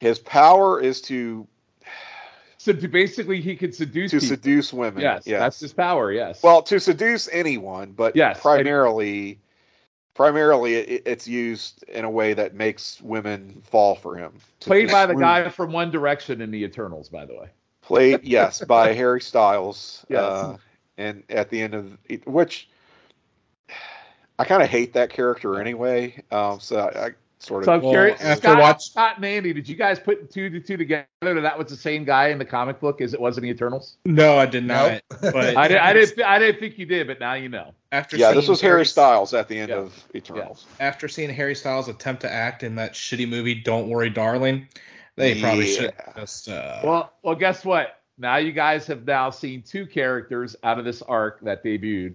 his 0.00 0.18
power 0.18 0.80
is 0.80 1.00
to 1.02 1.46
So 2.62 2.72
basically, 2.72 3.40
he 3.40 3.56
could 3.56 3.74
seduce 3.74 4.12
to 4.12 4.20
people. 4.20 4.36
seduce 4.36 4.72
women. 4.72 5.02
Yes, 5.02 5.24
that's 5.24 5.58
his 5.58 5.72
power. 5.72 6.12
Yes. 6.12 6.42
well 6.44 6.62
to 6.62 6.78
seduce 6.78 7.28
anyone, 7.32 7.90
but 7.92 8.14
Yes, 8.14 8.36
and- 8.36 8.42
primarily 8.42 9.40
primarily 10.14 10.74
it, 10.74 11.02
it's 11.06 11.26
used 11.26 11.82
in 11.88 12.04
a 12.04 12.10
way 12.10 12.34
that 12.34 12.54
makes 12.54 13.00
women 13.00 13.62
fall 13.64 13.94
for 13.96 14.14
him. 14.16 14.32
Played 14.60 14.90
by 14.90 15.06
the 15.06 15.14
swoon- 15.14 15.22
guy 15.22 15.48
from 15.48 15.72
One 15.72 15.90
Direction 15.90 16.40
in 16.40 16.50
the 16.52 16.62
Eternals, 16.64 17.08
by 17.08 17.24
the 17.24 17.34
way. 17.34 17.48
played 17.80 18.22
yes 18.22 18.62
by 18.64 18.92
Harry 18.94 19.20
Styles. 19.20 20.04
Yes. 20.08 20.20
Uh, 20.20 20.56
and 20.98 21.24
at 21.30 21.50
the 21.50 21.60
end 21.62 21.74
of 21.74 21.98
which 22.26 22.68
I 24.38 24.44
kind 24.44 24.62
of 24.62 24.68
hate 24.68 24.92
that 24.94 25.10
character 25.10 25.60
anyway. 25.60 26.22
Um, 26.30 26.60
so 26.60 26.78
I 26.94 27.10
sort 27.42 27.62
of 27.62 27.64
So 27.66 27.72
I'm 27.72 27.82
Well, 27.82 27.92
curious, 27.92 28.20
after 28.20 28.48
Scott, 28.48 28.58
watch- 28.60 28.84
Scott 28.90 29.16
and 29.16 29.24
Andy, 29.24 29.52
did 29.52 29.68
you 29.68 29.74
guys 29.74 29.98
put 29.98 30.30
two 30.30 30.48
to 30.50 30.60
two 30.60 30.76
together 30.76 31.06
that 31.22 31.40
that 31.40 31.58
was 31.58 31.68
the 31.68 31.76
same 31.76 32.04
guy 32.04 32.28
in 32.28 32.38
the 32.38 32.44
comic 32.44 32.80
book 32.80 33.00
as 33.00 33.14
it 33.14 33.20
was 33.20 33.36
in 33.38 33.44
the 33.44 33.50
Eternals? 33.50 33.96
No, 34.04 34.36
I 34.38 34.46
did 34.46 34.64
not. 34.64 34.92
Nope. 34.92 35.02
But 35.32 35.56
I, 35.56 35.68
did, 35.68 35.76
I 35.78 35.92
didn't. 35.92 36.22
I 36.22 36.38
didn't 36.38 36.60
think 36.60 36.78
you 36.78 36.86
did, 36.86 37.06
but 37.06 37.20
now 37.20 37.34
you 37.34 37.48
know. 37.48 37.72
After 37.90 38.16
yeah, 38.16 38.32
this 38.32 38.48
was 38.48 38.60
Harry 38.60 38.86
Styles 38.86 39.34
at 39.34 39.48
the 39.48 39.58
end 39.58 39.68
Yeah. 39.70 39.76
of 39.76 40.04
Eternals. 40.14 40.64
After 40.80 41.08
seeing 41.08 41.30
Harry 41.30 41.54
Styles 41.54 41.88
attempt 41.88 42.22
to 42.22 42.32
act 42.32 42.62
in 42.62 42.76
that 42.76 42.94
shitty 42.94 43.28
movie, 43.28 43.54
Don't 43.54 43.88
Worry, 43.88 44.08
Darling, 44.10 44.68
they 45.16 45.40
probably 45.40 45.68
Yeah. 45.70 45.80
should 45.80 45.92
just. 46.16 46.48
Uh, 46.48 46.80
Well, 46.82 47.12
well, 47.22 47.34
guess 47.34 47.64
what? 47.64 47.98
Now 48.18 48.36
you 48.36 48.52
guys 48.52 48.86
have 48.86 49.04
now 49.06 49.30
seen 49.30 49.62
two 49.62 49.86
characters 49.86 50.54
out 50.62 50.78
of 50.78 50.84
this 50.84 51.02
arc 51.02 51.40
that 51.42 51.64
debuted 51.64 52.14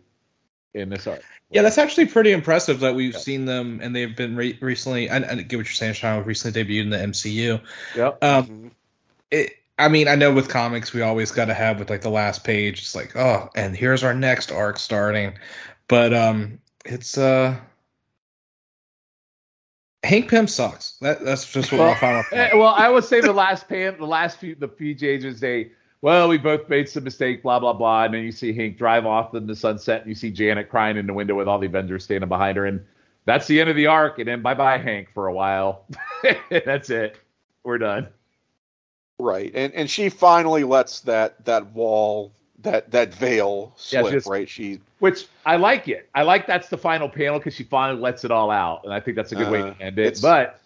in 0.73 0.89
this 0.89 1.07
arc. 1.07 1.23
yeah, 1.49 1.61
that's 1.61 1.77
actually 1.77 2.05
pretty 2.07 2.31
impressive 2.31 2.81
that 2.81 2.93
we've 2.95 3.13
Yeah. 3.13 3.19
seen 3.19 3.45
them 3.45 3.79
and 3.81 3.95
they've 3.95 4.15
been 4.15 4.35
re- 4.35 4.57
recently. 4.61 5.09
I, 5.09 5.17
I 5.17 5.19
get 5.35 5.57
what 5.57 5.65
you're 5.65 5.65
saying, 5.65 5.93
Sean. 5.93 6.23
Recently 6.23 6.63
debuted 6.63 6.81
in 6.81 6.89
the 6.89 6.97
MCU. 6.97 7.61
Yep. 7.95 8.23
Um, 8.23 8.45
Mhm. 8.47 8.71
it, 9.31 9.51
I 9.79 9.89
mean, 9.89 10.07
I 10.07 10.15
know 10.15 10.33
with 10.33 10.49
comics 10.49 10.91
we 10.93 11.01
always 11.01 11.31
got 11.31 11.45
to 11.45 11.53
have 11.53 11.79
with 11.79 11.89
like 11.89 12.01
the 12.01 12.09
last 12.09 12.43
page. 12.43 12.79
It's 12.79 12.95
like, 12.95 13.15
oh, 13.15 13.49
and 13.55 13.75
here's 13.75 14.03
our 14.03 14.13
next 14.13 14.51
arc 14.51 14.77
starting, 14.79 15.37
but 15.87 16.13
um, 16.13 16.59
it's 16.85 17.17
uh, 17.17 17.55
Hank 20.03 20.29
Pym 20.29 20.47
sucks. 20.47 20.97
That 21.01 21.23
that's 21.23 21.51
just 21.51 21.71
what 21.71 21.79
Well, 21.79 21.93
my 21.93 21.99
final. 21.99 22.23
Eh, 22.31 22.49
Point. 22.49 22.57
well, 22.59 22.73
I 22.73 22.89
would 22.89 23.03
say 23.03 23.21
the 23.21 23.33
last 23.33 23.67
pan, 23.67 23.97
the 23.99 24.05
last 24.07 24.37
few, 24.39 24.55
the 24.55 24.67
PJs 24.67 25.23
would 25.25 25.39
say, 25.39 25.71
well, 26.01 26.27
we 26.29 26.37
both 26.37 26.69
made 26.69 26.87
some 26.89 27.03
mistake, 27.03 27.41
blah 27.43 27.59
blah 27.59 27.73
blah, 27.73 28.03
and 28.05 28.13
then 28.13 28.23
you 28.23 28.31
see 28.31 28.53
Hank 28.53 28.77
drive 28.77 29.05
off 29.05 29.33
in 29.33 29.47
the 29.47 29.55
sunset, 29.55 30.01
and 30.01 30.09
you 30.09 30.15
see 30.15 30.31
Janet 30.31 30.69
crying 30.69 30.97
in 30.97 31.07
the 31.07 31.13
window 31.13 31.35
with 31.35 31.47
all 31.47 31.59
the 31.59 31.67
Avengers 31.67 32.03
standing 32.03 32.29
behind 32.29 32.57
her, 32.57 32.65
and 32.65 32.85
that's 33.25 33.47
the 33.47 33.59
end 33.59 33.69
of 33.69 33.75
the 33.75 33.87
arc, 33.87 34.19
and 34.19 34.27
then 34.27 34.41
bye 34.41 34.53
bye 34.53 34.77
Hank 34.77 35.09
for 35.13 35.27
a 35.27 35.33
while. 35.33 35.85
that's 36.49 36.89
it. 36.89 37.17
We're 37.63 37.77
done. 37.79 38.07
Right, 39.19 39.51
and 39.55 39.73
and 39.73 39.89
she 39.89 40.09
finally 40.09 40.63
lets 40.63 41.01
that 41.01 41.43
that 41.45 41.67
wall 41.73 42.31
that 42.59 42.91
that 42.91 43.13
veil 43.13 43.73
Yeah, 43.89 44.01
slip. 44.01 44.13
just- 44.13 44.27
right, 44.27 44.47
she 44.47 44.79
Which 44.99 45.27
I 45.45 45.55
like 45.57 45.87
it. 45.87 46.09
I 46.13 46.21
like 46.23 46.45
that's 46.47 46.69
the 46.69 46.77
final 46.77 47.09
panel 47.09 47.39
because 47.39 47.55
she 47.55 47.63
finally 47.63 47.99
lets 48.01 48.23
it 48.25 48.31
all 48.31 48.51
out, 48.51 48.83
and 48.83 48.93
I 48.93 48.99
think 48.99 49.15
that's 49.17 49.31
a 49.31 49.35
good 49.35 49.49
way 49.51 49.61
Uh, 49.61 49.73
to 49.73 49.81
end 49.81 49.99
it. 49.99 50.19
But 50.21 50.59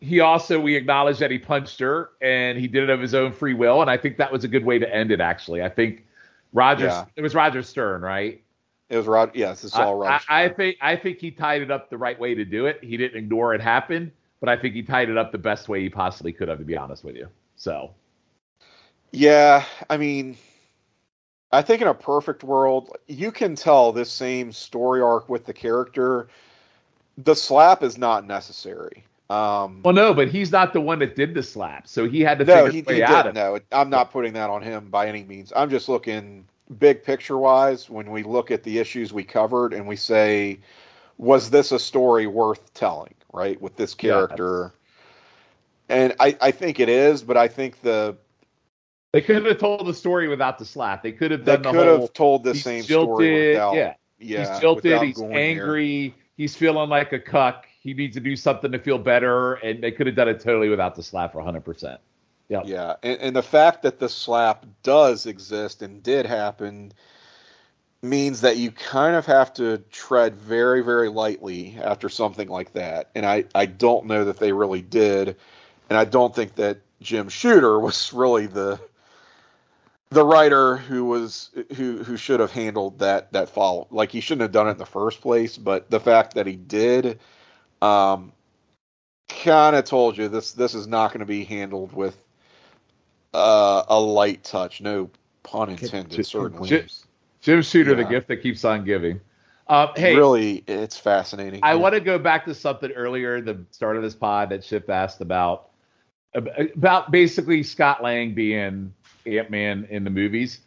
he 0.00 0.20
also 0.20 0.58
we 0.60 0.76
acknowledge 0.76 1.18
that 1.18 1.30
he 1.30 1.38
punched 1.38 1.78
her 1.80 2.10
and 2.20 2.58
he 2.58 2.66
did 2.66 2.84
it 2.84 2.90
of 2.90 3.00
his 3.00 3.14
own 3.14 3.32
free 3.32 3.54
will, 3.54 3.82
and 3.82 3.90
I 3.90 3.96
think 3.96 4.16
that 4.18 4.32
was 4.32 4.44
a 4.44 4.48
good 4.48 4.64
way 4.64 4.78
to 4.78 4.94
end 4.94 5.10
it. 5.10 5.20
Actually, 5.20 5.62
I 5.62 5.68
think 5.68 6.06
Roger 6.52 6.86
Yeah. 6.86 7.04
it 7.16 7.22
was 7.22 7.34
Roger 7.34 7.62
Stern, 7.62 8.02
right? 8.02 8.42
it 8.88 8.96
was 8.96 9.06
Rod. 9.06 9.30
Yes, 9.34 9.62
it's 9.62 9.76
all 9.76 10.02
I, 10.04 10.20
I, 10.28 10.44
I 10.44 10.48
think 10.48 10.76
I 10.80 10.96
think 10.96 11.18
he 11.18 11.30
tied 11.30 11.62
it 11.62 11.70
up 11.70 11.90
the 11.90 11.98
right 11.98 12.18
way 12.18 12.34
to 12.34 12.44
do 12.44 12.66
it. 12.66 12.82
He 12.82 12.96
didn't 12.96 13.18
ignore 13.18 13.54
it 13.54 13.60
happened 13.60 14.12
but 14.40 14.48
I 14.48 14.56
think 14.56 14.74
he 14.74 14.82
tied 14.82 15.10
it 15.10 15.18
up 15.18 15.32
the 15.32 15.38
best 15.38 15.68
way 15.68 15.82
he 15.82 15.88
possibly 15.88 16.32
could 16.32 16.48
have. 16.48 16.58
To 16.58 16.64
be 16.64 16.76
honest 16.76 17.04
with 17.04 17.14
you, 17.14 17.28
so 17.56 17.92
Yeah, 19.12 19.64
I 19.88 19.98
mean, 19.98 20.36
I 21.52 21.62
think 21.62 21.82
in 21.82 21.88
a 21.88 21.94
perfect 21.94 22.42
world, 22.42 22.96
you 23.06 23.30
can 23.30 23.54
tell 23.54 23.92
this 23.92 24.10
same 24.10 24.50
story 24.52 25.00
arc 25.02 25.28
with 25.28 25.44
the 25.44 25.52
character. 25.52 26.28
The 27.18 27.36
slap 27.36 27.82
is 27.82 27.98
not 27.98 28.26
necessary. 28.26 29.04
Um, 29.30 29.82
well, 29.84 29.94
no, 29.94 30.14
but 30.14 30.28
he's 30.28 30.52
not 30.52 30.72
the 30.74 30.80
one 30.80 30.98
that 31.00 31.16
did 31.16 31.34
the 31.34 31.42
slap, 31.42 31.88
so 31.88 32.08
he 32.08 32.20
had 32.22 32.38
to 32.40 32.44
no, 32.44 32.66
figure 32.66 32.70
he, 32.70 32.82
he 32.82 33.02
out 33.02 33.26
didn't. 33.26 33.26
of 33.26 33.36
it. 33.36 33.42
No, 33.42 33.58
I'm 33.72 33.90
not 33.90 34.10
putting 34.12 34.34
that 34.34 34.50
on 34.50 34.62
him 34.62 34.90
by 34.90 35.08
any 35.08 35.24
means. 35.24 35.52
I'm 35.54 35.70
just 35.70 35.88
looking 35.88 36.46
big 36.78 37.04
picture 37.04 37.38
wise 37.38 37.90
when 37.90 38.10
we 38.10 38.22
look 38.22 38.50
at 38.50 38.62
the 38.62 38.78
issues 38.78 39.12
we 39.12 39.24
covered 39.24 39.72
and 39.74 39.86
we 39.88 39.96
say, 39.96 40.60
was 41.18 41.50
this 41.50 41.72
a 41.72 41.78
story 41.78 42.26
worth 42.26 42.74
telling? 42.74 43.14
Right 43.32 43.60
with 43.60 43.76
this 43.76 43.94
Yeah. 44.00 44.26
character, 44.28 44.74
and 45.88 46.14
I, 46.20 46.36
I 46.40 46.50
think 46.52 46.80
it 46.80 46.88
is, 46.88 47.22
but 47.22 47.36
I 47.36 47.48
think 47.48 47.80
the 47.82 48.16
They 49.12 49.20
could 49.22 49.44
have 49.46 49.58
told 49.60 49.86
the 49.86 49.94
story 49.94 50.28
without 50.28 50.58
the 50.58 50.64
slap. 50.64 51.02
They 51.02 51.12
could 51.12 51.30
have 51.32 51.44
they 51.44 51.56
done 51.56 51.62
the 51.62 51.72
could 51.72 51.74
whole. 51.74 52.00
have 52.02 52.12
told 52.12 52.44
the 52.44 52.54
same 52.54 52.86
jilted, 52.86 52.88
story 52.88 53.30
without. 53.32 53.74
yeah. 53.74 53.94
Yeah, 54.18 54.40
he's 54.40 54.50
jilted. 54.50 55.02
He's 55.02 55.24
there. 55.30 55.32
angry. 55.32 56.14
He's 56.36 56.56
feeling 56.56 56.90
like 56.90 57.12
a 57.12 57.20
cuck. 57.20 57.66
He 57.80 57.94
needs 57.94 58.14
to 58.14 58.20
do 58.20 58.36
something 58.36 58.72
to 58.72 58.78
feel 58.78 58.98
better, 58.98 59.54
and 59.54 59.82
they 59.82 59.90
could 59.90 60.06
have 60.06 60.14
done 60.14 60.28
it 60.28 60.40
totally 60.40 60.68
without 60.68 60.94
the 60.94 61.02
slap 61.02 61.32
for 61.32 61.38
100. 61.38 61.64
percent 61.64 62.00
Yep. 62.48 62.64
Yeah, 62.66 62.96
and, 63.02 63.20
and 63.20 63.36
the 63.36 63.42
fact 63.42 63.82
that 63.82 64.00
the 64.00 64.08
slap 64.08 64.66
does 64.82 65.26
exist 65.26 65.82
and 65.82 66.02
did 66.02 66.26
happen 66.26 66.92
means 68.02 68.40
that 68.40 68.56
you 68.56 68.72
kind 68.72 69.14
of 69.14 69.24
have 69.26 69.52
to 69.54 69.78
tread 69.92 70.34
very, 70.34 70.82
very 70.82 71.08
lightly 71.08 71.78
after 71.80 72.08
something 72.08 72.48
like 72.48 72.72
that. 72.72 73.10
And 73.14 73.24
I, 73.24 73.44
I 73.54 73.66
don't 73.66 74.06
know 74.06 74.24
that 74.24 74.38
they 74.38 74.52
really 74.52 74.82
did. 74.82 75.36
And 75.88 75.98
I 75.98 76.04
don't 76.04 76.34
think 76.34 76.56
that 76.56 76.80
Jim 77.00 77.28
Shooter 77.28 77.78
was 77.80 78.12
really 78.12 78.46
the 78.46 78.80
the 80.10 80.24
writer 80.24 80.76
who 80.76 81.04
was 81.04 81.50
who 81.76 82.02
who 82.02 82.16
should 82.16 82.40
have 82.40 82.50
handled 82.50 82.98
that 82.98 83.32
that 83.32 83.48
follow 83.48 83.86
like 83.92 84.10
he 84.10 84.20
shouldn't 84.20 84.42
have 84.42 84.50
done 84.50 84.66
it 84.66 84.72
in 84.72 84.76
the 84.76 84.84
first 84.84 85.20
place 85.20 85.56
but 85.56 85.88
the 85.88 86.00
fact 86.00 86.34
that 86.34 86.48
he 86.48 86.56
did 86.56 87.20
um 87.82 88.32
kind 89.28 89.76
of 89.76 89.84
told 89.84 90.18
you 90.18 90.28
this 90.28 90.52
this 90.52 90.74
is 90.74 90.86
not 90.86 91.08
going 91.12 91.20
to 91.20 91.26
be 91.26 91.44
handled 91.44 91.92
with 91.92 92.16
uh, 93.32 93.84
a 93.88 93.98
light 93.98 94.42
touch. 94.42 94.80
No 94.80 95.08
pun 95.42 95.70
intended, 95.70 96.10
Jim- 96.10 96.24
certainly. 96.24 96.68
Jim, 96.68 96.86
Jim 97.40 97.62
Shooter, 97.62 97.94
the 97.94 98.04
gift 98.04 98.28
that 98.28 98.38
keeps 98.38 98.64
on 98.64 98.84
giving. 98.84 99.20
Um, 99.68 99.90
hey, 99.94 100.16
really, 100.16 100.64
it's 100.66 100.98
fascinating. 100.98 101.60
I 101.62 101.76
want 101.76 101.94
to 101.94 102.00
go 102.00 102.18
back 102.18 102.44
to 102.46 102.54
something 102.54 102.90
earlier, 102.90 103.40
the 103.40 103.64
start 103.70 103.96
of 103.96 104.02
this 104.02 104.16
pod 104.16 104.48
that 104.50 104.62
Chip 104.64 104.90
asked 104.90 105.20
about 105.20 105.68
about 106.34 107.10
basically 107.12 107.62
Scott 107.62 108.02
Lang 108.02 108.34
being 108.34 108.92
Ant 109.26 109.50
Man 109.50 109.86
in 109.90 110.02
the 110.04 110.10
movies. 110.10 110.58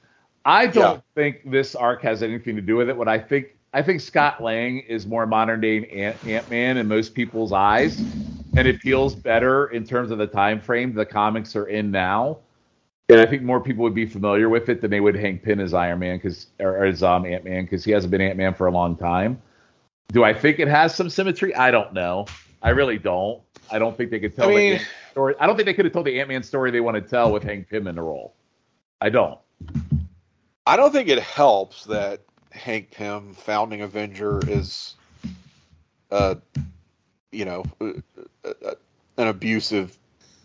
I 0.45 0.67
don't 0.67 0.95
Yeah. 0.95 1.01
think 1.15 1.51
this 1.51 1.75
arc 1.75 2.01
has 2.03 2.23
anything 2.23 2.55
to 2.55 2.61
do 2.61 2.75
with 2.77 2.89
it. 2.89 2.95
What 2.97 3.07
I 3.09 3.19
think, 3.19 3.57
I 3.73 3.81
think 3.81 4.01
Scott 4.01 4.41
Lang 4.41 4.79
is 4.79 5.07
more 5.07 5.25
modern 5.25 5.59
day 5.61 5.85
Ant 5.87 6.49
Man 6.49 6.77
in 6.77 6.87
most 6.87 7.13
people's 7.15 7.51
eyes, 7.51 7.99
and 8.55 8.67
it 8.67 8.79
feels 8.81 9.15
better 9.15 9.67
in 9.67 9.83
terms 9.85 10.11
of 10.11 10.19
the 10.19 10.27
time 10.27 10.59
frame 10.59 10.93
the 10.93 11.05
comics 11.05 11.55
are 11.55 11.65
in 11.65 11.89
now. 11.89 12.37
And 13.09 13.19
I 13.19 13.25
think 13.25 13.41
more 13.41 13.59
people 13.59 13.83
would 13.83 13.95
be 13.95 14.05
familiar 14.05 14.47
with 14.47 14.69
it 14.69 14.79
than 14.79 14.89
they 14.91 14.99
would 15.01 15.15
Hank 15.15 15.43
Pym 15.43 15.59
as 15.59 15.73
Iron 15.73 15.99
Man 15.99 16.17
because 16.17 16.47
or 16.59 16.85
as 16.85 17.01
um, 17.03 17.25
Ant 17.25 17.43
Man 17.43 17.63
because 17.63 17.83
he 17.83 17.91
hasn't 17.91 18.11
been 18.11 18.21
Ant 18.21 18.37
Man 18.37 18.53
for 18.53 18.67
a 18.67 18.71
long 18.71 18.95
time. 18.95 19.41
Do 20.11 20.23
I 20.23 20.33
think 20.33 20.59
it 20.59 20.67
has 20.67 20.93
some 20.93 21.09
symmetry? 21.09 21.53
I 21.55 21.71
don't 21.71 21.93
know. 21.93 22.25
I 22.61 22.69
really 22.69 22.99
don't. 22.99 23.41
I 23.71 23.79
don't 23.79 23.97
think 23.97 24.11
they 24.11 24.19
could 24.19 24.35
tell 24.35 24.45
I 24.45 24.51
the 24.51 24.55
mean- 24.57 24.73
Ant- 24.73 24.87
story. 25.11 25.35
I 25.39 25.47
don't 25.47 25.55
think 25.55 25.65
they 25.65 25.73
could 25.73 25.85
have 25.85 25.93
told 25.93 26.05
the 26.05 26.19
Ant 26.19 26.29
Man 26.29 26.43
story 26.43 26.69
they 26.71 26.79
want 26.79 26.95
to 26.95 27.01
tell 27.01 27.31
with 27.31 27.43
Hank 27.43 27.69
Pym 27.69 27.87
in 27.87 27.95
the 27.95 28.01
role. 28.01 28.35
I 29.01 29.09
don't. 29.09 29.37
I 30.65 30.77
don't 30.77 30.91
think 30.91 31.09
it 31.09 31.19
helps 31.19 31.85
that 31.85 32.21
Hank 32.53 32.91
Pym, 32.91 33.33
founding 33.33 33.81
Avenger, 33.81 34.39
is 34.47 34.95
uh, 36.11 36.35
you 37.31 37.45
know, 37.45 37.63
uh, 37.81 37.91
uh, 38.45 38.75
an 39.17 39.27
abusive. 39.27 39.97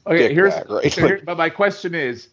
Okay, 0.06 0.32
here's 0.32 0.54
bag, 0.54 0.70
right? 0.70 0.92
so 0.92 1.06
here, 1.06 1.22
but 1.24 1.36
my 1.36 1.50
question 1.50 1.94
is, 1.94 2.28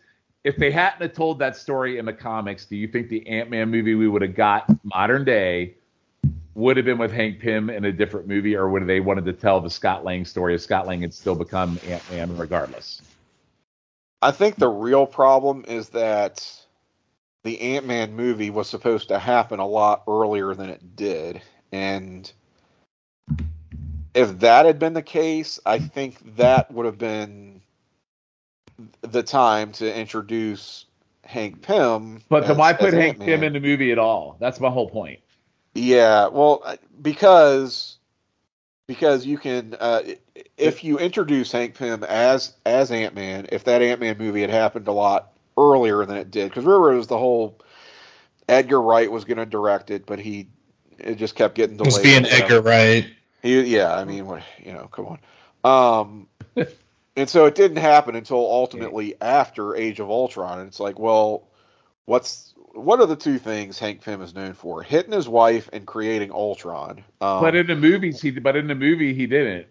if 0.45 0.55
they 0.57 0.71
hadn't 0.71 1.01
have 1.01 1.13
told 1.13 1.39
that 1.39 1.57
story 1.57 1.97
in 1.97 2.05
the 2.05 2.13
comics, 2.13 2.65
do 2.65 2.77
you 2.77 2.87
think 2.87 3.09
the 3.09 3.27
Ant 3.27 3.49
Man 3.49 3.69
movie 3.69 3.95
we 3.95 4.07
would 4.07 4.21
have 4.21 4.35
got 4.35 4.65
modern 4.83 5.25
day 5.25 5.75
would 6.53 6.77
have 6.77 6.85
been 6.85 6.97
with 6.97 7.11
Hank 7.11 7.39
Pym 7.39 7.69
in 7.69 7.83
a 7.83 7.91
different 7.91 8.27
movie, 8.27 8.55
or 8.55 8.69
would 8.69 8.87
they 8.87 9.01
wanted 9.01 9.25
to 9.25 9.33
tell 9.33 9.59
the 9.59 9.69
Scott 9.69 10.05
Lang 10.05 10.23
story 10.23 10.55
if 10.55 10.61
Scott 10.61 10.87
Lang 10.87 11.01
had 11.01 11.13
still 11.13 11.35
become 11.35 11.77
Ant 11.87 12.01
Man 12.11 12.37
regardless? 12.37 13.01
I 14.21 14.31
think 14.31 14.55
the 14.55 14.69
real 14.69 15.05
problem 15.05 15.65
is 15.67 15.89
that 15.89 16.64
the 17.45 17.61
Ant 17.61 17.85
Man 17.85 18.15
movie 18.15 18.49
was 18.49 18.67
supposed 18.67 19.09
to 19.09 19.19
happen 19.19 19.59
a 19.59 19.67
lot 19.67 20.03
earlier 20.07 20.56
than 20.56 20.69
it 20.69 20.95
did. 20.95 21.41
And 21.72 22.30
if 24.15 24.40
that 24.40 24.65
had 24.65 24.80
been 24.80 24.93
the 24.93 25.03
case, 25.03 25.59
I 25.64 25.77
think 25.77 26.38
that 26.38 26.72
would 26.72 26.88
have 26.88 26.98
been 26.98 27.61
the 29.01 29.22
time 29.22 29.72
to 29.74 29.95
introduce 29.95 30.85
Hank 31.24 31.61
Pym. 31.61 32.24
But 32.30 32.48
then 32.48 32.57
why 32.57 32.74
put 32.74 32.95
Hank 32.95 33.19
Ant-Man. 33.19 33.27
Pym 33.27 33.43
in 33.43 33.53
the 33.53 33.59
movie 33.59 33.91
at 33.91 33.99
all? 33.99 34.38
That's 34.40 34.59
my 34.59 34.72
whole 34.72 34.90
point. 34.90 35.19
Yeah, 35.75 36.27
well, 36.27 36.77
because 36.99 37.99
because 38.88 39.24
you 39.24 39.38
can 39.38 39.75
uh, 39.80 40.01
if 40.57 40.83
you 40.83 40.98
introduce 40.98 41.51
Hank 41.51 41.75
Pym 41.75 42.03
as 42.06 42.56
as 42.65 42.91
Ant 42.91 43.14
Man, 43.14 43.45
if 43.51 43.65
that 43.65 43.83
Ant 43.83 44.01
Man 44.01 44.17
movie 44.17 44.41
had 44.41 44.49
happened 44.49 44.88
a 44.88 44.91
lot 44.91 45.34
earlier 45.58 46.06
than 46.06 46.17
it 46.17 46.32
did, 46.32 46.50
because 46.50 46.66
remember 46.66 46.93
it 46.93 46.98
was 46.98 47.08
the 47.08 47.17
whole 47.17 47.59
Edgar 48.48 48.82
Wright 48.82 49.11
was 49.11 49.25
going 49.25 49.38
to 49.38 49.45
direct 49.45 49.92
it, 49.92 50.06
but 50.06 50.19
he 50.19 50.48
it 50.98 51.16
just 51.16 51.35
kept 51.35 51.56
getting 51.56 51.77
delayed. 51.77 51.93
was 51.93 52.03
being 52.03 52.25
Edgar 52.25 52.61
Wright. 52.61 53.08
He, 53.42 53.61
yeah, 53.61 53.93
I 53.93 54.06
mean, 54.06 54.25
what 54.25 54.43
you 54.64 54.74
know, 54.74 54.88
come 54.88 55.08
on. 55.08 55.19
Um, 55.64 56.27
and 57.16 57.30
so 57.30 57.45
it 57.45 57.56
didn't 57.56 57.77
happen 57.77 58.16
until 58.16 58.38
ultimately 58.38 59.16
after 59.22 59.75
Age 59.75 60.00
of 60.00 60.09
Ultron, 60.09 60.59
and 60.59 60.67
it's 60.67 60.80
like, 60.80 61.00
well, 61.00 61.48
what's 62.06 62.53
what 62.74 63.00
are 63.00 63.06
the 63.06 63.16
two 63.16 63.40
things 63.40 63.80
Hank 63.80 64.03
Pym 64.03 64.22
is 64.22 64.35
known 64.35 64.53
for? 64.53 64.84
Hitting 64.84 65.14
his 65.14 65.27
wife 65.27 65.69
and 65.72 65.85
creating 65.85 66.32
Ultron. 66.32 67.03
Um, 67.22 67.42
but 67.42 67.56
in 67.56 67.67
the 67.67 67.75
movies, 67.75 68.22
he 68.22 68.32
but 68.32 68.56
in 68.56 68.67
the 68.67 68.75
movie 68.75 69.14
he 69.14 69.27
didn't. 69.27 69.67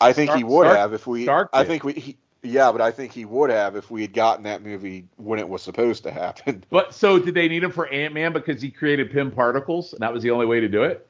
I 0.00 0.12
think 0.12 0.32
he 0.32 0.42
would 0.42 0.64
Stark- 0.64 0.78
have 0.78 0.94
if 0.94 1.06
we. 1.06 1.24
Stark 1.24 1.50
I 1.52 1.64
think 1.64 1.84
we. 1.84 1.92
He, 1.92 2.16
yeah, 2.42 2.72
but 2.72 2.80
I 2.80 2.90
think 2.90 3.12
he 3.12 3.24
would 3.24 3.50
have 3.50 3.76
if 3.76 3.90
we 3.90 4.02
had 4.02 4.12
gotten 4.12 4.44
that 4.44 4.62
movie 4.62 5.08
when 5.16 5.38
it 5.38 5.48
was 5.48 5.62
supposed 5.62 6.02
to 6.04 6.10
happen. 6.10 6.64
But 6.70 6.94
so 6.94 7.18
did 7.18 7.34
they 7.34 7.48
need 7.48 7.62
him 7.64 7.70
for 7.72 7.86
Ant 7.88 8.14
Man 8.14 8.32
because 8.32 8.60
he 8.62 8.70
created 8.70 9.10
Pym 9.12 9.30
particles 9.30 9.92
and 9.92 10.00
that 10.02 10.12
was 10.12 10.22
the 10.22 10.30
only 10.30 10.46
way 10.46 10.60
to 10.60 10.68
do 10.68 10.82
it? 10.84 11.06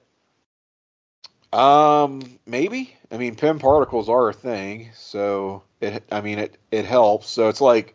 Um, 1.52 2.38
maybe. 2.46 2.96
I 3.10 3.18
mean, 3.18 3.36
Pym 3.36 3.58
particles 3.58 4.08
are 4.08 4.28
a 4.28 4.32
thing, 4.32 4.90
so 4.94 5.62
it. 5.80 6.02
I 6.10 6.20
mean, 6.20 6.38
it 6.38 6.56
it 6.70 6.84
helps. 6.86 7.28
So 7.28 7.48
it's 7.48 7.60
like, 7.60 7.94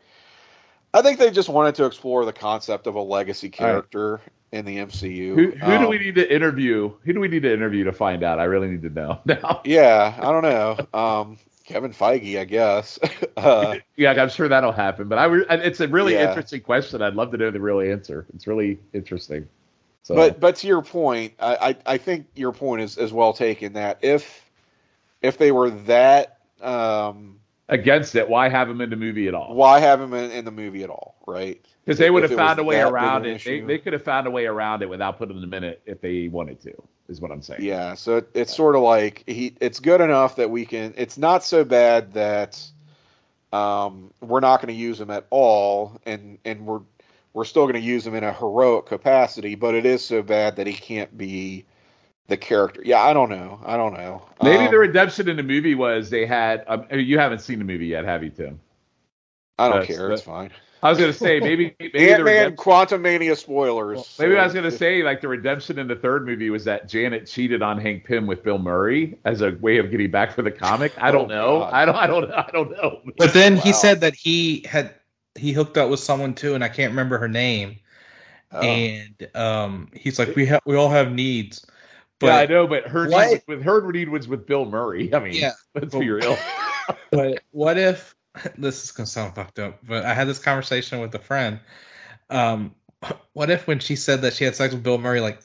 I 0.93 1.01
think 1.01 1.19
they 1.19 1.32
just 1.32 1.49
wanted 1.49 1.75
to 1.75 1.85
explore 1.85 2.25
the 2.25 2.33
concept 2.33 2.88
of 2.88 2.95
a 2.95 3.01
legacy 3.01 3.49
All 3.59 3.67
right. 3.67 3.83
character 3.83 4.22
in 4.51 4.66
the 4.66 4.80
MCU. 4.80 5.45
Who, 5.45 5.51
who 5.51 5.77
do 5.77 5.88
Um, 5.88 5.88
we 5.88 5.99
need 5.99 6.16
to 6.16 6.33
interview? 6.35 6.93
Who 7.03 7.14
do 7.14 7.19
we 7.19 7.27
need 7.27 7.43
to 7.43 7.53
interview 7.53 7.83
to 7.85 7.91
find 7.93 8.24
out? 8.24 8.40
I 8.40 8.45
really 8.45 8.67
need 8.69 8.82
to 8.83 8.90
know 8.90 9.19
now. 9.25 9.66
Yeah, 9.66 10.16
I 10.19 10.32
don't 10.32 10.43
know. 10.43 10.99
Um, 10.99 11.38
Kevin 11.67 11.91
Feige, 11.91 12.39
I 12.39 12.45
guess. 12.45 12.97
uh, 13.37 13.75
Yeah, 13.97 14.11
I'm 14.13 14.29
sure 14.29 14.47
that'll 14.47 14.71
happen. 14.71 15.09
But 15.09 15.19
I, 15.19 15.25
re- 15.25 15.45
it's 15.49 15.81
a 15.81 15.87
really 15.87 16.13
Yeah. 16.13 16.29
interesting 16.29 16.61
question. 16.61 17.01
I'd 17.01 17.13
love 17.15 17.29
to 17.31 17.37
know 17.37 17.51
the 17.51 17.59
real 17.59 17.81
answer. 17.81 18.25
It's 18.33 18.47
really 18.47 18.79
interesting. 18.93 19.47
So, 20.03 20.15
But 20.15 20.39
but 20.39 20.55
to 20.57 20.67
your 20.67 20.81
point, 20.81 21.33
I, 21.39 21.55
I, 21.85 21.93
I 21.93 21.97
think 21.97 22.27
your 22.35 22.53
point 22.53 22.81
is, 22.81 22.97
is 22.97 23.11
well 23.11 23.33
taken. 23.33 23.73
That 23.73 23.99
if 24.01 24.49
if 25.21 25.37
they 25.37 25.51
were 25.51 25.69
that, 25.71 26.39
um, 26.61 27.39
against 27.67 28.15
it, 28.15 28.29
why 28.29 28.47
have 28.47 28.69
him 28.69 28.79
in 28.79 28.89
the 28.89 28.95
movie 28.95 29.27
at 29.27 29.33
all? 29.33 29.53
why 29.55 29.79
have 29.79 29.99
him 29.99 30.13
in, 30.13 30.31
in 30.31 30.45
the 30.45 30.51
movie 30.51 30.83
at 30.83 30.89
all, 30.89 31.15
right? 31.27 31.63
Because 31.88 31.99
they 31.99 32.09
would 32.09 32.24
have 32.24 32.33
found 32.33 32.59
a 32.59 32.66
way 32.66 32.82
around 32.82 33.25
it. 33.25 33.41
They, 33.45 33.59
issue. 33.59 33.66
they 33.66 33.77
could 33.77 33.93
have 33.93 34.03
found 34.03 34.27
a 34.27 34.30
way 34.30 34.45
around 34.45 34.82
it 34.82 34.90
without 34.90 35.17
putting 35.17 35.40
them 35.40 35.53
in 35.53 35.64
it 35.64 35.82
if 35.85 36.01
they 36.01 36.27
wanted 36.27 36.59
to. 36.64 36.74
Is 37.07 37.22
what 37.22 37.32
I'm 37.32 37.41
saying. 37.41 37.61
Yeah, 37.64 37.93
so 37.93 38.17
it, 38.17 38.30
it's 38.33 38.53
sort 38.53 38.75
of 38.75 38.82
like 38.82 39.24
he. 39.25 39.56
It's 39.61 39.80
good 39.80 40.01
enough 40.01 40.35
that 40.35 40.49
we 40.49 40.66
can. 40.66 40.93
It's 40.98 41.17
not 41.17 41.45
so 41.45 41.64
bad 41.64 42.11
that 42.11 42.61
um, 43.53 44.11
we're 44.19 44.41
not 44.41 44.57
going 44.61 44.75
to 44.75 44.77
use 44.77 44.99
him 44.99 45.09
at 45.09 45.25
all, 45.30 46.01
and 46.06 46.40
and 46.43 46.66
we're 46.66 46.82
we're 47.32 47.45
still 47.45 47.64
going 47.64 47.75
to 47.75 47.80
use 47.80 48.06
him 48.06 48.16
in 48.16 48.25
a 48.25 48.33
heroic 48.33 48.88
capacity. 48.88 49.56
But 49.56 49.74
it 49.74 49.85
is 49.85 50.03
so 50.03 50.22
bad 50.22 50.57
that 50.57 50.67
he 50.67 50.74
can't 50.74 51.17
be 51.17 51.64
the 52.27 52.35
character. 52.35 52.82
Yeah, 52.83 53.01
I 53.01 53.14
don't 53.14 53.30
know. 53.30 53.61
I 53.66 53.77
don't 53.77 53.93
know. 53.93 54.27
Maybe 54.43 54.66
Um, 54.66 54.72
the 54.72 54.80
redemption 54.80 55.30
in 55.30 55.38
the 55.38 55.43
movie 55.43 55.75
was 55.75 56.09
they 56.09 56.25
had. 56.25 56.66
Um, 56.67 56.85
you 56.91 57.17
haven't 57.17 57.40
seen 57.40 57.59
the 57.59 57.66
movie 57.66 57.88
yet, 57.88 58.03
have 58.03 58.25
you, 58.25 58.30
Tim? 58.30 58.59
I 59.57 59.69
don't 59.69 59.80
that's- 59.80 59.98
care. 59.98 60.11
It's 60.11 60.22
fine. 60.24 60.51
I 60.83 60.89
was 60.89 60.99
gonna 60.99 61.14
say 61.14 61.39
maybe 61.39 61.75
maybe 61.80 61.97
the 61.97 62.11
Ant 62.14 62.23
Man, 62.23 62.56
Quantumania 62.56 63.35
spoilers. 63.35 64.15
maybe 64.19 64.33
so 64.35 64.39
I 64.39 64.43
was 64.45 64.53
gonna 64.53 64.72
say 64.72 65.01
like 65.03 65.22
the 65.22 65.27
redemption 65.27 65.80
in 65.80 65.88
the 65.88 65.95
third 65.95 66.25
movie 66.25 66.49
was 66.49 66.64
that 66.65 66.88
Janet 66.88 67.25
cheated 67.27 67.61
on 67.61 67.80
Hank 67.80 68.03
Pym 68.06 68.27
with 68.27 68.43
Bill 68.43 68.59
Murray 68.59 69.17
as 69.25 69.41
a 69.41 69.51
way 69.59 69.77
of 69.77 69.89
getting 69.91 70.11
back 70.11 70.33
for 70.33 70.41
the 70.43 70.51
comic. 70.51 70.93
I 70.97 71.11
don't 71.11 71.31
Oh, 71.31 71.35
know. 71.35 71.59
God. 71.61 71.73
I 71.73 71.85
don't. 71.85 71.95
I 71.95 72.07
don't. 72.07 72.31
I 72.31 72.49
don't 72.53 72.72
know. 72.72 73.01
But 73.17 73.33
then 73.33 73.57
he 73.57 73.73
said 73.73 74.01
that 74.01 74.14
he 74.15 74.65
had 74.69 74.93
he 75.35 75.51
hooked 75.51 75.77
up 75.77 75.89
with 75.89 75.99
someone 75.99 76.33
too, 76.33 76.53
and 76.56 76.64
I 76.64 76.69
can't 76.69 76.91
remember 76.91 77.17
her 77.17 77.27
name. 77.27 77.77
Oh. 78.51 78.61
And 78.61 79.27
um, 79.35 79.89
he's 79.93 80.17
like, 80.19 80.35
we 80.35 80.45
have 80.45 80.61
we 80.65 80.75
all 80.75 80.89
have 80.89 81.11
needs. 81.11 81.65
But 82.19 82.27
yeah, 82.27 82.35
I 82.38 82.45
know, 82.47 82.65
but 82.67 82.88
her 82.88 83.07
What? 83.09 83.31
need 83.31 83.41
with 83.47 83.61
her 83.64 83.91
need 83.91 84.09
was 84.09 84.27
with 84.27 84.47
Bill 84.47 84.65
Murray. 84.65 85.14
I 85.14 85.19
mean, 85.19 85.33
Yeah. 85.33 85.51
let's 85.75 85.93
be 85.93 86.09
real. 86.09 86.38
but 87.11 87.43
what 87.51 87.77
if 87.77 88.15
this 88.57 88.83
is 88.83 88.91
gonna 88.91 89.07
sound 89.07 89.35
fucked 89.35 89.59
up? 89.59 89.80
But 89.85 90.06
I 90.06 90.14
had 90.14 90.27
this 90.27 90.40
conversation 90.40 90.99
with 90.99 91.14
a 91.16 91.19
friend. 91.19 91.59
Um, 92.30 92.75
what 93.33 93.49
if 93.49 93.67
when 93.67 93.80
she 93.80 93.95
said 93.95 94.22
that 94.22 94.33
she 94.33 94.43
had 94.43 94.56
sex 94.56 94.74
with 94.74 94.83
Bill 94.83 94.98
Murray, 94.98 95.22
like 95.22 95.41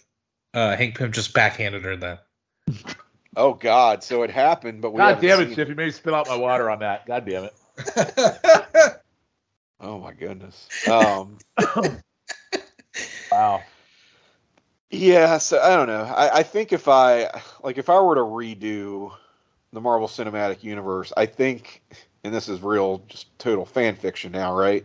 uh, 0.55 0.77
Hank 0.77 0.97
Pym 0.97 1.13
just 1.13 1.35
backhanded 1.35 1.85
her 1.85 1.97
then? 1.97 2.19
oh 3.37 3.55
God, 3.55 4.03
so 4.05 4.23
it 4.23 4.31
happened, 4.31 4.81
but 4.83 4.93
we 4.93 4.99
God 4.99 5.21
damn 5.21 5.41
it, 5.41 5.47
seen 5.47 5.55
Chip! 5.57 5.69
You 5.69 5.75
made 5.75 5.87
me 5.87 5.91
spill 5.93 6.15
out 6.15 6.29
my 6.29 6.37
water 6.37 6.71
on 6.71 6.81
that. 6.81 7.07
God 7.07 7.27
damn 7.27 7.45
it. 7.45 8.99
Oh 9.83 9.99
my 9.99 10.13
goodness. 10.13 10.69
Um, 10.89 11.39
Wow. 13.33 13.63
yeah, 14.91 15.39
so 15.39 15.59
I 15.59 15.75
don't 15.75 15.87
know. 15.87 16.05
I, 16.05 16.39
I 16.39 16.43
think 16.43 16.73
if 16.73 16.87
I 16.87 17.31
like 17.63 17.79
if 17.79 17.89
I 17.89 17.99
were 17.99 18.15
to 18.15 18.21
redo 18.21 19.11
the 19.73 19.81
Marvel 19.81 20.07
Cinematic 20.07 20.63
Universe, 20.63 21.15
I 21.17 21.25
think, 21.27 21.83
and 22.25 22.33
this 22.35 22.49
is 22.49 22.63
real, 22.63 23.03
just 23.09 23.37
total 23.39 23.65
fan 23.65 23.97
fiction 23.97 24.33
now, 24.33 24.55
right? 24.57 24.85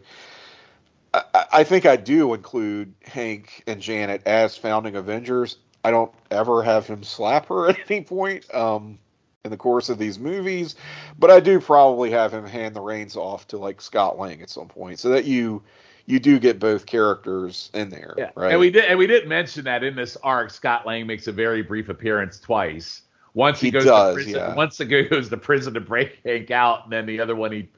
I, 1.13 1.45
I- 1.53 1.63
think 1.63 1.85
I 1.85 1.95
do 1.95 2.33
include 2.33 2.93
Hank 3.03 3.63
and 3.67 3.81
Janet 3.81 4.23
as 4.25 4.57
founding 4.57 4.95
Avengers. 4.95 5.57
I 5.83 5.91
don't 5.91 6.11
ever 6.31 6.63
have 6.63 6.87
him 6.87 7.03
slap 7.03 7.47
her 7.47 7.69
at 7.69 7.77
any 7.89 8.01
point 8.01 8.53
um, 8.53 8.99
in 9.45 9.51
the 9.51 9.57
course 9.57 9.89
of 9.89 9.97
these 9.97 10.19
movies, 10.19 10.75
but 11.17 11.31
I 11.31 11.39
do 11.39 11.59
probably 11.59 12.11
have 12.11 12.33
him 12.33 12.45
hand 12.45 12.75
the 12.75 12.81
reins 12.81 13.15
off 13.15 13.47
to 13.47 13.57
like 13.57 13.81
Scott 13.81 14.17
Lang 14.17 14.41
at 14.41 14.49
some 14.49 14.67
point, 14.67 14.99
so 14.99 15.09
that 15.09 15.25
you 15.25 15.63
you 16.05 16.19
do 16.19 16.39
get 16.39 16.57
both 16.57 16.85
characters 16.85 17.69
in 17.73 17.89
there, 17.89 18.13
Yeah, 18.17 18.31
right? 18.35 18.51
and 18.51 18.59
we 18.61 18.71
did, 18.71 18.85
and 18.85 18.97
we 18.97 19.07
didn't 19.07 19.27
mention 19.27 19.65
that 19.65 19.83
in 19.83 19.93
this 19.95 20.15
arc, 20.23 20.51
Scott 20.51 20.85
Lang 20.87 21.05
makes 21.05 21.27
a 21.27 21.33
very 21.33 21.61
brief 21.61 21.89
appearance 21.89 22.39
twice. 22.39 23.01
Once 23.37 23.59
he, 23.59 23.67
He 23.67 23.71
goes 23.71 23.85
does, 23.85 24.09
to 24.09 24.13
prison, 24.15 24.33
yeah. 24.33 24.55
once 24.55 24.79
he 24.79 24.85
goes 24.85 25.29
to 25.29 25.37
prison 25.37 25.75
to 25.75 25.79
break 25.79 26.19
Hank 26.25 26.49
out, 26.49 26.85
and 26.85 26.91
then 26.91 27.05
the 27.05 27.19
other 27.19 27.35
one 27.35 27.51
he 27.51 27.69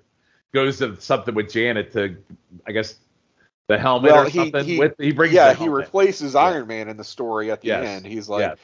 goes 0.53 0.77
to 0.77 0.99
something 1.01 1.35
with 1.35 1.51
Janet 1.51 1.91
to, 1.91 2.15
I 2.65 2.71
guess, 2.71 2.95
the 3.67 3.77
helmet 3.77 4.13
Well, 4.13 4.25
or 4.25 4.29
he- 4.29 4.37
something. 4.39 4.63
he- 4.65 4.79
with 4.79 4.93
he 4.97 5.11
brings 5.11 5.33
yeah, 5.33 5.51
the 5.53 5.59
he 5.59 5.67
replaces 5.67 6.33
Iron 6.33 6.65
Man 6.67 6.87
in 6.87 6.95
the 6.95 7.03
story 7.03 7.51
at 7.51 7.59
the 7.59 7.67
Yes. 7.67 7.85
end. 7.85 8.05
He's 8.05 8.29
like, 8.29 8.39
Yes. 8.41 8.57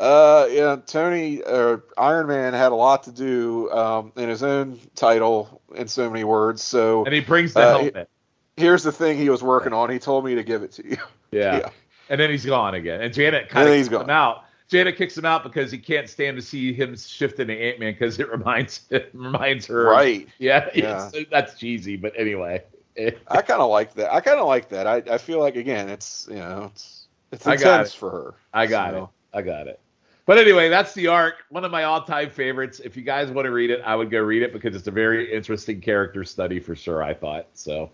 uh, 0.00 0.48
yeah, 0.50 0.76
Tony, 0.86 1.40
uh, 1.44 1.76
Iron 1.96 2.26
Man 2.26 2.52
had 2.52 2.72
a 2.72 2.74
lot 2.74 3.04
to 3.04 3.12
do 3.12 3.70
um, 3.70 4.12
in 4.16 4.28
his 4.28 4.42
own 4.42 4.80
title 4.96 5.62
in 5.76 5.86
so 5.86 6.10
many 6.10 6.24
words. 6.24 6.62
So 6.64 7.04
and 7.04 7.14
he 7.14 7.20
brings 7.20 7.54
the 7.54 7.60
uh, 7.60 7.78
helmet. 7.78 8.08
here's 8.56 8.82
the 8.82 8.90
thing 8.92 9.16
he 9.18 9.30
was 9.30 9.40
working 9.42 9.72
on. 9.72 9.88
He 9.88 10.00
told 10.00 10.24
me 10.24 10.34
to 10.34 10.42
give 10.42 10.62
it 10.64 10.72
to 10.72 10.84
you. 10.90 10.96
Yeah. 11.32 11.58
yeah. 11.58 11.70
and 12.08 12.20
then 12.20 12.28
he's 12.28 12.44
gone 12.44 12.74
again. 12.74 13.00
And 13.02 13.14
Janet 13.14 13.50
kind 13.50 13.68
of 13.68 13.74
he's 13.76 13.88
gone. 13.88 14.10
out. 14.10 14.46
Janet 14.70 14.96
kicks 14.96 15.18
him 15.18 15.24
out 15.24 15.42
because 15.42 15.72
he 15.72 15.78
can't 15.78 16.08
stand 16.08 16.36
to 16.36 16.42
see 16.42 16.72
him 16.72 16.96
shift 16.96 17.40
into 17.40 17.52
Ant 17.54 17.80
Man 17.80 17.92
because 17.92 18.20
it 18.20 18.30
reminds 18.30 18.86
it 18.90 19.10
reminds 19.12 19.66
her. 19.66 19.84
Right. 19.84 20.28
Yeah. 20.38 20.68
Yeah. 20.74 21.10
that's 21.30 21.58
cheesy, 21.58 21.96
but 21.96 22.12
anyway. 22.16 22.62
I 23.28 23.42
kind 23.42 23.60
of 23.60 23.70
like 23.70 23.94
that. 23.94 24.12
I 24.12 24.20
kind 24.20 24.38
of 24.38 24.46
like 24.46 24.68
that. 24.70 24.86
I, 24.86 24.96
I 25.10 25.18
feel 25.18 25.40
like 25.40 25.56
again, 25.56 25.88
it's 25.88 26.26
you 26.30 26.36
know, 26.36 26.70
it's 26.72 27.08
it's 27.32 27.46
I 27.46 27.56
got 27.56 27.72
intense 27.80 27.94
it. 27.94 27.98
for 27.98 28.10
her. 28.10 28.34
I 28.52 28.66
got 28.66 28.92
So, 28.92 29.04
it. 29.04 29.38
I 29.38 29.42
got 29.42 29.66
it. 29.68 29.80
But 30.26 30.38
anyway, 30.38 30.68
that's 30.68 30.92
the 30.94 31.08
arc. 31.08 31.36
One 31.48 31.64
of 31.64 31.72
my 31.72 31.84
all-time 31.84 32.30
favorites. 32.30 32.80
If 32.84 32.96
you 32.96 33.02
guys 33.02 33.30
want 33.30 33.46
to 33.46 33.50
read 33.50 33.70
it, 33.70 33.80
I 33.84 33.96
would 33.96 34.10
go 34.10 34.20
read 34.20 34.42
it 34.42 34.52
because 34.52 34.76
it's 34.76 34.86
a 34.86 34.90
very 34.92 35.32
interesting 35.32 35.80
character 35.80 36.22
study 36.24 36.60
for 36.60 36.76
sure. 36.76 37.02
I 37.02 37.14
thought 37.14 37.48
so. 37.54 37.90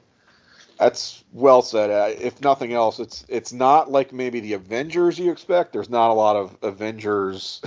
That's 0.79 1.25
well 1.33 1.63
said. 1.63 1.91
Uh, 1.91 2.15
If 2.19 2.41
nothing 2.41 2.73
else, 2.73 2.99
it's 2.99 3.25
it's 3.29 3.53
not 3.53 3.91
like 3.91 4.13
maybe 4.13 4.41
the 4.41 4.55
Avengers 4.55 5.19
you 5.19 5.33
expect. 5.33 5.73
There's 5.73 5.91
not 5.91 6.11
a 6.11 6.15
lot 6.15 6.37
of 6.37 6.57
Avengers 6.63 7.63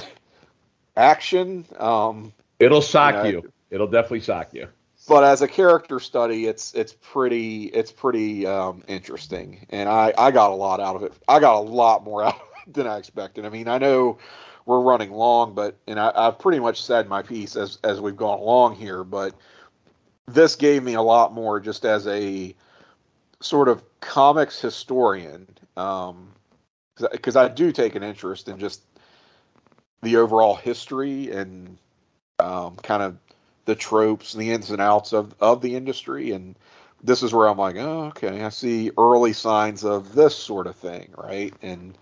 action. 0.97 1.65
Um, 1.77 2.33
It'll 2.59 2.81
shock 2.81 3.25
you, 3.25 3.31
know, 3.31 3.41
you. 3.43 3.53
It'll 3.71 3.87
definitely 3.87 4.21
shock 4.21 4.53
you. 4.53 4.67
But 5.07 5.23
as 5.23 5.41
a 5.41 5.47
character 5.47 5.99
study, 5.99 6.45
it's 6.45 6.73
it's 6.75 6.93
pretty 6.93 7.65
it's 7.65 7.91
pretty 7.91 8.45
um, 8.45 8.83
interesting, 8.87 9.65
and 9.69 9.89
I 9.89 10.13
I 10.17 10.29
got 10.31 10.51
a 10.51 10.55
lot 10.55 10.79
out 10.79 10.95
of 10.95 11.03
it. 11.03 11.13
I 11.27 11.39
got 11.39 11.55
a 11.55 11.61
lot 11.61 12.03
more 12.03 12.23
out 12.25 12.35
of 12.35 12.47
it 12.67 12.73
than 12.73 12.85
I 12.85 12.97
expected. 12.97 13.45
I 13.45 13.49
mean, 13.49 13.67
I 13.67 13.79
know 13.79 14.19
we're 14.65 14.81
running 14.81 15.11
long, 15.11 15.55
but 15.55 15.77
and 15.87 15.99
I, 15.99 16.11
I've 16.15 16.37
pretty 16.37 16.59
much 16.59 16.83
said 16.83 17.09
my 17.09 17.23
piece 17.23 17.55
as 17.55 17.79
as 17.83 17.99
we've 17.99 18.17
gone 18.17 18.37
along 18.37 18.75
here, 18.75 19.03
but 19.03 19.33
this 20.27 20.55
gave 20.55 20.83
me 20.83 20.93
a 20.93 21.01
lot 21.01 21.33
more 21.33 21.59
just 21.59 21.85
as 21.85 22.05
a 22.05 22.53
sort 23.41 23.67
of 23.67 23.83
comics 24.01 24.59
historian, 24.59 25.47
because 25.75 27.35
um, 27.35 27.45
I 27.45 27.47
do 27.47 27.71
take 27.71 27.95
an 27.95 28.03
interest 28.03 28.47
in 28.47 28.59
just 28.59 28.81
the 30.01 30.17
overall 30.17 30.55
history 30.55 31.31
and 31.31 31.77
um, 32.39 32.75
kind 32.77 33.03
of 33.03 33.17
the 33.65 33.75
tropes, 33.75 34.33
and 34.33 34.41
the 34.41 34.51
ins 34.51 34.71
and 34.71 34.81
outs 34.81 35.13
of 35.13 35.33
of 35.39 35.61
the 35.61 35.75
industry, 35.75 36.31
and 36.31 36.55
this 37.03 37.23
is 37.23 37.33
where 37.33 37.47
I'm 37.47 37.57
like, 37.57 37.75
oh, 37.77 38.05
okay, 38.05 38.43
I 38.43 38.49
see 38.49 38.91
early 38.97 39.33
signs 39.33 39.83
of 39.83 40.15
this 40.15 40.35
sort 40.35 40.67
of 40.67 40.75
thing, 40.75 41.13
right? 41.17 41.53
And 41.61 41.97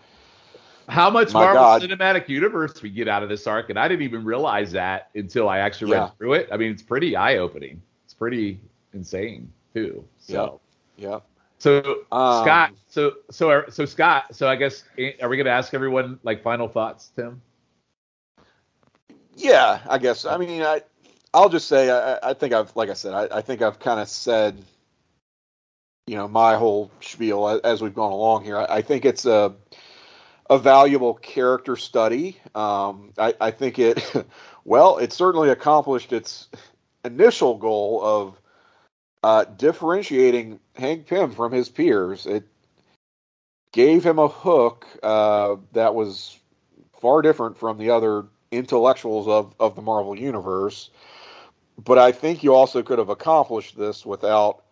how 0.88 1.10
much 1.10 1.34
Marvel 1.34 1.62
God. 1.62 1.82
Cinematic 1.82 2.30
Universe 2.30 2.82
we 2.82 2.90
get 2.90 3.08
out 3.08 3.22
of 3.22 3.30
this 3.30 3.46
arc, 3.46 3.70
and 3.70 3.78
I 3.78 3.88
didn't 3.88 4.04
even 4.04 4.24
realize 4.24 4.72
that 4.72 5.10
until 5.16 5.50
I 5.50 5.60
actually 5.60 5.94
read 5.94 6.18
through 6.18 6.34
it. 6.34 6.50
I 6.52 6.58
mean, 6.58 6.72
it's 6.72 6.82
pretty 6.82 7.16
eye 7.16 7.38
opening. 7.38 7.82
It's 8.06 8.14
pretty 8.14 8.60
insane 8.94 9.52
too. 9.74 10.06
So, 10.18 10.62
yeah. 10.98 11.20
So 11.60 11.80
um, 12.12 12.44
Scott, 12.44 12.74
so 12.88 13.14
so 13.32 13.64
so 13.70 13.86
Scott, 13.86 14.36
so 14.36 14.48
I 14.48 14.56
guess 14.56 14.84
eh, 14.98 15.14
are 15.22 15.30
we 15.30 15.38
going 15.38 15.46
to 15.46 15.52
ask 15.52 15.74
everyone 15.74 16.20
like 16.24 16.44
final 16.44 16.68
thoughts, 16.68 17.12
Tim? 17.16 17.42
Yeah, 19.36 19.80
I 19.88 19.98
guess. 19.98 20.26
I 20.26 20.38
mean, 20.38 20.62
I 20.62 20.82
I'll 21.34 21.50
just 21.50 21.68
say 21.68 21.90
I, 21.90 22.32
I 22.32 22.34
think 22.34 22.54
I've 22.54 22.76
like 22.76 22.90
I 22.90 22.94
said 22.94 23.14
I, 23.14 23.38
I 23.38 23.42
think 23.42 23.62
I've 23.62 23.80
kind 23.80 24.00
of 24.00 24.08
said 24.08 24.64
you 26.06 26.16
know 26.16 26.28
my 26.28 26.56
whole 26.56 26.92
spiel 27.02 27.48
as, 27.48 27.62
as 27.62 27.82
we've 27.82 27.94
gone 27.94 28.12
along 28.12 28.44
here. 28.44 28.58
I, 28.58 28.78
I, 28.78 28.82
think 28.82 29.06
it's 29.06 29.26
a 29.26 29.56
a 30.50 30.58
valuable 30.58 31.16
character 31.16 31.76
study. 31.76 32.40
Um, 32.56 33.14
I, 33.18 33.34
I 33.42 33.52
think 33.52 33.80
it 33.80 34.04
well 34.66 34.98
it 34.98 35.12
certainly 35.12 35.50
accomplished 35.50 36.14
its 36.14 36.50
initial 37.04 37.58
goal 37.58 38.02
of 38.04 38.42
uh, 39.24 39.46
differentiating 39.46 40.60
Hank 40.76 41.08
Pym 41.08 41.32
from 41.32 41.52
his 41.52 41.70
peers. 41.70 42.26
It 42.26 42.48
gave 43.72 44.04
him 44.04 44.20
a 44.20 44.28
hook 44.28 44.88
uh, 45.04 45.58
that 45.74 45.94
was 45.96 46.38
far 47.02 47.22
different 47.22 47.58
from 47.58 47.78
the 47.78 47.92
other 47.92 48.26
intellectuals 48.52 49.28
of, 49.28 49.54
of 49.60 49.76
the 49.76 49.82
Marvel 49.82 50.18
Universe. 50.18 50.90
But 51.78 51.98
I 51.98 52.12
think 52.12 52.44
you 52.44 52.56
also 52.56 52.82
could 52.82 52.98
have 52.98 53.10
accomplished 53.10 53.78
this 53.78 54.06
without 54.06 54.64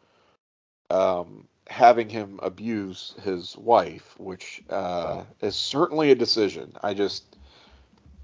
um, 0.90 1.48
having 1.68 2.10
him 2.10 2.40
abuse 2.42 3.14
his 3.24 3.56
wife, 3.58 4.16
which 4.18 4.64
uh, 4.70 5.24
is 5.42 5.56
certainly 5.56 6.12
a 6.12 6.16
decision. 6.16 6.74
I 6.82 6.94
just, 6.94 7.38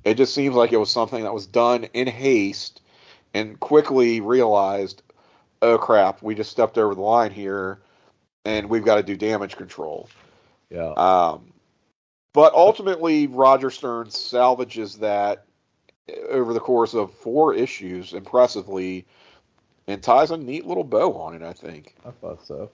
it 0.04 0.16
just 0.16 0.34
seems 0.34 0.56
like 0.56 0.74
it 0.74 0.78
was 0.78 0.90
something 0.92 1.24
that 1.24 1.34
was 1.34 1.46
done 1.46 1.86
in 1.94 2.08
haste 2.08 2.82
and 3.34 3.60
quickly 3.60 4.20
realized, 4.20 5.04
oh 5.62 5.78
crap, 5.78 6.22
we 6.22 6.36
just 6.36 6.52
stepped 6.52 6.78
over 6.78 6.96
the 6.96 7.02
line 7.02 7.32
here, 7.32 7.80
and 8.46 8.70
we've 8.70 8.86
got 8.86 8.96
to 8.96 9.04
do 9.04 9.16
damage 9.16 9.56
control. 9.56 10.10
Yeah. 10.70 10.92
Um, 10.92 11.54
but 12.34 12.54
ultimately, 12.54 13.28
Roger 13.28 13.70
Stern 13.70 14.10
salvages 14.10 14.98
that 15.00 15.46
over 16.30 16.54
the 16.54 16.60
course 16.60 16.94
of 16.94 17.14
four 17.14 17.54
issues 17.54 18.14
impressively 18.14 19.06
and 19.88 20.02
ties 20.02 20.32
a 20.32 20.38
neat 20.38 20.66
little 20.66 20.84
bow 20.84 21.14
on 21.14 21.36
it. 21.36 21.42
I 21.42 21.54
think. 21.54 21.96
I 22.06 22.12
thought 22.12 22.46
so. 22.46 22.72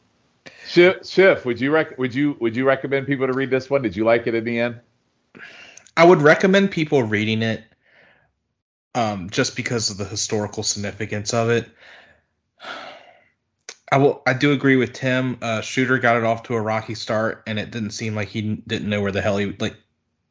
Schiff, 0.67 1.05
Schiff, 1.05 1.45
would 1.45 1.59
you 1.59 1.71
rec- 1.71 1.97
would 1.97 2.13
you 2.13 2.37
would 2.39 2.55
you 2.55 2.65
recommend 2.65 3.07
people 3.07 3.27
to 3.27 3.33
read 3.33 3.49
this 3.49 3.69
one? 3.69 3.81
Did 3.81 3.95
you 3.95 4.05
like 4.05 4.27
it 4.27 4.35
in 4.35 4.43
the 4.43 4.59
end? 4.59 4.79
I 5.95 6.05
would 6.05 6.21
recommend 6.21 6.71
people 6.71 7.03
reading 7.03 7.41
it, 7.41 7.63
um, 8.93 9.29
just 9.29 9.55
because 9.55 9.89
of 9.89 9.97
the 9.97 10.05
historical 10.05 10.63
significance 10.63 11.33
of 11.33 11.49
it. 11.49 11.67
I 13.91 13.97
will. 13.97 14.21
I 14.27 14.33
do 14.33 14.51
agree 14.51 14.75
with 14.75 14.93
Tim. 14.93 15.37
Uh, 15.41 15.61
Shooter 15.61 15.97
got 15.97 16.17
it 16.17 16.23
off 16.23 16.43
to 16.43 16.55
a 16.55 16.61
rocky 16.61 16.95
start, 16.95 17.43
and 17.47 17.57
it 17.57 17.71
didn't 17.71 17.91
seem 17.91 18.15
like 18.15 18.27
he 18.27 18.55
didn't 18.67 18.89
know 18.89 19.01
where 19.01 19.11
the 19.11 19.21
hell 19.21 19.37
he 19.37 19.55
like. 19.59 19.75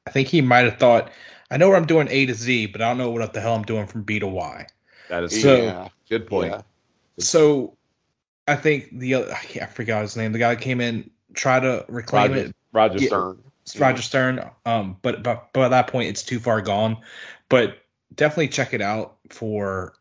I 0.07 0.11
think 0.11 0.29
he 0.29 0.41
might 0.41 0.65
have 0.65 0.79
thought 0.79 1.11
I 1.51 1.57
know 1.57 1.69
where 1.69 1.77
I'm 1.77 1.87
doing 1.87 2.09
A 2.11 2.27
to 2.27 2.35
Z, 2.35 2.67
but 2.67 2.83
I 2.83 2.89
don't 2.89 2.99
know 2.99 3.11
what 3.11 3.33
the 3.33 3.41
hell 3.41 3.55
I'm 3.55 3.63
doing 3.63 3.87
from 3.87 4.03
B 4.03 4.19
to 4.19 4.27
Y. 4.27 4.67
That 5.09 5.25
is 5.25 5.41
so 5.41 5.57
yeah. 5.57 5.89
good 6.09 6.27
point. 6.27 6.53
Yeah. 6.53 6.63
So 7.19 7.77
I 8.49 8.57
think 8.57 8.99
the 8.99 9.15
other, 9.15 9.33
I 9.33 9.67
forgot 9.67 10.03
his 10.03 10.17
name. 10.17 10.33
The 10.33 10.39
guy 10.39 10.57
came 10.57 10.81
in, 10.81 11.11
tried 11.35 11.61
to 11.61 11.85
reclaim 11.89 12.33
Roger, 12.33 12.47
it. 12.47 12.57
Roger 12.73 12.99
Stern. 12.99 13.43
Roger 13.79 14.03
Stern. 14.03 14.51
Um, 14.65 14.97
but, 15.03 15.23
but 15.23 15.53
by 15.53 15.69
that 15.69 15.87
point, 15.87 16.09
it's 16.09 16.25
too 16.25 16.41
far 16.41 16.61
gone. 16.61 16.97
But 17.49 17.79
definitely 18.15 18.49
check 18.49 18.75
it 18.75 18.83
out 18.83 19.17
for, 19.31 19.95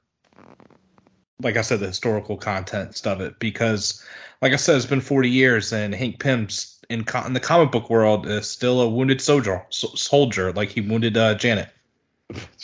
like 1.41 1.57
I 1.57 1.61
said, 1.61 1.79
the 1.79 1.87
historical 1.87 2.37
context 2.37 3.07
of 3.07 3.21
it 3.21 3.39
because, 3.39 4.03
like 4.41 4.53
I 4.53 4.57
said, 4.57 4.77
it's 4.77 4.85
been 4.85 5.01
40 5.01 5.29
years 5.29 5.73
and 5.73 5.93
Hank 5.93 6.19
Pym's 6.19 6.79
in, 6.89 7.03
co- 7.03 7.25
in 7.25 7.33
the 7.33 7.39
comic 7.39 7.71
book 7.71 7.89
world 7.89 8.27
is 8.27 8.49
still 8.49 8.81
a 8.81 8.89
wounded 8.89 9.21
soldier, 9.21 9.65
so, 9.69 9.89
soldier 9.89 10.51
like 10.53 10.69
he 10.69 10.81
wounded 10.81 11.17
uh, 11.17 11.35
Janet. 11.35 11.69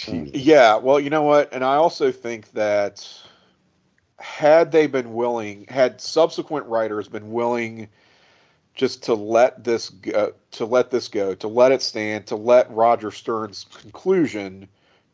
Yeah, 0.08 0.78
well, 0.78 1.00
you 1.00 1.10
know 1.10 1.24
what, 1.24 1.54
and 1.54 1.64
I 1.64 1.76
also 1.76 2.12
think 2.12 2.52
that 2.52 3.08
had 4.20 4.72
they 4.72 4.88
been 4.88 5.14
willing, 5.14 5.66
had 5.68 6.00
subsequent 6.00 6.68
writers 6.68 7.08
been 7.08 7.32
willing 7.32 7.90
just 8.74 9.04
to 9.04 9.14
let 9.14 9.64
this 9.64 9.90
go, 9.90 10.34
to 10.52 10.66
let 10.66 10.92
this 10.92 11.08
go, 11.08 11.36
to 11.36 11.48
let 11.48 11.72
it 11.72 11.82
stand, 11.82 12.28
to 12.28 12.36
let 12.36 12.72
Roger 12.72 13.12
Stern's 13.12 13.66
conclusion 13.82 14.68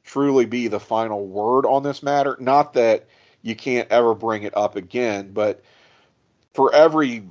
truly 0.03 0.45
be 0.45 0.67
the 0.67 0.79
final 0.79 1.25
word 1.25 1.65
on 1.65 1.83
this 1.83 2.03
matter. 2.03 2.37
Not 2.39 2.73
that 2.73 3.07
you 3.47 3.55
can't 3.55 3.89
ever 3.89 4.13
bring 4.13 4.43
it 4.43 4.55
up 4.57 4.75
again, 4.75 5.31
but 5.31 5.63
for 6.53 6.73
every 6.73 7.23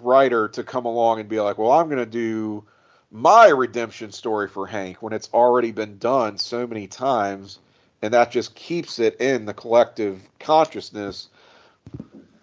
writer 0.00 0.48
to 0.48 0.62
come 0.62 0.84
along 0.84 1.18
and 1.18 1.28
be 1.28 1.40
like, 1.40 1.58
well, 1.58 1.72
I'm 1.72 1.86
going 1.86 1.98
to 1.98 2.06
do 2.06 2.64
my 3.10 3.48
redemption 3.48 4.12
story 4.12 4.46
for 4.46 4.66
Hank 4.66 5.02
when 5.02 5.12
it's 5.12 5.28
already 5.34 5.72
been 5.72 5.98
done 5.98 6.38
so 6.38 6.66
many 6.66 6.86
times, 6.86 7.58
and 8.00 8.14
that 8.14 8.30
just 8.30 8.54
keeps 8.54 9.00
it 9.00 9.20
in 9.20 9.44
the 9.44 9.52
collective 9.52 10.22
consciousness. 10.38 11.28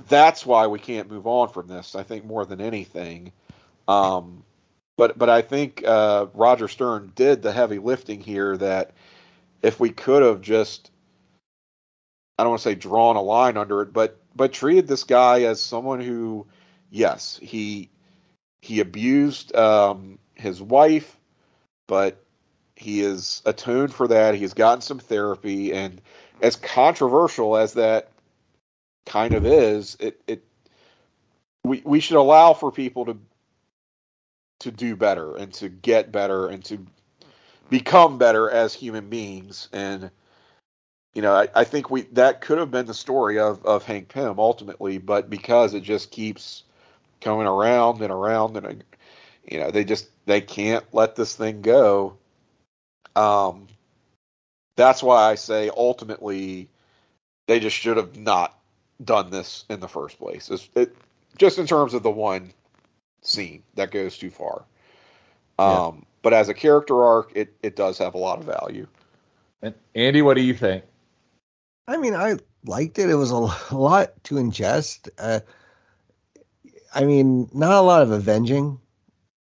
That's 0.09 0.45
why 0.45 0.67
we 0.67 0.79
can't 0.79 1.09
move 1.09 1.27
on 1.27 1.47
from 1.49 1.67
this. 1.67 1.95
I 1.95 2.03
think 2.03 2.25
more 2.25 2.45
than 2.45 2.59
anything, 2.59 3.31
um, 3.87 4.43
but 4.97 5.17
but 5.17 5.29
I 5.29 5.41
think 5.41 5.83
uh, 5.85 6.27
Roger 6.33 6.67
Stern 6.67 7.13
did 7.15 7.41
the 7.41 7.53
heavy 7.53 7.79
lifting 7.79 8.19
here. 8.19 8.57
That 8.57 8.91
if 9.61 9.79
we 9.79 9.89
could 9.91 10.23
have 10.23 10.41
just, 10.41 10.91
I 12.37 12.43
don't 12.43 12.51
want 12.51 12.61
to 12.61 12.69
say 12.69 12.75
drawn 12.75 13.15
a 13.15 13.21
line 13.21 13.57
under 13.57 13.81
it, 13.81 13.93
but 13.93 14.19
but 14.35 14.53
treated 14.53 14.87
this 14.87 15.03
guy 15.03 15.43
as 15.43 15.61
someone 15.61 16.01
who 16.01 16.45
yes, 16.91 17.39
he 17.41 17.89
he 18.61 18.79
abused 18.79 19.55
um, 19.55 20.19
his 20.35 20.61
wife, 20.61 21.17
but 21.87 22.23
he 22.75 23.01
is 23.01 23.41
atoned 23.45 23.93
for 23.93 24.07
that. 24.07 24.35
He's 24.35 24.53
gotten 24.53 24.81
some 24.81 24.99
therapy, 24.99 25.73
and 25.73 26.01
as 26.41 26.55
controversial 26.55 27.57
as 27.57 27.73
that 27.73 28.11
kind 29.05 29.33
of 29.33 29.45
is, 29.45 29.97
it 29.99 30.21
it 30.27 30.43
we 31.63 31.81
we 31.83 31.99
should 31.99 32.17
allow 32.17 32.53
for 32.53 32.71
people 32.71 33.05
to 33.05 33.17
to 34.59 34.71
do 34.71 34.95
better 34.95 35.35
and 35.35 35.53
to 35.53 35.69
get 35.69 36.11
better 36.11 36.47
and 36.47 36.63
to 36.65 36.85
become 37.69 38.17
better 38.17 38.49
as 38.49 38.73
human 38.73 39.09
beings 39.09 39.69
and 39.71 40.09
you 41.17 41.23
know 41.23 41.33
I, 41.33 41.47
I 41.55 41.63
think 41.63 41.89
we 41.89 42.03
that 42.13 42.41
could 42.41 42.59
have 42.59 42.69
been 42.69 42.85
the 42.85 42.93
story 42.93 43.39
of 43.39 43.65
of 43.65 43.83
Hank 43.83 44.09
Pym 44.09 44.39
ultimately 44.39 44.99
but 44.99 45.31
because 45.31 45.73
it 45.73 45.81
just 45.81 46.11
keeps 46.11 46.61
coming 47.21 47.47
around 47.47 48.03
and 48.03 48.11
around 48.11 48.55
and 48.55 48.83
you 49.43 49.59
know 49.59 49.71
they 49.71 49.83
just 49.83 50.07
they 50.27 50.41
can't 50.41 50.85
let 50.93 51.15
this 51.15 51.35
thing 51.35 51.63
go. 51.63 52.17
Um 53.15 53.67
that's 54.75 55.01
why 55.01 55.31
i 55.31 55.33
say 55.33 55.71
ultimately 55.75 56.69
they 57.47 57.59
just 57.59 57.75
should 57.75 57.97
have 57.97 58.15
not 58.15 58.55
done 59.03 59.31
this 59.31 59.65
in 59.69 59.79
the 59.79 59.87
first 59.87 60.19
place. 60.19 60.51
It's, 60.51 60.69
it, 60.75 60.95
just 61.35 61.57
in 61.57 61.65
terms 61.65 61.95
of 61.95 62.03
the 62.03 62.11
one 62.11 62.51
scene 63.23 63.63
that 63.73 63.89
goes 63.89 64.19
too 64.19 64.29
far. 64.29 64.65
Um 65.57 65.95
yeah. 65.95 66.05
but 66.21 66.33
as 66.33 66.47
a 66.47 66.53
character 66.53 67.03
arc 67.03 67.31
it 67.33 67.55
it 67.63 67.75
does 67.75 67.97
have 67.97 68.13
a 68.13 68.19
lot 68.19 68.37
of 68.37 68.45
value. 68.45 68.85
And 69.63 69.73
andy 69.95 70.21
what 70.21 70.35
do 70.35 70.43
you 70.43 70.53
think 70.53 70.83
i 71.87 71.97
mean 71.97 72.13
i 72.13 72.35
liked 72.65 72.99
it 72.99 73.09
it 73.09 73.15
was 73.15 73.31
a, 73.31 73.35
lot 73.75 74.11
to 74.23 74.35
ingest 74.35 75.09
uh, 75.17 75.39
I 76.97 77.05
mean, 77.05 77.47
not 77.53 77.73
a 77.73 77.81
lot 77.81 78.01
of 78.01 78.09
avenging. 78.11 78.79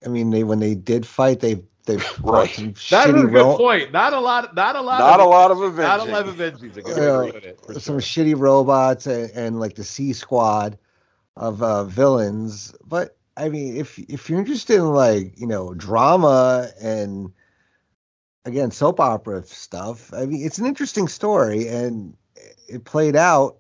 I 0.04 0.08
mean, 0.08 0.30
they 0.30 0.42
when 0.42 0.58
they 0.58 0.74
did 0.74 1.06
fight, 1.06 1.40
they 1.40 1.62
They 1.86 1.96
right. 2.22 2.52
That's 2.90 2.92
a 3.08 3.12
good 3.12 3.32
ro- 3.32 3.56
point. 3.56 3.92
Not 3.92 4.12
a 4.12 4.20
lot. 4.20 4.54
Not 4.54 4.74
a 4.74 4.80
lot. 4.80 4.98
Not 4.98 5.20
of, 5.20 5.26
a 5.26 5.28
lot 5.28 5.50
of 5.50 5.60
Avengers. 5.60 5.84
Not 5.84 6.08
a 6.08 6.10
lot 6.10 6.22
of 6.22 6.28
Avengers. 6.28 6.76
Uh, 6.78 7.78
some 7.78 8.00
sure. 8.00 8.24
shitty 8.24 8.34
robots 8.36 9.06
and, 9.06 9.30
and, 9.34 9.60
like 9.60 9.74
the 9.74 9.84
C 9.84 10.12
Squad 10.12 10.78
of 11.36 11.62
uh, 11.62 11.84
villains. 11.84 12.74
But 12.84 13.16
I 13.36 13.48
mean, 13.48 13.76
if 13.76 13.98
if 13.98 14.28
you're 14.28 14.40
interested 14.40 14.76
in 14.76 14.92
like 14.92 15.38
you 15.38 15.46
know 15.46 15.74
drama 15.74 16.70
and 16.80 17.32
again 18.44 18.70
soap 18.72 18.98
opera 18.98 19.44
stuff, 19.44 20.12
I 20.12 20.26
mean, 20.26 20.44
it's 20.44 20.58
an 20.58 20.66
interesting 20.66 21.06
story 21.06 21.68
and 21.68 22.16
it 22.68 22.84
played 22.84 23.16
out 23.16 23.56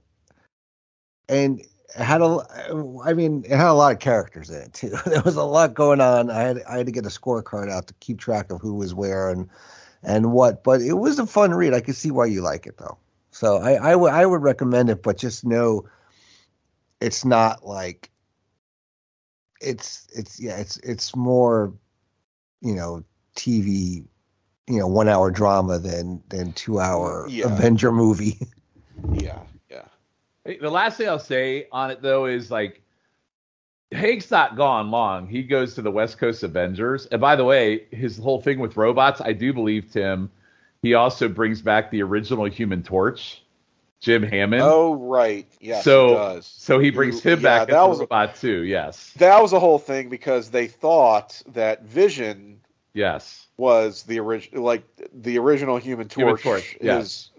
and 1.28 1.62
had 1.96 2.20
a 2.20 2.38
I 3.04 3.12
mean 3.12 3.44
it 3.44 3.56
had 3.56 3.68
a 3.68 3.72
lot 3.72 3.92
of 3.92 4.00
characters 4.00 4.50
in 4.50 4.62
it 4.62 4.72
too. 4.72 4.94
there 5.06 5.22
was 5.22 5.36
a 5.36 5.44
lot 5.44 5.74
going 5.74 6.00
on. 6.00 6.30
I 6.30 6.40
had 6.40 6.62
I 6.68 6.78
had 6.78 6.86
to 6.86 6.92
get 6.92 7.06
a 7.06 7.10
scorecard 7.10 7.70
out 7.70 7.86
to 7.88 7.94
keep 7.94 8.18
track 8.18 8.50
of 8.50 8.60
who 8.60 8.74
was 8.74 8.94
where 8.94 9.30
and 9.30 9.48
and 10.02 10.32
what. 10.32 10.64
But 10.64 10.80
it 10.82 10.94
was 10.94 11.18
a 11.18 11.26
fun 11.26 11.54
read. 11.54 11.74
I 11.74 11.80
could 11.80 11.96
see 11.96 12.10
why 12.10 12.26
you 12.26 12.42
like 12.42 12.66
it 12.66 12.78
though. 12.78 12.98
So 13.30 13.58
I 13.58 13.90
I, 13.90 13.92
w- 13.92 14.12
I 14.12 14.26
would 14.26 14.42
recommend 14.42 14.90
it, 14.90 15.02
but 15.02 15.18
just 15.18 15.44
know 15.44 15.88
it's 17.00 17.24
not 17.24 17.66
like 17.66 18.10
it's 19.60 20.06
it's 20.14 20.40
yeah 20.40 20.56
it's 20.56 20.76
it's 20.78 21.14
more 21.14 21.72
you 22.60 22.74
know 22.74 23.04
TV 23.36 24.04
you 24.66 24.78
know 24.78 24.86
one 24.86 25.08
hour 25.08 25.30
drama 25.30 25.78
than 25.78 26.22
than 26.28 26.52
two 26.52 26.80
hour 26.80 27.26
yeah. 27.28 27.46
Avenger 27.46 27.92
movie. 27.92 28.38
yeah, 29.12 29.38
yeah. 29.70 29.84
the 30.60 30.70
last 30.70 30.96
thing 30.96 31.08
I'll 31.08 31.18
say 31.18 31.66
on 31.72 31.90
it 31.90 32.02
though 32.02 32.26
is 32.26 32.50
like 32.50 32.82
Hank's 33.94 34.30
not 34.30 34.56
gone 34.56 34.90
long. 34.90 35.26
He 35.28 35.42
goes 35.42 35.74
to 35.74 35.82
the 35.82 35.90
West 35.90 36.18
Coast 36.18 36.42
Avengers. 36.42 37.06
And 37.06 37.20
by 37.20 37.36
the 37.36 37.44
way, 37.44 37.86
his 37.90 38.18
whole 38.18 38.40
thing 38.40 38.58
with 38.58 38.76
robots, 38.76 39.20
I 39.20 39.32
do 39.32 39.52
believe 39.52 39.90
Tim, 39.90 40.30
he 40.82 40.94
also 40.94 41.28
brings 41.28 41.62
back 41.62 41.90
the 41.90 42.02
original 42.02 42.44
Human 42.44 42.82
Torch, 42.82 43.42
Jim 44.00 44.22
Hammond. 44.22 44.62
Oh 44.62 44.94
right, 44.94 45.46
yeah. 45.60 45.80
So 45.80 46.40
so 46.42 46.78
he 46.78 46.90
brings 46.90 47.22
him 47.22 47.38
yeah, 47.40 47.58
back 47.58 47.68
that 47.68 47.88
was, 47.88 47.98
a 47.98 48.02
robot 48.02 48.36
too. 48.36 48.64
Yes, 48.64 49.12
that 49.16 49.40
was 49.40 49.52
a 49.52 49.60
whole 49.60 49.78
thing 49.78 50.08
because 50.08 50.50
they 50.50 50.66
thought 50.66 51.40
that 51.52 51.84
Vision. 51.84 52.60
Yes. 52.92 53.48
Was 53.56 54.04
the 54.04 54.20
original 54.20 54.62
like 54.62 54.84
the 55.12 55.38
original 55.38 55.78
Human 55.78 56.06
Torch, 56.08 56.42
Human 56.42 56.60
Torch 56.60 56.76
yes. 56.80 57.04
is 57.04 57.30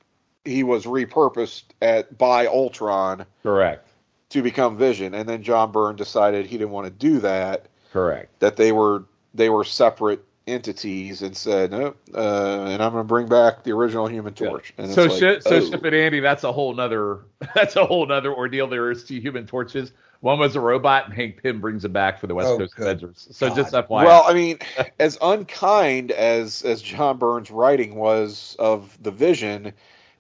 he 0.46 0.64
was 0.64 0.86
repurposed 0.86 1.64
at 1.82 2.18
by 2.18 2.48
Ultron. 2.48 3.26
Correct. 3.44 3.88
To 4.30 4.42
become 4.42 4.78
Vision, 4.78 5.14
and 5.14 5.30
then 5.30 5.44
John 5.44 5.72
Byrne 5.72 5.96
decided 5.96 6.46
he 6.46 6.58
didn't 6.58 6.72
want 6.72 6.88
to 6.88 6.92
do 6.92 7.20
that. 7.20 7.68
Correct. 7.94 8.40
That 8.40 8.58
they 8.58 8.72
were 8.72 9.06
they 9.34 9.50
were 9.50 9.64
separate 9.64 10.26
entities, 10.48 11.22
and 11.22 11.36
said, 11.36 11.72
nope, 11.72 11.98
uh, 12.14 12.66
and 12.66 12.82
I'm 12.82 12.92
going 12.92 13.04
to 13.04 13.08
bring 13.08 13.28
back 13.28 13.64
the 13.64 13.72
original 13.72 14.08
Human 14.08 14.34
Torch. 14.34 14.74
Yeah. 14.78 14.88
so, 14.88 15.06
like, 15.06 15.12
sh- 15.12 15.44
so 15.44 15.56
oh. 15.56 15.70
Schiff 15.70 15.84
and 15.84 15.96
Andy, 15.96 16.20
that's 16.20 16.44
a 16.44 16.52
whole 16.52 16.74
nother 16.74 17.22
that's 17.56 17.76
a 17.76 17.86
whole 17.86 18.06
nother 18.06 18.34
ordeal. 18.34 18.68
There 18.68 18.92
is 18.92 19.04
two 19.04 19.20
Human 19.20 19.48
Torches. 19.48 19.92
One 20.22 20.40
was 20.40 20.56
a 20.56 20.60
robot, 20.60 21.06
and 21.06 21.14
Hank 21.14 21.42
Pym 21.42 21.62
brings 21.62 21.86
him 21.86 21.92
back 21.92 22.20
for 22.20 22.28
the 22.28 22.36
West 22.36 22.48
oh, 22.48 22.58
Coast 22.58 22.74
Avengers. 22.78 23.28
So 23.32 23.48
God. 23.48 23.56
just 23.56 23.74
FYI. 23.74 24.06
Well, 24.06 24.24
I 24.26 24.34
mean, 24.34 24.60
as 25.00 25.18
unkind 25.22 26.12
as 26.12 26.64
as 26.64 26.82
John 26.82 27.18
Byrne's 27.18 27.52
writing 27.52 27.96
was 27.96 28.56
of 28.60 28.98
the 29.02 29.12
Vision, 29.12 29.74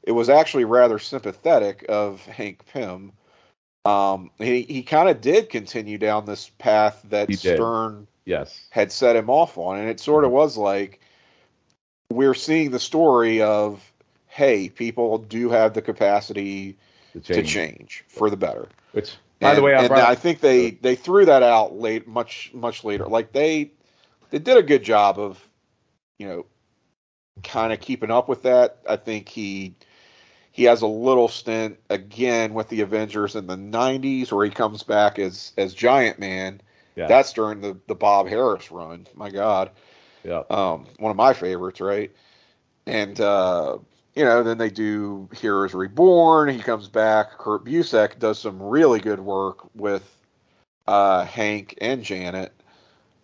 it 0.05 0.11
was 0.11 0.29
actually 0.29 0.65
rather 0.65 0.99
sympathetic 0.99 1.85
of 1.89 2.25
Hank 2.25 2.65
Pym. 2.71 3.11
Um, 3.83 4.31
he 4.37 4.61
he 4.61 4.83
kind 4.83 5.09
of 5.09 5.19
did 5.19 5.49
continue 5.49 5.97
down 5.97 6.25
this 6.25 6.49
path 6.57 7.01
that 7.09 7.33
Stern 7.33 8.07
yes 8.23 8.65
had 8.69 8.91
set 8.91 9.15
him 9.15 9.29
off 9.29 9.57
on, 9.57 9.79
and 9.79 9.89
it 9.89 9.99
sort 9.99 10.23
of 10.23 10.31
was 10.31 10.57
like 10.57 10.99
we're 12.09 12.33
seeing 12.33 12.71
the 12.71 12.79
story 12.79 13.41
of 13.41 13.81
hey, 14.27 14.69
people 14.69 15.17
do 15.17 15.49
have 15.49 15.73
the 15.73 15.81
capacity 15.81 16.77
to 17.13 17.21
change, 17.21 17.35
to 17.35 17.43
change 17.43 18.05
for 18.07 18.29
the 18.29 18.37
better. 18.37 18.67
Which, 18.91 19.15
by 19.39 19.49
and, 19.49 19.57
the 19.57 19.61
way, 19.61 19.73
I, 19.73 19.83
and 19.83 19.93
I 19.93 20.15
think 20.15 20.39
they 20.39 20.71
they 20.71 20.95
threw 20.95 21.25
that 21.25 21.41
out 21.41 21.75
late, 21.75 22.07
much 22.07 22.51
much 22.53 22.83
later. 22.83 23.07
Like 23.07 23.31
they 23.31 23.71
they 24.29 24.39
did 24.39 24.57
a 24.57 24.63
good 24.63 24.83
job 24.83 25.19
of 25.19 25.43
you 26.19 26.27
know 26.27 26.45
kind 27.43 27.73
of 27.73 27.79
keeping 27.79 28.11
up 28.11 28.29
with 28.29 28.43
that. 28.43 28.79
I 28.87 28.95
think 28.95 29.29
he 29.29 29.75
he 30.55 30.63
has 30.63 30.81
a 30.83 30.87
little 30.87 31.27
stint 31.27 31.77
again 31.89 32.53
with 32.53 32.69
the 32.69 32.79
Avengers 32.79 33.35
in 33.35 33.45
the 33.45 33.57
90s 33.57 34.31
where 34.31 34.45
he 34.45 34.51
comes 34.51 34.83
back 34.83 35.19
as 35.19 35.51
as 35.57 35.73
Giant 35.73 36.17
Man. 36.17 36.61
Yeah. 36.95 37.07
That's 37.07 37.33
during 37.33 37.59
the 37.59 37.77
the 37.87 37.95
Bob 37.95 38.27
Harras 38.27 38.71
run. 38.71 39.05
My 39.15 39.29
God. 39.29 39.71
Yeah. 40.23 40.43
Um, 40.49 40.87
one 40.97 41.11
of 41.11 41.17
my 41.17 41.33
favorites, 41.33 41.81
right? 41.81 42.09
And 42.85 43.19
uh, 43.19 43.79
you 44.15 44.23
know, 44.23 44.43
then 44.43 44.57
they 44.57 44.69
do 44.69 45.27
Heroes 45.35 45.73
Reborn. 45.73 46.47
He 46.47 46.59
comes 46.59 46.87
back. 46.87 47.37
Kurt 47.37 47.65
Busiek 47.65 48.17
does 48.17 48.39
some 48.39 48.63
really 48.63 49.01
good 49.01 49.19
work 49.19 49.67
with 49.75 50.09
uh, 50.87 51.25
Hank 51.25 51.77
and 51.81 52.01
Janet. 52.01 52.53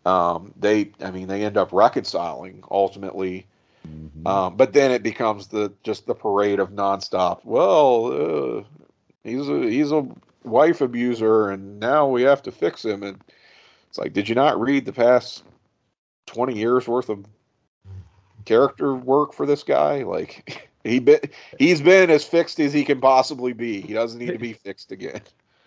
Um, 0.06 0.54
they, 0.58 0.92
I 1.00 1.12
mean, 1.12 1.30
they 1.30 1.46
end 1.46 1.56
up 1.56 1.72
reconciling 1.72 2.66
ultimately 2.70 3.48
Mm-hmm. 3.88 4.28
Um, 4.28 4.58
but 4.58 4.74
then 4.74 4.92
it 4.92 5.04
becomes 5.04 5.48
the 5.48 5.74
just 5.84 6.06
the 6.06 6.16
parade 6.16 6.60
of 6.60 6.72
nonstop. 6.72 7.42
Well, 7.44 8.60
uh, 8.60 8.64
he's 9.24 9.48
a 9.48 9.60
he's 9.70 9.92
a 9.92 10.08
wife 10.44 10.82
abuser, 10.82 11.50
and 11.50 11.80
now 11.80 12.08
we 12.08 12.24
have 12.24 12.44
to 12.44 12.52
fix 12.52 12.86
him. 12.86 13.04
And 13.04 13.20
it's 13.90 13.98
like, 13.98 14.14
did 14.14 14.30
you 14.30 14.36
not 14.36 14.60
read 14.60 14.86
the 14.86 14.94
past 14.94 15.44
twenty 16.26 16.58
years 16.58 16.88
worth 16.88 17.10
of 17.10 17.26
character 18.46 18.96
work 18.96 19.34
for 19.34 19.46
this 19.46 19.64
guy? 19.64 20.04
Like 20.04 20.70
he 20.84 21.00
been 21.00 21.22
he's 21.58 21.82
been 21.82 22.10
as 22.10 22.24
fixed 22.24 22.60
as 22.60 22.74
he 22.74 22.84
can 22.84 23.02
possibly 23.02 23.54
be. 23.54 23.82
He 23.82 23.94
doesn't 23.94 24.20
need 24.20 24.32
to 24.32 24.40
be 24.40 24.54
fixed 24.54 24.92
again. 24.92 25.22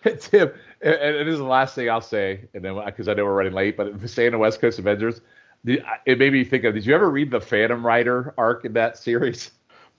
Tim, 0.19 0.51
and, 0.81 1.27
this 1.27 1.33
is 1.33 1.39
the 1.39 1.45
last 1.45 1.73
thing 1.73 1.89
I'll 1.89 1.99
say, 1.99 2.47
and 2.53 2.63
then 2.63 2.79
because 2.85 3.07
I 3.07 3.13
know 3.13 3.25
we're 3.25 3.33
running 3.33 3.53
late, 3.53 3.75
but 3.75 4.07
staying 4.07 4.31
the 4.31 4.37
West 4.37 4.61
Coast 4.61 4.77
Avengers, 4.77 5.19
it 5.65 6.19
made 6.19 6.33
me 6.33 6.43
think 6.43 6.63
of. 6.63 6.73
Did 6.73 6.85
you 6.85 6.93
ever 6.93 7.09
read 7.09 7.31
the 7.31 7.41
Phantom 7.41 7.85
Rider 7.85 8.33
arc 8.37 8.65
in 8.65 8.73
that 8.73 8.97
series? 8.97 9.51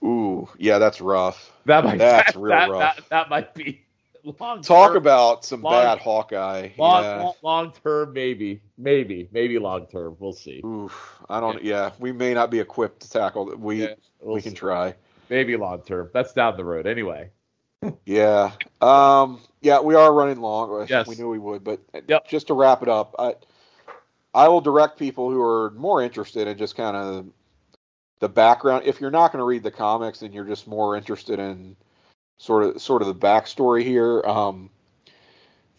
Ooh, 0.03 0.47
yeah, 0.57 0.77
that's 0.77 1.01
rough. 1.01 1.51
That 1.65 1.83
might 1.83 1.97
that's 1.97 2.33
that, 2.33 2.39
real 2.39 2.49
that, 2.49 2.69
rough. 2.69 2.95
That, 2.97 3.09
that, 3.09 3.29
might 3.29 3.53
be 3.55 3.81
long. 4.39 4.61
Talk 4.61 4.89
term, 4.89 4.97
about 4.97 5.43
some 5.43 5.61
long, 5.61 5.73
bad 5.73 5.97
Hawkeye. 5.99 6.69
Long, 6.77 7.03
yeah. 7.03 7.21
long, 7.21 7.33
long, 7.41 7.73
term, 7.83 8.13
maybe, 8.13 8.61
maybe, 8.77 9.27
maybe 9.31 9.57
long 9.57 9.87
term. 9.87 10.15
We'll 10.19 10.33
see. 10.33 10.61
Oof, 10.65 11.19
I 11.29 11.39
don't. 11.39 11.63
Yeah. 11.63 11.87
yeah, 11.87 11.91
we 11.99 12.11
may 12.11 12.33
not 12.33 12.51
be 12.51 12.59
equipped 12.59 13.01
to 13.01 13.09
tackle. 13.09 13.55
We 13.57 13.83
yeah, 13.83 13.95
we'll 14.21 14.35
we 14.35 14.41
can 14.41 14.51
see. 14.51 14.57
try. 14.57 14.95
Maybe 15.29 15.57
long 15.57 15.81
term. 15.81 16.09
That's 16.13 16.33
down 16.33 16.57
the 16.57 16.65
road 16.65 16.87
anyway. 16.87 17.31
yeah. 18.05 18.51
Um. 18.81 19.41
Yeah, 19.61 19.81
we 19.81 19.95
are 19.95 20.13
running 20.13 20.39
long. 20.39 20.85
Yes. 20.87 21.07
We 21.07 21.15
knew 21.15 21.29
we 21.29 21.39
would, 21.39 21.63
but 21.63 21.81
yep. 22.07 22.27
just 22.27 22.47
to 22.47 22.53
wrap 22.53 22.83
it 22.83 22.89
up, 22.89 23.15
I 23.17 23.33
I 24.37 24.49
will 24.49 24.61
direct 24.61 24.99
people 24.99 25.31
who 25.31 25.41
are 25.41 25.71
more 25.71 25.99
interested 25.99 26.47
in 26.47 26.59
just 26.59 26.75
kind 26.75 26.95
of 26.95 27.25
the 28.19 28.29
background. 28.29 28.83
If 28.85 29.01
you're 29.01 29.09
not 29.09 29.31
going 29.31 29.39
to 29.39 29.45
read 29.45 29.63
the 29.63 29.71
comics 29.71 30.21
and 30.21 30.31
you're 30.31 30.45
just 30.45 30.67
more 30.67 30.95
interested 30.95 31.39
in 31.39 31.75
sort 32.37 32.61
of 32.61 32.79
sort 32.79 33.01
of 33.01 33.07
the 33.07 33.15
backstory 33.15 33.81
here, 33.81 34.21
um, 34.21 34.69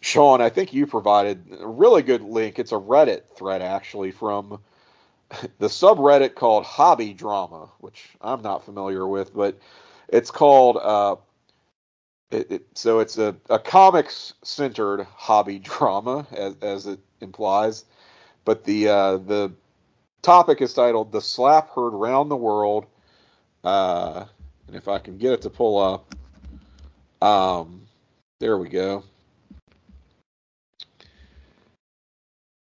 Sean, 0.01 0.41
I 0.41 0.49
think 0.49 0.73
you 0.73 0.87
provided 0.87 1.57
a 1.57 1.65
really 1.65 2.01
good 2.01 2.21
link. 2.21 2.59
It's 2.59 2.73
a 2.73 2.75
Reddit 2.75 3.21
thread 3.37 3.61
actually 3.61 4.11
from 4.11 4.59
the 5.59 5.67
subreddit 5.67 6.35
called 6.35 6.65
Hobby 6.65 7.13
Drama, 7.13 7.69
which 7.79 8.09
I'm 8.19 8.41
not 8.41 8.65
familiar 8.65 9.07
with, 9.07 9.33
but 9.33 9.57
it's 10.09 10.31
called. 10.31 10.75
Uh, 10.75 11.15
it, 12.29 12.51
it, 12.51 12.65
so 12.73 12.99
it's 12.99 13.17
a, 13.17 13.37
a 13.49 13.57
comics 13.57 14.33
centered 14.43 15.07
hobby 15.15 15.59
drama, 15.59 16.27
as, 16.33 16.57
as 16.61 16.87
it 16.87 16.99
implies. 17.21 17.85
But 18.49 18.63
the 18.63 18.87
uh, 18.87 19.17
the 19.17 19.53
topic 20.23 20.59
is 20.59 20.73
titled 20.73 21.11
"The 21.11 21.21
Slap 21.21 21.69
Heard 21.69 21.91
Round 21.91 22.31
the 22.31 22.35
World," 22.35 22.87
uh, 23.63 24.25
and 24.65 24.75
if 24.75 24.87
I 24.87 24.97
can 24.97 25.19
get 25.19 25.33
it 25.33 25.41
to 25.43 25.51
pull 25.51 25.77
up, 25.77 26.15
um, 27.21 27.83
there 28.39 28.57
we 28.57 28.67
go. 28.67 29.03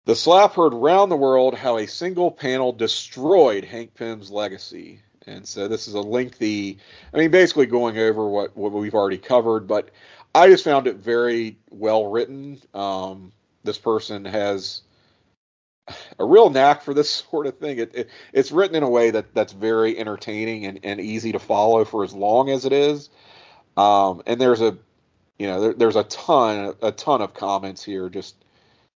The 0.06 0.16
slap 0.16 0.54
heard 0.54 0.74
round 0.74 1.12
the 1.12 1.16
world 1.16 1.54
how 1.54 1.78
a 1.78 1.86
single 1.86 2.32
panel 2.32 2.72
destroyed 2.72 3.62
Hank 3.62 3.94
Pym's 3.94 4.28
legacy. 4.28 5.02
And 5.28 5.46
so 5.46 5.68
this 5.68 5.86
is 5.86 5.94
a 5.94 6.00
lengthy, 6.00 6.78
I 7.14 7.18
mean, 7.18 7.30
basically 7.30 7.66
going 7.66 7.96
over 7.96 8.28
what, 8.28 8.56
what 8.56 8.72
we've 8.72 8.94
already 8.96 9.18
covered, 9.18 9.68
but 9.68 9.90
I 10.34 10.48
just 10.48 10.64
found 10.64 10.88
it 10.88 10.96
very 10.96 11.58
well 11.70 12.10
written. 12.10 12.60
Um, 12.74 13.30
this 13.62 13.78
person 13.78 14.24
has 14.24 14.82
a 16.18 16.24
real 16.24 16.50
knack 16.50 16.82
for 16.82 16.94
this 16.94 17.10
sort 17.30 17.46
of 17.46 17.58
thing. 17.58 17.78
It, 17.78 17.94
it, 17.94 18.10
it's 18.32 18.52
written 18.52 18.76
in 18.76 18.82
a 18.82 18.90
way 18.90 19.10
that 19.10 19.34
that's 19.34 19.52
very 19.52 19.98
entertaining 19.98 20.66
and, 20.66 20.80
and 20.82 21.00
easy 21.00 21.32
to 21.32 21.38
follow 21.38 21.84
for 21.84 22.04
as 22.04 22.14
long 22.14 22.50
as 22.50 22.64
it 22.64 22.72
is. 22.72 23.10
Um, 23.76 24.22
and 24.26 24.40
there's 24.40 24.60
a, 24.60 24.76
you 25.38 25.46
know, 25.46 25.60
there, 25.60 25.74
there's 25.74 25.96
a 25.96 26.04
ton, 26.04 26.74
a 26.82 26.92
ton 26.92 27.20
of 27.20 27.34
comments 27.34 27.84
here, 27.84 28.08
just 28.08 28.36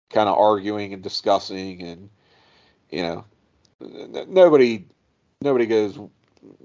kind 0.09 0.29
of 0.29 0.37
arguing 0.37 0.93
and 0.93 1.01
discussing, 1.01 1.81
and 1.81 2.09
you 2.89 3.01
know, 3.01 3.25
nobody 4.27 4.85
nobody 5.41 5.65
goes 5.65 5.99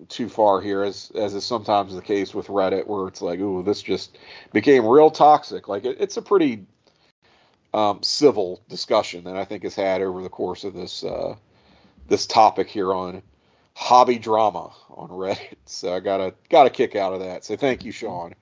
too 0.09 0.28
far 0.28 0.60
here, 0.60 0.83
as 0.83 1.10
as 1.15 1.34
is 1.34 1.44
sometimes 1.44 1.94
the 1.94 2.02
case 2.02 2.34
with 2.34 2.49
Reddit, 2.49 2.86
where 2.86 3.09
it's 3.09 3.23
like, 3.23 3.41
ooh, 3.41 3.62
this 3.62 3.83
just 3.83 4.18
became 4.52 4.86
real 4.86 5.10
toxic. 5.10 5.68
Like 5.68 5.84
it, 5.84 5.97
it's 5.99 6.17
a 6.17 6.23
pretty 6.23 6.67
um, 7.75 8.02
civil 8.02 8.62
discussion 8.68 9.25
that 9.25 9.36
I 9.36 9.44
think 9.44 9.62
has 9.62 9.75
had 9.75 10.02
over 10.02 10.23
the 10.23 10.28
course 10.28 10.65
of 10.65 10.75
this 10.75 11.05
uh, 11.05 11.36
this 12.09 12.26
topic 12.26 12.68
here 12.68 12.92
on 12.92 13.23
hobby 13.75 14.18
drama 14.18 14.73
on 14.91 15.09
Reddit. 15.09 15.57
So 15.67 15.94
I 15.94 16.01
got 16.01 16.20
a 16.20 16.34
got 16.51 16.67
a 16.67 16.70
kick 16.70 16.97
out 16.97 17.15
of 17.15 17.20
that. 17.20 17.44
So 17.44 17.57
thank 17.57 17.84
you, 17.84 17.92
Sean. 17.92 18.34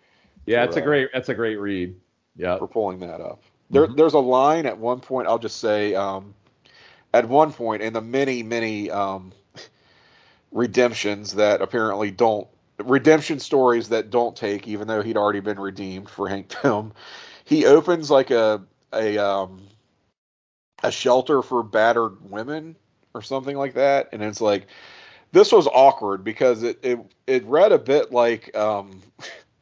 Yeah, 0.47 0.65
it's 0.65 0.77
a 0.77 0.81
uh, 0.81 0.85
great 0.85 1.11
that's 1.13 1.29
a 1.29 1.35
great 1.35 1.57
read. 1.57 1.95
Yeah, 2.37 2.59
for 2.59 2.67
pulling 2.67 3.01
that 3.01 3.21
up. 3.21 3.43
There, 3.71 3.87
mm-hmm. 3.87 3.97
there's 3.97 4.15
a 4.15 4.19
line 4.19 4.67
at 4.67 4.79
one 4.79 5.01
point. 5.01 5.29
I'll 5.29 5.39
just 5.39 5.59
say, 5.59 5.95
um, 5.95 6.35
at 7.15 7.29
one 7.29 7.53
point 7.53 7.83
in 7.83 7.93
the 7.93 8.01
many 8.01 8.43
many 8.43 8.91
um, 8.91 9.33
redemptions 10.51 11.35
that 11.35 11.63
apparently 11.63 12.11
don't 12.11 12.49
redemption 12.79 13.39
stories 13.39 13.91
that 13.91 14.11
don't 14.11 14.35
take, 14.35 14.67
even 14.67 14.89
though 14.89 15.03
he'd 15.03 15.17
already 15.17 15.41
been 15.41 15.61
redeemed 15.61 16.09
for 16.09 16.29
Hank 16.29 16.49
Pym. 16.49 16.93
He 17.45 17.67
opens 17.67 18.11
like 18.11 18.31
a 18.31 18.63
a 18.93 19.19
um 19.19 19.63
a 20.83 20.91
shelter 20.91 21.43
for 21.43 21.63
battered 21.63 22.31
women 22.31 22.77
or 23.15 23.23
something 23.23 23.57
like 23.57 23.75
that, 23.75 24.11
and 24.13 24.23
it's 24.23 24.41
like 24.41 24.67
this 25.33 25.53
was 25.53 25.67
awkward 25.67 26.25
because 26.25 26.63
it 26.63 26.79
it 26.83 26.99
it 27.27 27.45
read 27.45 27.73
a 27.73 27.79
bit 27.79 28.13
like 28.13 28.57
um 28.57 29.01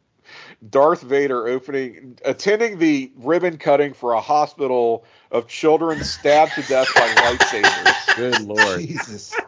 Darth 0.70 1.02
Vader 1.02 1.46
opening 1.46 2.18
attending 2.24 2.78
the 2.78 3.12
ribbon 3.16 3.58
cutting 3.58 3.94
for 3.94 4.12
a 4.12 4.20
hospital 4.20 5.04
of 5.30 5.46
children 5.48 6.02
stabbed 6.02 6.52
to 6.52 6.62
death 6.62 6.88
by 6.94 7.08
lightsabers. 7.08 8.16
Good 8.16 8.40
lord. 8.40 8.80
Jesus. 8.80 9.34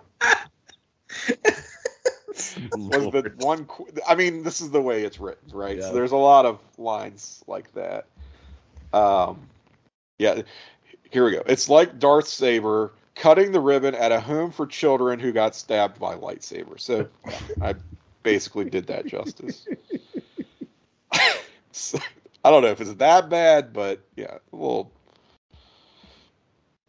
was 2.75 3.13
the 3.13 3.33
one 3.39 3.69
I 4.09 4.15
mean 4.15 4.43
this 4.43 4.61
is 4.61 4.71
the 4.71 4.81
way 4.81 5.03
it's 5.03 5.21
written, 5.21 5.51
right? 5.53 5.79
Yeah. 5.79 5.89
So 5.89 5.95
there's 5.95 6.13
a 6.13 6.17
lot 6.17 6.47
of 6.47 6.59
lines 6.79 7.43
like 7.47 7.73
that. 7.75 8.07
Um 8.93 9.50
yeah, 10.21 10.43
here 11.11 11.25
we 11.25 11.33
go. 11.33 11.43
It's 11.47 11.71
like 11.71 11.99
Darth 11.99 12.39
Vader 12.39 12.93
cutting 13.15 13.53
the 13.53 13.61
ribbon 13.61 13.95
at 13.95 14.13
a 14.13 14.21
home 14.21 14.53
for 14.53 14.67
children 14.67 15.19
who 15.19 15.33
got 15.33 15.55
stabbed 15.55 15.99
by 15.99 16.15
lightsaber. 16.15 16.79
So 16.79 17.09
I 17.61 17.75
basically 18.23 18.69
did 18.69 18.89
that 18.89 19.07
justice. 19.07 19.67
I 21.13 22.51
don't 22.51 22.63
know 22.63 22.69
if 22.69 22.83
it's 22.83 22.93
that 22.95 23.31
bad, 23.31 23.73
but 23.73 24.01
yeah, 24.15 24.37
a 24.53 24.57
little, 24.57 24.93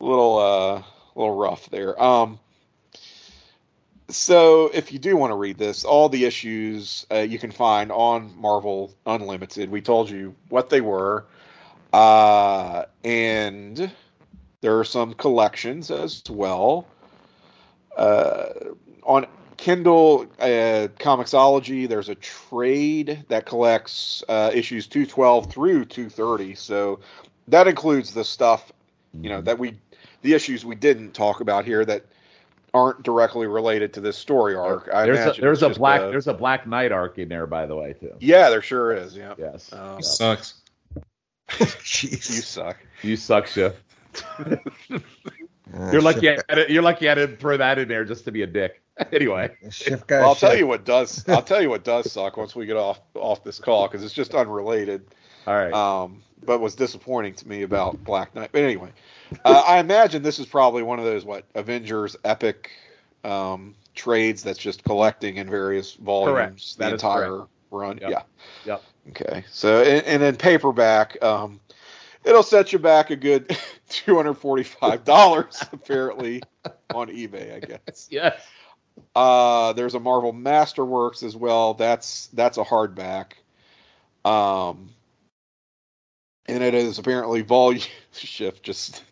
little, 0.01 0.37
uh, 0.37 0.83
little 1.15 1.35
rough 1.35 1.69
there. 1.69 2.01
Um, 2.01 2.37
so 4.09 4.69
if 4.73 4.91
you 4.91 4.99
do 4.99 5.15
want 5.15 5.31
to 5.31 5.37
read 5.37 5.57
this, 5.57 5.85
all 5.85 6.09
the 6.09 6.25
issues 6.25 7.05
uh, 7.09 7.19
you 7.19 7.39
can 7.39 7.51
find 7.51 7.93
on 7.93 8.37
Marvel 8.37 8.93
Unlimited. 9.05 9.69
We 9.69 9.81
told 9.81 10.09
you 10.09 10.35
what 10.49 10.69
they 10.69 10.81
were, 10.81 11.27
uh, 11.93 12.85
and 13.03 13.91
there 14.61 14.79
are 14.79 14.83
some 14.83 15.13
collections 15.13 15.91
as 15.91 16.23
well. 16.29 16.87
Uh, 17.97 18.45
on 19.03 19.25
Kindle 19.57 20.27
uh, 20.39 20.87
Comixology, 20.99 21.87
there's 21.87 22.09
a 22.09 22.15
trade 22.15 23.25
that 23.27 23.45
collects 23.45 24.23
uh, 24.29 24.51
issues 24.53 24.87
212 24.87 25.51
through 25.51 25.85
230. 25.85 26.55
So 26.55 26.99
that 27.47 27.67
includes 27.67 28.13
the 28.13 28.23
stuff, 28.23 28.71
you 29.19 29.29
know, 29.29 29.41
that 29.41 29.59
we, 29.59 29.75
the 30.21 30.33
issues 30.33 30.63
we 30.63 30.75
didn't 30.75 31.13
talk 31.13 31.41
about 31.41 31.65
here 31.65 31.83
that 31.85 32.05
aren't 32.73 33.03
directly 33.03 33.47
related 33.47 33.93
to 33.93 34.01
this 34.01 34.17
story 34.17 34.55
arc. 34.55 34.89
I 34.93 35.05
there's 35.05 35.37
a, 35.37 35.41
there's 35.41 35.61
a 35.61 35.69
black 35.69 36.01
a, 36.01 36.05
there's 36.05 36.27
a 36.27 36.33
Black 36.33 36.65
Knight 36.65 36.91
arc 36.91 37.19
in 37.19 37.27
there, 37.27 37.45
by 37.45 37.65
the 37.65 37.75
way, 37.75 37.93
too. 37.93 38.13
Yeah, 38.19 38.49
there 38.49 38.61
sure 38.61 38.93
is. 38.93 39.15
Yeah. 39.15 39.33
Yes. 39.37 39.73
Um. 39.73 40.01
Sucks. 40.01 40.60
Jeez. 41.59 42.11
You 42.11 42.41
suck. 42.41 42.77
You 43.01 43.15
suck, 43.15 43.47
Chef. 43.47 43.73
you're 45.91 46.01
lucky. 46.01 46.27
You 46.27 46.37
to, 46.49 46.71
you're 46.71 46.83
lucky 46.83 47.09
I 47.09 47.15
didn't 47.15 47.37
throw 47.37 47.57
that 47.57 47.79
in 47.79 47.87
there 47.87 48.05
just 48.05 48.25
to 48.25 48.31
be 48.31 48.41
a 48.41 48.47
dick. 48.47 48.81
anyway, 49.11 49.49
well, 50.09 50.29
I'll 50.29 50.35
tell 50.35 50.55
you 50.55 50.67
what 50.67 50.83
does. 50.83 51.27
I'll 51.27 51.41
tell 51.41 51.61
you 51.61 51.69
what 51.69 51.83
does 51.83 52.11
suck 52.11 52.37
once 52.37 52.55
we 52.55 52.65
get 52.65 52.77
off 52.77 52.99
off 53.15 53.43
this 53.43 53.57
call 53.57 53.87
because 53.87 54.03
it's 54.03 54.13
just 54.13 54.35
unrelated. 54.35 55.05
All 55.47 55.55
right. 55.55 55.73
Um, 55.73 56.21
but 56.43 56.59
was 56.59 56.75
disappointing 56.75 57.35
to 57.35 57.47
me 57.47 57.61
about 57.61 58.03
Black 58.03 58.35
Knight. 58.35 58.49
But 58.51 58.61
anyway, 58.61 58.91
uh, 59.45 59.63
I 59.65 59.79
imagine 59.79 60.23
this 60.23 60.39
is 60.39 60.45
probably 60.45 60.83
one 60.83 60.99
of 60.99 61.05
those 61.05 61.23
what 61.23 61.45
Avengers 61.55 62.15
epic 62.23 62.71
um, 63.23 63.75
trades 63.95 64.43
that's 64.43 64.59
just 64.59 64.83
collecting 64.83 65.37
in 65.37 65.49
various 65.49 65.93
volumes 65.93 66.33
correct. 66.35 66.77
the 66.77 66.83
that 66.83 66.93
entire 66.93 67.45
run. 67.69 67.97
Yep. 68.01 68.09
Yeah. 68.09 68.21
Yep. 68.65 68.83
Okay. 69.09 69.43
So 69.51 69.81
and, 69.81 70.05
and 70.05 70.21
then 70.21 70.35
paperback. 70.35 71.21
Um, 71.23 71.59
it'll 72.23 72.43
set 72.43 72.71
you 72.73 72.79
back 72.79 73.09
a 73.09 73.15
good 73.15 73.57
two 73.89 74.15
hundred 74.15 74.35
forty-five 74.35 75.03
dollars 75.03 75.63
apparently 75.71 76.41
on 76.93 77.07
eBay, 77.07 77.55
I 77.55 77.59
guess. 77.59 78.07
Yes. 78.11 78.41
Uh, 79.15 79.71
there's 79.73 79.95
a 79.95 79.99
Marvel 79.99 80.33
Masterworks 80.33 81.23
as 81.23 81.35
well. 81.35 81.73
That's 81.73 82.27
that's 82.27 82.57
a 82.57 82.63
hardback. 82.63 83.33
Um, 84.25 84.89
and 86.45 86.61
it 86.61 86.73
is 86.73 86.99
apparently 86.99 87.41
volume 87.41 87.81
Schiff 88.11 88.61
just 88.61 89.03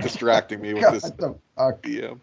distracting 0.00 0.60
me 0.60 0.74
with 0.74 0.92
this 0.92 1.10
DM. 1.10 2.20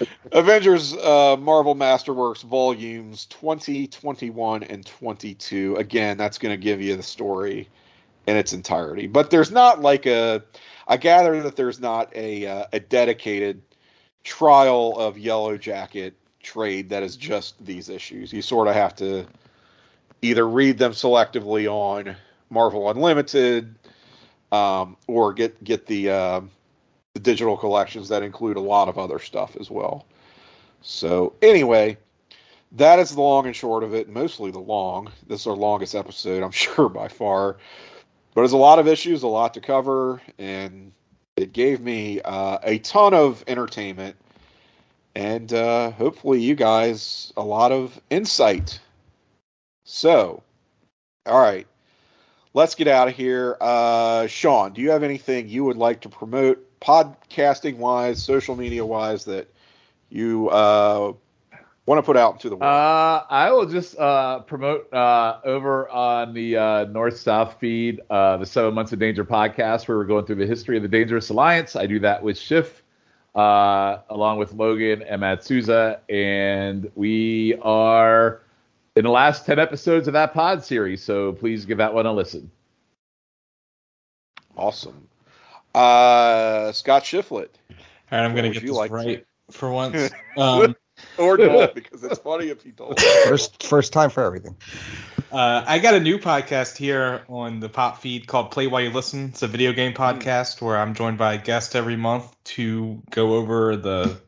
Avengers 0.32 0.94
uh, 0.94 1.36
Marvel 1.38 1.74
Masterworks 1.74 2.42
volumes 2.42 3.26
20, 3.26 3.86
21, 3.86 4.62
and 4.64 4.84
22. 4.84 5.76
Again, 5.76 6.16
that's 6.16 6.38
going 6.38 6.52
to 6.52 6.62
give 6.62 6.80
you 6.80 6.96
the 6.96 7.02
story 7.02 7.68
in 8.26 8.36
its 8.36 8.52
entirety. 8.52 9.06
But 9.06 9.30
there's 9.30 9.50
not 9.50 9.80
like 9.80 10.06
a. 10.06 10.42
I 10.88 10.96
gather 10.96 11.42
that 11.42 11.56
there's 11.56 11.80
not 11.80 12.14
a 12.14 12.46
uh, 12.46 12.66
a 12.72 12.80
dedicated 12.80 13.62
trial 14.24 14.94
of 14.98 15.16
Yellowjacket 15.16 16.12
trade 16.42 16.88
that 16.90 17.02
is 17.02 17.16
just 17.16 17.64
these 17.64 17.88
issues. 17.88 18.32
You 18.32 18.42
sort 18.42 18.68
of 18.68 18.74
have 18.74 18.94
to 18.96 19.26
either 20.22 20.46
read 20.46 20.78
them 20.78 20.92
selectively 20.92 21.66
on 21.70 22.16
Marvel 22.50 22.88
Unlimited, 22.90 23.74
um, 24.52 24.96
or 25.06 25.32
get 25.32 25.62
get 25.62 25.86
the 25.86 26.10
uh, 26.10 26.40
the 27.16 27.20
digital 27.20 27.56
collections 27.56 28.10
that 28.10 28.22
include 28.22 28.58
a 28.58 28.60
lot 28.60 28.88
of 28.88 28.98
other 28.98 29.18
stuff 29.18 29.56
as 29.58 29.70
well. 29.70 30.04
So 30.82 31.32
anyway, 31.40 31.96
that 32.72 32.98
is 32.98 33.14
the 33.14 33.22
long 33.22 33.46
and 33.46 33.56
short 33.56 33.84
of 33.84 33.94
it. 33.94 34.10
Mostly 34.10 34.50
the 34.50 34.58
long. 34.58 35.10
This 35.26 35.40
is 35.40 35.46
our 35.46 35.56
longest 35.56 35.94
episode, 35.94 36.42
I'm 36.42 36.50
sure 36.66 36.90
by 36.90 37.08
far. 37.08 37.54
But 38.34 38.42
there's 38.42 38.52
a 38.52 38.58
lot 38.58 38.78
of 38.78 38.86
issues, 38.86 39.22
a 39.22 39.28
lot 39.28 39.54
to 39.54 39.62
cover, 39.62 40.20
and 40.38 40.92
it 41.36 41.54
gave 41.54 41.80
me 41.80 42.20
uh, 42.20 42.58
a 42.62 42.80
ton 42.80 43.14
of 43.14 43.42
entertainment 43.46 44.16
and 45.14 45.50
uh, 45.54 45.92
hopefully 45.92 46.42
you 46.42 46.54
guys 46.54 47.32
a 47.34 47.42
lot 47.42 47.72
of 47.72 47.98
insight. 48.10 48.78
So, 49.86 50.42
all 51.24 51.40
right, 51.40 51.66
let's 52.52 52.74
get 52.74 52.88
out 52.88 53.08
of 53.08 53.14
here. 53.14 53.56
Uh, 53.58 54.26
Sean, 54.26 54.74
do 54.74 54.82
you 54.82 54.90
have 54.90 55.02
anything 55.02 55.48
you 55.48 55.64
would 55.64 55.78
like 55.78 56.02
to 56.02 56.10
promote 56.10 56.65
podcasting 56.80 57.76
wise, 57.78 58.22
social 58.22 58.56
media 58.56 58.84
wise 58.84 59.24
that 59.24 59.48
you 60.10 60.48
uh, 60.50 61.12
want 61.86 61.98
to 61.98 62.02
put 62.02 62.16
out 62.16 62.34
into 62.34 62.48
the 62.48 62.56
world? 62.56 62.70
Uh, 62.70 63.24
I 63.30 63.50
will 63.52 63.66
just 63.66 63.98
uh, 63.98 64.40
promote 64.40 64.92
uh, 64.92 65.40
over 65.44 65.88
on 65.88 66.34
the 66.34 66.56
uh, 66.56 66.84
North 66.86 67.18
South 67.18 67.56
feed, 67.58 68.00
uh, 68.10 68.36
the 68.36 68.46
Seven 68.46 68.74
Months 68.74 68.92
of 68.92 68.98
Danger 68.98 69.24
podcast, 69.24 69.88
where 69.88 69.96
we're 69.96 70.04
going 70.04 70.26
through 70.26 70.36
the 70.36 70.46
history 70.46 70.76
of 70.76 70.82
the 70.82 70.88
Dangerous 70.88 71.30
Alliance. 71.30 71.76
I 71.76 71.86
do 71.86 71.98
that 72.00 72.22
with 72.22 72.36
Schiff, 72.36 72.82
uh, 73.34 73.98
along 74.10 74.38
with 74.38 74.52
Logan 74.52 75.02
and 75.02 75.20
Matt 75.20 75.44
Souza, 75.44 76.00
and 76.08 76.90
we 76.94 77.54
are 77.62 78.42
in 78.96 79.04
the 79.04 79.10
last 79.10 79.46
10 79.46 79.58
episodes 79.58 80.08
of 80.08 80.14
that 80.14 80.34
pod 80.34 80.64
series, 80.64 81.02
so 81.02 81.32
please 81.32 81.64
give 81.64 81.78
that 81.78 81.92
one 81.92 82.06
a 82.06 82.12
listen. 82.12 82.50
Awesome. 84.56 85.06
Uh, 85.76 86.72
Scott 86.72 87.04
Shiflett. 87.04 87.50
All 87.68 87.76
right, 88.10 88.24
I'm 88.24 88.34
going 88.34 88.50
to 88.50 88.58
get 88.58 88.66
this 88.66 88.74
like 88.74 88.90
right 88.90 89.26
to? 89.50 89.50
for 89.56 89.70
once. 89.70 90.10
Um, 90.38 90.76
or 91.16 91.38
don't 91.38 91.74
because 91.74 92.04
it's 92.04 92.18
funny 92.18 92.48
if 92.48 92.66
you 92.66 92.72
don't. 92.72 92.98
First, 93.00 93.62
first 93.62 93.94
time 93.94 94.10
for 94.10 94.22
everything. 94.22 94.56
Uh, 95.32 95.64
I 95.66 95.78
got 95.78 95.94
a 95.94 96.00
new 96.00 96.18
podcast 96.18 96.76
here 96.76 97.22
on 97.28 97.60
the 97.60 97.70
Pop 97.70 98.02
feed 98.02 98.26
called 98.26 98.50
Play 98.50 98.66
While 98.66 98.82
You 98.82 98.90
Listen. 98.90 99.30
It's 99.30 99.42
a 99.42 99.46
video 99.46 99.72
game 99.72 99.92
hmm. 99.92 100.02
podcast 100.02 100.60
where 100.60 100.76
I'm 100.76 100.94
joined 100.94 101.16
by 101.16 101.34
a 101.34 101.38
guest 101.38 101.74
every 101.74 101.96
month 101.96 102.34
to 102.44 103.02
go 103.10 103.36
over 103.36 103.76
the 103.76 104.18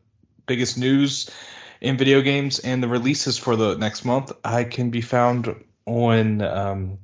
biggest 0.46 0.78
news 0.78 1.30
in 1.82 1.98
video 1.98 2.22
games 2.22 2.58
and 2.58 2.82
the 2.82 2.88
releases 2.88 3.36
for 3.36 3.54
the 3.54 3.76
next 3.76 4.06
month. 4.06 4.32
I 4.42 4.64
can 4.64 4.88
be 4.88 5.02
found 5.02 5.54
on 5.84 6.40
um, 6.40 6.98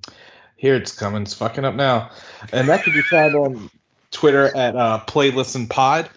here. 0.56 0.76
It's 0.76 0.92
coming. 0.92 1.23
It's 1.23 1.34
fucking 1.34 1.64
up 1.64 1.74
now, 1.74 2.10
and 2.52 2.68
that 2.68 2.84
can 2.84 2.94
be 2.94 3.02
found 3.02 3.34
on 3.34 3.70
Twitter 4.15 4.57
at 4.57 4.75
uh, 4.75 5.01
Play 5.01 5.31
Listen 5.31 5.67
Pod 5.67 6.09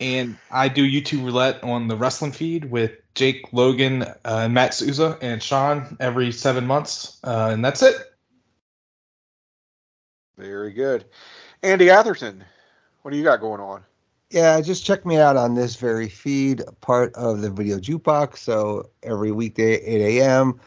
and 0.00 0.36
I 0.50 0.68
do 0.68 0.88
YouTube 0.88 1.24
roulette 1.24 1.62
on 1.64 1.88
the 1.88 1.96
wrestling 1.96 2.32
feed 2.32 2.70
with 2.70 2.92
Jake 3.14 3.52
Logan, 3.52 4.04
uh, 4.24 4.48
Matt 4.48 4.74
Souza, 4.74 5.18
and 5.20 5.42
Sean 5.42 5.96
every 5.98 6.30
seven 6.32 6.66
months, 6.66 7.18
uh, 7.24 7.50
and 7.52 7.64
that's 7.64 7.82
it. 7.82 7.96
Very 10.36 10.72
good, 10.72 11.04
Andy 11.62 11.90
Atherton. 11.90 12.44
What 13.02 13.10
do 13.10 13.16
you 13.16 13.24
got 13.24 13.40
going 13.40 13.60
on? 13.60 13.82
Yeah, 14.30 14.60
just 14.60 14.84
check 14.84 15.06
me 15.06 15.16
out 15.16 15.36
on 15.36 15.54
this 15.54 15.76
very 15.76 16.08
feed, 16.08 16.62
part 16.80 17.14
of 17.14 17.40
the 17.40 17.50
Video 17.50 17.78
Jukebox. 17.78 18.36
So 18.38 18.90
every 19.02 19.32
weekday, 19.32 19.82
8 19.82 20.20
a.m. 20.20 20.60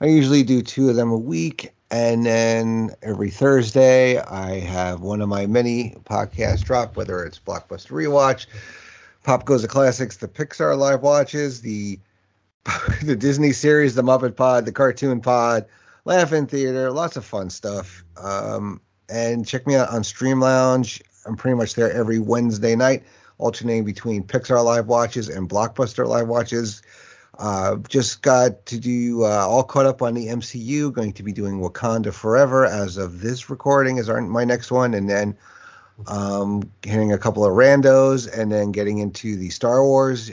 I 0.00 0.06
usually 0.06 0.42
do 0.42 0.62
two 0.62 0.88
of 0.88 0.96
them 0.96 1.10
a 1.10 1.16
week. 1.16 1.72
And 1.90 2.26
then 2.26 2.94
every 3.02 3.30
Thursday, 3.30 4.18
I 4.18 4.60
have 4.60 5.00
one 5.00 5.22
of 5.22 5.28
my 5.28 5.46
many 5.46 5.96
podcasts 6.04 6.62
drop, 6.62 6.96
whether 6.96 7.24
it's 7.24 7.38
Blockbuster 7.38 7.92
Rewatch, 7.92 8.46
Pop 9.24 9.44
Goes 9.46 9.62
the 9.62 9.68
Classics, 9.68 10.18
the 10.18 10.28
Pixar 10.28 10.76
Live 10.76 11.02
Watches, 11.02 11.62
the 11.62 11.98
the 13.02 13.16
Disney 13.16 13.52
series, 13.52 13.94
the 13.94 14.02
Muppet 14.02 14.36
Pod, 14.36 14.66
the 14.66 14.72
Cartoon 14.72 15.20
Pod, 15.20 15.64
Laugh-In 16.04 16.46
Theater, 16.46 16.90
lots 16.90 17.16
of 17.16 17.24
fun 17.24 17.48
stuff. 17.48 18.04
Um, 18.16 18.80
and 19.08 19.46
check 19.46 19.66
me 19.66 19.74
out 19.74 19.88
on 19.88 20.04
Stream 20.04 20.40
Lounge. 20.40 21.02
I'm 21.26 21.36
pretty 21.36 21.56
much 21.56 21.74
there 21.74 21.90
every 21.90 22.18
Wednesday 22.18 22.76
night, 22.76 23.04
alternating 23.38 23.84
between 23.84 24.22
Pixar 24.22 24.62
Live 24.62 24.86
Watches 24.86 25.30
and 25.30 25.48
Blockbuster 25.48 26.06
Live 26.06 26.28
Watches. 26.28 26.82
Uh, 27.38 27.76
just 27.88 28.22
got 28.22 28.66
to 28.66 28.80
do 28.80 29.24
uh, 29.24 29.46
all 29.48 29.62
caught 29.62 29.86
up 29.86 30.02
on 30.02 30.14
the 30.14 30.26
MCU. 30.26 30.92
Going 30.92 31.12
to 31.12 31.22
be 31.22 31.32
doing 31.32 31.60
Wakanda 31.60 32.12
Forever 32.12 32.66
as 32.66 32.96
of 32.96 33.20
this 33.20 33.48
recording 33.48 33.98
is 33.98 34.08
our, 34.08 34.20
my 34.20 34.44
next 34.44 34.72
one, 34.72 34.92
and 34.92 35.08
then 35.08 35.36
um, 36.08 36.68
hitting 36.82 37.12
a 37.12 37.18
couple 37.18 37.44
of 37.44 37.52
randos, 37.52 38.28
and 38.36 38.50
then 38.50 38.72
getting 38.72 38.98
into 38.98 39.36
the 39.36 39.50
Star 39.50 39.84
Wars 39.84 40.32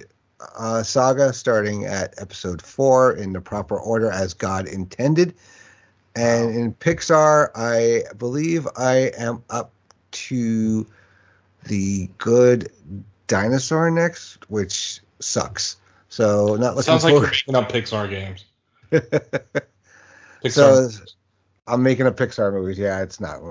uh, 0.58 0.82
saga, 0.82 1.32
starting 1.32 1.86
at 1.86 2.20
Episode 2.20 2.62
Four 2.62 3.14
in 3.14 3.34
the 3.34 3.42
proper 3.42 3.78
order 3.80 4.10
as 4.10 4.34
God 4.34 4.68
intended. 4.68 5.36
And 6.16 6.56
in 6.56 6.74
Pixar, 6.74 7.50
I 7.54 8.04
believe 8.18 8.68
I 8.78 9.12
am 9.18 9.44
up 9.50 9.72
to 10.12 10.88
the 11.66 12.10
good 12.18 12.72
dinosaur 13.28 13.92
next, 13.92 14.50
which 14.50 15.02
sucks. 15.20 15.78
So 16.16 16.56
not 16.56 16.78
looking 16.78 16.84
Sounds 16.84 17.04
like 17.04 17.12
forward. 17.12 17.36
you're 17.46 17.54
making 17.54 17.56
up 17.56 17.70
Pixar 17.70 18.10
games. 18.10 18.46
Pixar. 20.44 20.50
so 20.50 20.90
I'm 21.68 21.84
making 21.84 22.08
a 22.08 22.12
Pixar 22.14 22.54
movie. 22.54 22.82
Yeah, 22.82 23.02
it's 23.02 23.20
not 23.20 23.42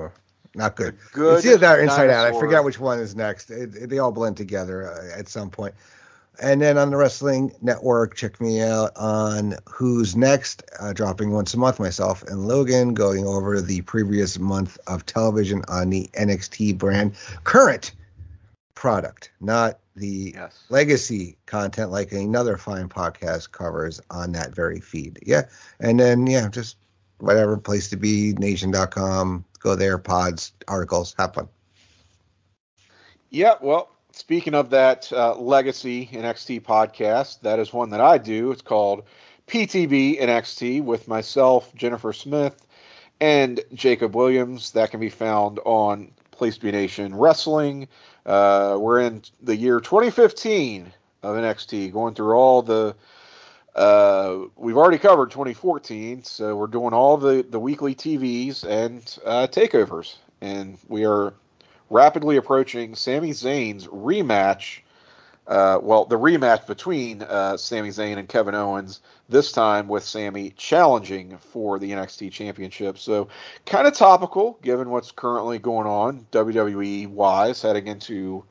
not 0.54 0.74
good. 0.74 0.96
Good 1.12 1.36
it's 1.38 1.46
either 1.46 1.58
that 1.58 1.78
or 1.78 1.82
Inside 1.82 2.08
Out. 2.08 2.20
I 2.20 2.22
dinosaur. 2.30 2.40
forget 2.40 2.64
which 2.64 2.80
one 2.80 3.00
is 3.00 3.14
next. 3.14 3.50
It, 3.50 3.74
it- 3.76 3.90
they 3.90 3.98
all 3.98 4.12
blend 4.12 4.38
together 4.38 4.90
uh, 4.90 5.18
at 5.18 5.28
some 5.28 5.50
point. 5.50 5.74
And 6.42 6.62
then 6.62 6.78
on 6.78 6.90
the 6.90 6.96
Wrestling 6.96 7.52
Network, 7.60 8.16
check 8.16 8.40
me 8.40 8.62
out 8.62 8.92
on 8.96 9.56
Who's 9.68 10.16
Next, 10.16 10.62
uh, 10.80 10.94
dropping 10.94 11.32
once 11.32 11.52
a 11.52 11.58
month. 11.58 11.78
Myself 11.78 12.22
and 12.22 12.48
Logan 12.48 12.94
going 12.94 13.26
over 13.26 13.60
the 13.60 13.82
previous 13.82 14.38
month 14.38 14.78
of 14.86 15.04
television 15.04 15.62
on 15.68 15.90
the 15.90 16.08
NXT 16.14 16.78
brand. 16.78 17.14
Current 17.44 17.92
product, 18.74 19.30
not 19.42 19.78
the 19.96 20.34
Yes. 20.34 20.64
legacy 20.68 21.36
content 21.46 21.90
like 21.90 22.12
another 22.12 22.56
fine 22.56 22.88
podcast 22.88 23.52
covers 23.52 24.00
on 24.10 24.32
that 24.32 24.54
very 24.54 24.80
feed. 24.80 25.18
Yeah. 25.24 25.42
And 25.80 25.98
then, 25.98 26.26
yeah, 26.26 26.48
just 26.48 26.76
whatever 27.18 27.56
place 27.56 27.88
to 27.90 27.96
be, 27.96 28.32
nation.com, 28.38 29.44
go 29.60 29.74
there, 29.74 29.98
pods, 29.98 30.52
articles, 30.68 31.14
have 31.18 31.34
fun. 31.34 31.48
Yeah, 33.30 33.54
well, 33.60 33.90
speaking 34.12 34.54
of 34.54 34.70
that 34.70 35.12
uh, 35.12 35.34
legacy 35.36 36.08
NXT 36.12 36.62
podcast, 36.62 37.40
that 37.40 37.58
is 37.58 37.72
one 37.72 37.90
that 37.90 38.00
I 38.00 38.18
do. 38.18 38.50
It's 38.52 38.62
called 38.62 39.04
PTB 39.46 40.20
NXT 40.20 40.82
with 40.82 41.08
myself, 41.08 41.74
Jennifer 41.74 42.12
Smith, 42.12 42.66
and 43.20 43.60
Jacob 43.74 44.14
Williams. 44.14 44.72
That 44.72 44.90
can 44.90 45.00
be 45.00 45.10
found 45.10 45.58
on 45.64 46.12
Place 46.36 46.56
to 46.56 46.60
Be 46.60 46.72
Nation 46.72 47.14
Wrestling. 47.14 47.88
Uh, 48.26 48.76
we're 48.80 49.00
in 49.00 49.22
the 49.42 49.56
year 49.56 49.80
2015 49.80 50.92
of 51.22 51.36
NXT, 51.36 51.92
going 51.92 52.14
through 52.14 52.34
all 52.34 52.62
the. 52.62 52.94
Uh, 53.74 54.46
we've 54.56 54.76
already 54.76 54.98
covered 54.98 55.30
2014, 55.30 56.22
so 56.22 56.54
we're 56.54 56.68
doing 56.68 56.94
all 56.94 57.16
the, 57.16 57.44
the 57.48 57.58
weekly 57.58 57.94
TVs 57.94 58.64
and 58.64 59.18
uh, 59.24 59.48
takeovers. 59.48 60.16
And 60.40 60.78
we 60.88 61.04
are 61.04 61.34
rapidly 61.90 62.36
approaching 62.36 62.94
Sami 62.94 63.30
Zayn's 63.30 63.86
rematch. 63.88 64.80
Uh, 65.46 65.78
well, 65.82 66.06
the 66.06 66.18
rematch 66.18 66.66
between 66.66 67.22
uh, 67.22 67.56
Sami 67.56 67.90
Zayn 67.90 68.16
and 68.16 68.28
Kevin 68.28 68.54
Owens, 68.54 69.00
this 69.28 69.52
time 69.52 69.88
with 69.88 70.02
Sami 70.02 70.50
challenging 70.56 71.36
for 71.36 71.78
the 71.78 71.90
NXT 71.90 72.32
Championship. 72.32 72.98
So, 72.98 73.28
kind 73.66 73.86
of 73.86 73.92
topical 73.92 74.58
given 74.62 74.88
what's 74.88 75.10
currently 75.10 75.58
going 75.58 75.86
on 75.86 76.26
WWE 76.32 77.08
wise 77.08 77.60
heading 77.60 77.88
into 77.88 78.44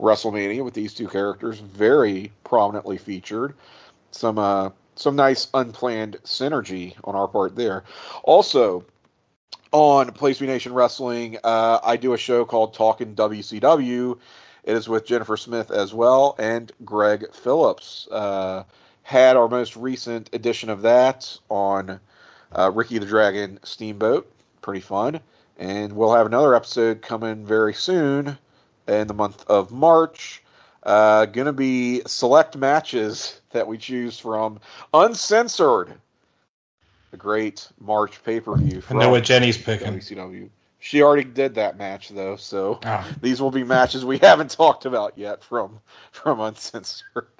WrestleMania 0.00 0.64
with 0.64 0.74
these 0.74 0.94
two 0.94 1.06
characters 1.06 1.60
very 1.60 2.32
prominently 2.42 2.98
featured. 2.98 3.54
Some 4.10 4.38
uh, 4.38 4.70
some 4.96 5.14
nice 5.14 5.48
unplanned 5.54 6.18
synergy 6.24 6.94
on 7.04 7.14
our 7.14 7.28
part 7.28 7.54
there. 7.54 7.84
Also, 8.24 8.84
on 9.72 10.10
Place 10.12 10.40
Be 10.40 10.46
Nation 10.46 10.74
Wrestling, 10.74 11.38
uh, 11.44 11.78
I 11.82 11.96
do 11.96 12.12
a 12.12 12.18
show 12.18 12.44
called 12.44 12.74
Talking 12.74 13.14
WCW. 13.14 14.18
It 14.70 14.76
is 14.76 14.88
with 14.88 15.04
Jennifer 15.04 15.36
Smith 15.36 15.72
as 15.72 15.92
well 15.92 16.36
and 16.38 16.70
Greg 16.84 17.34
Phillips. 17.34 18.06
Uh, 18.08 18.62
had 19.02 19.36
our 19.36 19.48
most 19.48 19.74
recent 19.74 20.30
edition 20.32 20.70
of 20.70 20.82
that 20.82 21.36
on 21.48 21.98
uh, 22.52 22.70
Ricky 22.72 22.98
the 22.98 23.06
Dragon 23.06 23.58
Steamboat. 23.64 24.32
Pretty 24.62 24.78
fun. 24.80 25.18
And 25.58 25.92
we'll 25.94 26.14
have 26.14 26.26
another 26.26 26.54
episode 26.54 27.02
coming 27.02 27.44
very 27.44 27.74
soon 27.74 28.38
in 28.86 29.08
the 29.08 29.14
month 29.14 29.44
of 29.48 29.72
March. 29.72 30.40
Uh, 30.84 31.26
gonna 31.26 31.52
be 31.52 32.02
select 32.06 32.56
matches 32.56 33.40
that 33.50 33.66
we 33.66 33.76
choose 33.76 34.20
from 34.20 34.60
Uncensored, 34.94 35.94
the 37.10 37.16
great 37.16 37.66
March 37.80 38.22
pay 38.22 38.38
per 38.38 38.54
view. 38.54 38.80
I 38.88 38.94
know 38.94 39.10
what 39.10 39.24
Jenny's 39.24 39.58
picking. 39.58 39.94
WCW. 39.94 40.48
She 40.80 41.02
already 41.02 41.24
did 41.24 41.54
that 41.56 41.76
match 41.78 42.08
though, 42.08 42.36
so 42.36 42.80
Ah. 42.84 43.06
these 43.20 43.40
will 43.40 43.50
be 43.50 43.64
matches 43.64 44.04
we 44.04 44.18
haven't 44.22 44.50
talked 44.50 44.86
about 44.86 45.16
yet 45.18 45.44
from 45.44 45.80
from 46.12 46.40
Uncensored. 46.40 47.26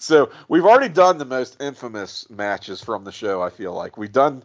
So 0.00 0.30
we've 0.48 0.64
already 0.64 0.88
done 0.92 1.18
the 1.18 1.24
most 1.24 1.62
infamous 1.62 2.28
matches 2.30 2.82
from 2.82 3.04
the 3.04 3.12
show. 3.12 3.40
I 3.40 3.50
feel 3.50 3.72
like 3.74 3.96
we've 3.96 4.10
done 4.10 4.42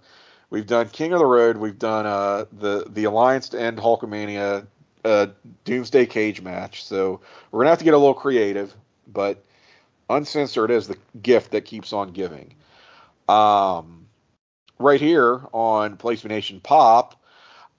we've 0.52 0.68
done 0.68 0.90
King 0.90 1.14
of 1.14 1.18
the 1.20 1.26
Road, 1.26 1.58
we've 1.58 1.80
done 1.80 2.06
uh, 2.06 2.46
the 2.52 2.86
the 2.88 3.06
Alliance 3.06 3.50
to 3.50 3.60
End 3.60 3.80
Hulkamania 3.80 4.68
uh, 5.04 5.28
Doomsday 5.66 6.06
Cage 6.06 6.42
match. 6.44 6.84
So 6.84 7.22
we're 7.50 7.62
gonna 7.62 7.72
have 7.72 7.80
to 7.80 7.86
get 7.86 7.96
a 7.96 7.98
little 7.98 8.14
creative, 8.14 8.76
but 9.08 9.44
Uncensored 10.10 10.70
is 10.70 10.88
the 10.88 10.98
gift 11.20 11.52
that 11.54 11.62
keeps 11.66 11.94
on 11.94 12.12
giving. 12.12 12.54
Um, 13.28 14.06
right 14.78 15.02
here 15.02 15.42
on 15.52 15.98
Placement 15.98 16.32
Nation 16.36 16.60
Pop, 16.60 17.16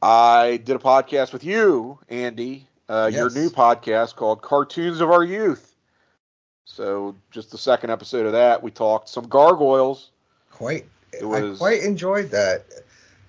I 0.04 0.58
did 0.58 0.76
a 0.76 0.78
podcast 0.78 1.32
with 1.32 1.44
you, 1.44 1.98
Andy, 2.10 2.66
uh, 2.90 3.10
your 3.10 3.30
new 3.30 3.48
podcast 3.48 4.14
called 4.16 4.42
Cartoons 4.42 5.00
of 5.00 5.10
Our 5.10 5.24
Youth. 5.24 5.74
So, 6.66 7.16
just 7.30 7.50
the 7.50 7.56
second 7.56 7.88
episode 7.90 8.26
of 8.26 8.32
that, 8.32 8.62
we 8.62 8.70
talked 8.70 9.08
some 9.08 9.26
gargoyles. 9.28 10.10
Quite, 10.50 10.84
It 11.18 11.24
was- 11.24 11.58
I 11.58 11.58
quite 11.58 11.82
enjoyed 11.82 12.30
that. 12.32 12.66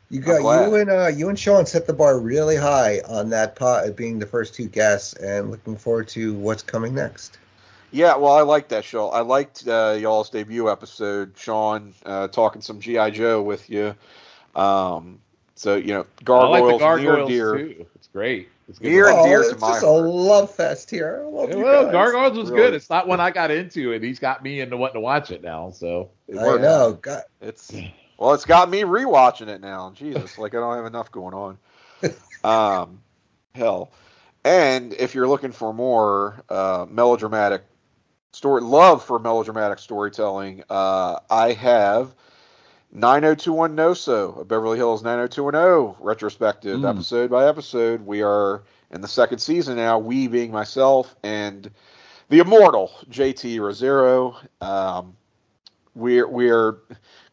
You 0.09 0.19
got 0.19 0.41
you 0.41 0.75
and 0.75 0.89
uh, 0.89 1.07
you 1.07 1.29
and 1.29 1.39
Sean 1.39 1.65
set 1.65 1.87
the 1.87 1.93
bar 1.93 2.19
really 2.19 2.57
high 2.57 2.99
on 3.07 3.29
that 3.29 3.55
pot 3.55 3.95
being 3.95 4.19
the 4.19 4.25
first 4.25 4.53
two 4.53 4.67
guests, 4.67 5.13
and 5.13 5.51
looking 5.51 5.77
forward 5.77 6.09
to 6.09 6.33
what's 6.35 6.61
coming 6.61 6.93
next. 6.93 7.37
Yeah, 7.91 8.17
well, 8.17 8.33
I 8.33 8.41
liked 8.41 8.69
that 8.69 8.83
show. 8.83 9.09
I 9.09 9.21
liked 9.21 9.65
uh, 9.67 9.95
y'all's 9.97 10.29
debut 10.29 10.69
episode, 10.69 11.31
Sean, 11.37 11.93
uh, 12.05 12.27
talking 12.27 12.61
some 12.61 12.81
GI 12.81 13.11
Joe 13.11 13.41
with 13.41 13.69
you. 13.69 13.95
Um, 14.55 15.19
so 15.55 15.75
you 15.75 15.93
know, 15.93 16.05
I 16.33 16.45
gargoyles, 16.45 16.51
like 16.51 16.65
the 16.67 16.73
gargoyles 16.73 16.95
near 16.95 17.17
and 17.19 17.25
dear. 17.25 17.49
too. 17.49 17.87
It's 17.95 18.07
great. 18.07 18.49
It's 18.67 18.79
good. 18.79 18.91
Near 18.91 19.09
and 19.09 19.17
oh, 19.17 19.23
dear 19.23 19.43
it's 19.43 19.51
to 19.51 19.55
my 19.55 19.81
just 19.81 19.83
a 19.83 19.89
love 19.89 20.53
fest 20.53 20.89
here. 20.89 21.23
I 21.25 21.29
love 21.29 21.49
Yeah, 21.49 21.55
you 21.55 21.63
well, 21.63 21.85
guys. 21.85 21.91
Gargoyles 21.91 22.37
was 22.37 22.51
Really. 22.51 22.51
good. 22.51 22.73
It's 22.73 22.89
not 22.89 23.07
one 23.07 23.19
I 23.19 23.31
got 23.31 23.51
into, 23.51 23.93
and 23.93 24.03
he's 24.03 24.19
got 24.19 24.43
me 24.43 24.61
into 24.61 24.77
wanting 24.77 24.95
to 24.95 24.99
watch 25.01 25.31
it 25.31 25.43
now. 25.43 25.71
So 25.71 26.11
It 26.27 26.37
I 26.37 26.41
worked. 26.41 26.61
know. 26.61 26.93
God, 26.93 27.23
It's 27.41 27.73
well, 28.17 28.33
it's 28.33 28.45
got 28.45 28.69
me 28.69 28.81
rewatching 28.81 29.47
it 29.47 29.61
now. 29.61 29.91
Jesus, 29.95 30.37
like 30.37 30.53
I 30.55 30.59
don't 30.59 30.75
have 30.75 30.85
enough 30.85 31.11
going 31.11 31.33
on. 31.33 31.57
Um, 32.43 33.01
hell, 33.55 33.91
and 34.43 34.93
if 34.93 35.15
you're 35.15 35.27
looking 35.27 35.51
for 35.51 35.73
more 35.73 36.43
uh, 36.49 36.85
melodramatic 36.89 37.63
story, 38.33 38.61
love 38.61 39.03
for 39.03 39.19
melodramatic 39.19 39.79
storytelling, 39.79 40.63
uh, 40.69 41.19
I 41.29 41.53
have 41.53 42.13
9021 42.95 43.75
NoSo, 43.75 44.39
a 44.41 44.45
Beverly 44.45 44.77
Hills 44.77 45.03
90210 45.03 45.95
retrospective, 45.99 46.79
Mm. 46.79 46.89
episode 46.89 47.29
by 47.29 47.47
episode. 47.47 48.05
We 48.05 48.21
are 48.23 48.63
in 48.89 49.01
the 49.01 49.07
second 49.07 49.39
season 49.39 49.75
now. 49.75 49.99
We 49.99 50.27
being 50.27 50.51
myself 50.51 51.13
and 51.21 51.69
the 52.29 52.39
immortal 52.39 52.91
JT 53.09 53.57
Rosero. 53.59 54.35
Um, 54.61 55.17
we're 55.93 56.27
we're 56.27 56.77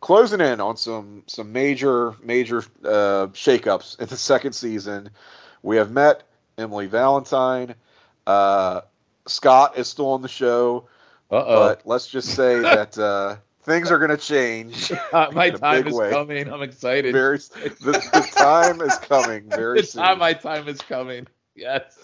closing 0.01 0.41
in 0.41 0.61
on 0.61 0.77
some 0.77 1.23
some 1.29 1.53
major 1.53 2.15
major 2.23 2.59
uh, 2.85 3.29
shakeups 3.33 4.01
in 4.01 4.09
the 4.09 4.17
second 4.33 4.55
season. 4.55 5.11
We 5.63 5.77
have 5.77 5.93
met 5.93 6.25
Emily 6.59 6.87
Valentine. 6.89 7.77
Uh, 8.27 8.81
Scott 9.27 9.79
is 9.79 9.87
still 9.87 10.11
on 10.11 10.23
the 10.23 10.29
show, 10.29 10.89
Uh-oh. 11.31 11.55
but 11.57 11.83
let's 11.85 12.09
just 12.09 12.31
say 12.35 12.59
that 12.61 12.99
uh, 12.99 13.37
things 13.63 13.91
are 13.91 13.99
going 13.99 14.11
to 14.11 14.17
change. 14.17 14.93
Uh, 15.13 15.31
my 15.35 15.51
time 15.51 15.87
is 15.87 15.95
way. 15.95 16.11
coming. 16.11 16.51
I'm 16.51 16.63
excited. 16.63 17.13
Very, 17.13 17.37
the, 17.37 17.93
the 18.13 18.29
time 18.35 18.81
is 18.81 18.97
coming 18.99 19.49
very 19.51 19.81
the 19.83 19.87
soon. 19.87 20.03
time 20.03 20.19
my 20.19 20.33
time 20.33 20.67
is 20.69 20.81
coming. 20.81 21.27
Yes. 21.55 21.99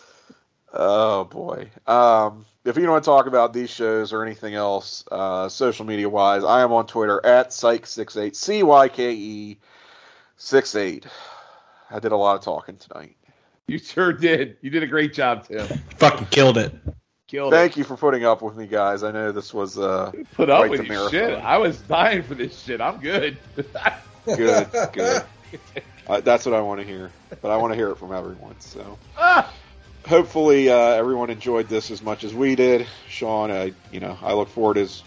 Oh 0.75 1.25
boy. 1.25 1.71
Um, 1.87 2.45
if 2.67 2.77
you 2.77 2.87
want 2.87 3.03
to 3.03 3.09
talk 3.09 3.27
about 3.27 3.55
these 3.55 3.71
shows 3.71 4.13
or 4.13 4.23
anything 4.23 4.55
else, 4.55 5.05
uh, 5.11 5.49
social 5.49 5.87
media 5.87 6.07
wise, 6.09 6.45
I 6.45 6.61
am 6.61 6.71
on 6.73 6.87
Twitter 6.87 7.25
at 7.25 7.49
Cyke68, 7.49 8.37
C 8.37 8.63
Y 8.63 8.89
K 8.89 9.13
E 9.13 9.59
68. 10.37 11.07
I 11.91 11.99
did 11.99 12.13
a 12.13 12.17
lot 12.17 12.37
of 12.37 12.43
talking 12.43 12.77
tonight. 12.77 13.17
You 13.69 13.79
sure 13.79 14.13
did. 14.13 14.59
You 14.61 14.69
did 14.69 14.83
a 14.83 14.87
great 14.87 15.15
job, 15.15 15.47
Tim. 15.47 15.67
Fucking 15.97 16.27
killed 16.27 16.59
it. 16.59 16.75
Killed 17.29 17.53
Thank 17.53 17.77
you 17.77 17.85
for 17.85 17.97
putting 17.97 18.25
up 18.25 18.41
with 18.43 18.57
me, 18.57 18.67
guys. 18.67 19.03
I 19.03 19.13
know 19.13 19.33
this 19.33 19.53
was 19.53 19.79
uh. 19.79 20.13
Put 20.35 20.49
up 20.51 20.69
with 20.69 20.87
the 20.89 20.95
you. 20.95 21.11
Shit. 21.11 21.35
I 21.35 21.59
was 21.59 21.79
dying 21.79 22.23
for 22.23 22.35
this 22.35 22.59
shit. 22.59 22.81
I'm 22.81 22.99
good. 22.99 23.37
good. 24.25 24.69
good. 24.93 25.23
Uh, 26.07 26.21
that's 26.21 26.47
what 26.47 26.55
I 26.55 26.63
want 26.63 26.81
to 26.81 26.87
hear, 26.87 27.13
but 27.43 27.51
I 27.51 27.59
want 27.59 27.73
to 27.73 27.77
hear 27.77 27.91
it 27.91 27.97
from 27.97 28.13
everyone. 28.13 28.59
So. 28.61 28.99
Ah! 29.17 29.53
hopefully 30.09 30.71
uh, 30.71 30.75
everyone 30.75 31.29
enjoyed 31.31 31.69
this 31.69 31.91
as 31.91 32.03
much 32.03 32.25
as 32.25 32.35
we 32.35 32.55
did. 32.55 32.87
Sean, 33.09 33.51
I 33.51 33.73
you 33.93 34.01
know 34.01 34.19
I 34.23 34.33
look 34.33 34.49
forward 34.49 34.79
as 34.79 35.03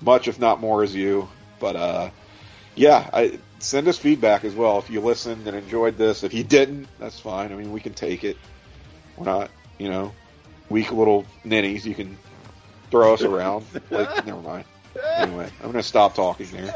much, 0.00 0.28
if 0.28 0.40
not 0.40 0.60
more, 0.60 0.82
as 0.82 0.94
you. 0.94 1.28
But 1.60 1.76
uh, 1.76 2.10
yeah, 2.74 3.08
I, 3.12 3.38
send 3.58 3.86
us 3.86 3.98
feedback 3.98 4.44
as 4.44 4.54
well 4.54 4.78
if 4.78 4.90
you 4.90 5.00
listened 5.00 5.46
and 5.46 5.56
enjoyed 5.56 5.96
this. 5.96 6.24
If 6.24 6.34
you 6.34 6.42
didn't, 6.42 6.88
that's 6.98 7.20
fine. 7.20 7.52
I 7.52 7.56
mean, 7.56 7.72
we 7.72 7.80
can 7.80 7.94
take 7.94 8.24
it. 8.24 8.36
We're 9.16 9.26
not 9.26 9.50
you 9.78 9.88
know 9.88 10.12
weak 10.68 10.92
little 10.92 11.26
ninnies. 11.44 11.86
You 11.86 11.94
can 11.94 12.16
throw 12.90 13.14
us 13.14 13.22
around. 13.22 13.64
Like, 13.90 14.26
never 14.26 14.40
mind. 14.40 14.64
Anyway, 15.16 15.50
I'm 15.62 15.70
gonna 15.72 15.82
stop 15.82 16.14
talking 16.14 16.46
there. 16.52 16.74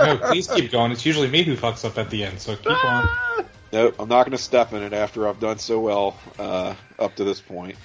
No, 0.00 0.18
please 0.18 0.46
keep 0.48 0.70
going. 0.70 0.92
It's 0.92 1.04
usually 1.06 1.28
me 1.28 1.42
who 1.42 1.56
fucks 1.56 1.84
up 1.84 1.98
at 1.98 2.10
the 2.10 2.24
end, 2.24 2.40
so 2.40 2.54
keep 2.56 2.84
on. 2.84 3.08
Nope, 3.72 3.96
I'm 3.98 4.08
not 4.08 4.24
gonna 4.24 4.38
step 4.38 4.72
in 4.72 4.82
it 4.82 4.92
after 4.92 5.26
I've 5.26 5.40
done 5.40 5.58
so 5.58 5.80
well 5.80 6.16
uh, 6.38 6.74
up 6.98 7.16
to 7.16 7.24
this 7.24 7.40
point. 7.40 7.76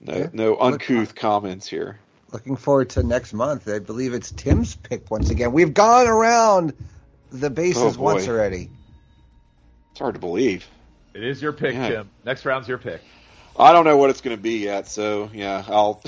No, 0.00 0.14
Yeah. 0.16 0.28
no 0.32 0.56
uncouth 0.60 1.14
comments 1.14 1.66
here. 1.66 1.98
Looking 2.32 2.56
forward 2.56 2.90
to 2.90 3.02
next 3.02 3.32
month. 3.32 3.66
I 3.68 3.78
believe 3.78 4.12
it's 4.14 4.30
Tim's 4.30 4.76
pick 4.76 5.10
once 5.10 5.30
again. 5.30 5.52
We've 5.52 5.72
gone 5.74 6.06
around 6.06 6.74
the 7.32 7.50
bases 7.50 7.96
Oh, 7.96 8.00
once 8.02 8.28
already. 8.28 8.70
It's 9.92 9.98
hard 9.98 10.14
to 10.14 10.20
believe. 10.20 10.66
It 11.14 11.24
is 11.24 11.40
your 11.42 11.52
pick, 11.52 11.74
Yeah. 11.74 11.88
Tim. 11.88 12.10
Next 12.24 12.44
round's 12.44 12.68
your 12.68 12.78
pick. 12.78 13.00
I 13.58 13.72
don't 13.72 13.84
know 13.84 13.96
what 13.96 14.10
it's 14.10 14.20
going 14.20 14.36
to 14.36 14.42
be 14.42 14.58
yet, 14.58 14.86
so 14.86 15.30
yeah, 15.32 15.64
I'll 15.66 16.02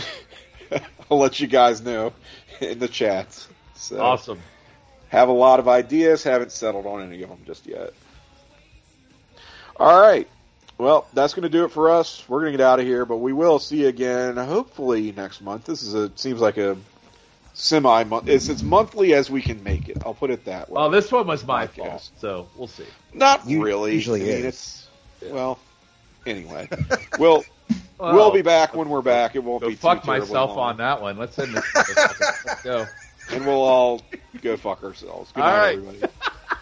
I'll 1.10 1.18
let 1.18 1.40
you 1.40 1.46
guys 1.48 1.82
know 1.82 2.12
in 2.60 2.78
the 2.78 2.86
chats. 2.88 3.48
So 3.74 4.00
Awesome. 4.00 4.40
have 5.08 5.28
a 5.28 5.32
lot 5.32 5.58
of 5.58 5.66
ideas, 5.66 6.22
haven't 6.22 6.52
settled 6.52 6.86
on 6.86 7.02
any 7.02 7.22
of 7.22 7.28
them 7.28 7.40
just 7.46 7.66
yet. 7.66 7.92
All 9.76 10.00
right. 10.00 10.28
Well, 10.78 11.06
that's 11.12 11.34
going 11.34 11.42
to 11.42 11.48
do 11.48 11.64
it 11.64 11.72
for 11.72 11.90
us. 11.90 12.22
We're 12.28 12.40
going 12.40 12.52
to 12.52 12.58
get 12.58 12.64
out 12.66 12.80
of 12.80 12.86
here, 12.86 13.04
but 13.04 13.16
we 13.18 13.32
will 13.32 13.58
see 13.58 13.82
you 13.82 13.88
again 13.88 14.36
hopefully 14.36 15.12
next 15.12 15.40
month. 15.42 15.64
This 15.64 15.82
is 15.82 15.94
a 15.94 16.10
seems 16.16 16.40
like 16.40 16.56
a 16.56 16.76
semi 17.52 18.04
month. 18.04 18.28
It's 18.28 18.48
as 18.48 18.62
monthly 18.62 19.12
as 19.14 19.30
we 19.30 19.42
can 19.42 19.62
make 19.62 19.88
it. 19.88 19.98
I'll 20.06 20.14
put 20.14 20.30
it 20.30 20.44
that 20.46 20.68
way. 20.70 20.74
Well, 20.76 20.90
this 20.90 21.10
one 21.12 21.26
was 21.26 21.44
my 21.44 21.66
Podcast. 21.66 21.76
fault, 21.76 22.10
so 22.18 22.48
we'll 22.56 22.68
see. 22.68 22.86
Not 23.12 23.46
You- 23.48 23.62
really. 23.62 23.92
usually 23.94 24.22
I 24.22 24.36
mean, 24.36 24.44
is. 24.46 24.79
It's 25.20 25.30
well. 25.32 25.58
Anyway, 26.26 26.68
we'll 27.18 27.44
Well, 27.98 28.14
we'll 28.14 28.30
be 28.32 28.42
back 28.42 28.74
when 28.74 28.88
we're 28.88 29.02
back. 29.02 29.34
It 29.36 29.44
won't 29.44 29.62
Go 29.62 29.68
be 29.68 29.74
too 29.74 29.80
fuck 29.80 30.04
myself 30.06 30.50
long. 30.56 30.70
on 30.70 30.76
that 30.78 31.00
one. 31.00 31.16
Let's 31.18 31.38
end 31.38 31.54
this. 31.54 31.64
motherfucker. 31.74 32.46
Let's 32.46 32.62
go. 32.62 32.86
and 33.32 33.46
we'll 33.46 33.62
all 33.62 34.02
go 34.42 34.56
fuck 34.56 34.82
ourselves. 34.84 35.32
Good 35.32 35.42
All 35.42 35.50
night, 35.50 35.58
right. 35.60 35.78
everybody. 35.78 36.12